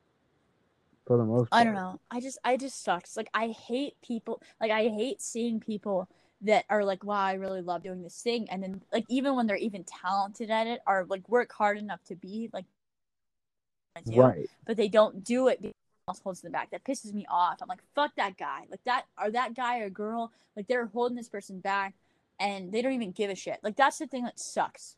For 1.06 1.16
the 1.16 1.24
most. 1.24 1.50
I 1.52 1.62
don't 1.62 1.74
know. 1.74 2.00
I 2.10 2.18
just 2.18 2.38
I 2.44 2.56
just 2.56 2.82
sucks. 2.82 3.16
Like 3.16 3.30
I 3.32 3.50
hate 3.50 3.94
people 4.02 4.42
like 4.60 4.72
I 4.72 4.88
hate 4.88 5.22
seeing 5.22 5.60
people 5.60 6.08
that 6.44 6.64
are 6.70 6.84
like, 6.84 7.04
wow, 7.04 7.20
I 7.20 7.34
really 7.34 7.60
love 7.62 7.82
doing 7.82 8.02
this 8.02 8.20
thing 8.22 8.48
and 8.50 8.62
then 8.62 8.80
like 8.92 9.04
even 9.08 9.34
when 9.34 9.46
they're 9.46 9.56
even 9.56 9.84
talented 9.84 10.50
at 10.50 10.66
it 10.66 10.80
or 10.86 11.06
like 11.08 11.28
work 11.28 11.52
hard 11.52 11.78
enough 11.78 12.02
to 12.04 12.14
be 12.16 12.48
like 12.52 12.64
do, 14.06 14.20
Right. 14.20 14.48
but 14.66 14.76
they 14.76 14.88
don't 14.88 15.24
do 15.24 15.48
it 15.48 15.60
because 15.62 15.74
else 16.08 16.20
holds 16.20 16.40
them 16.42 16.52
back. 16.52 16.70
That 16.70 16.84
pisses 16.84 17.14
me 17.14 17.24
off. 17.30 17.58
I'm 17.62 17.68
like, 17.68 17.80
fuck 17.94 18.14
that 18.16 18.36
guy. 18.36 18.64
Like 18.70 18.84
that 18.84 19.04
or 19.22 19.30
that 19.30 19.54
guy 19.54 19.78
or 19.78 19.88
girl, 19.88 20.32
like 20.56 20.66
they're 20.66 20.86
holding 20.86 21.16
this 21.16 21.28
person 21.28 21.60
back 21.60 21.94
and 22.38 22.72
they 22.72 22.82
don't 22.82 22.92
even 22.92 23.12
give 23.12 23.30
a 23.30 23.34
shit. 23.34 23.58
Like 23.62 23.76
that's 23.76 23.98
the 23.98 24.06
thing 24.06 24.24
that 24.24 24.38
sucks. 24.38 24.96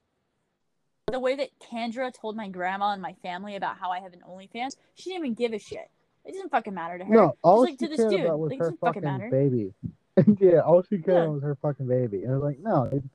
The 1.06 1.20
way 1.20 1.36
that 1.36 1.50
Kendra 1.60 2.12
told 2.12 2.34
my 2.36 2.48
grandma 2.48 2.92
and 2.92 3.00
my 3.00 3.12
family 3.22 3.54
about 3.54 3.76
how 3.78 3.92
I 3.92 4.00
have 4.00 4.12
an 4.12 4.22
OnlyFans, 4.28 4.74
she 4.94 5.10
didn't 5.10 5.24
even 5.26 5.34
give 5.34 5.52
a 5.52 5.58
shit. 5.60 5.88
It 6.24 6.32
doesn't 6.32 6.50
fucking 6.50 6.74
matter 6.74 6.98
to 6.98 7.04
her. 7.04 7.14
No, 7.14 7.36
all 7.42 7.60
like, 7.60 7.72
she 7.72 7.76
to 7.76 7.88
this 7.88 7.98
dude, 7.98 8.22
about 8.22 8.40
was 8.40 8.50
like, 8.50 8.56
it 8.56 8.58
her 8.58 8.64
doesn't 8.64 8.80
fucking 8.80 9.02
fucking 9.02 9.18
matter. 9.18 9.30
baby. 9.30 9.72
yeah, 10.40 10.60
all 10.60 10.82
she 10.82 10.98
cared 10.98 11.24
Yeah. 11.24 11.26
was 11.28 11.42
her 11.42 11.56
fucking 11.60 11.86
baby. 11.86 12.22
And 12.24 12.32
I 12.32 12.36
was 12.36 12.42
like, 12.44 12.58
no, 12.60 12.88
dude, 12.90 13.08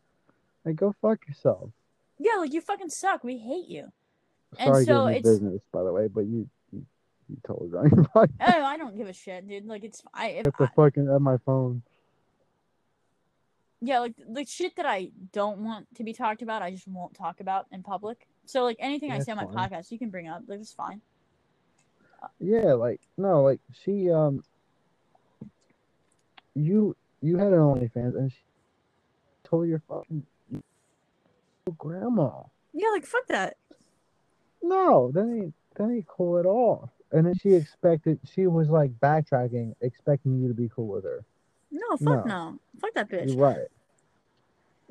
like 0.66 0.76
go 0.76 0.94
fuck 1.02 1.28
yourself. 1.28 1.70
Yeah, 2.20 2.36
like 2.40 2.54
you 2.54 2.62
fucking 2.62 2.90
suck. 2.90 3.24
We 3.24 3.38
hate 3.38 3.68
you. 3.68 3.92
And 4.60 4.68
Sorry, 4.74 4.86
so 4.86 5.06
giving 5.08 5.16
it's- 5.20 5.34
business, 5.34 5.62
by 5.72 5.84
the 5.84 5.92
way, 5.92 6.08
but 6.08 6.22
you 6.26 6.48
you, 6.72 6.86
you 7.30 7.38
on 7.50 7.90
your. 7.90 8.08
Oh, 8.16 8.28
I 8.40 8.78
don't 8.78 8.96
give 8.98 9.08
a 9.08 9.14
shit, 9.14 9.48
dude. 9.48 9.66
Like 9.66 9.84
it's 9.84 10.04
I, 10.14 10.28
if 10.28 10.44
Get 10.46 10.58
the 10.58 10.64
I 10.66 10.70
fucking 10.76 11.10
at 11.10 11.22
my 11.22 11.38
phone. 11.38 11.82
yeah, 13.82 14.00
like 14.00 14.14
the 14.28 14.46
shit 14.46 14.76
that 14.76 14.86
I 14.86 15.10
don't 15.32 15.60
want 15.60 15.88
to 15.96 16.04
be 16.04 16.14
talked 16.14 16.42
about, 16.42 16.62
I 16.62 16.70
just 16.72 16.88
won't 16.88 17.14
talk 17.16 17.40
about 17.40 17.66
in 17.72 17.82
public. 17.82 18.28
So 18.46 18.64
like 18.64 18.78
anything 18.80 19.12
I 19.12 19.20
say 19.20 19.32
on 19.32 19.38
my 19.38 19.46
fine. 19.46 19.70
podcast, 19.70 19.92
you 19.92 19.98
can 19.98 20.10
bring 20.10 20.28
up. 20.28 20.44
Like 20.48 20.60
it's 20.60 20.74
fine. 20.74 21.02
Yeah, 22.40 22.74
like 22.74 23.00
no, 23.18 23.42
like 23.42 23.60
she 23.84 24.12
um 24.12 24.44
you 26.56 26.96
you 27.22 27.38
had 27.38 27.48
an 27.54 27.60
OnlyFans 27.60 28.16
and 28.18 28.32
she 28.32 28.38
told 29.44 29.68
your 29.68 29.82
fucking 29.88 30.26
grandma. 31.78 32.30
Yeah, 32.74 32.90
like 32.90 33.06
fuck 33.06 33.28
that. 33.28 33.58
No, 34.62 35.12
that 35.14 35.22
ain't 35.22 35.54
that 35.76 35.90
ain't 35.90 36.08
cool 36.08 36.38
at 36.40 36.46
all. 36.46 36.92
And 37.12 37.26
then 37.26 37.36
she 37.36 37.50
expected 37.54 38.20
she 38.34 38.48
was 38.48 38.70
like 38.70 38.92
backtracking, 39.00 39.74
expecting 39.82 40.40
you 40.42 40.48
to 40.48 40.54
be 40.54 40.70
cool 40.74 40.88
with 40.88 41.04
her. 41.04 41.24
No, 41.72 41.98
fuck 41.98 42.26
No. 42.26 42.52
no. 42.52 42.60
Fuck 42.80 42.94
that 42.96 43.10
bitch. 43.10 43.28
You're 43.30 43.38
right. 43.38 43.68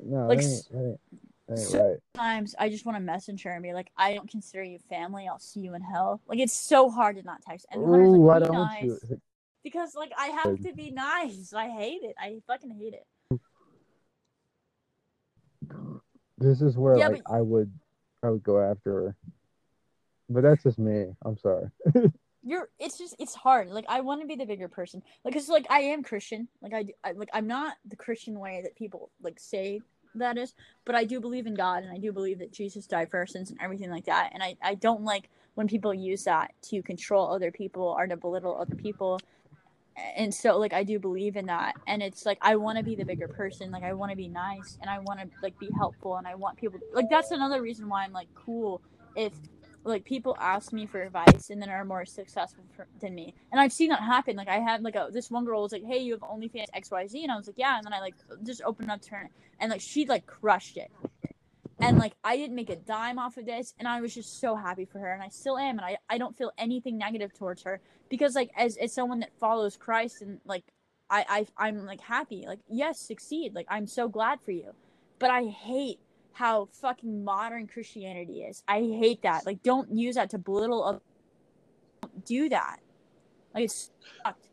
No, 0.03 0.27
Like, 0.27 0.39
that 0.39 0.45
ain't, 0.45 0.71
that 0.71 0.77
ain't, 0.79 0.99
that 1.47 1.57
ain't 1.59 1.67
so- 1.67 1.89
right. 1.89 1.99
Sometimes 2.15 2.55
I 2.59 2.69
just 2.69 2.85
want 2.85 2.95
to 2.97 3.01
message 3.03 3.43
her 3.43 3.51
and 3.51 3.61
be 3.61 3.73
like, 3.73 3.91
I 3.97 4.13
don't 4.15 4.29
consider 4.29 4.63
you 4.63 4.79
family. 4.89 5.27
I'll 5.27 5.37
see 5.39 5.59
you 5.59 5.75
in 5.75 5.81
hell. 5.81 6.21
Like 6.27 6.39
it's 6.39 6.53
so 6.53 6.89
hard 6.89 7.17
to 7.17 7.23
not 7.23 7.41
text. 7.41 7.65
And 7.71 7.81
Ooh, 7.81 8.11
why 8.21 8.37
like, 8.37 8.41
be 8.43 8.47
don't 8.47 8.55
nice. 8.55 8.83
you? 8.83 9.21
Because 9.63 9.95
like 9.95 10.11
I 10.17 10.27
have 10.27 10.59
to 10.61 10.73
be 10.73 10.91
nice. 10.91 11.53
I 11.53 11.69
hate 11.69 12.01
it. 12.03 12.15
I 12.19 12.39
fucking 12.47 12.71
hate 12.71 12.93
it. 12.93 13.39
This 16.37 16.61
is 16.61 16.77
where 16.77 16.97
Yeah, 16.97 17.09
like 17.09 17.21
I 17.31 17.41
would 17.41 17.71
I 18.23 18.29
would 18.29 18.43
go 18.43 18.59
after 18.59 18.91
her. 18.91 19.15
But 20.29 20.43
that's 20.43 20.63
just 20.63 20.79
me. 20.79 21.07
I'm 21.23 21.37
sorry. 21.37 21.69
you're 22.43 22.69
it's 22.79 22.97
just 22.97 23.15
it's 23.19 23.35
hard 23.35 23.69
like 23.69 23.85
i 23.87 24.01
want 24.01 24.19
to 24.21 24.27
be 24.27 24.35
the 24.35 24.45
bigger 24.45 24.67
person 24.67 25.01
like 25.23 25.35
it's 25.35 25.47
like 25.47 25.67
i 25.69 25.79
am 25.79 26.01
christian 26.01 26.47
like 26.61 26.73
I, 26.73 26.85
I 27.07 27.11
like 27.11 27.29
i'm 27.33 27.47
not 27.47 27.77
the 27.85 27.95
christian 27.95 28.39
way 28.39 28.61
that 28.63 28.75
people 28.75 29.11
like 29.21 29.39
say 29.39 29.81
that 30.15 30.37
is 30.37 30.53
but 30.83 30.95
i 30.95 31.03
do 31.03 31.19
believe 31.19 31.45
in 31.45 31.53
god 31.53 31.83
and 31.83 31.91
i 31.91 31.97
do 31.97 32.11
believe 32.11 32.39
that 32.39 32.51
jesus 32.51 32.87
died 32.87 33.11
for 33.11 33.19
our 33.19 33.27
sins 33.27 33.51
and 33.51 33.59
everything 33.61 33.91
like 33.91 34.05
that 34.05 34.31
and 34.33 34.41
i 34.41 34.55
i 34.63 34.73
don't 34.73 35.03
like 35.03 35.29
when 35.53 35.67
people 35.67 35.93
use 35.93 36.23
that 36.23 36.53
to 36.63 36.81
control 36.81 37.31
other 37.31 37.51
people 37.51 37.83
or 37.83 38.07
to 38.07 38.17
belittle 38.17 38.57
other 38.59 38.75
people 38.75 39.19
and 39.97 40.33
so 40.33 40.57
like 40.57 40.73
i 40.73 40.83
do 40.83 40.99
believe 40.99 41.35
in 41.35 41.45
that 41.45 41.75
and 41.87 42.01
it's 42.01 42.25
like 42.25 42.37
i 42.41 42.55
want 42.55 42.77
to 42.77 42.83
be 42.83 42.95
the 42.95 43.03
bigger 43.03 43.27
person 43.27 43.71
like 43.71 43.83
i 43.83 43.93
want 43.93 44.09
to 44.09 44.15
be 44.15 44.27
nice 44.27 44.77
and 44.81 44.89
i 44.89 44.99
want 44.99 45.19
to 45.19 45.27
like 45.43 45.57
be 45.59 45.69
helpful 45.77 46.17
and 46.17 46.27
i 46.27 46.35
want 46.35 46.57
people 46.57 46.79
like 46.93 47.09
that's 47.09 47.31
another 47.31 47.61
reason 47.61 47.89
why 47.89 48.03
i'm 48.03 48.13
like 48.13 48.27
cool 48.35 48.81
if 49.15 49.33
like 49.83 50.03
people 50.05 50.37
ask 50.39 50.71
me 50.71 50.85
for 50.85 51.01
advice 51.01 51.49
and 51.49 51.61
then 51.61 51.69
are 51.69 51.83
more 51.83 52.05
successful 52.05 52.63
for, 52.75 52.87
than 52.99 53.15
me 53.15 53.33
and 53.51 53.59
i've 53.59 53.73
seen 53.73 53.89
that 53.89 54.01
happen 54.01 54.35
like 54.35 54.47
i 54.47 54.59
had 54.59 54.83
like 54.83 54.95
a 54.95 55.09
this 55.11 55.29
one 55.31 55.43
girl 55.43 55.63
was 55.63 55.71
like 55.71 55.83
hey 55.83 55.97
you 55.97 56.13
have 56.13 56.21
onlyfans 56.21 56.67
xyz 56.77 57.23
and 57.23 57.31
i 57.31 57.35
was 57.35 57.47
like 57.47 57.57
yeah 57.57 57.77
and 57.77 57.85
then 57.85 57.93
i 57.93 57.99
like 57.99 58.15
just 58.43 58.61
opened 58.63 58.91
up 58.91 59.01
to 59.01 59.11
her 59.11 59.29
and 59.59 59.71
like 59.71 59.81
she 59.81 60.05
like 60.05 60.25
crushed 60.25 60.77
it 60.77 60.91
and 61.81 61.97
like 61.99 62.13
i 62.23 62.37
didn't 62.37 62.55
make 62.55 62.69
a 62.69 62.77
dime 62.77 63.19
off 63.19 63.37
of 63.37 63.45
this 63.45 63.73
and 63.79 63.87
i 63.87 64.01
was 64.01 64.13
just 64.15 64.39
so 64.41 64.55
happy 64.55 64.85
for 64.85 64.99
her 64.99 65.13
and 65.13 65.23
i 65.23 65.29
still 65.29 65.57
am 65.57 65.77
and 65.79 65.85
i, 65.85 65.97
I 66.09 66.17
don't 66.19 66.37
feel 66.37 66.51
anything 66.57 66.97
negative 66.99 67.33
towards 67.33 67.63
her. 67.63 67.81
Because 68.09 68.35
like 68.35 68.51
as, 68.57 68.77
as 68.77 68.93
someone 68.93 69.21
that 69.21 69.31
follows 69.39 69.77
christ 69.77 70.21
and 70.21 70.39
like 70.45 70.65
I, 71.09 71.47
I 71.57 71.67
i'm 71.69 71.85
like 71.85 72.01
happy 72.01 72.45
like 72.47 72.59
yes 72.69 72.99
succeed 72.99 73.53
like 73.55 73.67
i'm 73.69 73.87
so 73.87 74.09
glad 74.09 74.41
for 74.41 74.51
you. 74.51 74.71
But 75.19 75.31
i 75.31 75.45
hate 75.45 75.99
how 76.33 76.69
fucking 76.73 77.23
modern 77.25 77.67
christianity 77.67 78.43
is. 78.43 78.63
I 78.67 78.79
hate 78.81 79.23
that. 79.23 79.45
Like 79.45 79.63
don't 79.63 79.91
use 79.95 80.15
that 80.15 80.31
to 80.31 80.39
belittle 80.39 80.83
other 80.83 81.01
don't 82.01 82.25
do 82.25 82.49
that. 82.49 82.79
Like 83.55 83.65
it's 83.65 83.91
fucked. 84.23 84.47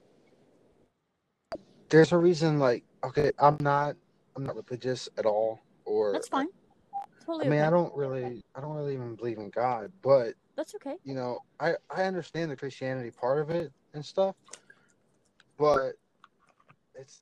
there's 1.91 2.13
a 2.13 2.19
reason 2.19 2.59
like 2.59 2.85
okay 3.05 3.33
i'm 3.39 3.57
not 3.61 3.97
i'm 4.37 4.45
not 4.45 4.57
religious 4.57 5.09
at 5.19 5.27
all 5.27 5.61
or 5.87 6.13
that's 6.13 6.29
fine 6.29 6.49
totally 7.29 7.47
i 7.47 7.51
mean 7.51 7.59
okay. 7.59 7.67
i 7.67 7.71
don't 7.71 7.95
really 7.95 8.43
i 8.55 8.61
don't 8.61 8.75
really 8.75 8.95
even 8.95 9.15
believe 9.15 9.39
in 9.39 9.51
god 9.51 9.93
but 10.03 10.33
that's 10.57 10.75
okay. 10.75 10.97
you 11.05 11.15
know 11.15 11.39
i 11.61 11.75
i 11.91 12.05
understand 12.05 12.51
the 12.51 12.57
christianity 12.57 13.11
part 13.11 13.39
of 13.39 13.51
it 13.51 13.71
and 13.93 14.05
stuff 14.05 14.35
but 15.59 15.93
it's 16.95 17.21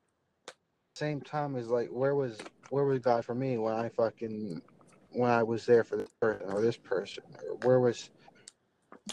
same 0.94 1.20
time 1.20 1.56
as 1.56 1.68
like 1.68 1.88
where 1.88 2.14
was 2.14 2.38
where 2.70 2.84
was 2.84 3.00
god 3.00 3.24
for 3.24 3.34
me 3.34 3.58
when 3.58 3.74
i 3.74 3.88
fucking 3.88 4.62
when 5.10 5.30
i 5.30 5.42
was 5.42 5.66
there 5.66 5.82
for 5.82 5.96
this 5.96 6.08
person 6.20 6.46
or 6.50 6.60
this 6.60 6.76
person? 6.76 7.24
Or 7.42 7.56
where 7.64 7.80
was 7.80 8.10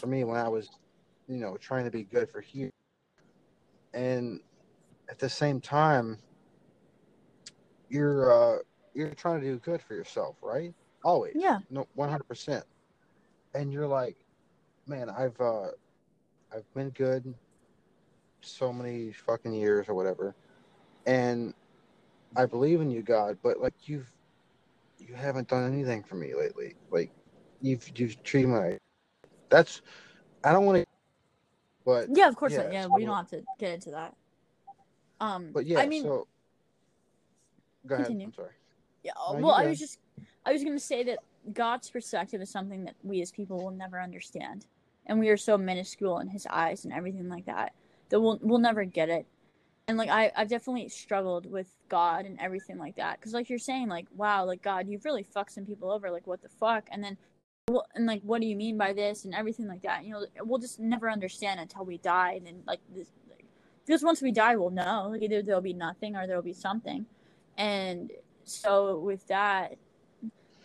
for 0.00 0.06
me 0.06 0.22
when 0.24 0.38
i 0.38 0.48
was 0.48 0.70
you 1.28 1.38
know 1.38 1.56
trying 1.56 1.84
to 1.84 1.90
be 1.90 2.04
good 2.04 2.30
for 2.30 2.40
here 2.40 2.70
and 3.92 4.40
at 5.10 5.18
the 5.18 5.28
same 5.28 5.60
time 5.60 6.18
you're 7.88 8.32
uh 8.32 8.58
you're 8.94 9.10
trying 9.10 9.40
to 9.40 9.46
do 9.46 9.58
good 9.58 9.82
for 9.82 9.94
yourself 9.94 10.36
right 10.40 10.72
always 11.04 11.34
yeah 11.36 11.58
no 11.70 11.86
100% 11.96 12.62
and 13.54 13.72
you're 13.72 13.86
like 13.86 14.16
man 14.86 15.08
i've 15.10 15.38
uh 15.40 15.68
i've 16.54 16.74
been 16.74 16.90
good 16.90 17.34
so 18.40 18.72
many 18.72 19.12
fucking 19.12 19.54
years 19.54 19.88
or 19.88 19.94
whatever 19.94 20.34
and 21.06 21.54
I 22.36 22.46
believe 22.46 22.80
in 22.80 22.90
you, 22.90 23.02
God, 23.02 23.38
but 23.42 23.60
like 23.60 23.74
you've 23.88 24.10
you 24.98 25.14
haven't 25.14 25.48
done 25.48 25.72
anything 25.72 26.02
for 26.02 26.16
me 26.16 26.34
lately. 26.34 26.74
Like 26.90 27.12
you've 27.60 27.88
you've 27.96 28.20
treated 28.22 28.48
me. 28.48 28.78
That's 29.50 29.82
I 30.42 30.52
don't 30.52 30.64
want 30.64 30.78
to, 30.78 30.84
but 31.84 32.08
Yeah, 32.12 32.28
of 32.28 32.36
course. 32.36 32.56
not. 32.56 32.66
Yeah, 32.66 32.72
Yeah, 32.72 32.82
so- 32.84 32.94
we 32.94 33.04
don't 33.04 33.16
have 33.16 33.28
to 33.30 33.42
get 33.58 33.72
into 33.72 33.90
that. 33.92 34.16
Um, 35.20 35.50
but 35.52 35.66
yeah. 35.66 35.80
I 35.80 35.86
mean, 35.86 36.02
so 36.02 36.26
go 37.86 37.94
ahead. 37.94 38.06
Continue. 38.06 38.26
I'm 38.26 38.34
sorry. 38.34 38.50
Yeah. 39.04 39.12
No, 39.30 39.38
well, 39.38 39.54
I 39.54 39.66
was 39.66 39.78
just, 39.78 39.98
I 40.44 40.52
was 40.52 40.62
going 40.62 40.76
to 40.76 40.84
say 40.84 41.02
that 41.04 41.18
God's 41.52 41.90
perspective 41.90 42.40
is 42.40 42.50
something 42.50 42.84
that 42.84 42.94
we 43.02 43.20
as 43.22 43.30
people 43.30 43.62
will 43.62 43.70
never 43.70 44.00
understand, 44.00 44.66
and 45.06 45.18
we 45.18 45.28
are 45.28 45.36
so 45.36 45.58
minuscule 45.58 46.18
in 46.18 46.28
His 46.28 46.46
eyes 46.50 46.84
and 46.84 46.92
everything 46.92 47.28
like 47.28 47.46
that 47.46 47.74
that 48.10 48.20
we'll 48.20 48.38
we'll 48.42 48.58
never 48.58 48.84
get 48.84 49.08
it. 49.08 49.26
And 49.88 49.98
like 49.98 50.08
I, 50.08 50.32
I've 50.36 50.48
definitely 50.48 50.88
struggled 50.88 51.50
with 51.50 51.68
God 51.88 52.24
and 52.24 52.40
everything 52.40 52.78
like 52.78 52.96
that, 52.96 53.18
because 53.18 53.32
like 53.32 53.48
you're 53.50 53.58
saying, 53.58 53.88
like 53.88 54.06
wow, 54.14 54.44
like 54.44 54.62
God, 54.62 54.88
you've 54.88 55.04
really 55.04 55.22
fucked 55.22 55.52
some 55.52 55.66
people 55.66 55.90
over, 55.90 56.10
like 56.10 56.26
what 56.26 56.42
the 56.42 56.48
fuck, 56.48 56.88
and 56.90 57.02
then. 57.02 57.16
Well, 57.66 57.86
and 57.94 58.04
like, 58.04 58.20
what 58.24 58.42
do 58.42 58.46
you 58.46 58.56
mean 58.56 58.76
by 58.76 58.92
this, 58.92 59.24
and 59.24 59.34
everything 59.34 59.66
like 59.66 59.80
that? 59.84 60.04
You 60.04 60.12
know, 60.12 60.26
we'll 60.42 60.58
just 60.58 60.78
never 60.78 61.10
understand 61.10 61.60
until 61.60 61.86
we 61.86 61.96
die, 61.96 62.34
and 62.34 62.46
then 62.46 62.62
like 62.66 62.80
this, 62.94 63.08
like, 63.30 63.46
because 63.86 64.02
once 64.02 64.20
we 64.20 64.32
die, 64.32 64.54
we'll 64.56 64.68
know. 64.68 65.08
Like 65.10 65.22
either 65.22 65.40
there'll 65.40 65.62
be 65.62 65.72
nothing 65.72 66.14
or 66.14 66.26
there'll 66.26 66.42
be 66.42 66.52
something, 66.52 67.06
and 67.56 68.12
so 68.44 68.98
with 68.98 69.26
that 69.28 69.78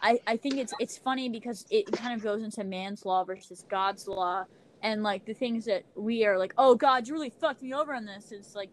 I, 0.02 0.20
I 0.28 0.38
think 0.38 0.58
it's 0.58 0.74
it's 0.80 0.98
funny 0.98 1.30
because 1.30 1.66
it 1.70 1.92
kind 1.92 2.14
of 2.14 2.24
goes 2.24 2.44
into 2.44 2.64
man's 2.64 3.06
law 3.06 3.24
versus 3.24 3.66
God's 3.70 4.08
law 4.08 4.46
and 4.82 5.04
like 5.04 5.26
the 5.26 5.34
things 5.34 5.66
that 5.66 5.84
we 5.96 6.26
are 6.26 6.38
like, 6.38 6.54
oh 6.58 6.76
God, 6.76 7.08
you 7.08 7.14
really 7.14 7.30
fucked 7.30 7.62
me 7.62 7.74
over 7.74 7.94
on 7.94 8.06
this. 8.06 8.32
It's 8.32 8.56
like 8.56 8.70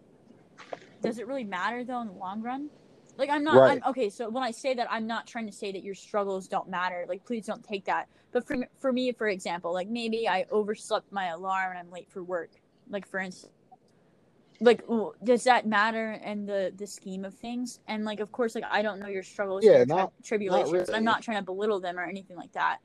does 1.03 1.19
it 1.19 1.27
really 1.27 1.45
matter 1.45 1.85
though 1.85 2.01
in 2.01 2.09
the 2.09 2.15
long 2.15 2.43
run? 2.43 2.71
Like 3.19 3.31
I'm 3.31 3.45
not 3.45 3.57
Right. 3.57 3.81
I'm 3.85 3.91
okay, 3.91 4.11
so 4.11 4.29
when 4.29 4.45
I 4.45 4.51
say 4.51 4.75
that 4.75 4.89
I'm 4.91 5.07
not 5.07 5.27
trying 5.27 5.47
to 5.47 5.53
say 5.53 5.73
that 5.73 5.83
your 5.83 5.95
struggles 5.95 6.49
don't 6.49 6.69
matter. 6.69 7.07
Like 7.09 7.25
please 7.25 7.47
don't 7.47 7.65
take 7.65 7.85
that. 7.87 8.09
But 8.33 8.47
for 8.47 8.57
for 8.79 8.93
me, 8.93 9.13
for 9.13 9.29
example, 9.29 9.73
like 9.73 9.89
maybe 9.89 10.29
I 10.29 10.47
overslept 10.51 11.11
my 11.13 11.27
alarm 11.29 11.71
and 11.71 11.79
I'm 11.79 11.91
late 11.91 12.11
for 12.11 12.23
work. 12.23 12.51
Like 12.89 13.07
for 13.09 13.21
instance 13.21 13.53
like 14.61 14.83
does 15.23 15.45
that 15.45 15.67
matter 15.67 16.13
in 16.13 16.47
the 16.47 16.73
the 16.77 16.87
scheme 16.87 17.25
of 17.25 17.35
things? 17.35 17.81
And 17.87 18.05
like 18.05 18.21
of 18.21 18.33
course 18.33 18.55
like 18.55 18.65
i 18.71 18.83
don't 18.83 18.99
know 19.01 19.09
your 19.09 19.23
struggles 19.23 19.65
Yeah, 19.65 19.79
your 19.79 19.87
tri- 19.87 19.97
not- 19.97 20.13
tribulations. 20.25 20.73
Really. 20.73 20.95
i'm 20.95 21.05
not 21.05 21.23
trying 21.23 21.39
to 21.39 21.43
belittle 21.45 21.81
them 21.81 21.99
or 21.99 22.05
anything 22.05 22.37
like 22.37 22.53
that. 22.53 22.79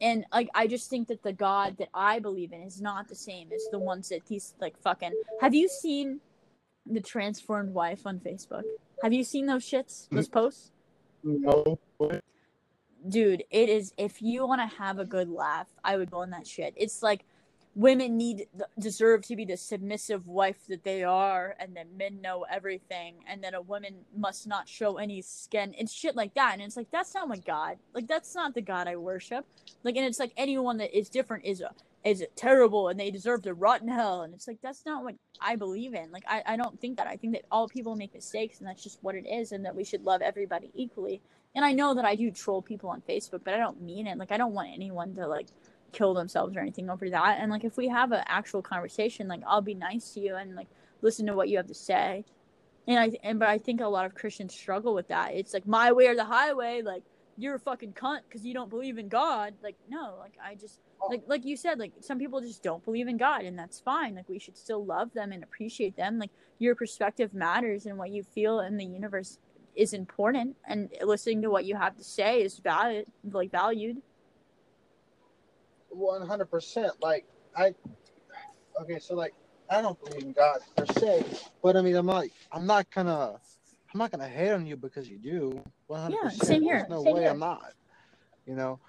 And 0.00 0.24
like 0.32 0.48
i 0.54 0.66
just 0.66 0.88
think 0.88 1.08
that 1.08 1.22
the 1.22 1.32
god 1.32 1.76
that 1.78 1.88
i 1.92 2.18
believe 2.20 2.52
in 2.52 2.62
is 2.62 2.80
not 2.80 3.08
the 3.08 3.14
same 3.14 3.52
as 3.52 3.62
the 3.70 3.78
ones 3.78 4.08
that 4.08 4.24
these 4.26 4.54
like 4.60 4.78
fucking 4.80 5.12
have 5.40 5.54
you 5.54 5.68
seen 5.68 6.20
the 6.86 7.00
transformed 7.00 7.74
wife 7.74 8.06
on 8.06 8.18
facebook? 8.20 8.62
Have 9.02 9.12
you 9.12 9.22
seen 9.24 9.46
those 9.46 9.64
shits? 9.64 10.06
Mm-hmm. 10.06 10.16
Those 10.16 10.28
posts? 10.28 10.70
No. 11.22 11.78
dude 13.08 13.44
it 13.50 13.68
is 13.68 13.92
if 13.98 14.20
you 14.22 14.46
want 14.46 14.60
to 14.60 14.76
have 14.78 14.98
a 14.98 15.04
good 15.04 15.28
laugh 15.28 15.66
i 15.84 15.96
would 15.96 16.10
go 16.10 16.18
on 16.22 16.30
that 16.30 16.46
shit. 16.46 16.72
It's 16.76 17.02
like 17.02 17.24
women 17.74 18.16
need 18.16 18.46
deserve 18.78 19.22
to 19.22 19.36
be 19.36 19.44
the 19.44 19.56
submissive 19.56 20.26
wife 20.26 20.66
that 20.68 20.82
they 20.82 21.04
are 21.04 21.54
and 21.60 21.76
that 21.76 21.86
men 21.96 22.20
know 22.20 22.44
everything 22.50 23.14
and 23.28 23.44
that 23.44 23.54
a 23.54 23.60
woman 23.60 23.94
must 24.16 24.46
not 24.46 24.68
show 24.68 24.96
any 24.96 25.22
skin 25.22 25.74
and 25.78 25.88
shit 25.88 26.16
like 26.16 26.34
that. 26.34 26.54
And 26.54 26.62
it's 26.62 26.76
like 26.76 26.90
that's 26.90 27.14
not 27.14 27.28
my 27.28 27.38
god 27.38 27.78
like 27.94 28.08
that's 28.08 28.34
not 28.34 28.54
the 28.54 28.62
god 28.62 28.88
i 28.88 28.96
worship. 28.96 29.46
Like 29.84 29.96
and 29.96 30.04
it's 30.04 30.18
like 30.18 30.32
anyone 30.36 30.78
that 30.78 30.96
is 30.96 31.08
different 31.08 31.44
is 31.44 31.60
a 31.60 31.70
is 32.02 32.24
terrible 32.34 32.88
and 32.88 32.98
they 32.98 33.10
deserve 33.10 33.42
to 33.42 33.54
rot 33.54 33.82
in 33.82 33.88
hell. 33.88 34.22
And 34.22 34.34
it's 34.34 34.48
like 34.48 34.58
that's 34.62 34.84
not 34.84 35.04
what 35.04 35.14
i 35.40 35.54
believe 35.54 35.94
in. 35.94 36.10
Like 36.10 36.24
I, 36.26 36.42
I 36.44 36.56
don't 36.56 36.80
think 36.80 36.96
that. 36.96 37.06
I 37.06 37.16
think 37.16 37.34
that 37.34 37.44
all 37.52 37.68
people 37.68 37.94
make 37.94 38.14
mistakes 38.14 38.58
and 38.58 38.66
that's 38.66 38.82
just 38.82 38.98
what 39.02 39.14
it 39.14 39.26
is 39.28 39.52
and 39.52 39.64
that 39.64 39.76
we 39.76 39.84
should 39.84 40.02
love 40.04 40.22
everybody 40.22 40.72
equally. 40.74 41.20
And 41.54 41.64
I 41.64 41.72
know 41.72 41.94
that 41.94 42.04
I 42.04 42.16
do 42.16 42.30
troll 42.30 42.62
people 42.62 42.90
on 42.90 43.02
Facebook, 43.08 43.40
but 43.44 43.54
I 43.54 43.58
don't 43.58 43.82
mean 43.82 44.08
it. 44.08 44.18
Like 44.18 44.32
I 44.32 44.36
don't 44.36 44.54
want 44.54 44.70
anyone 44.74 45.14
to 45.14 45.28
like 45.28 45.48
kill 45.92 46.14
themselves 46.14 46.56
or 46.56 46.60
anything 46.60 46.90
over 46.90 47.08
that. 47.10 47.38
And 47.40 47.50
like 47.50 47.64
if 47.64 47.76
we 47.76 47.88
have 47.88 48.12
an 48.12 48.24
actual 48.26 48.62
conversation, 48.62 49.28
like 49.28 49.42
I'll 49.46 49.62
be 49.62 49.74
nice 49.74 50.10
to 50.14 50.20
you 50.20 50.36
and 50.36 50.54
like 50.54 50.68
listen 51.02 51.26
to 51.26 51.34
what 51.34 51.48
you 51.48 51.56
have 51.56 51.66
to 51.68 51.74
say. 51.74 52.24
And 52.86 52.98
I 52.98 53.10
and 53.22 53.38
but 53.38 53.48
I 53.48 53.58
think 53.58 53.80
a 53.80 53.86
lot 53.86 54.06
of 54.06 54.14
Christians 54.14 54.54
struggle 54.54 54.94
with 54.94 55.08
that. 55.08 55.34
It's 55.34 55.54
like 55.54 55.66
my 55.66 55.92
way 55.92 56.06
or 56.06 56.14
the 56.14 56.24
highway. 56.24 56.82
Like 56.82 57.02
you're 57.36 57.54
a 57.54 57.60
fucking 57.60 57.92
cunt 57.92 58.20
because 58.28 58.44
you 58.44 58.54
don't 58.54 58.70
believe 58.70 58.98
in 58.98 59.08
God. 59.08 59.54
Like 59.62 59.76
no, 59.88 60.16
like 60.18 60.34
I 60.44 60.54
just 60.54 60.80
oh. 61.00 61.08
like 61.08 61.22
like 61.26 61.44
you 61.44 61.56
said, 61.56 61.78
like 61.78 61.92
some 62.00 62.18
people 62.18 62.40
just 62.40 62.62
don't 62.62 62.84
believe 62.84 63.08
in 63.08 63.16
God, 63.16 63.44
and 63.44 63.58
that's 63.58 63.80
fine. 63.80 64.14
Like 64.14 64.28
we 64.28 64.38
should 64.38 64.56
still 64.56 64.84
love 64.84 65.12
them 65.12 65.32
and 65.32 65.42
appreciate 65.42 65.96
them. 65.96 66.18
Like 66.18 66.30
your 66.58 66.74
perspective 66.74 67.34
matters, 67.34 67.86
and 67.86 67.98
what 67.98 68.10
you 68.10 68.22
feel 68.22 68.60
in 68.60 68.76
the 68.76 68.84
universe 68.84 69.38
is 69.76 69.92
important 69.92 70.56
and 70.66 70.90
listening 71.02 71.40
to 71.42 71.50
what 71.50 71.64
you 71.64 71.76
have 71.76 71.96
to 71.96 72.04
say 72.04 72.42
is 72.42 72.58
valid 72.58 73.06
like 73.30 73.50
valued 73.50 74.02
One 75.90 76.26
hundred 76.26 76.46
percent. 76.46 76.94
Like 77.02 77.26
I, 77.56 77.74
okay, 78.80 78.98
so 78.98 79.14
like 79.14 79.34
I 79.70 79.82
don't 79.82 79.98
believe 80.04 80.24
in 80.24 80.32
God 80.32 80.60
per 80.76 80.86
se, 80.86 81.24
but 81.62 81.76
I 81.76 81.82
mean 81.82 81.96
I'm 81.96 82.06
not. 82.06 82.26
I'm 82.52 82.66
not 82.66 82.90
gonna. 82.90 83.40
I'm 83.92 83.98
not 83.98 84.10
gonna 84.12 84.28
hate 84.28 84.52
on 84.52 84.66
you 84.66 84.76
because 84.76 85.08
you 85.10 85.18
do. 85.18 85.64
One 85.88 86.00
hundred 86.00 86.18
Yeah, 86.22 86.28
percent. 86.28 86.48
same 86.48 86.62
here, 86.62 86.86
There's 86.86 86.88
no 86.88 87.02
same 87.02 87.16
way 87.16 87.22
here. 87.22 87.30
I'm 87.30 87.40
not. 87.40 87.74
You 88.46 88.56
know, 88.56 88.80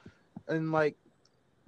and 0.47 0.71
like 0.71 0.97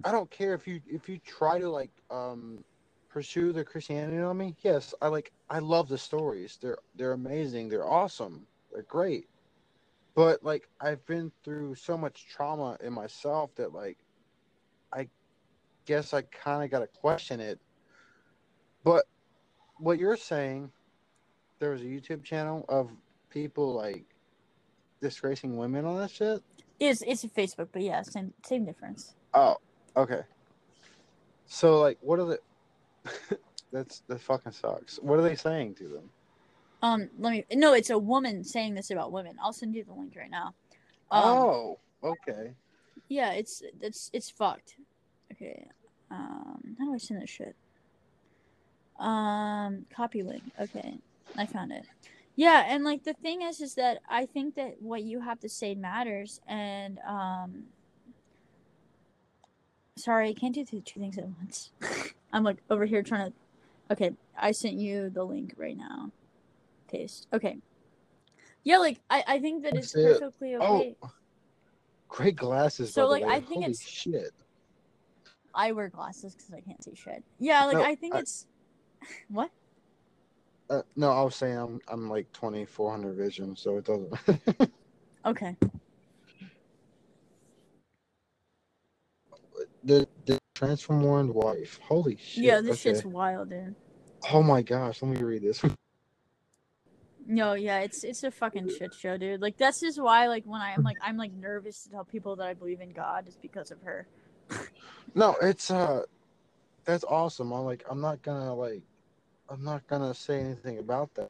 I 0.04 0.12
don't 0.12 0.30
care 0.30 0.54
if 0.54 0.66
you 0.66 0.80
if 0.86 1.08
you 1.08 1.18
try 1.18 1.58
to 1.58 1.70
like 1.70 1.92
um 2.10 2.64
pursue 3.10 3.52
the 3.52 3.64
Christianity 3.64 4.18
on 4.18 4.38
me. 4.38 4.56
Yes, 4.62 4.94
I 5.02 5.08
like. 5.08 5.32
I 5.50 5.60
love 5.60 5.88
the 5.88 5.98
stories. 5.98 6.58
They're 6.62 6.78
they're 6.94 7.12
amazing. 7.12 7.68
They're 7.68 7.88
awesome. 7.88 8.46
They're 8.72 8.84
great. 8.84 9.28
But 10.14 10.44
like 10.44 10.68
I've 10.80 11.04
been 11.06 11.32
through 11.44 11.76
so 11.76 11.98
much 11.98 12.28
trauma 12.28 12.78
in 12.82 12.92
myself 12.92 13.54
that 13.56 13.72
like 13.72 14.03
guess 15.86 16.14
I 16.14 16.22
kind 16.22 16.64
of 16.64 16.70
got 16.70 16.80
to 16.80 16.86
question 16.86 17.40
it. 17.40 17.58
But 18.82 19.04
what 19.78 19.98
you're 19.98 20.16
saying, 20.16 20.70
there 21.58 21.70
was 21.70 21.82
a 21.82 21.86
YouTube 21.86 22.22
channel 22.22 22.64
of 22.68 22.90
people 23.30 23.74
like 23.74 24.04
disgracing 25.00 25.56
women 25.56 25.84
on 25.84 25.98
that 25.98 26.10
shit. 26.10 26.42
it's 26.80 27.02
it's 27.02 27.24
a 27.24 27.28
facebook 27.28 27.68
but 27.72 27.82
yeah 27.82 28.00
same 28.00 28.32
same 28.42 28.64
difference 28.64 29.14
Oh, 29.34 29.56
okay. 29.96 30.22
So 31.46 31.80
like, 31.80 31.98
what 32.00 32.20
are 32.20 32.24
the? 32.24 32.38
That's 33.72 34.02
that 34.06 34.20
fucking 34.20 34.52
sucks. 34.52 34.98
What 35.02 35.18
are 35.18 35.22
they 35.22 35.34
saying 35.34 35.74
to 35.76 35.88
them? 35.88 36.08
um 36.84 37.08
let 37.18 37.32
me 37.32 37.44
no 37.54 37.72
it's 37.72 37.90
a 37.90 37.98
woman 37.98 38.44
saying 38.44 38.74
this 38.74 38.90
about 38.90 39.10
women 39.10 39.34
i'll 39.42 39.54
send 39.54 39.74
you 39.74 39.82
the 39.84 39.92
link 39.92 40.14
right 40.16 40.30
now 40.30 40.54
um, 41.10 41.22
oh, 41.24 41.78
okay. 42.02 42.52
yeah 43.08 43.32
it's 43.32 43.62
it's 43.80 44.10
it's 44.12 44.28
fucked 44.28 44.74
okay 45.34 45.66
um 46.10 46.76
how 46.78 46.84
do 46.86 46.94
i 46.94 46.98
send 46.98 47.20
this 47.20 47.30
shit 47.30 47.54
um 49.00 49.84
copy 49.94 50.22
link 50.22 50.42
okay 50.60 50.98
i 51.36 51.44
found 51.46 51.72
it 51.72 51.84
yeah 52.36 52.64
and 52.68 52.84
like 52.84 53.02
the 53.04 53.14
thing 53.14 53.42
is 53.42 53.60
is 53.60 53.74
that 53.74 53.98
i 54.08 54.24
think 54.26 54.54
that 54.54 54.80
what 54.80 55.02
you 55.02 55.20
have 55.20 55.40
to 55.40 55.48
say 55.48 55.74
matters 55.74 56.40
and 56.46 56.98
um 57.06 57.64
sorry 59.96 60.28
i 60.30 60.32
can't 60.32 60.54
do 60.54 60.64
two 60.64 60.80
two 60.80 61.00
things 61.00 61.18
at 61.18 61.26
once 61.40 61.70
i'm 62.32 62.44
like 62.44 62.58
over 62.70 62.84
here 62.84 63.02
trying 63.02 63.30
to 63.30 63.36
okay 63.92 64.10
i 64.38 64.50
sent 64.52 64.74
you 64.74 65.10
the 65.10 65.24
link 65.24 65.52
right 65.56 65.76
now 65.76 66.10
paste 66.90 67.26
okay 67.32 67.58
yeah 68.62 68.78
like 68.78 69.00
i 69.10 69.24
i 69.26 69.38
think 69.40 69.62
that 69.64 69.74
it's 69.74 69.92
That's 69.92 70.16
it. 70.16 70.20
perfectly 70.20 70.54
Oh, 70.56 70.76
okay 70.76 70.96
great 72.08 72.36
glasses. 72.36 72.94
So, 72.94 73.08
like. 73.08 73.24
I 73.24 73.40
think 73.40 73.62
Holy 73.64 73.72
it's- 73.72 73.80
shit. 73.82 74.30
I 75.54 75.72
wear 75.72 75.88
glasses 75.88 76.34
because 76.34 76.52
I 76.52 76.60
can't 76.60 76.82
see 76.82 76.94
shit. 76.94 77.24
Yeah, 77.38 77.64
like 77.64 77.76
No, 77.76 77.82
I 77.84 77.94
think 77.94 78.14
I- 78.14 78.20
it's 78.20 78.46
what? 79.28 79.50
Uh, 80.70 80.82
no, 80.96 81.10
I 81.10 81.22
was 81.22 81.36
saying 81.36 81.58
I'm 81.58 81.80
I'm 81.88 82.08
like 82.08 82.32
2400 82.32 83.14
vision, 83.16 83.54
so 83.56 83.76
it 83.76 83.84
doesn't. 83.84 84.70
Okay. 85.26 85.56
the 89.84 90.06
the 90.26 90.38
transformed 90.54 91.30
wife. 91.30 91.78
Holy 91.82 92.16
shit. 92.16 92.44
yeah, 92.44 92.60
this 92.60 92.72
okay. 92.72 92.94
shit's 92.94 93.04
wild, 93.04 93.50
dude. 93.50 93.74
Oh 94.32 94.42
my 94.42 94.62
gosh, 94.62 95.02
let 95.02 95.10
me 95.10 95.22
read 95.22 95.42
this. 95.42 95.62
No, 97.26 97.54
yeah, 97.54 97.80
it's 97.80 98.04
it's 98.04 98.22
a 98.24 98.30
fucking 98.30 98.70
shit 98.78 98.94
show, 98.94 99.16
dude. 99.16 99.40
Like 99.40 99.56
that's 99.56 99.80
just 99.80 100.00
why, 100.00 100.26
like, 100.28 100.44
when 100.44 100.60
I'm 100.60 100.82
like 100.82 100.96
I'm 101.02 101.16
like 101.16 101.32
nervous 101.32 101.84
to 101.84 101.90
tell 101.90 102.04
people 102.04 102.36
that 102.36 102.46
I 102.46 102.54
believe 102.54 102.80
in 102.80 102.90
God 102.90 103.28
is 103.28 103.36
because 103.36 103.70
of 103.70 103.80
her. 103.82 104.06
No, 105.14 105.36
it's 105.42 105.70
uh 105.70 106.02
that's 106.84 107.04
awesome. 107.04 107.52
I'm 107.52 107.64
like 107.64 107.84
I'm 107.90 108.00
not 108.00 108.22
gonna 108.22 108.54
like 108.54 108.82
I'm 109.48 109.62
not 109.64 109.86
gonna 109.86 110.14
say 110.14 110.40
anything 110.40 110.78
about 110.78 111.14
that. 111.14 111.28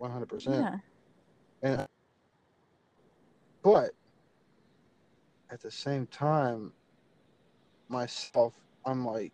100%. 0.00 0.46
Yeah. 0.46 0.76
And 1.62 1.86
but 3.62 3.90
at 5.50 5.60
the 5.60 5.70
same 5.70 6.06
time 6.06 6.72
myself 7.88 8.54
I'm 8.84 9.04
like 9.04 9.32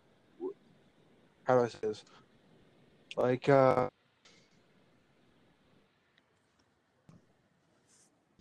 how 1.43 1.57
do 1.57 1.65
I 1.65 1.67
say 1.69 1.79
this? 1.81 2.03
Like 3.17 3.49
uh 3.49 3.87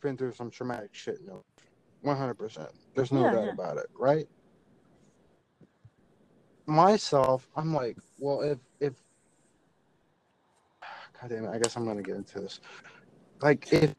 been 0.01 0.17
through 0.17 0.33
some 0.33 0.51
traumatic 0.51 0.91
shit. 0.95 1.19
No, 1.25 1.43
one 2.03 2.17
hundred 2.17 2.35
percent. 2.35 2.71
There's 2.95 3.13
no 3.13 3.25
Yeah, 3.25 3.31
doubt 3.33 3.45
yeah. 3.45 3.53
about 3.53 3.79
it, 3.79 3.87
right? 3.99 4.27
Myself, 6.67 7.49
I'm 7.57 7.75
like, 7.75 7.99
well, 8.19 8.41
if 8.43 8.59
if, 8.81 8.95
God 11.21 11.31
damn 11.31 11.45
it, 11.45 11.51
I 11.51 11.59
guess 11.59 11.77
I'm 11.77 11.85
gonna 11.85 12.03
get 12.03 12.17
into 12.17 12.41
this. 12.41 12.61
Like, 13.41 13.73
if 13.73 13.95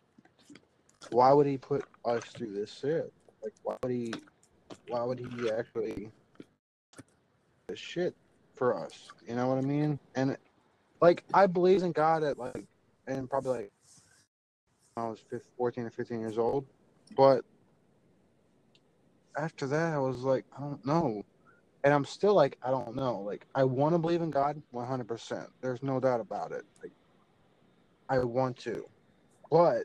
why 1.11 1.33
would 1.33 1.47
he 1.47 1.57
put 1.57 1.85
us 2.05 2.23
through 2.35 2.53
this 2.53 2.79
shit? 2.79 3.11
Like, 3.43 3.53
why 3.63 3.75
would 3.83 3.91
he? 3.91 4.13
Why 4.87 5.03
would 5.03 5.19
he 5.19 5.49
actually 5.49 6.11
this 7.67 7.79
shit 7.79 8.15
for 8.55 8.77
us? 8.77 9.09
You 9.27 9.35
know 9.35 9.47
what 9.47 9.57
I 9.57 9.61
mean? 9.61 9.99
And 10.15 10.37
like, 11.01 11.23
I 11.33 11.47
believe 11.47 11.83
in 11.83 11.91
God 11.91 12.23
at 12.23 12.37
like, 12.37 12.65
and 13.07 13.29
probably 13.29 13.51
like 13.51 13.71
I 14.97 15.07
was 15.07 15.19
15, 15.29 15.51
14 15.57 15.85
or 15.85 15.89
15 15.91 16.19
years 16.19 16.37
old. 16.37 16.65
But 17.15 17.43
after 19.37 19.67
that, 19.67 19.93
I 19.93 19.99
was 19.99 20.19
like, 20.19 20.45
I 20.57 20.61
don't 20.61 20.85
know. 20.85 21.23
And 21.83 21.93
I'm 21.93 22.05
still 22.05 22.33
like, 22.33 22.57
I 22.63 22.69
don't 22.71 22.95
know. 22.95 23.19
Like, 23.19 23.45
I 23.55 23.63
want 23.65 23.93
to 23.93 23.99
believe 23.99 24.21
in 24.21 24.31
God 24.31 24.61
100%. 24.73 25.47
There's 25.61 25.83
no 25.83 25.99
doubt 25.99 26.21
about 26.21 26.51
it. 26.51 26.63
Like, 26.81 26.93
I 28.09 28.19
want 28.19 28.57
to. 28.59 28.85
But 29.51 29.83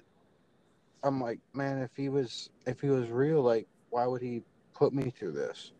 I'm 1.03 1.21
like, 1.21 1.41
man, 1.55 1.79
if 1.79 1.91
he 1.97 2.09
was, 2.09 2.51
if 2.67 2.81
he 2.81 2.89
was 2.89 3.11
real, 3.11 3.43
like, 3.43 3.67
why 3.91 4.07
would 4.07 4.23
he 4.23 4.43
put 4.75 4.93
me 4.93 5.11
through 5.11 5.33
this? 5.33 5.73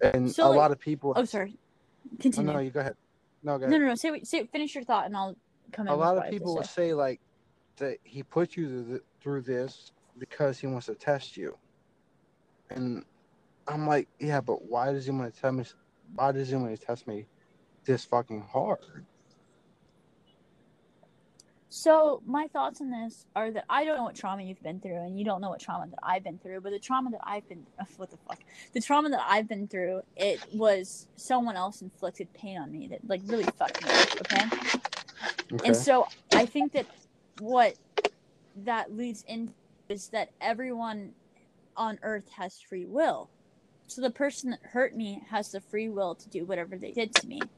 And 0.00 0.30
So, 0.30 0.46
a 0.46 0.48
like- 0.48 0.56
lot 0.58 0.70
of 0.72 0.78
people. 0.78 1.12
Oh, 1.16 1.24
sorry. 1.24 1.58
Oh, 2.06 2.16
Continue. 2.20 2.52
no, 2.52 2.58
you 2.58 2.70
go 2.70 2.80
ahead. 2.80 2.96
No, 3.42 3.58
go 3.58 3.66
no, 3.66 3.68
ahead. 3.72 3.80
no, 3.82 3.86
no. 3.88 3.94
Say, 3.94 4.22
say, 4.22 4.46
finish 4.46 4.74
your 4.74 4.84
thought, 4.84 5.06
and 5.06 5.16
I'll 5.16 5.36
come 5.70 5.86
in. 5.86 5.92
a 5.92 5.96
lot 5.96 6.16
of 6.16 6.22
I 6.22 6.26
have 6.26 6.32
to 6.32 6.38
people 6.38 6.54
will 6.56 6.62
say. 6.62 6.88
say 6.88 6.94
like 6.94 7.20
that 7.76 7.98
he 8.02 8.22
put 8.22 8.56
you 8.56 9.00
through 9.20 9.42
this 9.42 9.92
because 10.18 10.58
he 10.58 10.66
wants 10.66 10.86
to 10.86 10.94
test 10.94 11.36
you 11.36 11.56
and 12.70 13.04
i'm 13.72 13.86
like 13.86 14.08
yeah 14.18 14.40
but 14.40 14.64
why 14.70 14.92
does 14.92 15.04
he 15.04 15.10
want 15.10 15.32
to 15.32 15.40
tell 15.40 15.52
me 15.52 15.64
why 16.14 16.32
does 16.32 16.48
he 16.48 16.56
want 16.56 16.78
to 16.78 16.86
test 16.86 17.06
me 17.06 17.26
this 17.84 18.04
fucking 18.04 18.40
hard 18.40 18.78
So 21.74 22.20
my 22.26 22.48
thoughts 22.48 22.82
on 22.82 22.90
this 22.90 23.24
are 23.34 23.50
that 23.50 23.64
I 23.66 23.86
don't 23.86 23.96
know 23.96 24.02
what 24.02 24.14
trauma 24.14 24.42
you've 24.42 24.62
been 24.62 24.78
through, 24.78 24.96
and 24.96 25.18
you 25.18 25.24
don't 25.24 25.40
know 25.40 25.48
what 25.48 25.58
trauma 25.58 25.86
that 25.88 25.98
I've 26.02 26.22
been 26.22 26.36
through. 26.36 26.60
But 26.60 26.72
the 26.72 26.78
trauma 26.78 27.10
that 27.12 27.22
I've 27.24 27.48
been 27.48 27.64
what 27.96 28.10
the 28.10 28.18
fuck, 28.28 28.40
the 28.74 28.80
trauma 28.82 29.08
that 29.08 29.24
I've 29.26 29.48
been 29.48 29.66
through, 29.66 30.02
it 30.14 30.38
was 30.52 31.06
someone 31.16 31.56
else 31.56 31.80
inflicted 31.80 32.30
pain 32.34 32.58
on 32.58 32.70
me 32.70 32.88
that 32.88 33.00
like 33.08 33.22
really 33.24 33.44
fucked 33.56 33.82
me 33.82 33.90
up. 33.90 34.20
Okay, 34.20 34.44
okay 35.54 35.66
and 35.68 35.74
so 35.74 36.08
I 36.34 36.44
think 36.44 36.72
that 36.72 36.84
what 37.38 37.76
that 38.64 38.94
leads 38.94 39.24
in 39.26 39.54
is 39.88 40.08
that 40.08 40.28
everyone 40.42 41.12
on 41.74 41.98
Earth 42.02 42.28
has 42.36 42.60
free 42.60 42.84
will. 42.84 43.30
So 43.94 44.02
the 44.02 44.10
person 44.10 44.50
that 44.50 44.60
hurt 44.72 44.96
me 44.96 45.22
has 45.30 45.50
the 45.50 45.60
free 45.60 45.88
will 45.88 46.14
to 46.16 46.30
do 46.30 46.46
whatever 46.46 46.78
they 46.78 46.92
did 46.92 47.12
to 47.14 47.26
me. 47.26 47.50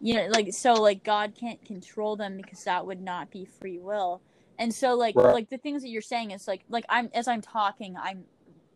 You 0.00 0.14
know 0.14 0.26
like 0.28 0.52
so 0.52 0.80
like 0.80 1.04
god 1.04 1.34
can't 1.38 1.64
control 1.64 2.16
them 2.16 2.36
because 2.36 2.64
that 2.64 2.86
would 2.86 3.00
not 3.00 3.30
be 3.30 3.46
free 3.46 3.78
will. 3.78 4.22
And 4.58 4.74
so 4.74 4.94
like 4.94 5.16
Right. 5.16 5.32
like 5.32 5.50
the 5.50 5.58
things 5.58 5.82
that 5.82 5.88
you're 5.88 6.02
saying 6.02 6.32
is 6.32 6.48
like 6.48 6.64
like 6.68 6.84
i'm 6.88 7.10
as 7.14 7.28
i'm 7.28 7.42
talking 7.42 7.96
i'm 8.00 8.24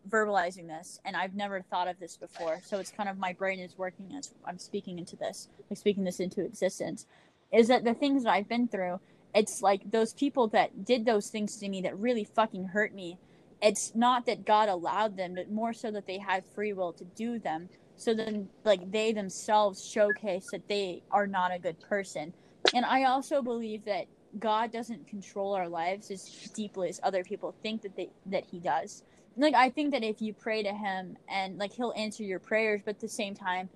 verbalizing 0.09 0.67
this 0.67 0.99
and 1.05 1.15
i've 1.15 1.35
never 1.35 1.61
thought 1.61 1.87
of 1.87 1.99
this 1.99 2.17
before. 2.17 2.61
So 2.63 2.79
it's 2.79 2.91
kind 2.91 3.09
of 3.09 3.17
my 3.17 3.33
brain 3.33 3.59
is 3.59 3.77
working 3.77 4.15
as 4.17 4.33
i'm 4.45 4.59
speaking 4.59 4.99
into 4.99 5.15
this 5.15 5.49
like 5.69 5.77
speaking 5.79 6.03
this 6.05 6.19
into 6.19 6.43
existence. 6.45 7.05
Is 7.53 7.67
that 7.69 7.85
the 7.85 7.93
things 7.93 8.23
that 8.23 8.31
i've 8.33 8.49
been 8.49 8.67
through 8.67 8.99
it's 9.35 9.61
like 9.61 9.91
those 9.91 10.13
people 10.13 10.47
that 10.49 10.85
did 10.85 11.05
those 11.05 11.29
things 11.29 11.57
to 11.57 11.69
me 11.69 11.81
that 11.81 11.97
really 11.97 12.23
fucking 12.23 12.65
hurt 12.67 12.93
me 12.93 13.19
it's 13.63 13.95
not 13.95 14.25
that 14.25 14.45
god 14.45 14.67
allowed 14.67 15.15
them 15.15 15.35
but 15.35 15.49
more 15.49 15.73
so 15.73 15.89
that 15.89 16.05
they 16.05 16.19
had 16.19 16.43
free 16.53 16.73
will 16.73 16.93
to 16.93 17.05
do 17.15 17.39
them. 17.39 17.69
So 17.95 18.13
then 18.13 18.49
like 18.65 18.91
they 18.91 19.13
themselves 19.13 19.87
showcase 19.87 20.49
that 20.51 20.67
they 20.67 21.01
are 21.09 21.25
not 21.25 21.53
a 21.53 21.59
good 21.59 21.79
person. 21.79 22.33
And 22.75 22.85
i 22.85 23.05
also 23.05 23.41
believe 23.41 23.85
that 23.85 24.05
god 24.39 24.71
doesn't 24.71 25.07
control 25.07 25.53
our 25.53 25.69
lives 25.69 26.11
as 26.11 26.25
deeply 26.53 26.89
as 26.89 26.99
other 27.03 27.23
people 27.23 27.55
think 27.63 27.81
that 27.83 27.95
they 27.95 28.09
that 28.25 28.43
he 28.51 28.59
does. 28.59 29.03
Like 29.37 29.55
i 29.55 29.69
think 29.69 29.91
that 29.91 30.03
if 30.03 30.21
you 30.21 30.33
pray 30.33 30.61
to 30.61 30.73
him 30.73 31.17
and 31.29 31.57
like 31.57 31.71
he'll 31.71 31.93
answer 31.95 32.23
your 32.23 32.39
prayers 32.39 32.81
but 32.83 32.95
at 32.95 32.99
the 32.99 33.07
same 33.07 33.33
time 33.33 33.69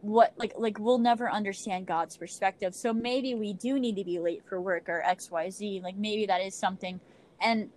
what 0.00 0.32
like 0.36 0.52
like 0.58 0.78
we'll 0.78 0.98
never 0.98 1.30
understand 1.30 1.86
god's 1.86 2.16
perspective. 2.16 2.74
So 2.74 2.92
maybe 2.92 3.36
we 3.36 3.52
do 3.52 3.78
need 3.78 3.96
to 3.96 4.04
be 4.04 4.18
late 4.18 4.42
for 4.48 4.60
work 4.60 4.88
or 4.88 5.04
xyz 5.06 5.82
like 5.82 5.96
maybe 5.96 6.26
that 6.26 6.40
is 6.40 6.56
something. 6.56 6.98
And 7.40 7.70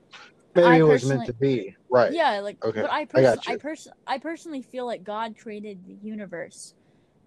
maybe 0.55 0.77
it 0.77 0.83
was 0.83 1.05
meant 1.05 1.25
to 1.25 1.33
be. 1.33 1.75
Right. 1.89 2.11
Yeah, 2.11 2.39
like 2.39 2.63
Okay, 2.63 2.81
but 2.81 2.91
I 2.91 3.07
I 3.15 3.35
I, 3.47 3.55
pers- 3.57 3.87
I 4.07 4.17
personally 4.17 4.61
feel 4.61 4.85
like 4.85 5.03
God 5.03 5.35
created 5.37 5.79
the 5.87 5.97
universe, 6.01 6.73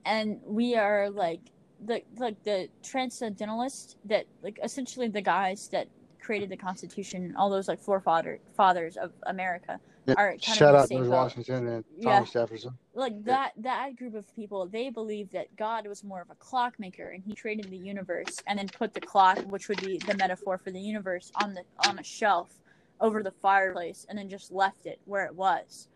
and 0.04 0.40
we 0.44 0.76
are 0.76 1.10
like 1.10 1.40
the 1.84 2.02
like 2.16 2.42
the 2.44 2.68
transcendentalists 2.82 3.96
that 4.04 4.26
like 4.42 4.58
essentially 4.62 5.08
the 5.08 5.22
guys 5.22 5.68
that 5.68 5.88
created 6.20 6.48
the 6.50 6.56
Constitution, 6.56 7.24
and 7.24 7.36
all 7.36 7.50
those 7.50 7.68
like 7.68 7.80
forefather 7.80 8.38
fathers 8.56 8.96
of 8.96 9.12
America 9.26 9.80
Yeah, 10.06 10.14
are 10.16 10.30
kind 10.30 10.42
shout 10.42 10.74
of 10.74 10.82
out 10.82 10.88
George 10.90 11.08
washington 11.08 11.66
and 11.66 11.84
Yeah. 11.96 12.14
thomas 12.14 12.30
jefferson. 12.30 12.78
Like 12.94 13.14
Yeah. 13.14 13.20
that 13.24 13.52
that 13.58 13.96
group 13.96 14.14
of 14.14 14.32
people, 14.36 14.66
they 14.68 14.90
believe 14.90 15.30
that 15.32 15.54
God 15.56 15.86
was 15.88 16.04
more 16.04 16.20
of 16.20 16.30
a 16.30 16.36
clockmaker, 16.36 17.08
and 17.10 17.22
He 17.24 17.34
created 17.34 17.68
the 17.70 17.76
universe, 17.78 18.36
and 18.46 18.58
then 18.58 18.68
put 18.68 18.94
the 18.94 19.00
clock, 19.00 19.38
which 19.50 19.68
would 19.68 19.80
be 19.80 19.98
the 19.98 20.14
metaphor 20.16 20.58
for 20.58 20.70
the 20.70 20.80
universe, 20.80 21.32
on 21.42 21.54
the 21.54 21.64
on 21.88 21.98
a 21.98 22.04
shelf 22.04 22.52
over 23.02 23.22
the 23.22 23.32
fireplace, 23.42 24.06
and 24.08 24.18
then 24.18 24.30
just 24.30 24.50
left 24.50 24.86
it 24.86 24.98
where 25.04 25.26
it 25.26 25.34
was. 25.34 25.88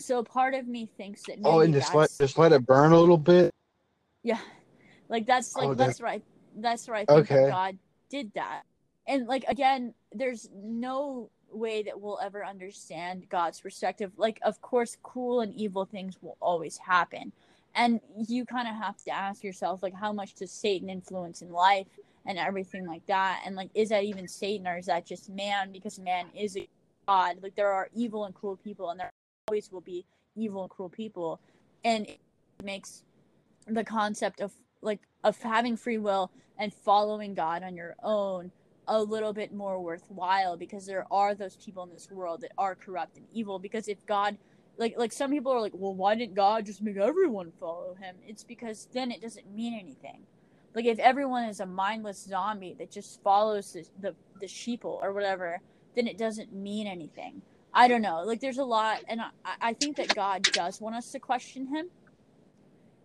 So 0.00 0.24
part 0.24 0.54
of 0.54 0.66
me 0.66 0.90
thinks 0.96 1.22
that 1.22 1.38
maybe 1.38 1.48
oh 1.48 1.60
and 1.60 1.72
just 1.72 1.94
let 1.94 2.10
just 2.18 2.36
let 2.36 2.50
it 2.52 2.66
burn 2.66 2.90
a 2.90 2.98
little 2.98 3.18
bit 3.18 3.54
yeah, 4.24 4.40
like 5.08 5.26
that's 5.26 5.54
like 5.54 5.68
Oh, 5.68 5.74
that's 5.74 6.00
right. 6.00 6.24
That's 6.56 6.88
right. 6.88 7.06
I 7.08 7.14
think 7.14 7.28
that 7.28 7.34
Okay. 7.34 7.50
God 7.50 7.78
did 8.08 8.32
that, 8.34 8.62
and 9.06 9.26
like 9.26 9.44
again, 9.46 9.94
there's 10.12 10.48
no 10.54 11.30
way 11.50 11.84
that 11.84 12.00
we'll 12.00 12.18
ever 12.20 12.44
understand 12.44 13.28
God's 13.28 13.60
perspective. 13.60 14.10
Like, 14.16 14.40
of 14.42 14.60
course, 14.60 14.96
cool 15.04 15.40
and 15.40 15.54
evil 15.54 15.84
things 15.84 16.16
will 16.22 16.36
always 16.40 16.78
happen, 16.78 17.32
and 17.74 18.00
you 18.26 18.46
kind 18.46 18.66
of 18.66 18.74
have 18.74 18.96
to 19.04 19.10
ask 19.10 19.44
yourself, 19.44 19.82
like, 19.82 19.94
how 19.94 20.12
much 20.12 20.34
does 20.34 20.50
Satan 20.50 20.88
influence 20.88 21.42
in 21.42 21.52
life 21.52 21.86
and 22.26 22.38
everything 22.38 22.86
like 22.86 23.06
that, 23.06 23.42
and 23.44 23.54
like, 23.56 23.70
is 23.74 23.90
that 23.90 24.04
even 24.04 24.26
Satan 24.28 24.66
or 24.66 24.78
is 24.78 24.86
that 24.86 25.06
just 25.06 25.28
man? 25.28 25.72
Because 25.72 25.98
man 25.98 26.26
is 26.34 26.56
a 26.56 26.68
God. 27.06 27.36
Like, 27.42 27.54
there 27.54 27.72
are 27.72 27.88
evil 27.94 28.24
and 28.24 28.34
cruel 28.34 28.56
people, 28.56 28.90
and 28.90 28.98
there 29.00 29.10
always 29.48 29.70
will 29.70 29.82
be 29.82 30.06
evil 30.36 30.62
and 30.62 30.70
cruel 30.70 30.88
people, 30.88 31.40
and 31.84 32.06
it 32.06 32.18
makes 32.62 33.02
the 33.66 33.84
concept 33.84 34.40
of 34.40 34.52
like 34.82 35.00
of 35.22 35.40
having 35.42 35.76
free 35.76 35.98
will 35.98 36.30
and 36.58 36.72
following 36.72 37.34
God 37.34 37.62
on 37.62 37.74
your 37.74 37.94
own 38.02 38.50
a 38.86 39.02
little 39.02 39.32
bit 39.32 39.52
more 39.52 39.80
worthwhile 39.80 40.56
because 40.56 40.86
there 40.86 41.06
are 41.10 41.34
those 41.34 41.56
people 41.56 41.84
in 41.84 41.90
this 41.90 42.10
world 42.10 42.42
that 42.42 42.52
are 42.58 42.74
corrupt 42.74 43.16
and 43.16 43.26
evil. 43.32 43.58
Because 43.58 43.88
if 43.88 44.04
God 44.06 44.36
like 44.76 44.94
like 44.98 45.12
some 45.12 45.30
people 45.30 45.52
are 45.52 45.60
like 45.60 45.72
well 45.74 45.94
why 45.94 46.14
didn't 46.14 46.34
God 46.34 46.66
just 46.66 46.82
make 46.82 46.96
everyone 46.96 47.52
follow 47.58 47.94
him? 47.94 48.16
It's 48.26 48.44
because 48.44 48.88
then 48.92 49.10
it 49.10 49.22
doesn't 49.22 49.54
mean 49.54 49.78
anything 49.78 50.22
like 50.74 50.86
if 50.86 50.98
everyone 50.98 51.44
is 51.44 51.60
a 51.60 51.66
mindless 51.66 52.22
zombie 52.22 52.74
that 52.78 52.90
just 52.90 53.22
follows 53.22 53.72
the 53.72 53.84
the, 54.00 54.14
the 54.40 54.46
sheeple 54.46 55.02
or 55.02 55.12
whatever 55.12 55.60
then 55.96 56.06
it 56.06 56.18
doesn't 56.18 56.52
mean 56.52 56.86
anything 56.86 57.42
I 57.72 57.88
don't 57.88 58.02
know 58.02 58.22
like 58.24 58.40
there's 58.40 58.58
a 58.58 58.64
lot 58.64 59.00
and 59.08 59.20
I, 59.20 59.30
I 59.44 59.72
think 59.74 59.96
that 59.96 60.14
God 60.14 60.42
does 60.52 60.80
want 60.80 60.96
us 60.96 61.12
to 61.12 61.20
question 61.20 61.68
him 61.68 61.88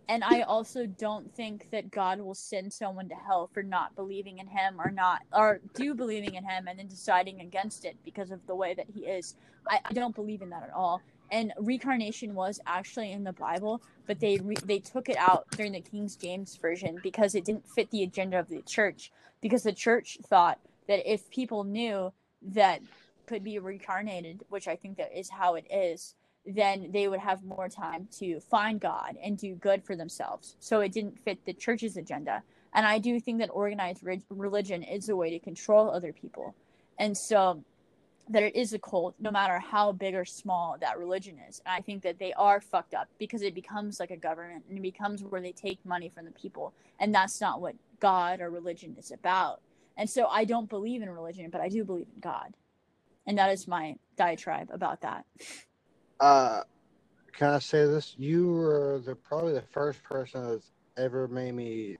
and 0.08 0.24
I 0.24 0.42
also 0.42 0.86
don't 0.86 1.32
think 1.34 1.70
that 1.70 1.90
God 1.90 2.20
will 2.20 2.34
send 2.34 2.72
someone 2.72 3.08
to 3.10 3.14
hell 3.14 3.48
for 3.54 3.62
not 3.62 3.94
believing 3.94 4.38
in 4.38 4.48
him 4.48 4.80
or 4.80 4.90
not 4.90 5.22
or 5.32 5.60
do 5.74 5.94
believing 5.94 6.34
in 6.34 6.44
him 6.44 6.66
and 6.68 6.78
then 6.78 6.88
deciding 6.88 7.40
against 7.40 7.84
it 7.84 7.96
because 8.04 8.32
of 8.32 8.44
the 8.46 8.54
way 8.54 8.74
that 8.74 8.86
he 8.92 9.06
is. 9.06 9.36
I, 9.68 9.80
I 9.84 9.92
don't 9.92 10.14
believe 10.14 10.42
in 10.42 10.50
that 10.50 10.64
at 10.64 10.72
all. 10.74 11.00
And 11.30 11.52
reincarnation 11.58 12.34
was 12.34 12.60
actually 12.66 13.12
in 13.12 13.24
the 13.24 13.32
Bible, 13.32 13.82
but 14.06 14.18
they 14.20 14.38
re- 14.38 14.56
they 14.64 14.80
took 14.80 15.08
it 15.08 15.16
out 15.16 15.46
during 15.52 15.72
the 15.72 15.80
King 15.80 16.10
James 16.20 16.56
version 16.56 16.98
because 17.02 17.34
it 17.34 17.44
didn't 17.44 17.68
fit 17.68 17.90
the 17.90 18.02
agenda 18.02 18.38
of 18.38 18.48
the 18.48 18.62
church. 18.62 19.12
Because 19.40 19.62
the 19.62 19.72
church 19.72 20.18
thought 20.26 20.58
that 20.88 21.10
if 21.10 21.30
people 21.30 21.64
knew 21.64 22.12
that 22.42 22.80
could 23.26 23.44
be 23.44 23.58
reincarnated, 23.58 24.42
which 24.48 24.66
I 24.66 24.76
think 24.76 24.96
that 24.96 25.16
is 25.16 25.30
how 25.30 25.54
it 25.54 25.66
is, 25.70 26.14
then 26.44 26.90
they 26.90 27.06
would 27.06 27.20
have 27.20 27.44
more 27.44 27.68
time 27.68 28.08
to 28.18 28.40
find 28.40 28.80
God 28.80 29.16
and 29.22 29.38
do 29.38 29.54
good 29.54 29.84
for 29.84 29.94
themselves. 29.94 30.56
So 30.58 30.80
it 30.80 30.92
didn't 30.92 31.18
fit 31.20 31.44
the 31.44 31.52
church's 31.52 31.96
agenda. 31.96 32.42
And 32.72 32.86
I 32.86 32.98
do 32.98 33.20
think 33.20 33.38
that 33.38 33.50
organized 33.52 34.02
re- 34.02 34.22
religion 34.30 34.82
is 34.82 35.08
a 35.08 35.16
way 35.16 35.30
to 35.30 35.38
control 35.38 35.90
other 35.90 36.12
people. 36.12 36.54
And 36.98 37.16
so 37.16 37.62
it 38.42 38.56
is 38.56 38.72
a 38.72 38.78
cult, 38.78 39.14
no 39.20 39.30
matter 39.30 39.58
how 39.58 39.92
big 39.92 40.14
or 40.14 40.24
small 40.24 40.76
that 40.80 40.98
religion 40.98 41.38
is. 41.48 41.60
And 41.66 41.74
I 41.74 41.80
think 41.80 42.02
that 42.02 42.18
they 42.18 42.32
are 42.34 42.60
fucked 42.60 42.94
up 42.94 43.08
because 43.18 43.42
it 43.42 43.54
becomes 43.54 44.00
like 44.00 44.10
a 44.10 44.16
government 44.16 44.64
and 44.68 44.78
it 44.78 44.82
becomes 44.82 45.22
where 45.22 45.40
they 45.40 45.52
take 45.52 45.84
money 45.84 46.10
from 46.14 46.26
the 46.26 46.30
people. 46.32 46.72
And 47.00 47.14
that's 47.14 47.40
not 47.40 47.60
what 47.60 47.74
God 48.00 48.40
or 48.40 48.50
religion 48.50 48.96
is 48.98 49.10
about. 49.10 49.60
And 49.96 50.08
so 50.08 50.26
I 50.28 50.44
don't 50.44 50.68
believe 50.68 51.02
in 51.02 51.10
religion, 51.10 51.50
but 51.50 51.60
I 51.60 51.68
do 51.68 51.84
believe 51.84 52.06
in 52.14 52.20
God. 52.20 52.54
And 53.26 53.38
that 53.38 53.50
is 53.50 53.68
my 53.68 53.96
diatribe 54.16 54.68
about 54.72 55.02
that. 55.02 55.24
Uh, 56.20 56.62
can 57.32 57.48
I 57.50 57.58
say 57.58 57.86
this? 57.86 58.14
You 58.18 58.52
were 58.52 59.00
the 59.04 59.14
probably 59.14 59.54
the 59.54 59.62
first 59.72 60.02
person 60.02 60.48
that's 60.48 60.72
ever 60.96 61.28
made 61.28 61.54
me 61.54 61.96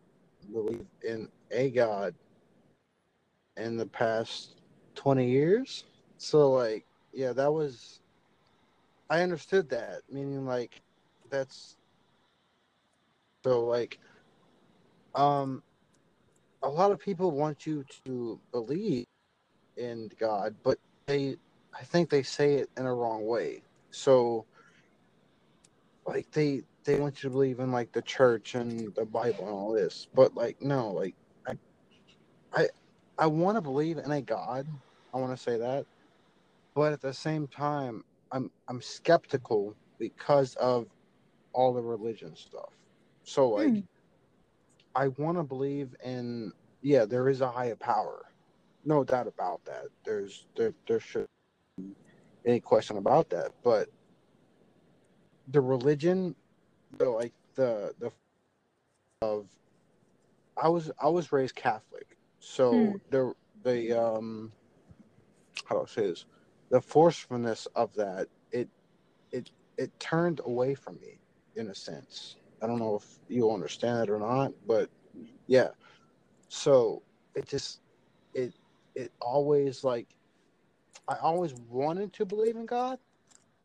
believe 0.53 0.87
in 1.07 1.29
a 1.51 1.71
God 1.71 2.15
in 3.57 3.77
the 3.77 3.87
past 3.87 4.61
twenty 4.95 5.29
years. 5.29 5.85
So 6.21 6.53
like, 6.53 6.85
yeah, 7.13 7.33
that 7.33 7.53
was. 7.53 8.01
I 9.09 9.23
understood 9.23 9.71
that, 9.71 10.03
meaning 10.11 10.47
like, 10.47 10.83
that's. 11.31 11.77
So 13.43 13.65
like, 13.65 13.99
um, 15.15 15.63
a 16.63 16.69
lot 16.69 16.93
of 16.93 17.01
people 17.01 17.31
want 17.31 17.67
you 17.67 17.85
to 18.05 18.39
believe 18.53 19.07
in 19.79 20.11
God, 20.19 20.55
but 20.63 20.79
they, 21.07 21.37
I 21.73 21.85
think 21.85 22.11
they 22.11 22.23
say 22.23 22.57
it 22.57 22.69
in 22.77 22.85
a 22.85 22.95
wrong 22.95 23.27
way. 23.27 23.63
So, 23.91 24.45
like 26.07 26.31
they 26.33 26.63
they 26.85 27.01
want 27.01 27.23
you 27.23 27.31
to 27.31 27.33
believe 27.33 27.61
in 27.61 27.73
like 27.73 27.93
the 27.93 28.03
church 28.03 28.55
and 28.55 28.95
the 28.95 29.07
Bible 29.07 29.47
and 29.47 29.55
all 29.55 29.73
this, 29.73 30.07
but 30.15 30.35
like 30.35 30.61
no, 30.61 30.91
like 30.91 31.15
I, 31.47 31.55
I, 32.53 32.69
I 33.19 33.27
want 33.27 33.57
to 33.57 33.63
believe 33.63 33.97
in 33.97 34.11
a 34.11 34.21
God. 34.21 34.67
I 35.15 35.19
want 35.19 35.35
to 35.37 35.43
say 35.43 35.57
that, 35.57 35.87
but 36.75 36.93
at 36.93 37.01
the 37.03 37.15
same 37.15 37.49
time, 37.49 38.05
I'm 38.33 38.51
I'm 38.69 38.83
skeptical 38.83 39.77
because 39.99 40.57
of 40.57 40.89
all 41.53 41.75
the 41.75 41.83
religion 41.83 42.37
stuff. 42.37 42.73
So 43.25 43.51
like, 43.51 43.75
Hmm. 43.75 43.81
I 44.95 45.09
want 45.09 45.39
to 45.39 45.45
believe 45.45 45.97
in 46.05 46.53
yeah, 46.83 47.07
there 47.07 47.29
is 47.29 47.41
a 47.43 47.51
higher 47.51 47.77
power, 47.77 48.33
no 48.85 49.05
doubt 49.05 49.29
about 49.29 49.65
that. 49.67 49.87
There's 50.05 50.49
there 50.57 50.75
there 50.89 51.01
should 51.01 51.27
be 51.79 51.97
any 52.47 52.61
question 52.61 52.99
about 52.99 53.31
that, 53.31 53.53
but 53.65 53.91
the 55.49 55.61
religion, 55.63 56.37
the 56.99 57.11
like 57.11 57.35
the 57.55 57.95
the 57.99 58.13
of 59.23 59.49
I 60.63 60.69
was 60.69 60.91
I 61.01 61.09
was 61.09 61.33
raised 61.33 61.57
Catholic, 61.57 62.19
so 62.41 62.95
Hmm. 62.95 62.97
the 63.11 63.35
the 63.65 63.93
um 64.01 64.53
how 65.67 65.77
do 65.77 65.83
I 65.83 65.87
say 65.87 66.03
this? 66.09 66.27
The 66.71 66.81
forcefulness 66.81 67.67
of 67.77 67.95
that 67.95 68.29
it 68.53 68.69
it 69.33 69.51
it 69.79 69.99
turned 70.01 70.41
away 70.45 70.75
from 70.75 71.01
me 71.01 71.19
in 71.57 71.69
a 71.71 71.75
sense. 71.75 72.37
I 72.63 72.67
don't 72.67 72.79
know 72.79 72.97
if 72.97 73.07
you 73.29 73.51
understand 73.53 73.99
that 74.01 74.11
or 74.11 74.19
not, 74.19 74.53
but 74.67 74.91
yeah. 75.47 75.69
So 76.49 77.03
it 77.35 77.47
just 77.49 77.81
it 78.35 78.55
it 78.95 79.13
always 79.21 79.85
like 79.85 80.09
I 81.09 81.17
always 81.17 81.55
wanted 81.69 82.13
to 82.15 82.27
believe 82.27 82.57
in 82.57 82.67
God, 82.67 82.99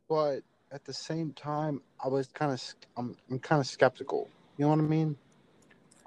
but 0.09 0.41
at 0.71 0.85
the 0.85 0.93
same 0.93 1.33
time 1.33 1.81
I 2.03 2.07
was 2.07 2.27
kind 2.27 2.51
of 2.51 2.61
I'm 2.97 3.15
I'm 3.31 3.39
kind 3.39 3.59
of 3.59 3.67
skeptical. 3.67 4.29
You 4.57 4.65
know 4.65 4.69
what 4.71 4.79
I 4.79 4.83
mean? 4.83 5.17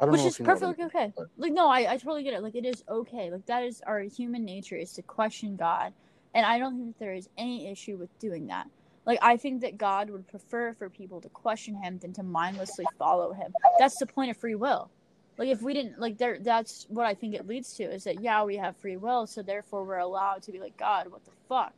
I 0.00 0.04
don't 0.06 0.12
Which 0.12 0.22
know 0.22 0.28
is 0.28 0.34
if 0.34 0.40
you 0.40 0.46
know 0.46 0.52
what 0.54 0.62
I 0.62 0.66
perfectly 0.66 0.84
mean, 0.84 0.90
okay. 0.96 1.14
but- 1.16 1.28
Like 1.38 1.52
no, 1.52 1.68
I, 1.68 1.92
I 1.92 1.96
totally 1.96 2.22
get 2.24 2.34
it. 2.34 2.42
Like 2.42 2.56
it 2.56 2.66
is 2.66 2.84
okay. 2.88 3.30
Like 3.30 3.46
that 3.46 3.64
is 3.64 3.82
our 3.86 4.00
human 4.00 4.44
nature 4.44 4.76
is 4.76 4.92
to 4.94 5.02
question 5.02 5.56
God. 5.56 5.92
And 6.34 6.44
I 6.46 6.58
don't 6.58 6.76
think 6.76 6.88
that 6.88 6.98
there 6.98 7.14
is 7.14 7.28
any 7.38 7.70
issue 7.70 7.96
with 7.96 8.16
doing 8.18 8.46
that. 8.48 8.68
Like 9.06 9.18
I 9.22 9.36
think 9.36 9.62
that 9.62 9.78
God 9.78 10.10
would 10.10 10.26
prefer 10.28 10.74
for 10.74 10.90
people 10.90 11.20
to 11.22 11.28
question 11.30 11.74
him 11.82 11.98
than 11.98 12.12
to 12.14 12.22
mindlessly 12.22 12.84
follow 12.98 13.32
him. 13.32 13.52
That's 13.78 13.96
the 13.98 14.06
point 14.06 14.30
of 14.30 14.36
free 14.36 14.54
will. 14.54 14.90
Like 15.38 15.48
if 15.48 15.62
we 15.62 15.72
didn't 15.72 15.98
like 15.98 16.18
there 16.18 16.38
that's 16.40 16.86
what 16.90 17.06
I 17.06 17.14
think 17.14 17.34
it 17.34 17.46
leads 17.46 17.72
to 17.74 17.84
is 17.84 18.04
that 18.04 18.20
yeah, 18.20 18.44
we 18.44 18.56
have 18.56 18.76
free 18.76 18.96
will, 18.96 19.26
so 19.26 19.42
therefore 19.42 19.84
we're 19.84 19.98
allowed 19.98 20.42
to 20.42 20.52
be 20.52 20.60
like, 20.60 20.76
God, 20.76 21.10
what 21.10 21.24
the 21.24 21.30
fuck? 21.48 21.72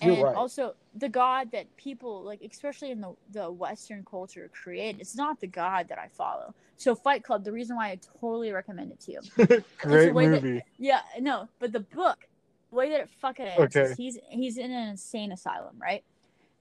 You're 0.00 0.14
and 0.14 0.22
right. 0.24 0.34
also 0.34 0.74
the 0.96 1.08
god 1.08 1.52
that 1.52 1.74
people 1.76 2.22
like 2.24 2.40
especially 2.42 2.90
in 2.90 3.00
the, 3.00 3.14
the 3.32 3.50
western 3.50 4.04
culture 4.04 4.50
create 4.52 4.96
it's 4.98 5.14
not 5.14 5.38
the 5.40 5.46
god 5.46 5.88
that 5.88 5.98
i 5.98 6.08
follow 6.08 6.54
so 6.76 6.94
fight 6.94 7.22
club 7.22 7.44
the 7.44 7.52
reason 7.52 7.76
why 7.76 7.90
i 7.90 7.98
totally 8.20 8.52
recommend 8.52 8.90
it 8.90 9.00
to 9.00 9.12
you 9.12 9.62
Great 9.78 10.14
way 10.14 10.28
that- 10.28 10.42
movie. 10.42 10.62
yeah 10.78 11.00
no 11.20 11.48
but 11.60 11.72
the 11.72 11.80
book 11.80 12.26
the 12.72 12.76
way 12.76 12.88
that 12.90 13.00
it 13.00 13.10
fucking 13.20 13.46
ends 13.46 13.76
Okay. 13.76 13.90
is 13.90 13.96
he's 13.96 14.18
he's 14.30 14.56
in 14.58 14.72
an 14.72 14.88
insane 14.88 15.30
asylum 15.30 15.76
right 15.80 16.02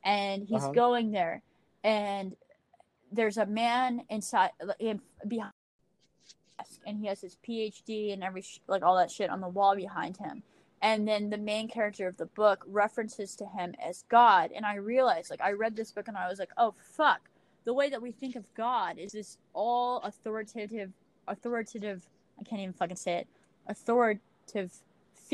and 0.04 0.44
he's 0.44 0.64
Uh-huh. 0.64 0.74
going 0.74 1.12
there 1.12 1.42
and 1.84 2.36
there's 3.12 3.38
a 3.38 3.46
man 3.46 4.04
inside 4.10 4.52
in, 4.80 5.02
behind 5.28 5.54
and 6.86 7.00
he 7.00 7.08
has 7.08 7.22
his 7.22 7.38
phd 7.48 8.14
and 8.14 8.24
every 8.24 8.42
sh- 8.42 8.60
like 8.68 8.84
all 8.84 8.96
that 8.98 9.10
shit 9.10 9.30
on 9.30 9.42
the 9.42 9.48
wall 9.48 9.76
behind 9.76 10.18
him 10.18 10.44
and 10.82 11.08
then 11.08 11.30
the 11.30 11.38
main 11.38 11.68
character 11.68 12.08
of 12.08 12.18
the 12.18 12.26
book 12.28 12.64
references 12.68 13.36
to 13.36 13.46
him 13.46 13.74
as 13.84 14.04
god 14.10 14.52
and 14.54 14.66
i 14.66 14.76
realized 14.76 15.30
like 15.32 15.42
i 15.42 15.52
read 15.52 15.76
this 15.76 15.92
book 15.92 16.08
and 16.08 16.18
i 16.18 16.28
was 16.30 16.38
like 16.40 16.52
oh 16.58 16.74
fuck 16.78 17.22
the 17.64 17.74
way 17.74 17.90
that 17.90 18.02
we 18.02 18.12
think 18.12 18.36
of 18.36 18.46
god 18.54 18.98
is 19.00 19.12
this 19.14 19.38
all 19.54 20.00
authoritative 20.02 20.92
authoritative 21.28 22.08
i 22.40 22.44
can't 22.44 22.62
even 22.62 22.74
fucking 22.74 22.96
say 22.96 23.14
it 23.14 23.28
authoritative 23.68 24.72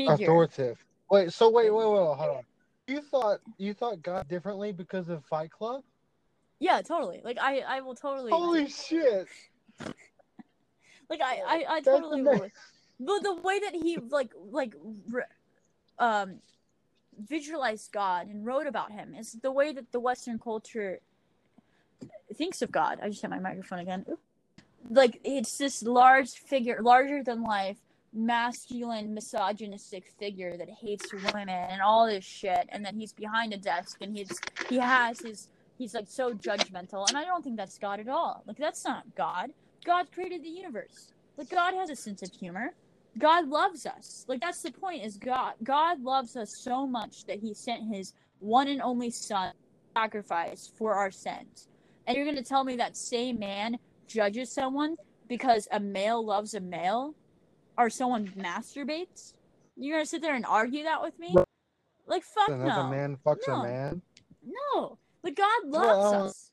figure 0.06 0.14
Authoritative. 0.14 0.84
Wait, 1.10 1.32
so 1.32 1.50
wait, 1.50 1.70
wait, 1.70 1.86
wait, 1.86 1.96
hold 1.96 2.18
on. 2.20 2.42
You 2.86 3.00
thought 3.02 3.40
you 3.58 3.74
thought 3.74 4.02
God 4.02 4.28
differently 4.28 4.72
because 4.72 5.08
of 5.08 5.24
Fight 5.24 5.50
Club? 5.50 5.82
yeah 6.60 6.82
totally 6.82 7.20
like 7.24 7.38
i 7.40 7.60
i 7.60 7.80
will 7.80 7.94
totally 7.94 8.32
Holy 8.32 8.68
shit! 8.68 9.28
like 11.08 11.20
i 11.22 11.40
i, 11.46 11.64
I 11.76 11.80
totally 11.80 12.22
but 12.22 13.22
the 13.22 13.34
way 13.34 13.60
that 13.60 13.74
he 13.74 13.98
like 14.10 14.32
like 14.50 14.74
um 15.98 16.40
visualized 17.18 17.92
god 17.92 18.28
and 18.28 18.44
wrote 18.44 18.66
about 18.66 18.92
him 18.92 19.14
is 19.14 19.32
the 19.42 19.52
way 19.52 19.72
that 19.72 19.92
the 19.92 20.00
western 20.00 20.38
culture 20.38 21.00
thinks 22.34 22.62
of 22.62 22.70
god 22.70 22.98
i 23.02 23.08
just 23.08 23.22
hit 23.22 23.30
my 23.30 23.38
microphone 23.38 23.80
again 23.80 24.04
like 24.90 25.20
it's 25.24 25.58
this 25.58 25.82
large 25.82 26.30
figure 26.30 26.80
larger 26.82 27.22
than 27.22 27.42
life 27.42 27.78
masculine 28.12 29.12
misogynistic 29.14 30.06
figure 30.18 30.56
that 30.56 30.68
hates 30.70 31.12
women 31.12 31.48
and 31.48 31.82
all 31.82 32.06
this 32.06 32.24
shit 32.24 32.66
and 32.70 32.84
then 32.84 32.96
he's 32.98 33.12
behind 33.12 33.52
a 33.52 33.56
desk 33.58 33.98
and 34.00 34.16
he's 34.16 34.40
he 34.68 34.78
has 34.78 35.20
his 35.20 35.48
he's 35.76 35.94
like 35.94 36.06
so 36.08 36.32
judgmental 36.32 37.06
and 37.08 37.18
i 37.18 37.24
don't 37.24 37.44
think 37.44 37.56
that's 37.56 37.78
god 37.78 38.00
at 38.00 38.08
all. 38.08 38.42
Like 38.46 38.56
that's 38.58 38.84
not 38.84 39.04
god. 39.16 39.50
God 39.84 40.10
created 40.12 40.42
the 40.42 40.48
universe. 40.48 41.12
Like 41.36 41.50
god 41.50 41.74
has 41.74 41.90
a 41.90 41.96
sense 41.96 42.22
of 42.22 42.32
humor. 42.32 42.74
God 43.18 43.48
loves 43.48 43.86
us. 43.86 44.24
Like 44.28 44.40
that's 44.40 44.62
the 44.62 44.72
point 44.72 45.04
is 45.04 45.16
god 45.16 45.54
god 45.62 46.02
loves 46.02 46.36
us 46.36 46.56
so 46.56 46.86
much 46.86 47.24
that 47.26 47.40
he 47.40 47.54
sent 47.54 47.94
his 47.94 48.14
one 48.40 48.68
and 48.68 48.80
only 48.82 49.10
son 49.10 49.52
sacrifice 49.94 50.70
for 50.76 50.94
our 50.94 51.10
sins. 51.10 51.68
And 52.06 52.16
you're 52.16 52.24
going 52.24 52.36
to 52.36 52.42
tell 52.42 52.64
me 52.64 52.76
that 52.76 52.96
same 52.96 53.38
man 53.38 53.78
judges 54.06 54.50
someone 54.50 54.96
because 55.28 55.68
a 55.72 55.80
male 55.80 56.24
loves 56.24 56.54
a 56.54 56.60
male 56.60 57.14
or 57.78 57.88
someone 57.88 58.26
masturbates 58.36 59.34
you're 59.76 60.00
to 60.00 60.06
sit 60.06 60.20
there 60.20 60.34
and 60.34 60.44
argue 60.44 60.82
that 60.84 61.00
with 61.00 61.16
me 61.18 61.34
like 62.06 62.22
fuck 62.24 62.48
Another 62.48 62.82
no 62.82 62.88
man 62.90 63.16
fucks 63.24 63.46
No. 63.48 63.54
a 63.54 63.62
man. 63.62 64.02
no 64.44 64.98
like 65.22 65.36
god 65.36 65.64
loves 65.64 65.86
Well, 65.86 66.24
us 66.26 66.50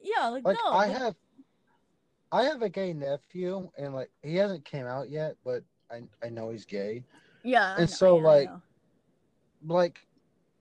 yeah 0.00 0.28
like, 0.28 0.44
Like 0.44 0.56
no 0.64 0.70
I 0.70 0.86
like- 0.86 0.96
have, 0.98 1.14
I 2.32 2.42
have 2.44 2.62
a 2.62 2.68
gay 2.68 2.92
nephew, 2.92 3.68
and 3.76 3.92
like 3.92 4.08
he 4.22 4.36
hasn't 4.36 4.64
came 4.64 4.86
out 4.86 5.10
yet, 5.10 5.34
but 5.44 5.64
I 5.90 6.02
I 6.24 6.28
know 6.28 6.50
he's 6.50 6.64
gay. 6.64 7.02
yeah 7.42 7.72
I 7.72 7.80
and 7.80 7.80
know- 7.80 7.86
so, 7.86 8.16
yeah, 8.18 8.24
like, 8.24 8.48
know. 8.48 8.62
Like, 9.66 10.06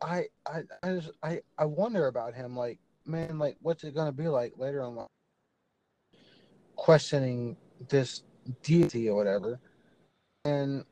I 0.02 0.26
I 0.48 0.64
I 0.84 0.90
just 0.96 1.12
I 1.22 1.42
I 1.60 1.66
wonder 1.66 2.08
about 2.08 2.34
him. 2.34 2.56
Like, 2.56 2.80
man, 3.06 3.38
like 3.38 3.56
what's 3.62 3.84
it 3.84 3.94
gonna 3.94 4.12
be 4.12 4.28
like 4.28 4.54
later 4.58 4.82
on? 4.82 5.06
Questioning 6.76 7.56
this 7.88 8.24
deity 8.64 9.08
or 9.10 9.16
whatever, 9.16 9.60
and 10.46 10.86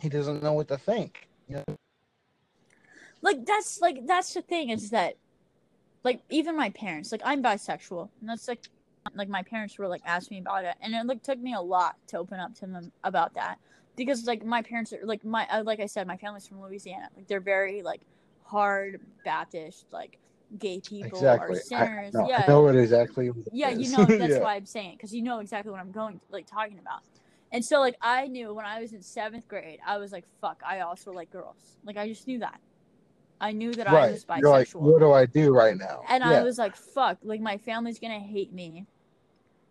he 0.00 0.08
doesn't 0.08 0.42
know 0.42 0.52
what 0.52 0.68
to 0.68 0.78
think. 0.78 1.28
You 1.48 1.56
know? 1.56 1.76
like 3.22 3.44
that's 3.46 3.80
like 3.80 4.06
that's 4.06 4.34
the 4.34 4.42
thing 4.42 4.70
is 4.70 4.90
that 4.90 5.14
like 6.04 6.20
even 6.30 6.56
my 6.56 6.70
parents 6.70 7.10
like 7.10 7.20
i'm 7.24 7.42
bisexual 7.42 8.08
and 8.20 8.28
that's 8.28 8.46
like 8.46 8.60
like 9.14 9.28
my 9.28 9.42
parents 9.42 9.78
were 9.78 9.88
like 9.88 10.02
asking 10.04 10.36
me 10.36 10.40
about 10.40 10.64
it 10.64 10.74
and 10.80 10.94
it 10.94 11.06
like 11.06 11.22
took 11.22 11.38
me 11.38 11.54
a 11.54 11.60
lot 11.60 11.96
to 12.06 12.18
open 12.18 12.38
up 12.38 12.54
to 12.54 12.66
them 12.66 12.92
about 13.04 13.34
that 13.34 13.58
because 13.96 14.26
like 14.26 14.44
my 14.44 14.62
parents 14.62 14.92
are 14.92 15.00
like 15.04 15.24
my 15.24 15.46
uh, 15.50 15.62
like 15.64 15.80
i 15.80 15.86
said 15.86 16.06
my 16.06 16.16
family's 16.16 16.46
from 16.46 16.60
louisiana 16.60 17.08
like 17.16 17.26
they're 17.26 17.40
very 17.40 17.82
like 17.82 18.02
hard 18.44 19.00
baptist 19.24 19.86
like 19.90 20.18
gay 20.58 20.80
people 20.80 21.18
are 21.26 21.50
Exactly. 21.50 21.56
I, 21.56 21.84
sinners 21.86 22.14
no, 22.14 22.28
yeah 22.28 22.44
I 22.46 22.50
know 22.50 22.60
what 22.62 22.76
exactly. 22.76 23.30
what 23.30 23.46
yeah 23.52 23.70
you 23.70 23.90
know 23.90 24.04
that's 24.08 24.34
Yeah. 24.34 24.40
why 24.40 24.54
i'm 24.54 24.66
saying 24.66 24.92
because 24.96 25.14
you 25.14 25.22
know 25.22 25.40
exactly 25.40 25.72
what 25.72 25.80
i'm 25.80 25.90
going 25.90 26.20
like 26.30 26.46
talking 26.46 26.78
about 26.78 27.00
and 27.52 27.64
so 27.64 27.80
like 27.80 27.96
i 28.00 28.26
knew 28.26 28.52
when 28.52 28.64
i 28.64 28.80
was 28.80 28.92
in 28.92 29.02
seventh 29.02 29.46
grade 29.48 29.78
i 29.86 29.98
was 29.98 30.12
like 30.12 30.24
fuck 30.40 30.60
i 30.66 30.80
also 30.80 31.12
like 31.12 31.30
girls 31.30 31.76
like 31.84 31.96
i 31.96 32.08
just 32.08 32.26
knew 32.26 32.38
that 32.38 32.60
i 33.40 33.52
knew 33.52 33.72
that 33.72 33.88
i 33.88 33.92
right. 33.92 34.12
was 34.12 34.26
You're 34.38 34.50
like, 34.50 34.68
bisexual 34.68 34.80
what 34.80 35.00
do 35.00 35.12
I 35.12 35.26
do 35.26 35.54
right 35.54 35.76
now? 35.76 36.02
and 36.08 36.22
yeah. 36.24 36.30
i 36.30 36.42
was 36.42 36.58
like 36.58 36.76
fuck 36.76 37.18
like 37.22 37.40
my 37.40 37.56
family's 37.58 37.98
gonna 37.98 38.18
hate 38.18 38.52
me 38.52 38.86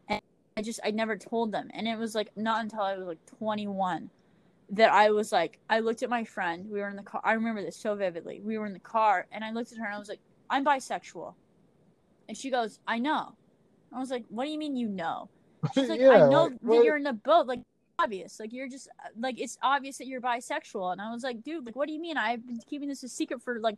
and 0.08 0.22
i 0.56 0.62
just 0.62 0.80
i 0.84 0.92
never 0.92 1.18
told 1.18 1.52
them 1.52 1.70
and 1.74 1.88
it 1.88 1.98
was 1.98 2.16
like 2.16 2.30
not 2.36 2.62
until 2.62 2.82
i 2.82 2.96
was 2.96 3.08
like 3.08 3.26
21 3.38 4.10
that 4.70 4.92
I 4.92 5.12
was 5.12 5.32
like, 5.32 5.60
I 5.70 5.80
looked 5.80 6.04
at 6.04 6.10
my 6.10 6.24
friend. 6.24 6.70
We 6.70 6.80
were 6.80 6.90
in 6.90 6.96
the 6.96 7.04
car. 7.04 7.22
I 7.24 7.34
remember 7.34 7.64
this 7.64 7.78
so 7.78 7.96
vividly. 7.96 8.42
We 8.44 8.58
were 8.58 8.66
in 8.66 8.74
the 8.74 8.80
car, 8.80 9.26
and 9.32 9.44
I 9.44 9.52
looked 9.52 9.72
at 9.72 9.78
her 9.78 9.86
and 9.86 9.96
I 9.96 10.00
was 10.00 10.10
like, 10.10 10.20
I'm 10.50 10.66
bisexual. 10.66 11.34
And 12.28 12.38
she 12.38 12.50
goes, 12.50 12.80
I 12.88 13.00
know. 13.00 13.36
I 13.94 14.00
was 14.00 14.12
like, 14.12 14.26
What 14.30 14.46
do 14.46 14.52
you 14.52 14.58
mean 14.58 14.76
you 14.76 14.90
know? 14.90 15.30
She's 15.74 15.90
like, 15.90 16.00
Yeah, 16.00 16.10
I 16.10 16.30
know 16.30 16.44
like, 16.44 16.52
that 16.52 16.64
what- 16.64 16.86
you're 16.86 16.98
in 16.98 17.04
the 17.04 17.14
boat. 17.14 17.48
Like, 17.48 17.62
obvious. 18.00 18.40
Like, 18.40 18.54
you're 18.54 18.70
just, 18.70 18.90
like, 19.18 19.40
it's 19.40 19.58
obvious 19.62 19.98
that 19.98 20.08
you're 20.08 20.22
bisexual. 20.22 20.92
And 20.92 21.02
I 21.02 21.12
was 21.12 21.24
like, 21.24 21.44
Dude, 21.44 21.66
like, 21.66 21.76
what 21.76 21.88
do 21.88 21.94
you 21.94 22.02
mean? 22.02 22.18
I've 22.18 22.46
been 22.46 22.60
keeping 22.70 22.90
this 22.90 23.04
a 23.04 23.10
secret 23.10 23.42
for, 23.42 23.60
like, 23.60 23.78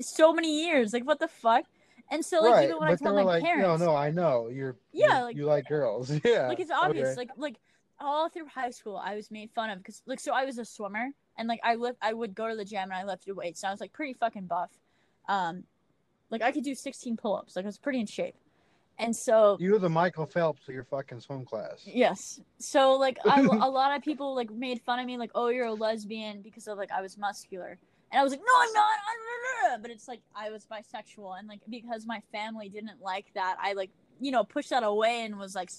so 0.00 0.32
many 0.32 0.64
years. 0.64 0.92
Like, 0.92 1.06
what 1.06 1.18
the 1.20 1.28
fuck? 1.28 1.64
And 2.10 2.24
so, 2.24 2.40
like, 2.40 2.52
right, 2.52 2.64
even 2.64 2.76
when 2.78 2.88
I 2.88 2.96
told 2.96 3.14
my 3.14 3.22
like, 3.22 3.42
parents, 3.42 3.80
no, 3.80 3.86
no, 3.86 3.96
I 3.96 4.10
know 4.10 4.48
you're. 4.52 4.76
Yeah, 4.92 5.18
you, 5.20 5.24
like- 5.24 5.36
you 5.36 5.44
like 5.46 5.68
girls. 5.68 6.10
Yeah, 6.24 6.48
like 6.48 6.60
it's 6.60 6.70
obvious 6.70 7.08
okay. 7.10 7.16
like 7.16 7.30
like 7.36 7.56
all 8.00 8.28
through 8.28 8.46
high 8.46 8.70
school 8.70 8.96
i 8.96 9.14
was 9.14 9.30
made 9.30 9.48
fun 9.52 9.70
of 9.70 9.78
because 9.78 10.02
like 10.04 10.18
so 10.18 10.32
i 10.34 10.44
was 10.44 10.58
a 10.58 10.64
swimmer 10.64 11.10
and 11.38 11.46
like 11.48 11.60
i 11.62 11.76
lift 11.76 11.96
i 12.02 12.12
would 12.12 12.34
go 12.34 12.48
to 12.48 12.56
the 12.56 12.64
gym 12.64 12.82
and 12.82 12.92
i 12.92 13.04
lifted 13.04 13.34
weights 13.36 13.60
so 13.60 13.68
i 13.68 13.70
was 13.70 13.80
like 13.80 13.92
pretty 13.92 14.12
fucking 14.12 14.46
buff 14.46 14.68
um 15.28 15.62
like 16.28 16.42
i 16.42 16.50
could 16.50 16.64
do 16.64 16.74
16 16.74 17.16
pull-ups 17.16 17.54
like 17.54 17.64
i 17.64 17.68
was 17.68 17.78
pretty 17.78 18.00
in 18.00 18.06
shape 18.06 18.34
and 18.98 19.14
so 19.14 19.56
you're 19.60 19.78
the 19.78 19.88
Michael 19.88 20.26
Phelps 20.26 20.68
of 20.68 20.74
your 20.74 20.84
fucking 20.84 21.20
swim 21.20 21.44
class. 21.44 21.82
yes. 21.84 22.40
So 22.58 22.92
like 22.94 23.18
I, 23.26 23.40
a 23.42 23.68
lot 23.68 23.96
of 23.96 24.02
people 24.02 24.34
like 24.34 24.50
made 24.50 24.80
fun 24.82 24.98
of 25.00 25.06
me 25.06 25.16
like 25.18 25.30
oh 25.34 25.48
you're 25.48 25.66
a 25.66 25.72
lesbian 25.74 26.42
because 26.42 26.66
of 26.68 26.78
like 26.78 26.90
i 26.92 27.00
was 27.02 27.18
muscular. 27.18 27.78
And 28.12 28.20
i 28.20 28.22
was 28.22 28.32
like 28.32 28.40
no 28.40 28.52
i'm 28.62 28.72
not. 28.72 28.82
I'm- 28.82 29.80
but 29.82 29.90
it's 29.90 30.06
like 30.08 30.20
i 30.36 30.50
was 30.50 30.66
bisexual. 30.66 31.38
And 31.38 31.48
like 31.48 31.60
because 31.68 32.06
my 32.06 32.20
family 32.32 32.68
didn't 32.68 33.00
like 33.02 33.26
that 33.34 33.56
i 33.60 33.72
like 33.72 33.90
you 34.20 34.30
know 34.30 34.44
pushed 34.44 34.70
that 34.70 34.82
away 34.84 35.22
and 35.24 35.38
was 35.38 35.54
like 35.54 35.70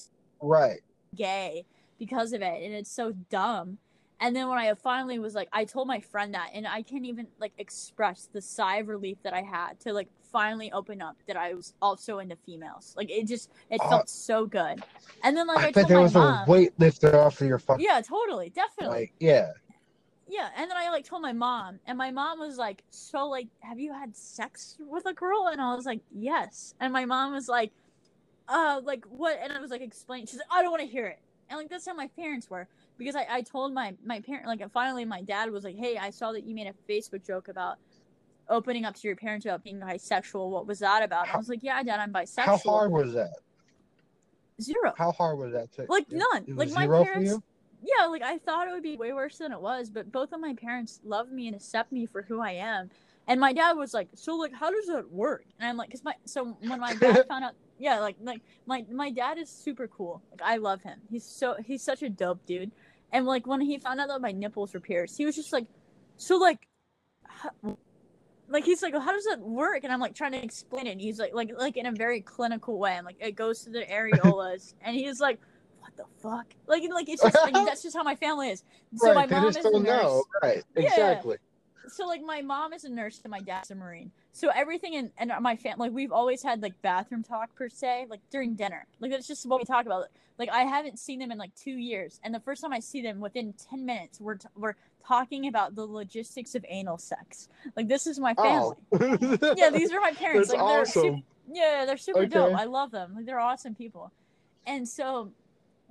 Right. 0.42 0.82
gay 1.16 1.66
because 2.00 2.34
of 2.34 2.42
it. 2.42 2.64
And 2.64 2.74
it's 2.74 2.92
so 2.92 3.14
dumb. 3.30 3.78
And 4.20 4.36
then 4.36 4.50
when 4.50 4.58
i 4.58 4.74
finally 4.74 5.20
was 5.20 5.36
like 5.36 5.48
i 5.54 5.64
told 5.66 5.88
my 5.88 6.00
friend 6.00 6.34
that 6.34 6.50
and 6.54 6.66
i 6.68 6.82
can't 6.82 7.06
even 7.06 7.28
like 7.40 7.54
express 7.58 8.28
the 8.34 8.42
sigh 8.42 8.78
of 8.78 8.88
relief 8.88 9.18
that 9.24 9.34
i 9.34 9.42
had 9.42 9.80
to 9.82 9.94
like 9.94 10.10
finally 10.36 10.70
open 10.74 11.02
up 11.02 11.16
that 11.28 11.38
i 11.38 11.54
was 11.54 11.74
also 11.82 12.20
into 12.20 12.36
females. 12.46 12.94
Like 12.98 13.10
it 13.10 13.26
just 13.26 13.52
it 13.70 13.80
Oh. 13.82 13.90
felt 13.90 14.10
so 14.10 14.46
good. 14.46 14.84
And 15.24 15.32
then 15.38 15.48
like 15.48 15.60
i, 15.60 15.68
I, 15.68 15.72
bet 15.72 15.74
told 15.76 15.88
there 15.90 15.98
my 15.98 16.04
was 16.04 16.14
mom 16.14 16.48
a 16.48 16.52
weight 16.52 16.74
lifted 16.78 17.16
off 17.16 17.40
of 17.40 17.48
your 17.48 17.58
fucking. 17.58 17.86
yeah 17.90 18.02
totally. 18.02 18.50
Definitely. 18.50 19.00
Like, 19.00 19.14
yeah. 19.22 19.52
yeah 20.28 20.50
and 20.58 20.70
then 20.70 20.78
i 20.78 20.90
like 20.90 21.06
told 21.06 21.22
my 21.22 21.32
mom 21.32 21.80
and 21.88 21.98
my 21.98 22.12
mom 22.12 22.40
was 22.40 22.58
like 22.58 22.84
so 22.90 23.30
like 23.30 23.48
have 23.62 23.80
you 23.80 23.94
had 23.94 24.14
sex 24.14 24.76
with 24.80 25.06
a 25.06 25.14
girl? 25.14 25.48
And 25.54 25.62
i 25.62 25.74
was 25.74 25.86
like 25.86 26.02
yes. 26.14 26.74
And 26.82 26.92
my 26.92 27.06
mom 27.06 27.32
was 27.32 27.48
like 27.48 27.72
uh 28.50 28.82
like 28.84 29.06
what? 29.06 29.40
And 29.42 29.54
i 29.54 29.60
was 29.62 29.72
like 29.72 29.82
explain. 29.82 30.26
She's 30.26 30.40
like 30.42 30.52
i 30.52 30.62
don't 30.62 30.72
want 30.72 30.84
to 30.84 30.92
hear 30.98 31.06
it. 31.08 31.20
And 31.50 31.58
like 31.60 31.70
that's 31.70 31.86
how 31.86 31.94
my 31.94 32.10
parents 32.22 32.50
were 32.50 32.68
because 32.98 33.16
i 33.16 33.26
i 33.30 33.42
told 33.42 33.74
my 33.74 33.94
my 34.06 34.20
parent 34.20 34.48
like 34.48 34.62
finally 34.72 35.06
my 35.06 35.22
dad 35.22 35.52
was 35.52 35.64
like 35.64 35.76
hey 35.76 35.98
i 35.98 36.10
saw 36.10 36.32
that 36.32 36.44
you 36.48 36.56
made 36.56 36.68
a 36.68 36.92
facebook 36.92 37.24
joke 37.26 37.48
about 37.50 37.78
opening 38.50 38.86
up 38.86 38.96
to 38.96 39.08
your 39.08 39.16
parents 39.16 39.46
about 39.46 39.64
being 39.64 39.80
bisexual 39.80 40.50
what 40.50 40.68
was 40.68 40.80
that 40.80 41.04
about? 41.04 41.28
And 41.28 41.36
i 41.36 41.38
was 41.38 41.50
like 41.50 41.64
yeah 41.64 41.82
dad 41.84 42.00
i'm 42.00 42.14
bisexual. 42.14 42.44
How 42.46 42.58
hard 42.58 42.92
was 42.92 43.14
that? 43.14 43.32
zero. 44.62 44.94
How 44.98 45.12
hard 45.12 45.38
was 45.38 45.52
that? 45.54 45.72
To, 45.74 45.86
like 45.90 46.06
it- 46.12 46.18
none. 46.18 46.44
it 46.48 46.56
like 46.56 46.72
my 46.72 46.88
parents 46.88 47.34
yeah 47.84 48.06
like 48.08 48.22
i 48.24 48.38
thought 48.40 48.68
it 48.68 48.72
would 48.72 48.82
be 48.82 48.96
way 48.98 49.14
worse 49.14 49.38
than 49.38 49.52
it 49.52 49.60
was 49.62 49.90
but 49.90 50.12
both 50.12 50.32
of 50.32 50.40
my 50.40 50.54
parents 50.56 51.02
love 51.04 51.30
me 51.32 51.48
and 51.48 51.56
accept 51.56 51.92
me 51.92 52.06
for 52.06 52.22
who 52.24 52.42
i 52.42 52.52
am. 52.52 52.90
And 53.28 53.40
my 53.40 53.54
dad 53.54 53.74
was 53.74 53.94
like 53.94 54.08
so 54.14 54.36
like 54.36 54.54
how 54.54 54.70
does 54.72 54.86
that 54.88 55.12
work? 55.12 55.46
And 55.60 55.68
i'm 55.68 55.78
like 55.78 55.90
because 55.90 56.04
my 56.04 56.14
so 56.26 56.58
when 56.62 56.80
my 56.80 56.94
dad 56.96 57.26
found 57.28 57.44
out 57.44 57.54
yeah 57.80 58.00
like 58.00 58.16
like 58.22 58.42
my 58.66 58.86
my 58.92 59.12
dad 59.12 59.38
is 59.38 59.50
super 59.50 59.88
cool. 59.88 60.22
Like 60.32 60.42
i 60.44 60.58
love 60.58 60.82
him. 60.84 61.00
He's 61.10 61.26
so 61.26 61.56
he's 61.66 61.82
such 61.84 62.02
a 62.04 62.10
dope 62.10 62.46
dude. 62.46 62.72
And 63.12 63.26
like 63.26 63.46
when 63.48 63.62
he 63.62 63.78
found 63.78 64.00
out 64.00 64.08
that 64.10 64.22
my 64.22 64.32
nipples 64.32 64.74
were 64.74 64.80
pierced 64.80 65.18
he 65.18 65.26
was 65.26 65.36
just 65.36 65.52
like 65.54 65.66
so 66.18 66.38
like 66.38 66.68
how, 67.28 67.50
like 68.50 68.66
he's 68.66 68.82
like 68.82 68.94
how 68.94 69.12
does 69.12 69.26
that 69.26 69.40
work 69.40 69.84
and 69.84 69.92
i'm 69.92 70.00
like 70.00 70.14
trying 70.14 70.32
to 70.32 70.44
explain 70.44 70.88
it 70.88 70.92
and 70.92 71.02
he's 71.02 71.20
like 71.20 71.34
like 71.34 71.52
like 71.58 71.78
in 71.78 71.86
a 71.86 71.92
very 71.92 72.22
clinical 72.22 72.78
way 72.78 72.94
i'm 72.96 73.06
like 73.06 73.18
it 73.20 73.36
goes 73.36 73.64
to 73.64 73.70
the 73.70 73.84
areolas 73.86 74.74
and 74.82 74.96
he's 74.96 75.20
like 75.20 75.40
what 75.80 75.96
the 75.98 76.06
fuck 76.22 76.46
like 76.68 76.84
like 76.92 77.10
it's 77.10 77.22
just 77.22 77.36
like 77.36 77.54
that's 77.54 77.84
just 77.84 77.96
how 77.96 78.04
my 78.04 78.16
family 78.16 78.50
is 78.50 78.64
so 78.96 79.14
right. 79.14 79.30
my 79.30 79.40
mom 79.40 79.50
is 79.50 79.58
a 79.58 79.80
nurse 79.80 79.84
know. 79.84 80.24
Right. 80.42 80.64
Yeah. 80.76 80.84
Exactly. 80.84 81.38
so 81.88 82.06
like 82.06 82.22
my 82.24 82.42
mom 82.42 82.74
is 82.74 82.84
a 82.84 82.90
nurse 82.90 83.22
and 83.24 83.32
my 83.32 83.40
dad's 83.40 83.72
a 83.72 83.76
marine 83.76 84.12
so 84.32 84.50
everything 84.50 84.94
in 84.94 85.12
and 85.18 85.32
my 85.42 85.56
family 85.56 85.88
like 85.88 85.96
we've 85.96 86.12
always 86.12 86.42
had 86.44 86.62
like 86.62 86.80
bathroom 86.82 87.24
talk 87.24 87.54
per 87.56 87.70
se 87.70 88.08
like 88.10 88.22
during 88.32 88.56
dinner 88.56 88.86
like 89.00 89.12
that's 89.12 89.28
just 89.28 89.46
what 89.46 89.60
we 89.60 89.66
talk 89.66 89.86
about 89.86 90.06
like 90.38 90.50
i 90.50 90.64
haven't 90.64 91.00
seen 91.00 91.20
them 91.20 91.32
in 91.32 91.38
like 91.38 91.54
two 91.56 91.72
years 91.72 92.20
and 92.24 92.34
the 92.34 92.40
first 92.40 92.62
time 92.62 92.74
i 92.74 92.80
see 92.80 93.02
them 93.02 93.20
within 93.20 93.54
10 93.70 93.86
minutes 93.86 94.20
we're, 94.20 94.36
t- 94.36 94.48
we're 94.56 94.76
talking 95.06 95.48
about 95.48 95.76
the 95.76 95.86
logistics 95.86 96.56
of 96.56 96.66
anal 96.68 96.98
sex. 96.98 97.50
Like 97.76 97.88
this 97.88 98.08
is 98.08 98.20
my 98.20 98.34
oh. 98.38 98.76
family. 98.92 99.20
Oh. 99.42 99.54
yeah 99.58 99.70
these 99.70 99.92
are 99.92 100.00
my 100.00 100.12
parents. 100.12 100.50
That's 100.50 100.60
like 100.60 100.68
they're 100.68 100.82
awesome. 100.82 101.02
super, 101.04 101.22
yeah 101.54 101.84
they're 101.86 101.98
super 101.98 102.26
dope. 102.26 102.56
I 102.56 102.66
love 102.66 102.92
them. 102.92 103.14
Like 103.16 103.26
they're 103.26 103.40
awesome 103.40 103.76
people. 103.76 104.12
And 104.66 104.88
so 104.88 105.32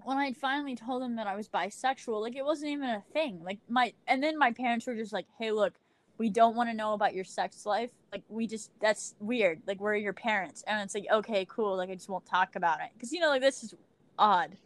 when 0.03 0.19
i 0.19 0.33
finally 0.33 0.75
told 0.75 1.01
them 1.01 1.17
that 1.17 1.27
i 1.27 1.35
was 1.35 1.49
bisexual 1.49 2.21
like 2.21 2.37
it 2.37 2.45
wasn't 2.45 2.71
even 2.71 2.89
a 2.89 3.03
thing. 3.13 3.41
Like 3.43 3.59
my 3.69 3.93
and 4.07 4.23
then 4.23 4.39
my 4.39 4.53
parents 4.53 4.87
were 4.87 4.95
just 4.95 5.13
like 5.13 5.27
hey 5.39 5.53
look 5.53 5.75
we 6.19 6.31
don't 6.31 6.55
want 6.55 6.69
to 6.69 6.75
know 6.75 6.93
about 6.93 7.15
your 7.15 7.25
sex 7.25 7.67
life. 7.67 7.91
Like 8.13 8.23
we 8.29 8.47
just 8.47 8.71
that's 8.81 9.15
weird. 9.21 9.63
Like 9.67 9.81
we're 9.81 9.97
your 9.97 10.13
parents. 10.13 10.63
And 10.67 10.81
it's 10.83 10.95
like 10.95 11.07
okay 11.13 11.47
cool. 11.49 11.77
Like 11.77 11.91
i 11.91 11.95
just 11.95 12.09
won't 12.09 12.27
talk 12.27 12.57
about 12.57 12.81
it. 12.81 12.91
Because 12.95 13.13
you 13.13 13.21
know 13.21 13.29
like 13.29 13.41
this 13.41 13.63
is 13.63 13.75
odd. 14.19 14.57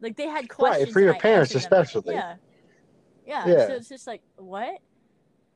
Like 0.00 0.16
they 0.16 0.26
had 0.26 0.48
questions 0.48 0.92
for 0.92 1.00
your 1.00 1.14
I 1.14 1.18
parents 1.18 1.52
them. 1.52 1.60
especially. 1.60 2.14
yeah 2.14 2.34
yeah 3.26 3.46
Yeah. 3.46 3.66
so 3.66 3.74
it's 3.74 3.88
just 3.88 4.06
like 4.06 4.22
what 4.36 4.78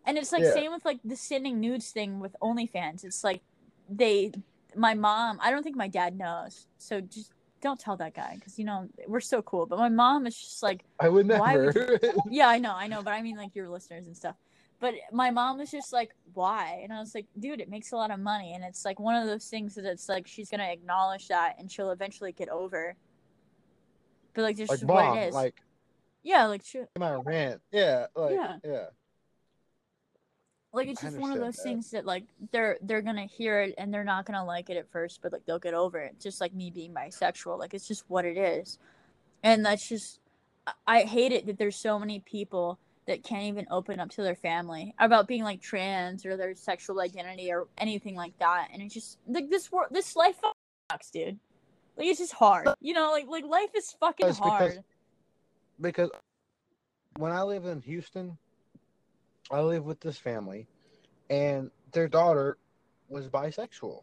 and 0.09 0.17
it's 0.17 0.33
like 0.33 0.43
Yeah. 0.43 0.53
same 0.53 0.73
with 0.73 0.85
like 0.85 1.01
the 1.05 1.17
sending 1.17 1.61
nudes 1.61 1.91
thing 1.91 2.19
with 2.19 2.35
OnlyFans. 2.41 3.05
It's 3.05 3.23
like 3.23 3.43
they, 3.91 4.33
my 4.75 4.95
mom. 4.95 5.39
I 5.43 5.51
don't 5.51 5.63
think 5.63 5.77
my 5.77 5.89
dad 5.89 6.17
knows, 6.17 6.67
so 6.79 7.01
just 7.03 7.33
don't 7.61 7.79
tell 7.79 7.97
that 7.99 8.15
guy 8.15 8.35
because 8.37 8.59
you 8.59 8.65
know 8.65 8.89
we're 9.07 9.21
so 9.21 9.43
cool. 9.43 9.67
But 9.67 9.79
my 9.79 9.91
mom 9.91 10.27
is 10.27 10.35
just 10.35 10.63
like, 10.63 10.85
I 10.99 11.11
would 11.11 11.27
never. 11.27 11.67
would 11.67 12.03
yeah, 12.31 12.49
I 12.49 12.59
know, 12.59 12.75
I 12.75 12.87
know, 12.87 13.03
but 13.03 13.13
I 13.13 13.21
mean 13.21 13.37
like 13.37 13.55
your 13.55 13.69
listeners 13.69 14.07
and 14.07 14.17
stuff. 14.17 14.37
But 14.81 14.95
my 15.13 15.31
mom 15.31 15.59
was 15.59 15.71
just 15.71 15.93
like, 15.93 16.13
why? 16.33 16.81
And 16.85 16.93
I 16.93 17.01
was 17.01 17.15
like, 17.15 17.27
dude, 17.39 17.61
it 17.61 17.69
makes 17.69 17.93
a 17.93 17.97
lot 17.97 18.11
of 18.11 18.19
money, 18.21 18.55
and 18.55 18.65
it's 18.65 18.85
like 18.87 18.99
one 18.99 19.15
of 19.15 19.27
those 19.27 19.47
things 19.47 19.75
that 19.75 19.85
it's 19.85 20.09
like 20.09 20.27
she's 20.27 20.49
gonna 20.49 20.71
acknowledge 20.71 21.29
that, 21.29 21.57
and 21.59 21.71
she'll 21.71 21.91
eventually 21.91 22.33
get 22.33 22.49
over. 22.49 22.97
But 24.35 24.43
like, 24.43 24.57
this 24.57 24.71
like 24.71 24.81
what 24.81 25.05
mom, 25.05 25.19
it 25.19 25.29
is. 25.29 25.35
like 25.35 25.61
yeah, 26.23 26.47
like 26.47 26.63
she, 26.65 26.81
my 26.99 27.15
rant. 27.15 27.61
Yeah. 27.73 28.07
Like 28.15 28.35
Yeah. 28.35 28.57
yeah. 28.65 28.85
like 30.73 30.89
it's 30.89 31.01
just 31.01 31.17
one 31.17 31.33
of 31.33 31.39
those 31.39 31.57
that. 31.57 31.63
things 31.63 31.91
that 31.93 32.05
like 32.05 32.25
they're 32.53 32.77
they're 32.83 33.03
gonna 33.03 33.27
hear 33.27 33.61
it 33.63 33.75
and 33.79 33.93
they're 33.93 34.05
not 34.05 34.27
gonna 34.27 34.45
like 34.45 34.69
it 34.69 34.77
at 34.77 34.91
first 34.91 35.21
but 35.23 35.33
like 35.33 35.45
they'll 35.47 35.59
get 35.59 35.75
over 35.75 35.99
it 35.99 36.21
just 36.21 36.41
like 36.41 36.55
me 36.55 36.71
being 36.71 36.93
bisexual 36.93 37.59
like 37.59 37.73
it's 37.73 37.89
just 37.89 38.05
what 38.09 38.25
it 38.25 38.37
is 38.37 38.79
and 39.43 39.65
that's 39.65 39.89
just 39.89 40.21
I- 40.87 41.03
hate 41.03 41.33
it 41.33 41.47
that 41.47 41.59
there's 41.59 41.77
so 41.77 41.99
many 41.99 42.21
people 42.21 42.79
that 43.07 43.25
can't 43.25 43.45
even 43.45 43.67
open 43.71 43.99
up 43.99 44.11
to 44.11 44.23
their 44.23 44.35
family 44.35 44.95
about 44.99 45.27
being 45.27 45.43
like 45.43 45.63
trans 45.63 46.27
or 46.27 46.37
their 46.37 46.55
sexual 46.55 47.01
identity 47.01 47.51
or 47.51 47.67
anything 47.79 48.15
like 48.15 48.39
that 48.39 48.69
and 48.73 48.83
it's 48.83 48.93
just 48.93 49.19
like 49.27 49.49
this 49.49 49.73
world 49.73 49.89
this 49.91 50.15
life 50.15 50.37
sucks 50.91 51.11
dude 51.11 51.39
like 51.97 52.07
it's 52.07 52.19
just 52.19 52.35
hard 52.35 52.69
you 52.83 52.93
know 52.93 53.11
like 53.11 53.27
like 53.27 53.45
life 53.45 53.71
is 53.75 53.97
fucking 53.99 54.29
hard 54.35 54.85
because 55.81 56.11
when 57.17 57.33
I 57.33 57.43
live 57.43 57.67
in 57.67 57.81
Houston, 57.83 58.37
I 59.51 59.61
live 59.61 59.85
with 59.85 60.01
this 60.01 60.19
family, 60.19 60.67
and 61.31 61.71
their 61.93 62.09
daughter 62.09 62.59
was 63.09 63.29
bisexual. 63.29 64.03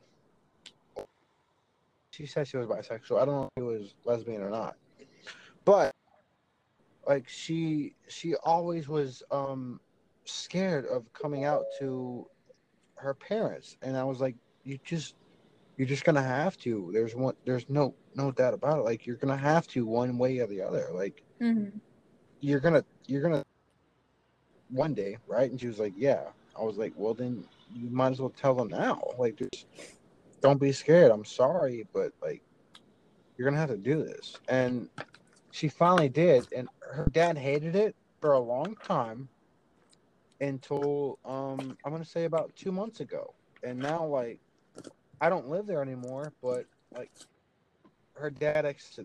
She 2.11 2.25
said 2.25 2.47
she 2.47 2.57
was 2.57 2.67
bisexual. 2.67 3.21
I 3.21 3.25
don't 3.25 3.35
know 3.35 3.43
if 3.45 3.51
she 3.57 3.63
was 3.63 3.93
lesbian 4.05 4.41
or 4.41 4.49
not, 4.49 4.75
but 5.65 5.91
like 7.07 7.27
she 7.27 7.95
she 8.07 8.35
always 8.35 8.87
was 8.87 9.21
um 9.31 9.79
scared 10.25 10.85
of 10.87 11.11
coming 11.13 11.43
out 11.45 11.65
to 11.79 12.27
her 12.95 13.13
parents, 13.13 13.77
and 13.81 13.97
I 13.97 14.03
was 14.03 14.21
like, 14.21 14.35
you 14.63 14.79
just 14.83 15.15
you're 15.77 15.87
just 15.87 16.05
gonna 16.05 16.23
have 16.23 16.57
to. 16.59 16.89
There's 16.93 17.15
one. 17.15 17.35
There's 17.45 17.69
no 17.69 17.93
no 18.15 18.31
doubt 18.31 18.53
about 18.53 18.79
it. 18.79 18.83
Like 18.83 19.05
you're 19.05 19.17
gonna 19.17 19.37
have 19.37 19.67
to 19.69 19.85
one 19.85 20.17
way 20.17 20.39
or 20.39 20.47
the 20.47 20.61
other. 20.61 20.89
Like 20.93 21.24
hmm 21.39 21.69
you're 22.41 22.59
gonna 22.59 22.83
you're 23.07 23.22
gonna 23.22 23.43
one 24.69 24.93
day 24.93 25.17
right? 25.27 25.49
And 25.49 25.59
she 25.59 25.67
was 25.67 25.80
like 25.80 25.93
yeah. 25.97 26.23
I 26.59 26.64
was 26.64 26.77
like 26.77 26.93
well 26.95 27.14
then 27.14 27.43
you 27.73 27.89
might 27.89 28.11
as 28.11 28.19
well 28.22 28.30
tell 28.30 28.55
them 28.55 28.69
now. 28.69 29.01
Like 29.17 29.35
just 29.38 29.67
don't 30.41 30.59
be 30.59 30.72
scared. 30.72 31.11
I'm 31.11 31.25
sorry 31.25 31.85
but 31.93 32.11
like 32.22 32.41
you're 33.38 33.47
gonna 33.49 33.59
have 33.59 33.69
to 33.69 33.77
do 33.77 34.03
this. 34.03 34.39
And 34.47 34.89
she 35.51 35.67
finally 35.67 36.09
did 36.09 36.47
and 36.55 36.67
her 36.81 37.07
dad 37.11 37.38
hated 37.38 37.75
it 37.75 37.95
for 38.22 38.33
a 38.33 38.39
long 38.39 38.75
time 38.83 39.30
until 40.41 41.17
um 41.25 41.77
i'm 41.85 41.91
gonna 41.91 42.05
say 42.05 42.25
about 42.25 42.55
two 42.55 42.72
months 42.72 42.99
ago. 42.99 43.33
And 43.64 43.80
now 43.81 44.05
like 44.05 44.39
i 45.22 45.30
don't 45.30 45.49
live 45.49 45.65
there 45.67 45.81
anymore 45.81 46.33
but 46.41 46.65
like 46.95 47.11
her 48.15 48.30
dad 48.30 48.65
ex 48.65 48.99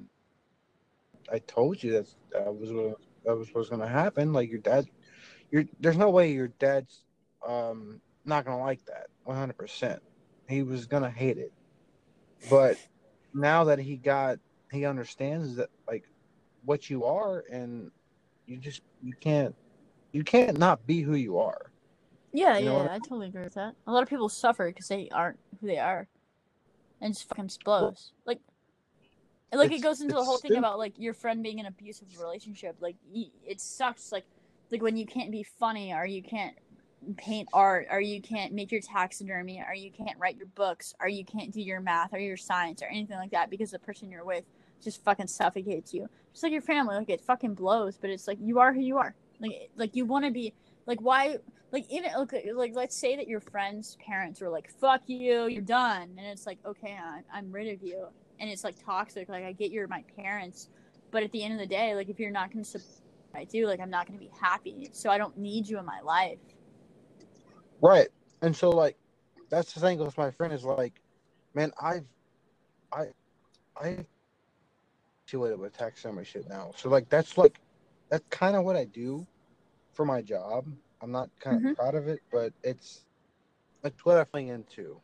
i 1.32 1.38
told 1.40 1.82
you 1.82 1.92
that 1.92 2.06
that 2.32 2.54
was 2.54 2.70
gonna 2.70 2.94
that 3.24 3.36
was 3.36 3.48
what's 3.52 3.68
gonna 3.68 3.86
happen. 3.88 4.32
Like 4.32 4.50
your 4.50 4.60
dad, 4.60 4.86
your 5.50 5.64
there's 5.80 5.96
no 5.96 6.10
way 6.10 6.32
your 6.32 6.48
dad's 6.48 7.04
um 7.46 8.00
not 8.24 8.44
gonna 8.44 8.60
like 8.60 8.84
that 8.86 9.08
100. 9.24 9.56
percent 9.56 10.02
He 10.48 10.62
was 10.62 10.86
gonna 10.86 11.10
hate 11.10 11.38
it, 11.38 11.52
but 12.50 12.76
now 13.34 13.64
that 13.64 13.78
he 13.78 13.96
got 13.96 14.38
he 14.72 14.84
understands 14.84 15.56
that 15.56 15.70
like 15.88 16.04
what 16.64 16.90
you 16.90 17.04
are 17.04 17.44
and 17.50 17.90
you 18.46 18.58
just 18.58 18.82
you 19.02 19.14
can't 19.20 19.54
you 20.12 20.24
can't 20.24 20.58
not 20.58 20.86
be 20.86 21.02
who 21.02 21.14
you 21.14 21.38
are. 21.38 21.70
Yeah, 22.32 22.58
You 22.58 22.64
know 22.66 22.74
yeah, 22.74 22.82
what 22.82 22.90
I 22.92 22.98
totally 22.98 23.28
agree 23.28 23.42
with 23.44 23.54
that. 23.54 23.74
A 23.86 23.92
lot 23.92 24.02
of 24.02 24.08
people 24.08 24.28
suffer 24.28 24.66
because 24.66 24.88
they 24.88 25.08
aren't 25.10 25.38
who 25.60 25.66
they 25.66 25.78
are, 25.78 26.08
and 27.00 27.14
just 27.14 27.28
fucking 27.28 27.46
explodes. 27.46 28.12
Like, 28.26 28.40
and, 29.52 29.58
like 29.58 29.72
it 29.72 29.82
goes 29.82 30.00
into 30.00 30.14
the 30.14 30.24
whole 30.24 30.38
thing 30.38 30.56
about 30.56 30.78
like 30.78 30.94
your 30.98 31.14
friend 31.14 31.42
being 31.42 31.58
in 31.58 31.66
an 31.66 31.72
abusive 31.72 32.08
relationship. 32.18 32.76
Like, 32.80 32.96
it 33.12 33.60
sucks. 33.60 34.12
Like, 34.12 34.24
like 34.70 34.82
when 34.82 34.96
you 34.96 35.06
can't 35.06 35.30
be 35.30 35.42
funny, 35.42 35.92
or 35.92 36.06
you 36.06 36.22
can't 36.22 36.56
paint 37.16 37.48
art, 37.52 37.88
or 37.90 38.00
you 38.00 38.20
can't 38.20 38.52
make 38.52 38.70
your 38.70 38.80
taxidermy, 38.80 39.62
or 39.66 39.74
you 39.74 39.90
can't 39.90 40.18
write 40.18 40.36
your 40.36 40.46
books, 40.54 40.94
or 41.00 41.08
you 41.08 41.24
can't 41.24 41.50
do 41.50 41.60
your 41.60 41.80
math 41.80 42.12
or 42.12 42.18
your 42.18 42.36
science 42.36 42.82
or 42.82 42.86
anything 42.86 43.16
like 43.16 43.30
that 43.32 43.50
because 43.50 43.70
the 43.70 43.78
person 43.78 44.10
you're 44.10 44.24
with 44.24 44.44
just 44.82 45.02
fucking 45.04 45.26
suffocates 45.26 45.92
you. 45.92 46.08
Just 46.32 46.42
like 46.42 46.52
your 46.52 46.62
family, 46.62 46.96
like 46.96 47.10
it 47.10 47.20
fucking 47.20 47.54
blows. 47.54 47.96
But 47.96 48.10
it's 48.10 48.28
like 48.28 48.38
you 48.40 48.60
are 48.60 48.72
who 48.72 48.80
you 48.80 48.98
are. 48.98 49.14
Like, 49.40 49.70
like 49.76 49.96
you 49.96 50.04
want 50.04 50.24
to 50.24 50.30
be. 50.30 50.52
Like 50.86 51.00
why? 51.00 51.38
Like 51.72 51.86
even 51.90 52.10
okay, 52.16 52.52
like 52.52 52.74
let's 52.74 52.96
say 52.96 53.16
that 53.16 53.28
your 53.28 53.40
friend's 53.40 53.96
parents 54.04 54.40
were 54.40 54.48
like, 54.48 54.70
"Fuck 54.80 55.02
you, 55.06 55.46
you're 55.46 55.62
done," 55.62 56.14
and 56.18 56.26
it's 56.26 56.46
like, 56.46 56.58
okay, 56.64 56.96
I'm, 57.00 57.22
I'm 57.32 57.52
rid 57.52 57.72
of 57.72 57.82
you, 57.82 58.08
and 58.40 58.50
it's 58.50 58.64
like 58.64 58.82
toxic. 58.84 59.28
Like 59.28 59.44
I 59.44 59.52
get 59.52 59.70
you're 59.70 59.86
my 59.86 60.02
parents, 60.16 60.68
but 61.10 61.22
at 61.22 61.30
the 61.32 61.42
end 61.44 61.54
of 61.54 61.60
the 61.60 61.66
day, 61.66 61.94
like 61.94 62.08
if 62.08 62.18
you're 62.18 62.30
not 62.30 62.50
gonna 62.52 62.64
support 62.64 62.90
what 63.30 63.40
I 63.40 63.44
do, 63.44 63.66
like 63.66 63.80
I'm 63.80 63.90
not 63.90 64.06
gonna 64.06 64.18
be 64.18 64.30
happy. 64.40 64.88
So 64.92 65.10
I 65.10 65.18
don't 65.18 65.36
need 65.36 65.68
you 65.68 65.78
in 65.78 65.84
my 65.84 66.00
life. 66.00 66.38
Right. 67.80 68.08
And 68.42 68.56
so 68.56 68.70
like 68.70 68.96
that's 69.50 69.72
the 69.72 69.80
thing 69.80 69.98
with 69.98 70.16
my 70.18 70.30
friend 70.30 70.52
is 70.52 70.64
like, 70.64 71.00
man, 71.54 71.72
I've 71.80 72.06
I 72.92 73.06
I 73.76 74.04
situated 75.26 75.58
with 75.58 75.76
taxidermy 75.76 76.24
shit 76.24 76.48
now. 76.48 76.72
So 76.76 76.88
like 76.88 77.08
that's 77.08 77.38
like 77.38 77.60
that's 78.08 78.24
kind 78.30 78.56
of 78.56 78.64
what 78.64 78.76
I 78.76 78.84
do 78.86 79.26
for 79.92 80.04
my 80.04 80.22
job. 80.22 80.64
I'm 81.02 81.12
not 81.12 81.30
kind 81.40 81.56
of 81.56 81.62
Mhm. 81.62 81.76
proud 81.76 81.94
of 81.94 82.08
it, 82.08 82.20
but 82.32 82.52
it's 82.62 83.04
it's 83.84 84.04
what 84.04 84.16
I'm 84.18 84.26
playing 84.26 84.48
into. 84.48 85.00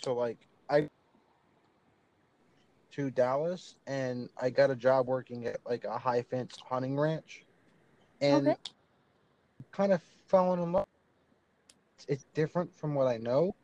So 0.00 0.14
like 0.14 0.38
I 0.70 0.88
to 2.98 3.10
Dallas 3.12 3.76
and 3.86 4.28
I 4.42 4.50
got 4.50 4.70
a 4.70 4.76
job 4.76 5.06
working 5.06 5.46
at 5.46 5.58
like 5.64 5.84
a 5.84 5.96
high 5.96 6.22
fence 6.22 6.56
hunting 6.68 6.98
ranch. 6.98 7.44
And 8.20 8.48
Okay. 8.48 8.56
kind 9.70 9.92
of 9.92 10.02
falling 10.26 10.60
in 10.60 10.72
love. 10.72 10.86
It's 12.08 12.24
different 12.34 12.76
from 12.76 12.94
what 12.96 13.06
I 13.06 13.18
know. 13.18 13.54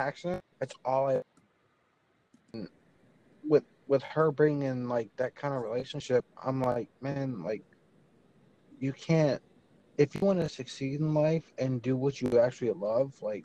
Accident. 0.00 0.42
That's 0.58 0.74
all 0.84 1.10
I. 1.10 1.22
With 3.48 3.64
with 3.86 4.02
her 4.02 4.32
bringing 4.32 4.88
like 4.88 5.10
that 5.16 5.36
kind 5.36 5.54
of 5.54 5.62
relationship, 5.62 6.24
I'm 6.42 6.60
like, 6.60 6.88
man, 7.00 7.44
like, 7.44 7.62
you 8.80 8.92
can't. 8.92 9.40
If 9.96 10.16
you 10.16 10.22
want 10.22 10.40
to 10.40 10.48
succeed 10.48 10.98
in 11.00 11.14
life 11.14 11.52
and 11.58 11.80
do 11.80 11.96
what 11.96 12.20
you 12.20 12.40
actually 12.40 12.72
love, 12.72 13.14
like, 13.22 13.44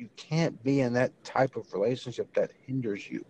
you 0.00 0.08
can't 0.16 0.60
be 0.64 0.80
in 0.80 0.94
that 0.94 1.12
type 1.24 1.56
of 1.56 1.70
relationship 1.74 2.32
that 2.34 2.50
hinders 2.66 3.08
you. 3.08 3.24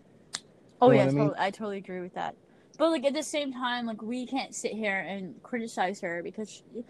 Oh 0.81 0.91
You 0.91 0.99
know 0.99 1.03
yeah, 1.03 1.03
I 1.03 1.07
mean? 1.07 1.17
totally, 1.17 1.37
I 1.39 1.51
totally 1.51 1.79
agree 1.79 2.01
with 2.01 2.15
that. 2.15 2.37
But 2.79 2.91
like 2.91 3.05
at 3.05 3.13
the 3.13 3.23
same 3.23 3.53
time, 3.53 3.85
like 3.87 4.01
we 4.01 4.25
can't 4.27 4.55
sit 4.55 4.73
here 4.73 5.01
and 5.01 5.35
criticize 5.43 6.01
her 6.01 6.23
because, 6.23 6.49
she, 6.49 6.85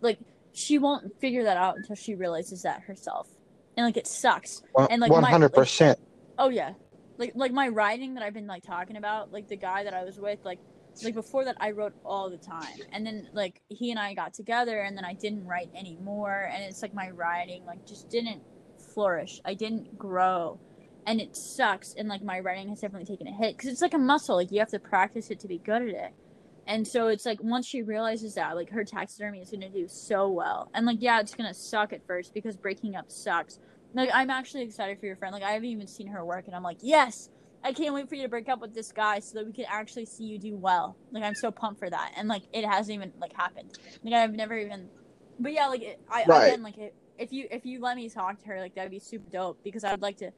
like, 0.00 0.18
she 0.52 0.78
won't 0.78 1.20
figure 1.20 1.42
that 1.44 1.56
out 1.56 1.76
until 1.76 1.96
she 1.96 2.14
realizes 2.14 2.62
that 2.62 2.82
herself, 2.82 3.28
and 3.76 3.84
like 3.84 3.98
it 3.98 4.06
sucks. 4.06 4.62
And, 4.88 5.02
like, 5.02 5.10
one 5.10 5.24
hundred 5.24 5.52
percent. 5.52 5.98
Oh 6.38 6.48
yeah, 6.48 6.72
like 7.18 7.32
like 7.34 7.52
my 7.52 7.68
writing 7.68 8.14
that 8.14 8.22
I've 8.22 8.32
been 8.32 8.46
like 8.46 8.62
talking 8.62 8.96
about, 8.96 9.32
like 9.32 9.48
the 9.48 9.56
guy 9.56 9.84
that 9.84 9.92
I 9.92 10.04
was 10.04 10.18
with, 10.18 10.38
like 10.44 10.60
like 11.04 11.12
before 11.12 11.44
that 11.44 11.56
I 11.60 11.72
wrote 11.72 11.92
all 12.02 12.30
the 12.30 12.38
time, 12.38 12.78
and 12.92 13.04
then 13.04 13.28
like 13.34 13.60
he 13.68 13.90
and 13.90 14.00
I 14.00 14.14
got 14.14 14.32
together, 14.32 14.80
and 14.80 14.96
then 14.96 15.04
I 15.04 15.12
didn't 15.12 15.44
write 15.44 15.68
anymore, 15.76 16.48
and 16.50 16.64
it's 16.64 16.80
like 16.80 16.94
my 16.94 17.10
writing 17.10 17.66
like 17.66 17.86
just 17.86 18.08
didn't 18.08 18.40
flourish. 18.96 19.40
I 19.44 19.52
didn't 19.52 19.98
grow, 19.98 20.58
and 21.06 21.20
it 21.20 21.36
sucks. 21.36 21.94
And 21.94 22.08
like 22.08 22.24
my 22.24 22.40
writing 22.40 22.70
has 22.70 22.80
definitely 22.80 23.06
taken 23.06 23.28
a 23.28 23.32
hit 23.32 23.56
because 23.56 23.70
it's 23.70 23.82
like 23.82 23.94
a 23.94 23.98
muscle. 23.98 24.36
Like 24.36 24.50
you 24.50 24.58
have 24.58 24.70
to 24.70 24.78
practice 24.80 25.30
it 25.30 25.38
to 25.40 25.48
be 25.48 25.58
good 25.58 25.82
at 25.82 25.88
it. 25.88 26.14
And 26.66 26.88
so 26.88 27.08
it's 27.08 27.26
like 27.26 27.40
once 27.42 27.66
she 27.66 27.82
realizes 27.82 28.34
that, 28.34 28.56
like 28.56 28.70
her 28.70 28.84
taxidermy 28.84 29.40
is 29.40 29.50
gonna 29.50 29.68
do 29.68 29.86
so 29.86 30.28
well, 30.28 30.70
and 30.74 30.86
like 30.86 30.96
yeah, 31.00 31.20
it's 31.20 31.34
gonna 31.34 31.54
suck 31.54 31.92
at 31.92 32.06
first 32.06 32.32
because 32.34 32.56
breaking 32.56 32.96
up 32.96 33.10
sucks. 33.10 33.60
Like 33.94 34.10
I'm 34.12 34.30
actually 34.30 34.62
excited 34.62 34.98
for 34.98 35.06
your 35.06 35.16
friend. 35.16 35.32
Like 35.34 35.44
I 35.44 35.52
haven't 35.52 35.68
even 35.68 35.86
seen 35.86 36.08
her 36.08 36.24
work, 36.24 36.46
and 36.46 36.56
I'm 36.56 36.62
like, 36.62 36.78
yes, 36.80 37.28
I 37.62 37.72
can't 37.74 37.94
wait 37.94 38.08
for 38.08 38.14
you 38.14 38.22
to 38.22 38.28
break 38.28 38.48
up 38.48 38.60
with 38.60 38.74
this 38.74 38.92
guy 38.92 39.20
so 39.20 39.38
that 39.38 39.46
we 39.46 39.52
can 39.52 39.66
actually 39.68 40.06
see 40.06 40.24
you 40.24 40.38
do 40.38 40.56
well. 40.56 40.96
Like 41.12 41.22
I'm 41.22 41.34
so 41.34 41.50
pumped 41.50 41.80
for 41.80 41.90
that, 41.90 42.12
and 42.16 42.28
like 42.28 42.44
it 42.52 42.64
hasn't 42.64 42.94
even 42.94 43.12
like 43.20 43.34
happened. 43.34 43.78
Like 44.02 44.14
I've 44.14 44.32
never 44.32 44.56
even, 44.56 44.88
but 45.38 45.52
yeah, 45.52 45.66
like 45.66 45.82
it, 45.82 46.00
I 46.10 46.24
Right. 46.24 46.48
again 46.48 46.62
like 46.62 46.78
it, 46.78 46.94
if 47.18 47.32
you 47.32 47.46
if 47.50 47.64
you 47.64 47.80
let 47.80 47.96
me 47.96 48.08
talk 48.08 48.38
to 48.40 48.46
her, 48.46 48.60
like 48.60 48.74
that'd 48.74 48.90
be 48.90 48.98
super 48.98 49.28
dope 49.30 49.58
because 49.64 49.84
I 49.84 49.90
would 49.90 50.02
like 50.02 50.18
to 50.18 50.30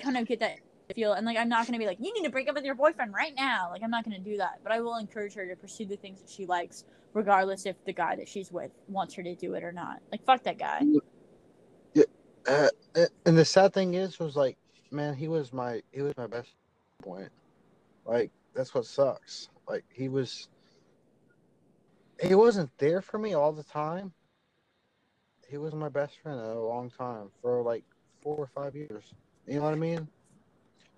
kind 0.00 0.16
of 0.16 0.26
get 0.26 0.40
that 0.40 0.58
feel 0.94 1.14
and 1.14 1.26
like 1.26 1.36
I'm 1.36 1.48
not 1.48 1.66
gonna 1.66 1.78
be 1.78 1.86
like 1.86 1.98
you 1.98 2.14
need 2.14 2.24
to 2.24 2.30
break 2.30 2.48
up 2.48 2.54
with 2.54 2.64
your 2.64 2.74
boyfriend 2.74 3.12
right 3.12 3.34
now. 3.34 3.70
Like 3.70 3.82
I'm 3.82 3.90
not 3.90 4.04
gonna 4.04 4.18
do 4.18 4.36
that, 4.36 4.60
but 4.62 4.72
I 4.72 4.80
will 4.80 4.96
encourage 4.96 5.34
her 5.34 5.46
to 5.46 5.56
pursue 5.56 5.86
the 5.86 5.96
things 5.96 6.20
that 6.20 6.30
she 6.30 6.46
likes, 6.46 6.84
regardless 7.12 7.66
if 7.66 7.76
the 7.84 7.92
guy 7.92 8.16
that 8.16 8.28
she's 8.28 8.52
with 8.52 8.70
wants 8.88 9.14
her 9.14 9.22
to 9.22 9.34
do 9.34 9.54
it 9.54 9.64
or 9.64 9.72
not. 9.72 10.00
Like 10.12 10.24
fuck 10.24 10.42
that 10.44 10.58
guy. 10.58 10.82
Uh, 12.46 12.68
and 13.24 13.36
the 13.36 13.44
sad 13.44 13.72
thing 13.72 13.94
is, 13.94 14.18
was 14.18 14.36
like, 14.36 14.56
man, 14.90 15.14
he 15.14 15.28
was 15.28 15.52
my 15.52 15.82
he 15.92 16.02
was 16.02 16.16
my 16.16 16.26
best 16.26 16.50
point. 17.02 17.30
Like 18.04 18.30
that's 18.54 18.74
what 18.74 18.86
sucks. 18.86 19.48
Like 19.68 19.84
he 19.92 20.08
was, 20.08 20.48
he 22.22 22.34
wasn't 22.34 22.70
there 22.78 23.02
for 23.02 23.18
me 23.18 23.34
all 23.34 23.52
the 23.52 23.64
time. 23.64 24.12
He 25.48 25.58
was 25.58 25.74
my 25.74 25.88
best 25.88 26.18
friend 26.22 26.40
a 26.40 26.58
long 26.58 26.90
time 26.90 27.30
for 27.40 27.62
like 27.62 27.84
four 28.22 28.36
or 28.36 28.48
five 28.54 28.74
years. 28.74 29.04
You 29.46 29.56
know 29.56 29.62
what 29.62 29.72
I 29.74 29.76
mean? 29.76 30.08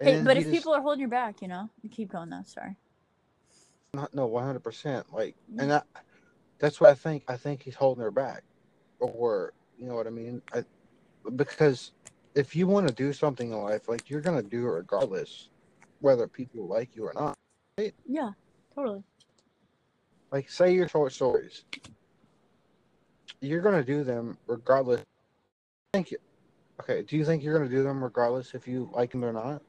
And 0.00 0.08
Hey, 0.08 0.22
but 0.22 0.36
if 0.36 0.44
just- 0.44 0.54
people 0.54 0.72
are 0.74 0.80
holding 0.80 1.00
your 1.00 1.08
back, 1.10 1.42
you 1.42 1.48
know, 1.48 1.68
you 1.82 1.90
keep 1.90 2.10
going 2.10 2.30
though. 2.30 2.42
Sorry. 2.44 2.76
not 3.94 4.12
no 4.14 4.26
one 4.26 4.44
hundred 4.44 4.62
percent. 4.62 5.10
Like, 5.12 5.34
Mm. 5.50 5.62
and 5.62 5.70
that 5.70 5.86
that's 6.58 6.78
what 6.80 6.90
I 6.90 6.94
think. 6.94 7.24
I 7.26 7.36
think 7.38 7.62
he's 7.62 7.74
holding 7.74 8.02
her 8.02 8.10
back, 8.10 8.44
or 9.00 9.54
you 9.78 9.86
know 9.86 9.94
what 9.94 10.06
I 10.06 10.10
mean? 10.10 10.42
I, 10.52 10.62
because 11.36 11.92
if 12.34 12.54
you 12.54 12.66
want 12.66 12.86
to 12.86 12.94
do 12.94 13.12
something 13.14 13.50
in 13.50 13.58
life, 13.58 13.88
like 13.88 14.10
you're 14.10 14.20
gonna 14.20 14.42
do 14.42 14.66
it 14.66 14.70
regardless, 14.72 15.48
whether 16.00 16.28
people 16.28 16.66
like 16.66 16.94
you 16.94 17.06
or 17.06 17.12
not. 17.14 17.34
Right? 17.78 17.94
Yeah, 18.06 18.32
totally. 18.74 19.02
Like, 20.30 20.50
say 20.50 20.74
your 20.74 20.86
short 20.88 21.12
stories, 21.12 21.64
you're 23.40 23.60
gonna 23.60 23.84
do 23.84 24.04
them 24.04 24.36
regardless. 24.46 25.02
Thank 25.92 26.10
you. 26.10 26.18
Okay, 26.80 27.02
do 27.02 27.16
you 27.16 27.24
think 27.24 27.42
you're 27.42 27.56
gonna 27.56 27.70
do 27.70 27.82
them 27.82 28.02
regardless 28.02 28.54
if 28.54 28.68
you 28.68 28.88
like 28.92 29.10
them 29.12 29.24
or 29.24 29.32
not? 29.32 29.62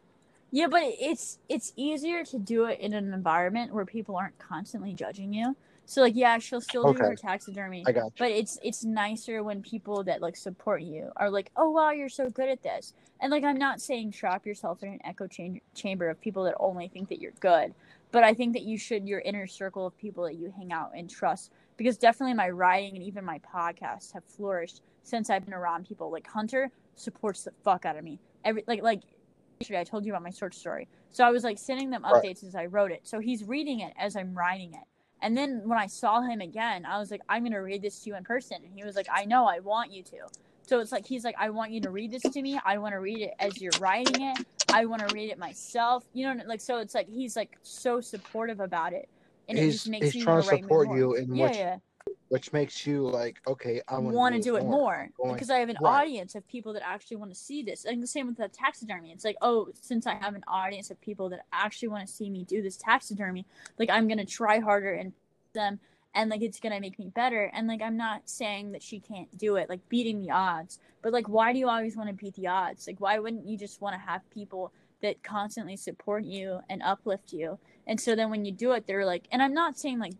Yeah, 0.52 0.68
but 0.68 0.82
it's 0.84 1.40
it's 1.48 1.74
easier 1.76 2.24
to 2.26 2.40
do 2.40 2.66
it 2.66 2.80
in 2.80 2.94
an 2.94 3.14
environment 3.14 3.74
where 3.74 3.86
people 3.86 4.16
aren't 4.16 4.38
constantly 4.40 4.94
judging 4.94 5.34
you. 5.34 5.56
So 5.86 6.02
like, 6.02 6.16
yeah, 6.16 6.38
she'll 6.38 6.62
still 6.62 6.84
do 6.84 6.90
Okay. 6.90 7.04
her 7.04 7.16
taxidermy, 7.16 7.84
I 7.88 7.92
got 7.92 8.06
you. 8.06 8.12
but 8.18 8.32
it's 8.32 8.60
it's 8.64 8.84
nicer 8.84 9.44
when 9.44 9.62
people 9.62 10.04
that 10.04 10.22
like 10.22 10.36
support 10.36 10.82
you 10.82 11.12
are 11.16 11.30
like, 11.30 11.52
oh 11.56 11.70
wow, 11.70 11.92
you're 11.92 12.10
so 12.10 12.30
good 12.30 12.50
at 12.50 12.64
this. 12.64 12.94
And 13.22 13.32
like, 13.32 13.44
I'm 13.44 13.58
not 13.58 13.82
saying 13.82 14.12
trap 14.12 14.46
yourself 14.46 14.82
in 14.84 14.90
an 14.94 15.00
echo 15.04 15.28
cham- 15.28 15.62
chamber 15.76 16.10
of 16.10 16.22
people 16.22 16.44
that 16.46 16.56
only 16.60 16.88
think 16.88 17.10
that 17.10 17.20
you're 17.20 17.34
good, 17.40 17.74
but 18.12 18.24
I 18.24 18.34
think 18.34 18.54
that 18.54 18.64
you 18.64 18.78
should 18.78 19.08
your 19.08 19.20
inner 19.20 19.48
circle 19.48 19.86
of 19.86 19.98
people 19.98 20.24
that 20.26 20.36
you 20.36 20.54
hang 20.56 20.72
out 20.72 20.92
and 20.96 21.10
trust 21.10 21.52
because 21.80 21.98
definitely 21.98 22.34
my 22.34 22.50
writing 22.50 22.96
and 22.96 23.04
even 23.04 23.24
my 23.24 23.40
podcast 23.40 24.12
have 24.14 24.26
flourished 24.26 24.82
since 25.04 25.30
I've 25.30 25.46
been 25.46 25.54
around 25.54 25.88
people. 25.88 26.12
Like 26.12 26.28
Hunter 26.28 26.70
supports 26.96 27.46
the 27.46 27.52
fuck 27.64 27.86
out 27.86 27.96
of 27.98 28.04
me. 28.04 28.20
Every 28.44 28.66
like 28.68 28.84
like 28.84 29.02
yesterday 29.62 29.80
I 29.80 29.84
told 29.86 30.06
you 30.06 30.12
about 30.12 30.22
my 30.24 30.30
short 30.30 30.54
story. 30.54 30.90
So 31.12 31.24
I 31.26 31.32
was 31.32 31.46
like 31.46 31.58
sending 31.58 31.90
them 31.90 32.04
Right. 32.04 32.22
updates 32.22 32.44
as 32.44 32.54
I 32.54 32.66
wrote 32.66 32.92
it. 32.92 33.08
So 33.08 33.20
he's 33.20 33.46
reading 33.46 33.80
it 33.80 33.94
as 33.98 34.18
I'm 34.18 34.38
writing 34.38 34.74
it. 34.74 34.84
And 35.22 35.38
then 35.38 35.62
when 35.66 35.80
I 35.80 35.88
saw 35.88 36.22
him 36.22 36.42
again, 36.42 36.86
I 36.86 37.00
was 37.00 37.12
like, 37.12 37.22
I'm 37.30 37.44
gonna 37.44 37.64
read 37.64 37.82
this 37.82 38.02
to 38.02 38.10
you 38.10 38.16
in 38.18 38.26
person. 38.26 38.58
And 38.64 38.74
he 38.74 38.84
was 38.84 38.98
like, 38.98 39.08
I 39.10 39.24
know, 39.24 39.48
I 39.48 39.60
want 39.60 39.92
you 39.94 40.04
to. 40.04 40.18
So 40.64 40.82
it's 40.82 40.92
like 40.92 41.08
he's 41.08 41.24
like, 41.24 41.36
I 41.40 41.50
want 41.50 41.72
you 41.72 41.80
to 41.82 41.90
read 41.92 42.12
this 42.12 42.22
to 42.24 42.42
me. 42.42 42.60
I 42.66 42.78
want 42.78 42.92
to 42.94 43.00
read 43.00 43.22
it 43.22 43.34
as 43.40 43.60
you're 43.62 43.72
writing 43.80 44.22
it. 44.22 44.46
I 44.72 44.86
want 44.86 45.08
to 45.08 45.16
read 45.16 45.32
it 45.32 45.40
myself. 45.40 46.04
You 46.14 46.28
know, 46.36 46.44
like 46.46 46.60
so 46.62 46.78
it's 46.80 46.94
like 46.94 47.08
he's 47.10 47.38
like 47.38 47.58
so 47.64 48.02
supportive 48.02 48.60
about 48.60 48.92
it, 48.94 49.08
and 49.50 49.58
it 49.58 49.62
He's- 49.64 49.74
just 49.74 49.90
makes 49.90 50.12
he's 50.12 50.24
trying 50.24 50.42
to 50.44 50.48
support 50.48 50.88
more. 50.88 50.98
you 50.98 51.16
in 51.16 51.36
yeah, 51.36 51.48
which- 51.48 51.58
yeah. 51.58 51.78
which 52.30 52.54
makes 52.54 52.86
you 52.86 53.08
like, 53.08 53.42
okay, 53.48 53.82
I 53.88 53.98
want 53.98 54.36
to 54.36 54.42
do 54.42 54.56
it 54.56 54.64
more 54.64 55.10
Going- 55.18 55.34
because 55.34 55.50
I 55.50 55.58
have 55.58 55.70
an 55.70 55.78
right. 55.82 56.02
audience 56.04 56.36
of 56.36 56.48
people 56.48 56.74
that 56.74 56.88
actually 56.88 57.18
want 57.18 57.32
to 57.32 57.36
see 57.40 57.64
this. 57.64 57.86
And 57.86 58.02
the 58.04 58.08
same 58.08 58.28
with 58.28 58.38
the 58.38 58.48
taxidermy. 58.48 59.12
It's 59.12 59.26
like, 59.26 59.38
oh, 59.42 59.70
since 59.82 60.06
I 60.06 60.14
have 60.14 60.36
an 60.36 60.44
audience 60.48 60.92
of 60.92 61.02
people 61.02 61.28
that 61.30 61.46
actually 61.52 61.88
want 61.88 62.08
to 62.08 62.14
see 62.14 62.30
me 62.30 62.44
do 62.44 62.62
this 62.62 62.78
taxidermy, 62.78 63.46
like 63.80 63.90
I'm 63.90 64.08
gonna 64.08 64.26
try 64.26 64.60
harder 64.60 64.94
and 64.94 65.12
them, 65.54 65.80
and 66.14 66.30
like 66.30 66.42
it's 66.44 66.60
gonna 66.60 66.80
make 66.80 67.00
me 67.00 67.08
better. 67.10 67.46
And 67.54 67.68
like 67.68 67.82
I'm 67.82 67.98
not 67.98 68.30
saying 68.30 68.74
that 68.74 68.84
she 68.84 69.00
can't 69.00 69.36
do 69.36 69.56
it, 69.56 69.68
like 69.68 69.88
beating 69.90 70.22
the 70.22 70.30
odds, 70.32 70.78
but 71.02 71.12
like 71.12 71.28
why 71.28 71.52
do 71.54 71.58
you 71.60 71.68
always 71.68 71.98
want 71.98 72.10
to 72.10 72.14
beat 72.16 72.36
the 72.36 72.48
odds? 72.48 72.86
Like 72.86 73.00
why 73.02 73.18
wouldn't 73.18 73.48
you 73.48 73.58
just 73.58 73.82
want 73.82 73.96
to 73.96 74.00
have 74.00 74.22
people 74.30 74.72
that 75.02 75.24
constantly 75.24 75.78
support 75.78 76.26
you 76.26 76.60
and 76.70 76.84
uplift 76.84 77.34
you? 77.34 77.58
And 77.90 78.00
so 78.00 78.16
then 78.16 78.30
when 78.30 78.46
you 78.46 78.52
do 78.52 78.74
it, 78.74 78.86
they're 78.86 79.04
like, 79.04 79.28
and 79.32 79.42
I'm 79.42 79.54
not 79.54 79.80
saying 79.80 79.98
like 79.98 80.14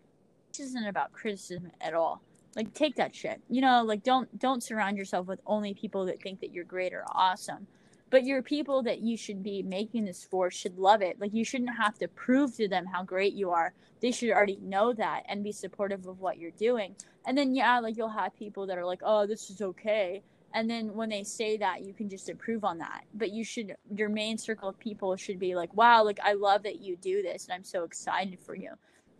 this 0.50 0.66
isn't 0.66 0.88
about 0.88 1.12
criticism 1.12 1.70
at 1.80 1.94
all. 1.94 2.20
Like 2.56 2.74
take 2.74 2.96
that 2.96 3.14
shit. 3.14 3.40
You 3.48 3.60
know 3.60 3.84
like 3.84 4.02
don't 4.02 4.36
don't 4.40 4.60
surround 4.60 4.98
yourself 4.98 5.28
with 5.28 5.40
only 5.46 5.72
people 5.72 6.04
that 6.06 6.20
think 6.20 6.40
that 6.40 6.52
you're 6.52 6.64
great 6.64 6.92
or 6.92 7.04
awesome. 7.12 7.68
But 8.10 8.24
your 8.24 8.42
people 8.42 8.82
that 8.82 9.02
you 9.02 9.16
should 9.16 9.44
be 9.44 9.62
making 9.62 10.04
this 10.04 10.24
for 10.24 10.50
should 10.50 10.78
love 10.78 11.00
it. 11.00 11.20
Like 11.20 11.32
you 11.32 11.44
shouldn't 11.44 11.76
have 11.76 11.96
to 12.00 12.08
prove 12.08 12.56
to 12.56 12.66
them 12.66 12.86
how 12.86 13.04
great 13.04 13.34
you 13.34 13.50
are. 13.52 13.72
They 14.00 14.10
should 14.10 14.30
already 14.30 14.58
know 14.60 14.92
that 14.94 15.22
and 15.28 15.44
be 15.44 15.52
supportive 15.52 16.06
of 16.08 16.18
what 16.18 16.38
you're 16.38 16.50
doing. 16.50 16.96
And 17.24 17.38
then 17.38 17.54
yeah 17.54 17.78
like 17.78 17.96
you'll 17.96 18.08
have 18.08 18.34
people 18.34 18.66
that 18.66 18.78
are 18.78 18.84
like 18.84 19.00
oh 19.04 19.28
this 19.28 19.48
is 19.48 19.62
okay 19.62 20.24
and 20.52 20.68
then 20.68 20.94
when 20.94 21.08
they 21.08 21.22
say 21.22 21.56
that 21.56 21.84
you 21.84 21.92
can 21.92 22.08
just 22.08 22.28
improve 22.28 22.64
on 22.64 22.78
that. 22.78 23.04
But 23.14 23.30
you 23.30 23.44
should 23.44 23.76
your 23.94 24.08
main 24.08 24.38
circle 24.38 24.68
of 24.68 24.78
people 24.78 25.16
should 25.16 25.38
be 25.38 25.54
like 25.54 25.74
wow 25.74 26.04
like 26.04 26.20
i 26.22 26.32
love 26.32 26.62
that 26.64 26.80
you 26.80 26.96
do 26.96 27.22
this 27.22 27.44
and 27.44 27.54
i'm 27.54 27.64
so 27.64 27.84
excited 27.84 28.38
for 28.40 28.54
you. 28.54 28.72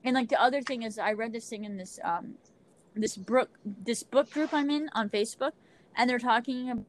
And 0.05 0.15
like 0.15 0.29
the 0.29 0.41
other 0.41 0.63
thing 0.63 0.83
is 0.83 0.99
i 0.99 1.13
read 1.13 1.33
this 1.33 1.49
thing 1.49 1.65
in 1.65 1.77
this 1.77 1.99
um 2.05 2.35
this 2.95 3.17
book 3.17 3.51
this 3.65 4.03
book 4.03 4.31
group 4.31 4.53
i'm 4.53 4.69
in 4.69 4.91
on 4.95 5.09
facebook 5.09 5.53
and 5.97 6.11
they're 6.11 6.19
talking 6.19 6.71
about 6.71 6.85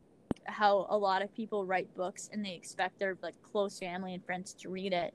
how 0.45 0.85
a 0.89 0.97
lot 0.97 1.21
of 1.21 1.33
people 1.33 1.65
write 1.65 1.93
books 1.95 2.29
and 2.31 2.43
they 2.43 2.53
expect 2.53 2.99
their 2.99 3.17
like 3.21 3.35
close 3.41 3.79
family 3.79 4.13
and 4.13 4.25
friends 4.25 4.53
to 4.53 4.69
read 4.69 4.93
it. 4.93 5.13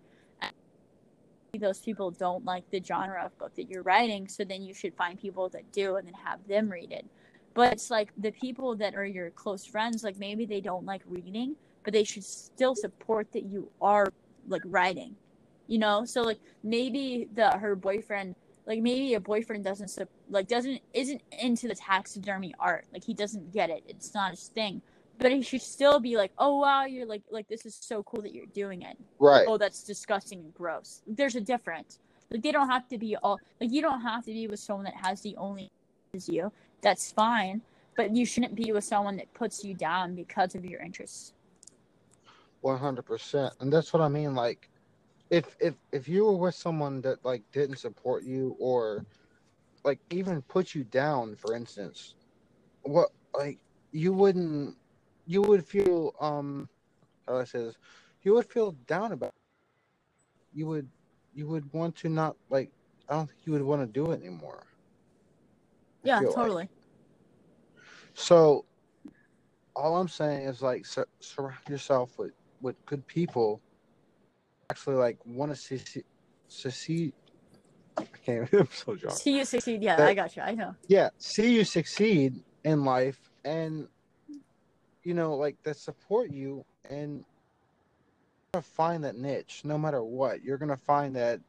Those 1.59 1.81
people 1.81 2.11
don't 2.11 2.45
like 2.45 2.71
the 2.71 2.83
genre 2.83 3.25
of 3.25 3.37
book 3.39 3.55
that 3.57 3.71
you're 3.71 3.83
writing 3.83 4.29
so 4.29 4.45
then 4.45 4.63
you 4.63 4.75
should 4.75 4.95
find 4.95 5.19
people 5.19 5.49
that 5.51 5.73
do 5.73 5.97
and 5.97 6.07
then 6.07 6.15
have 6.15 6.47
them 6.47 6.71
read 6.71 6.93
it 6.93 7.07
but 7.57 7.73
it's 7.73 7.91
like 7.91 8.13
the 8.17 8.31
people 8.31 8.77
that 8.77 8.95
are 8.95 9.05
your 9.05 9.31
close 9.31 9.67
friends 9.67 10.05
like 10.05 10.19
maybe 10.19 10.47
they 10.47 10.61
don't 10.61 10.85
like 10.85 11.03
reading 11.07 11.57
but 11.83 11.93
they 11.93 12.05
should 12.05 12.25
still 12.25 12.77
support 12.77 13.33
that 13.33 13.45
you 13.45 13.69
are 13.81 14.07
like 14.47 14.63
writing 14.67 15.17
you 15.67 15.79
know? 15.79 16.05
So 16.05 16.23
like 16.23 16.39
maybe 16.63 17.29
the 17.35 17.51
her 17.51 17.75
boyfriend 17.77 18.35
like 18.67 18.81
maybe 18.83 19.15
a 19.15 19.21
boyfriend 19.21 19.65
doesn't 19.65 19.97
like 20.29 20.49
doesn't 20.49 20.81
isn't 20.93 21.23
into 21.39 21.69
the 21.69 21.75
taxidermy 21.75 22.55
art. 22.59 22.87
Like 22.93 23.05
he 23.05 23.15
doesn't 23.15 23.53
get 23.53 23.71
it. 23.71 23.85
It's 23.89 24.15
not 24.15 24.33
his 24.33 24.49
thing. 24.49 24.83
But 25.19 25.33
he 25.33 25.43
should 25.43 25.63
still 25.63 26.01
be 26.01 26.17
like 26.17 26.33
oh 26.39 26.59
wow 26.59 26.85
you're 26.85 27.07
like 27.07 27.23
like 27.31 27.49
this 27.49 27.65
is 27.65 27.75
so 27.75 28.03
cool 28.03 28.23
that 28.23 28.35
you're 28.35 28.47
doing 28.47 28.83
it. 28.83 28.97
Right. 29.19 29.47
oh 29.49 29.59
that's 29.59 29.83
disgusting 29.83 30.41
and 30.41 30.55
gross. 30.55 31.03
There's 31.07 31.37
a 31.37 31.41
difference. 31.41 31.99
Like 32.31 32.43
they 32.43 32.53
don't 32.53 32.69
have 32.69 32.89
to 32.89 32.99
be 32.99 33.17
all 33.17 33.39
like 33.61 33.73
you 33.73 33.83
don't 33.83 34.03
have 34.03 34.25
to 34.25 34.33
be 34.33 34.47
with 34.47 34.61
someone 34.61 34.85
that 34.85 34.95
has 34.95 35.23
the 35.23 35.37
only 35.37 35.71
as 36.15 36.29
you 36.29 36.53
that's 36.87 37.13
fine 37.13 37.61
but 37.97 38.15
you 38.15 38.25
shouldn't 38.25 38.55
be 38.55 38.73
with 38.73 38.85
someone 38.85 39.17
that 39.17 39.33
puts 39.35 39.65
you 39.65 39.75
down 39.75 40.15
because 40.15 40.55
of 40.55 40.65
your 40.65 40.81
interests 40.81 41.35
One 42.63 42.79
hundred 42.79 43.05
percent, 43.07 43.55
and 43.61 43.73
that's 43.73 43.93
what 43.93 44.03
I 44.03 44.09
mean. 44.09 44.35
Like, 44.35 44.71
if 45.31 45.57
if 45.61 45.75
if 45.93 46.09
you 46.09 46.25
were 46.25 46.37
with 46.37 46.55
someone 46.55 47.01
that 47.03 47.25
like 47.25 47.43
didn't 47.53 47.79
support 47.79 48.25
you 48.25 48.57
or 48.59 49.07
like 49.85 50.01
even 50.11 50.43
put 50.43 50.75
you 50.75 50.85
down, 50.85 51.37
for 51.37 51.55
instance, 51.55 52.15
what 52.83 53.11
like 53.39 53.59
you 53.93 54.13
wouldn't 54.13 54.77
you 55.27 55.43
would 55.43 55.65
feel 55.65 56.15
um 56.21 56.69
how 57.29 57.39
I 57.39 57.45
say 57.45 57.61
this? 57.61 57.77
You 58.23 58.35
would 58.35 58.47
feel 58.47 58.73
down 58.87 59.13
about. 59.13 59.29
It. 59.29 59.35
You 60.55 60.67
would 60.67 60.89
you 61.35 61.47
would 61.47 61.73
want 61.73 61.97
to 61.97 62.09
not 62.09 62.37
like. 62.51 62.71
I 63.09 63.15
don't 63.15 63.29
think 63.29 63.41
you 63.45 63.53
would 63.53 63.63
want 63.63 63.83
to 63.83 63.87
do 63.87 64.11
it 64.13 64.21
anymore. 64.23 64.67
I 66.05 66.09
yeah 66.09 66.21
totally. 66.35 66.65
like. 66.65 66.76
So, 68.17 68.65
all 69.77 69.97
I'm 69.99 70.09
saying 70.09 70.49
is 70.49 70.63
like 70.63 70.87
sur- 70.87 71.07
surround 71.21 71.59
yourself 71.69 72.19
with 72.19 72.33
with 72.63 72.75
good 72.87 73.07
people. 73.07 73.61
Actually, 74.71 74.97
like 74.97 75.19
want 75.27 75.53
to 75.53 75.57
see 75.57 75.77
see, 75.77 76.03
succeed. 76.49 77.13
I 77.99 78.05
can't. 78.25 78.51
I'm 78.53 78.69
so 78.73 78.95
drunk. 78.95 79.19
see 79.19 79.37
you 79.37 79.45
succeed 79.45 79.83
yeah 79.83 79.97
That- 79.97 80.09
i 80.09 80.15
got 80.15 80.35
you 80.35 80.43
i 80.43 80.53
know 80.55 80.75
Yeah, 80.89 81.11
see 81.19 81.55
you 81.55 81.65
succeed 81.65 82.43
in 82.65 82.85
life, 82.85 83.21
and 83.45 83.87
you 85.05 85.13
know, 85.15 85.37
like 85.37 85.63
that 85.65 85.77
support 85.77 86.31
you, 86.31 86.65
and 86.89 87.23
find 88.63 89.05
that 89.05 89.17
niche 89.17 89.61
no 89.63 89.77
matter 89.77 90.03
what. 90.03 90.43
You're 90.43 90.59
gonna 90.59 90.77
find 90.77 91.15
that. 91.17 91.41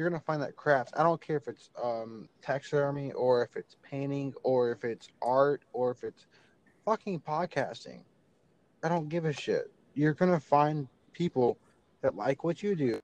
You're 0.00 0.08
gonna 0.08 0.18
find 0.18 0.40
that 0.40 0.56
craft. 0.56 0.94
I 0.96 1.02
don't 1.02 1.20
care 1.20 1.36
if 1.36 1.46
it's 1.46 1.68
um 1.80 2.26
taxidermy 2.40 3.12
or 3.12 3.44
if 3.44 3.54
it's 3.54 3.76
painting 3.82 4.32
or 4.44 4.72
if 4.72 4.82
it's 4.82 5.08
art 5.20 5.60
or 5.74 5.90
if 5.90 6.04
it's 6.04 6.26
fucking 6.86 7.20
podcasting. 7.20 8.00
I 8.82 8.88
don't 8.88 9.10
give 9.10 9.26
a 9.26 9.32
shit. 9.34 9.70
You're 9.92 10.14
gonna 10.14 10.40
find 10.40 10.88
people 11.12 11.58
that 12.00 12.16
like 12.16 12.44
what 12.44 12.62
you 12.62 12.74
do 12.74 12.98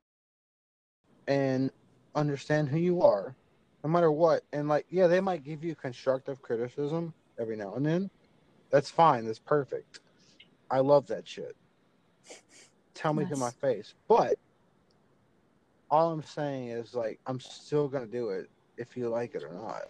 and 1.28 1.70
understand 2.15 2.70
who 2.70 2.78
you 2.78 3.02
are, 3.02 3.36
no 3.84 3.91
matter 3.91 4.10
what. 4.10 4.44
And 4.55 4.66
like, 4.66 4.86
yeah, 4.89 5.07
they 5.07 5.20
might 5.20 5.44
give 5.44 5.62
you 5.62 5.75
constructive 5.75 6.41
criticism 6.41 7.12
every 7.39 7.57
now 7.57 7.75
and 7.75 7.84
then. 7.84 8.10
That's 8.70 8.89
fine. 8.89 9.26
That's 9.26 9.39
perfect. 9.39 10.00
I 10.70 10.78
love 10.78 11.08
that 11.08 11.28
shit. 11.28 11.57
Tell 12.94 13.12
me 13.12 13.26
to 13.26 13.36
my 13.36 13.50
face. 13.50 13.92
But 14.08 14.39
all 15.91 16.13
I'm 16.13 16.23
saying 16.23 16.71
is 16.71 16.95
like 16.95 17.21
I'm 17.27 17.41
still 17.41 17.89
gonna 17.89 18.07
do 18.07 18.31
it 18.31 18.51
if 18.77 18.97
you 18.97 19.09
like 19.09 19.35
it 19.35 19.43
or 19.43 19.53
not. 19.53 19.83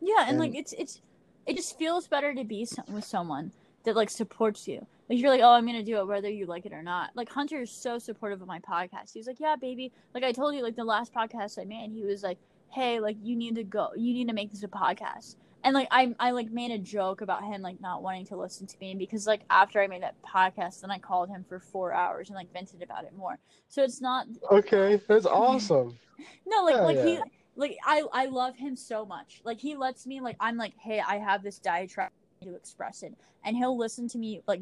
Yeah, 0.00 0.26
and, 0.28 0.38
like 0.38 0.54
it's 0.54 0.72
it's 0.74 1.00
it 1.46 1.56
just 1.56 1.78
feels 1.78 2.06
better 2.06 2.34
to 2.34 2.44
be 2.44 2.66
with 2.88 3.04
someone 3.04 3.52
that 3.84 3.96
like 3.96 4.10
supports 4.10 4.66
you. 4.68 4.86
Like 5.08 5.18
you're 5.18 5.30
like, 5.30 5.40
oh, 5.42 5.52
I'm 5.52 5.66
gonna 5.66 5.82
do 5.82 5.98
it 5.98 6.06
whether 6.06 6.28
you 6.28 6.46
like 6.46 6.66
it 6.66 6.72
or 6.72 6.82
not. 6.82 7.10
Like 7.14 7.30
Hunter 7.30 7.62
is 7.62 7.70
so 7.70 7.98
supportive 7.98 8.42
of 8.42 8.48
my 8.48 8.58
podcast. 8.60 9.12
He's 9.12 9.26
like, 9.26 9.40
yeah, 9.40 9.56
baby. 9.56 9.92
Like 10.14 10.24
I 10.24 10.32
told 10.32 10.54
you, 10.54 10.62
like 10.62 10.76
the 10.76 10.84
last 10.84 11.14
podcast 11.14 11.58
I 11.58 11.64
made, 11.64 11.90
he 11.90 12.02
was 12.02 12.22
like, 12.22 12.38
hey, 12.70 13.00
like 13.00 13.16
you 13.22 13.36
need 13.36 13.54
to 13.54 13.64
go, 13.64 13.90
you 13.96 14.12
need 14.12 14.28
to 14.28 14.34
make 14.34 14.50
this 14.50 14.62
a 14.62 14.68
podcast. 14.68 15.36
And 15.64 15.72
like 15.74 15.88
I 15.90 16.14
I 16.20 16.32
like 16.32 16.50
made 16.50 16.70
a 16.70 16.78
joke 16.78 17.22
about 17.22 17.42
him 17.42 17.62
like 17.62 17.80
not 17.80 18.02
wanting 18.02 18.26
to 18.26 18.36
listen 18.36 18.66
to 18.66 18.76
me 18.80 18.94
because 18.94 19.26
like 19.26 19.40
after 19.48 19.80
I 19.80 19.86
made 19.86 20.02
that 20.02 20.14
podcast, 20.22 20.82
then 20.82 20.90
I 20.90 20.98
called 20.98 21.30
him 21.30 21.44
for 21.48 21.58
four 21.58 21.94
hours 21.94 22.28
and 22.28 22.36
like 22.36 22.52
vented 22.52 22.82
about 22.82 23.04
it 23.04 23.16
more. 23.16 23.38
So 23.68 23.82
it's 23.82 24.02
not 24.02 24.26
Okay, 24.50 25.00
that's 25.08 25.24
awesome. 25.24 25.98
no, 26.46 26.64
like 26.64 26.74
Hell 26.74 26.84
like 26.84 26.98
he 26.98 27.18
like 27.56 27.78
I 27.84 28.04
I 28.12 28.26
love 28.26 28.56
him 28.56 28.76
so 28.76 29.06
much. 29.06 29.40
Like 29.42 29.58
he 29.58 29.74
lets 29.74 30.06
me 30.06 30.20
like 30.20 30.36
I'm 30.38 30.58
like, 30.58 30.74
hey, 30.78 31.00
I 31.00 31.16
have 31.16 31.42
this 31.42 31.58
diatribe 31.58 32.10
to 32.42 32.54
express 32.54 33.02
it, 33.02 33.14
and 33.42 33.56
he'll 33.56 33.78
listen 33.78 34.06
to 34.08 34.18
me 34.18 34.42
like 34.46 34.60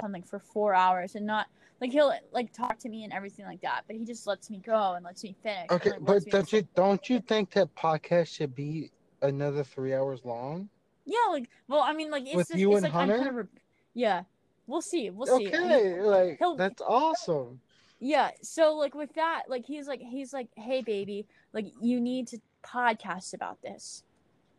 something 0.00 0.22
for 0.22 0.40
four 0.40 0.74
hours 0.74 1.14
and 1.14 1.26
not 1.26 1.46
like 1.80 1.92
he'll 1.92 2.12
like 2.32 2.52
talk 2.52 2.78
to 2.78 2.88
me 2.88 3.04
and 3.04 3.12
everything 3.12 3.46
like 3.46 3.60
that. 3.60 3.82
But 3.86 3.96
he 3.96 4.04
just 4.04 4.26
lets 4.26 4.50
me 4.50 4.58
go 4.58 4.94
and 4.94 5.04
lets 5.04 5.22
me 5.22 5.36
finish. 5.42 5.70
Okay, 5.70 5.90
like, 5.90 6.04
but 6.04 6.24
don't 6.26 6.52
you 6.52 6.68
don't 6.74 7.08
you 7.08 7.20
think 7.20 7.52
that 7.52 7.74
podcast 7.76 8.34
should 8.34 8.54
be 8.54 8.90
another 9.22 9.64
three 9.64 9.94
hours 9.94 10.24
long? 10.24 10.68
Yeah, 11.04 11.18
like 11.30 11.48
well, 11.68 11.80
I 11.80 11.92
mean, 11.92 12.10
like 12.10 12.26
it's 12.26 12.36
With 12.36 12.48
just, 12.48 12.58
you 12.58 12.72
it's 12.72 12.84
and 12.84 12.94
like 12.94 13.02
I'm 13.02 13.08
kind 13.08 13.28
of 13.28 13.34
re- 13.34 13.60
yeah. 13.94 14.22
We'll 14.66 14.82
see. 14.82 15.10
We'll 15.10 15.26
see. 15.26 15.48
Okay, 15.48 16.00
like 16.00 16.38
he'll- 16.38 16.56
that's 16.56 16.80
awesome. 16.80 17.60
Yeah, 17.98 18.30
so 18.40 18.74
like 18.76 18.94
with 18.94 19.12
that, 19.14 19.42
like 19.48 19.66
he's 19.66 19.86
like 19.86 20.00
he's 20.00 20.32
like, 20.32 20.48
"Hey 20.56 20.80
baby, 20.80 21.26
like 21.52 21.66
you 21.80 22.00
need 22.00 22.28
to 22.28 22.38
podcast 22.64 23.34
about 23.34 23.60
this." 23.62 24.04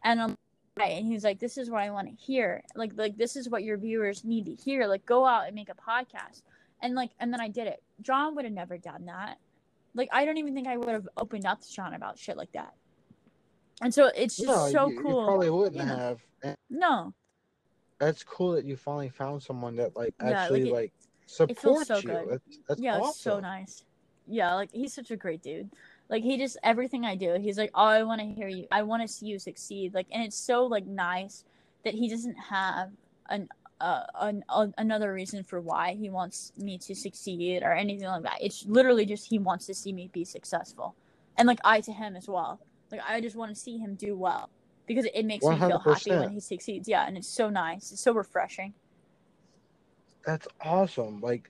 And 0.03 0.21
I'm 0.21 0.37
right, 0.77 0.97
and 0.97 1.05
he's 1.07 1.23
like, 1.23 1.39
"This 1.39 1.57
is 1.57 1.69
what 1.69 1.81
I 1.81 1.89
want 1.89 2.07
to 2.07 2.13
hear. 2.23 2.63
Like 2.75 2.91
like 2.95 3.17
this 3.17 3.35
is 3.35 3.49
what 3.49 3.63
your 3.63 3.77
viewers 3.77 4.23
need 4.23 4.45
to 4.45 4.53
hear. 4.53 4.85
Like 4.85 5.05
go 5.05 5.25
out 5.25 5.47
and 5.47 5.55
make 5.55 5.69
a 5.69 5.73
podcast." 5.73 6.43
And 6.81 6.93
like 6.93 7.11
and 7.19 7.31
then 7.33 7.41
I 7.41 7.47
did 7.47 7.67
it. 7.67 7.81
John 8.01 8.35
would 8.35 8.45
have 8.45 8.53
never 8.53 8.77
done 8.77 9.05
that. 9.05 9.37
Like 9.95 10.09
I 10.11 10.25
don't 10.25 10.37
even 10.37 10.53
think 10.53 10.67
I 10.67 10.77
would 10.77 10.89
have 10.89 11.07
opened 11.17 11.45
up 11.45 11.61
to 11.61 11.71
John 11.71 11.93
about 11.93 12.19
shit 12.19 12.37
like 12.37 12.51
that. 12.51 12.73
And 13.81 13.93
so 13.93 14.11
it's 14.15 14.37
just 14.37 14.47
no, 14.47 14.67
so 14.69 14.87
you, 14.87 14.93
you 14.95 15.01
cool. 15.01 15.25
probably 15.25 15.49
wouldn't 15.49 15.75
you 15.75 15.85
know. 15.85 15.95
have. 15.95 16.19
And 16.43 16.55
no. 16.69 17.13
that's 17.99 18.23
cool 18.23 18.53
that 18.53 18.65
you 18.65 18.77
finally 18.77 19.09
found 19.09 19.41
someone 19.41 19.75
that 19.77 19.95
like 19.95 20.13
Yeah, 20.19 20.25
like, 20.27 20.35
actually 20.35 20.69
it- 20.69 20.73
like 20.73 20.93
feels 21.27 21.57
supports 21.57 21.87
so 21.87 21.97
you. 21.97 22.01
good. 22.03 22.29
That's, 22.29 22.59
that's 22.67 22.81
yeah, 22.81 22.97
awesome. 22.97 23.09
it's 23.09 23.21
so 23.21 23.39
nice. 23.39 23.83
Yeah, 24.27 24.53
like 24.53 24.69
he's 24.71 24.93
such 24.93 25.11
a 25.11 25.17
great 25.17 25.41
dude. 25.41 25.69
Like 26.09 26.23
he 26.23 26.37
just 26.37 26.57
everything 26.63 27.05
I 27.05 27.15
do, 27.15 27.37
he's 27.39 27.57
like, 27.57 27.71
"Oh, 27.73 27.85
I 27.85 28.03
want 28.03 28.21
to 28.21 28.27
hear 28.27 28.47
you. 28.47 28.67
I 28.71 28.83
want 28.83 29.01
to 29.01 29.07
see 29.07 29.25
you 29.25 29.39
succeed." 29.39 29.93
Like, 29.93 30.07
and 30.11 30.23
it's 30.23 30.37
so 30.37 30.65
like 30.65 30.85
nice 30.85 31.43
that 31.83 31.95
he 31.95 32.07
doesn't 32.07 32.35
have 32.35 32.91
an 33.29 33.49
uh, 33.79 34.03
an, 34.19 34.43
uh, 34.47 34.67
another 34.77 35.11
reason 35.11 35.43
for 35.43 35.59
why 35.59 35.93
he 35.93 36.09
wants 36.09 36.53
me 36.55 36.77
to 36.77 36.93
succeed 36.93 37.63
or 37.63 37.73
anything 37.73 38.07
like 38.07 38.23
that. 38.23 38.37
It's 38.41 38.65
literally 38.67 39.05
just 39.05 39.27
he 39.27 39.39
wants 39.39 39.65
to 39.65 39.73
see 39.73 39.91
me 39.91 40.09
be 40.13 40.23
successful, 40.23 40.95
and 41.37 41.47
like 41.47 41.59
I 41.63 41.81
to 41.81 41.91
him 41.91 42.15
as 42.15 42.27
well. 42.27 42.59
Like 42.91 43.01
I 43.07 43.21
just 43.21 43.35
want 43.35 43.53
to 43.53 43.59
see 43.59 43.77
him 43.77 43.95
do 43.95 44.17
well 44.17 44.49
because 44.85 45.05
it 45.13 45.25
makes 45.25 45.45
me 45.45 45.57
feel 45.57 45.79
happy 45.79 46.11
when 46.11 46.29
he 46.31 46.39
succeeds. 46.39 46.87
Yeah, 46.87 47.05
and 47.07 47.17
it's 47.17 47.27
so 47.27 47.49
nice. 47.49 47.91
It's 47.91 48.01
so 48.01 48.13
refreshing. 48.13 48.73
That's 50.25 50.47
awesome. 50.61 51.19
Like, 51.21 51.49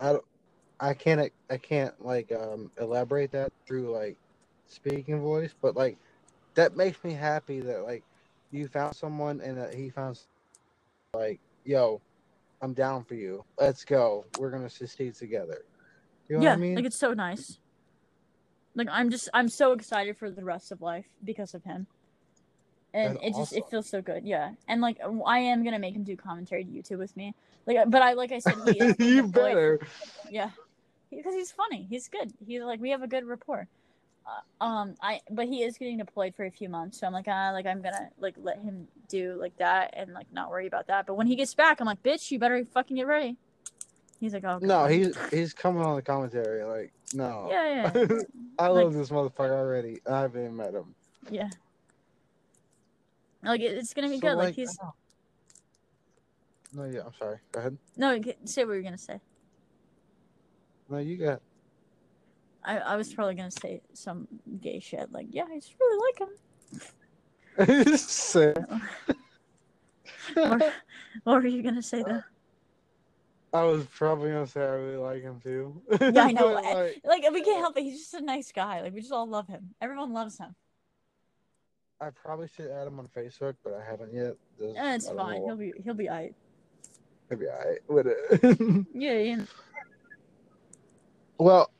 I, 0.00 0.12
don't- 0.12 0.24
I 0.80 0.94
can't 0.94 1.32
I 1.48 1.56
can't 1.58 1.94
like 2.04 2.32
um 2.32 2.70
elaborate 2.80 3.30
that 3.32 3.52
through 3.66 3.92
like 3.92 4.16
speaking 4.66 5.20
voice, 5.20 5.54
but 5.62 5.76
like 5.76 5.96
that 6.54 6.76
makes 6.76 7.02
me 7.04 7.12
happy 7.12 7.60
that 7.60 7.84
like 7.84 8.02
you 8.50 8.66
found 8.66 8.96
someone 8.96 9.40
and 9.40 9.56
that 9.58 9.74
he 9.74 9.90
found 9.90 10.18
like 11.14 11.38
yo, 11.64 12.00
I'm 12.60 12.72
down 12.72 13.04
for 13.04 13.14
you. 13.14 13.44
Let's 13.60 13.84
go. 13.84 14.24
We're 14.40 14.50
gonna 14.50 14.68
succeed 14.68 15.14
together. 15.14 15.62
You 16.28 16.36
know 16.36 16.42
yeah, 16.42 16.50
what 16.50 16.58
I 16.58 16.60
mean? 16.60 16.74
like 16.74 16.84
it's 16.84 16.98
so 16.98 17.12
nice. 17.12 17.58
Like 18.74 18.88
I'm 18.90 19.10
just 19.10 19.28
I'm 19.34 19.48
so 19.48 19.72
excited 19.72 20.16
for 20.16 20.30
the 20.30 20.44
rest 20.44 20.72
of 20.72 20.80
life 20.80 21.06
because 21.24 21.54
of 21.54 21.64
him. 21.64 21.86
And 22.94 23.14
That's 23.16 23.26
it 23.26 23.34
just 23.34 23.52
it 23.54 23.64
feels 23.70 23.88
so 23.88 24.02
good, 24.02 24.24
yeah. 24.24 24.52
And 24.68 24.80
like 24.80 24.98
I 25.26 25.38
am 25.38 25.64
gonna 25.64 25.78
make 25.78 25.94
him 25.94 26.04
do 26.04 26.16
commentary 26.16 26.64
to 26.64 26.70
YouTube 26.70 26.98
with 26.98 27.16
me, 27.16 27.34
like. 27.66 27.78
But 27.88 28.02
I 28.02 28.12
like 28.12 28.32
I 28.32 28.38
said, 28.38 28.54
he 28.66 28.78
is 28.80 28.96
you 28.98 29.26
better. 29.28 29.80
yeah, 30.30 30.50
because 31.10 31.34
he's 31.34 31.50
funny. 31.50 31.86
He's 31.88 32.08
good. 32.08 32.32
He's 32.46 32.62
like 32.62 32.80
we 32.80 32.90
have 32.90 33.02
a 33.02 33.06
good 33.06 33.24
rapport. 33.24 33.66
Uh, 34.26 34.64
um, 34.64 34.94
I 35.02 35.20
but 35.30 35.48
he 35.48 35.62
is 35.62 35.78
getting 35.78 35.98
deployed 35.98 36.34
for 36.34 36.44
a 36.44 36.50
few 36.50 36.68
months, 36.68 37.00
so 37.00 37.06
I'm 37.06 37.12
like 37.14 37.26
ah, 37.28 37.50
like 37.52 37.66
I'm 37.66 37.80
gonna 37.80 38.10
like 38.20 38.34
let 38.36 38.58
him 38.58 38.86
do 39.08 39.36
like 39.40 39.56
that 39.56 39.94
and 39.96 40.12
like 40.12 40.26
not 40.32 40.50
worry 40.50 40.66
about 40.66 40.86
that. 40.88 41.06
But 41.06 41.14
when 41.14 41.26
he 41.26 41.34
gets 41.34 41.54
back, 41.54 41.80
I'm 41.80 41.86
like, 41.86 42.02
bitch, 42.02 42.30
you 42.30 42.38
better 42.38 42.62
fucking 42.72 42.96
get 42.96 43.06
ready. 43.06 43.36
He's 44.22 44.32
like, 44.34 44.44
oh 44.44 44.58
No, 44.62 44.68
God. 44.68 44.90
he's 44.92 45.18
he's 45.32 45.52
coming 45.52 45.82
on 45.82 45.96
the 45.96 46.02
commentary. 46.02 46.62
Like, 46.62 46.92
no. 47.12 47.48
yeah, 47.50 47.90
yeah, 47.92 48.06
I 48.60 48.68
Like- 48.68 48.84
love 48.84 48.94
this 48.94 49.10
motherfucker 49.10 49.50
already. 49.50 50.00
I 50.08 50.20
haven't 50.20 50.54
met 50.56 50.74
him. 50.74 50.94
yeah. 51.28 51.50
Like 53.42 53.60
it's 53.60 53.92
gonna 53.92 54.08
be 54.08 54.18
So, 54.18 54.20
good. 54.20 54.34
Like, 54.36 54.44
like, 54.46 54.54
he's 54.54 54.78
No, 56.72 56.84
yeah, 56.84 57.00
I'm 57.04 57.12
sorry. 57.18 57.38
Go 57.50 57.58
ahead. 57.58 57.76
no, 57.96 58.20
say 58.44 58.64
what 58.64 58.74
you're 58.74 58.82
gonna 58.82 58.96
say. 58.96 59.20
No, 60.88 60.98
you 60.98 61.16
got. 61.16 61.42
I, 62.64 62.78
I 62.78 62.94
was 62.96 63.12
probably 63.12 63.34
gonna 63.34 63.50
say 63.50 63.82
some 63.92 64.28
gay 64.60 64.78
shit. 64.78 65.10
Like, 65.10 65.26
yeah, 65.30 65.46
I 65.50 65.56
just 65.58 65.74
really 65.80 66.12
like 67.66 67.88
him. 67.88 67.96
Sick. 67.98 68.56
Or, 70.36 70.60
what 71.24 71.42
were 71.42 71.46
you 71.48 71.64
gonna 71.64 71.82
say 71.82 72.04
though? 72.04 72.22
I 73.54 73.62
was 73.64 73.84
probably 73.86 74.30
gonna 74.30 74.46
say 74.46 74.60
I 74.62 74.64
really 74.74 74.96
like 74.96 75.22
him 75.22 75.40
too. 75.40 75.82
Yeah, 76.00 76.24
I 76.24 76.32
know. 76.32 76.52
Like, 76.54 77.00
Like 77.04 77.30
we 77.32 77.42
can't 77.42 77.58
help 77.58 77.76
it. 77.76 77.82
He's 77.82 77.98
just 78.00 78.14
a 78.14 78.20
nice 78.22 78.50
guy. 78.52 78.80
Like 78.80 78.94
we 78.94 79.00
just 79.00 79.12
all 79.12 79.26
love 79.28 79.46
him. 79.46 79.74
Everyone 79.80 80.12
loves 80.12 80.38
him. 80.38 80.54
I 82.00 82.10
probably 82.10 82.48
should 82.56 82.70
add 82.70 82.86
him 82.88 82.98
on 82.98 83.08
Facebook, 83.08 83.54
but 83.62 83.74
I 83.74 83.84
haven't 83.88 84.12
yet. 84.12 84.34
Just- 84.58 84.76
Eh, 84.78 84.94
it's 84.94 85.08
fine. 85.08 85.40
know. 85.40 85.46
He'll 85.46 85.56
be 85.56 85.72
he'll 85.84 85.94
be 85.94 86.08
alright. 86.08 86.34
He'll 87.28 87.38
be 87.38 87.46
alright 87.46 87.78
with 87.88 88.06
it. 88.06 88.86
Yeah, 88.94 89.18
yeah. 89.18 89.44
well, 91.38 91.70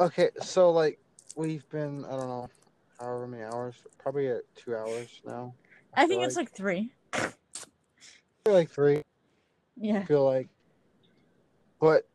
okay, 0.00 0.30
so 0.42 0.70
like 0.70 0.98
we've 1.36 1.68
been, 1.70 2.04
I 2.06 2.10
don't 2.10 2.28
know, 2.28 2.48
however 2.98 3.26
many 3.26 3.42
hours, 3.44 3.74
probably 3.98 4.28
at 4.28 4.42
two 4.56 4.74
hours 4.76 5.20
now. 5.26 5.54
I 5.94 6.06
think 6.06 6.20
feel 6.20 6.26
it's 6.28 6.36
like 6.36 6.50
three. 6.52 6.92
Like 8.46 8.70
three. 8.70 9.02
Yeah. 9.76 9.98
I 10.00 10.04
feel 10.04 10.24
like, 10.24 10.48
but 11.84 12.08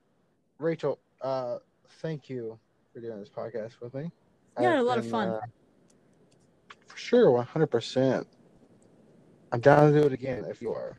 Rachel, 0.57 0.97
uh, 1.21 1.59
thank 2.01 2.27
you 2.27 2.57
for 2.91 3.01
doing 3.01 3.19
this 3.19 3.29
podcast 3.29 3.79
with 3.79 3.93
me. 3.93 4.11
Yeah, 4.59 4.73
I've 4.73 4.79
a 4.79 4.81
lot 4.81 4.97
of 4.97 5.07
fun. 5.07 5.27
uh, 5.27 5.41
for 6.87 6.97
sure, 6.97 7.29
one 7.29 7.45
hundred 7.45 7.67
percent. 7.67 8.25
I'm 9.51 9.59
down 9.59 9.93
to 9.93 10.01
do 10.01 10.07
it 10.07 10.11
again 10.11 10.43
if 10.49 10.59
you 10.59 10.73
are. 10.73 10.97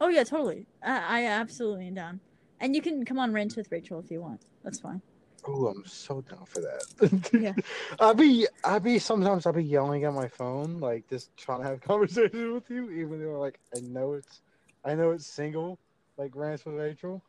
Oh 0.00 0.08
yeah, 0.08 0.24
totally. 0.24 0.66
I, 0.82 1.20
I 1.20 1.24
absolutely 1.26 1.86
am 1.86 1.94
down. 1.94 2.20
And 2.58 2.74
you 2.74 2.82
can 2.82 3.04
come 3.04 3.20
on 3.20 3.32
rant 3.32 3.54
with 3.56 3.70
Rachel 3.70 4.00
if 4.00 4.10
you 4.10 4.20
want. 4.20 4.46
That's 4.64 4.80
fine. 4.80 5.00
Oh, 5.46 5.68
I'm 5.68 5.84
so 5.86 6.22
down 6.22 6.44
for 6.44 6.62
that. 6.62 7.30
Yeah. 7.32 7.52
I'll 8.00 8.14
be, 8.14 8.48
I'll 8.64 8.80
be 8.80 8.98
sometimes 8.98 9.46
I'll 9.46 9.52
be 9.52 9.62
yelling 9.62 10.02
at 10.02 10.12
my 10.12 10.26
phone, 10.26 10.80
like 10.80 11.08
just 11.08 11.36
trying 11.36 11.60
to 11.60 11.68
have 11.68 11.80
conversations 11.82 12.52
with 12.52 12.68
you, 12.68 12.90
even 12.90 13.22
though 13.22 13.38
like 13.38 13.60
I 13.76 13.78
know 13.80 14.14
it's, 14.14 14.40
I 14.84 14.96
know 14.96 15.12
it's 15.12 15.26
single, 15.26 15.78
like 16.18 16.34
rants 16.34 16.64
with 16.64 16.74
Rachel. 16.74 17.22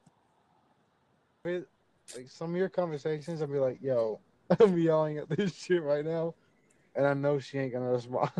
But 1.47 2.17
like 2.17 2.29
some 2.29 2.51
of 2.51 2.57
your 2.57 2.69
conversations, 2.69 3.41
I'll 3.41 3.47
be 3.47 3.59
like, 3.59 3.79
"Yo, 3.81 4.19
I'm 4.59 4.77
yelling 4.77 5.17
at 5.17 5.29
this 5.29 5.55
shit 5.55 5.81
right 5.81 6.03
now," 6.03 6.35
and 6.95 7.07
I 7.07 7.13
know 7.13 7.39
she 7.39 7.57
ain't 7.57 7.73
gonna 7.73 7.91
respond. 7.91 8.31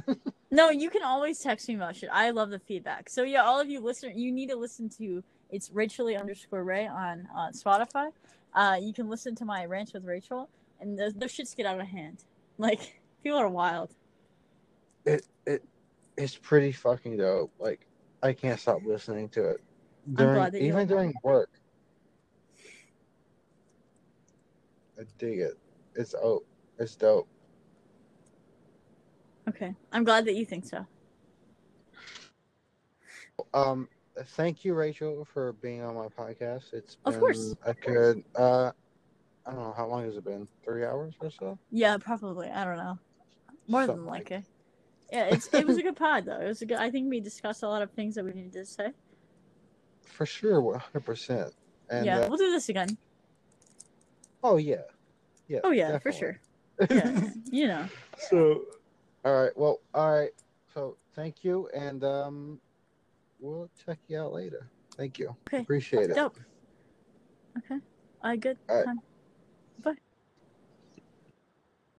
No, 0.51 0.69
you 0.69 0.89
can 0.89 1.03
always 1.03 1.39
text 1.39 1.69
me 1.69 1.75
about 1.75 1.95
shit. 1.95 2.09
I 2.11 2.31
love 2.31 2.49
the 2.49 2.59
feedback. 2.59 3.09
So 3.09 3.23
yeah, 3.23 3.43
all 3.43 3.59
of 3.59 3.69
you 3.69 3.79
listener, 3.79 4.11
you 4.13 4.31
need 4.31 4.49
to 4.49 4.55
listen 4.55 4.89
to 4.97 5.23
it's 5.49 5.71
Rachel 5.71 6.07
underscore 6.07 6.63
Ray 6.63 6.87
on 6.87 7.27
uh, 7.35 7.49
Spotify. 7.51 8.11
Uh, 8.53 8.77
you 8.81 8.93
can 8.93 9.07
listen 9.09 9.35
to 9.35 9.45
my 9.45 9.65
rants 9.65 9.93
with 9.93 10.03
Rachel, 10.03 10.49
and 10.81 10.97
those, 10.97 11.13
those 11.13 11.31
shits 11.31 11.55
get 11.55 11.65
out 11.65 11.79
of 11.79 11.87
hand. 11.87 12.25
Like 12.57 12.99
people 13.23 13.39
are 13.39 13.49
wild. 13.49 13.95
it, 15.05 15.25
it, 15.45 15.63
it's 16.17 16.35
pretty 16.35 16.71
fucking 16.73 17.17
dope. 17.17 17.51
Like 17.59 17.87
I 18.21 18.33
can't 18.33 18.59
stop 18.59 18.81
listening 18.85 19.29
to 19.29 19.51
it. 19.51 19.61
During, 20.13 20.55
even 20.55 20.87
during 20.87 21.13
work. 21.21 21.49
I 24.99 25.03
dig 25.17 25.39
it. 25.39 25.57
It's 25.95 26.13
oh, 26.15 26.43
it's 26.79 26.95
dope. 26.95 27.27
Okay, 29.49 29.73
I'm 29.91 30.03
glad 30.03 30.25
that 30.25 30.35
you 30.35 30.45
think 30.45 30.65
so. 30.65 30.85
Um, 33.53 33.87
thank 34.35 34.65
you, 34.65 34.73
Rachel, 34.73 35.25
for 35.31 35.53
being 35.53 35.81
on 35.83 35.95
my 35.95 36.07
podcast. 36.07 36.73
It's 36.73 36.95
been 36.95 37.13
Of 37.13 37.19
course. 37.19 37.55
a 37.65 37.73
good. 37.73 38.23
Uh, 38.35 38.71
I 39.45 39.51
don't 39.51 39.59
know 39.59 39.73
how 39.77 39.87
long 39.87 40.03
has 40.03 40.17
it 40.17 40.25
been? 40.25 40.47
Three 40.63 40.83
hours 40.83 41.13
or 41.21 41.31
so. 41.31 41.57
Yeah, 41.71 41.97
probably. 41.97 42.49
I 42.49 42.65
don't 42.65 42.77
know. 42.77 42.99
More 43.67 43.81
Something 43.85 44.03
than 44.03 44.05
like 44.05 44.31
likely. 44.31 44.45
Yeah, 45.11 45.25
it's 45.25 45.53
it 45.53 45.65
was 45.65 45.77
a 45.77 45.83
good 45.83 45.95
pod 45.97 46.25
though. 46.25 46.39
It 46.41 46.47
was 46.47 46.61
a 46.61 46.65
good. 46.65 46.77
I 46.77 46.89
think 46.89 47.09
we 47.09 47.19
discussed 47.19 47.63
a 47.63 47.67
lot 47.69 47.81
of 47.81 47.91
things 47.91 48.15
that 48.15 48.25
we 48.25 48.33
needed 48.33 48.53
to 48.53 48.65
say. 48.65 48.89
For 50.03 50.25
sure, 50.25 50.59
one 50.61 50.79
hundred 50.79 51.05
percent. 51.05 51.53
And 51.89 52.05
yeah, 52.05 52.19
uh, 52.19 52.27
we'll 52.27 52.37
do 52.37 52.51
this 52.51 52.67
again. 52.69 52.97
Oh 54.43 54.57
yeah, 54.57 54.83
yeah. 55.47 55.59
Oh 55.63 55.71
yeah, 55.71 55.97
for 55.99 56.11
sure. 56.11 56.39
Yeah, 56.89 57.11
you 57.51 57.67
know. 57.67 57.87
so, 58.17 58.63
all 59.25 59.43
right. 59.43 59.51
Well, 59.55 59.79
all 59.93 60.13
right. 60.13 60.31
So, 60.73 60.97
thank 61.15 61.43
you, 61.43 61.69
and 61.75 62.03
um, 62.03 62.59
we'll 63.39 63.69
check 63.85 63.99
you 64.07 64.19
out 64.19 64.33
later. 64.33 64.69
Thank 64.95 65.19
you. 65.19 65.35
Okay. 65.47 65.61
Appreciate 65.61 66.09
it. 66.09 66.15
Dope. 66.15 66.39
Okay. 67.57 67.79
I 68.21 68.35
good. 68.35 68.57
All 68.69 68.77
right. 68.77 68.95
Bye. 69.83 69.95